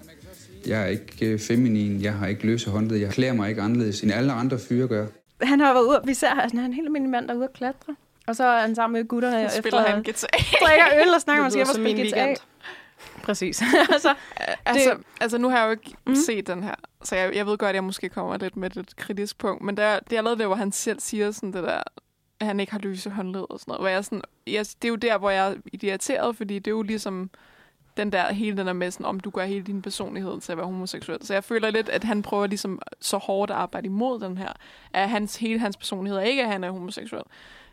Jeg 0.68 0.82
er 0.82 0.86
ikke 0.86 1.26
øh, 1.26 1.40
feminin, 1.40 2.02
jeg 2.02 2.14
har 2.14 2.28
ikke 2.28 2.46
løse 2.46 2.70
håndled, 2.70 2.98
jeg 2.98 3.10
klæder 3.10 3.34
mig 3.34 3.50
ikke 3.50 3.62
anderledes, 3.62 4.02
end 4.02 4.12
alle 4.12 4.32
andre 4.32 4.60
fyre 4.60 4.88
gør. 4.88 5.08
Han 5.42 5.60
har 5.60 5.74
været 5.74 5.84
ude, 5.84 6.02
vi 6.06 6.14
ser, 6.14 6.30
at 6.30 6.52
han 6.52 6.60
er 6.60 6.66
en 6.66 6.74
helt 6.74 6.88
almindelig 6.88 7.12
mand, 7.12 7.28
der 7.28 7.34
er 7.34 7.38
ude 7.38 7.44
at 7.46 7.54
klatre. 7.54 7.96
Og 8.28 8.36
så 8.36 8.44
er 8.44 8.62
han 8.62 8.76
sammen 8.76 9.00
med 9.00 9.08
gutterne 9.08 9.50
så 9.50 9.58
spiller 9.58 9.80
efter, 9.80 9.92
han 9.92 10.04
guitar. 10.04 10.28
drikker 10.66 10.86
øl 11.06 11.14
og 11.16 11.22
snakker 11.22 11.44
om, 11.44 11.48
at 11.48 11.56
han 11.58 11.66
skal 11.66 11.76
spille 11.76 12.02
guitar. 12.02 12.36
Præcis. 13.30 13.62
altså, 13.92 14.16
altså, 14.66 14.90
det... 14.90 15.06
altså, 15.22 15.38
nu 15.38 15.50
har 15.50 15.58
jeg 15.58 15.66
jo 15.66 15.72
ikke 15.72 15.96
mm. 16.08 16.16
set 16.16 16.48
den 16.48 16.64
her, 16.64 16.76
så 17.04 17.16
jeg, 17.16 17.36
jeg 17.36 17.46
ved 17.46 17.58
godt, 17.58 17.70
at 17.70 17.76
jeg 17.76 17.84
måske 17.84 18.10
kommer 18.10 18.38
lidt 18.38 18.58
med 18.58 18.78
et 18.78 18.96
kritisk 18.96 19.38
punkt, 19.38 19.64
men 19.64 19.78
der, 19.78 20.00
det 20.00 20.14
er 20.14 20.18
allerede 20.18 20.38
det, 20.38 20.46
hvor 20.46 20.56
han 20.56 20.72
selv 20.72 21.00
siger 21.00 21.32
sådan 21.32 21.54
det 21.54 21.64
der, 21.64 21.82
at 22.40 22.48
han 22.48 22.60
ikke 22.60 22.72
har 22.72 22.80
lyse 22.80 23.10
håndled 23.10 23.46
og 23.50 23.60
sådan 23.60 23.72
noget. 23.72 23.82
Hvor 23.82 23.88
jeg 23.88 24.06
sådan, 24.06 24.22
jeg, 24.48 24.66
det 24.82 24.88
er 24.88 24.90
jo 24.90 24.96
der, 24.96 25.18
hvor 25.18 25.30
jeg 25.30 25.52
er 25.52 25.56
irriteret, 25.84 26.36
fordi 26.36 26.60
det 26.60 26.68
er 26.68 26.76
jo 26.76 26.82
ligesom 26.82 27.30
den 27.98 28.12
der, 28.12 28.34
hele 28.34 28.58
den 28.58 28.68
der 28.68 28.74
med, 28.74 28.92
sådan, 28.92 29.06
om 29.06 29.20
du 29.20 29.30
gør 29.30 29.46
hele 29.46 29.64
din 29.64 29.82
personlighed 29.82 30.42
til 30.42 30.52
at 30.52 30.58
være 30.58 30.68
homoseksuel. 30.68 31.26
Så 31.26 31.34
jeg 31.34 31.44
føler 31.44 31.72
lidt, 31.72 31.90
at 31.90 32.04
han 32.04 32.22
prøver 32.22 32.48
ligesom 32.48 32.82
så 33.00 33.18
hårdt 33.18 33.52
at 33.52 33.58
arbejde 33.58 33.86
imod 33.86 34.20
den 34.20 34.38
her, 34.38 34.54
at 34.94 35.10
hans, 35.10 35.36
hele 35.36 35.60
hans 35.60 35.78
personlighed 35.78 36.20
er 36.20 36.24
ikke, 36.24 36.44
at 36.44 36.50
han 36.50 36.64
er 36.64 36.72
homoseksuel. 36.72 37.24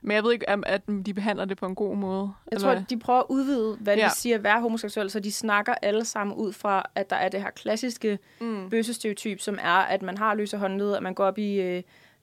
Men 0.02 0.14
jeg 0.14 0.24
ved 0.24 0.32
ikke, 0.32 0.48
om- 0.48 0.62
at 0.66 0.82
de 1.06 1.14
behandler 1.14 1.44
det 1.44 1.56
på 1.58 1.66
en 1.66 1.74
god 1.74 1.96
måde. 1.96 2.32
Jeg 2.52 2.60
tror, 2.60 2.70
at 2.70 2.82
de 2.90 2.98
prøver 2.98 3.18
at 3.20 3.26
udvide, 3.28 3.76
hvad 3.80 3.96
ja. 3.96 4.04
Det 4.04 4.12
siger 4.12 4.36
at 4.36 4.42
være 4.44 4.60
homoseksuel, 4.60 5.10
så 5.10 5.20
de 5.20 5.32
snakker 5.32 5.74
alle 5.82 6.04
sammen 6.04 6.36
ud 6.36 6.52
fra, 6.52 6.90
at 6.94 7.10
der 7.10 7.16
er 7.16 7.28
det 7.28 7.42
her 7.42 7.50
klassiske 7.50 8.18
Mm. 8.40 8.70
bøssestereotyp, 8.70 9.40
som 9.40 9.58
er, 9.62 9.68
at 9.78 10.02
man 10.02 10.18
har 10.18 10.34
løse 10.34 10.56
håndled, 10.56 10.94
at 10.96 11.02
man 11.02 11.14
går 11.14 11.24
op 11.24 11.38
i, 11.38 11.60
øh, 11.60 11.82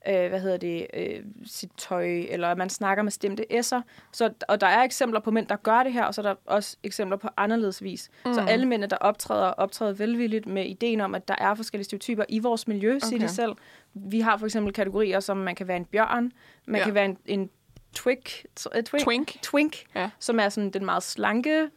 øh, 0.10 0.30
hvad 0.30 0.40
hedder 0.40 0.58
det, 0.58 0.88
øh, 0.94 1.20
sit 1.45 1.70
tøj, 1.78 2.06
eller 2.30 2.56
man 2.56 2.70
snakker 2.70 3.04
med 3.04 3.12
stemte 3.12 3.44
s'er. 3.52 3.82
Så, 4.12 4.30
og 4.48 4.62
der 4.62 4.68
er 4.68 4.84
eksempler 4.84 5.20
på 5.20 5.32
mænd, 5.32 5.48
der 5.48 5.56
gør 5.56 5.84
det 5.84 5.94
her, 5.94 6.04
og 6.04 6.14
så 6.14 6.22
er 6.22 6.26
der 6.26 6.36
også 6.45 6.78
eksempler 6.84 7.18
på 7.18 7.28
anderledes 7.38 7.84
vis. 7.84 8.10
Mm. 8.26 8.34
Så 8.34 8.41
alle 8.41 8.66
mænd, 8.66 8.84
der 8.84 8.98
optræder, 8.98 9.48
optræder 9.48 9.94
velvilligt 9.94 10.45
med 10.45 10.66
ideen 10.66 11.02
om, 11.02 11.16
at 11.16 11.28
der 11.28 11.36
er 11.38 11.56
forskellige 11.56 11.86
stereotyper 11.86 12.24
i 12.30 12.40
vores 12.40 12.68
miljø, 12.68 12.95
okay. 12.95 13.08
siger 13.08 13.20
de 13.20 13.28
selv. 13.28 13.52
Vi 13.94 14.20
har 14.20 14.38
for 14.38 14.45
eksempel 14.45 14.74
kategorier, 14.74 15.20
som 15.20 15.38
man 15.38 15.56
kan 15.56 15.68
være 15.68 15.78
en 15.78 15.86
bjørn, 15.86 16.32
man 16.66 16.80
Ja. 16.80 16.86
kan 16.86 16.94
være 16.94 17.06
en, 17.06 17.18
en 17.26 17.50
twink, 17.94 18.44
øh, 18.76 18.84
twink, 18.84 19.03
Twink. 19.06 19.41
twink 19.41 19.84
Ja. 19.95 20.10
som 20.20 20.40
er 20.40 20.49
sådan 20.49 20.70
den 20.70 20.86
meget 20.86 21.03
slanke 21.03 21.68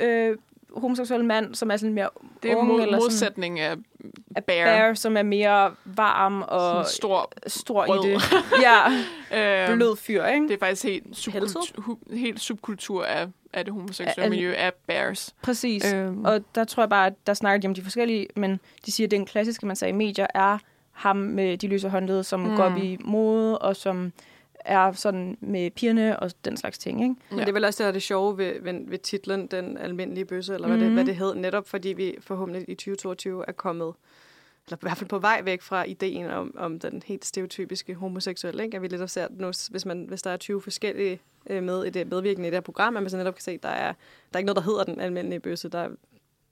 øh, 0.00 0.36
homoseksuelle 0.76 1.26
mand, 1.26 1.54
som 1.54 1.70
er 1.70 1.76
sådan 1.76 1.94
mere 1.94 2.08
Det 2.42 2.50
er 2.50 2.56
ung, 2.56 2.68
mod, 2.68 2.82
eller 2.82 2.98
modsætning 3.00 3.60
af 3.60 3.76
af 4.36 4.44
bear. 4.44 4.64
bear, 4.64 4.94
som 4.94 5.16
er 5.16 5.22
mere 5.22 5.74
varm 5.84 6.42
og 6.42 6.60
Sådan 6.60 6.84
stor, 6.86 7.32
stor 7.46 7.84
rød. 7.86 8.04
i 8.04 8.10
det. 8.12 8.22
Ja, 8.66 8.86
Øhm, 9.68 9.78
blød 9.78 9.96
fyr, 9.96 10.24
ikke? 10.26 10.48
Det 10.48 10.54
er 10.54 10.58
faktisk 10.58 10.84
helt 10.84 11.16
subkultur, 11.16 11.62
hu, 11.82 11.98
helt 12.12 12.40
subkultur 12.40 13.04
af, 13.04 13.28
af 13.52 13.64
det 13.64 13.74
homoseksuelle 13.74 14.22
Af- 14.24 14.30
miljø 14.30 14.52
af 14.54 14.72
bears. 14.86 15.34
Præcis. 15.42 15.92
Øhm. 15.92 16.24
Og 16.24 16.40
der 16.54 16.64
tror 16.64 16.82
jeg 16.82 16.88
bare, 16.90 17.06
at 17.06 17.12
der 17.26 17.34
snakker 17.34 17.60
de 17.60 17.66
om 17.68 17.74
de 17.74 17.82
forskellige, 17.82 18.26
men 18.36 18.60
de 18.86 18.92
siger, 18.92 19.06
at 19.06 19.10
den 19.10 19.26
klassiske, 19.26 19.66
man 19.66 19.76
sagde 19.76 19.90
i 19.90 19.96
medier, 19.96 20.26
er 20.34 20.58
ham 20.92 21.16
med 21.16 21.58
de 21.58 21.68
løse 21.68 21.88
håndled, 21.88 22.22
som 22.22 22.40
mm. 22.40 22.56
går 22.56 22.62
op 22.64 22.76
i 22.76 22.98
mode, 23.04 23.58
og 23.58 23.76
som 23.76 24.12
er 24.64 24.92
sådan 24.92 25.38
med 25.40 25.70
pigerne 25.70 26.20
og 26.20 26.30
den 26.44 26.56
slags 26.56 26.78
ting, 26.78 27.02
ikke? 27.02 27.14
Men 27.30 27.38
det 27.38 27.48
er 27.48 27.52
vel 27.52 27.64
også 27.64 27.76
det, 27.78 27.84
der 27.84 27.88
er 27.88 27.92
det 27.92 28.02
sjove 28.02 28.38
ved, 28.38 28.60
ved, 28.62 28.74
ved 28.88 28.98
titlen, 28.98 29.46
Den 29.46 29.76
almindelige 29.78 30.24
bøsse, 30.24 30.54
eller 30.54 30.66
hvad, 30.68 30.76
mm. 30.76 30.80
det, 30.80 30.88
Mhm. 30.88 30.94
hvad 30.94 31.04
det 31.04 31.16
hed, 31.16 31.34
netop 31.34 31.68
fordi 31.68 31.88
vi 31.88 32.16
forhåbentlig 32.20 32.64
i 32.68 32.74
2022 32.74 33.44
er 33.48 33.52
kommet, 33.52 33.92
eller 34.66 34.76
i 34.76 34.80
hvert 34.82 34.96
fald 34.96 35.08
på 35.08 35.18
vej 35.18 35.40
væk 35.44 35.62
fra 35.62 35.84
ideen 35.84 36.30
om, 36.30 36.54
om 36.58 36.78
den 36.78 37.02
helt 37.06 37.24
stereotypiske 37.24 37.94
homoseksuelle, 37.94 38.64
ikke? 38.64 38.76
at 38.76 38.82
vi 38.82 38.88
lidt 38.88 39.10
ser, 39.10 39.26
nu, 39.30 39.50
hvis, 39.70 39.86
man, 39.86 40.04
hvis 40.08 40.22
der 40.22 40.30
er 40.30 40.36
20 40.36 40.62
forskellige 40.62 41.20
øh, 41.50 41.62
med 41.62 41.84
i 41.84 41.90
det 41.90 42.06
medvirkende 42.10 42.48
i 42.48 42.50
det 42.50 42.56
her 42.56 42.60
program, 42.60 42.96
at 42.96 43.02
man 43.02 43.10
så 43.10 43.16
netop 43.16 43.34
kan 43.34 43.42
se, 43.42 43.50
at 43.50 43.62
der 43.62 43.68
er, 43.68 43.92
der 43.92 44.34
er 44.34 44.38
ikke 44.38 44.46
noget, 44.46 44.56
der 44.56 44.62
hedder 44.62 44.84
Den 44.84 45.00
almindelige 45.00 45.40
bøsse, 45.40 45.68
der, 45.68 45.88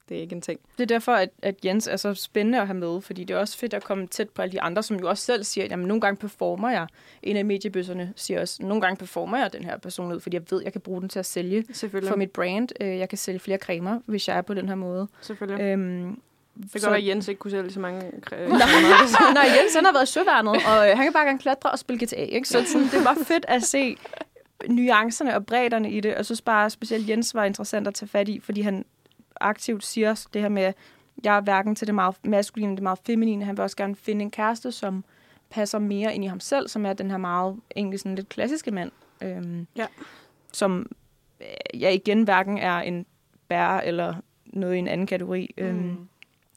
det 0.09 0.17
er 0.17 0.21
ikke 0.21 0.35
en 0.35 0.41
ting. 0.41 0.61
Det 0.77 0.83
er 0.83 0.87
derfor, 0.87 1.13
at, 1.13 1.29
at 1.43 1.65
Jens 1.65 1.87
er 1.87 1.97
så 1.97 2.15
spændende 2.15 2.61
at 2.61 2.67
have 2.67 2.79
med, 2.79 3.01
fordi 3.01 3.25
det 3.25 3.35
er 3.35 3.39
også 3.39 3.59
fedt 3.59 3.75
at 3.75 3.85
komme 3.85 4.07
tæt 4.07 4.29
på 4.31 4.43
alle 4.43 4.53
de 4.53 4.61
andre, 4.61 4.83
som 4.83 4.97
jo 4.97 5.09
også 5.09 5.25
selv 5.25 5.45
siger, 5.45 5.65
at 5.65 5.71
jamen, 5.71 5.87
nogle 5.87 6.01
gange 6.01 6.17
performer 6.17 6.71
jeg. 6.71 6.87
En 7.23 7.37
af 7.37 7.45
mediebøsserne 7.45 8.13
siger 8.17 8.41
også, 8.41 8.63
nogle 8.63 8.81
gange 8.81 8.97
performer 8.97 9.39
jeg 9.39 9.53
den 9.53 9.65
her 9.65 9.79
personlighed, 9.79 10.21
fordi 10.21 10.37
jeg 10.37 10.43
ved, 10.51 10.59
at 10.61 10.65
jeg 10.65 10.73
kan 10.73 10.81
bruge 10.81 11.01
den 11.01 11.09
til 11.09 11.19
at 11.19 11.27
sælge 11.27 11.65
for 12.09 12.17
mit 12.17 12.31
brand. 12.31 12.69
Øh, 12.81 12.99
Jeg 12.99 13.09
kan 13.09 13.19
sælge 13.19 13.39
flere 13.39 13.59
cremer, 13.59 14.01
hvis 14.07 14.29
jeg 14.29 14.37
er 14.37 14.43
på 14.43 14.55
den 14.55 14.69
her 14.69 14.75
måde. 14.75 15.09
Selvfølgelig. 15.21 15.65
Øhm, 15.65 16.21
Det 16.63 16.73
kan 16.73 16.81
godt 16.81 16.91
være, 16.91 16.97
at 17.01 17.07
Jens 17.07 17.29
ikke 17.29 17.39
kunne 17.39 17.51
sælge 17.51 17.71
så 17.71 17.81
mange 17.81 18.07
øh, 18.07 18.13
Nej, 18.49 18.59
nej, 19.35 19.45
Jens 19.61 19.75
han 19.75 19.85
har 19.85 19.93
været 19.93 20.09
søværnet, 20.09 20.53
og 20.53 20.91
øh, 20.91 20.97
han 20.97 21.05
kan 21.07 21.13
bare 21.13 21.25
gerne 21.27 21.39
klatre 21.39 21.71
og 21.71 21.79
spille 21.79 22.07
GTA. 22.07 22.17
Ikke? 22.25 22.49
Så 22.49 22.65
sådan, 22.67 22.87
det 22.93 23.05
var 23.05 23.17
fedt 23.27 23.45
at 23.49 23.63
se 23.63 23.97
nuancerne 24.69 25.35
og 25.35 25.47
bredderne 25.47 25.91
i 25.91 26.01
det. 26.01 26.15
Og 26.15 26.25
synes 26.25 26.41
bare, 26.43 26.71
specielt 26.71 27.09
Jens 27.09 27.35
var 27.35 27.45
interessant 27.45 27.89
at 27.89 27.95
tage 27.95 28.09
fat 28.09 28.29
i, 28.29 28.41
fordi 28.41 28.61
han 28.61 28.85
aktivt 29.41 29.85
siger 29.85 30.27
det 30.35 30.43
her 30.43 30.49
med, 30.49 30.73
jeg 31.25 31.37
er 31.37 31.41
hverken 31.41 31.75
til 31.75 31.87
det 31.87 31.95
meget 31.95 32.17
maskuline, 32.25 32.75
det 32.75 32.83
meget 32.83 32.99
feminine. 33.07 33.45
Han 33.45 33.57
vil 33.57 33.63
også 33.63 33.77
gerne 33.77 33.97
finde 33.97 34.23
en 34.23 34.31
kæreste, 34.31 34.73
som 34.73 35.05
passer 35.51 35.79
mere 35.79 36.15
ind 36.15 36.25
i 36.25 36.27
ham 36.27 36.41
selv, 36.41 36.69
som 36.69 36.87
er 36.87 36.93
den 36.93 37.11
her 37.11 37.19
meget, 37.19 37.57
egentlig 37.77 38.01
sådan 38.01 38.15
lidt 38.15 38.29
klassiske 38.29 38.71
mand. 38.71 38.91
Øhm, 39.23 39.67
Ja. 39.77 39.87
Som, 40.53 40.91
øh, 41.41 41.81
ja 41.81 41.91
igen, 41.91 42.23
hverken 42.23 42.59
er 42.59 42.79
en 42.81 43.07
bærer 43.49 43.81
eller 43.81 44.15
noget 44.47 44.75
i 44.75 44.79
en 44.79 44.89
anden 44.89 45.07
kategori. 45.07 45.55
Mm. 45.59 45.65
Øhm, 45.65 46.09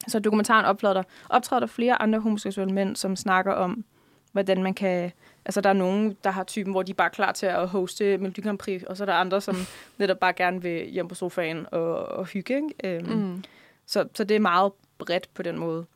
så 0.08 0.18
dokumentaren 0.18 0.64
optræder 0.64 0.94
der, 0.94 1.02
optræder 1.28 1.60
der 1.60 1.66
flere 1.66 2.02
andre 2.02 2.18
homoseksuelle 2.18 2.74
mænd, 2.74 2.96
som 2.96 3.16
snakker 3.16 3.52
om, 3.52 3.84
hvordan 4.32 4.62
man 4.62 4.74
kan... 4.74 5.12
Altså, 5.44 5.60
der 5.60 5.68
er 5.68 5.72
nogen, 5.74 6.16
der 6.24 6.30
har 6.30 6.44
typen, 6.44 6.72
hvor 6.72 6.82
de 6.82 6.90
er 6.90 6.94
bare 6.94 7.10
klar 7.10 7.32
til 7.32 7.46
at 7.46 7.68
hoste 7.68 8.18
Melodi 8.18 8.40
Grand 8.40 8.58
Prix, 8.58 8.82
og 8.82 8.96
så 8.96 9.04
er 9.04 9.06
der 9.06 9.14
andre, 9.14 9.40
som 9.40 9.56
netop 9.98 10.18
bare 10.18 10.32
gerne 10.32 10.62
vil 10.62 10.86
hjem 10.86 11.08
på 11.08 11.14
sofaen 11.14 11.66
og, 11.72 11.96
og 12.08 12.26
hygge, 12.26 12.56
ikke? 12.56 12.96
Øhm, 12.98 13.12
Mm. 13.18 13.44
så, 13.86 14.08
så 14.14 14.24
det 14.24 14.34
er 14.34 14.40
meget 14.40 14.72
bredt 14.98 15.28
på 15.34 15.42
den 15.42 15.58
måde. 15.58 15.86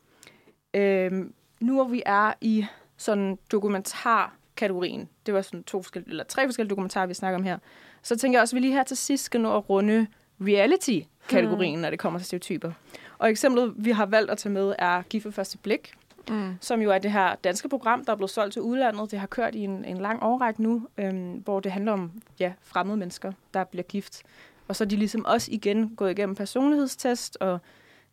Øhm, 0.73 1.33
nu 1.59 1.73
hvor 1.73 1.83
vi 1.83 2.03
er 2.05 2.33
i 2.41 2.65
sådan 2.97 3.37
dokumentarkategorien, 3.51 5.09
det 5.25 5.33
var 5.33 5.41
sådan 5.41 5.63
to 5.63 5.81
forskellige, 5.83 6.09
eller 6.09 6.23
tre 6.23 6.45
forskellige 6.47 6.69
dokumentarer, 6.69 7.05
vi 7.05 7.13
snakker 7.13 7.37
om 7.39 7.43
her, 7.43 7.57
så 8.01 8.17
tænker 8.17 8.37
jeg 8.37 8.41
også, 8.41 8.55
at 8.55 8.61
vi 8.61 8.67
lige 8.67 8.73
her 8.73 8.83
til 8.83 8.97
sidst 8.97 9.23
skal 9.23 9.41
nå 9.41 9.57
at 9.57 9.69
runde 9.69 10.07
reality-kategorien, 10.41 11.73
Hmm. 11.75 11.81
når 11.81 11.89
det 11.89 11.99
kommer 11.99 12.19
til 12.19 12.25
stereotyper. 12.25 12.71
Og 13.17 13.29
eksemplet, 13.29 13.73
vi 13.77 13.91
har 13.91 14.05
valgt 14.05 14.31
at 14.31 14.37
tage 14.37 14.53
med, 14.53 14.75
er 14.79 15.01
Gift 15.01 15.25
ved 15.25 15.31
første 15.31 15.57
blik, 15.57 15.93
Mm. 16.29 16.57
som 16.61 16.81
jo 16.81 16.91
er 16.91 16.97
det 16.97 17.11
her 17.11 17.35
danske 17.35 17.69
program, 17.69 18.05
der 18.05 18.11
er 18.11 18.15
blevet 18.15 18.29
solgt 18.29 18.53
til 18.53 18.61
udlandet. 18.61 19.11
Det 19.11 19.19
har 19.19 19.27
kørt 19.27 19.55
i 19.55 19.63
en, 19.63 19.85
en 19.85 19.97
lang 19.97 20.23
årrække 20.23 20.63
nu, 20.63 20.87
øhm, 20.97 21.33
hvor 21.33 21.59
det 21.59 21.71
handler 21.71 21.91
om 21.91 22.11
ja, 22.39 22.53
fremmede 22.61 22.97
mennesker, 22.97 23.31
der 23.53 23.63
bliver 23.63 23.83
gift. 23.83 24.23
Og 24.67 24.75
så 24.75 24.83
er 24.83 24.87
de 24.87 24.95
ligesom 24.95 25.25
også 25.25 25.51
igen 25.51 25.95
gået 25.95 26.11
igennem 26.11 26.35
personlighedstest, 26.35 27.37
og 27.39 27.59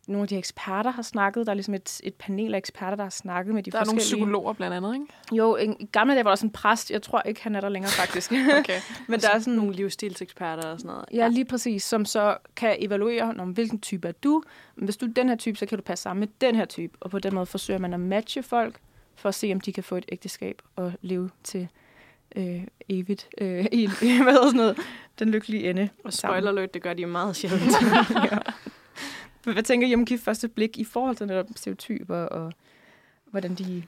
nogle 0.07 0.21
af 0.23 0.27
de 0.27 0.37
eksperter 0.37 0.91
har 0.91 1.01
snakket. 1.01 1.45
Der 1.45 1.51
er 1.51 1.55
ligesom 1.55 1.73
et, 1.73 2.01
et 2.03 2.13
panel 2.13 2.53
af 2.53 2.57
eksperter, 2.57 2.95
der 2.95 3.03
har 3.03 3.09
snakket 3.09 3.55
med 3.55 3.63
de 3.63 3.71
Der 3.71 3.79
er 3.79 3.85
nogle 3.85 3.99
forskellige. 3.99 4.25
psykologer 4.25 4.53
blandt 4.53 4.75
andet, 4.77 4.93
ikke? 4.93 5.05
Jo, 5.31 5.55
en, 5.55 5.75
i 5.79 5.85
gamle 5.85 6.13
dage 6.13 6.23
var 6.25 6.31
der 6.31 6.35
sådan 6.35 6.47
en 6.47 6.53
præst. 6.53 6.91
Jeg 6.91 7.01
tror 7.01 7.21
ikke, 7.21 7.43
han 7.43 7.55
er 7.55 7.61
der 7.61 7.69
længere 7.69 7.91
faktisk. 7.91 8.31
Okay. 8.59 8.79
Men 9.07 9.19
der 9.19 9.29
er 9.29 9.39
sådan 9.39 9.53
nogle 9.53 9.73
livsstilseksperter 9.73 10.67
og 10.67 10.79
sådan 10.79 10.91
noget. 10.91 11.05
Ja, 11.13 11.27
lige 11.27 11.45
præcis, 11.45 11.83
som 11.83 12.05
så 12.05 12.37
kan 12.55 12.75
evaluere, 12.79 13.35
om 13.39 13.49
hvilken 13.51 13.79
type 13.81 14.07
er 14.07 14.11
du. 14.11 14.43
Hvis 14.75 14.97
du 14.97 15.05
er 15.05 15.09
den 15.13 15.29
her 15.29 15.35
type, 15.35 15.57
så 15.57 15.65
kan 15.65 15.77
du 15.77 15.81
passe 15.83 16.03
sammen 16.03 16.19
med 16.19 16.27
den 16.41 16.55
her 16.55 16.65
type. 16.65 16.97
Og 16.99 17.09
på 17.09 17.19
den 17.19 17.33
måde 17.35 17.45
forsøger 17.45 17.79
man 17.79 17.93
at 17.93 17.99
matche 17.99 18.43
folk, 18.43 18.75
for 19.15 19.29
at 19.29 19.35
se, 19.35 19.51
om 19.53 19.59
de 19.61 19.73
kan 19.73 19.83
få 19.83 19.95
et 19.95 20.05
ægteskab 20.11 20.61
og 20.75 20.93
leve 21.01 21.29
til 21.43 21.67
øh, 22.35 22.61
evigt 22.89 23.27
øh, 23.41 23.65
i, 23.71 23.85
hvad 24.23 24.33
hedder 24.33 24.45
sådan 24.45 24.57
noget, 24.57 24.77
den 25.19 25.29
lykkelige 25.29 25.69
ende. 25.69 25.89
Og 26.03 26.13
spoiler 26.13 26.49
alert, 26.49 26.73
det 26.73 26.81
gør 26.81 26.93
de 26.93 27.05
meget 27.05 27.35
sjældent. 27.35 27.71
ja. 28.31 28.37
Hvad 29.53 29.63
tænker 29.63 29.87
I 29.87 29.93
om 29.93 30.05
gift 30.05 30.23
første 30.23 30.47
blik 30.47 30.77
i 30.77 30.83
forhold 30.83 31.15
til 31.15 31.27
netop 31.27 31.45
stereotyper 31.55 32.17
og 32.17 32.53
hvordan 33.31 33.55
de... 33.55 33.83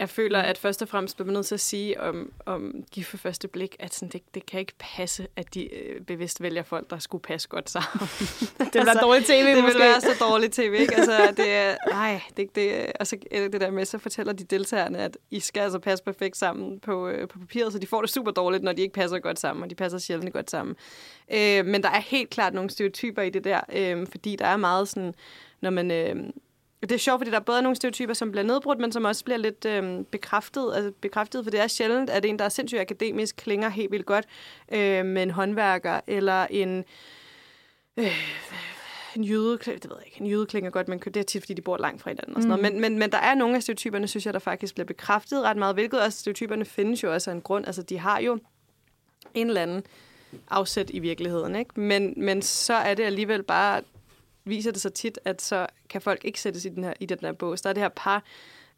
Jeg 0.00 0.08
føler, 0.08 0.38
at 0.38 0.58
først 0.58 0.82
og 0.82 0.88
fremmest 0.88 1.16
bliver 1.16 1.26
man 1.26 1.34
nødt 1.34 1.46
til 1.46 1.54
at 1.54 1.60
sige 1.60 2.00
om, 2.00 2.32
om 2.46 2.84
gift 2.92 3.08
for 3.08 3.16
første 3.16 3.48
blik, 3.48 3.76
at 3.78 3.94
sådan, 3.94 4.08
det, 4.08 4.22
det 4.34 4.46
kan 4.46 4.60
ikke 4.60 4.72
passe, 4.78 5.26
at 5.36 5.54
de 5.54 5.74
øh, 5.74 6.00
bevidst 6.00 6.42
vælger 6.42 6.62
folk, 6.62 6.90
der 6.90 6.98
skulle 6.98 7.22
passe 7.22 7.48
godt 7.48 7.70
sammen. 7.70 8.08
det 8.58 8.74
vil 8.74 8.86
være 8.86 9.00
dårligt 9.02 9.26
TV, 9.26 9.54
Det 9.54 9.64
måske. 9.64 9.78
være 9.78 10.00
så 10.00 10.16
dårligt 10.20 10.52
tv, 10.52 10.74
ikke? 10.80 10.96
Altså, 10.96 11.32
det 11.36 11.52
er, 11.52 11.76
nej, 11.90 12.20
det, 12.36 12.54
det, 12.54 12.92
og 13.00 13.06
så 13.06 13.16
er 13.30 13.40
det 13.40 13.52
det 13.52 13.60
der 13.60 13.70
med, 13.70 13.84
så 13.84 13.98
fortæller 13.98 14.32
de 14.32 14.44
deltagerne, 14.44 14.98
at 14.98 15.18
I 15.30 15.40
skal 15.40 15.60
altså 15.60 15.78
passe 15.78 16.04
perfekt 16.04 16.36
sammen 16.36 16.80
på, 16.80 17.08
øh, 17.08 17.28
på 17.28 17.38
papiret, 17.38 17.72
så 17.72 17.78
de 17.78 17.86
får 17.86 18.00
det 18.00 18.10
super 18.10 18.30
dårligt, 18.30 18.62
når 18.62 18.72
de 18.72 18.82
ikke 18.82 18.94
passer 18.94 19.18
godt 19.18 19.38
sammen, 19.38 19.62
og 19.62 19.70
de 19.70 19.74
passer 19.74 19.98
sjældent 19.98 20.32
godt 20.32 20.50
sammen. 20.50 20.76
Øh, 21.32 21.66
men 21.66 21.82
der 21.82 21.90
er 21.90 22.00
helt 22.00 22.30
klart 22.30 22.54
nogle 22.54 22.70
stereotyper 22.70 23.22
i 23.22 23.30
det 23.30 23.44
der, 23.44 23.60
øh, 23.72 24.06
fordi 24.10 24.36
der 24.36 24.46
er 24.46 24.56
meget 24.56 24.88
sådan, 24.88 25.14
når 25.60 25.70
man... 25.70 25.90
Øh, 25.90 26.16
det 26.80 26.92
er 26.92 26.96
sjovt, 26.98 27.20
fordi 27.20 27.30
der 27.30 27.36
er 27.36 27.40
både 27.40 27.62
nogle 27.62 27.76
stereotyper, 27.76 28.14
som 28.14 28.30
bliver 28.30 28.44
nedbrudt, 28.44 28.78
men 28.78 28.92
som 28.92 29.04
også 29.04 29.24
bliver 29.24 29.38
lidt 29.38 29.64
øh, 29.64 30.04
bekræftet, 30.04 30.72
altså 30.74 30.92
bekræftet, 31.00 31.44
for 31.44 31.50
det 31.50 31.60
er 31.60 31.66
sjældent, 31.66 32.10
at 32.10 32.24
en, 32.24 32.38
der 32.38 32.44
er 32.44 32.48
sindssygt 32.48 32.80
akademisk, 32.80 33.36
klinger 33.36 33.68
helt 33.68 33.90
vildt 33.92 34.06
godt 34.06 34.24
øh, 34.72 35.04
med 35.06 35.22
en 35.22 35.30
håndværker, 35.30 36.00
eller 36.06 36.46
en, 36.50 36.84
øh, 37.96 38.16
en 39.16 39.24
jøde, 39.24 39.58
det 39.58 39.66
ved 39.66 39.96
jeg 39.96 40.06
ikke, 40.06 40.20
en 40.20 40.26
jøde 40.26 40.46
klinger 40.46 40.70
godt, 40.70 40.88
men 40.88 40.98
det 40.98 41.16
er 41.16 41.22
tit, 41.22 41.42
fordi 41.42 41.54
de 41.54 41.62
bor 41.62 41.76
langt 41.78 42.02
fra 42.02 42.10
hinanden 42.10 42.36
og 42.36 42.42
sådan 42.42 42.56
Mm. 42.56 42.62
noget. 42.62 42.72
Men, 42.72 42.80
men, 42.80 42.98
men 42.98 43.12
der 43.12 43.18
er 43.18 43.34
nogle 43.34 43.56
af 43.56 43.62
stereotyperne, 43.62 44.08
synes 44.08 44.26
jeg, 44.26 44.34
der 44.34 44.40
faktisk 44.40 44.74
bliver 44.74 44.86
bekræftet 44.86 45.42
ret 45.42 45.56
meget, 45.56 45.74
hvilket 45.76 46.00
også 46.00 46.18
stereotyperne 46.18 46.64
findes 46.64 47.02
jo 47.02 47.12
også 47.12 47.30
af 47.30 47.34
en 47.34 47.40
grund. 47.40 47.66
Altså, 47.66 47.82
de 47.82 47.98
har 47.98 48.20
jo 48.20 48.38
en 49.34 49.46
eller 49.46 49.62
anden 49.62 49.82
afsæt 50.50 50.90
i 50.90 50.98
virkeligheden, 50.98 51.56
ikke? 51.56 51.80
Men, 51.80 52.14
men 52.16 52.42
så 52.42 52.74
er 52.74 52.94
det 52.94 53.04
alligevel 53.04 53.42
bare, 53.42 53.80
viser 54.44 54.70
det 54.70 54.80
så 54.80 54.90
tit, 54.90 55.18
at 55.24 55.42
så 55.42 55.66
kan 55.88 56.00
folk 56.00 56.24
ikke 56.24 56.40
sættes 56.40 56.64
i 56.64 56.68
den 56.68 56.84
her, 56.84 56.92
i 57.00 57.06
den 57.06 57.18
her 57.20 57.32
bås. 57.32 57.60
Der 57.60 57.68
er 57.68 57.72
det 57.72 57.82
her 57.82 57.90
par 57.96 58.24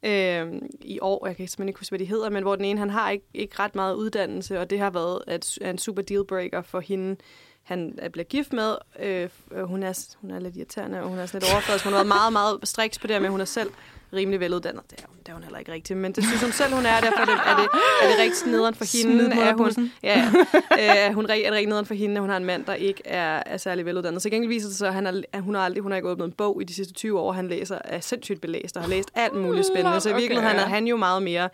øh, 0.03 0.53
i 0.81 0.99
år, 1.01 1.27
jeg 1.27 1.37
kan 1.37 1.49
simpelthen 1.49 1.69
ikke 1.69 1.81
huske, 1.81 1.91
hvad 1.91 1.99
de 1.99 2.05
hedder, 2.05 2.31
men 2.31 2.43
hvor 2.43 2.57
den 2.57 2.65
ene, 2.65 2.79
han 2.79 2.91
har 2.91 3.11
ikke, 3.11 3.27
ikke 3.35 3.59
ret 3.59 3.75
meget 3.75 3.95
uddannelse, 3.95 4.61
og 4.61 4.71
det 4.71 4.79
har 4.79 4.91
været 4.91 5.23
at, 5.27 5.59
er 5.61 5.71
en 5.71 5.79
super 5.79 6.03
dealbreaker 6.03 6.63
for 6.63 6.81
hende, 6.81 7.17
han 7.63 7.99
øh, 8.03 8.11
bliver 8.11 8.25
gift 8.25 8.53
med. 8.53 8.77
Øh, 8.99 9.29
øh 9.53 9.65
hun, 9.65 9.83
er, 9.83 10.15
hun 10.21 10.31
er 10.31 10.39
lidt 10.39 10.57
irriterende, 10.57 11.03
og 11.03 11.09
hun 11.09 11.19
er 11.19 11.27
sådan 11.27 11.41
lidt 11.41 11.53
overført. 11.53 11.83
Hun 11.83 11.93
har 11.93 11.99
været 11.99 12.09
meget, 12.09 12.33
meget 12.33 12.59
striks 12.65 12.99
på 12.99 13.07
det 13.07 13.15
her 13.15 13.21
med, 13.21 13.27
at 13.27 13.31
hun 13.31 13.41
er 13.41 13.45
selv 13.45 13.71
rimelig 14.13 14.41
veluddannet. 14.41 14.83
Det 14.91 14.99
er, 15.01 15.07
hun, 15.09 15.17
det 15.19 15.29
er 15.29 15.33
hun 15.33 15.43
heller 15.43 15.59
ikke 15.59 15.73
rigtigt, 15.73 15.99
men 15.99 16.13
det 16.13 16.25
synes 16.25 16.43
hun 16.43 16.53
selv, 16.53 16.75
hun 16.75 16.87
er. 16.87 17.01
Derfor 17.01 17.21
er 17.21 17.25
det, 17.25 17.35
er 17.35 17.57
det, 17.57 17.69
er 18.03 18.09
det 18.11 18.19
rigtig 18.21 18.53
nederen 18.53 18.75
for 18.75 18.99
hende. 18.99 19.25
Er 19.35 19.55
hun, 19.55 19.91
ja, 20.03 20.33
ja. 20.71 21.09
Øh, 21.09 21.15
hun 21.15 21.25
er, 21.25 21.35
det 21.35 21.53
rigtig 21.53 21.67
nederen 21.69 21.87
for 21.87 21.95
hende, 21.95 22.15
at 22.15 22.21
hun 22.21 22.31
har 22.31 22.37
en 22.37 22.45
mand, 22.45 22.65
der 22.65 22.75
ikke 22.75 23.03
er, 23.07 23.43
er 23.47 23.57
særlig 23.57 23.87
veluddannet. 23.87 24.23
Så 24.23 24.31
gengæld 24.31 24.49
viser 24.49 24.69
det 24.69 24.77
sig, 24.77 24.89
at, 24.89 24.95
han 24.95 25.07
er, 25.07 25.23
at 25.33 25.43
hun, 25.43 25.55
har 25.55 25.63
aldrig, 25.63 25.83
hun 25.83 25.93
har 25.93 25.97
ikke 25.97 26.09
åbnet 26.09 26.25
en 26.25 26.33
bog 26.33 26.63
i 26.63 26.65
de 26.65 26.75
sidste 26.75 26.95
20 26.95 27.21
år. 27.21 27.33
Han 27.33 27.49
læser, 27.49 27.79
er 27.85 28.01
sindssygt 28.01 28.41
belæst 28.41 28.77
og 28.77 28.83
har 28.83 28.91
læst 28.91 29.11
alt 29.15 29.35
muligt 29.35 29.67
spændende. 29.67 30.01
Så 30.01 30.09
i 30.09 30.13
Okay, 30.13 30.21
virkeligheden 30.21 30.57
ja. 30.57 30.63
er 30.63 30.67
han 30.69 30.87
jo 30.87 30.97
meget 30.97 31.23
mere 31.23 31.49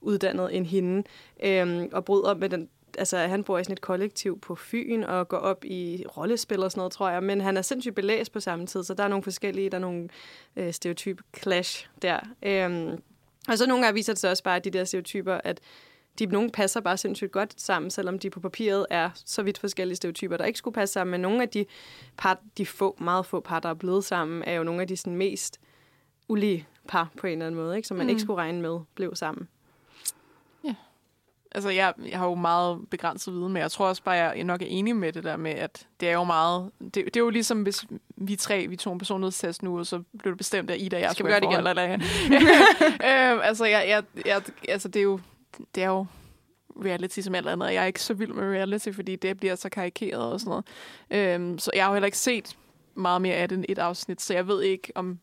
uddannet 0.00 0.56
end 0.56 0.66
hende, 0.66 1.02
øhm, 1.44 1.88
og 1.92 2.04
bryder 2.04 2.34
med 2.34 2.48
den 2.48 2.68
altså 2.98 3.16
han 3.16 3.44
bor 3.44 3.58
i 3.58 3.64
sådan 3.64 3.72
et 3.72 3.80
kollektiv 3.80 4.40
på 4.40 4.54
Fyn 4.54 5.02
og 5.02 5.28
går 5.28 5.36
op 5.36 5.64
i 5.64 6.04
rollespil 6.16 6.62
og 6.62 6.70
sådan 6.70 6.80
noget, 6.80 6.92
tror 6.92 7.10
jeg. 7.10 7.22
Men 7.22 7.40
han 7.40 7.56
er 7.56 7.62
sindssygt 7.62 7.94
belæst 7.94 8.32
på 8.32 8.40
samme 8.40 8.66
tid, 8.66 8.84
så 8.84 8.94
der 8.94 9.04
er 9.04 9.08
nogle 9.08 9.22
forskellige, 9.22 9.70
der 9.70 9.76
er 9.76 9.80
nogle 9.80 10.08
øh, 10.56 10.72
stereotype 10.72 11.22
clash 11.38 11.88
der. 12.02 12.20
Øhm, 12.42 13.02
og 13.48 13.58
så 13.58 13.66
nogle 13.68 13.84
gange 13.84 13.94
viser 13.94 14.12
det 14.12 14.20
sig 14.20 14.30
også 14.30 14.42
bare, 14.42 14.56
at 14.56 14.64
de 14.64 14.70
der 14.70 14.84
stereotyper, 14.84 15.40
at 15.44 15.60
de 16.18 16.26
nogle 16.26 16.50
passer 16.50 16.80
bare 16.80 16.96
sindssygt 16.96 17.32
godt 17.32 17.60
sammen, 17.60 17.90
selvom 17.90 18.18
de 18.18 18.30
på 18.30 18.40
papiret 18.40 18.86
er 18.90 19.10
så 19.14 19.42
vidt 19.42 19.58
forskellige 19.58 19.96
stereotyper, 19.96 20.36
der 20.36 20.44
ikke 20.44 20.58
skulle 20.58 20.74
passe 20.74 20.92
sammen. 20.92 21.10
Men 21.10 21.20
nogle 21.20 21.42
af 21.42 21.48
de 21.48 21.66
par, 22.16 22.40
de 22.58 22.66
få, 22.66 22.96
meget 23.00 23.26
få 23.26 23.40
par, 23.40 23.60
der 23.60 23.68
er 23.68 23.74
blevet 23.74 24.04
sammen, 24.04 24.42
er 24.46 24.54
jo 24.54 24.64
nogle 24.64 24.80
af 24.80 24.88
de 24.88 24.96
sådan, 24.96 25.16
mest 25.16 25.60
ulige 26.28 26.66
par 26.88 27.10
på 27.18 27.26
en 27.26 27.32
eller 27.32 27.46
anden 27.46 27.60
måde, 27.60 27.76
ikke? 27.76 27.88
som 27.88 27.96
man 27.96 28.06
mm. 28.06 28.10
ikke 28.10 28.20
skulle 28.20 28.36
regne 28.36 28.62
med 28.62 28.80
blev 28.94 29.14
sammen. 29.14 29.48
Altså, 31.54 31.70
jeg, 31.70 31.92
jeg 32.10 32.18
har 32.18 32.26
jo 32.26 32.34
meget 32.34 32.80
begrænset 32.90 33.34
viden, 33.34 33.52
men 33.52 33.62
jeg 33.62 33.70
tror 33.70 33.88
også 33.88 34.02
bare, 34.02 34.14
jeg, 34.14 34.32
jeg 34.36 34.44
nok 34.44 34.62
er 34.62 34.66
enig 34.66 34.96
med 34.96 35.12
det 35.12 35.24
der 35.24 35.36
med, 35.36 35.50
at 35.50 35.86
det 36.00 36.08
er 36.08 36.12
jo 36.12 36.24
meget... 36.24 36.70
Det, 36.80 36.94
det 36.94 37.16
er 37.16 37.20
jo 37.20 37.30
ligesom, 37.30 37.62
hvis 37.62 37.84
vi 38.16 38.36
tre, 38.36 38.66
vi 38.66 38.76
tog 38.76 38.92
en 38.92 38.98
personlighedstest 38.98 39.62
nu, 39.62 39.78
og 39.78 39.86
så 39.86 40.02
blev 40.18 40.32
det 40.32 40.38
bestemt, 40.38 40.70
at 40.70 40.80
Ida 40.80 40.96
og 40.96 41.02
jeg 41.02 41.10
Skal 41.10 41.26
gøre 41.26 41.40
det 41.40 41.48
være 41.48 41.60
i 41.60 41.64
forhold, 41.64 42.00
Eller, 42.30 43.32
øhm, 43.32 43.40
altså, 43.42 43.64
jeg, 43.64 43.84
jeg, 43.88 44.02
jeg, 44.26 44.42
altså, 44.68 44.88
det 44.88 45.00
er 45.00 45.04
jo... 45.04 45.20
Det 45.74 45.82
er 45.82 45.88
jo 45.88 46.06
reality 46.84 47.20
som 47.20 47.34
alt 47.34 47.48
andet, 47.48 47.66
og 47.68 47.74
jeg 47.74 47.82
er 47.82 47.86
ikke 47.86 48.02
så 48.02 48.14
vild 48.14 48.32
med 48.32 48.42
reality, 48.42 48.88
fordi 48.92 49.16
det 49.16 49.38
bliver 49.38 49.54
så 49.54 49.68
karikeret 49.68 50.32
og 50.32 50.40
sådan 50.40 50.50
noget. 50.50 50.64
Øhm, 51.10 51.58
så 51.58 51.70
jeg 51.74 51.84
har 51.84 51.90
jo 51.90 51.94
heller 51.94 52.06
ikke 52.06 52.18
set 52.18 52.56
meget 52.94 53.22
mere 53.22 53.34
af 53.34 53.48
det 53.48 53.56
end 53.56 53.64
et 53.68 53.78
afsnit, 53.78 54.22
så 54.22 54.34
jeg 54.34 54.48
ved 54.48 54.62
ikke, 54.62 54.92
om 54.94 55.18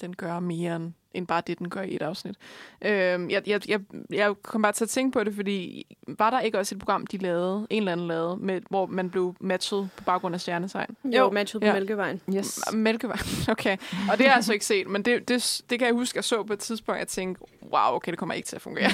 den 0.00 0.16
gør 0.16 0.40
mere 0.40 0.76
end, 0.76 0.92
end 1.14 1.26
bare 1.26 1.42
det, 1.46 1.58
den 1.58 1.70
gør 1.70 1.82
i 1.82 1.94
et 1.94 2.02
afsnit. 2.02 2.36
Øhm, 2.82 3.30
jeg, 3.30 3.48
jeg, 3.48 3.68
jeg, 3.68 3.80
jeg 4.10 4.34
kom 4.42 4.62
bare 4.62 4.72
til 4.72 4.84
at 4.84 4.88
tænke 4.90 5.12
på 5.12 5.24
det, 5.24 5.34
fordi 5.34 5.86
var 6.18 6.30
der 6.30 6.40
ikke 6.40 6.58
også 6.58 6.74
et 6.74 6.78
program, 6.78 7.06
de 7.06 7.16
lavede, 7.16 7.66
en 7.70 7.82
eller 7.82 7.92
anden 7.92 8.06
lavede, 8.06 8.36
med, 8.36 8.60
hvor 8.70 8.86
man 8.86 9.10
blev 9.10 9.34
matchet 9.40 9.88
på 9.96 10.04
baggrund 10.04 10.34
af 10.34 10.40
stjernetegn? 10.40 10.96
Jo, 11.04 11.10
jo 11.10 11.30
matchet 11.30 11.60
på 11.62 11.66
Ja. 11.66 11.72
Mælkevejen. 11.72 12.20
Yes. 12.36 12.60
Mælkevejen, 12.72 13.26
okay. 13.54 13.76
Og 14.10 14.18
det 14.18 14.20
har 14.20 14.24
jeg 14.24 14.34
altså 14.34 14.52
ikke 14.52 14.66
set, 14.66 14.86
men 14.86 15.02
det, 15.02 15.28
det, 15.28 15.62
det 15.70 15.78
kan 15.78 15.86
jeg 15.86 15.94
huske, 15.94 16.16
jeg 16.16 16.24
så 16.24 16.42
på 16.42 16.52
et 16.52 16.58
tidspunkt, 16.58 16.98
jeg 16.98 17.08
tænkte, 17.08 17.44
wow, 17.62 17.94
okay, 17.94 18.10
det 18.10 18.18
kommer 18.18 18.34
ikke 18.34 18.46
til 18.48 18.56
at 18.56 18.62
fungere. 18.62 18.90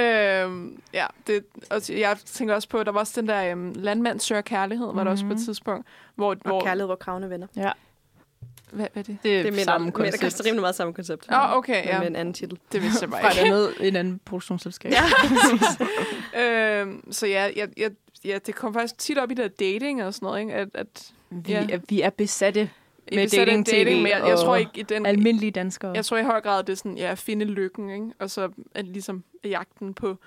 øhm, 0.44 0.80
ja, 0.92 1.06
det, 1.26 1.44
og 1.70 1.80
jeg 1.90 2.16
tænker 2.24 2.54
også 2.54 2.68
på, 2.68 2.82
der 2.82 2.92
var 2.92 3.00
også 3.00 3.20
den 3.20 3.28
der 3.28 3.50
øhm, 3.52 3.72
landmand 3.76 4.20
søger 4.20 4.40
kærlighed, 4.40 4.94
var 4.94 5.04
der 5.04 5.10
også 5.10 5.26
på 5.26 5.32
et 5.32 5.38
tidspunkt, 5.38 5.86
hvor... 6.14 6.30
Og 6.30 6.36
hvor 6.44 6.60
kærlighed, 6.64 6.86
hvor 6.86 6.96
kravene 6.96 7.30
venner. 7.30 7.46
Ja. 7.56 7.72
Hvad, 8.72 8.86
hvad 8.92 9.02
er 9.02 9.06
det? 9.06 9.18
Det 9.22 9.38
er, 9.38 9.42
Det 9.42 9.52
minder, 9.52 9.64
samme 9.64 9.84
minder 9.84 9.98
koncept. 9.98 10.22
koster 10.22 10.44
rimelig 10.44 10.60
meget 10.60 10.74
samme 10.74 10.94
koncept. 10.94 11.26
Åh, 11.32 11.56
okay, 11.56 11.84
men 11.84 11.88
ja. 11.92 11.98
Med 11.98 12.06
en 12.06 12.16
anden 12.16 12.34
titel. 12.34 12.58
Det 12.72 12.82
vidste 12.82 13.02
jeg 13.02 13.10
bare 13.10 13.20
Fra 13.20 13.30
ikke. 13.30 13.40
et 13.42 13.46
andet, 13.46 13.74
en 13.80 13.96
anden 13.96 14.20
produktionsselskab. 14.24 14.92
Ja, 14.92 15.02
øhm, 16.80 17.12
så 17.12 17.26
ja, 17.26 17.50
jeg, 17.56 17.68
jeg, 17.76 17.90
ja, 18.24 18.38
det 18.46 18.54
kom 18.54 18.72
faktisk 18.74 18.98
tit 18.98 19.18
op 19.18 19.30
i 19.30 19.34
det 19.34 19.58
der 19.58 19.66
dating 19.72 20.04
og 20.04 20.14
sådan 20.14 20.26
noget, 20.26 20.40
ikke? 20.40 20.54
At, 20.54 20.68
at 20.74 21.12
Vi, 21.30 21.52
Ja. 21.52 21.66
er, 21.70 21.78
vi 21.88 22.00
er 22.00 22.10
besatte 22.10 22.70
med 23.12 23.24
besatte 23.24 23.52
af 23.52 23.64
dating, 23.64 23.66
dating, 23.66 24.02
men 24.02 24.12
jeg, 24.12 24.22
jeg 24.28 24.38
tror 24.38 24.56
ikke 24.56 24.70
i 24.74 24.82
den... 24.82 25.06
almindelige 25.06 25.50
danskere. 25.50 25.92
Jeg 25.94 26.04
tror 26.04 26.16
i 26.16 26.22
høj 26.24 26.40
grad, 26.40 26.62
det 26.64 26.72
er 26.72 26.76
sådan, 26.76 26.98
ja, 26.98 27.10
at 27.10 27.18
finde 27.18 27.44
lykken, 27.44 27.90
ikke? 27.90 28.06
Og 28.18 28.30
så 28.30 28.42
er 28.74 28.82
det 28.82 28.90
ligesom 28.92 29.24
jagten 29.44 29.94
på, 29.94 30.18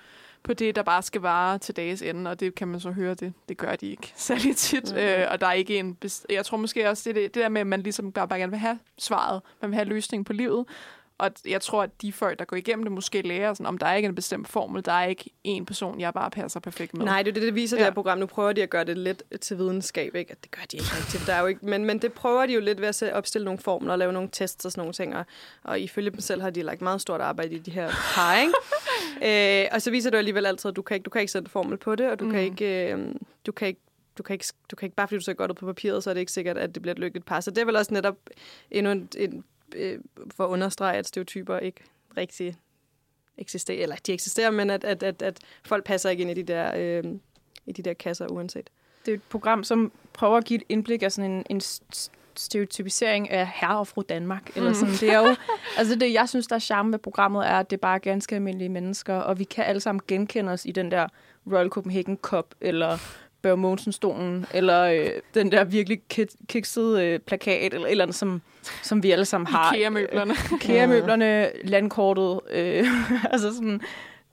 på 0.42 0.54
det, 0.54 0.76
der 0.76 0.82
bare 0.82 1.02
skal 1.02 1.20
vare 1.20 1.58
til 1.58 1.76
dages 1.76 2.02
ende, 2.02 2.30
og 2.30 2.40
det 2.40 2.54
kan 2.54 2.68
man 2.68 2.80
så 2.80 2.90
høre, 2.90 3.14
det, 3.14 3.32
det 3.48 3.56
gør 3.56 3.76
de 3.76 3.90
ikke 3.90 4.12
særlig 4.16 4.56
tit. 4.56 4.90
Mhm. 4.90 4.98
Øh, 4.98 5.26
og 5.30 5.40
der 5.40 5.46
er 5.46 5.52
ikke 5.52 5.78
en... 5.78 5.98
Jeg 6.30 6.44
tror 6.44 6.56
måske 6.56 6.90
også, 6.90 7.02
det, 7.06 7.16
det, 7.16 7.34
det 7.34 7.42
der 7.42 7.48
med, 7.48 7.60
at 7.60 7.66
man 7.66 7.82
ligesom 7.82 8.12
bare, 8.12 8.28
bare 8.28 8.38
gerne 8.38 8.52
vil 8.52 8.58
have 8.58 8.78
svaret, 8.98 9.42
man 9.60 9.70
vil 9.70 9.74
have 9.74 9.88
løsningen 9.88 10.24
på 10.24 10.32
livet, 10.32 10.64
og 11.22 11.30
jeg 11.46 11.60
tror, 11.60 11.82
at 11.82 12.02
de 12.02 12.12
folk, 12.12 12.38
der 12.38 12.44
går 12.44 12.56
igennem 12.56 12.84
det, 12.84 12.92
måske 12.92 13.22
lærer, 13.22 13.54
sådan, 13.54 13.66
om 13.66 13.78
der 13.78 13.86
er 13.86 13.94
ikke 13.94 14.06
en 14.06 14.14
bestemt 14.14 14.48
formel, 14.48 14.84
der 14.84 14.92
er 14.92 15.06
ikke 15.06 15.30
en 15.44 15.66
person, 15.66 16.00
jeg 16.00 16.14
bare 16.14 16.30
passer 16.30 16.60
perfekt 16.60 16.96
med. 16.96 17.04
Nej, 17.04 17.22
det 17.22 17.30
er 17.30 17.34
det, 17.34 17.42
det 17.42 17.54
viser 17.54 17.76
ja. 17.76 17.80
Det 17.80 17.86
her 17.86 17.94
program. 17.94 18.18
Nu 18.18 18.26
prøver 18.26 18.52
de 18.52 18.62
at 18.62 18.70
gøre 18.70 18.84
det 18.84 18.98
lidt 18.98 19.22
til 19.40 19.58
videnskab, 19.58 20.14
ikke? 20.14 20.32
At 20.32 20.42
det 20.42 20.50
gør 20.50 20.62
de 20.72 20.76
ikke 20.76 20.88
rigtigt. 20.96 21.26
Der 21.26 21.34
er 21.34 21.40
jo 21.40 21.46
ikke, 21.46 21.66
men, 21.66 21.84
men 21.84 21.98
det 21.98 22.12
prøver 22.12 22.46
de 22.46 22.52
jo 22.52 22.60
lidt 22.60 22.80
ved 22.80 22.88
at 22.88 23.02
opstille 23.12 23.44
nogle 23.44 23.58
formler 23.58 23.92
og 23.92 23.98
lave 23.98 24.12
nogle 24.12 24.28
tests 24.32 24.64
og 24.64 24.72
sådan 24.72 24.80
nogle 24.80 24.92
ting. 24.92 25.16
Og, 25.16 25.24
og 25.62 25.80
ifølge 25.80 26.10
dem 26.10 26.20
selv 26.20 26.42
har 26.42 26.50
de 26.50 26.62
lagt 26.62 26.82
meget 26.82 27.00
stort 27.00 27.20
arbejde 27.20 27.54
i 27.54 27.58
de 27.58 27.70
her 27.70 27.90
par, 28.14 28.38
ikke? 28.40 28.54
øh, 29.62 29.68
og 29.72 29.82
så 29.82 29.90
viser 29.90 30.10
det 30.10 30.18
alligevel 30.18 30.46
altid, 30.46 30.70
at 30.70 30.76
du 30.76 30.82
kan 30.82 30.94
ikke, 30.94 31.04
du 31.04 31.10
kan 31.10 31.20
ikke 31.20 31.32
sætte 31.32 31.50
formel 31.50 31.76
på 31.78 31.94
det, 31.94 32.10
og 32.10 32.20
du 32.20 32.24
mm. 32.24 32.30
kan 32.30 32.40
ikke... 32.40 32.92
Øh, 32.92 33.14
du 33.46 33.52
kan 33.52 33.68
ikke 33.68 33.80
du 34.18 34.22
kan, 34.22 34.34
ikke, 34.34 34.44
du 34.70 34.76
kan 34.76 34.86
ikke, 34.86 34.96
bare 34.96 35.08
fordi 35.08 35.18
du 35.18 35.24
ser 35.24 35.32
godt 35.32 35.50
ud 35.50 35.54
på 35.54 35.66
papiret, 35.66 36.04
så 36.04 36.10
er 36.10 36.14
det 36.14 36.20
ikke 36.20 36.32
sikkert, 36.32 36.58
at 36.58 36.74
det 36.74 36.82
bliver 36.82 36.92
et 36.92 36.98
lykkeligt 36.98 37.26
par. 37.26 37.40
Så 37.40 37.50
det 37.50 37.58
er 37.58 37.64
vel 37.64 37.76
også 37.76 37.94
netop 37.94 38.16
endnu 38.70 38.92
en, 38.92 39.08
en, 39.16 39.44
øh, 39.76 39.98
for 40.36 40.44
at 40.44 40.48
understrege, 40.48 40.98
at 40.98 41.06
stereotyper 41.06 41.58
ikke 41.58 41.80
rigtig 42.16 42.56
eksisterer, 43.38 43.82
eller 43.82 43.96
de 44.06 44.12
eksisterer, 44.12 44.50
men 44.50 44.70
at, 44.70 44.84
at, 44.84 45.02
at, 45.02 45.22
at 45.22 45.38
folk 45.64 45.84
passer 45.84 46.10
ikke 46.10 46.20
ind 46.20 46.30
i 46.30 46.34
de 46.34 46.42
der, 46.42 46.72
øh, 46.76 47.04
i 47.66 47.72
de 47.72 47.82
der 47.82 47.92
kasser 47.92 48.26
uanset. 48.26 48.70
Det 49.06 49.12
er 49.12 49.16
et 49.16 49.22
program, 49.22 49.64
som 49.64 49.92
prøver 50.12 50.36
at 50.36 50.44
give 50.44 50.56
et 50.56 50.64
indblik 50.68 51.02
af 51.02 51.12
sådan 51.12 51.30
en, 51.30 51.46
en 51.50 51.60
st- 51.60 52.10
stereotypisering 52.36 53.30
af 53.30 53.48
herre 53.54 53.78
og 53.78 53.86
fru 53.86 54.02
Danmark. 54.08 54.42
Mm. 54.46 54.52
Eller 54.56 54.72
sådan. 54.72 54.94
Det 54.94 55.12
er 55.12 55.28
jo, 55.28 55.36
altså 55.78 55.94
det, 55.94 56.12
jeg 56.12 56.28
synes, 56.28 56.46
der 56.46 56.54
er 56.54 56.60
charme 56.60 56.90
med 56.90 56.98
programmet, 56.98 57.46
er, 57.46 57.58
at 57.58 57.70
det 57.70 57.76
er 57.76 57.80
bare 57.80 57.98
ganske 57.98 58.34
almindelige 58.34 58.68
mennesker, 58.68 59.14
og 59.14 59.38
vi 59.38 59.44
kan 59.44 59.64
alle 59.64 59.80
sammen 59.80 60.02
genkende 60.08 60.52
os 60.52 60.64
i 60.64 60.72
den 60.72 60.90
der 60.90 61.08
Royal 61.52 61.68
Copenhagen 61.68 62.16
Cup, 62.16 62.46
eller 62.60 62.98
Børge 63.42 63.56
Mogensen-stolen, 63.56 64.46
eller 64.54 64.82
øh, 64.84 65.06
den 65.34 65.52
der 65.52 65.64
virkelig 65.64 66.00
kik- 66.08 66.34
kiksede 66.48 67.04
øh, 67.06 67.18
plakat, 67.18 67.74
eller 67.74 67.88
eller 67.88 68.04
andet, 68.04 68.16
som, 68.16 68.42
som 68.82 69.02
vi 69.02 69.10
alle 69.10 69.24
sammen 69.24 69.46
har. 69.46 69.74
IKEA-møblerne. 69.74 70.34
IKEA-møblerne, 70.54 71.48
landkortet, 71.64 72.40
øh, 72.50 72.84
altså 73.32 73.54
sådan 73.54 73.80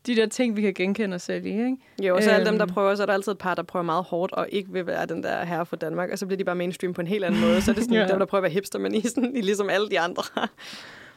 de 0.08 0.16
der 0.16 0.26
ting, 0.28 0.56
vi 0.56 0.62
kan 0.62 0.74
genkende 0.74 1.16
os 1.16 1.22
selv 1.22 1.46
i, 1.46 1.50
ikke? 1.50 1.78
Jo, 2.04 2.16
og 2.16 2.24
så 2.24 2.30
alle 2.30 2.46
dem, 2.46 2.56
der 2.58 2.66
Øhm. 2.66 2.74
prøver, 2.74 2.96
så 2.96 3.02
er 3.02 3.06
der 3.06 3.14
altid 3.14 3.32
et 3.32 3.38
par, 3.38 3.56
der 3.56 3.64
prøver 3.64 3.84
meget 3.84 4.04
hårdt, 4.04 4.32
og 4.34 4.48
ikke 4.52 4.70
vil 4.74 4.88
være 4.88 5.06
den 5.06 5.24
der 5.24 5.46
herre 5.46 5.66
for 5.66 5.76
Danmark, 5.76 6.10
og 6.12 6.20
så 6.20 6.26
bliver 6.26 6.38
de 6.38 6.44
bare 6.44 6.56
mainstream 6.56 6.94
på 6.94 7.02
en 7.02 7.08
helt 7.08 7.24
anden 7.24 7.42
måde. 7.42 7.62
Så 7.62 7.72
er 7.72 7.76
det 7.76 7.84
sådan 7.84 7.98
ja. 8.02 8.08
dem, 8.08 8.20
der 8.20 8.26
prøver 8.26 8.40
at 8.40 8.44
være 8.44 8.52
hipster, 8.52 8.80
men 8.80 8.96
i, 8.96 9.02
sådan, 9.08 9.36
i 9.36 9.42
ligesom 9.42 9.70
alle 9.70 9.90
de 9.90 10.00
andre. 10.00 10.24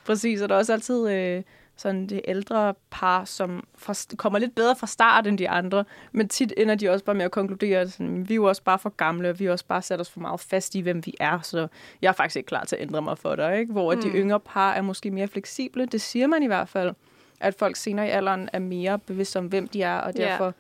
Præcis, 0.05 0.41
og 0.43 0.49
der 0.49 0.55
er 0.55 0.59
også 0.59 0.73
altid 0.73 1.11
øh, 1.11 1.43
sådan 1.83 2.07
det 2.07 2.21
ældre 2.25 2.75
par, 2.91 3.25
som 3.25 3.67
fra, 3.79 3.95
kommer 4.17 4.39
lidt 4.39 4.55
bedre 4.55 4.77
fra 4.77 4.87
start 4.87 5.27
end 5.27 5.39
de 5.39 5.49
andre, 5.49 5.85
men 6.13 6.29
tit 6.29 6.53
ender 6.57 6.75
de 6.75 6.89
også 6.89 7.05
bare 7.05 7.15
med 7.15 7.25
at 7.25 7.31
konkludere, 7.31 7.81
at 7.81 7.93
sådan, 7.93 8.29
vi 8.29 8.35
er 8.35 8.37
jo 8.37 8.45
også 8.45 8.63
bare 8.63 8.79
for 8.79 8.89
gamle, 8.89 9.31
og 9.31 9.39
vi 9.39 9.45
har 9.45 9.53
også 9.53 9.65
bare 9.65 9.83
sat 9.83 10.01
os 10.01 10.11
for 10.11 10.21
meget 10.21 10.41
fast 10.41 10.75
i, 10.75 10.81
hvem 10.81 11.07
vi 11.07 11.15
er, 11.21 11.41
så 11.41 11.69
jeg 12.03 12.09
er 12.09 12.13
faktisk 12.13 12.37
ikke 12.37 12.47
klar 12.47 12.65
til 12.65 12.77
at 12.77 12.83
ændre 12.83 13.03
mig 13.03 13.19
for 13.19 13.35
dig. 13.35 13.59
Ikke? 13.59 13.73
Hvor 13.73 13.95
mm. 13.95 14.03
de 14.03 14.09
yngre 14.09 14.41
par 14.41 14.73
er 14.73 14.83
måske 14.83 15.11
mere 15.11 15.29
fleksible, 15.29 15.87
det 15.87 16.01
siger 16.01 16.27
man 16.27 16.43
i 16.43 16.47
hvert 16.47 16.69
fald, 16.69 16.95
at 17.41 17.55
folk 17.55 17.77
senere 17.77 18.07
i 18.07 18.11
alderen 18.11 18.49
er 18.53 18.59
mere 18.59 18.99
bevidste 18.99 19.37
om, 19.37 19.47
hvem 19.47 19.69
de 19.69 19.83
er, 19.83 19.99
og 19.99 20.17
derfor 20.17 20.55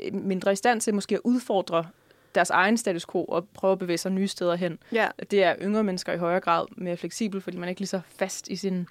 øh, 0.00 0.14
mindre 0.14 0.52
i 0.52 0.56
stand 0.56 0.80
til 0.80 0.94
måske 0.94 1.14
at 1.14 1.20
udfordre 1.24 1.86
deres 2.34 2.50
egen 2.50 2.76
status 2.76 3.06
quo 3.06 3.24
og 3.24 3.48
prøve 3.54 3.72
at 3.72 3.78
bevæge 3.78 3.98
sig 3.98 4.12
nye 4.12 4.28
steder 4.28 4.54
hen. 4.54 4.78
Ja, 4.92 5.08
Det 5.30 5.44
er 5.44 5.54
yngre 5.62 5.84
mennesker 5.84 6.12
i 6.12 6.18
højere 6.18 6.40
grad 6.40 6.66
mere 6.76 6.96
fleksibel, 6.96 7.40
fordi 7.40 7.56
man 7.56 7.64
er 7.64 7.68
ikke 7.68 7.80
lige 7.80 7.88
så 7.88 8.00
fast 8.16 8.48
i 8.48 8.56
sin 8.56 8.86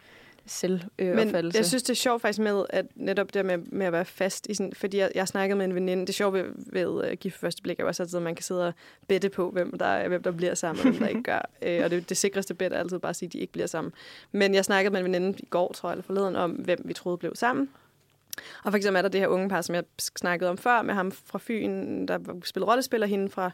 men 0.60 0.80
selvopfattelse. 0.98 1.58
jeg 1.58 1.66
synes, 1.66 1.84
det 1.84 1.90
er 1.90 1.96
sjovt 1.96 2.22
faktisk 2.22 2.40
med, 2.40 2.66
at 2.70 2.86
netop 2.96 3.34
det 3.34 3.46
med, 3.46 3.58
med 3.58 3.86
at 3.86 3.94
være 3.94 4.06
fast 4.06 4.48
i 4.50 4.54
sådan, 4.54 4.74
fordi 4.76 4.98
jeg, 4.98 5.12
jeg 5.16 5.28
snakkede 5.28 5.58
med 5.58 5.66
en 5.66 5.76
veninde, 5.76 6.02
det 6.02 6.10
er 6.10 6.14
sjovt 6.14 6.34
ved, 6.34 6.44
ved 6.56 6.88
uh, 6.88 7.12
Gift 7.20 7.36
for 7.36 7.40
første 7.42 7.62
blik, 7.62 7.80
er 7.80 7.84
også 7.86 8.04
altid, 8.04 8.18
at 8.18 8.24
man 8.24 8.36
kan 8.36 8.44
sidde 8.44 8.68
og 8.68 8.74
bette 9.08 9.30
på, 9.30 9.50
hvem 9.52 9.78
der, 9.78 9.86
er- 9.86 10.08
hvem 10.08 10.24
der 10.24 10.32
bliver 10.32 10.54
sammen, 10.54 10.86
og 10.86 10.92
hvem 10.92 11.00
der 11.02 11.08
ikke 11.08 11.24
gør. 11.24 11.42
Øh, 11.66 11.82
og 11.84 11.92
det, 11.92 12.10
det 12.10 12.18
sikreste 12.18 12.54
bet 12.54 12.74
er 12.74 12.78
altid 12.78 13.00
bare 13.00 13.10
at 13.10 13.16
sige, 13.16 13.28
at 13.28 13.34
de 13.34 13.40
ikke 13.40 13.54
bliver 13.54 13.68
sammen. 13.68 13.94
Men 14.32 14.54
jeg 14.54 14.66
snakkede 14.66 14.92
med 14.92 15.00
en 15.00 15.06
veninde 15.06 15.40
i 15.40 15.46
går, 15.50 15.72
tror 15.74 15.90
jeg, 15.90 15.94
eller 15.94 16.04
forleden, 16.04 16.36
om 16.36 16.52
hvem 16.52 16.82
vi 16.86 16.94
troede 16.94 17.18
blev 17.18 17.36
sammen. 17.36 17.70
Og 18.64 18.72
for 18.72 18.78
eksempel 18.78 18.98
er 18.98 19.02
der 19.02 19.10
det 19.10 19.22
her 19.22 19.28
unge 19.28 19.50
par, 19.50 19.62
som 19.62 19.76
jeg 19.76 19.84
snakkede 20.18 20.50
om 20.50 20.58
før, 20.58 20.82
med 20.82 20.94
ham 20.94 21.12
fra 21.12 21.40
Fyn, 21.42 22.06
der 22.08 22.20
spillede 22.44 22.70
rollespil, 22.70 23.04
og 23.04 23.10
hende 23.10 23.30
fra 23.30 23.52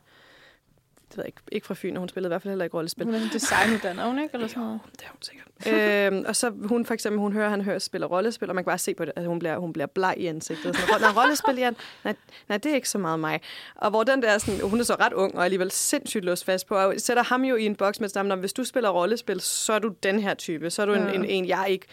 det 1.10 1.18
ved 1.18 1.26
ikke, 1.26 1.42
ikke 1.52 1.68
fra 1.68 1.74
Fyn, 1.78 1.94
og 1.96 2.00
hun 2.00 2.10
spillede 2.10 2.28
i 2.30 2.32
hvert 2.32 2.42
fald 2.42 2.52
heller 2.52 2.66
ikke 2.66 2.78
rollespil. 2.78 3.06
Hun 3.06 3.14
er 3.16 3.20
designuddannet, 3.34 4.06
hun 4.06 4.20
ikke? 4.20 4.34
Eller 4.34 4.48
sådan 4.48 4.64
noget? 4.64 4.80
Det 4.92 5.02
er 5.02 5.10
hun 5.10 5.22
sikkert. 5.22 5.48
øhm, 6.14 6.26
og 6.28 6.36
så 6.36 6.50
hun 6.64 6.86
for 6.86 6.94
eksempel, 6.94 7.20
hun 7.20 7.34
hører, 7.34 7.50
han 7.50 7.62
hører 7.62 7.80
spiller 7.80 8.08
rollespil, 8.08 8.50
og 8.50 8.56
man 8.56 8.64
kan 8.64 8.70
bare 8.70 8.78
se 8.78 8.94
på 8.94 9.06
det, 9.06 9.14
at 9.16 9.26
hun 9.26 9.40
bliver, 9.40 9.58
hun 9.58 9.74
bliver 9.74 9.86
bleg 9.88 10.14
i 10.18 10.26
ansigtet. 10.26 10.76
Sådan, 10.76 11.02
nej, 11.02 11.24
rollespil, 11.24 11.56
ja. 11.58 11.72
Nej, 12.04 12.16
nej, 12.50 12.58
det 12.58 12.72
er 12.72 12.76
ikke 12.76 12.90
så 12.90 12.98
meget 12.98 13.20
mig. 13.20 13.42
Og 13.76 13.90
hvor 13.90 14.04
den 14.04 14.22
der, 14.22 14.30
er 14.30 14.38
sådan, 14.38 14.70
hun 14.70 14.80
er 14.80 14.84
så 14.84 14.96
ret 15.00 15.14
ung, 15.14 15.36
og 15.38 15.46
alligevel 15.46 15.72
sindssygt 15.72 16.26
låst 16.26 16.46
fast 16.46 16.68
på, 16.68 16.76
og 16.76 16.94
sætter 16.98 17.24
ham 17.24 17.44
jo 17.44 17.56
i 17.56 17.66
en 17.66 17.76
boks 17.76 18.00
med 18.00 18.10
stammen, 18.10 18.40
hvis 18.40 18.54
du 18.54 18.64
spiller 18.64 18.90
rollespil, 18.90 19.42
så 19.42 19.74
er 19.74 19.80
du 19.80 19.94
den 20.04 20.20
her 20.20 20.34
type. 20.34 20.70
Så 20.70 20.82
er 20.82 20.86
du 20.86 20.94
en, 20.94 21.04
Ja. 21.08 21.12
en, 21.14 21.26
en 21.26 21.48
jeg 21.48 21.66
ikke 21.70 21.86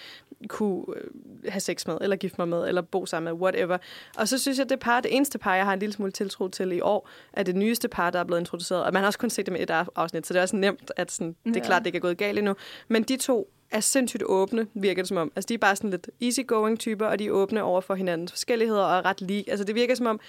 kunne 0.48 0.84
øh, 0.96 1.04
have 1.52 1.60
sex 1.60 1.86
med, 1.86 1.98
eller 2.00 2.16
gifte 2.16 2.34
mig 2.40 2.48
med, 2.48 2.68
eller 2.68 2.82
bo 2.82 3.06
sammen 3.06 3.32
med, 3.34 3.40
whatever. 3.42 3.78
Og 4.16 4.28
så 4.28 4.38
synes 4.38 4.58
jeg, 4.58 4.68
det 4.70 4.78
par, 4.78 5.00
det 5.00 5.16
eneste 5.16 5.38
par, 5.38 5.54
jeg 5.54 5.64
har 5.64 5.72
en 5.72 5.78
lille 5.78 5.92
smule 5.92 6.12
tiltro 6.12 6.48
til 6.48 6.72
i 6.72 6.80
år, 6.80 7.08
er 7.32 7.42
det 7.42 7.56
nyeste 7.56 7.88
par, 7.88 8.10
der 8.10 8.18
er 8.20 8.24
blevet 8.24 8.40
introduceret. 8.40 8.84
Og 8.84 8.92
man 8.92 9.00
har 9.02 9.06
også 9.06 9.18
kun 9.18 9.30
set 9.30 9.46
det 9.46 9.52
med 9.52 9.60
et 9.60 9.70
af- 9.70 9.86
afsnit, 9.96 10.26
så 10.26 10.34
det 10.34 10.38
er 10.38 10.42
også 10.42 10.56
nemt, 10.56 10.90
at 10.96 11.12
sådan, 11.12 11.36
det 11.44 11.56
er 11.56 11.60
Ja. 11.60 11.66
klart, 11.66 11.80
det 11.82 11.86
ikke 11.86 11.96
er 11.96 12.00
gået 12.00 12.18
galt 12.18 12.38
endnu. 12.38 12.54
Men 12.88 13.02
de 13.02 13.16
to 13.16 13.50
er 13.70 13.80
sindssygt 13.80 14.22
åbne, 14.26 14.66
virker 14.74 15.02
det 15.02 15.08
som 15.08 15.16
om. 15.16 15.32
Altså, 15.36 15.46
de 15.48 15.54
er 15.54 15.58
bare 15.58 15.76
sådan 15.76 15.90
lidt 15.90 16.10
easygoing 16.22 16.78
typer, 16.78 17.06
og 17.06 17.18
de 17.18 17.26
er 17.26 17.30
åbne 17.30 17.62
over 17.62 17.80
for 17.80 17.94
hinandens 17.94 18.32
forskelligheder 18.32 18.82
og 18.82 18.96
er 18.98 19.04
ret 19.04 19.20
lige. 19.20 19.50
Altså, 19.50 19.64
det 19.64 19.74
virker 19.74 19.94
som 19.94 20.06
om, 20.06 20.20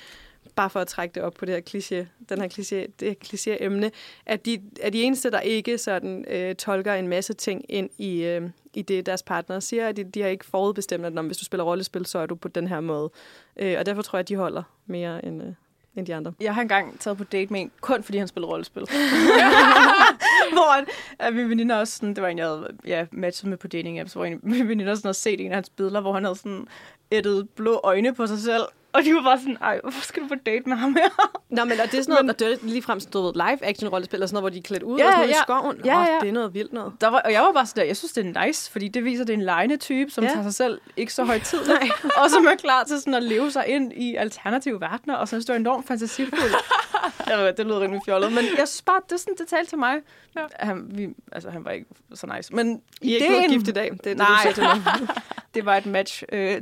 bare 0.55 0.69
for 0.69 0.79
at 0.79 0.87
trække 0.87 1.15
det 1.15 1.23
op 1.23 1.33
på 1.33 1.45
det 1.45 1.53
her 1.53 1.61
kliché, 1.61 2.07
den 2.29 2.41
her 2.41 2.47
kliché, 2.47 2.91
det 2.99 3.07
her 3.07 3.13
kliché-emne, 3.23 3.91
at 4.25 4.45
de 4.45 4.61
er 4.81 4.89
de 4.89 5.03
eneste, 5.03 5.31
der 5.31 5.39
ikke 5.39 5.77
sådan 5.77 6.25
øh, 6.27 6.55
tolker 6.55 6.93
en 6.93 7.07
masse 7.07 7.33
ting 7.33 7.65
ind 7.69 7.89
i, 7.97 8.23
øh, 8.23 8.49
i 8.73 8.81
det, 8.81 9.05
deres 9.05 9.23
partner 9.23 9.59
siger. 9.59 9.91
De, 9.91 10.03
de 10.03 10.21
har 10.21 10.29
ikke 10.29 10.45
forudbestemt, 10.45 11.05
at 11.05 11.25
hvis 11.25 11.37
du 11.37 11.45
spiller 11.45 11.63
rollespil, 11.63 12.05
så 12.05 12.19
er 12.19 12.25
du 12.25 12.35
på 12.35 12.47
den 12.47 12.67
her 12.67 12.79
måde. 12.79 13.09
Øh, 13.57 13.75
og 13.79 13.85
derfor 13.85 14.01
tror 14.01 14.17
jeg, 14.17 14.21
at 14.21 14.29
de 14.29 14.35
holder 14.35 14.63
mere 14.85 15.25
end, 15.25 15.43
øh, 15.43 15.53
end 15.95 16.05
de 16.05 16.15
andre. 16.15 16.33
Jeg 16.41 16.55
har 16.55 16.61
engang 16.61 16.99
taget 16.99 17.17
på 17.17 17.23
date 17.23 17.53
med 17.53 17.61
en, 17.61 17.71
kun 17.81 18.03
fordi 18.03 18.17
han 18.17 18.27
spiller 18.27 18.47
rollespil. 18.47 18.81
hvor 20.55 20.77
at, 20.77 20.85
at 21.19 21.33
min 21.33 21.49
veninde 21.49 21.79
også 21.79 21.95
sådan, 21.95 22.13
det 22.13 22.21
var 22.23 22.29
en, 22.29 22.37
jeg 22.37 22.47
havde 22.47 22.77
ja, 22.87 23.05
matchet 23.11 23.49
med 23.49 23.57
på 23.57 23.67
dating 23.67 23.99
apps, 23.99 24.13
hvor 24.13 24.25
en, 24.25 24.39
min 24.43 24.67
veninde 24.67 24.91
også 24.91 25.01
sådan 25.01 25.07
havde 25.07 25.17
set 25.17 25.41
en 25.41 25.51
af 25.51 25.55
hans 25.55 25.69
billeder, 25.69 26.01
hvor 26.01 26.13
han 26.13 26.23
havde 26.23 26.35
sådan 26.35 26.67
ættet 27.11 27.49
blå 27.49 27.79
øjne 27.83 28.15
på 28.15 28.27
sig 28.27 28.39
selv. 28.39 28.63
Og 28.95 29.03
de 29.03 29.15
var 29.15 29.21
bare 29.23 29.39
sådan, 29.39 29.57
ej, 29.61 29.79
hvorfor 29.83 30.01
skal 30.01 30.23
du 30.23 30.27
på 30.27 30.35
date 30.45 30.69
med 30.69 30.77
ham 30.77 30.93
her? 30.95 31.09
Nå, 31.49 31.63
men 31.65 31.79
og 31.79 31.91
det 31.91 31.97
er 31.97 32.01
sådan 32.01 32.05
noget, 32.07 32.25
men, 32.25 32.29
og 32.29 32.39
det 32.39 32.51
er 32.51 32.57
lige 32.61 32.81
frem 32.81 32.99
sådan 32.99 33.11
noget 33.13 33.35
live 33.35 33.65
action 33.65 33.89
rollespil, 33.89 34.23
og 34.23 34.29
sådan 34.29 34.35
noget, 34.35 34.41
hvor 34.43 34.49
de 34.49 34.57
er 34.57 34.61
klædt 34.61 34.83
ud 34.83 34.97
Ja, 34.97 35.05
og 35.05 35.11
sådan 35.13 35.19
noget 35.19 35.29
ja. 35.35 35.39
i 35.41 35.43
skoven. 35.45 35.81
Ja, 35.85 35.99
ja. 36.01 36.17
det 36.21 36.29
er 36.29 36.33
noget 36.33 36.53
vildt 36.53 36.73
noget. 36.73 36.93
Der 37.01 37.07
var, 37.07 37.19
og 37.25 37.31
jeg 37.31 37.41
var 37.41 37.51
bare 37.51 37.65
sådan 37.65 37.81
der, 37.81 37.87
jeg 37.87 37.97
synes, 37.97 38.11
det 38.11 38.25
er 38.35 38.45
nice, 38.45 38.71
fordi 38.71 38.87
det 38.87 39.05
viser, 39.05 39.21
at 39.23 39.27
det 39.27 39.33
er 39.33 39.37
en 39.37 39.43
lejende 39.43 39.77
type, 39.77 40.11
som 40.11 40.23
Ja. 40.23 40.29
tager 40.29 40.43
sig 40.43 40.53
selv 40.53 40.81
ikke 40.97 41.13
så 41.13 41.23
højtidligt, 41.23 41.93
og 42.23 42.29
som 42.29 42.45
er 42.45 42.55
klar 42.55 42.83
til 42.83 42.99
sådan 42.99 43.13
at 43.13 43.23
leve 43.23 43.51
sig 43.51 43.67
ind 43.67 43.93
i 43.93 44.15
alternative 44.15 44.81
verdener, 44.81 45.15
og 45.15 45.27
så 45.27 45.29
synes, 45.29 45.45
det 45.45 45.53
var 45.53 45.59
enormt 45.59 45.87
fantasifuldt. 45.87 46.55
jeg 47.29 47.37
ved, 47.37 47.53
det 47.53 47.65
lød 47.65 47.77
rimelig 47.77 48.01
fjollet, 48.05 48.31
men 48.31 48.43
jeg 48.57 48.67
synes 48.67 48.81
bare, 48.81 48.99
det 49.09 49.11
er 49.11 49.17
sådan, 49.17 49.35
det 49.37 49.47
talte 49.47 49.71
til 49.71 49.77
mig. 49.77 49.95
Ja. 50.35 50.41
Han, 50.59 50.85
vi, 50.89 51.07
altså, 51.31 51.49
han 51.49 51.65
var 51.65 51.71
ikke 51.71 51.85
så 52.13 52.27
nice, 52.37 52.55
men 52.55 52.81
I 53.01 53.13
er 53.13 53.17
ikke 53.41 53.49
gift 53.49 53.67
i 53.67 53.71
dag, 53.71 53.91
det 53.91 53.99
er 53.99 54.03
det, 54.03 54.17
Nej. 54.17 54.53
mig. 54.57 55.07
det 55.55 55.65
var 55.65 55.75
et 55.75 55.85
match, 55.85 56.23
øh, 56.31 56.61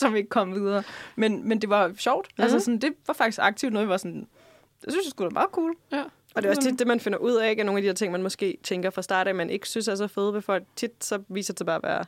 som 0.00 0.16
ikke 0.16 0.28
kom 0.28 0.54
videre. 0.54 0.82
Men, 1.16 1.48
men 1.48 1.59
det 1.60 1.70
var 1.70 1.92
sjovt. 1.98 2.26
Mm-hmm. 2.28 2.42
Altså, 2.42 2.60
sådan, 2.60 2.78
det 2.78 2.92
var 3.06 3.14
faktisk 3.14 3.38
aktivt 3.42 3.72
noget, 3.72 3.84
jeg 3.84 3.90
var 3.90 3.96
sådan, 3.96 4.26
det 4.84 4.92
synes 4.92 5.04
jeg 5.06 5.10
skulle 5.10 5.30
da 5.30 5.32
meget 5.32 5.50
cool. 5.52 5.74
Ja. 5.92 6.02
Og 6.34 6.42
det 6.42 6.44
er 6.44 6.50
også 6.50 6.62
tit 6.70 6.78
det, 6.78 6.86
man 6.86 7.00
finder 7.00 7.18
ud 7.18 7.34
af, 7.34 7.50
ikke? 7.50 7.60
at 7.60 7.66
nogle 7.66 7.78
af 7.78 7.82
de 7.82 7.88
her 7.88 7.94
ting, 7.94 8.12
man 8.12 8.22
måske 8.22 8.58
tænker 8.62 8.90
fra 8.90 9.02
start 9.02 9.28
af, 9.28 9.34
man 9.34 9.50
ikke 9.50 9.68
synes 9.68 9.88
er 9.88 9.94
så 9.94 10.06
fede 10.08 10.34
ved 10.34 10.42
folk. 10.42 10.64
Tit 10.76 11.04
så 11.04 11.22
viser 11.28 11.52
det 11.52 11.58
sig 11.58 11.66
bare 11.66 11.76
at 11.76 11.82
være 11.82 12.04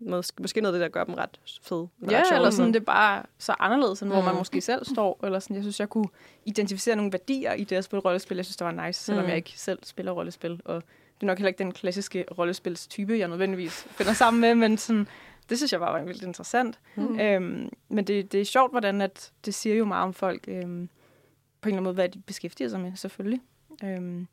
måske, 0.00 0.42
måske 0.42 0.60
noget 0.60 0.74
af 0.74 0.78
det, 0.78 0.84
der 0.84 0.88
gør 0.98 1.04
dem 1.04 1.14
ret 1.14 1.40
fede. 1.62 1.88
ret 2.02 2.10
Ja, 2.12 2.22
sjove. 2.28 2.36
eller 2.36 2.50
sådan, 2.50 2.72
det 2.74 2.80
er 2.80 2.84
bare 2.84 3.22
så 3.38 3.54
anderledes, 3.58 4.00
end 4.02 4.10
hvor 4.10 4.20
man 4.22 4.32
Mm. 4.32 4.38
måske 4.38 4.60
selv 4.60 4.84
står. 4.84 5.20
Eller 5.24 5.38
sådan, 5.38 5.56
jeg 5.56 5.64
synes, 5.64 5.80
jeg 5.80 5.88
kunne 5.88 6.08
identificere 6.44 6.96
nogle 6.96 7.12
værdier 7.12 7.52
i 7.52 7.64
det 7.64 7.76
at 7.76 7.84
spille 7.84 8.00
rollespil. 8.00 8.36
Jeg 8.36 8.44
synes, 8.44 8.56
det 8.56 8.64
var 8.64 8.86
nice, 8.86 9.04
selvom 9.04 9.24
Mm. 9.24 9.28
jeg 9.28 9.36
ikke 9.36 9.52
selv 9.56 9.78
spiller 9.82 10.12
rollespil. 10.12 10.60
Og 10.64 10.74
det 11.14 11.22
er 11.22 11.26
nok 11.26 11.38
heller 11.38 11.48
ikke 11.48 11.58
den 11.58 11.72
klassiske 11.72 12.24
rollespilstype, 12.38 13.18
jeg 13.18 13.28
nødvendigvis 13.28 13.86
finder 13.90 14.12
sammen 14.12 14.40
med, 14.40 14.54
men 14.54 14.78
sådan, 14.78 15.08
det 15.50 15.58
synes 15.58 15.72
jeg 15.72 15.80
bare 15.80 15.92
var 15.92 16.04
vildt 16.04 16.22
interessant. 16.22 16.78
Mm. 16.94 17.20
Øhm, 17.20 17.68
men 17.88 18.04
det, 18.04 18.32
det 18.32 18.40
er 18.40 18.44
sjovt, 18.44 18.72
hvordan 18.72 19.00
at 19.00 19.32
det 19.44 19.54
siger 19.54 19.76
jo 19.76 19.84
meget 19.84 20.04
om 20.04 20.12
folk, 20.12 20.44
øhm, 20.48 20.88
på 21.60 21.68
en 21.68 21.72
eller 21.72 21.76
anden 21.76 21.84
måde, 21.84 21.94
hvad 21.94 22.08
de 22.08 22.18
beskæftiger 22.18 22.68
sig 22.68 22.80
med, 22.80 22.92
selvfølgelig. 22.96 23.40
Øhm, 23.84 24.26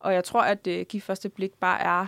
og 0.00 0.14
jeg 0.14 0.24
tror, 0.24 0.42
at 0.42 0.64
det 0.64 0.88
giver 0.88 1.02
første 1.02 1.28
blik 1.28 1.54
bare 1.54 1.80
er... 1.80 2.06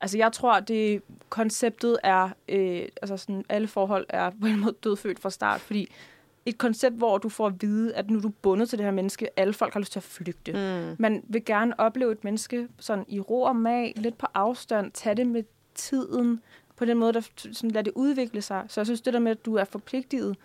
Altså, 0.00 0.18
jeg 0.18 0.32
tror, 0.32 0.52
at 0.52 0.68
det 0.68 1.02
konceptet 1.28 1.98
er... 2.02 2.30
Øh, 2.48 2.88
altså, 3.02 3.16
sådan, 3.16 3.44
alle 3.48 3.68
forhold 3.68 4.06
er 4.08 4.30
på 4.40 4.46
en 4.46 4.60
måde 4.60 4.74
dødfødt 4.84 5.18
fra 5.18 5.30
start, 5.30 5.60
fordi 5.60 5.88
et 6.46 6.58
koncept, 6.58 6.96
hvor 6.96 7.18
du 7.18 7.28
får 7.28 7.46
at 7.46 7.62
vide, 7.62 7.94
at 7.94 8.10
nu 8.10 8.18
er 8.18 8.22
du 8.22 8.28
bundet 8.28 8.68
til 8.68 8.78
det 8.78 8.84
her 8.84 8.92
menneske, 8.92 9.28
alle 9.38 9.52
folk 9.52 9.72
har 9.72 9.80
lyst 9.80 9.92
til 9.92 9.98
at 9.98 10.02
flygte. 10.02 10.52
Mm. 10.52 10.96
Man 10.98 11.22
vil 11.28 11.44
gerne 11.44 11.80
opleve 11.80 12.12
et 12.12 12.24
menneske 12.24 12.68
sådan 12.78 13.04
i 13.08 13.20
ro 13.20 13.42
og 13.42 13.56
mag, 13.56 13.92
lidt 13.96 14.18
på 14.18 14.26
afstand, 14.34 14.92
tage 14.92 15.14
det 15.14 15.26
med 15.26 15.42
tiden, 15.74 16.40
på 16.76 16.84
den 16.84 16.96
måde, 16.96 17.12
der 17.12 17.20
sådan, 17.52 17.70
lader 17.70 17.82
det 17.82 17.92
udvikle 17.96 18.42
sig. 18.42 18.64
Så 18.68 18.80
jeg 18.80 18.86
synes, 18.86 19.00
det 19.00 19.12
der 19.12 19.18
med, 19.20 19.30
at 19.30 19.46
du 19.46 19.54
er 19.54 19.64
forpligtet, 19.64 20.36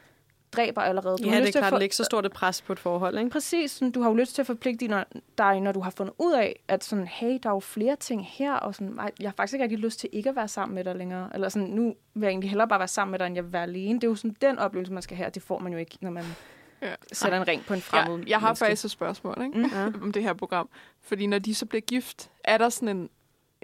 dræber 0.52 0.82
allerede. 0.82 1.18
Du 1.18 1.24
Ja, 1.24 1.30
har 1.30 1.36
det 1.38 1.48
lyst 1.48 1.56
er 1.56 1.60
klart, 1.60 1.74
det 1.74 1.82
ikke 1.82 1.95
så 1.95 2.03
stort 2.03 2.26
et 2.26 2.32
pres 2.32 2.62
på 2.62 2.74
et 2.74 2.80
forhold, 2.80 3.18
ikke? 3.18 3.30
Præcis, 3.30 3.72
sådan, 3.72 3.91
du 3.91 4.02
har 4.02 4.10
jo 4.10 4.16
lyst 4.16 4.36
til 4.36 4.41
at 4.41 4.45
forpligte 4.48 4.88
dig, 4.88 5.06
dig, 5.38 5.60
når 5.62 5.72
du 5.72 5.80
har 5.80 5.90
fundet 5.91 6.14
ud 6.20 6.34
af, 6.34 6.60
at 6.68 6.84
sådan, 6.84 7.08
hey, 7.08 7.40
der 7.44 7.49
er 7.49 7.53
jo 7.53 7.60
flere 7.60 7.95
ting 7.95 8.26
her, 8.30 8.53
og 8.53 8.76
sådan, 8.76 8.99
"Ej, 8.99 9.12
jeg 9.20 9.28
har 9.30 9.34
faktisk 9.38 9.53
ikke 9.53 9.64
rigtig 9.64 9.80
lyst 9.80 9.99
til 9.99 10.10
ikke 10.12 10.30
at 10.30 10.36
være 10.36 10.48
sammen 10.48 10.76
med 10.76 10.84
dig 10.84 10.95
længere. 10.95 11.30
Eller 11.34 11.49
sådan, 11.49 11.68
nu 11.68 11.84
vil 12.14 12.22
jeg 12.22 12.30
egentlig 12.30 12.49
hellere 12.49 12.68
bare 12.68 12.80
være 12.80 12.88
sammen 12.88 13.12
med 13.12 13.20
dig, 13.20 13.28
end 13.28 13.36
jeg 13.36 13.44
vil 13.44 13.53
være 13.53 13.64
alene. 13.64 13.94
Det 13.99 14.03
er 14.03 14.08
jo 14.12 14.16
sådan 14.16 14.36
den 14.41 14.60
oplevelse, 14.60 14.94
man 14.94 15.02
skal 15.03 15.18
have, 15.18 15.28
og 15.28 15.36
det 15.36 15.44
får 15.44 15.60
man 15.60 15.72
jo 15.72 15.78
ikke, 15.78 15.98
når 16.02 16.12
man 16.12 16.24
Ja. 16.82 16.95
sætter 17.14 17.41
en 17.41 17.48
ring 17.48 17.66
på 17.66 17.74
en 17.74 17.82
fremmed 17.82 18.20
Jeg, 18.20 18.30
jeg 18.30 18.40
har 18.40 18.48
menneske. 18.48 18.66
faktisk 18.66 18.86
et 18.86 18.91
spørgsmål 18.91 19.38
ikke? 19.44 19.58
Mm. 19.58 19.66
Ja. 19.74 19.86
om 20.02 20.12
det 20.12 20.24
her 20.24 20.34
program. 20.34 20.70
Fordi 21.02 21.26
når 21.28 21.40
de 21.40 21.56
så 21.56 21.66
bliver 21.66 21.82
gift, 21.82 22.30
er 22.44 22.58
der 22.58 22.70
sådan 22.70 22.98
en, 22.98 23.10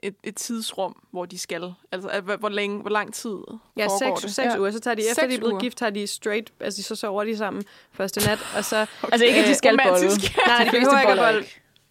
et, 0.04 0.16
et 0.24 0.36
tidsrum, 0.36 0.96
hvor 1.12 1.26
de 1.26 1.38
skal? 1.40 1.74
Altså, 1.92 2.10
at, 2.10 2.24
hvor, 2.24 2.50
længe, 2.50 2.82
hvor 2.82 2.90
lang 2.90 3.14
tid 3.14 3.36
Ja, 3.78 3.86
foregår 3.86 4.16
seks, 4.16 4.22
det? 4.22 4.36
seks 4.36 4.54
Ja. 4.54 4.60
uger. 4.60 4.72
Så 4.72 4.80
tager 4.80 4.96
de, 4.96 5.02
efter 5.02 5.14
Seks 5.22 5.28
de 5.30 5.34
er 5.36 5.38
blevet 5.38 5.52
uger. 5.52 5.62
gift, 5.62 5.78
tager 5.78 5.90
de 5.90 6.08
straight, 6.08 6.52
altså 6.60 6.84
så 6.84 6.96
sover 6.96 7.24
de 7.24 7.38
sammen 7.38 7.64
første 7.94 8.28
nat, 8.28 8.40
og 8.58 8.66
så... 8.66 8.86
Altså 9.12 9.26
ikke, 9.26 9.40
at 9.40 9.46
de 9.46 9.50
Øh, 9.50 9.56
skal 9.56 9.78
bolle. 9.78 9.96
romantisk. 9.98 10.38
Nej, 10.48 10.64
de 10.64 10.72
behøver 10.72 11.00
ikke 11.00 11.12
at 11.12 11.34
bolle. 11.34 11.46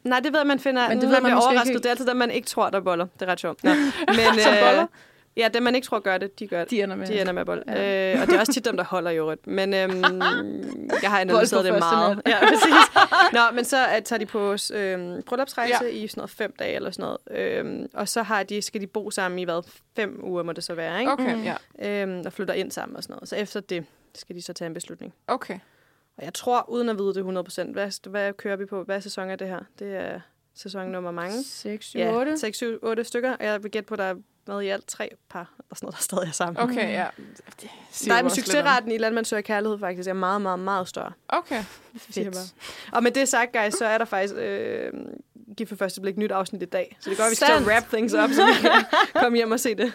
Nej, 0.04 0.20
det 0.20 0.32
ved 0.32 0.44
man 0.44 0.58
finder, 0.60 0.88
Men 0.88 1.00
det 1.00 1.08
ved 1.08 1.16
er 1.16 1.20
man 1.20 1.30
bliver 1.30 1.42
overrasket. 1.42 1.66
ikke. 1.68 1.78
Det 1.78 1.86
er 1.86 1.90
altid 1.90 2.06
dem, 2.06 2.16
man 2.16 2.30
ikke 2.30 2.48
tror, 2.48 2.70
der 2.70 2.80
boller. 2.80 3.06
Det 3.20 3.22
er 3.28 3.32
ret 3.32 3.40
sjovt. 3.40 3.64
Nå. 3.64 3.70
Men, 4.08 4.40
Som 4.42 4.52
boller? 4.62 4.86
Ja, 5.36 5.48
dem, 5.54 5.62
man 5.62 5.74
ikke 5.74 5.84
tror 5.86 5.98
gør 5.98 6.18
det, 6.18 6.38
de 6.38 6.46
gør 6.46 6.60
det. 6.60 6.70
De 6.70 6.82
ender 6.82 6.96
med. 6.96 7.06
De 7.06 7.20
ender 7.20 7.32
med 7.32 7.40
at 7.40 7.46
bolle. 7.46 7.62
Ja. 7.66 8.14
Øh, 8.14 8.20
og 8.20 8.26
det 8.26 8.34
er 8.34 8.40
også 8.40 8.52
tit 8.52 8.64
dem, 8.64 8.76
der 8.76 8.84
holder 8.84 9.10
i 9.10 9.16
øvrigt. 9.16 9.46
Men 9.46 9.74
øhm, 9.74 10.02
jeg 11.02 11.10
har 11.10 11.20
analyseret 11.20 11.64
det 11.64 11.72
meget. 11.78 12.22
Ja, 12.26 12.38
præcis. 12.40 13.02
Nå, 13.32 13.40
men 13.54 13.64
så 13.64 13.76
uh, 13.96 14.02
tager 14.04 14.18
de 14.18 14.26
på 14.26 14.56
øhm, 14.74 15.22
bryllupsrejse 15.22 15.74
Ja. 15.84 15.88
ja. 15.88 15.96
i 15.96 16.08
sådan 16.08 16.20
noget 16.20 16.30
fem 16.30 16.54
dage 16.58 16.74
eller 16.74 16.90
sådan 16.90 17.02
noget. 17.30 17.46
Øhm, 17.56 17.86
og 17.94 18.08
så 18.08 18.22
har 18.22 18.42
de, 18.42 18.62
skal 18.62 18.80
de 18.80 18.86
bo 18.86 19.10
sammen 19.10 19.38
i 19.38 19.44
hvad? 19.44 19.62
Fem 19.96 20.20
uger 20.24 20.42
må 20.42 20.52
det 20.52 20.64
så 20.64 20.74
være, 20.74 21.00
ikke? 21.00 21.12
Okay, 21.12 21.34
Mm. 21.34 21.42
ja. 21.42 22.02
Øhm, 22.02 22.22
og 22.26 22.32
flytter 22.32 22.54
ind 22.54 22.70
sammen 22.70 22.96
og 22.96 23.02
sådan 23.02 23.14
noget. 23.14 23.28
Så 23.28 23.36
efter 23.36 23.60
det 23.60 23.84
skal 24.14 24.36
de 24.36 24.42
så 24.42 24.52
tage 24.52 24.66
en 24.66 24.74
beslutning. 24.74 25.14
Okay. 25.26 25.58
Og 26.18 26.24
jeg 26.24 26.34
tror, 26.34 26.68
uden 26.70 26.88
at 26.88 26.98
vide 26.98 27.14
det 27.14 27.22
100%, 27.22 27.72
hvad, 27.72 28.08
hvad 28.10 28.32
kører 28.32 28.56
vi 28.56 28.64
på? 28.66 28.82
Hvad 28.82 29.00
sæson 29.00 29.30
er 29.30 29.36
det 29.36 29.48
her? 29.48 29.60
Det 29.78 29.96
er 29.96 30.20
sæson 30.54 30.86
nummer 30.88 31.10
mange. 31.10 31.42
6, 31.44 31.86
7, 31.86 31.98
Ja, 31.98 32.12
8. 32.14 32.38
6, 32.38 32.56
7, 32.56 32.78
8 32.82 33.04
stykker. 33.04 33.36
Og 33.36 33.44
jeg 33.44 33.62
vil 33.62 33.70
gætte 33.70 33.86
på, 33.86 33.94
at 33.94 33.98
der 33.98 34.14
hvad 34.46 34.62
i 34.62 34.68
alt 34.68 34.86
tre 34.86 35.10
par, 35.30 35.54
eller 35.58 35.74
sådan 35.74 35.86
noget, 35.86 35.96
der 35.96 36.02
stadig 36.02 36.28
er 36.28 36.32
sammen. 36.32 36.62
Okay, 36.62 36.92
ja. 36.92 37.06
Det 37.60 37.70
siger 37.90 38.10
Der 38.10 38.14
er 38.14 38.18
jo 38.18 38.20
en 38.20 38.24
også 38.26 38.36
lidt 38.36 38.46
succesraten 38.46 38.92
i 38.92 38.98
Landmand 38.98 39.24
søger 39.24 39.40
kærlighed 39.40 39.78
faktisk 39.78 40.08
er 40.08 40.12
meget, 40.12 40.42
meget, 40.42 40.58
meget 40.58 40.88
større. 40.88 41.12
Okay. 41.28 41.64
bare. 42.14 42.32
Og 42.92 43.02
med 43.02 43.10
det 43.10 43.28
sagt, 43.28 43.52
guys, 43.52 43.74
så 43.74 43.84
er 43.84 43.98
der 43.98 44.04
faktisk 44.04 44.34
øh, 44.36 44.92
giv 45.56 45.66
for 45.66 45.76
første 45.76 46.00
blik 46.00 46.16
nyt 46.16 46.32
afsnit 46.32 46.62
i 46.62 46.64
dag. 46.64 46.96
Så 47.00 47.10
det 47.10 47.18
går, 47.18 47.24
at 47.24 47.30
vi 47.30 47.34
skal 47.36 47.64
wrap 47.66 47.84
things 47.88 48.14
up, 48.14 48.30
så 48.30 48.46
vi 48.46 48.52
kan 48.60 48.84
komme 49.22 49.36
hjem 49.36 49.50
og 49.50 49.60
se 49.60 49.74
det. 49.74 49.92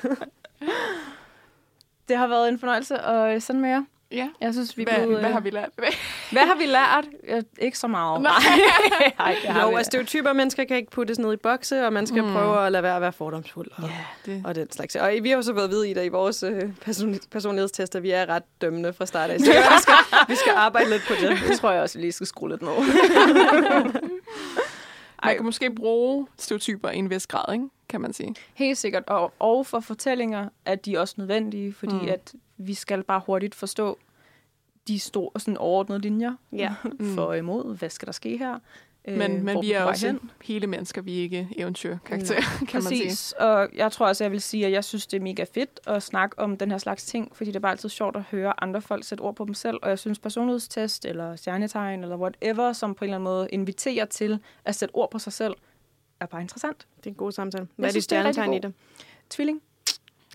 Det 2.07 2.18
har 2.18 2.28
været 2.28 2.49
en 2.49 2.60
fornøjelse 2.60 2.98
at 2.98 3.44
sende 3.44 3.61
med 3.61 3.69
jer. 3.69 3.84
Ja. 4.12 4.28
Jeg 4.42 4.54
synes, 4.54 4.78
vi 4.78 4.84
Hvad, 4.84 4.94
blev, 4.96 5.18
hvad 5.18 5.30
øh, 5.30 5.34
har 5.34 5.40
vi 5.40 5.50
lært? 5.50 5.70
hvad 6.32 6.42
har 6.42 6.56
vi 6.58 6.66
lært? 6.66 7.06
Ja, 7.28 7.42
ikke 7.60 7.78
så 7.78 7.88
meget. 7.88 8.22
Nej. 8.22 8.32
Nej, 9.20 9.36
det 9.42 9.50
har 9.50 9.62
Jo, 9.62 9.70
vi. 9.70 9.76
altså 9.76 9.90
stereotyper 9.90 10.34
mennesker 10.34 10.64
kan 10.64 10.78
ikke 10.78 10.92
puttes 10.92 11.20
ned 11.20 11.34
i 11.34 11.36
bokse, 11.36 11.86
og 11.86 11.94
man 11.94 12.08
skal 12.08 12.24
Mm. 12.24 12.32
prøve 12.34 12.66
at 12.66 12.72
lade 12.72 12.84
være 12.84 12.96
at 12.96 13.02
være 13.02 13.14
fordomsfuld. 13.14 13.68
Og, 13.76 13.84
Ja. 13.84 14.32
Det. 14.32 14.42
og 14.46 14.56
den 14.56 14.72
slags. 14.72 14.96
Og 14.96 15.12
vi 15.22 15.30
har 15.30 15.36
jo 15.36 15.42
så 15.42 15.54
været 15.54 15.70
ved 15.70 15.84
i 15.86 15.94
det 15.94 16.06
i 16.06 16.10
vores 16.10 16.44
øh, 16.44 16.62
person- 16.86 17.20
personlighedstest, 17.32 17.96
at 17.96 18.04
vi 18.04 18.12
er 18.12 18.30
ret 18.30 18.44
dømmende 18.62 18.94
fra 18.94 19.06
start 19.06 19.30
af. 19.30 19.40
Så 19.40 19.46
vi 19.46 19.52
skal, 19.82 19.94
vi 20.28 20.36
skal 20.36 20.54
arbejde 20.56 20.90
lidt 20.90 21.04
på 21.08 21.14
det. 21.22 21.38
Det 21.50 21.60
tror 21.60 21.72
jeg 21.72 21.82
også, 21.82 21.98
vi 21.98 22.04
lige 22.04 22.12
skal 22.12 22.28
skrue 22.28 22.50
lidt 22.50 22.62
ned. 22.62 22.72
Man 25.26 25.35
kan 25.35 25.45
måske 25.45 25.76
bruge 25.76 26.27
stereotyper 26.38 26.89
i 26.89 26.98
en 26.98 27.10
vis 27.10 27.27
grad, 27.27 27.53
ikke? 27.53 27.65
kan 27.89 28.02
man 28.02 28.14
sige. 28.14 28.35
Helt 28.53 28.77
sikkert. 28.77 29.03
Og, 29.07 29.34
og 29.39 29.65
for 29.65 29.80
fortællinger 29.80 30.49
er 30.65 30.76
de 30.76 30.98
også 30.98 31.15
nødvendige, 31.18 31.73
fordi 31.73 31.93
Mm. 31.95 32.02
mm. 32.02 32.07
at 32.07 32.34
vi 32.57 32.73
skal 32.73 33.03
bare 33.03 33.22
hurtigt 33.26 33.56
forstå 33.56 33.99
de 34.88 34.99
store 34.99 35.39
sådan 35.39 35.57
overordnede 35.57 35.99
linjer 36.02 36.34
Ja. 36.52 36.73
for 37.15 37.22
og 37.26 37.38
imod. 37.38 37.77
Hvad 37.77 37.89
skal 37.89 38.06
der 38.06 38.11
ske 38.11 38.38
her? 38.38 38.60
Øh, 39.07 39.18
Men, 39.18 39.44
men 39.44 39.53
hvor 39.53 39.61
vi 39.61 39.72
er 39.72 39.84
også 39.84 40.07
hen? 40.07 40.32
hele 40.44 40.68
mennesker, 40.68 41.02
vi 41.02 41.18
er 41.19 41.22
ikke 41.22 41.48
eventyrkarakterer, 41.57 42.41
kan 42.69 42.69
man 42.73 42.82
sige. 42.84 43.03
Præcis, 43.03 43.32
og 43.32 43.69
jeg 43.76 43.91
tror 43.91 44.07
også, 44.07 44.23
jeg 44.23 44.32
vil 44.32 44.41
sige, 44.41 44.65
at 44.65 44.72
jeg 44.72 44.84
synes, 44.84 45.07
det 45.07 45.18
er 45.18 45.22
mega 45.22 45.45
fedt 45.53 45.80
at 45.88 46.03
snakke 46.03 46.40
om 46.40 46.57
den 46.57 46.72
her 46.72 46.78
slags 46.78 47.06
ting, 47.06 47.32
fordi 47.36 47.49
det 47.49 47.56
er 47.56 47.60
bare 47.60 47.72
altid 47.72 47.90
sjovt 47.90 48.15
at 48.15 48.22
høre 48.22 48.64
andre 48.64 48.82
folk 48.82 49.03
sætte 49.03 49.22
ord 49.22 49.36
på 49.36 49.45
dem 49.45 49.53
selv, 49.53 49.78
og 49.82 49.90
jeg 49.90 49.99
synes 49.99 50.19
personlighedstest 50.19 51.06
eller 51.06 51.36
stjernetegn 51.36 52.03
eller 52.03 52.18
whatever, 52.18 52.73
som 52.73 52.95
på 52.95 53.06
en 53.06 53.10
eller 53.10 53.15
anden 53.15 53.23
måde 53.23 53.48
inviterer 53.52 54.06
til 54.06 54.40
at 54.65 54.76
sætte 54.76 54.95
ord 54.95 55.11
på 55.11 55.19
sig 55.19 55.34
selv, 55.34 55.53
er 56.19 56.26
bare 56.26 56.41
interessant. 56.41 56.88
Det 56.98 57.06
er 57.06 57.10
en 57.10 57.15
god 57.15 57.32
samtale. 57.32 57.68
Hvad 57.76 57.90
er 57.90 57.94
dit 57.94 58.10
det 58.10 58.18
er 58.18 58.23
rigtig 58.23 58.34
stjernetegn 58.34 58.53
i 58.53 58.60
det? 58.68 58.73
Tvilling, 59.30 59.61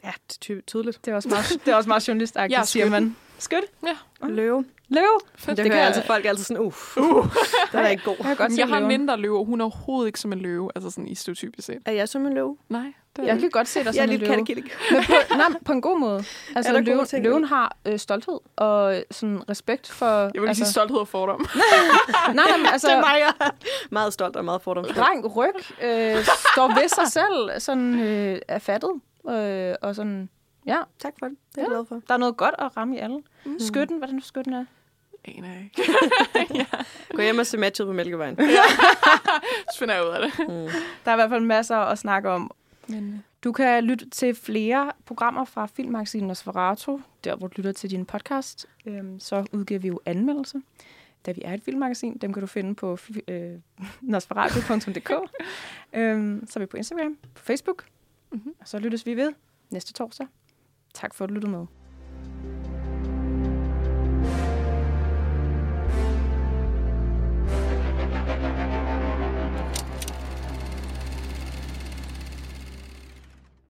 Ja, 0.04 0.12
det 0.28 0.34
er 0.36 0.38
ty- 0.40 0.60
tydeligt. 0.66 1.04
det 1.04 1.10
er 1.10 1.14
også 1.16 1.28
meget, 1.28 1.60
det 1.64 1.72
er 1.72 1.76
også 1.76 1.88
meget 1.88 2.08
journalistagtigt, 2.08 2.52
Jeg 2.56 2.60
er 2.60 2.64
siger 2.64 2.90
man. 2.90 3.16
Skyt? 3.38 3.56
Ja. 3.86 4.26
Løve. 4.28 4.64
Løve? 4.88 5.06
Det, 5.36 5.46
det 5.46 5.56
det 5.56 5.56
kan 5.56 5.66
hører 5.72 5.76
jeg- 5.78 5.86
altid 5.86 6.02
folk 6.02 6.24
er 6.24 6.28
altid 6.28 6.44
sådan, 6.44 6.62
uff, 6.62 6.96
uh. 6.96 7.04
den 7.72 7.80
er 7.80 7.88
ikke 7.88 8.04
god. 8.04 8.16
Jeg 8.24 8.36
godt 8.36 8.58
Jeg 8.58 8.68
har 8.68 8.78
en 8.90 9.08
er 9.08 9.16
løve, 9.16 9.38
og 9.38 9.44
hun 9.44 9.60
er 9.60 9.64
overhovedet 9.64 10.06
ikke 10.06 10.20
som 10.20 10.32
en 10.32 10.38
løve, 10.38 10.70
altså 10.74 10.90
sådan 10.90 11.08
i 11.08 11.14
stereotypisk 11.14 11.66
set. 11.66 11.78
Er 11.84 11.92
jeg 11.92 12.08
som 12.08 12.26
en 12.26 12.32
løve? 12.34 12.56
Nej, 12.68 12.92
det 13.16 13.22
er 13.22 13.26
Jeg 13.26 13.40
kan 13.40 13.50
godt 13.50 13.68
se 13.68 13.78
dig 13.78 13.84
Jeg 13.86 13.90
er 13.90 13.92
som 13.94 14.02
en 14.04 14.08
lidt 14.10 14.20
løve. 14.20 14.30
kattekilling. 14.30 14.68
Men 14.90 15.02
på, 15.04 15.12
nej, 15.36 15.46
på 15.64 15.72
en 15.72 15.80
god 15.80 15.98
måde. 16.00 16.24
Altså, 16.56 16.74
Er 16.76 16.80
løven, 16.80 17.06
ting 17.06 17.22
løven 17.24 17.40
det? 17.42 17.48
har 17.48 17.76
øh, 17.86 17.98
stolthed 17.98 18.38
og 18.56 19.02
sådan 19.10 19.50
respekt 19.50 19.90
for... 19.90 20.06
Jeg 20.34 20.42
vil 20.42 20.48
altså, 20.48 20.64
sige 20.64 20.72
stolthed 20.72 20.98
og 20.98 21.08
fordom. 21.08 21.40
Nej, 22.26 22.34
nej, 22.34 22.56
men 22.56 22.66
altså... 22.72 22.88
Det 22.88 22.94
er 22.96 23.00
mig, 23.00 23.16
jeg 23.18 23.32
er 23.46 23.50
meget 23.90 24.12
stolt 24.12 24.36
og 24.36 24.44
meget 24.44 24.62
fordomsfuld. 24.62 24.98
Rank 24.98 25.36
ryg, 25.36 25.54
øh, 25.82 26.24
står 26.24 26.68
ved 26.80 26.88
sig 26.88 27.06
selv, 27.12 27.60
sådan 27.60 28.00
øh, 28.00 28.38
er 28.48 28.58
fattet. 28.58 28.90
Øh, 29.30 29.74
og 29.82 29.94
sådan, 29.94 30.28
ja. 30.66 30.78
Tak 30.98 31.12
for 31.18 31.26
det. 31.26 31.36
Det 31.54 31.58
er 31.58 31.62
jeg 31.62 31.70
glad 31.70 31.84
for. 31.88 32.00
Der 32.08 32.14
er 32.14 32.18
noget 32.18 32.36
godt 32.36 32.54
at 32.58 32.76
ramme 32.76 32.96
i 32.96 32.98
alle. 32.98 33.22
Mm. 33.44 33.58
Skytten, 33.60 33.98
hvad 33.98 34.08
er 34.08 34.12
det 34.12 34.14
nu 34.14 34.20
skytten 34.22 34.52
er? 34.52 34.64
Aner 35.26 35.48
jeg 35.48 35.62
ikke. 35.64 36.66
Gå 37.16 37.22
hjem 37.22 37.38
og 37.38 37.46
se 37.46 37.58
matchet 37.58 37.86
på 37.86 37.92
Mælkevejen. 37.92 38.36
ja. 38.40 38.46
Så 39.72 39.78
finder 39.78 39.94
jeg 39.94 40.04
ud 40.04 40.08
af 40.10 40.20
det. 40.20 40.48
Mm. 40.48 40.54
Der 41.04 41.10
er 41.10 41.12
i 41.12 41.16
hvert 41.16 41.30
fald 41.30 41.42
masser 41.44 41.76
at 41.76 41.98
snakke 41.98 42.30
om. 42.30 42.50
Men 42.88 43.24
du 43.44 43.52
kan 43.52 43.84
lytte 43.84 44.10
til 44.10 44.34
flere 44.34 44.92
programmer 45.04 45.44
fra 45.44 45.66
Filmmagasinet 45.66 46.28
Nosferatu, 46.28 47.00
der 47.24 47.36
hvor 47.36 47.46
du 47.46 47.52
lytter 47.56 47.72
til 47.72 47.90
din 47.90 48.04
podcast. 48.04 48.66
Øhm, 48.86 49.20
så 49.20 49.46
udgiver 49.52 49.80
vi 49.80 49.88
jo 49.88 50.00
anmeldelser, 50.06 50.58
da 51.26 51.32
vi 51.32 51.42
er 51.44 51.54
et 51.54 51.62
filmmagasin. 51.62 52.18
Dem 52.18 52.32
kan 52.32 52.40
du 52.40 52.46
finde 52.46 52.74
på 52.74 52.98
øh, 53.28 53.52
nosferatu.dk. 54.00 55.10
øhm, 55.92 56.46
så 56.50 56.58
er 56.58 56.60
vi 56.60 56.66
på 56.66 56.76
Instagram, 56.76 57.16
på 57.34 57.42
Facebook. 57.42 57.84
Mm-hmm. 58.32 58.54
Og 58.60 58.68
så 58.68 58.78
lyttes 58.78 59.06
vi 59.06 59.14
ved 59.14 59.32
næste 59.70 59.92
torsdag. 59.92 60.26
Tak 60.94 61.14
for 61.14 61.24
at 61.24 61.28
du 61.28 61.34
lyttede 61.34 61.52
med. 61.52 61.66